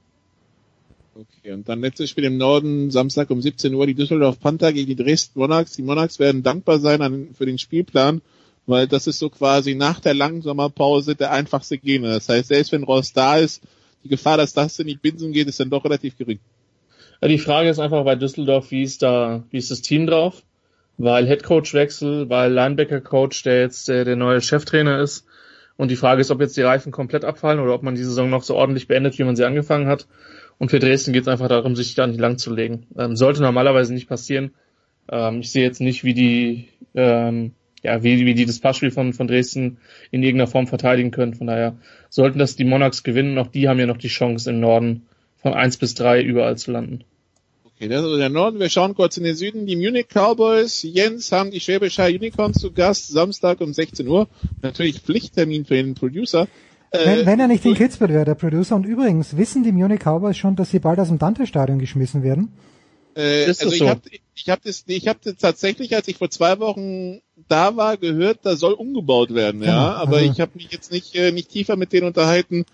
Okay, 1.15 1.53
und 1.53 1.69
dann 1.69 1.81
letztes 1.81 2.09
Spiel 2.09 2.25
im 2.25 2.39
Norden, 2.39 2.91
Samstag 2.91 3.29
um 3.31 3.43
17 3.43 3.75
Uhr, 3.75 3.87
die 3.87 3.95
Düsseldorf 3.95 4.41
Panther 4.41 4.73
gegen 4.73 4.87
die 4.87 4.97
Dresden 4.97 5.39
Monarchs. 5.39 5.77
Die 5.77 5.83
Monarchs 5.83 6.19
werden 6.19 6.43
dankbar 6.43 6.79
sein 6.79 7.03
an, 7.03 7.29
für 7.35 7.45
den 7.45 7.59
Spielplan, 7.59 8.23
weil 8.67 8.87
das 8.87 9.07
ist 9.07 9.19
so 9.19 9.29
quasi 9.29 9.75
nach 9.75 10.01
der 10.01 10.15
langen 10.15 10.41
Sommerpause 10.41 11.15
der 11.17 11.33
einfachste 11.33 11.77
Gegner. 11.77 12.09
Das 12.09 12.29
heißt, 12.31 12.49
selbst 12.49 12.73
wenn 12.73 12.85
Ross 12.85 13.13
da 13.13 13.37
ist, 13.37 13.63
die 14.05 14.09
Gefahr, 14.09 14.39
dass 14.39 14.55
das 14.55 14.79
in 14.79 14.87
die 14.87 14.97
Binsen 14.97 15.33
geht, 15.33 15.49
ist 15.49 15.61
dann 15.61 15.69
doch 15.69 15.85
relativ 15.85 16.17
gering. 16.17 16.39
Ja, 17.21 17.29
die 17.29 17.39
Frage 17.39 17.69
ist 17.69 17.79
einfach 17.79 18.03
bei 18.05 18.17
Düsseldorf, 18.17 18.71
wie 18.71 18.83
ist 18.83 19.03
da, 19.03 19.45
wie 19.51 19.59
ist 19.59 19.71
das 19.71 19.83
Team 19.83 20.07
drauf? 20.07 20.43
Weil 21.03 21.27
Headcoach-Wechsel, 21.27 22.29
weil 22.29 22.53
Linebacker-Coach, 22.53 23.43
der 23.45 23.61
jetzt 23.61 23.89
der, 23.89 24.05
der 24.05 24.17
neue 24.17 24.43
Cheftrainer 24.43 25.01
ist. 25.01 25.27
Und 25.79 25.91
die 25.91 25.97
Frage 25.97 26.21
ist, 26.21 26.31
ob 26.31 26.43
jetzt 26.43 26.59
die 26.59 26.63
Reifen 26.63 26.93
komplett 26.93 27.25
abfallen 27.25 27.59
oder 27.59 27.75
ob 27.75 27.83
man 27.83 27.95
die 27.95 28.05
Saison 28.05 28.29
noch 28.29 28.43
so 28.43 28.55
ordentlich 28.55 28.87
beendet, 28.87 29.19
wie 29.19 29.25
man 29.25 29.35
sie 29.35 29.47
angefangen 29.47 29.87
hat. 29.87 30.07
Und 30.59 30.71
für 30.71 30.79
Dresden 30.79 31.15
geht 31.15 31.23
es 31.23 31.29
einfach 31.29 31.49
darum, 31.49 31.75
sich 31.75 31.95
da 31.95 32.07
nicht 32.07 32.21
lang 32.21 32.37
zu 32.37 32.55
legen. 32.55 32.87
Ähm, 32.99 33.17
sollte 33.17 33.41
normalerweise 33.41 33.95
nicht 33.95 34.11
passieren. 34.11 34.51
Ähm, 35.11 35.41
ich 35.41 35.51
sehe 35.51 35.63
jetzt 35.63 35.81
nicht, 35.81 36.05
wie 36.05 36.13
die, 36.13 36.69
ähm, 36.95 37.53
ja, 37.83 38.03
wie, 38.03 38.27
wie 38.27 38.35
die 38.35 38.45
das 38.45 38.61
Passspiel 38.61 38.91
von, 38.91 39.15
von 39.15 39.27
Dresden 39.27 39.79
in 40.11 40.23
irgendeiner 40.23 40.51
Form 40.51 40.67
verteidigen 40.67 41.13
können. 41.13 41.33
Von 41.33 41.47
daher 41.47 41.79
sollten 42.11 42.39
das 42.39 42.57
die 42.57 42.65
Monarchs 42.65 43.03
gewinnen. 43.03 43.39
Auch 43.39 43.47
die 43.47 43.69
haben 43.69 43.79
ja 43.79 43.87
noch 43.87 43.97
die 43.97 44.09
Chance 44.09 44.51
im 44.51 44.61
Norden 44.61 45.07
von 45.39 45.55
eins 45.55 45.79
bis 45.79 45.95
drei 45.95 46.21
überall 46.21 46.59
zu 46.59 46.73
landen. 46.73 47.05
Okay, 47.81 47.89
das 47.89 48.01
ist 48.01 48.05
also 48.05 48.19
der 48.19 48.29
Norden. 48.29 48.61
Wir 48.61 48.69
schauen 48.69 48.95
kurz 48.95 49.17
in 49.17 49.25
den 49.25 49.35
Süden. 49.35 49.65
Die 49.65 49.75
Munich 49.75 50.09
Cowboys, 50.13 50.83
Jens, 50.83 51.33
haben 51.33 51.51
die 51.51 51.61
Schwäbische 51.61 52.05
Unicorns 52.05 52.59
zu 52.61 52.73
Gast, 52.73 53.09
Samstag 53.09 53.63
um 53.63 53.73
16 53.73 54.07
Uhr. 54.07 54.29
Natürlich 54.61 55.01
Pflichttermin 55.01 55.65
für 55.65 55.77
den 55.77 55.95
Producer. 55.95 56.47
Wenn, 56.93 57.25
wenn 57.25 57.41
er 57.41 57.49
nicht 57.49 57.65
in 57.65 57.73
Kitzbühel 57.73 58.11
wäre, 58.11 58.27
der 58.27 58.35
Producer. 58.35 58.77
Und 58.77 58.85
übrigens, 58.85 59.35
wissen 59.39 59.63
die 59.63 59.73
Munich 59.73 60.01
Cowboys 60.01 60.37
schon, 60.37 60.57
dass 60.57 60.71
sie 60.71 60.79
bald 60.79 60.99
aus 60.99 61.09
dem 61.09 61.19
Dante-Stadion 61.19 61.79
geschmissen 61.79 62.23
werden? 62.23 62.53
Äh, 63.17 63.47
Ist 63.49 63.63
also 63.63 63.73
ich 63.73 63.79
so? 63.79 63.89
habe 63.89 64.03
ich 64.35 64.51
hab 64.51 64.63
das, 64.63 64.85
ich 64.87 65.09
hab 65.09 65.23
das 65.23 65.37
tatsächlich, 65.37 65.97
als 65.97 66.07
ich 66.07 66.19
vor 66.19 66.29
zwei 66.29 66.59
Wochen 66.59 67.23
da 67.49 67.79
war, 67.79 67.97
gehört, 67.97 68.41
da 68.43 68.57
soll 68.57 68.75
umgebaut 68.75 69.33
werden, 69.35 69.63
Genau, 69.63 69.73
ja. 69.73 69.95
Aber 69.95 70.19
also- 70.19 70.31
ich 70.31 70.39
habe 70.39 70.53
mich 70.55 70.71
jetzt 70.71 70.93
nicht, 70.93 71.15
äh, 71.15 71.33
nicht 71.33 71.49
tiefer 71.49 71.77
mit 71.77 71.95
denen 71.95 72.09
unterhalten, 72.09 72.67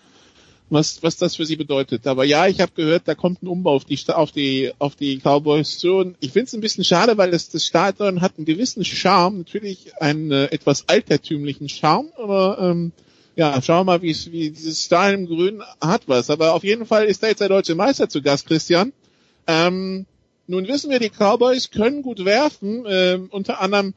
was, 0.69 1.03
was 1.03 1.17
das 1.17 1.36
für 1.36 1.47
sie 1.47 1.57
bedeutet. 1.57 2.07
Aber 2.07 2.25
ja, 2.25 2.47
ich 2.47 2.61
habe 2.61 2.73
gehört, 2.75 3.03
da 3.07 3.15
kommt 3.15 3.43
ein 3.43 3.47
Umbau 3.47 3.75
auf 3.75 3.85
die, 3.85 3.99
auf 4.09 4.33
die, 4.33 4.73
auf 4.78 4.97
die 4.97 5.19
Cowboys 5.19 5.78
zu. 5.78 5.97
Und 5.97 6.17
ich 6.20 6.33
finde 6.33 6.47
es 6.47 6.55
ein 6.55 6.61
bisschen 6.61 6.85
schade, 6.85 7.17
weil 7.17 7.31
das, 7.31 7.49
das 7.51 7.67
Stadion 7.67 8.20
hat 8.20 8.33
einen 8.36 8.47
gewissen 8.47 8.85
Charme, 8.85 9.39
natürlich 9.39 9.93
einen 10.01 10.33
äh, 10.33 10.47
etwas 10.47 10.89
altertümlichen 10.89 11.69
Charme, 11.69 12.09
aber 12.17 12.59
ähm, 12.61 12.93
ja, 13.36 13.61
schauen 13.61 13.86
wir 13.86 13.93
mal, 13.93 14.03
wie 14.03 14.17
wie 14.33 14.51
dieses 14.51 14.83
Stadion 14.83 15.20
im 15.20 15.27
Grün 15.27 15.62
hat 15.81 16.03
was. 16.07 16.31
Aber 16.31 16.55
auf 16.55 16.65
jeden 16.65 16.86
Fall 16.86 17.05
ist 17.05 17.23
da 17.23 17.28
jetzt 17.28 17.41
der 17.41 17.51
deutsche 17.51 17.75
Meister 17.75 18.09
zu 18.09 18.23
Gast, 18.23 18.47
Christian. 18.47 18.93
Ähm, 19.47 20.07
nun 20.47 20.67
wissen 20.67 20.91
wir, 20.91 21.01
die 21.01 21.11
Cowboys 21.11 21.70
können 21.70 22.03
gut 22.03 22.25
werfen. 22.25 22.85
Ähm, 22.89 23.28
unter 23.31 23.61
anderem 23.61 23.95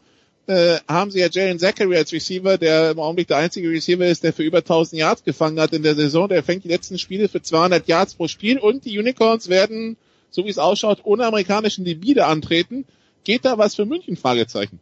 äh, 0.49 0.79
haben 0.87 1.11
sie 1.11 1.19
ja 1.19 1.27
Jalen 1.29 1.59
Zachary 1.59 1.95
als 1.95 2.11
Receiver, 2.11 2.57
der 2.57 2.91
im 2.91 2.99
Augenblick 2.99 3.27
der 3.27 3.37
einzige 3.37 3.69
Receiver 3.69 4.05
ist, 4.05 4.23
der 4.23 4.33
für 4.33 4.43
über 4.43 4.59
1000 4.59 4.99
Yards 4.99 5.23
gefangen 5.23 5.59
hat 5.59 5.73
in 5.73 5.83
der 5.83 5.95
Saison. 5.95 6.27
Der 6.27 6.41
fängt 6.43 6.63
die 6.63 6.69
letzten 6.69 6.97
Spiele 6.97 7.29
für 7.29 7.41
200 7.41 7.87
Yards 7.87 8.15
pro 8.15 8.27
Spiel 8.27 8.57
und 8.57 8.83
die 8.85 8.97
Unicorns 8.97 9.47
werden, 9.47 9.95
so 10.31 10.45
wie 10.45 10.49
es 10.49 10.57
ausschaut, 10.57 11.01
ohne 11.03 11.25
amerikanischen 11.25 11.85
Debide 11.85 12.25
antreten. 12.25 12.85
Geht 13.23 13.45
da 13.45 13.57
was 13.59 13.75
für 13.75 13.85
München? 13.85 14.17
Fragezeichen. 14.17 14.79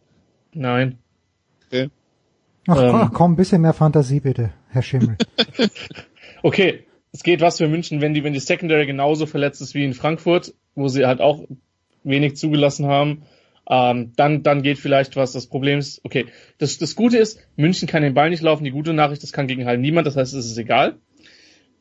Nein. 0.53 0.99
Okay. 1.67 1.89
Ach, 2.67 2.81
Ähm. 2.81 2.95
ach 2.95 3.11
komm, 3.13 3.33
ein 3.33 3.35
bisschen 3.35 3.61
mehr 3.61 3.73
Fantasie 3.73 4.21
bitte, 4.21 4.51
Herr 4.69 4.81
Schimmel. 4.81 5.17
Okay, 6.43 6.85
es 7.11 7.23
geht 7.23 7.41
was 7.41 7.57
für 7.57 7.67
München, 7.67 7.99
wenn 7.99 8.13
die, 8.13 8.23
wenn 8.23 8.33
die 8.33 8.39
Secondary 8.39 8.85
genauso 8.85 9.25
verletzt 9.25 9.59
ist 9.61 9.73
wie 9.73 9.83
in 9.83 9.95
Frankfurt, 9.95 10.53
wo 10.75 10.87
sie 10.87 11.05
halt 11.05 11.19
auch 11.19 11.43
wenig 12.03 12.37
zugelassen 12.37 12.85
haben. 12.85 13.23
Ähm, 13.69 14.13
dann, 14.15 14.43
dann 14.43 14.61
geht 14.61 14.79
vielleicht 14.79 15.15
was. 15.15 15.33
Das 15.33 15.47
Problem 15.47 15.79
ist, 15.79 15.99
okay, 16.05 16.27
das, 16.57 16.77
das 16.77 16.95
Gute 16.95 17.17
ist, 17.17 17.39
München 17.57 17.87
kann 17.87 18.01
den 18.01 18.13
Ball 18.13 18.29
nicht 18.29 18.41
laufen. 18.41 18.63
Die 18.63 18.71
gute 18.71 18.93
Nachricht, 18.93 19.23
das 19.23 19.33
kann 19.33 19.47
gegen 19.47 19.65
halt 19.65 19.81
niemand. 19.81 20.07
Das 20.07 20.15
heißt, 20.15 20.33
es 20.33 20.45
ist 20.45 20.57
egal. 20.57 20.97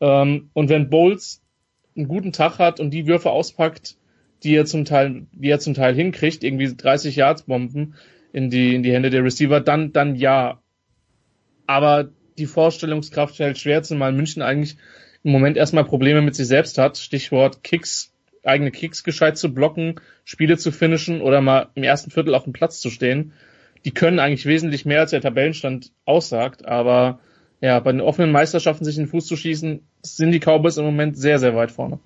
Ähm, 0.00 0.50
und 0.52 0.68
wenn 0.68 0.90
Bowles 0.90 1.42
einen 1.97 2.08
guten 2.08 2.32
Tag 2.32 2.58
hat 2.58 2.81
und 2.81 2.90
die 2.90 3.06
Würfe 3.06 3.31
auspackt, 3.31 3.97
die 4.42 4.55
er 4.55 4.66
zum 4.66 4.84
Teil, 4.84 5.26
die 5.32 5.48
er 5.48 5.60
zum 5.60 5.74
Teil 5.74 5.94
hinkriegt, 5.94 6.44
irgendwie 6.44 6.74
30 6.74 7.16
Yards 7.16 7.42
Bomben 7.44 7.94
in 8.32 8.50
die, 8.50 8.74
in 8.74 8.82
die 8.82 8.92
Hände 8.92 9.10
der 9.10 9.24
Receiver, 9.24 9.60
dann, 9.60 9.92
dann 9.92 10.16
ja. 10.16 10.60
Aber 11.66 12.10
die 12.36 12.47
Vorstellungskraft 12.47 13.36
fällt 13.36 13.58
schwer, 13.58 13.82
zumal 13.82 14.12
München 14.12 14.42
eigentlich 14.42 14.76
im 15.23 15.32
Moment 15.32 15.56
erstmal 15.56 15.84
Probleme 15.84 16.20
mit 16.20 16.34
sich 16.34 16.47
selbst 16.47 16.78
hat. 16.78 16.98
Stichwort 16.98 17.65
Kicks, 17.65 18.12
eigene 18.47 18.70
Kicks 18.70 19.05
gescheit 19.05 19.36
zu 19.39 19.52
blocken, 19.52 19.97
Spiele 20.25 20.57
zu 20.57 20.73
finishen 20.73 21.20
oder 21.20 21.41
mal 21.41 21.68
im 21.75 21.83
ersten 21.83 22.10
Viertel 22.10 22.34
auf 22.34 22.44
dem 22.44 22.52
Platz 22.52 22.81
zu 22.81 22.91
stehen. 22.91 23.33
Die 23.84 23.91
können 23.92 24.18
eigentlich 24.18 24.47
wesentlich 24.47 24.84
mehr, 24.84 25.00
als 25.00 25.10
der 25.10 25.20
Tabellenstand 25.20 25.92
aussagt, 26.05 26.65
aber 26.65 27.20
ja, 27.60 27.78
bei 27.81 27.92
den 27.92 28.00
offenen 28.00 28.33
Meisterschaften 28.33 28.84
sich 28.84 28.97
in 28.99 29.05
den 29.05 29.10
Fuß 29.10 29.26
zu 29.26 29.36
schießen, 29.36 29.81
sind 30.02 30.33
die 30.33 30.41
Cowboys 30.41 30.76
im 30.76 30.84
Moment 30.84 31.16
sehr, 31.16 31.39
sehr 31.39 31.55
weit 31.57 31.70
vorne. 31.70 31.99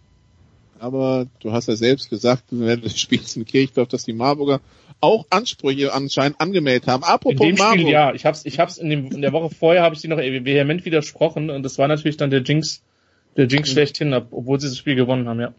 Aber 0.78 1.26
du 1.40 1.52
hast 1.52 1.68
ja 1.68 1.76
selbst 1.76 2.08
gesagt, 2.08 2.44
während 2.50 2.84
des 2.84 2.98
Spiels 2.98 3.36
in 3.36 3.44
Kirchdorf, 3.44 3.88
dass 3.88 4.04
die 4.04 4.14
Marburger 4.14 4.60
auch 5.00 5.26
Ansprüche 5.30 5.92
anscheinend 5.92 6.40
angemeldet 6.40 6.86
haben. 6.86 7.02
In 7.02 7.08
Apropos 7.08 7.46
dem 7.46 7.56
Marburg. 7.56 7.80
Spiel 7.80 7.92
ja, 7.92 8.14
ich 8.14 8.24
hab's, 8.24 8.46
ich 8.46 8.58
hab's 8.58 8.78
in, 8.78 8.88
dem, 8.88 9.10
in 9.10 9.20
der 9.22 9.32
Woche 9.32 9.54
vorher 9.54 9.82
habe 9.82 9.94
ich 9.94 10.00
die 10.00 10.08
noch 10.08 10.18
vehement 10.18 10.84
widersprochen 10.84 11.50
und 11.50 11.62
das 11.62 11.78
war 11.78 11.88
natürlich 11.88 12.16
dann 12.16 12.30
der 12.30 12.42
Jinx, 12.42 12.82
der 13.36 13.46
Jinx 13.46 13.70
schlechthin, 13.70 14.14
ob- 14.14 14.32
obwohl 14.32 14.60
sie 14.60 14.68
das 14.68 14.78
Spiel 14.78 14.94
gewonnen 14.94 15.28
haben, 15.28 15.40
ja. 15.40 15.54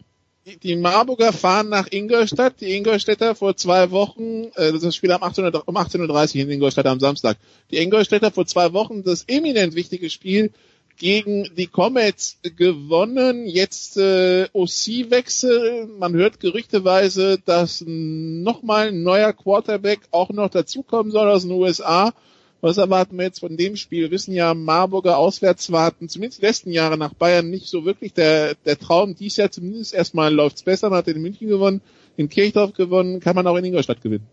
Die- 0.45 0.75
Marburger 0.75 1.33
fahren 1.33 1.69
nach 1.69 1.87
Ingolstadt. 1.91 2.61
Die 2.61 2.73
Ingolstädter 2.75 3.35
vor 3.35 3.55
zwei 3.55 3.91
Wochen, 3.91 4.45
äh, 4.55 4.71
das 4.71 4.95
Spiel 4.95 5.11
am 5.11 5.21
18 5.21 5.45
Uhr- 5.45 5.63
um 5.67 5.77
18.30 5.77 6.35
Uhr 6.37 6.41
in 6.43 6.51
Ingolstadt 6.51 6.87
am 6.87 6.99
Samstag. 6.99 7.37
Die 7.69 7.77
Ingolstädter 7.77 8.31
vor 8.31 8.47
zwei 8.47 8.73
Wochen 8.73 9.03
das 9.03 9.25
eminent 9.27 9.75
wichtige 9.75 10.09
Spiel 10.09 10.51
gegen 10.97 11.47
die 11.55 11.67
Comets 11.67 12.37
gewonnen. 12.57 13.45
Jetzt 13.45 13.97
äh, 13.97 14.47
OC-Wechsel. 14.53 15.87
Man 15.99 16.13
hört 16.13 16.39
gerüchteweise, 16.39 17.37
dass 17.45 17.83
nochmal 17.85 18.87
ein 18.87 19.03
neuer 19.03 19.33
Quarterback 19.33 19.99
auch 20.11 20.29
noch 20.29 20.49
dazukommen 20.49 21.11
soll 21.11 21.29
aus 21.29 21.43
den 21.43 21.51
USA. 21.51 22.13
Was 22.61 22.77
erwarten 22.77 23.17
wir 23.17 23.25
jetzt 23.25 23.39
von 23.39 23.57
dem 23.57 23.75
Spiel? 23.75 24.03
Wir 24.03 24.11
wissen 24.11 24.33
ja, 24.33 24.53
Marburger 24.53 25.17
Auswärtswarten, 25.17 26.09
zumindest 26.09 26.41
die 26.41 26.45
letzten 26.45 26.71
Jahre 26.71 26.95
nach 26.95 27.13
Bayern 27.15 27.49
nicht 27.49 27.67
so 27.67 27.85
wirklich 27.85 28.13
der, 28.13 28.53
der 28.65 28.77
Traum. 28.77 29.15
Dies 29.15 29.37
Jahr 29.37 29.49
zumindest 29.49 29.95
erstmal 29.95 30.31
läuft's 30.31 30.61
besser. 30.61 30.89
Man 30.89 30.99
hat 30.99 31.07
in 31.07 31.21
München 31.21 31.47
gewonnen, 31.47 31.81
in 32.17 32.29
Kirchdorf 32.29 32.73
gewonnen, 32.73 33.19
kann 33.19 33.35
man 33.35 33.47
auch 33.47 33.57
in 33.57 33.65
Ingolstadt 33.65 34.01
gewinnen. 34.01 34.27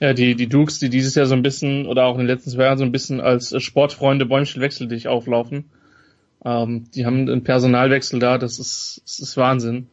Ja, 0.00 0.12
die, 0.12 0.34
die 0.34 0.48
Dukes, 0.48 0.80
die 0.80 0.90
dieses 0.90 1.14
Jahr 1.14 1.26
so 1.26 1.34
ein 1.34 1.42
bisschen 1.42 1.86
oder 1.86 2.04
auch 2.04 2.14
in 2.14 2.22
den 2.22 2.26
letzten 2.26 2.50
zwei 2.50 2.64
Jahren 2.64 2.78
so 2.78 2.84
ein 2.84 2.92
bisschen 2.92 3.20
als 3.20 3.54
Sportfreunde 3.62 4.26
Bäumchen 4.26 4.60
wechsel 4.60 4.88
dich 4.88 5.06
auflaufen. 5.06 5.70
Ähm, 6.44 6.86
die 6.94 7.06
haben 7.06 7.28
einen 7.28 7.44
Personalwechsel 7.44 8.18
da, 8.18 8.38
das 8.38 8.58
ist, 8.58 9.02
das 9.04 9.20
ist 9.20 9.36
Wahnsinn. 9.36 9.86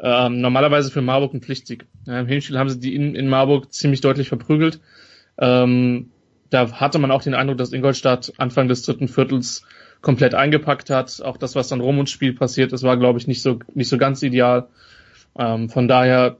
ähm, 0.00 0.40
normalerweise 0.40 0.90
für 0.90 1.02
Marburg 1.02 1.34
ein 1.34 1.40
Pflichtsieg. 1.42 1.86
Ja, 2.06 2.20
Im 2.20 2.26
Hinspiel 2.26 2.58
haben 2.58 2.68
sie 2.68 2.80
die 2.80 2.94
in, 2.94 3.14
in 3.14 3.28
Marburg 3.28 3.72
ziemlich 3.72 4.00
deutlich 4.00 4.28
verprügelt. 4.28 4.80
Ähm, 5.38 6.10
da 6.50 6.72
hatte 6.72 6.98
man 6.98 7.10
auch 7.10 7.22
den 7.22 7.34
Eindruck, 7.34 7.58
dass 7.58 7.72
Ingolstadt 7.72 8.32
Anfang 8.38 8.68
des 8.68 8.82
dritten 8.82 9.08
Viertels 9.08 9.64
komplett 10.00 10.34
eingepackt 10.34 10.90
hat. 10.90 11.22
Auch 11.22 11.36
das, 11.36 11.54
was 11.54 11.68
dann 11.68 11.80
rum 11.80 11.96
ums 11.96 12.10
Spiel 12.10 12.34
passiert 12.34 12.72
ist, 12.72 12.82
war, 12.82 12.96
glaube 12.96 13.18
ich, 13.18 13.26
nicht 13.26 13.42
so, 13.42 13.58
nicht 13.74 13.88
so 13.88 13.98
ganz 13.98 14.22
ideal. 14.22 14.68
Ähm, 15.36 15.68
von 15.68 15.88
daher, 15.88 16.36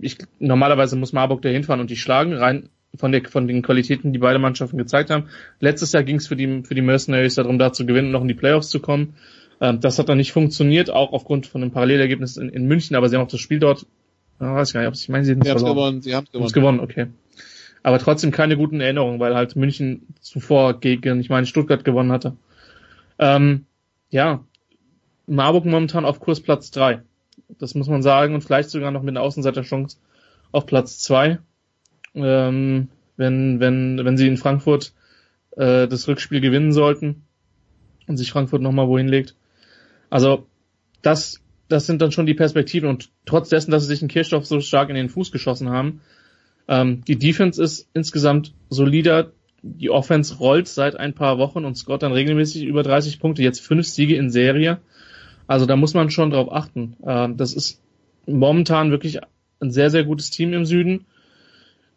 ich, 0.00 0.18
normalerweise 0.38 0.96
muss 0.96 1.12
Marburg 1.12 1.42
da 1.42 1.48
hinfahren 1.48 1.80
und 1.80 1.90
die 1.90 1.96
schlagen, 1.96 2.34
rein 2.34 2.70
von, 2.96 3.12
der, 3.12 3.24
von 3.24 3.46
den 3.46 3.62
Qualitäten, 3.62 4.12
die 4.12 4.18
beide 4.18 4.38
Mannschaften 4.38 4.78
gezeigt 4.78 5.10
haben. 5.10 5.24
Letztes 5.60 5.92
Jahr 5.92 6.02
ging 6.02 6.16
es 6.16 6.28
für 6.28 6.36
die, 6.36 6.62
für 6.62 6.74
die 6.74 6.82
Mercenaries 6.82 7.34
darum, 7.34 7.58
da 7.58 7.72
zu 7.72 7.84
gewinnen 7.86 8.06
und 8.08 8.12
noch 8.12 8.22
in 8.22 8.28
die 8.28 8.34
Playoffs 8.34 8.70
zu 8.70 8.80
kommen. 8.80 9.14
Ähm, 9.60 9.80
das 9.80 9.98
hat 9.98 10.08
dann 10.08 10.18
nicht 10.18 10.32
funktioniert, 10.32 10.90
auch 10.90 11.12
aufgrund 11.12 11.46
von 11.46 11.60
dem 11.60 11.70
Parallelergebnis 11.70 12.36
in, 12.36 12.48
in 12.48 12.66
München, 12.66 12.96
aber 12.96 13.08
sie 13.08 13.16
haben 13.16 13.24
auch 13.24 13.30
das 13.30 13.40
Spiel 13.40 13.58
dort, 13.58 13.86
oh, 14.40 14.44
weiß 14.44 14.72
gar 14.72 14.80
nicht, 14.80 14.88
ob 14.88 14.94
ich 14.94 15.08
meine, 15.08 15.24
sie 15.24 15.32
haben 15.32 15.42
Sie 15.42 15.50
haben 15.50 15.64
gewonnen, 15.64 16.02
sie 16.02 16.14
haben 16.14 16.26
gewonnen. 16.32 16.52
gewonnen, 16.52 16.80
okay. 16.80 17.06
Aber 17.82 17.98
trotzdem 17.98 18.30
keine 18.30 18.56
guten 18.56 18.80
Erinnerungen, 18.80 19.20
weil 19.20 19.34
halt 19.34 19.56
München 19.56 20.06
zuvor 20.20 20.80
gegen, 20.80 21.20
ich 21.20 21.30
meine, 21.30 21.46
Stuttgart 21.46 21.84
gewonnen 21.84 22.12
hatte. 22.12 22.36
Ähm, 23.18 23.66
ja, 24.10 24.44
Marburg 25.26 25.64
momentan 25.64 26.04
auf 26.04 26.20
Kurs 26.20 26.40
Platz 26.40 26.70
drei. 26.70 27.02
Das 27.58 27.74
muss 27.74 27.88
man 27.88 28.02
sagen 28.02 28.34
und 28.34 28.42
vielleicht 28.42 28.70
sogar 28.70 28.90
noch 28.90 29.02
mit 29.02 29.16
einer 29.16 29.22
Außenseiterchance 29.24 29.98
auf 30.52 30.66
Platz 30.66 30.98
zwei. 30.98 31.38
Ähm, 32.14 32.88
wenn, 33.16 33.60
wenn, 33.60 34.04
wenn 34.04 34.16
sie 34.16 34.28
in 34.28 34.36
Frankfurt 34.36 34.92
äh, 35.56 35.86
das 35.88 36.08
Rückspiel 36.08 36.40
gewinnen 36.40 36.72
sollten 36.72 37.24
und 38.06 38.16
sich 38.16 38.30
Frankfurt 38.30 38.62
nochmal 38.62 38.88
wohin 38.88 39.08
legt. 39.08 39.34
Also 40.08 40.46
das, 41.02 41.42
das 41.68 41.86
sind 41.86 42.00
dann 42.00 42.12
schon 42.12 42.26
die 42.26 42.34
Perspektiven 42.34 42.88
und 42.88 43.10
trotz 43.26 43.50
dessen, 43.50 43.70
dass 43.70 43.82
sie 43.82 43.88
sich 43.88 44.02
in 44.02 44.08
Kirchdorf 44.08 44.46
so 44.46 44.60
stark 44.60 44.88
in 44.88 44.94
den 44.94 45.10
Fuß 45.10 45.32
geschossen 45.32 45.68
haben, 45.68 46.00
ähm, 46.68 47.02
die 47.06 47.16
Defense 47.18 47.62
ist 47.62 47.88
insgesamt 47.94 48.52
solider, 48.68 49.32
die 49.62 49.90
Offense 49.90 50.36
rollt 50.36 50.68
seit 50.68 50.96
ein 50.96 51.14
paar 51.14 51.38
Wochen 51.38 51.64
und 51.64 51.76
scoret 51.76 52.02
dann 52.02 52.12
regelmäßig 52.12 52.64
über 52.64 52.82
30 52.82 53.18
Punkte, 53.18 53.42
jetzt 53.42 53.60
fünf 53.60 53.86
Siege 53.86 54.16
in 54.16 54.30
Serie. 54.30 54.78
Also 55.46 55.66
da 55.66 55.76
muss 55.76 55.94
man 55.94 56.10
schon 56.10 56.30
drauf 56.30 56.52
achten. 56.52 56.96
Ähm, 57.04 57.36
das 57.36 57.54
ist 57.54 57.80
momentan 58.26 58.90
wirklich 58.90 59.18
ein 59.60 59.70
sehr, 59.70 59.90
sehr 59.90 60.04
gutes 60.04 60.30
Team 60.30 60.52
im 60.52 60.66
Süden. 60.66 61.06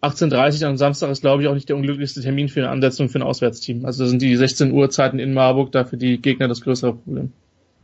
18.30 0.01 0.65
am 0.65 0.77
Samstag 0.77 1.11
ist, 1.11 1.21
glaube 1.21 1.43
ich, 1.43 1.49
auch 1.49 1.53
nicht 1.53 1.69
der 1.69 1.75
unglücklichste 1.75 2.21
Termin 2.21 2.49
für 2.49 2.61
eine 2.61 2.69
Ansetzung 2.69 3.09
für 3.09 3.19
ein 3.19 3.23
Auswärtsteam. 3.23 3.85
Also 3.85 4.07
sind 4.07 4.21
die 4.21 4.35
16 4.35 4.71
Uhr 4.71 4.89
Zeiten 4.89 5.19
in 5.19 5.33
Marburg 5.33 5.71
da 5.71 5.85
für 5.85 5.97
die 5.97 6.19
Gegner 6.19 6.47
das 6.47 6.61
größere 6.61 6.93
Problem. 6.93 7.33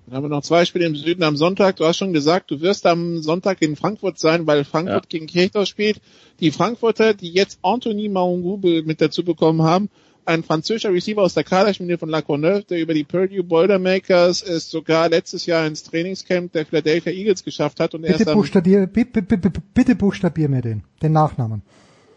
Dann 0.08 0.16
haben 0.16 0.24
wir 0.24 0.30
noch 0.30 0.42
zwei 0.42 0.64
Spiele 0.64 0.86
im 0.86 0.96
Süden 0.96 1.22
am 1.24 1.36
Sonntag. 1.36 1.76
Du 1.76 1.84
hast 1.86 1.98
schon 1.98 2.14
gesagt, 2.14 2.50
du 2.50 2.62
wirst 2.62 2.86
am 2.86 3.22
Sonntag 3.22 3.62
in 3.62 3.76
Frankfurt 3.76 4.18
sein, 4.18 4.48
weil 4.48 4.64
Frankfurt 4.64 5.04
ja. 5.04 5.10
gegen 5.10 5.28
Kirchdorf 5.28 5.68
spielt. 5.68 6.00
Die 6.40 6.52
Frankfurter, 6.52 7.14
die 7.14 7.30
jetzt 7.30 7.60
Anthony 7.62 8.08
Maungu 8.08 8.58
mit 8.86 9.02
dazu 9.02 9.26
bekommen 9.26 9.64
haben, 9.64 9.90
ein 10.24 10.44
französischer 10.44 10.94
Receiver 10.94 11.22
aus 11.22 11.34
der 11.34 11.44
Kaderschmiede 11.44 11.98
von 11.98 12.08
La 12.08 12.22
Courneuve, 12.22 12.64
der 12.64 12.80
über 12.80 12.94
die 12.94 13.04
Purdue 13.04 13.44
Boilermakers 13.44 14.44
es 14.44 14.72
sogar 14.72 15.10
letztes 15.10 15.46
Jahr 15.46 15.68
ins 15.68 15.84
Trainingscamp 15.84 16.54
der 16.54 16.66
Philadelphia 16.66 17.12
Eagles 17.12 17.44
geschafft 17.44 17.82
hat. 17.82 17.94
Und 17.94 18.04
bitte, 18.04 18.26
buchstabier, 18.26 18.88
bitte, 18.88 19.22
bitte, 19.22 19.52
bitte 19.74 19.96
buchstabier 19.96 20.48
mir 20.48 20.62
den, 20.62 20.84
den 21.02 21.12
Nachnamen. 21.12 21.64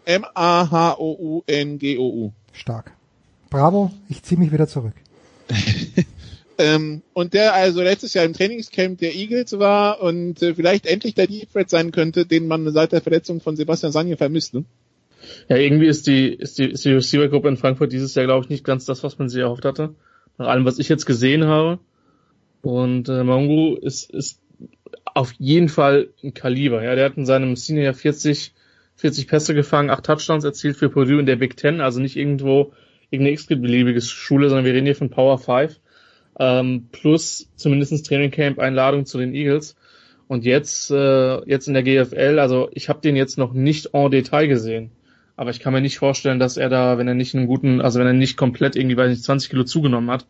M-A-H-O-U-N-G-O-U. 0.05 1.01
Stark. 2.53 2.93
Bravo, 3.49 3.91
ich 4.07 4.23
ziehe 4.23 4.39
mich 4.39 4.53
wieder 4.53 4.69
zurück. 4.69 4.93
ähm, 6.57 7.01
und 7.13 7.33
der 7.33 7.53
also 7.53 7.81
letztes 7.81 8.13
Jahr 8.13 8.25
im 8.25 8.33
Trainingscamp 8.33 8.99
der 8.99 9.15
Eagles 9.15 9.57
war 9.57 10.01
und 10.01 10.41
äh, 10.41 10.53
vielleicht 10.53 10.85
endlich 10.85 11.15
der 11.15 11.27
Deep 11.27 11.51
Threat 11.51 11.69
sein 11.69 11.91
könnte, 11.91 12.25
den 12.25 12.47
man 12.47 12.71
seit 12.71 12.91
der 12.91 13.01
Verletzung 13.01 13.41
von 13.41 13.55
Sebastian 13.55 13.91
Sanje 13.91 14.17
vermisst. 14.17 14.53
Ne? 14.53 14.65
Ja, 15.49 15.57
irgendwie 15.57 15.87
ist 15.87 16.07
die, 16.07 16.27
ist 16.27 16.57
die, 16.57 16.71
ist 16.71 16.85
die 16.85 16.93
Receiver-Gruppe 16.93 17.49
in 17.49 17.57
Frankfurt 17.57 17.91
dieses 17.91 18.15
Jahr, 18.15 18.25
glaube 18.25 18.45
ich, 18.45 18.49
nicht 18.49 18.63
ganz 18.63 18.85
das, 18.85 19.03
was 19.03 19.17
man 19.17 19.29
sich 19.29 19.41
erhofft 19.41 19.65
hatte. 19.65 19.95
Nach 20.37 20.47
allem, 20.47 20.65
was 20.65 20.79
ich 20.79 20.89
jetzt 20.89 21.05
gesehen 21.05 21.45
habe. 21.45 21.79
Und 22.61 23.09
äh, 23.09 23.23
Mongu 23.23 23.75
ist, 23.75 24.09
ist 24.11 24.39
auf 25.05 25.33
jeden 25.37 25.69
Fall 25.69 26.09
ein 26.23 26.33
Kaliber. 26.33 26.83
Ja, 26.83 26.95
der 26.95 27.05
hat 27.05 27.17
in 27.17 27.25
seinem 27.25 27.55
Senior 27.55 27.85
Jahr 27.85 27.93
40, 27.93 28.53
40 28.95 29.27
Pässe 29.27 29.53
gefangen, 29.53 29.89
8 29.89 30.05
Touchdowns 30.05 30.43
erzielt 30.43 30.77
für 30.77 30.89
Purdue 30.89 31.19
in 31.19 31.25
der 31.25 31.35
Big 31.35 31.57
Ten, 31.57 31.81
also 31.81 31.99
nicht 31.99 32.15
irgendwo 32.15 32.73
irgendeine 33.09 33.33
x-beliebige 33.33 34.01
Schule, 34.01 34.49
sondern 34.49 34.65
wir 34.65 34.73
reden 34.73 34.85
hier 34.85 34.95
von 34.95 35.09
Power 35.09 35.37
5. 35.37 35.79
Ähm, 36.39 36.87
plus 36.91 37.49
zumindestens 37.55 38.03
Training 38.03 38.31
Camp 38.31 38.59
Einladung 38.59 39.05
zu 39.05 39.17
den 39.17 39.33
Eagles. 39.33 39.75
Und 40.27 40.45
jetzt, 40.45 40.89
äh, 40.91 41.43
jetzt 41.45 41.67
in 41.67 41.73
der 41.73 41.83
GFL, 41.83 42.39
also 42.39 42.69
ich 42.71 42.87
habe 42.87 43.01
den 43.01 43.17
jetzt 43.17 43.37
noch 43.37 43.51
nicht 43.51 43.93
en 43.93 44.09
Detail 44.11 44.47
gesehen. 44.47 44.91
Aber 45.35 45.49
ich 45.49 45.59
kann 45.59 45.73
mir 45.73 45.81
nicht 45.81 45.97
vorstellen, 45.97 46.39
dass 46.39 46.55
er 46.55 46.69
da, 46.69 46.97
wenn 46.97 47.07
er 47.07 47.15
nicht 47.15 47.35
einen 47.35 47.47
guten, 47.47 47.81
also 47.81 47.99
wenn 47.99 48.07
er 48.07 48.13
nicht 48.13 48.37
komplett 48.37 48.75
irgendwie, 48.75 48.95
weiß 48.95 49.09
nicht, 49.09 49.23
20 49.23 49.49
Kilo 49.49 49.63
zugenommen 49.63 50.09
hat, 50.09 50.27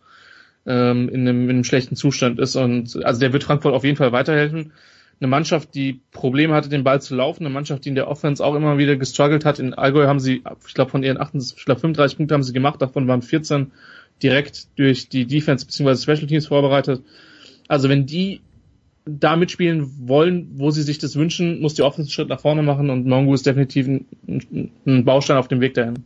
ähm, 0.66 1.10
in, 1.10 1.28
einem, 1.28 1.44
in 1.44 1.50
einem 1.50 1.64
schlechten 1.64 1.96
Zustand 1.96 2.40
ist. 2.40 2.56
Und 2.56 3.04
also 3.04 3.20
der 3.20 3.34
wird 3.34 3.44
Frankfurt 3.44 3.74
auf 3.74 3.84
jeden 3.84 3.98
Fall 3.98 4.12
weiterhelfen. 4.12 4.72
Eine 5.20 5.28
Mannschaft, 5.28 5.76
die 5.76 6.02
Probleme 6.12 6.56
hatte, 6.56 6.70
den 6.70 6.84
Ball 6.84 7.00
zu 7.00 7.14
laufen, 7.14 7.46
eine 7.46 7.54
Mannschaft, 7.54 7.86
die 7.86 7.90
in 7.90 7.96
der 7.96 8.08
Offense 8.08 8.44
auch 8.44 8.56
immer 8.56 8.80
wieder 8.80 8.96
gestruggelt 8.96 9.46
hat. 9.46 9.60
In 9.60 9.76
Allgäu 9.76 10.08
haben 10.08 10.20
sie, 10.20 10.44
ich 10.68 10.74
glaube, 10.74 10.90
von 10.90 11.04
ihren 11.04 11.20
28, 11.20 11.60
ich 11.60 11.66
glaube 11.66 11.82
35 11.82 12.18
Punkte 12.18 12.34
haben 12.34 12.44
sie 12.44 12.54
gemacht, 12.54 12.82
davon 12.82 13.08
waren 13.08 13.22
14 13.22 13.72
direkt 14.24 14.68
durch 14.78 15.10
die 15.10 15.26
Defense 15.26 15.66
bzw. 15.66 15.96
Special 15.98 16.28
Teams 16.28 16.48
vorbereitet. 16.48 17.02
Also 17.68 17.90
wenn 17.90 18.06
die 18.06 18.42
da 19.06 19.36
mitspielen 19.36 20.08
wollen, 20.08 20.52
wo 20.56 20.72
sie 20.72 20.84
sich 20.84 21.00
das 21.00 21.16
wünschen, 21.16 21.60
muss 21.60 21.74
die 21.74 21.82
Offense 21.82 22.08
einen 22.08 22.12
Schritt 22.12 22.30
nach 22.30 22.40
vorne 22.40 22.62
machen 22.62 22.90
und 22.90 23.08
Mongu 23.08 23.34
ist 23.34 23.46
definitiv 23.46 23.88
ein, 23.88 24.06
ein 24.86 25.06
Baustein 25.06 25.38
auf 25.38 25.48
dem 25.48 25.62
Weg 25.62 25.74
dahin. 25.74 26.04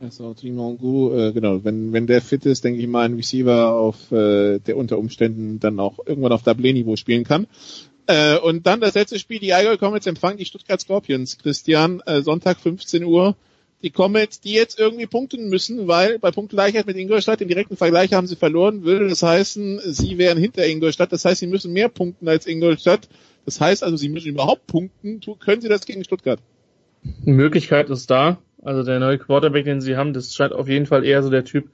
Also 0.00 0.34
Mongu, 0.44 1.12
äh, 1.12 1.32
genau, 1.32 1.64
wenn, 1.64 1.92
wenn 1.92 2.06
der 2.06 2.22
fit 2.22 2.46
ist, 2.46 2.64
denke 2.64 2.80
ich 2.80 2.86
mal, 2.86 3.04
ein 3.04 3.14
Receiver 3.14 3.72
auf 3.72 4.12
äh, 4.12 4.60
der 4.60 4.76
unter 4.76 4.96
Umständen 4.96 5.58
dann 5.58 5.80
auch 5.80 5.98
irgendwann 6.06 6.32
auf 6.32 6.44
Double-Niveau 6.44 6.96
spielen 6.96 7.24
kann. 7.24 7.46
Äh, 8.06 8.38
und 8.38 8.66
dann 8.66 8.80
das 8.80 8.94
letzte 8.94 9.18
Spiel, 9.18 9.40
die 9.40 9.52
Allgäu 9.52 9.76
Comets 9.76 10.06
empfangen 10.06 10.38
die 10.38 10.44
Stuttgart 10.44 10.80
Scorpions. 10.80 11.36
Christian, 11.38 12.00
äh, 12.06 12.22
Sonntag 12.22 12.60
15 12.60 13.04
Uhr 13.04 13.36
die 13.82 13.90
Comets, 13.90 14.40
die 14.40 14.54
jetzt 14.54 14.78
irgendwie 14.78 15.06
punkten 15.06 15.48
müssen, 15.48 15.86
weil 15.86 16.18
bei 16.18 16.30
Punktgleichheit 16.30 16.86
mit 16.86 16.96
Ingolstadt 16.96 17.40
im 17.40 17.48
direkten 17.48 17.76
Vergleich 17.76 18.12
haben 18.12 18.26
sie 18.26 18.36
verloren, 18.36 18.82
würde 18.82 19.08
das 19.08 19.22
heißen, 19.22 19.80
sie 19.84 20.18
wären 20.18 20.38
hinter 20.38 20.66
Ingolstadt. 20.66 21.12
Das 21.12 21.24
heißt, 21.24 21.40
sie 21.40 21.46
müssen 21.46 21.72
mehr 21.72 21.88
punkten 21.88 22.28
als 22.28 22.46
Ingolstadt. 22.46 23.08
Das 23.44 23.60
heißt 23.60 23.84
also, 23.84 23.96
sie 23.96 24.08
müssen 24.08 24.28
überhaupt 24.28 24.66
punkten. 24.66 25.20
Können 25.38 25.60
sie 25.60 25.68
das 25.68 25.86
gegen 25.86 26.04
Stuttgart? 26.04 26.40
Die 27.02 27.30
Möglichkeit 27.30 27.88
ist 27.88 28.10
da. 28.10 28.38
Also 28.62 28.82
der 28.82 28.98
neue 28.98 29.18
Quarterback, 29.18 29.64
den 29.64 29.80
sie 29.80 29.96
haben, 29.96 30.12
das 30.12 30.34
scheint 30.34 30.52
auf 30.52 30.68
jeden 30.68 30.86
Fall 30.86 31.04
eher 31.04 31.22
so 31.22 31.30
der 31.30 31.44
Typ 31.44 31.70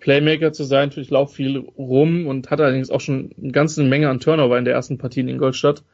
Playmaker 0.00 0.52
zu 0.52 0.64
sein. 0.64 0.90
Ich 0.96 1.10
laufe 1.10 1.34
viel 1.34 1.58
rum 1.58 2.26
und 2.26 2.50
hat 2.50 2.60
allerdings 2.60 2.90
auch 2.90 3.00
schon 3.00 3.30
eine 3.40 3.52
ganze 3.52 3.84
Menge 3.84 4.08
an 4.08 4.20
Turnover 4.20 4.58
in 4.58 4.64
der 4.64 4.74
ersten 4.74 4.98
Partie 4.98 5.20
in 5.20 5.28
Ingolstadt. 5.28 5.84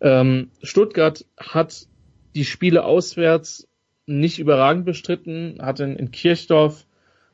Ähm, 0.00 0.50
Stuttgart 0.62 1.24
hat 1.38 1.86
die 2.34 2.44
Spiele 2.44 2.84
auswärts 2.84 3.65
nicht 4.06 4.38
überragend 4.38 4.84
bestritten, 4.84 5.58
hat 5.60 5.80
in, 5.80 5.96
in 5.96 6.10
Kirchdorf 6.10 6.86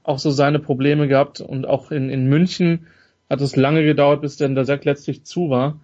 auch 0.03 0.19
so 0.19 0.31
seine 0.31 0.59
Probleme 0.59 1.07
gehabt 1.07 1.41
und 1.41 1.67
auch 1.67 1.91
in, 1.91 2.11
in 2.11 2.27
München 2.27 2.87
hat 3.31 3.41
es 3.41 3.57
lange 3.57 3.85
gedauert, 3.85 4.21
bis 4.21 4.37
denn 4.37 4.55
der 4.55 4.65
Sack 4.65 4.85
letztlich 4.85 5.25
zu 5.25 5.51
war. 5.51 5.81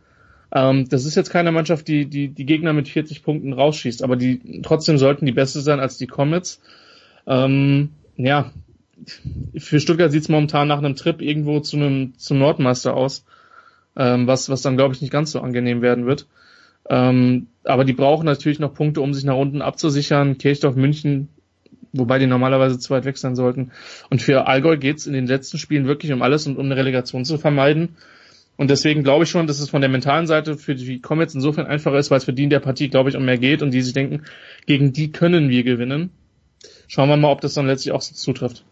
Ähm, 0.53 0.89
das 0.89 1.05
ist 1.05 1.15
jetzt 1.15 1.31
keine 1.31 1.53
Mannschaft, 1.53 1.89
die, 1.89 2.07
die 2.07 2.29
die 2.29 2.47
Gegner 2.47 2.73
mit 2.73 2.89
40 2.89 3.23
Punkten 3.23 3.53
rausschießt, 3.53 4.03
aber 4.03 4.17
die 4.17 4.63
trotzdem 4.63 4.99
sollten 4.99 5.27
die 5.27 5.33
beste 5.33 5.61
sein 5.61 5.81
als 5.81 5.99
die 5.99 6.07
Comets. 6.07 6.61
Ähm, 7.27 7.91
ja, 8.17 8.51
für 9.57 9.81
Stuttgart 9.81 10.11
sieht 10.11 10.23
es 10.23 10.29
momentan 10.29 10.69
nach 10.69 10.79
einem 10.79 10.97
Trip 10.97 11.21
irgendwo 11.21 11.61
zu 11.61 11.77
einem 11.77 12.15
zum 12.17 12.39
Nordmeister 12.39 12.95
aus, 12.95 13.25
ähm, 13.97 14.27
was 14.27 14.49
was 14.49 14.63
dann 14.63 14.77
glaube 14.77 14.95
ich 14.95 15.03
nicht 15.03 15.13
ganz 15.13 15.31
so 15.33 15.41
angenehm 15.41 15.83
werden 15.83 16.07
wird. 16.07 16.27
Ähm, 16.89 17.49
aber 17.65 17.85
die 17.85 17.93
brauchen 17.93 18.25
natürlich 18.25 18.59
noch 18.59 18.75
Punkte, 18.75 19.01
um 19.01 19.13
sich 19.13 19.25
nach 19.25 19.37
unten 19.37 19.63
abzusichern. 19.63 20.39
Kirchdorf, 20.39 20.75
München, 20.75 21.29
wobei 21.93 22.19
die 22.19 22.27
normalerweise 22.27 22.79
zu 22.79 22.91
weit 22.91 23.05
weg 23.05 23.19
sein 23.19 23.37
sollten. 23.37 23.73
Und 24.11 24.23
für 24.23 24.47
Allgäu 24.47 24.77
geht's 24.77 25.07
in 25.07 25.13
den 25.13 25.27
letzten 25.27 25.59
Spielen 25.59 25.87
wirklich 25.87 26.13
um 26.13 26.23
alles 26.23 26.47
und 26.47 26.57
um 26.57 26.67
eine 26.67 26.77
Relegation 26.77 27.25
zu 27.25 27.37
vermeiden. 27.39 27.97
Und 28.57 28.71
deswegen 28.71 29.05
glaube 29.05 29.25
ich 29.25 29.31
schon, 29.31 29.47
dass 29.47 29.61
es 29.61 29.71
von 29.71 29.83
der 29.83 29.91
mentalen 29.91 30.27
Seite 30.27 30.57
für 30.57 30.75
die 30.75 31.01
Comets 31.01 31.35
insofern 31.35 31.67
einfacher 31.67 31.99
ist, 31.99 32.11
weil 32.11 32.19
es 32.19 32.25
für 32.25 32.33
die 32.33 32.45
in 32.45 32.51
der 32.51 32.59
Partie, 32.59 32.89
glaube 32.89 33.11
ich, 33.11 33.17
um 33.17 33.25
mehr 33.25 33.39
geht 33.39 33.63
und 33.63 33.71
die 33.71 33.83
sich 33.83 33.93
denken, 33.93 34.25
gegen 34.67 34.93
die 34.93 35.13
können 35.13 35.49
wir 35.49 35.63
gewinnen. 35.63 36.11
Schauen 36.89 37.09
wir 37.09 37.17
mal, 37.17 37.31
ob 37.31 37.41
das 37.41 37.55
dann 37.55 37.67
letztlich 37.67 37.93
auch 37.93 38.01
so 38.01 38.15
zutrifft. 38.15 38.65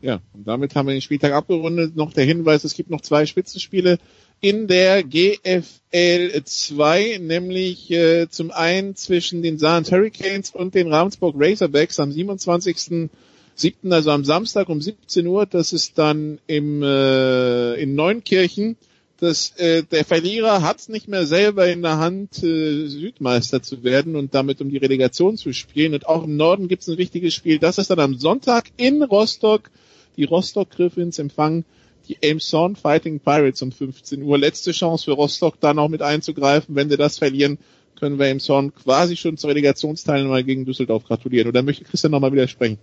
Ja, 0.00 0.20
und 0.32 0.48
damit 0.48 0.74
haben 0.74 0.88
wir 0.88 0.94
den 0.94 1.00
Spieltag 1.00 1.32
abgerundet. 1.32 1.94
Noch 1.94 2.12
der 2.12 2.24
Hinweis, 2.24 2.64
es 2.64 2.74
gibt 2.74 2.90
noch 2.90 3.02
zwei 3.02 3.24
Spitzenspiele 3.24 3.98
in 4.42 4.66
der 4.66 5.04
GFL 5.04 6.42
2, 6.44 7.18
nämlich 7.22 7.90
äh, 7.92 8.28
zum 8.28 8.50
einen 8.50 8.96
zwischen 8.96 9.40
den 9.40 9.56
Saarland 9.56 9.90
Hurricanes 9.92 10.50
und 10.50 10.74
den 10.74 10.92
Ravensburg 10.92 11.36
Razorbacks 11.38 12.00
am 12.00 12.10
27.07., 12.10 13.08
also 13.88 14.10
am 14.10 14.24
Samstag 14.24 14.68
um 14.68 14.80
17 14.80 15.28
Uhr. 15.28 15.46
Das 15.46 15.72
ist 15.72 15.96
dann 15.96 16.40
im, 16.48 16.82
äh, 16.82 17.74
in 17.74 17.94
Neunkirchen. 17.94 18.76
dass 19.18 19.56
äh, 19.58 19.84
der 19.84 20.04
Verlierer 20.04 20.62
hat 20.62 20.80
es 20.80 20.88
nicht 20.88 21.06
mehr 21.06 21.24
selber 21.24 21.68
in 21.68 21.80
der 21.80 21.98
Hand, 21.98 22.42
äh, 22.42 22.88
Südmeister 22.88 23.62
zu 23.62 23.84
werden 23.84 24.16
und 24.16 24.34
damit 24.34 24.60
um 24.60 24.70
die 24.70 24.78
Relegation 24.78 25.36
zu 25.36 25.52
spielen. 25.52 25.94
Und 25.94 26.08
auch 26.08 26.24
im 26.24 26.36
Norden 26.36 26.66
gibt 26.66 26.82
es 26.82 26.88
ein 26.88 26.98
wichtiges 26.98 27.32
Spiel. 27.32 27.60
Das 27.60 27.78
ist 27.78 27.90
dann 27.90 28.00
am 28.00 28.18
Sonntag 28.18 28.72
in 28.76 29.04
Rostock. 29.04 29.70
Die 30.16 30.24
Rostock 30.24 30.70
Griffins 30.70 31.20
empfangen 31.20 31.64
die 32.08 32.18
Elmshorn 32.20 32.76
Fighting 32.76 33.20
Pirates 33.20 33.62
um 33.62 33.72
15 33.72 34.22
Uhr. 34.22 34.38
Letzte 34.38 34.72
Chance 34.72 35.04
für 35.04 35.12
Rostock, 35.12 35.60
dann 35.60 35.78
auch 35.78 35.88
mit 35.88 36.02
einzugreifen. 36.02 36.74
Wenn 36.74 36.90
sie 36.90 36.96
das 36.96 37.18
verlieren, 37.18 37.58
können 37.98 38.18
wir 38.18 38.26
Elmshorn 38.26 38.74
quasi 38.74 39.16
schon 39.16 39.36
zur 39.36 39.50
Relegationsteilnahme 39.50 40.44
gegen 40.44 40.64
Düsseldorf 40.64 41.04
gratulieren. 41.04 41.48
Oder 41.48 41.62
möchte 41.62 41.84
Christian 41.84 42.10
nochmal 42.10 42.32
widersprechen? 42.32 42.78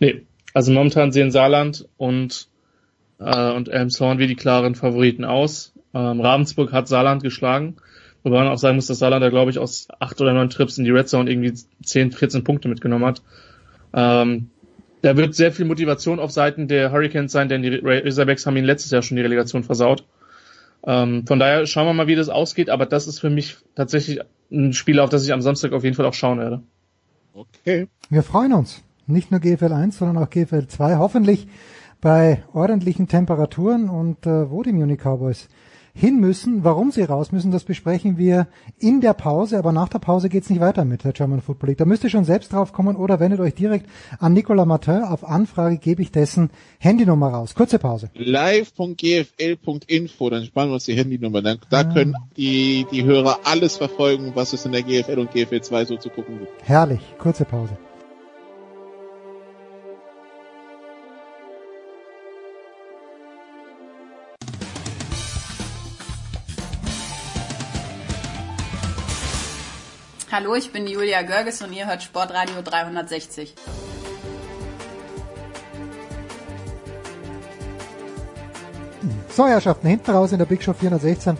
Nee, 0.00 0.22
also 0.54 0.72
momentan 0.72 1.12
sehen 1.12 1.30
Saarland 1.30 1.86
und 1.96 2.48
äh, 3.18 3.52
und 3.52 3.68
Elmshorn 3.68 4.18
wie 4.18 4.26
die 4.26 4.36
klaren 4.36 4.74
Favoriten 4.74 5.24
aus. 5.24 5.72
Ähm, 5.94 6.20
Ravensburg 6.20 6.72
hat 6.72 6.88
Saarland 6.88 7.22
geschlagen. 7.22 7.76
Wobei 8.22 8.38
man 8.38 8.48
auch 8.48 8.58
sagen 8.58 8.76
muss, 8.76 8.86
dass 8.86 8.98
Saarland 8.98 9.22
da, 9.22 9.30
glaube 9.30 9.50
ich, 9.50 9.58
aus 9.58 9.88
acht 10.00 10.20
oder 10.20 10.32
neun 10.32 10.50
Trips 10.50 10.78
in 10.78 10.84
die 10.84 10.90
Red 10.90 11.08
Zone 11.08 11.30
irgendwie 11.30 11.54
10, 11.84 12.12
14 12.12 12.44
Punkte 12.44 12.68
mitgenommen 12.68 13.04
hat. 13.04 13.22
Ähm, 13.94 14.50
da 15.02 15.16
wird 15.16 15.34
sehr 15.34 15.52
viel 15.52 15.64
Motivation 15.64 16.18
auf 16.20 16.30
Seiten 16.30 16.68
der 16.68 16.92
Hurricanes 16.92 17.32
sein, 17.32 17.48
denn 17.48 17.62
die 17.62 17.80
Razorbacks 17.82 18.46
haben 18.46 18.56
ihnen 18.56 18.66
letztes 18.66 18.90
Jahr 18.90 19.02
schon 19.02 19.16
die 19.16 19.22
Relegation 19.22 19.64
versaut. 19.64 20.04
Ähm, 20.86 21.26
von 21.26 21.38
daher 21.38 21.66
schauen 21.66 21.86
wir 21.86 21.92
mal, 21.92 22.06
wie 22.06 22.14
das 22.14 22.28
ausgeht, 22.28 22.70
aber 22.70 22.86
das 22.86 23.06
ist 23.06 23.18
für 23.18 23.30
mich 23.30 23.56
tatsächlich 23.74 24.20
ein 24.50 24.72
Spiel, 24.72 25.00
auf 25.00 25.10
das 25.10 25.24
ich 25.24 25.32
am 25.32 25.42
Samstag 25.42 25.72
auf 25.72 25.84
jeden 25.84 25.96
Fall 25.96 26.06
auch 26.06 26.14
schauen 26.14 26.38
werde. 26.38 26.62
Okay. 27.34 27.88
Wir 28.10 28.22
freuen 28.22 28.52
uns. 28.52 28.82
Nicht 29.06 29.30
nur 29.30 29.40
GFL 29.40 29.72
1, 29.72 29.98
sondern 29.98 30.22
auch 30.22 30.30
GFL 30.30 30.66
2. 30.66 30.96
Hoffentlich 30.96 31.48
bei 32.00 32.44
ordentlichen 32.52 33.08
Temperaturen 33.08 33.88
und 33.88 34.26
äh, 34.26 34.50
wo 34.50 34.62
die 34.62 34.72
Munich 34.72 35.00
Cowboys 35.00 35.48
hin 35.98 36.20
müssen, 36.20 36.62
warum 36.62 36.92
sie 36.92 37.02
raus 37.02 37.32
müssen, 37.32 37.50
das 37.50 37.64
besprechen 37.64 38.18
wir 38.18 38.46
in 38.78 39.00
der 39.00 39.14
Pause, 39.14 39.58
aber 39.58 39.72
nach 39.72 39.88
der 39.88 39.98
Pause 39.98 40.28
geht's 40.28 40.48
nicht 40.48 40.60
weiter 40.60 40.84
mit 40.84 41.02
der 41.02 41.12
German 41.12 41.40
Football 41.40 41.70
League. 41.70 41.78
Da 41.78 41.84
müsst 41.84 42.04
ihr 42.04 42.10
schon 42.10 42.24
selbst 42.24 42.52
drauf 42.52 42.72
kommen 42.72 42.94
oder 42.94 43.18
wendet 43.18 43.40
euch 43.40 43.54
direkt 43.54 43.86
an 44.20 44.32
Nicolas 44.32 44.66
Martin. 44.66 45.02
Auf 45.02 45.24
Anfrage 45.24 45.78
gebe 45.78 46.00
ich 46.02 46.12
dessen 46.12 46.50
Handynummer 46.78 47.30
raus. 47.30 47.56
Kurze 47.56 47.80
Pause. 47.80 48.10
live.gfl.info, 48.14 48.70
dann 50.30 50.44
sparen 50.44 50.68
wir 50.68 50.74
uns 50.74 50.84
die 50.84 50.94
Handynummer. 50.94 51.42
Dann, 51.42 51.58
da 51.68 51.80
ah. 51.80 51.84
können 51.84 52.14
die, 52.36 52.86
die 52.92 53.02
Hörer 53.04 53.40
alles 53.44 53.76
verfolgen, 53.76 54.32
was 54.34 54.52
es 54.52 54.64
in 54.64 54.72
der 54.72 54.82
GFL 54.82 55.18
und 55.18 55.32
GFL 55.32 55.62
2 55.62 55.84
so 55.84 55.96
zu 55.96 56.10
gucken 56.10 56.38
gibt. 56.38 56.52
Herrlich. 56.62 57.00
Kurze 57.18 57.44
Pause. 57.44 57.76
Hallo, 70.30 70.54
ich 70.54 70.70
bin 70.72 70.86
Julia 70.86 71.22
Görges 71.22 71.62
und 71.62 71.72
ihr 71.72 71.86
hört 71.86 72.02
Sportradio 72.02 72.60
360. 72.62 73.54
So, 79.30 79.46
Herrschaften, 79.46 79.88
hinten 79.88 80.10
raus 80.10 80.32
in 80.32 80.38
der 80.38 80.44
Big 80.44 80.62
Show 80.62 80.74
416 80.74 81.38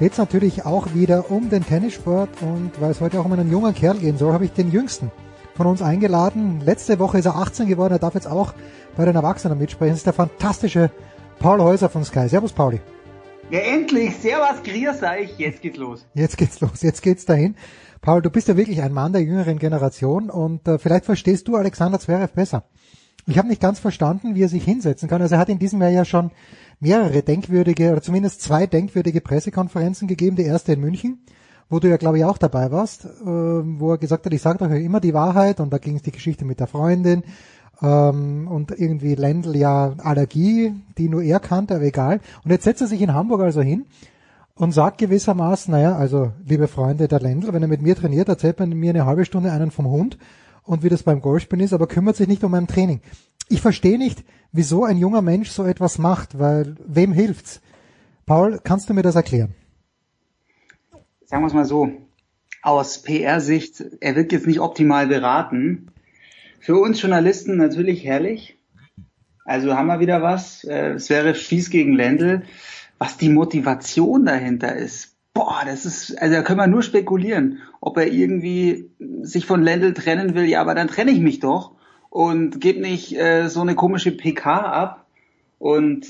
geht 0.00 0.10
es 0.10 0.18
natürlich 0.18 0.66
auch 0.66 0.92
wieder 0.92 1.30
um 1.30 1.50
den 1.50 1.64
Tennissport 1.64 2.30
und 2.40 2.72
weil 2.80 2.90
es 2.90 3.00
heute 3.00 3.20
auch 3.20 3.26
um 3.26 3.32
einen 3.32 3.48
jungen 3.48 3.74
Kerl 3.74 3.98
gehen 3.98 4.18
soll, 4.18 4.32
habe 4.32 4.44
ich 4.44 4.52
den 4.52 4.72
jüngsten 4.72 5.12
von 5.54 5.68
uns 5.68 5.80
eingeladen. 5.80 6.60
Letzte 6.64 6.98
Woche 6.98 7.18
ist 7.18 7.26
er 7.26 7.36
18 7.36 7.68
geworden, 7.68 7.92
er 7.92 8.00
darf 8.00 8.14
jetzt 8.14 8.26
auch 8.26 8.54
bei 8.96 9.04
den 9.04 9.14
Erwachsenen 9.14 9.56
mitsprechen. 9.56 9.92
Das 9.92 9.98
ist 9.98 10.06
der 10.06 10.14
fantastische 10.14 10.90
Paul 11.38 11.60
Häuser 11.60 11.88
von 11.88 12.04
Sky. 12.04 12.28
Servus, 12.28 12.52
Pauli. 12.52 12.80
Ja, 13.50 13.60
endlich. 13.60 14.16
Servus, 14.16 14.62
grüß 14.64 15.02
euch. 15.02 15.38
Jetzt 15.38 15.60
geht's 15.60 15.76
los. 15.76 16.06
Jetzt 16.14 16.36
geht's 16.36 16.60
los. 16.60 16.82
Jetzt 16.82 17.02
geht's 17.02 17.24
dahin. 17.24 17.56
Paul, 18.02 18.22
du 18.22 18.30
bist 18.30 18.48
ja 18.48 18.56
wirklich 18.56 18.82
ein 18.82 18.94
Mann 18.94 19.12
der 19.12 19.22
jüngeren 19.22 19.58
Generation 19.58 20.30
und 20.30 20.66
äh, 20.66 20.78
vielleicht 20.78 21.04
verstehst 21.04 21.48
du 21.48 21.56
Alexander 21.56 22.00
Zverev 22.00 22.32
besser. 22.32 22.64
Ich 23.26 23.36
habe 23.36 23.48
nicht 23.48 23.60
ganz 23.60 23.78
verstanden, 23.78 24.34
wie 24.34 24.42
er 24.42 24.48
sich 24.48 24.64
hinsetzen 24.64 25.08
kann. 25.08 25.20
Also 25.20 25.34
er 25.34 25.40
hat 25.40 25.50
in 25.50 25.58
diesem 25.58 25.82
Jahr 25.82 25.90
ja 25.90 26.04
schon 26.06 26.30
mehrere 26.80 27.22
denkwürdige 27.22 27.92
oder 27.92 28.00
zumindest 28.00 28.40
zwei 28.40 28.66
denkwürdige 28.66 29.20
Pressekonferenzen 29.20 30.08
gegeben. 30.08 30.36
Die 30.36 30.44
erste 30.44 30.72
in 30.72 30.80
München, 30.80 31.18
wo 31.68 31.78
du 31.78 31.90
ja 31.90 31.98
glaube 31.98 32.16
ich 32.16 32.24
auch 32.24 32.38
dabei 32.38 32.70
warst, 32.70 33.04
äh, 33.04 33.26
wo 33.26 33.92
er 33.92 33.98
gesagt 33.98 34.24
hat, 34.24 34.32
ich 34.32 34.40
sage 34.40 34.58
doch 34.58 34.70
immer 34.70 35.00
die 35.00 35.12
Wahrheit 35.12 35.60
und 35.60 35.70
da 35.70 35.76
ging 35.76 35.96
es 35.96 36.02
die 36.02 36.12
Geschichte 36.12 36.46
mit 36.46 36.58
der 36.58 36.68
Freundin 36.68 37.22
ähm, 37.82 38.48
und 38.48 38.70
irgendwie 38.70 39.14
Lendl 39.14 39.56
ja 39.56 39.92
Allergie, 39.98 40.72
die 40.96 41.10
nur 41.10 41.22
er 41.22 41.38
kannte, 41.38 41.74
aber 41.74 41.84
egal. 41.84 42.20
Und 42.44 42.50
jetzt 42.50 42.64
setzt 42.64 42.80
er 42.80 42.86
sich 42.86 43.02
in 43.02 43.12
Hamburg 43.12 43.42
also 43.42 43.60
hin 43.60 43.84
und 44.60 44.72
sagt 44.72 44.98
gewissermaßen, 44.98 45.72
naja, 45.72 45.96
also 45.96 46.32
liebe 46.46 46.68
Freunde, 46.68 47.08
der 47.08 47.18
Lendl, 47.18 47.54
wenn 47.54 47.62
er 47.62 47.68
mit 47.68 47.80
mir 47.80 47.96
trainiert, 47.96 48.28
erzählt 48.28 48.58
man 48.58 48.68
mir 48.68 48.90
eine 48.90 49.06
halbe 49.06 49.24
Stunde 49.24 49.52
einen 49.52 49.70
vom 49.70 49.86
Hund 49.86 50.18
und 50.64 50.82
wie 50.82 50.90
das 50.90 51.02
beim 51.02 51.22
Golfspielen 51.22 51.64
ist, 51.64 51.72
aber 51.72 51.86
kümmert 51.86 52.16
sich 52.16 52.28
nicht 52.28 52.44
um 52.44 52.50
mein 52.50 52.66
Training. 52.66 53.00
Ich 53.48 53.62
verstehe 53.62 53.96
nicht, 53.96 54.22
wieso 54.52 54.84
ein 54.84 54.98
junger 54.98 55.22
Mensch 55.22 55.48
so 55.48 55.64
etwas 55.64 55.96
macht, 55.96 56.38
weil 56.38 56.76
wem 56.86 57.14
hilft's? 57.14 57.62
Paul, 58.26 58.60
kannst 58.62 58.90
du 58.90 58.92
mir 58.92 59.00
das 59.00 59.14
erklären? 59.14 59.54
Sagen 61.24 61.42
wir 61.42 61.46
es 61.46 61.54
mal 61.54 61.64
so, 61.64 61.90
aus 62.60 63.00
PR-Sicht, 63.00 63.82
er 64.00 64.14
wird 64.14 64.30
jetzt 64.30 64.46
nicht 64.46 64.60
optimal 64.60 65.06
beraten. 65.06 65.90
Für 66.60 66.76
uns 66.76 67.00
Journalisten 67.00 67.56
natürlich 67.56 68.04
herrlich. 68.04 68.58
Also 69.46 69.74
haben 69.74 69.86
wir 69.86 70.00
wieder 70.00 70.20
was. 70.20 70.64
Äh, 70.64 70.90
es 70.90 71.08
wäre 71.08 71.32
fies 71.32 71.70
gegen 71.70 71.94
Lendl 71.94 72.42
was 73.00 73.16
die 73.16 73.30
Motivation 73.30 74.26
dahinter 74.26 74.76
ist. 74.76 75.16
Boah, 75.32 75.62
das 75.64 75.86
ist, 75.86 76.20
also 76.20 76.34
da 76.34 76.42
können 76.42 76.60
wir 76.60 76.66
nur 76.66 76.82
spekulieren, 76.82 77.60
ob 77.80 77.96
er 77.96 78.12
irgendwie 78.12 78.90
sich 79.22 79.46
von 79.46 79.62
Lendl 79.62 79.94
trennen 79.94 80.34
will. 80.34 80.44
Ja, 80.44 80.60
aber 80.60 80.74
dann 80.74 80.86
trenne 80.86 81.10
ich 81.10 81.20
mich 81.20 81.40
doch 81.40 81.76
und 82.10 82.60
gebe 82.60 82.80
nicht 82.80 83.16
äh, 83.16 83.48
so 83.48 83.62
eine 83.62 83.74
komische 83.74 84.12
PK 84.12 84.60
ab 84.60 85.06
und 85.58 86.08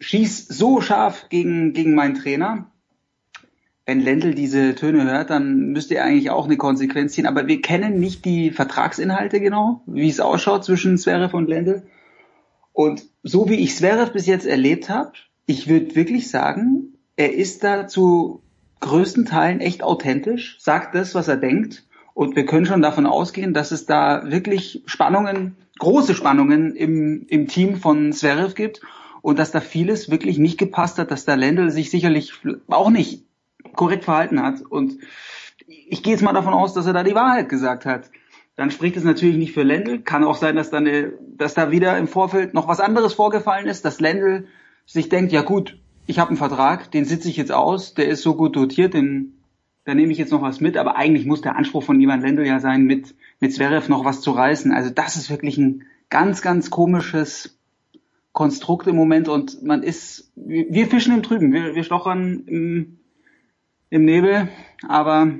schieß 0.00 0.46
so 0.48 0.82
scharf 0.82 1.28
gegen, 1.30 1.72
gegen 1.72 1.94
meinen 1.94 2.16
Trainer. 2.16 2.70
Wenn 3.86 4.00
Lendl 4.00 4.34
diese 4.34 4.74
Töne 4.74 5.04
hört, 5.04 5.30
dann 5.30 5.72
müsste 5.72 5.94
er 5.94 6.04
eigentlich 6.04 6.30
auch 6.30 6.44
eine 6.44 6.58
Konsequenz 6.58 7.14
ziehen. 7.14 7.26
Aber 7.26 7.48
wir 7.48 7.62
kennen 7.62 7.98
nicht 7.98 8.26
die 8.26 8.50
Vertragsinhalte 8.50 9.40
genau, 9.40 9.82
wie 9.86 10.08
es 10.08 10.20
ausschaut 10.20 10.66
zwischen 10.66 10.98
Zverev 10.98 11.34
und 11.34 11.48
Lendl. 11.48 11.84
Und 12.74 13.04
so 13.22 13.48
wie 13.48 13.54
ich 13.54 13.74
Zverev 13.74 14.12
bis 14.12 14.26
jetzt 14.26 14.46
erlebt 14.46 14.90
habe, 14.90 15.12
ich 15.50 15.68
würde 15.68 15.96
wirklich 15.96 16.30
sagen, 16.30 16.94
er 17.16 17.34
ist 17.34 17.64
da 17.64 17.88
zu 17.88 18.40
größten 18.78 19.26
Teilen 19.26 19.60
echt 19.60 19.82
authentisch, 19.82 20.56
sagt 20.60 20.94
das, 20.94 21.14
was 21.14 21.26
er 21.26 21.36
denkt. 21.36 21.84
Und 22.14 22.36
wir 22.36 22.46
können 22.46 22.66
schon 22.66 22.82
davon 22.82 23.04
ausgehen, 23.04 23.52
dass 23.52 23.72
es 23.72 23.84
da 23.84 24.30
wirklich 24.30 24.82
Spannungen, 24.86 25.56
große 25.78 26.14
Spannungen 26.14 26.76
im, 26.76 27.26
im 27.28 27.48
Team 27.48 27.76
von 27.76 28.12
Zverev 28.12 28.54
gibt 28.54 28.80
und 29.22 29.38
dass 29.38 29.50
da 29.50 29.60
vieles 29.60 30.10
wirklich 30.10 30.38
nicht 30.38 30.56
gepasst 30.56 30.98
hat, 30.98 31.10
dass 31.10 31.24
der 31.24 31.36
Lendl 31.36 31.70
sich 31.70 31.90
sicherlich 31.90 32.32
auch 32.68 32.90
nicht 32.90 33.24
korrekt 33.74 34.04
verhalten 34.04 34.42
hat. 34.42 34.62
Und 34.62 34.98
ich 35.66 36.02
gehe 36.02 36.12
jetzt 36.12 36.22
mal 36.22 36.32
davon 36.32 36.54
aus, 36.54 36.74
dass 36.74 36.86
er 36.86 36.92
da 36.92 37.02
die 37.02 37.14
Wahrheit 37.14 37.48
gesagt 37.48 37.86
hat. 37.86 38.10
Dann 38.54 38.70
spricht 38.70 38.96
es 38.96 39.04
natürlich 39.04 39.36
nicht 39.36 39.52
für 39.52 39.62
Lendl. 39.62 40.00
Kann 40.00 40.24
auch 40.24 40.36
sein, 40.36 40.54
dass 40.54 40.70
da, 40.70 40.76
eine, 40.76 41.12
dass 41.36 41.54
da 41.54 41.70
wieder 41.72 41.98
im 41.98 42.06
Vorfeld 42.06 42.54
noch 42.54 42.68
was 42.68 42.80
anderes 42.80 43.14
vorgefallen 43.14 43.66
ist, 43.66 43.84
dass 43.84 44.00
Lendl 44.00 44.46
sich 44.86 45.08
denkt, 45.08 45.32
ja 45.32 45.42
gut, 45.42 45.78
ich 46.06 46.18
habe 46.18 46.28
einen 46.28 46.36
Vertrag, 46.36 46.90
den 46.90 47.04
sitze 47.04 47.28
ich 47.28 47.36
jetzt 47.36 47.52
aus, 47.52 47.94
der 47.94 48.08
ist 48.08 48.22
so 48.22 48.34
gut 48.34 48.56
dotiert, 48.56 48.94
den, 48.94 49.34
da 49.84 49.94
nehme 49.94 50.12
ich 50.12 50.18
jetzt 50.18 50.32
noch 50.32 50.42
was 50.42 50.60
mit, 50.60 50.76
aber 50.76 50.96
eigentlich 50.96 51.26
muss 51.26 51.40
der 51.40 51.56
Anspruch 51.56 51.84
von 51.84 52.00
Ivan 52.00 52.20
Lendl 52.20 52.46
ja 52.46 52.60
sein, 52.60 52.84
mit, 52.84 53.14
mit 53.38 53.52
Zverev 53.52 53.88
noch 53.88 54.04
was 54.04 54.20
zu 54.20 54.32
reißen. 54.32 54.72
Also 54.72 54.90
das 54.90 55.16
ist 55.16 55.30
wirklich 55.30 55.56
ein 55.58 55.84
ganz, 56.08 56.42
ganz 56.42 56.70
komisches 56.70 57.58
Konstrukt 58.32 58.86
im 58.86 58.96
Moment 58.96 59.28
und 59.28 59.62
man 59.62 59.82
ist, 59.82 60.32
wir 60.36 60.86
fischen 60.86 61.14
im 61.14 61.22
Trüben, 61.22 61.52
wir, 61.52 61.74
wir 61.74 61.84
stochern 61.84 62.44
im, 62.46 62.98
im 63.90 64.04
Nebel, 64.04 64.48
aber 64.86 65.32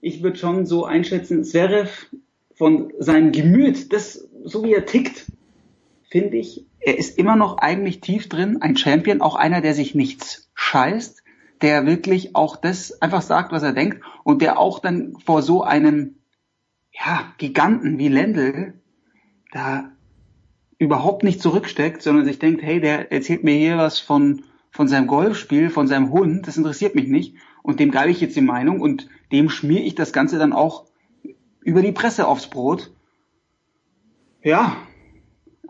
ich 0.00 0.22
würde 0.22 0.36
schon 0.36 0.66
so 0.66 0.84
einschätzen, 0.84 1.44
Zverev 1.44 2.08
von 2.54 2.92
seinem 2.98 3.32
Gemüt, 3.32 3.92
das, 3.92 4.28
so 4.44 4.64
wie 4.64 4.72
er 4.72 4.84
tickt, 4.84 5.26
finde 6.10 6.36
ich, 6.36 6.66
er 6.84 6.98
ist 6.98 7.18
immer 7.18 7.36
noch 7.36 7.58
eigentlich 7.58 8.00
tief 8.00 8.28
drin, 8.28 8.60
ein 8.60 8.76
Champion, 8.76 9.20
auch 9.20 9.36
einer, 9.36 9.60
der 9.60 9.74
sich 9.74 9.94
nichts 9.94 10.50
scheißt, 10.54 11.22
der 11.60 11.86
wirklich 11.86 12.34
auch 12.34 12.56
das 12.56 13.00
einfach 13.00 13.22
sagt, 13.22 13.52
was 13.52 13.62
er 13.62 13.72
denkt 13.72 14.00
und 14.24 14.42
der 14.42 14.58
auch 14.58 14.80
dann 14.80 15.16
vor 15.24 15.42
so 15.42 15.62
einem 15.62 16.16
ja, 16.92 17.32
Giganten 17.38 17.98
wie 17.98 18.08
Lendl 18.08 18.74
da 19.52 19.90
überhaupt 20.78 21.22
nicht 21.22 21.40
zurücksteckt, 21.40 22.02
sondern 22.02 22.24
sich 22.24 22.40
denkt, 22.40 22.62
hey, 22.62 22.80
der 22.80 23.12
erzählt 23.12 23.44
mir 23.44 23.54
hier 23.54 23.78
was 23.78 24.00
von, 24.00 24.42
von 24.72 24.88
seinem 24.88 25.06
Golfspiel, 25.06 25.70
von 25.70 25.86
seinem 25.86 26.10
Hund, 26.10 26.48
das 26.48 26.56
interessiert 26.56 26.96
mich 26.96 27.06
nicht 27.06 27.36
und 27.62 27.78
dem 27.78 27.92
gebe 27.92 28.10
ich 28.10 28.20
jetzt 28.20 28.34
die 28.34 28.40
Meinung 28.40 28.80
und 28.80 29.08
dem 29.30 29.48
schmier 29.48 29.84
ich 29.84 29.94
das 29.94 30.12
Ganze 30.12 30.38
dann 30.38 30.52
auch 30.52 30.86
über 31.60 31.80
die 31.80 31.92
Presse 31.92 32.26
aufs 32.26 32.48
Brot. 32.48 32.90
Ja, 34.42 34.76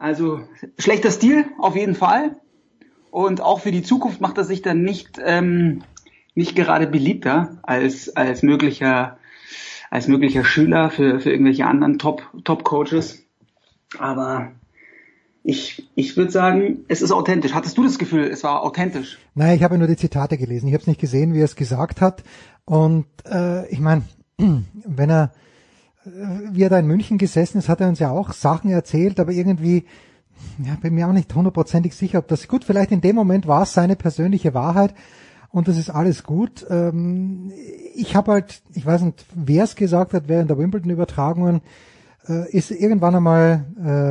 also 0.02 0.40
schlechter 0.78 1.10
Stil 1.10 1.47
auf 1.58 1.76
jeden 1.76 1.94
Fall. 1.94 2.36
und 3.10 3.40
auch 3.40 3.60
für 3.60 3.72
die 3.72 3.82
Zukunft 3.82 4.20
macht 4.20 4.39
er 4.39 4.44
sich 4.44 4.62
dann 4.62 4.82
nicht 4.82 5.20
ähm, 5.24 5.82
nicht 6.34 6.56
gerade 6.56 6.86
beliebter 6.86 7.58
als 7.62 8.16
als 8.16 8.42
möglicher 8.42 9.18
als 9.90 10.08
möglicher 10.08 10.44
Schüler 10.44 10.90
für 10.90 11.20
für 11.20 11.31
irgendwelche 11.31 11.66
anderen 11.66 11.98
Top 11.98 12.22
Top. 12.44 12.64
Aber 13.98 14.52
ich, 15.44 15.89
ich 15.94 16.16
würde 16.16 16.31
sagen, 16.31 16.84
es 16.89 17.02
ist 17.02 17.12
authentisch. 17.12 17.52
Hattest 17.52 17.76
du 17.76 17.82
das 17.82 17.98
Gefühl, 17.98 18.24
es 18.24 18.44
war 18.44 18.62
authentisch? 18.62 19.18
Nein, 19.34 19.56
ich 19.56 19.62
habe 19.62 19.76
nur 19.76 19.89
die 19.89 19.97
Zitate 19.97 20.39
gelesen. 20.39 20.68
Ich 20.68 20.74
habe 20.74 20.82
es 20.82 20.86
nicht 20.86 21.00
gesehen, 21.00 21.34
wie 21.34 21.40
er 21.40 21.47
es 21.47 21.56
gesagt 21.56 22.00
hat. 22.00 22.22
Und 22.64 23.06
äh, 23.26 23.68
ich 23.68 23.81
meine, 23.81 24.02
wenn 24.39 25.10
er, 25.10 25.32
wie 26.05 26.62
er 26.62 26.70
da 26.70 26.78
in 26.78 26.86
München 26.86 27.18
gesessen 27.18 27.58
ist, 27.58 27.68
hat 27.68 27.81
er 27.81 27.89
uns 27.89 27.98
ja 27.98 28.10
auch 28.10 28.32
Sachen 28.32 28.70
erzählt, 28.70 29.20
aber 29.20 29.32
irgendwie, 29.32 29.84
ja, 30.64 30.74
bin 30.81 30.94
mir 30.94 31.08
auch 31.08 31.12
nicht 31.12 31.34
hundertprozentig 31.34 31.94
sicher, 31.94 32.18
ob 32.18 32.28
das 32.28 32.48
gut, 32.48 32.64
vielleicht 32.64 32.92
in 32.92 33.00
dem 33.00 33.16
Moment 33.16 33.47
war 33.47 33.62
es 33.62 33.72
seine 33.72 33.97
persönliche 33.97 34.55
Wahrheit 34.55 34.94
und 35.50 35.68
das 35.68 35.76
ist 35.76 35.90
alles 35.90 36.24
gut. 36.24 36.66
Ähm, 36.70 37.52
ich 37.94 38.16
habe 38.16 38.32
halt, 38.32 38.62
ich 38.74 38.84
weiß 38.84 39.02
nicht, 39.02 39.24
wer 39.34 39.64
es 39.64 39.76
gesagt 39.76 40.14
hat, 40.14 40.28
während 40.28 40.50
der 40.50 40.58
Wimbledon-Übertragungen, 40.58 41.60
äh, 42.28 42.50
ist 42.50 42.70
irgendwann 42.70 43.16
einmal, 43.16 43.64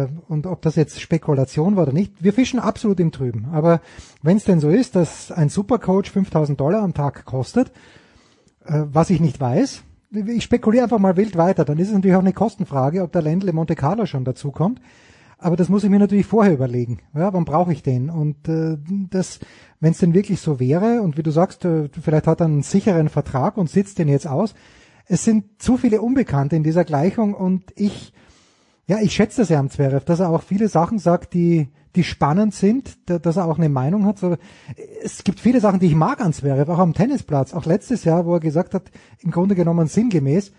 äh, 0.09 0.31
und 0.31 0.45
ob 0.45 0.61
das 0.61 0.75
jetzt 0.75 0.99
Spekulation 0.99 1.75
war 1.75 1.83
oder 1.83 1.93
nicht, 1.93 2.23
wir 2.23 2.33
fischen 2.33 2.59
absolut 2.59 2.99
im 2.99 3.11
Trüben. 3.11 3.47
Aber 3.51 3.81
wenn 4.21 4.37
es 4.37 4.43
denn 4.43 4.59
so 4.59 4.69
ist, 4.69 4.95
dass 4.95 5.31
ein 5.31 5.49
Supercoach 5.49 6.11
5000 6.11 6.59
Dollar 6.59 6.83
am 6.83 6.93
Tag 6.93 7.25
kostet, 7.25 7.71
äh, 8.65 8.83
was 8.91 9.09
ich 9.09 9.19
nicht 9.19 9.39
weiß, 9.39 9.83
ich 10.11 10.43
spekuliere 10.43 10.83
einfach 10.83 10.99
mal 10.99 11.17
wild 11.17 11.37
weiter, 11.37 11.65
dann 11.65 11.79
ist 11.79 11.87
es 11.87 11.93
natürlich 11.93 12.15
auch 12.15 12.21
eine 12.21 12.33
Kostenfrage, 12.33 13.01
ob 13.01 13.11
der 13.11 13.21
Ländle 13.21 13.53
Monte 13.53 13.75
Carlo 13.75 14.05
schon 14.05 14.25
dazu 14.25 14.51
kommt. 14.51 14.81
Aber 15.37 15.55
das 15.55 15.69
muss 15.69 15.83
ich 15.83 15.89
mir 15.89 15.97
natürlich 15.97 16.27
vorher 16.27 16.53
überlegen. 16.53 16.99
Ja, 17.15 17.33
wann 17.33 17.45
brauche 17.45 17.73
ich 17.73 17.81
den? 17.81 18.11
Und 18.11 18.47
äh, 18.47 18.77
das, 19.09 19.39
wenn 19.79 19.91
es 19.91 19.97
denn 19.97 20.13
wirklich 20.13 20.39
so 20.39 20.59
wäre, 20.59 21.01
und 21.01 21.17
wie 21.17 21.23
du 21.23 21.31
sagst, 21.31 21.65
äh, 21.65 21.89
vielleicht 21.99 22.27
hat 22.27 22.41
er 22.41 22.45
einen 22.45 22.61
sicheren 22.61 23.09
Vertrag 23.09 23.57
und 23.57 23.69
sitzt 23.69 23.97
den 23.97 24.07
jetzt 24.07 24.27
aus, 24.27 24.53
es 25.07 25.23
sind 25.23 25.61
zu 25.61 25.77
viele 25.77 26.01
Unbekannte 26.01 26.55
in 26.55 26.63
dieser 26.63 26.85
Gleichung 26.85 27.33
und 27.33 27.73
ich, 27.75 28.13
ja, 28.91 28.99
ich 28.99 29.15
schätze 29.15 29.39
das 29.41 29.47
ja 29.47 29.57
am 29.57 29.69
Zverev, 29.69 30.03
dass 30.03 30.19
er 30.19 30.29
auch 30.29 30.43
viele 30.43 30.67
Sachen 30.67 30.99
sagt, 30.99 31.33
die, 31.33 31.69
die 31.95 32.03
spannend 32.03 32.53
sind, 32.53 32.97
dass 33.05 33.37
er 33.37 33.45
auch 33.45 33.57
eine 33.57 33.69
Meinung 33.69 34.05
hat. 34.05 34.17
Es 35.01 35.23
gibt 35.23 35.39
viele 35.39 35.61
Sachen, 35.61 35.79
die 35.79 35.85
ich 35.85 35.95
mag 35.95 36.19
an 36.19 36.33
Zverev, 36.33 36.69
auch 36.69 36.77
am 36.77 36.93
Tennisplatz, 36.93 37.53
auch 37.53 37.65
letztes 37.65 38.03
Jahr, 38.03 38.25
wo 38.25 38.33
er 38.33 38.41
gesagt 38.41 38.73
hat, 38.73 38.91
im 39.19 39.31
Grunde 39.31 39.55
genommen 39.55 39.87
sinngemäß, 39.87 40.51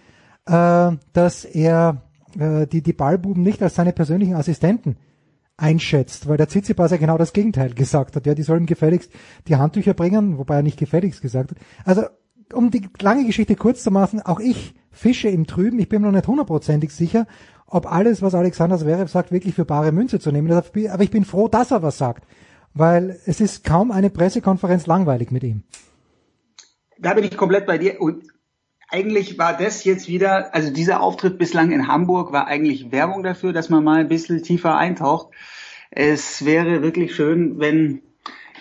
äh, 0.46 0.92
dass 1.12 1.44
er 1.44 2.04
äh, 2.38 2.66
die, 2.66 2.80
die 2.80 2.94
Ballbuben 2.94 3.42
nicht 3.42 3.62
als 3.62 3.74
seine 3.74 3.92
persönlichen 3.92 4.34
Assistenten 4.34 4.96
einschätzt, 5.58 6.26
weil 6.26 6.38
der 6.38 6.48
Tsitsipas 6.48 6.90
ja 6.90 6.96
genau 6.96 7.18
das 7.18 7.34
Gegenteil 7.34 7.74
gesagt 7.74 8.16
hat. 8.16 8.24
Ja, 8.24 8.34
die 8.34 8.44
sollen 8.44 8.64
gefälligst 8.64 9.12
die 9.46 9.56
Handtücher 9.56 9.92
bringen, 9.92 10.38
wobei 10.38 10.56
er 10.56 10.62
nicht 10.62 10.78
gefälligst 10.78 11.20
gesagt 11.20 11.50
hat. 11.50 11.58
Also 11.84 12.04
um 12.54 12.70
die 12.70 12.88
lange 12.98 13.26
Geschichte 13.26 13.56
kurz 13.56 13.82
zu 13.82 13.90
machen, 13.90 14.22
auch 14.22 14.40
ich 14.40 14.74
fische 14.90 15.28
im 15.28 15.46
Trüben. 15.46 15.78
Ich 15.78 15.88
bin 15.88 16.02
mir 16.02 16.08
noch 16.08 16.14
nicht 16.14 16.28
hundertprozentig 16.28 16.92
sicher, 16.92 17.26
ob 17.72 17.90
alles, 17.90 18.20
was 18.20 18.34
Alexander 18.34 18.76
Zverev 18.76 19.10
sagt, 19.10 19.32
wirklich 19.32 19.54
für 19.54 19.64
bare 19.64 19.92
Münze 19.92 20.20
zu 20.20 20.30
nehmen. 20.30 20.52
Aber 20.52 21.02
ich 21.02 21.10
bin 21.10 21.24
froh, 21.24 21.48
dass 21.48 21.70
er 21.70 21.82
was 21.82 21.96
sagt, 21.96 22.24
weil 22.74 23.18
es 23.24 23.40
ist 23.40 23.64
kaum 23.64 23.90
eine 23.90 24.10
Pressekonferenz 24.10 24.86
langweilig 24.86 25.30
mit 25.30 25.42
ihm. 25.42 25.62
Da 26.98 27.14
bin 27.14 27.24
ich 27.24 27.34
komplett 27.34 27.64
bei 27.66 27.78
dir. 27.78 27.98
Und 28.00 28.24
eigentlich 28.90 29.38
war 29.38 29.56
das 29.56 29.84
jetzt 29.84 30.06
wieder, 30.06 30.54
also 30.54 30.70
dieser 30.70 31.00
Auftritt 31.00 31.38
bislang 31.38 31.72
in 31.72 31.88
Hamburg 31.88 32.30
war 32.30 32.46
eigentlich 32.46 32.92
Werbung 32.92 33.22
dafür, 33.22 33.54
dass 33.54 33.70
man 33.70 33.82
mal 33.82 34.00
ein 34.00 34.08
bisschen 34.08 34.42
tiefer 34.42 34.76
eintaucht. 34.76 35.28
Es 35.90 36.44
wäre 36.44 36.82
wirklich 36.82 37.14
schön, 37.14 37.58
wenn, 37.58 38.02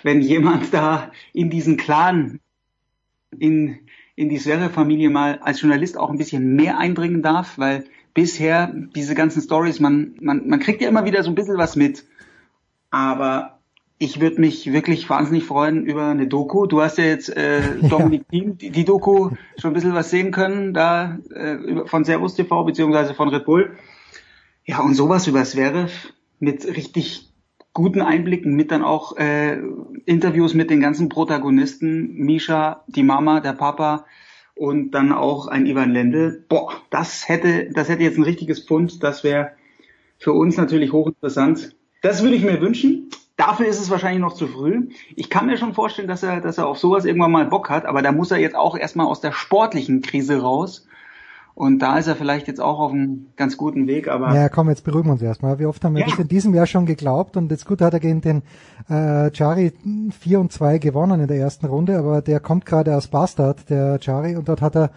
wenn 0.03 0.21
jemand 0.21 0.73
da 0.73 1.11
in 1.33 1.49
diesen 1.49 1.75
Clan 1.75 2.39
in, 3.37 3.79
in 4.15 4.29
die 4.29 4.37
Sverre-Familie 4.37 5.09
mal 5.09 5.39
als 5.39 5.59
Journalist 5.59 5.97
auch 5.97 6.11
ein 6.11 6.17
bisschen 6.17 6.55
mehr 6.55 6.77
einbringen 6.77 7.21
darf, 7.21 7.57
weil 7.57 7.83
bisher 8.13 8.71
diese 8.95 9.15
ganzen 9.15 9.41
Stories, 9.41 9.79
man, 9.79 10.15
man, 10.21 10.47
man 10.47 10.59
kriegt 10.59 10.81
ja 10.81 10.89
immer 10.89 11.05
wieder 11.05 11.23
so 11.23 11.29
ein 11.29 11.35
bisschen 11.35 11.57
was 11.57 11.75
mit. 11.75 12.05
Aber 12.89 13.59
ich 13.97 14.19
würde 14.19 14.41
mich 14.41 14.71
wirklich 14.73 15.09
wahnsinnig 15.09 15.43
freuen 15.43 15.85
über 15.85 16.07
eine 16.07 16.27
Doku. 16.27 16.65
Du 16.65 16.81
hast 16.81 16.97
ja 16.97 17.05
jetzt 17.05 17.29
äh, 17.29 17.61
Dominik 17.81 18.23
ja. 18.31 18.43
die, 18.45 18.71
die 18.71 18.85
Doku 18.85 19.29
schon 19.57 19.71
ein 19.71 19.73
bisschen 19.73 19.93
was 19.93 20.09
sehen 20.09 20.31
können, 20.31 20.73
da 20.73 21.19
äh, 21.33 21.85
von 21.85 22.03
Servus 22.03 22.35
TV 22.35 22.63
beziehungsweise 22.63 23.13
von 23.13 23.29
Red 23.29 23.45
Bull. 23.45 23.77
Ja, 24.65 24.79
und 24.81 24.95
sowas 24.95 25.27
über 25.27 25.43
Zverev 25.43 25.91
mit 26.39 26.65
richtig 26.65 27.31
guten 27.73 28.01
Einblicken 28.01 28.55
mit 28.55 28.71
dann 28.71 28.83
auch 28.83 29.15
äh, 29.17 29.59
Interviews 30.05 30.53
mit 30.53 30.69
den 30.69 30.81
ganzen 30.81 31.07
Protagonisten, 31.07 32.15
Misha, 32.15 32.83
die 32.87 33.03
Mama, 33.03 33.39
der 33.39 33.53
Papa 33.53 34.05
und 34.61 34.91
dann 34.91 35.11
auch 35.11 35.47
ein 35.47 35.65
Ivan 35.65 35.91
Lendl. 35.91 36.45
Boah, 36.47 36.73
das 36.91 37.27
hätte, 37.27 37.71
das 37.73 37.89
hätte 37.89 38.03
jetzt 38.03 38.19
ein 38.19 38.23
richtiges 38.23 38.63
Pfund. 38.63 39.01
Das 39.01 39.23
wäre 39.23 39.53
für 40.19 40.33
uns 40.33 40.55
natürlich 40.55 40.93
hochinteressant. 40.93 41.75
Das 42.03 42.21
würde 42.21 42.35
ich 42.35 42.43
mir 42.43 42.61
wünschen. 42.61 43.09
Dafür 43.37 43.65
ist 43.65 43.81
es 43.81 43.89
wahrscheinlich 43.89 44.21
noch 44.21 44.35
zu 44.35 44.45
früh. 44.45 44.89
Ich 45.15 45.31
kann 45.31 45.47
mir 45.47 45.57
schon 45.57 45.73
vorstellen, 45.73 46.07
dass 46.07 46.21
er, 46.21 46.41
dass 46.41 46.59
er 46.59 46.67
auf 46.67 46.77
sowas 46.77 47.05
irgendwann 47.05 47.31
mal 47.31 47.45
Bock 47.47 47.71
hat, 47.71 47.87
aber 47.87 48.03
da 48.03 48.11
muss 48.11 48.29
er 48.29 48.37
jetzt 48.37 48.55
auch 48.55 48.77
erstmal 48.77 49.07
aus 49.07 49.19
der 49.19 49.31
sportlichen 49.31 50.03
Krise 50.03 50.39
raus 50.39 50.87
und 51.53 51.79
da 51.79 51.97
ist 51.97 52.07
er 52.07 52.15
vielleicht 52.15 52.47
jetzt 52.47 52.61
auch 52.61 52.79
auf 52.79 52.91
einem 52.91 53.27
ganz 53.35 53.57
guten 53.57 53.87
Weg, 53.87 54.07
aber. 54.07 54.33
Ja, 54.33 54.49
komm, 54.49 54.69
jetzt 54.69 54.83
beruhigen 54.83 55.09
wir 55.09 55.13
uns 55.13 55.21
erstmal. 55.21 55.59
Wie 55.59 55.65
oft 55.65 55.83
haben 55.83 55.95
wir 55.95 56.01
ja. 56.01 56.07
das 56.09 56.19
in 56.19 56.27
diesem 56.27 56.53
Jahr 56.53 56.65
schon 56.65 56.85
geglaubt 56.85 57.37
und 57.37 57.51
jetzt 57.51 57.65
gut 57.65 57.81
hat 57.81 57.93
er 57.93 57.99
gegen 57.99 58.21
den 58.21 58.41
äh, 58.89 59.29
Chari 59.31 59.73
4 60.17 60.39
und 60.39 60.51
2 60.51 60.77
gewonnen 60.77 61.21
in 61.21 61.27
der 61.27 61.37
ersten 61.37 61.65
Runde, 61.65 61.97
aber 61.97 62.21
der 62.21 62.39
kommt 62.39 62.65
gerade 62.65 62.95
aus 62.95 63.07
Bastard, 63.07 63.69
der 63.69 63.99
Chari, 63.99 64.35
und 64.35 64.47
dort 64.47 64.61
hat 64.61 64.75
er 64.75 64.91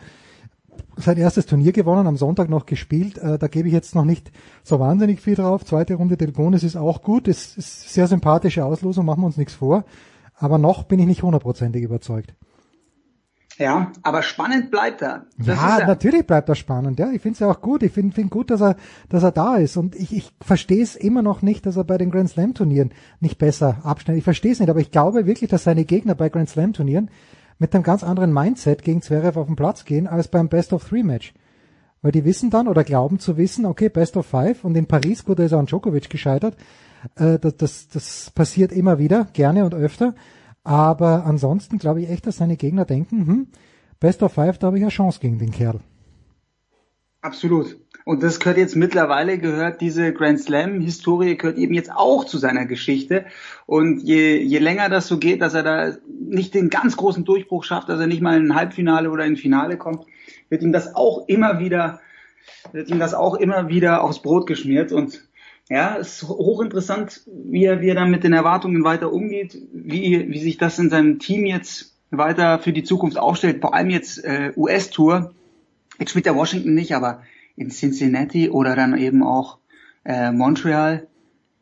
sein 0.97 1.17
erstes 1.17 1.47
Turnier 1.47 1.73
gewonnen, 1.73 2.07
am 2.07 2.17
Sonntag 2.17 2.49
noch 2.49 2.67
gespielt. 2.67 3.19
Äh, 3.19 3.39
da 3.39 3.49
gebe 3.49 3.69
ich 3.69 3.75
jetzt 3.75 3.95
noch 3.95 4.05
nicht 4.05 4.31
so 4.63 4.79
wahnsinnig 4.79 5.21
viel 5.21 5.35
drauf. 5.35 5.65
Zweite 5.65 5.95
Runde 5.95 6.17
Delbonis 6.17 6.63
ist 6.63 6.77
auch 6.77 7.03
gut, 7.03 7.29
ist, 7.29 7.59
ist 7.59 7.93
sehr 7.93 8.07
sympathische 8.07 8.65
Auslosung, 8.65 9.05
machen 9.05 9.23
wir 9.23 9.27
uns 9.27 9.37
nichts 9.37 9.55
vor. 9.55 9.85
Aber 10.37 10.59
noch 10.59 10.85
bin 10.85 10.99
ich 10.99 11.07
nicht 11.07 11.23
hundertprozentig 11.23 11.83
überzeugt. 11.83 12.35
Ja, 13.59 13.93
aber 14.03 14.23
spannend 14.23 14.71
bleibt 14.71 15.03
er. 15.03 15.27
Das 15.39 15.57
ja, 15.57 15.79
er. 15.79 15.87
natürlich 15.87 16.27
bleibt 16.27 16.49
er 16.49 16.55
spannend. 16.57 16.99
Ja, 16.99 17.11
ich 17.13 17.23
finde 17.23 17.35
es 17.35 17.41
ja 17.41 17.51
auch 17.51 17.61
gut. 17.61 17.83
Ich 17.83 17.93
finde 17.93 18.15
find 18.15 18.31
gut, 18.31 18.51
dass 18.51 18.61
er, 18.61 18.77
dass 19.09 19.23
er 19.23 19.31
da 19.31 19.57
ist. 19.57 19.77
Und 19.77 19.95
ich, 19.95 20.15
ich 20.17 20.33
verstehe 20.41 20.83
es 20.83 20.97
immer 20.97 21.23
noch 21.23 21.41
nicht, 21.43 21.65
dass 21.67 21.77
er 21.77 21.85
bei 21.85 21.97
den 21.97 22.11
Grand 22.11 22.31
Slam 22.31 22.55
Turnieren 22.55 22.91
nicht 23.21 23.39
besser 23.39 23.79
abschneidet. 23.85 24.19
Ich 24.19 24.25
verstehe 24.25 24.53
es 24.53 24.61
nicht, 24.61 24.71
aber 24.71 24.81
ich 24.81 24.91
glaube 24.91 25.27
wirklich, 25.27 25.51
dass 25.51 25.65
seine 25.65 25.85
Gegner 25.85 26.15
bei 26.15 26.29
Grand 26.29 26.49
Slam 26.49 26.73
Turnieren 26.73 27.11
mit 27.59 27.75
einem 27.75 27.85
ganz 27.85 28.03
anderen 28.03 28.33
Mindset 28.33 28.83
gegen 28.83 29.03
Zverev 29.03 29.39
auf 29.39 29.47
den 29.47 29.57
Platz 29.57 29.85
gehen 29.85 30.09
als 30.09 30.29
beim 30.29 30.49
Best 30.49 30.73
of 30.73 30.89
Three 30.89 31.05
Match. 31.05 31.33
Weil 32.03 32.13
die 32.13 32.25
wissen 32.25 32.51
dann 32.51 32.69
oder 32.69 32.85
glauben 32.85 33.19
zu 33.19 33.37
wissen, 33.37 33.65
okay, 33.65 33.89
Best 33.89 34.17
of 34.17 34.27
Five 34.27 34.65
und 34.65 34.77
in 34.77 34.87
Paris, 34.87 35.25
gut, 35.25 35.39
da 35.39 35.45
ist 35.45 35.53
er 35.53 35.59
an 35.59 35.67
Djokovic 35.67 36.11
gescheitert. 36.11 36.57
Äh, 37.17 37.39
das, 37.39 37.57
das, 37.57 37.89
das 37.89 38.31
passiert 38.35 38.73
immer 38.73 38.99
wieder, 38.99 39.29
gerne 39.33 39.65
und 39.65 39.75
öfter. 39.75 40.15
Aber 40.65 41.27
ansonsten 41.27 41.79
glaube 41.79 42.03
ich 42.03 42.11
echt, 42.11 42.27
dass 42.27 42.39
seine 42.39 42.57
Gegner 42.57 42.85
denken, 42.85 43.27
hm, 43.27 43.47
Best 44.01 44.23
of 44.23 44.33
Five, 44.33 44.59
da 44.59 44.69
habe 44.69 44.79
ich 44.79 44.83
eine 44.83 44.91
Chance 44.91 45.21
gegen 45.21 45.39
den 45.39 45.53
Kerl. 45.53 45.81
Absolut. 47.21 47.79
Und 48.05 48.23
das 48.23 48.39
gehört 48.39 48.59
jetzt 48.59 48.77
mittlerweile, 48.77 49.39
gehört 49.39 49.81
diese 49.81 50.13
Grand 50.13 50.39
Slam-Historie, 50.39 51.37
gehört 51.37 51.57
eben 51.57 51.73
jetzt 51.73 51.91
auch 51.91 52.25
zu 52.25 52.37
seiner 52.37 52.67
Geschichte. 52.67 53.25
Und 53.65 54.03
je, 54.03 54.37
je 54.37 54.59
länger 54.59 54.91
das 54.91 55.07
so 55.09 55.19
geht, 55.19 55.41
dass 55.41 55.55
er 55.55 55.63
da 55.63 55.97
nicht 56.07 56.53
den 56.53 56.69
ganz 56.69 56.99
großen 56.99 57.25
Durchbruch 57.25 57.65
schafft, 57.65 57.89
dass 57.89 58.01
er 58.01 58.07
nicht 58.07 58.21
mal 58.21 58.37
in 58.37 58.51
ein 58.51 58.55
Halbfinale 58.55 59.11
oder 59.11 59.25
in 59.25 59.35
ein 59.35 59.37
Finale 59.39 59.79
kommt, 59.79 60.05
wird 60.51 60.63
ihm 60.63 60.73
das 60.73 60.95
auch 60.95 61.27
immer 61.27 61.61
wieder, 61.61 62.01
wird 62.73 62.91
ihm 62.91 62.99
das 62.99 63.15
auch 63.15 63.37
immer 63.37 63.69
wieder 63.69 64.03
aufs 64.05 64.21
Brot 64.21 64.47
geschmiert. 64.47 64.93
Und 64.93 65.27
ja, 65.69 65.97
es 65.99 66.23
ist 66.23 66.29
hochinteressant, 66.29 67.23
wie 67.27 67.65
er, 67.65 67.81
wie 67.81 67.89
er 67.89 67.95
dann 67.95 68.11
mit 68.11 68.25
den 68.25 68.33
Erwartungen 68.33 68.85
weiter 68.85 69.13
umgeht, 69.13 69.57
wie, 69.73 70.29
wie 70.29 70.39
sich 70.39 70.59
das 70.59 70.79
in 70.79 70.91
seinem 70.91 71.19
Team 71.19 71.47
jetzt 71.47 71.95
weiter 72.11 72.59
für 72.59 72.73
die 72.73 72.85
Zukunft 72.85 73.19
aufstellt, 73.19 73.61
vor 73.61 73.75
allem 73.75 73.91
jetzt 73.91 74.23
äh, 74.25 74.53
US-Tour. 74.57 75.33
Jetzt 75.99 76.11
spielt 76.11 76.27
er 76.27 76.37
Washington 76.37 76.75
nicht, 76.75 76.95
aber 76.95 77.23
in 77.57 77.71
Cincinnati 77.71 78.51
oder 78.51 78.77
dann 78.77 78.99
eben 78.99 79.23
auch 79.23 79.59
äh, 80.05 80.33
Montreal, 80.33 81.07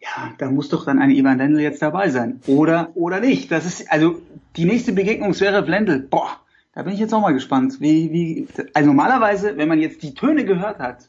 ja, 0.01 0.33
da 0.39 0.51
muss 0.51 0.69
doch 0.69 0.85
dann 0.85 0.99
ein 0.99 1.11
Ivan 1.11 1.39
Lendl 1.39 1.61
jetzt 1.61 1.81
dabei 1.81 2.11
sein. 2.11 2.41
Oder, 2.47 2.91
oder 2.95 3.21
nicht. 3.21 3.53
Das 3.53 3.65
ist, 3.67 3.91
also, 3.93 4.21
die 4.57 4.65
nächste 4.65 4.93
Begegnung 4.93 5.39
wäre 5.39 5.61
Lendl. 5.61 6.01
Boah, 6.01 6.41
da 6.75 6.83
bin 6.83 6.93
ich 6.93 6.99
jetzt 6.99 7.15
auch 7.15 7.21
mal 7.21 7.33
gespannt. 7.33 7.81
Wie, 7.81 8.13
wie, 8.13 8.49
also 8.75 8.89
normalerweise, 8.89 9.57
wenn 9.57 9.69
man 9.69 9.81
jetzt 9.81 10.03
die 10.03 10.15
Töne 10.15 10.45
gehört 10.45 10.81
hat, 10.81 11.09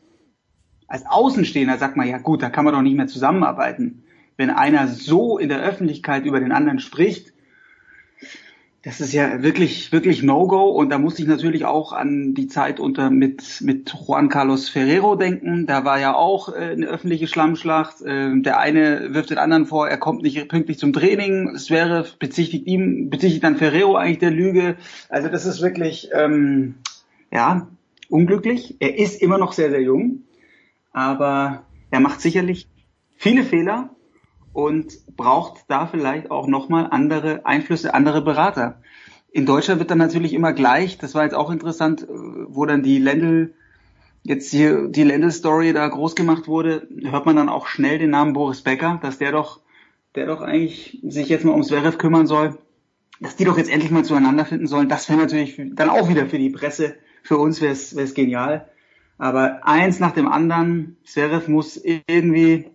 als 0.94 1.08
Außenstehender 1.08 1.80
sagt 1.80 1.98
man, 1.98 2.08
ja 2.08 2.20
gut, 2.20 2.44
da 2.44 2.52
kann 2.52 2.66
man 2.66 2.76
doch 2.76 2.84
nicht 2.84 2.96
mehr 2.96 3.08
zusammenarbeiten. 3.08 4.04
Wenn 4.38 4.52
einer 4.52 4.88
so 4.88 5.40
in 5.40 5.50
der 5.50 5.60
Öffentlichkeit 5.60 6.24
über 6.24 6.40
den 6.40 6.52
anderen 6.52 6.78
spricht, 6.78 7.34
das 8.84 9.02
ist 9.02 9.12
ja 9.12 9.42
wirklich, 9.42 9.92
wirklich 9.92 10.22
No-Go. 10.22 10.70
Und 10.70 10.90
da 10.90 11.00
musste 11.00 11.24
ich 11.24 11.28
natürlich 11.28 11.66
auch 11.66 11.94
an 11.94 12.36
die 12.36 12.48
Zeit 12.48 12.80
unter 12.80 13.10
mit, 13.10 13.62
mit 13.62 13.92
Juan 13.92 14.30
Carlos 14.30 14.70
Ferrero 14.70 15.16
denken. 15.16 15.66
Da 15.66 15.84
war 15.84 16.00
ja 16.00 16.14
auch 16.14 16.50
äh, 16.50 16.74
eine 16.74 16.86
öffentliche 16.86 17.26
Schlammschlacht. 17.26 18.04
Äh, 18.04 18.40
der 18.42 18.60
eine 18.60 19.16
wirft 19.16 19.32
den 19.32 19.40
anderen 19.40 19.66
vor, 19.66 19.88
er 19.88 19.98
kommt 19.98 20.22
nicht 20.22 20.48
pünktlich 20.48 20.78
zum 20.78 20.94
Training. 20.94 21.58
Wäre 21.70 22.06
bezichtigt 22.20 22.68
ihm, 22.68 23.10
bezichtigt 23.10 23.44
dann 23.44 23.58
Ferrero 23.58 23.96
eigentlich 23.96 24.20
der 24.20 24.30
Lüge. 24.30 24.76
Also 25.10 25.30
das 25.30 25.48
ist 25.48 25.60
wirklich, 25.60 26.12
ähm, 26.14 26.76
ja, 27.32 27.68
unglücklich. 28.10 28.76
Er 28.80 29.00
ist 29.00 29.20
immer 29.24 29.40
noch 29.40 29.54
sehr, 29.54 29.72
sehr 29.72 29.82
jung. 29.82 30.26
Aber 30.94 31.64
er 31.92 32.00
macht 32.00 32.22
sicherlich 32.22 32.70
viele 33.18 33.44
Fehler 33.44 33.90
und 34.54 34.94
braucht 35.18 35.66
da 35.68 35.88
vielleicht 35.88 36.32
auch 36.32 36.48
nochmal 36.48 36.88
andere 36.92 37.46
Einflüsse, 37.46 37.94
andere 37.94 38.22
Berater. 38.22 38.82
In 39.32 39.48
Deutschland 39.48 39.80
wird 39.80 39.90
dann 39.90 39.98
natürlich 39.98 40.34
immer 40.34 40.54
gleich, 40.54 41.00
das 41.00 41.16
war 41.16 41.24
jetzt 41.24 41.34
auch 41.34 41.50
interessant, 41.50 42.08
wo 42.08 42.66
dann 42.66 42.84
die 42.84 43.00
Lendl, 43.00 43.56
jetzt 44.22 44.52
hier 44.52 44.88
die 44.88 45.04
Lendl-Story 45.04 45.74
da 45.74 45.88
groß 45.88 46.16
gemacht 46.16 46.48
wurde, 46.48 46.88
hört 47.02 47.26
man 47.26 47.36
dann 47.36 47.50
auch 47.50 47.66
schnell 47.66 47.98
den 47.98 48.12
Namen 48.12 48.34
Boris 48.34 48.62
Becker, 48.62 49.00
dass 49.02 49.18
der 49.18 49.32
doch, 49.32 49.62
der 50.14 50.28
doch 50.28 50.42
eigentlich 50.42 51.00
sich 51.04 51.30
jetzt 51.30 51.46
mal 51.46 51.52
ums 51.52 51.68
Zverev 51.68 51.98
kümmern 51.98 52.28
soll, 52.28 52.60
dass 53.20 53.36
die 53.36 53.46
doch 53.46 53.58
jetzt 53.58 53.72
endlich 53.72 53.90
mal 53.90 54.06
zueinander 54.06 54.46
finden 54.46 54.68
sollen. 54.68 54.88
Das 54.88 55.10
wäre 55.10 55.20
natürlich 55.20 55.60
dann 55.74 55.90
auch 55.90 56.10
wieder 56.10 56.28
für 56.28 56.38
die 56.38 56.52
Presse, 56.52 56.96
für 57.24 57.38
uns 57.38 57.60
wäre 57.60 57.74
es 57.74 58.14
genial. 58.14 58.70
Aber 59.24 59.66
eins 59.66 60.02
nach 60.02 60.12
dem 60.12 60.28
anderen, 60.28 60.98
Zverev 61.06 61.48
muss 61.48 61.78
irgendwie 61.78 62.66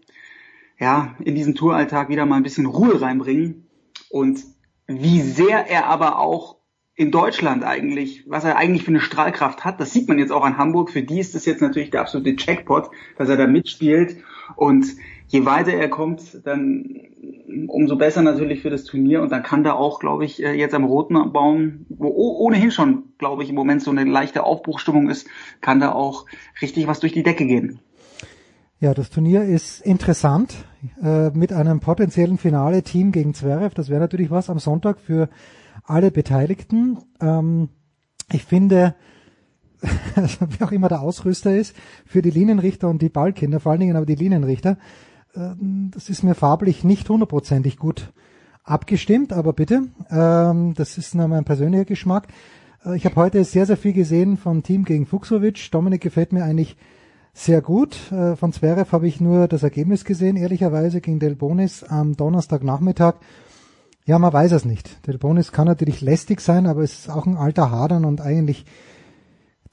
ja, 0.78 1.14
in 1.18 1.34
diesen 1.34 1.54
Touralltag 1.54 2.08
wieder 2.08 2.24
mal 2.24 2.36
ein 2.36 2.42
bisschen 2.42 2.64
Ruhe 2.64 3.02
reinbringen. 3.02 3.68
Und 4.08 4.44
wie 4.86 5.20
sehr 5.20 5.68
er 5.68 5.88
aber 5.88 6.18
auch 6.18 6.56
in 6.98 7.12
Deutschland 7.12 7.62
eigentlich, 7.62 8.24
was 8.26 8.42
er 8.42 8.56
eigentlich 8.56 8.82
für 8.82 8.90
eine 8.90 9.00
Strahlkraft 9.00 9.64
hat, 9.64 9.78
das 9.78 9.92
sieht 9.92 10.08
man 10.08 10.18
jetzt 10.18 10.32
auch 10.32 10.42
an 10.42 10.58
Hamburg. 10.58 10.90
Für 10.90 11.00
die 11.00 11.20
ist 11.20 11.32
das 11.32 11.44
jetzt 11.44 11.62
natürlich 11.62 11.90
der 11.90 12.00
absolute 12.00 12.34
Checkpot, 12.34 12.90
dass 13.16 13.28
er 13.28 13.36
da 13.36 13.46
mitspielt. 13.46 14.16
Und 14.56 14.84
je 15.28 15.44
weiter 15.44 15.70
er 15.70 15.88
kommt, 15.90 16.44
dann 16.44 16.96
umso 17.68 17.94
besser 17.94 18.22
natürlich 18.22 18.62
für 18.62 18.70
das 18.70 18.82
Turnier. 18.82 19.22
Und 19.22 19.30
dann 19.30 19.44
kann 19.44 19.62
da 19.62 19.74
auch, 19.74 20.00
glaube 20.00 20.24
ich, 20.24 20.42
äh, 20.42 20.54
jetzt 20.54 20.74
am 20.74 20.82
Roten 20.82 21.14
Baum, 21.32 21.86
wo 21.88 22.08
ohnehin 22.08 22.72
schon, 22.72 23.04
glaube 23.16 23.44
ich, 23.44 23.50
im 23.50 23.54
Moment 23.54 23.80
so 23.80 23.92
eine 23.92 24.02
leichte 24.02 24.42
Aufbruchstimmung 24.42 25.08
ist, 25.08 25.28
kann 25.60 25.78
da 25.78 25.92
auch 25.92 26.26
richtig 26.60 26.88
was 26.88 26.98
durch 26.98 27.12
die 27.12 27.22
Decke 27.22 27.46
gehen. 27.46 27.78
Ja, 28.80 28.92
das 28.92 29.10
Turnier 29.10 29.44
ist 29.44 29.82
interessant 29.82 30.52
äh, 31.00 31.30
mit 31.30 31.52
einem 31.52 31.78
potenziellen 31.78 32.38
Finale 32.38 32.82
Team 32.82 33.12
gegen 33.12 33.34
Zverev. 33.34 33.72
Das 33.76 33.88
wäre 33.88 34.00
natürlich 34.00 34.32
was 34.32 34.50
am 34.50 34.58
Sonntag 34.58 34.98
für 34.98 35.28
alle 35.88 36.10
Beteiligten. 36.10 36.98
Ähm, 37.20 37.68
ich 38.32 38.44
finde, 38.44 38.94
wie 39.82 40.64
auch 40.64 40.72
immer 40.72 40.88
der 40.88 41.00
Ausrüster 41.00 41.56
ist, 41.56 41.74
für 42.04 42.22
die 42.22 42.30
Linienrichter 42.30 42.88
und 42.88 43.02
die 43.02 43.08
Ballkinder, 43.08 43.60
vor 43.60 43.72
allen 43.72 43.80
Dingen 43.80 43.96
aber 43.96 44.06
die 44.06 44.14
Linienrichter, 44.14 44.78
äh, 45.34 45.50
das 45.90 46.08
ist 46.08 46.22
mir 46.22 46.34
farblich 46.34 46.84
nicht 46.84 47.08
hundertprozentig 47.08 47.78
gut 47.78 48.12
abgestimmt, 48.64 49.32
aber 49.32 49.52
bitte, 49.52 49.88
ähm, 50.10 50.74
das 50.74 50.98
ist 50.98 51.14
nur 51.14 51.28
mein 51.28 51.44
persönlicher 51.44 51.84
Geschmack. 51.84 52.28
Äh, 52.84 52.96
ich 52.96 53.04
habe 53.04 53.16
heute 53.16 53.42
sehr, 53.44 53.66
sehr 53.66 53.76
viel 53.76 53.92
gesehen 53.92 54.36
vom 54.36 54.62
Team 54.62 54.84
gegen 54.84 55.06
Fuchsovic. 55.06 55.70
Dominik 55.70 56.02
gefällt 56.02 56.32
mir 56.32 56.44
eigentlich 56.44 56.76
sehr 57.32 57.62
gut. 57.62 58.12
Äh, 58.12 58.36
von 58.36 58.52
Zverev 58.52 58.92
habe 58.92 59.08
ich 59.08 59.20
nur 59.20 59.48
das 59.48 59.62
Ergebnis 59.62 60.04
gesehen, 60.04 60.36
ehrlicherweise 60.36 61.00
gegen 61.00 61.18
Del 61.18 61.36
Bonis 61.36 61.84
am 61.84 62.16
Donnerstagnachmittag. 62.16 63.14
Ja, 64.08 64.18
man 64.18 64.32
weiß 64.32 64.52
es 64.52 64.64
nicht. 64.64 65.06
Del 65.06 65.18
Bonis 65.18 65.52
kann 65.52 65.66
natürlich 65.66 66.00
lästig 66.00 66.40
sein, 66.40 66.66
aber 66.66 66.80
es 66.82 67.00
ist 67.00 67.10
auch 67.10 67.26
ein 67.26 67.36
alter 67.36 67.70
Hadern 67.70 68.06
und 68.06 68.22
eigentlich 68.22 68.64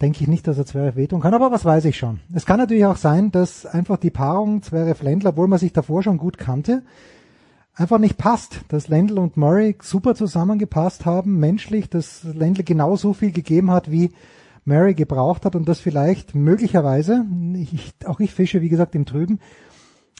denke 0.01 0.23
ich 0.23 0.27
nicht, 0.27 0.45
dass 0.45 0.57
er 0.57 0.65
Zverev 0.65 0.97
wehtun 0.97 1.21
kann, 1.21 1.33
aber 1.33 1.53
was 1.53 1.63
weiß 1.63 1.85
ich 1.85 1.97
schon. 1.97 2.19
Es 2.33 2.45
kann 2.45 2.59
natürlich 2.59 2.85
auch 2.85 2.97
sein, 2.97 3.31
dass 3.31 3.65
einfach 3.65 3.95
die 3.95 4.09
Paarung 4.09 4.61
Zverev-Lendl, 4.61 5.27
obwohl 5.27 5.47
man 5.47 5.57
sich 5.57 5.71
davor 5.71 6.03
schon 6.03 6.17
gut 6.17 6.37
kannte, 6.37 6.83
einfach 7.75 7.97
nicht 7.97 8.17
passt. 8.17 8.59
Dass 8.67 8.89
Lendl 8.89 9.19
und 9.19 9.37
Murray 9.37 9.77
super 9.81 10.15
zusammengepasst 10.15 11.05
haben, 11.05 11.39
menschlich, 11.39 11.89
dass 11.89 12.25
Lendl 12.25 12.65
genau 12.65 12.97
so 12.97 13.13
viel 13.13 13.31
gegeben 13.31 13.71
hat, 13.71 13.89
wie 13.89 14.11
Mary 14.65 14.95
gebraucht 14.95 15.45
hat 15.45 15.55
und 15.55 15.69
das 15.69 15.79
vielleicht 15.79 16.35
möglicherweise, 16.35 17.23
ich, 17.53 17.93
auch 18.05 18.19
ich 18.19 18.33
fische 18.33 18.59
wie 18.59 18.67
gesagt 18.67 18.95
im 18.95 19.05
Trüben, 19.05 19.39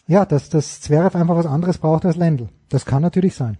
ja, 0.08 0.26
dass 0.26 0.48
das 0.48 0.80
Zverev 0.80 1.18
einfach 1.18 1.36
was 1.36 1.48
anderes 1.48 1.80
braucht 1.80 2.06
als 2.06 2.16
Lendl. 2.16 2.48
Das 2.70 2.86
kann 2.86 3.02
natürlich 3.02 3.36
sein. 3.36 3.58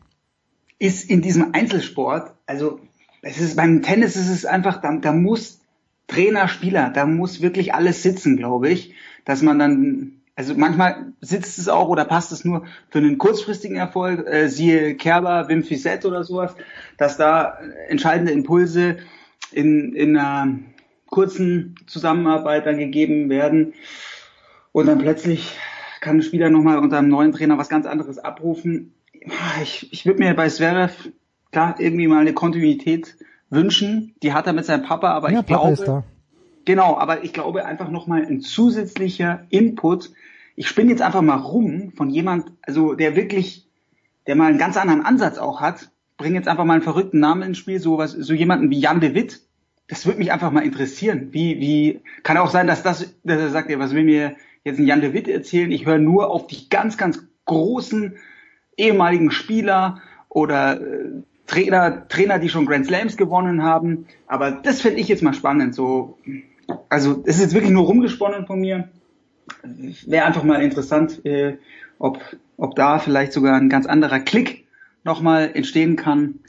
Ist 0.78 1.10
in 1.10 1.22
diesem 1.22 1.54
Einzelsport, 1.54 2.34
also 2.46 2.80
es 3.22 3.40
ist 3.40 3.56
beim 3.56 3.82
Tennis 3.82 4.16
ist 4.16 4.30
es 4.30 4.46
einfach, 4.46 4.82
da, 4.82 4.98
da 4.98 5.14
muss 5.14 5.62
Trainer, 6.08 6.48
Spieler, 6.48 6.90
da 6.90 7.06
muss 7.06 7.42
wirklich 7.42 7.74
alles 7.74 8.04
sitzen, 8.04 8.38
glaube 8.38 8.70
ich, 8.70 8.94
dass 9.24 9.42
man 9.42 9.58
dann 9.58 10.22
also 10.36 10.54
manchmal 10.56 11.14
sitzt 11.22 11.60
es 11.60 11.70
auch 11.70 11.88
oder 11.88 12.04
passt 12.04 12.32
es 12.34 12.44
nur 12.44 12.66
für 12.90 12.98
einen 12.98 13.18
kurzfristigen 13.18 13.78
Erfolg, 13.78 14.28
äh, 14.28 14.50
siehe 14.50 14.96
Kerber, 14.96 15.48
Wim 15.48 15.64
Fissett 15.64 16.06
oder 16.06 16.24
sowas, 16.24 16.56
dass 16.98 17.16
da 17.16 17.58
entscheidende 17.88 18.34
Impulse 18.34 18.98
in, 19.52 19.96
in 19.96 20.18
einer 20.18 20.60
kurzen 21.10 21.76
Zusammenarbeit 21.88 22.66
dann 22.66 22.78
gegeben 22.78 23.30
werden. 23.30 23.74
Und 24.74 24.88
dann 24.88 25.00
plötzlich 25.00 25.56
kann 26.02 26.18
ein 26.18 26.22
Spieler 26.22 26.50
nochmal 26.50 26.80
unter 26.80 26.98
einem 26.98 27.08
neuen 27.08 27.32
Trainer 27.32 27.58
was 27.58 27.70
ganz 27.70 27.86
anderes 27.86 28.18
abrufen. 28.18 28.94
Ich, 29.62 29.92
ich 29.92 30.06
würde 30.06 30.20
mir 30.20 30.34
bei 30.34 30.48
Zverev 30.50 31.10
klar 31.52 31.76
irgendwie 31.80 32.08
mal 32.08 32.20
eine 32.20 32.34
Kontinuität 32.34 33.16
wünschen. 33.50 34.16
Die 34.22 34.34
hat 34.34 34.48
er 34.48 34.54
mit 34.54 34.66
seinem 34.66 34.84
Papa, 34.84 35.12
aber 35.12 35.32
ja, 35.32 35.40
ich 35.40 35.46
Papa 35.46 35.74
glaube, 35.74 36.04
genau, 36.66 36.98
aber 36.98 37.24
ich 37.24 37.34
glaube 37.34 37.66
einfach 37.66 37.90
nochmal 37.90 38.26
ein 38.26 38.42
zusätzlicher 38.42 39.46
Input. 39.50 40.12
Ich 40.56 40.68
spinne 40.68 40.92
jetzt 40.92 41.02
einfach 41.02 41.22
mal 41.22 41.38
rum 41.38 41.92
von 41.96 42.10
jemand, 42.10 42.52
also 42.62 42.94
der 42.94 43.16
wirklich, 43.16 43.68
der 44.28 44.36
mal 44.36 44.48
einen 44.48 44.58
ganz 44.58 44.78
anderen 44.78 45.06
Ansatz 45.06 45.38
auch 45.38 45.62
hat. 45.62 45.90
Bring 46.18 46.36
jetzt 46.36 46.48
einfach 46.48 46.64
mal 46.64 46.74
einen 46.74 46.82
verrückten 46.82 47.20
Namen 47.20 47.42
ins 47.42 47.58
Spiel, 47.58 47.80
so 47.80 47.98
was, 47.98 48.12
so 48.12 48.34
jemanden 48.34 48.70
wie 48.70 48.80
Jan 48.80 49.02
de 49.02 49.14
Witt, 49.16 49.42
das 49.88 50.06
würde 50.06 50.20
mich 50.20 50.32
einfach 50.32 50.52
mal 50.52 50.64
interessieren. 50.64 51.30
Wie, 51.32 51.60
wie, 51.60 52.02
kann 52.24 52.38
auch 52.38 52.50
sein, 52.50 52.68
dass 52.68 52.84
das, 52.84 53.16
dass 53.24 53.40
er 53.40 53.50
sagt, 53.50 53.70
ja, 53.70 53.80
was 53.80 53.94
will 53.94 54.04
mir 54.04 54.36
jetzt 54.64 54.80
ein 54.80 54.88
Jan 54.88 55.02
de 55.02 55.14
Witt 55.14 55.28
erzählen? 55.28 55.72
Ich 55.72 55.86
höre 55.86 56.00
nur 56.00 56.32
auf 56.32 56.48
die 56.48 56.70
ganz, 56.70 56.98
ganz 56.98 57.22
großen 57.46 58.16
ehemaligen 58.78 59.32
Spieler 59.32 60.02
oder 60.30 60.82
äh, 60.82 61.24
Trainer, 61.48 62.08
Trainer, 62.08 62.40
die 62.40 62.50
schon 62.50 62.66
Grand 62.66 62.88
Slams 62.88 63.18
gewonnen 63.18 63.64
haben. 63.64 64.08
Aber 64.28 64.52
das 64.52 64.82
finde 64.82 65.00
ich 65.00 65.08
jetzt 65.08 65.24
mal 65.24 65.34
spannend. 65.34 65.76
So, 65.76 66.18
also 66.90 67.24
es 67.26 67.40
ist 67.40 67.54
wirklich 67.54 67.72
nur 67.72 67.86
rumgesponnen 67.86 68.48
von 68.48 68.60
mir. 68.60 68.90
Wäre 69.64 70.26
einfach 70.26 70.44
mal 70.44 70.62
interessant, 70.62 71.24
äh, 71.26 71.58
ob, 72.00 72.20
ob 72.58 72.76
da 72.76 73.00
vielleicht 73.00 73.32
sogar 73.34 73.56
ein 73.56 73.70
ganz 73.70 73.86
anderer 73.86 74.20
Klick 74.20 74.66
nochmal 75.04 75.52
entstehen 75.54 75.96
kann. 75.96 76.40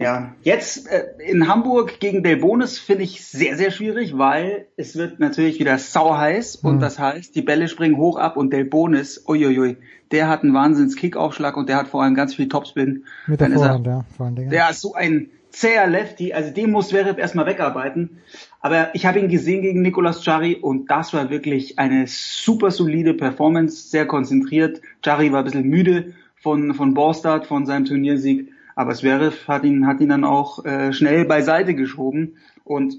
Ja, 0.00 0.34
jetzt 0.42 0.90
äh, 0.90 1.04
in 1.18 1.46
Hamburg 1.46 2.00
gegen 2.00 2.22
Del 2.22 2.38
Bonis 2.38 2.78
finde 2.78 3.04
ich 3.04 3.22
sehr, 3.22 3.58
sehr 3.58 3.70
schwierig, 3.70 4.16
weil 4.16 4.66
es 4.78 4.96
wird 4.96 5.20
natürlich 5.20 5.60
wieder 5.60 5.76
sau 5.76 6.16
heiß 6.16 6.62
mhm. 6.62 6.70
und 6.70 6.80
das 6.80 6.98
heißt, 6.98 7.36
die 7.36 7.42
Bälle 7.42 7.68
springen 7.68 7.98
hoch 7.98 8.16
ab 8.16 8.38
und 8.38 8.50
Del 8.50 8.64
Bonis, 8.64 9.22
uiuiui, 9.28 9.76
der 10.10 10.28
hat 10.28 10.42
einen 10.42 10.54
wahnsinns 10.54 10.96
Kickaufschlag 10.96 11.54
und 11.58 11.68
der 11.68 11.76
hat 11.76 11.88
vor 11.88 12.02
allem 12.02 12.14
ganz 12.14 12.34
viel 12.34 12.48
Topspin. 12.48 13.04
Mit 13.26 13.42
der 13.42 13.50
Vorhand, 13.50 13.86
er, 13.86 13.92
ja, 13.92 14.04
vor 14.16 14.26
allen 14.26 14.36
Dingen. 14.36 14.48
Der 14.48 14.70
ist 14.70 14.80
so 14.80 14.94
ein 14.94 15.28
zäher 15.50 15.86
Lefty, 15.86 16.32
also 16.32 16.50
den 16.50 16.70
muss 16.70 16.88
Zverev 16.88 17.20
erstmal 17.20 17.44
wegarbeiten. 17.44 18.20
Aber 18.62 18.94
ich 18.94 19.04
habe 19.04 19.18
ihn 19.18 19.28
gesehen 19.28 19.60
gegen 19.60 19.82
Nicolas 19.82 20.24
Jari 20.24 20.56
und 20.56 20.90
das 20.90 21.12
war 21.12 21.28
wirklich 21.28 21.78
eine 21.78 22.06
super 22.06 22.70
solide 22.70 23.12
Performance, 23.12 23.90
sehr 23.90 24.06
konzentriert. 24.06 24.80
Jari 25.04 25.30
war 25.30 25.40
ein 25.40 25.44
bisschen 25.44 25.68
müde 25.68 26.14
von, 26.36 26.72
von 26.72 26.94
Borstad, 26.94 27.46
von 27.46 27.66
seinem 27.66 27.84
Turniersieg 27.84 28.50
aber 28.80 28.94
Zverev 28.94 29.46
hat 29.46 29.64
ihn, 29.64 29.86
hat 29.86 30.00
ihn 30.00 30.08
dann 30.08 30.24
auch 30.24 30.64
äh, 30.64 30.94
schnell 30.94 31.26
beiseite 31.26 31.74
geschoben 31.74 32.38
und 32.64 32.94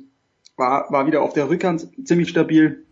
war, 0.56 0.92
war 0.92 1.08
wieder 1.08 1.24
auf 1.24 1.34
der 1.34 1.50
Rückhand 1.50 1.88
ziemlich 2.06 2.30
stabil. 2.30 2.86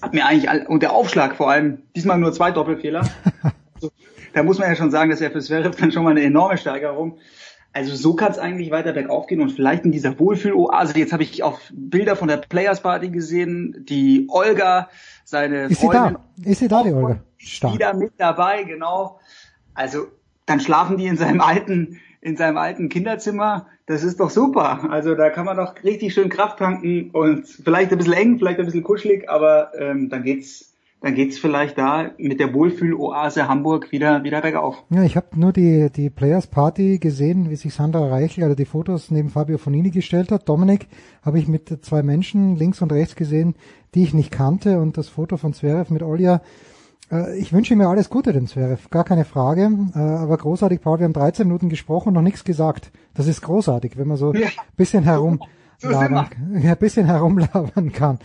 Hat 0.00 0.14
mir 0.14 0.24
eigentlich, 0.24 0.48
all, 0.48 0.66
und 0.66 0.82
der 0.82 0.94
Aufschlag 0.94 1.36
vor 1.36 1.50
allem, 1.50 1.82
diesmal 1.94 2.16
nur 2.16 2.32
zwei 2.32 2.52
Doppelfehler. 2.52 3.00
also, 3.74 3.92
da 4.32 4.42
muss 4.42 4.58
man 4.58 4.70
ja 4.70 4.76
schon 4.76 4.90
sagen, 4.90 5.10
dass 5.10 5.20
er 5.20 5.30
für 5.30 5.40
Zverev 5.40 5.76
dann 5.76 5.92
schon 5.92 6.04
mal 6.04 6.12
eine 6.12 6.22
enorme 6.22 6.56
Steigerung. 6.56 7.18
Also 7.74 7.94
so 7.94 8.14
kann 8.14 8.32
es 8.32 8.38
eigentlich 8.38 8.70
weiter 8.70 8.94
bergauf 8.94 9.26
gehen 9.26 9.42
und 9.42 9.50
vielleicht 9.50 9.84
in 9.84 9.92
dieser 9.92 10.18
Wohlfühl-Oase. 10.18 10.98
Jetzt 10.98 11.12
habe 11.12 11.22
ich 11.22 11.42
auch 11.42 11.60
Bilder 11.70 12.16
von 12.16 12.28
der 12.28 12.38
Players 12.38 12.80
Party 12.80 13.10
gesehen, 13.10 13.84
die 13.86 14.24
Olga, 14.30 14.88
seine 15.24 15.64
Ist 15.64 15.82
sie 15.82 15.88
da? 15.88 16.14
Ist 16.42 16.60
sie 16.60 16.68
da, 16.68 16.82
die 16.82 16.94
Olga? 16.94 17.20
Stark. 17.36 17.74
Wieder 17.74 17.92
mit 17.92 18.14
dabei, 18.16 18.62
genau. 18.62 19.20
Also 19.74 20.06
dann 20.46 20.60
schlafen 20.60 20.96
die 20.96 21.06
in 21.06 21.16
seinem 21.16 21.40
alten 21.40 22.00
in 22.20 22.36
seinem 22.36 22.56
alten 22.56 22.88
Kinderzimmer, 22.88 23.66
das 23.86 24.02
ist 24.02 24.20
doch 24.20 24.30
super. 24.30 24.90
Also 24.90 25.14
da 25.14 25.30
kann 25.30 25.46
man 25.46 25.56
doch 25.56 25.74
richtig 25.84 26.14
schön 26.14 26.28
Kraft 26.28 26.58
tanken 26.58 27.10
und 27.10 27.46
vielleicht 27.46 27.92
ein 27.92 27.98
bisschen 27.98 28.14
eng, 28.14 28.38
vielleicht 28.38 28.58
ein 28.58 28.66
bisschen 28.66 28.82
kuschelig, 28.82 29.28
aber 29.28 29.72
ähm, 29.78 30.08
dann 30.08 30.22
geht's 30.22 30.72
dann 31.02 31.14
geht's 31.14 31.38
vielleicht 31.38 31.76
da 31.76 32.10
mit 32.16 32.40
der 32.40 32.54
Wohlfühloase 32.54 33.48
Hamburg 33.48 33.92
wieder, 33.92 34.24
wieder 34.24 34.40
bergauf. 34.40 34.82
Ja, 34.90 35.02
ich 35.04 35.14
habe 35.16 35.38
nur 35.38 35.52
die, 35.52 35.90
die 35.94 36.08
Players 36.08 36.46
Party 36.46 36.98
gesehen, 36.98 37.50
wie 37.50 37.56
sich 37.56 37.74
Sandra 37.74 38.08
Reichel, 38.08 38.44
also 38.44 38.56
die 38.56 38.64
Fotos 38.64 39.10
neben 39.10 39.28
Fabio 39.28 39.58
Fonini 39.58 39.90
gestellt 39.90 40.32
hat. 40.32 40.48
Dominik 40.48 40.88
habe 41.22 41.38
ich 41.38 41.48
mit 41.48 41.84
zwei 41.84 42.02
Menschen 42.02 42.56
links 42.56 42.80
und 42.80 42.92
rechts 42.92 43.14
gesehen, 43.14 43.54
die 43.94 44.04
ich 44.04 44.14
nicht 44.14 44.32
kannte 44.32 44.80
und 44.80 44.96
das 44.96 45.08
Foto 45.08 45.36
von 45.36 45.52
Zverev 45.52 45.92
mit 45.92 46.02
Olja. 46.02 46.40
Äh, 47.10 47.38
ich 47.38 47.52
wünsche 47.52 47.76
mir 47.76 47.88
alles 47.88 48.08
Gute, 48.10 48.32
dem 48.32 48.46
Zverev, 48.46 48.88
gar 48.90 49.04
keine 49.04 49.24
Frage. 49.24 49.70
Äh, 49.94 49.98
aber 49.98 50.36
großartig, 50.36 50.80
Paul, 50.80 50.98
wir 50.98 51.04
haben 51.04 51.12
13 51.12 51.46
Minuten 51.46 51.68
gesprochen 51.68 52.08
und 52.08 52.14
noch 52.14 52.22
nichts 52.22 52.44
gesagt. 52.44 52.90
Das 53.14 53.26
ist 53.26 53.42
großartig, 53.42 53.96
wenn 53.96 54.08
man 54.08 54.16
so 54.16 54.32
Ja. 54.34 54.48
bisschen 54.76 55.04
herum 55.04 55.40
So 55.78 55.90
ja, 55.90 56.00
ein 56.00 56.76
bisschen 56.78 57.06
herumlabern 57.06 57.92
kann. 57.92 58.18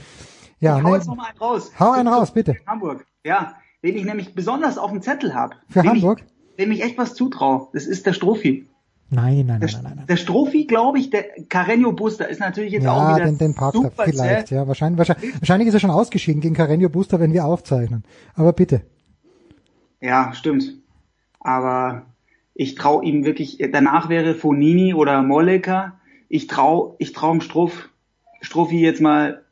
Ja, 0.59 0.77
ich 0.77 0.83
hau 0.83 0.89
ne, 0.89 0.95
jetzt 0.95 1.07
noch 1.07 1.15
mal 1.15 1.27
einen 1.29 1.37
raus. 1.39 1.71
hau 1.79 1.91
einen 1.91 2.07
raus, 2.07 2.31
bitte. 2.31 2.55
Hamburg. 2.67 3.05
Ja, 3.25 3.55
den 3.83 3.95
ich 3.95 4.05
nämlich 4.05 4.35
besonders 4.35 4.77
auf 4.77 4.91
dem 4.91 5.01
Zettel 5.01 5.33
habe. 5.33 5.55
Für 5.69 5.83
Hamburg? 5.83 6.23
Ich, 6.51 6.55
dem 6.63 6.71
ich 6.71 6.83
echt 6.83 6.97
was 6.97 7.13
zutraue. 7.15 7.67
Das 7.73 7.85
ist 7.85 8.05
der 8.05 8.13
Strophi. 8.13 8.67
Nein, 9.13 9.45
nein, 9.45 9.45
nein, 9.45 9.59
Der, 9.59 9.69
nein, 9.71 9.83
nein. 9.83 9.93
nein. 9.97 10.07
der 10.07 10.15
Strophi, 10.15 10.65
glaube 10.65 10.97
ich, 10.97 11.09
der 11.09 11.35
Carreño 11.49 11.91
Buster 11.91 12.29
ist 12.29 12.39
natürlich 12.39 12.71
jetzt 12.71 12.87
auch 12.87 13.09
Ja, 13.09 13.15
wieder 13.17 13.25
den, 13.25 13.37
den 13.37 13.53
parkt 13.53 13.77
er 13.83 13.91
vielleicht, 13.91 14.51
ja. 14.51 14.67
Wahrscheinlich, 14.67 14.97
wahrscheinlich, 14.97 15.33
wahrscheinlich 15.41 15.67
ist 15.67 15.73
er 15.73 15.79
schon 15.81 15.91
ausgeschieden 15.91 16.39
gegen 16.41 16.55
Carreño 16.55 16.87
Booster, 16.87 17.19
wenn 17.19 17.33
wir 17.33 17.43
aufzeichnen. 17.45 18.03
Aber 18.35 18.53
bitte. 18.53 18.83
Ja, 19.99 20.33
stimmt. 20.33 20.75
Aber 21.41 22.05
ich 22.53 22.75
traue 22.75 23.03
ihm 23.03 23.25
wirklich, 23.25 23.57
danach 23.71 24.07
wäre 24.07 24.33
Fonini 24.33 24.93
oder 24.93 25.21
Molleker. 25.23 25.99
Ich 26.29 26.47
trau, 26.47 26.95
ich 26.97 27.11
trau 27.11 27.31
dem 27.31 27.41
Struff, 27.41 27.89
Struffi 28.39 28.79
jetzt 28.79 29.01
mal, 29.01 29.43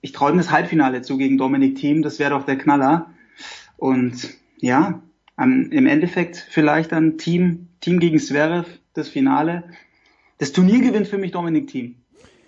ich 0.00 0.10
traue 0.10 0.32
ihm 0.32 0.38
das 0.38 0.50
Halbfinale 0.50 1.02
zu 1.02 1.16
gegen 1.16 1.38
Dominik 1.38 1.76
Thiem, 1.76 2.02
das 2.02 2.18
wäre 2.18 2.30
doch 2.30 2.44
der 2.44 2.58
Knaller. 2.58 3.10
Und 3.76 4.30
ja, 4.58 5.00
am, 5.36 5.70
im 5.70 5.86
Endeffekt 5.86 6.44
vielleicht 6.50 6.90
dann 6.90 7.18
Team, 7.18 7.68
Team 7.80 8.00
gegen 8.00 8.18
Zverev, 8.18 8.66
das 8.96 9.08
Finale. 9.08 9.64
Das 10.38 10.52
Turnier 10.52 10.80
gewinnt 10.80 11.08
für 11.08 11.18
mich 11.18 11.32
Dominik 11.32 11.68
Thiem. 11.68 11.96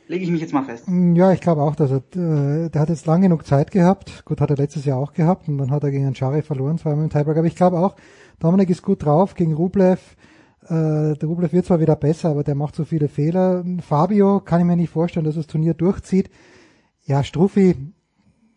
Lege 0.09 0.25
ich 0.25 0.31
mich 0.31 0.41
jetzt 0.41 0.55
mal 0.55 0.65
fest. 0.65 0.87
Ja, 0.89 1.33
ich 1.33 1.41
glaube 1.41 1.63
auch, 1.63 1.77
dass 1.77 1.91
er, 1.91 1.99
äh, 1.99 2.71
der 2.71 2.81
hat 2.81 2.89
jetzt 2.89 3.05
lang 3.07 3.21
genug 3.21 3.47
Zeit 3.47 3.71
gehabt. 3.71 4.25
Gut, 4.25 4.41
hat 4.41 4.49
er 4.49 4.57
letztes 4.57 4.87
Jahr 4.87 4.99
auch 4.99 5.13
gehabt 5.13 5.49
und 5.49 5.59
dann 5.59 5.71
hat 5.71 5.85
er 5.85 5.91
gegen 5.91 6.07
Anchari 6.07 6.41
verloren, 6.41 6.79
zweimal 6.79 7.05
im 7.05 7.11
Tiebreak. 7.11 7.37
Aber 7.37 7.47
ich 7.47 7.57
glaube 7.57 7.79
auch, 7.79 7.95
Dominik 8.39 8.71
ist 8.71 8.83
gut 8.83 9.05
drauf 9.05 9.35
gegen 9.35 9.53
Rublev. 9.53 10.17
Äh, 10.63 11.15
der 11.15 11.25
Rublev 11.25 11.53
wird 11.53 11.67
zwar 11.67 11.81
wieder 11.81 11.95
besser, 11.95 12.31
aber 12.31 12.43
der 12.43 12.55
macht 12.55 12.75
so 12.75 12.87
viele 12.87 13.09
Fehler. 13.09 13.65
Fabio 13.83 14.41
kann 14.41 14.61
ich 14.61 14.67
mir 14.67 14.77
nicht 14.77 14.91
vorstellen, 14.91 15.27
dass 15.27 15.35
das 15.35 15.47
Turnier 15.47 15.75
durchzieht. 15.75 16.31
Ja, 17.05 17.23
Struffi, 17.23 17.77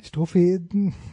Struffi, 0.03 0.59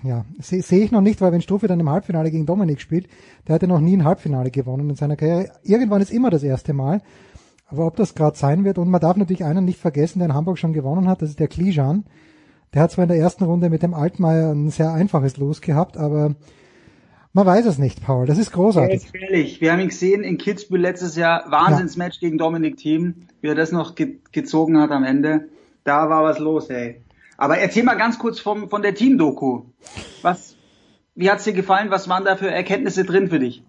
ja, 0.02 0.24
sehe 0.38 0.62
seh 0.62 0.82
ich 0.82 0.92
noch 0.92 1.00
nicht, 1.00 1.20
weil 1.20 1.32
wenn 1.32 1.42
Struffi 1.42 1.66
dann 1.66 1.80
im 1.80 1.90
Halbfinale 1.90 2.30
gegen 2.30 2.46
Dominik 2.46 2.80
spielt, 2.80 3.08
der 3.46 3.54
hat 3.54 3.62
ja 3.62 3.68
noch 3.68 3.80
nie 3.80 3.96
ein 3.96 4.04
Halbfinale 4.04 4.50
gewonnen 4.50 4.90
in 4.90 4.96
seiner 4.96 5.16
Karriere. 5.16 5.50
Irgendwann 5.62 6.00
ist 6.00 6.10
immer 6.10 6.30
das 6.30 6.42
erste 6.42 6.72
Mal. 6.72 7.02
Aber 7.66 7.86
ob 7.86 7.96
das 7.96 8.14
gerade 8.14 8.36
sein 8.36 8.64
wird, 8.64 8.78
und 8.78 8.88
man 8.88 9.00
darf 9.00 9.16
natürlich 9.16 9.44
einen 9.44 9.66
nicht 9.66 9.78
vergessen, 9.78 10.20
der 10.20 10.28
in 10.28 10.34
Hamburg 10.34 10.58
schon 10.58 10.72
gewonnen 10.72 11.06
hat, 11.06 11.20
das 11.20 11.30
ist 11.30 11.40
der 11.40 11.48
Klijan. 11.48 12.04
Der 12.72 12.82
hat 12.82 12.92
zwar 12.92 13.04
in 13.04 13.08
der 13.08 13.18
ersten 13.18 13.44
Runde 13.44 13.68
mit 13.68 13.82
dem 13.82 13.94
Altmaier 13.94 14.52
ein 14.52 14.70
sehr 14.70 14.92
einfaches 14.92 15.36
Los 15.36 15.60
gehabt, 15.60 15.96
aber 15.96 16.34
man 17.34 17.46
weiß 17.46 17.66
es 17.66 17.78
nicht, 17.78 18.02
Paul. 18.02 18.26
Das 18.26 18.38
ist 18.38 18.52
großartig. 18.52 19.04
ist 19.04 19.12
gefährlich. 19.12 19.60
Wir 19.60 19.72
haben 19.72 19.80
ihn 19.80 19.88
gesehen 19.88 20.22
in 20.22 20.38
Kitzbühel 20.38 20.80
letztes 20.80 21.14
Jahr. 21.14 21.44
Wahnsinnsmatch 21.50 22.20
gegen 22.20 22.38
Dominik 22.38 22.78
Thiem, 22.78 23.26
wie 23.42 23.48
er 23.48 23.54
das 23.54 23.70
noch 23.70 23.94
ge 23.94 24.20
gezogen 24.32 24.78
hat 24.80 24.90
am 24.90 25.04
Ende. 25.04 25.48
Da 25.84 26.08
war 26.08 26.24
was 26.24 26.38
los, 26.38 26.70
ey. 26.70 27.02
Aber 27.38 27.58
erzähl 27.58 27.84
mal 27.84 27.94
ganz 27.94 28.18
kurz 28.18 28.40
vom, 28.40 28.68
von 28.68 28.82
der 28.82 28.96
Team-Doku. 28.96 29.62
Was, 30.22 30.56
wie 31.14 31.30
hat's 31.30 31.44
dir 31.44 31.52
gefallen? 31.52 31.90
Was 31.90 32.08
waren 32.08 32.24
da 32.24 32.34
für 32.34 32.50
Erkenntnisse 32.50 33.04
drin 33.04 33.28
für 33.28 33.38
dich? 33.38 33.64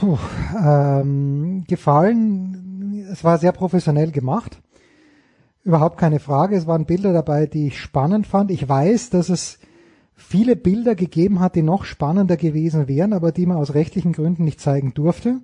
Puh, 0.00 0.18
ähm, 0.58 1.64
gefallen, 1.68 3.06
es 3.12 3.22
war 3.22 3.36
sehr 3.36 3.52
professionell 3.52 4.10
gemacht. 4.10 4.62
Überhaupt 5.64 5.98
keine 5.98 6.18
Frage. 6.18 6.56
Es 6.56 6.66
waren 6.66 6.86
Bilder 6.86 7.12
dabei, 7.12 7.46
die 7.46 7.68
ich 7.68 7.78
spannend 7.78 8.26
fand. 8.26 8.50
Ich 8.50 8.66
weiß, 8.66 9.10
dass 9.10 9.28
es 9.28 9.58
viele 10.14 10.56
Bilder 10.56 10.94
gegeben 10.94 11.40
hat, 11.40 11.56
die 11.56 11.62
noch 11.62 11.84
spannender 11.84 12.38
gewesen 12.38 12.88
wären, 12.88 13.12
aber 13.12 13.32
die 13.32 13.44
man 13.44 13.58
aus 13.58 13.74
rechtlichen 13.74 14.12
Gründen 14.12 14.44
nicht 14.44 14.60
zeigen 14.60 14.94
durfte. 14.94 15.40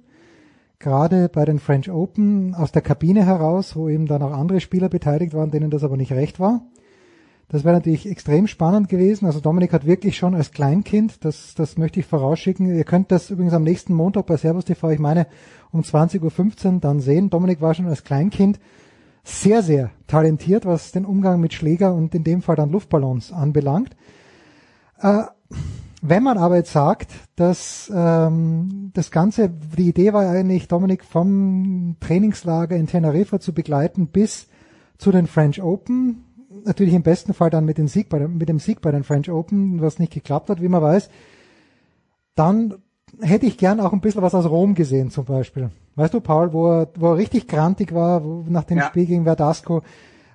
Gerade 0.79 1.29
bei 1.29 1.45
den 1.45 1.59
French 1.59 1.91
Open 1.91 2.55
aus 2.55 2.73
der 2.73 2.83
Kabine 2.83 3.27
heraus, 3.27 3.77
wo 3.77 3.91
eben 3.91 4.07
dann 4.07 4.23
auch 4.23 4.33
andere 4.33 4.61
Spieler 4.61 4.89
beteiligt 4.89 5.35
waren, 5.35 5.51
denen 5.51 5.71
das 5.71 5.85
aber 5.85 5.99
nicht 5.99 6.13
recht 6.13 6.41
war. 6.41 6.63
Das 7.49 7.65
wäre 7.65 7.75
natürlich 7.75 8.09
extrem 8.09 8.47
spannend 8.47 8.91
gewesen. 8.91 9.25
Also 9.25 9.41
Dominik 9.41 9.73
hat 9.73 9.87
wirklich 9.87 10.17
schon 10.19 10.35
als 10.35 10.51
Kleinkind, 10.51 11.25
das, 11.25 11.55
das 11.55 11.79
möchte 11.79 12.01
ich 12.01 12.07
vorausschicken. 12.07 12.75
Ihr 12.75 12.85
könnt 12.85 13.11
das 13.11 13.31
übrigens 13.31 13.55
am 13.55 13.63
nächsten 13.63 13.95
Montag 13.95 14.27
bei 14.27 14.37
Servus 14.37 14.67
TV, 14.67 14.91
ich 14.91 14.99
meine, 14.99 15.27
um 15.73 15.81
20.15 15.81 16.75
Uhr 16.75 16.81
dann 16.81 17.01
sehen. 17.01 17.31
Dominik 17.31 17.63
war 17.63 17.73
schon 17.73 17.87
als 17.87 18.05
Kleinkind 18.05 18.61
sehr, 19.25 19.63
sehr 19.63 19.91
talentiert, 20.07 20.67
was 20.67 20.93
den 20.93 21.07
Umgang 21.07 21.41
mit 21.41 21.55
Schläger 21.55 21.95
und 21.95 22.15
in 22.15 22.25
dem 22.25 22.43
Fall 22.43 22.57
dann 22.57 22.71
Luftballons 22.71 23.33
anbelangt. 23.33 23.97
Äh, 25.01 25.23
wenn 26.03 26.23
man 26.23 26.39
aber 26.39 26.57
jetzt 26.57 26.73
sagt, 26.73 27.11
dass 27.35 27.91
ähm, 27.95 28.91
das 28.93 29.11
Ganze, 29.11 29.49
die 29.49 29.89
Idee 29.89 30.13
war 30.13 30.29
eigentlich, 30.29 30.69
Dominik 30.69 31.03
vom 31.03 31.97
Trainingslager 32.01 32.77
in 32.77 32.87
Teneriffa 32.87 33.41
zu 33.41 33.53
begleiten 33.53 34.09
bis 34.09 34.49
zu 34.99 35.11
den 35.13 35.27
French 35.27 35.63
Open, 35.63 36.28
natürlich 36.65 36.95
im 36.95 37.03
besten 37.03 37.35
Fall 37.35 37.51
dann 37.51 37.65
mit 37.65 37.79
dem 37.79 37.89
Sieg 37.89 38.09
bei, 38.09 38.19
den, 38.19 38.37
mit 38.37 38.49
dem 38.49 38.59
Sieg 38.59 38.81
bei 38.81 38.91
den 38.91 39.05
French 39.05 39.31
Open, 39.31 39.81
was 39.81 39.99
nicht 39.99 40.13
geklappt 40.13 40.51
hat, 40.51 40.61
wie 40.61 40.69
man 40.69 40.83
weiß, 40.83 41.11
dann 42.35 42.75
hätte 43.21 43.47
ich 43.47 43.59
gern 43.59 43.81
auch 43.81 43.93
ein 43.93 44.01
bisschen 44.01 44.23
was 44.23 44.35
aus 44.35 44.49
Rom 44.49 44.75
gesehen 44.75 45.11
zum 45.11 45.25
Beispiel. 45.25 45.71
Weißt 45.97 46.15
du, 46.15 46.21
Paul, 46.21 46.53
wo 46.53 46.69
er, 46.69 46.89
wo 46.97 47.09
er 47.09 47.17
richtig 47.17 47.49
grantig 47.49 47.95
war, 47.95 48.25
wo, 48.25 48.45
nach 48.49 48.65
dem 48.65 48.79
Ja. 48.79 48.85
Spiel 48.85 49.07
gegen 49.07 49.25
Verdasco. 49.25 49.83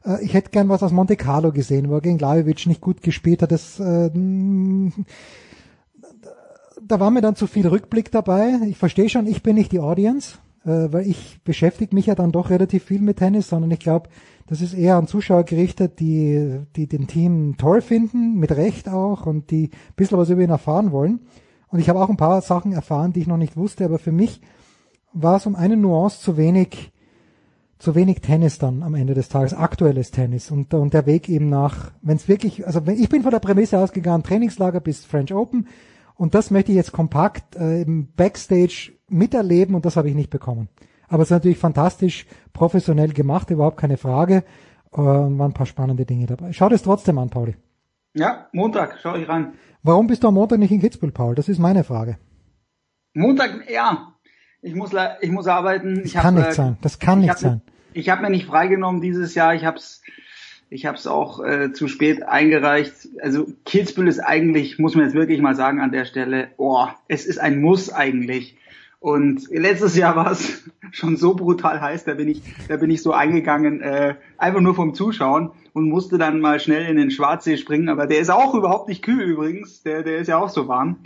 Äh, 0.05 0.23
ich 0.23 0.33
hätte 0.33 0.49
gern 0.49 0.69
was 0.69 0.83
aus 0.83 0.91
Monte 0.91 1.15
Carlo 1.15 1.51
gesehen, 1.51 1.89
wo 1.89 1.95
er 1.95 2.01
gegen 2.01 2.19
Lajovic 2.19 2.65
nicht 2.65 2.81
gut 2.81 3.01
gespielt 3.01 3.41
hat. 3.41 3.51
Das, 3.51 3.79
äh, 3.79 4.09
da 6.85 6.99
war 6.99 7.11
mir 7.11 7.21
dann 7.21 7.35
zu 7.35 7.47
viel 7.47 7.67
Rückblick 7.67 8.11
dabei. 8.11 8.59
Ich 8.67 8.77
verstehe 8.77 9.09
schon, 9.09 9.27
ich 9.27 9.43
bin 9.43 9.55
nicht 9.55 9.71
die 9.71 9.79
Audience, 9.79 10.37
äh, 10.65 10.91
weil 10.91 11.07
ich 11.07 11.39
beschäftige 11.43 11.95
mich 11.95 12.07
ja 12.07 12.15
dann 12.15 12.31
doch 12.31 12.49
relativ 12.49 12.83
viel 12.85 13.01
mit 13.01 13.17
Tennis, 13.17 13.49
sondern 13.49 13.71
ich 13.71 13.79
glaube, 13.79 14.09
das 14.47 14.61
ist 14.61 14.73
eher 14.73 14.97
an 14.97 15.07
Zuschauer 15.07 15.43
gerichtet, 15.43 15.99
die, 15.99 16.59
die 16.75 16.87
den 16.87 17.07
Team 17.07 17.55
toll 17.57 17.81
finden, 17.81 18.39
mit 18.39 18.51
Recht 18.51 18.89
auch, 18.89 19.25
und 19.25 19.51
die 19.51 19.69
ein 19.71 19.95
bisschen 19.95 20.17
was 20.17 20.29
über 20.29 20.41
ihn 20.41 20.49
erfahren 20.49 20.91
wollen. 20.91 21.21
Und 21.69 21.79
ich 21.79 21.89
habe 21.89 22.01
auch 22.01 22.09
ein 22.09 22.17
paar 22.17 22.41
Sachen 22.41 22.73
erfahren, 22.73 23.13
die 23.13 23.21
ich 23.21 23.27
noch 23.27 23.37
nicht 23.37 23.57
wusste, 23.57 23.85
aber 23.85 23.99
für 23.99 24.11
mich 24.11 24.41
war 25.13 25.37
es 25.37 25.45
um 25.45 25.55
eine 25.55 25.77
Nuance 25.77 26.19
zu 26.19 26.37
wenig, 26.37 26.91
zu 27.79 27.95
wenig 27.95 28.21
Tennis 28.21 28.59
dann 28.59 28.83
am 28.83 28.95
Ende 28.95 29.13
des 29.13 29.29
Tages, 29.29 29.53
aktuelles 29.53 30.11
Tennis 30.11 30.51
und, 30.51 30.73
und 30.73 30.93
der 30.93 31.05
Weg 31.05 31.29
eben 31.29 31.49
nach, 31.49 31.91
wenn 32.01 32.17
es 32.17 32.27
wirklich, 32.27 32.65
also 32.65 32.85
wenn, 32.85 32.99
ich 32.99 33.09
bin 33.09 33.23
von 33.23 33.31
der 33.31 33.39
Prämisse 33.39 33.79
ausgegangen, 33.79 34.23
Trainingslager 34.23 34.81
bis 34.81 35.05
French 35.05 35.33
Open 35.33 35.67
und 36.15 36.35
das 36.35 36.51
möchte 36.51 36.71
ich 36.71 36.75
jetzt 36.75 36.91
kompakt 36.91 37.55
äh, 37.55 37.81
im 37.81 38.07
Backstage 38.15 38.93
miterleben 39.07 39.75
und 39.75 39.85
das 39.85 39.95
habe 39.95 40.09
ich 40.09 40.15
nicht 40.15 40.29
bekommen. 40.29 40.69
Aber 41.13 41.21
es 41.21 41.27
ist 41.27 41.33
natürlich 41.33 41.59
fantastisch, 41.59 42.25
professionell 42.53 43.13
gemacht, 43.13 43.51
überhaupt 43.51 43.77
keine 43.77 43.97
Frage. 43.97 44.43
Äh, 44.91 44.97
waren 44.97 45.39
ein 45.39 45.53
paar 45.53 45.67
spannende 45.67 46.05
Dinge 46.05 46.25
dabei. 46.25 46.53
Schau 46.53 46.69
das 46.69 46.81
trotzdem 46.81 47.19
an, 47.19 47.29
Pauli. 47.29 47.53
Ja, 48.15 48.47
Montag, 48.51 48.97
schau 48.99 49.13
ich 49.15 49.29
ran. 49.29 49.53
Warum 49.83 50.07
bist 50.07 50.23
du 50.23 50.29
am 50.29 50.33
Montag 50.33 50.57
nicht 50.57 50.71
in 50.71 50.81
Kitzbühel, 50.81 51.11
Paul? 51.11 51.35
Das 51.35 51.49
ist 51.49 51.59
meine 51.59 51.83
Frage. 51.83 52.17
Montag, 53.13 53.69
ja. 53.69 54.15
Ich 54.63 54.73
muss, 54.73 54.89
ich 55.21 55.29
muss 55.29 55.45
arbeiten. 55.45 56.01
Ich 56.03 56.13
kann 56.13 56.35
hab, 56.35 56.47
nicht 56.47 56.53
sein. 56.53 56.77
Das 56.81 56.97
kann 56.97 57.19
ich 57.19 57.25
nicht 57.25 57.29
hab 57.29 57.37
sein. 57.37 57.61
Ich 57.93 58.09
habe 58.09 58.23
mir 58.23 58.31
nicht 58.31 58.47
freigenommen 58.47 58.99
dieses 58.99 59.35
Jahr. 59.35 59.53
Ich 59.53 59.65
habe 59.65 59.77
es 59.77 60.01
ich 60.71 60.87
hab's 60.87 61.05
auch 61.05 61.43
äh, 61.43 61.73
zu 61.73 61.87
spät 61.87 62.23
eingereicht. 62.23 62.93
Also 63.21 63.45
Kitzbühel 63.65 64.07
ist 64.07 64.19
eigentlich, 64.19 64.79
muss 64.79 64.95
man 64.95 65.05
jetzt 65.05 65.13
wirklich 65.13 65.41
mal 65.41 65.55
sagen 65.55 65.79
an 65.79 65.91
der 65.91 66.05
Stelle, 66.05 66.47
oh, 66.57 66.87
es 67.07 67.27
ist 67.27 67.37
ein 67.37 67.61
Muss 67.61 67.93
eigentlich. 67.93 68.57
Und 69.03 69.49
letztes 69.49 69.97
Jahr 69.97 70.15
war 70.15 70.31
es 70.31 70.63
schon 70.93 71.17
so 71.17 71.33
brutal 71.33 71.81
heiß, 71.81 72.05
da 72.05 72.13
bin 72.13 72.29
ich, 72.29 72.41
da 72.69 72.77
bin 72.77 72.89
ich 72.89 73.01
so 73.01 73.11
eingegangen, 73.11 73.81
äh, 73.81 74.15
einfach 74.37 74.61
nur 74.61 74.75
vom 74.75 74.93
Zuschauen 74.93 75.51
und 75.73 75.89
musste 75.89 76.17
dann 76.17 76.39
mal 76.39 76.61
schnell 76.61 76.89
in 76.89 76.95
den 76.95 77.11
Schwarzsee 77.11 77.57
springen. 77.57 77.89
Aber 77.89 78.07
der 78.07 78.19
ist 78.19 78.29
auch 78.29 78.55
überhaupt 78.55 78.87
nicht 78.87 79.01
kühl 79.01 79.23
übrigens, 79.23 79.83
der, 79.83 80.03
der 80.03 80.19
ist 80.19 80.27
ja 80.27 80.37
auch 80.37 80.47
so 80.47 80.69
warm. 80.69 80.99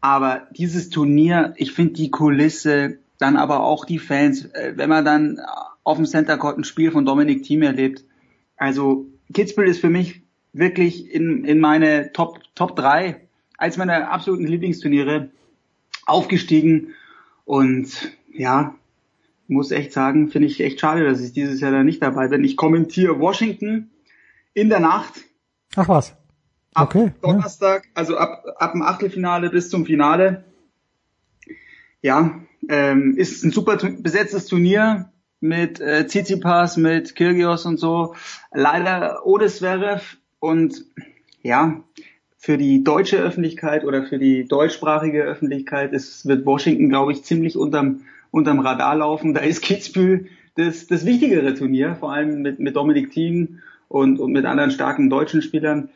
Aber 0.00 0.48
dieses 0.50 0.90
Turnier, 0.90 1.54
ich 1.54 1.72
finde 1.72 1.92
die 1.92 2.10
Kulisse, 2.10 2.98
dann 3.18 3.36
aber 3.36 3.60
auch 3.60 3.84
die 3.84 4.00
Fans, 4.00 4.46
äh, 4.46 4.72
wenn 4.74 4.88
man 4.88 5.04
dann 5.04 5.38
auf 5.84 5.98
dem 5.98 6.06
Center 6.06 6.36
Court 6.36 6.58
ein 6.58 6.64
Spiel 6.64 6.90
von 6.90 7.04
Dominik 7.04 7.44
Thiem 7.44 7.62
erlebt. 7.62 8.02
Also 8.56 9.06
Kitzbühel 9.32 9.68
ist 9.68 9.80
für 9.80 9.88
mich 9.88 10.22
wirklich 10.52 11.14
in, 11.14 11.44
in 11.44 11.60
meine 11.60 12.10
Top, 12.12 12.40
Top 12.56 12.74
3 12.74 13.20
als 13.56 13.76
meine 13.76 14.10
absoluten 14.10 14.48
Lieblingsturniere 14.48 15.30
aufgestiegen. 16.06 16.88
Und 17.50 18.12
ja, 18.32 18.76
muss 19.48 19.72
echt 19.72 19.92
sagen, 19.92 20.28
finde 20.28 20.46
ich 20.46 20.60
echt 20.60 20.78
schade, 20.78 21.04
dass 21.04 21.20
ich 21.20 21.32
dieses 21.32 21.60
Jahr 21.60 21.72
da 21.72 21.82
nicht 21.82 22.00
dabei 22.00 22.28
bin. 22.28 22.44
Ich 22.44 22.56
kommentiere 22.56 23.18
Washington 23.18 23.90
in 24.54 24.68
der 24.68 24.78
Nacht. 24.78 25.24
Ach 25.74 25.88
was. 25.88 26.14
Ab 26.74 26.94
Okay, 26.94 27.06
ja. 27.06 27.12
Donnerstag, 27.20 27.88
also 27.94 28.16
ab, 28.16 28.44
ab 28.56 28.70
dem 28.70 28.82
Achtelfinale 28.82 29.50
bis 29.50 29.68
zum 29.68 29.84
Finale. 29.84 30.44
Ja, 32.02 32.40
ähm, 32.68 33.16
ist 33.16 33.42
ein 33.42 33.50
super 33.50 33.78
besetztes 33.98 34.46
Turnier 34.46 35.10
mit 35.40 35.80
äh, 35.80 36.06
Tsitsipas, 36.06 36.76
mit 36.76 37.16
Kyrgios 37.16 37.66
und 37.66 37.80
so. 37.80 38.14
Leider 38.52 39.26
ohne 39.26 39.48
Zverev 39.48 40.18
und 40.38 40.84
ja, 41.42 41.82
für 42.42 42.56
die 42.56 42.82
deutsche 42.82 43.18
Öffentlichkeit 43.18 43.84
oder 43.84 44.02
für 44.02 44.18
die 44.18 44.48
deutschsprachige 44.48 45.22
Öffentlichkeit 45.22 45.92
ist, 45.92 46.26
wird 46.26 46.46
Washington, 46.46 46.88
glaube 46.88 47.12
ich, 47.12 47.22
ziemlich 47.22 47.54
unterm, 47.54 48.00
unterm 48.30 48.60
Radar 48.60 48.96
laufen. 48.96 49.34
Da 49.34 49.40
ist 49.40 49.60
Kitzbühel 49.60 50.26
das, 50.54 50.86
das 50.86 51.04
wichtigere 51.04 51.54
Turnier, 51.54 51.96
vor 52.00 52.14
allem 52.14 52.40
mit, 52.40 52.58
mit 52.58 52.76
Dominik 52.76 53.10
Thiem 53.10 53.58
und, 53.88 54.18
und 54.18 54.32
mit 54.32 54.46
anderen 54.46 54.70
starken 54.70 55.10
deutschen 55.10 55.42
Spielern. 55.42 55.90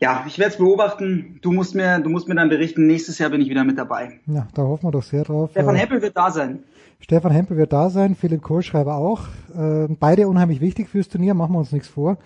Ja, 0.00 0.24
ich 0.26 0.38
werde 0.38 0.52
es 0.52 0.58
beobachten. 0.58 1.38
Du 1.42 1.52
musst 1.52 1.74
mir, 1.74 1.98
du 1.98 2.08
musst 2.08 2.28
mir 2.28 2.34
dann 2.34 2.48
berichten. 2.48 2.86
Nächstes 2.86 3.18
Jahr 3.18 3.28
bin 3.28 3.42
ich 3.42 3.50
wieder 3.50 3.64
mit 3.64 3.76
dabei. 3.76 4.20
Ja, 4.26 4.48
da 4.54 4.62
hoffen 4.62 4.86
wir 4.86 4.90
doch 4.90 5.02
sehr 5.02 5.24
drauf. 5.24 5.50
Stefan 5.50 5.76
Äh, 5.76 5.80
Heppel 5.80 6.00
wird 6.00 6.16
da 6.16 6.30
sein. 6.30 6.60
Stefan 6.98 7.32
Hempel 7.32 7.58
wird 7.58 7.74
da 7.74 7.90
sein, 7.90 8.14
Philipp 8.14 8.40
Kohlschreiber 8.40 8.94
auch. 8.94 9.26
Äh, 9.54 9.88
beide 10.00 10.28
unheimlich 10.28 10.62
wichtig 10.62 10.88
fürs 10.88 11.10
Turnier, 11.10 11.34
machen 11.34 11.52
wir 11.52 11.58
uns 11.58 11.72
nichts 11.72 11.88
vor. 11.88 12.16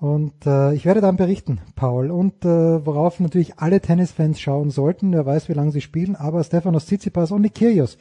Und 0.00 0.46
äh, 0.46 0.74
ich 0.74 0.84
werde 0.84 1.00
dann 1.00 1.16
berichten, 1.16 1.60
Paul. 1.74 2.10
Und 2.10 2.44
äh, 2.44 2.86
worauf 2.86 3.18
natürlich 3.18 3.58
alle 3.58 3.80
Tennisfans 3.80 4.40
schauen 4.40 4.70
sollten, 4.70 5.12
wer 5.12 5.26
weiß, 5.26 5.48
wie 5.48 5.54
lange 5.54 5.72
sie 5.72 5.80
spielen, 5.80 6.14
aber 6.14 6.44
Stefanos 6.44 6.86
Tsitsipas 6.86 7.32
und 7.32 7.42
Nick 7.42 7.56
Kyrgios 7.56 7.98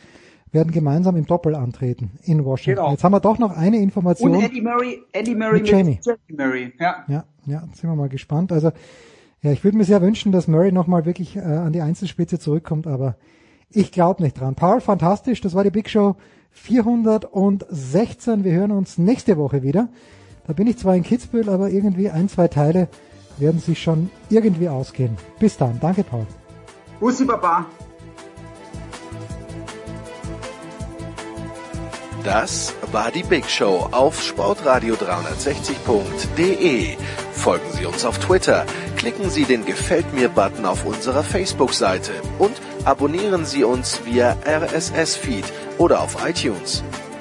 werden 0.52 0.72
gemeinsam 0.72 1.16
im 1.16 1.26
Doppel 1.26 1.56
antreten 1.56 2.12
in 2.24 2.46
Washington. 2.46 2.82
Genau. 2.82 2.92
Jetzt 2.92 3.04
haben 3.04 3.14
wir 3.14 3.20
doch 3.20 3.40
noch 3.40 3.56
eine 3.56 3.78
Information. 3.78 4.36
Und 4.36 4.44
Eddie 4.44 4.62
Murray, 4.62 5.00
Eddie 5.12 5.36
Murray 5.36 5.60
Mit 5.60 5.70
Jamie. 5.70 6.00
Murray. 6.30 6.72
Ja. 6.80 7.04
Ja, 7.08 7.26
ja, 7.46 7.62
sind 7.74 7.90
wir 7.90 7.96
mal 7.96 8.10
gespannt. 8.10 8.52
Also, 8.52 8.72
ja, 9.42 9.52
ich 9.52 9.64
würde 9.64 9.78
mir 9.78 9.84
sehr 9.84 10.02
wünschen, 10.02 10.32
dass 10.32 10.48
Murray 10.48 10.72
nochmal 10.72 11.06
wirklich 11.06 11.36
äh, 11.36 11.42
an 11.42 11.74
die 11.74 11.82
Einzelspitze 11.82 12.40
zurückkommt, 12.40 12.88
aber 12.88 13.18
ich 13.72 13.92
glaube 13.92 14.24
nicht 14.24 14.40
dran. 14.40 14.56
Paul, 14.56 14.82
fantastisch. 14.82 15.42
Das 15.42 15.54
war 15.54 15.64
die 15.64 15.72
Big 15.72 15.90
Show 15.90 16.16
416. 16.52 18.44
Wir 18.44 18.54
hören 18.54 18.72
uns 18.72 18.98
nächste 18.98 19.38
Woche 19.38 19.64
wieder. 19.64 19.90
Da 20.48 20.54
bin 20.54 20.68
ich 20.68 20.78
zwar 20.78 20.96
in 20.96 21.04
Kitzbühel, 21.04 21.50
aber 21.50 21.70
irgendwie 21.70 22.10
ein, 22.10 22.30
zwei 22.30 22.48
Teile 22.48 22.88
werden 23.38 23.60
sich 23.60 23.84
schon 23.84 24.10
irgendwie 24.30 24.70
ausgehen. 24.70 25.18
Bis 25.40 25.58
dann. 25.58 25.80
Danke, 25.80 26.04
Paul. 26.04 26.28
Bussi 27.00 27.26
Baba. 27.26 27.66
Das 32.24 32.74
war 32.92 33.12
die 33.12 33.22
Big 33.24 33.50
Show 33.50 33.88
auf 33.92 34.22
sportradio360.de. 34.22 36.98
Folgen 37.32 37.72
Sie 37.72 37.86
uns 37.86 38.04
auf 38.04 38.20
Twitter, 38.20 38.66
klicken 38.98 39.30
Sie 39.30 39.46
den 39.46 39.66
Gefällt 39.66 40.14
mir-Button 40.14 40.66
auf 40.66 40.86
unserer 40.86 41.24
Facebook-Seite 41.24 42.12
und 42.40 42.52
abonnieren 42.84 43.46
Sie 43.46 43.64
uns 43.64 44.02
via 44.04 44.36
RSS-Feed 44.46 45.46
oder 45.78 46.02
auf 46.02 46.18
iTunes. 46.28 46.84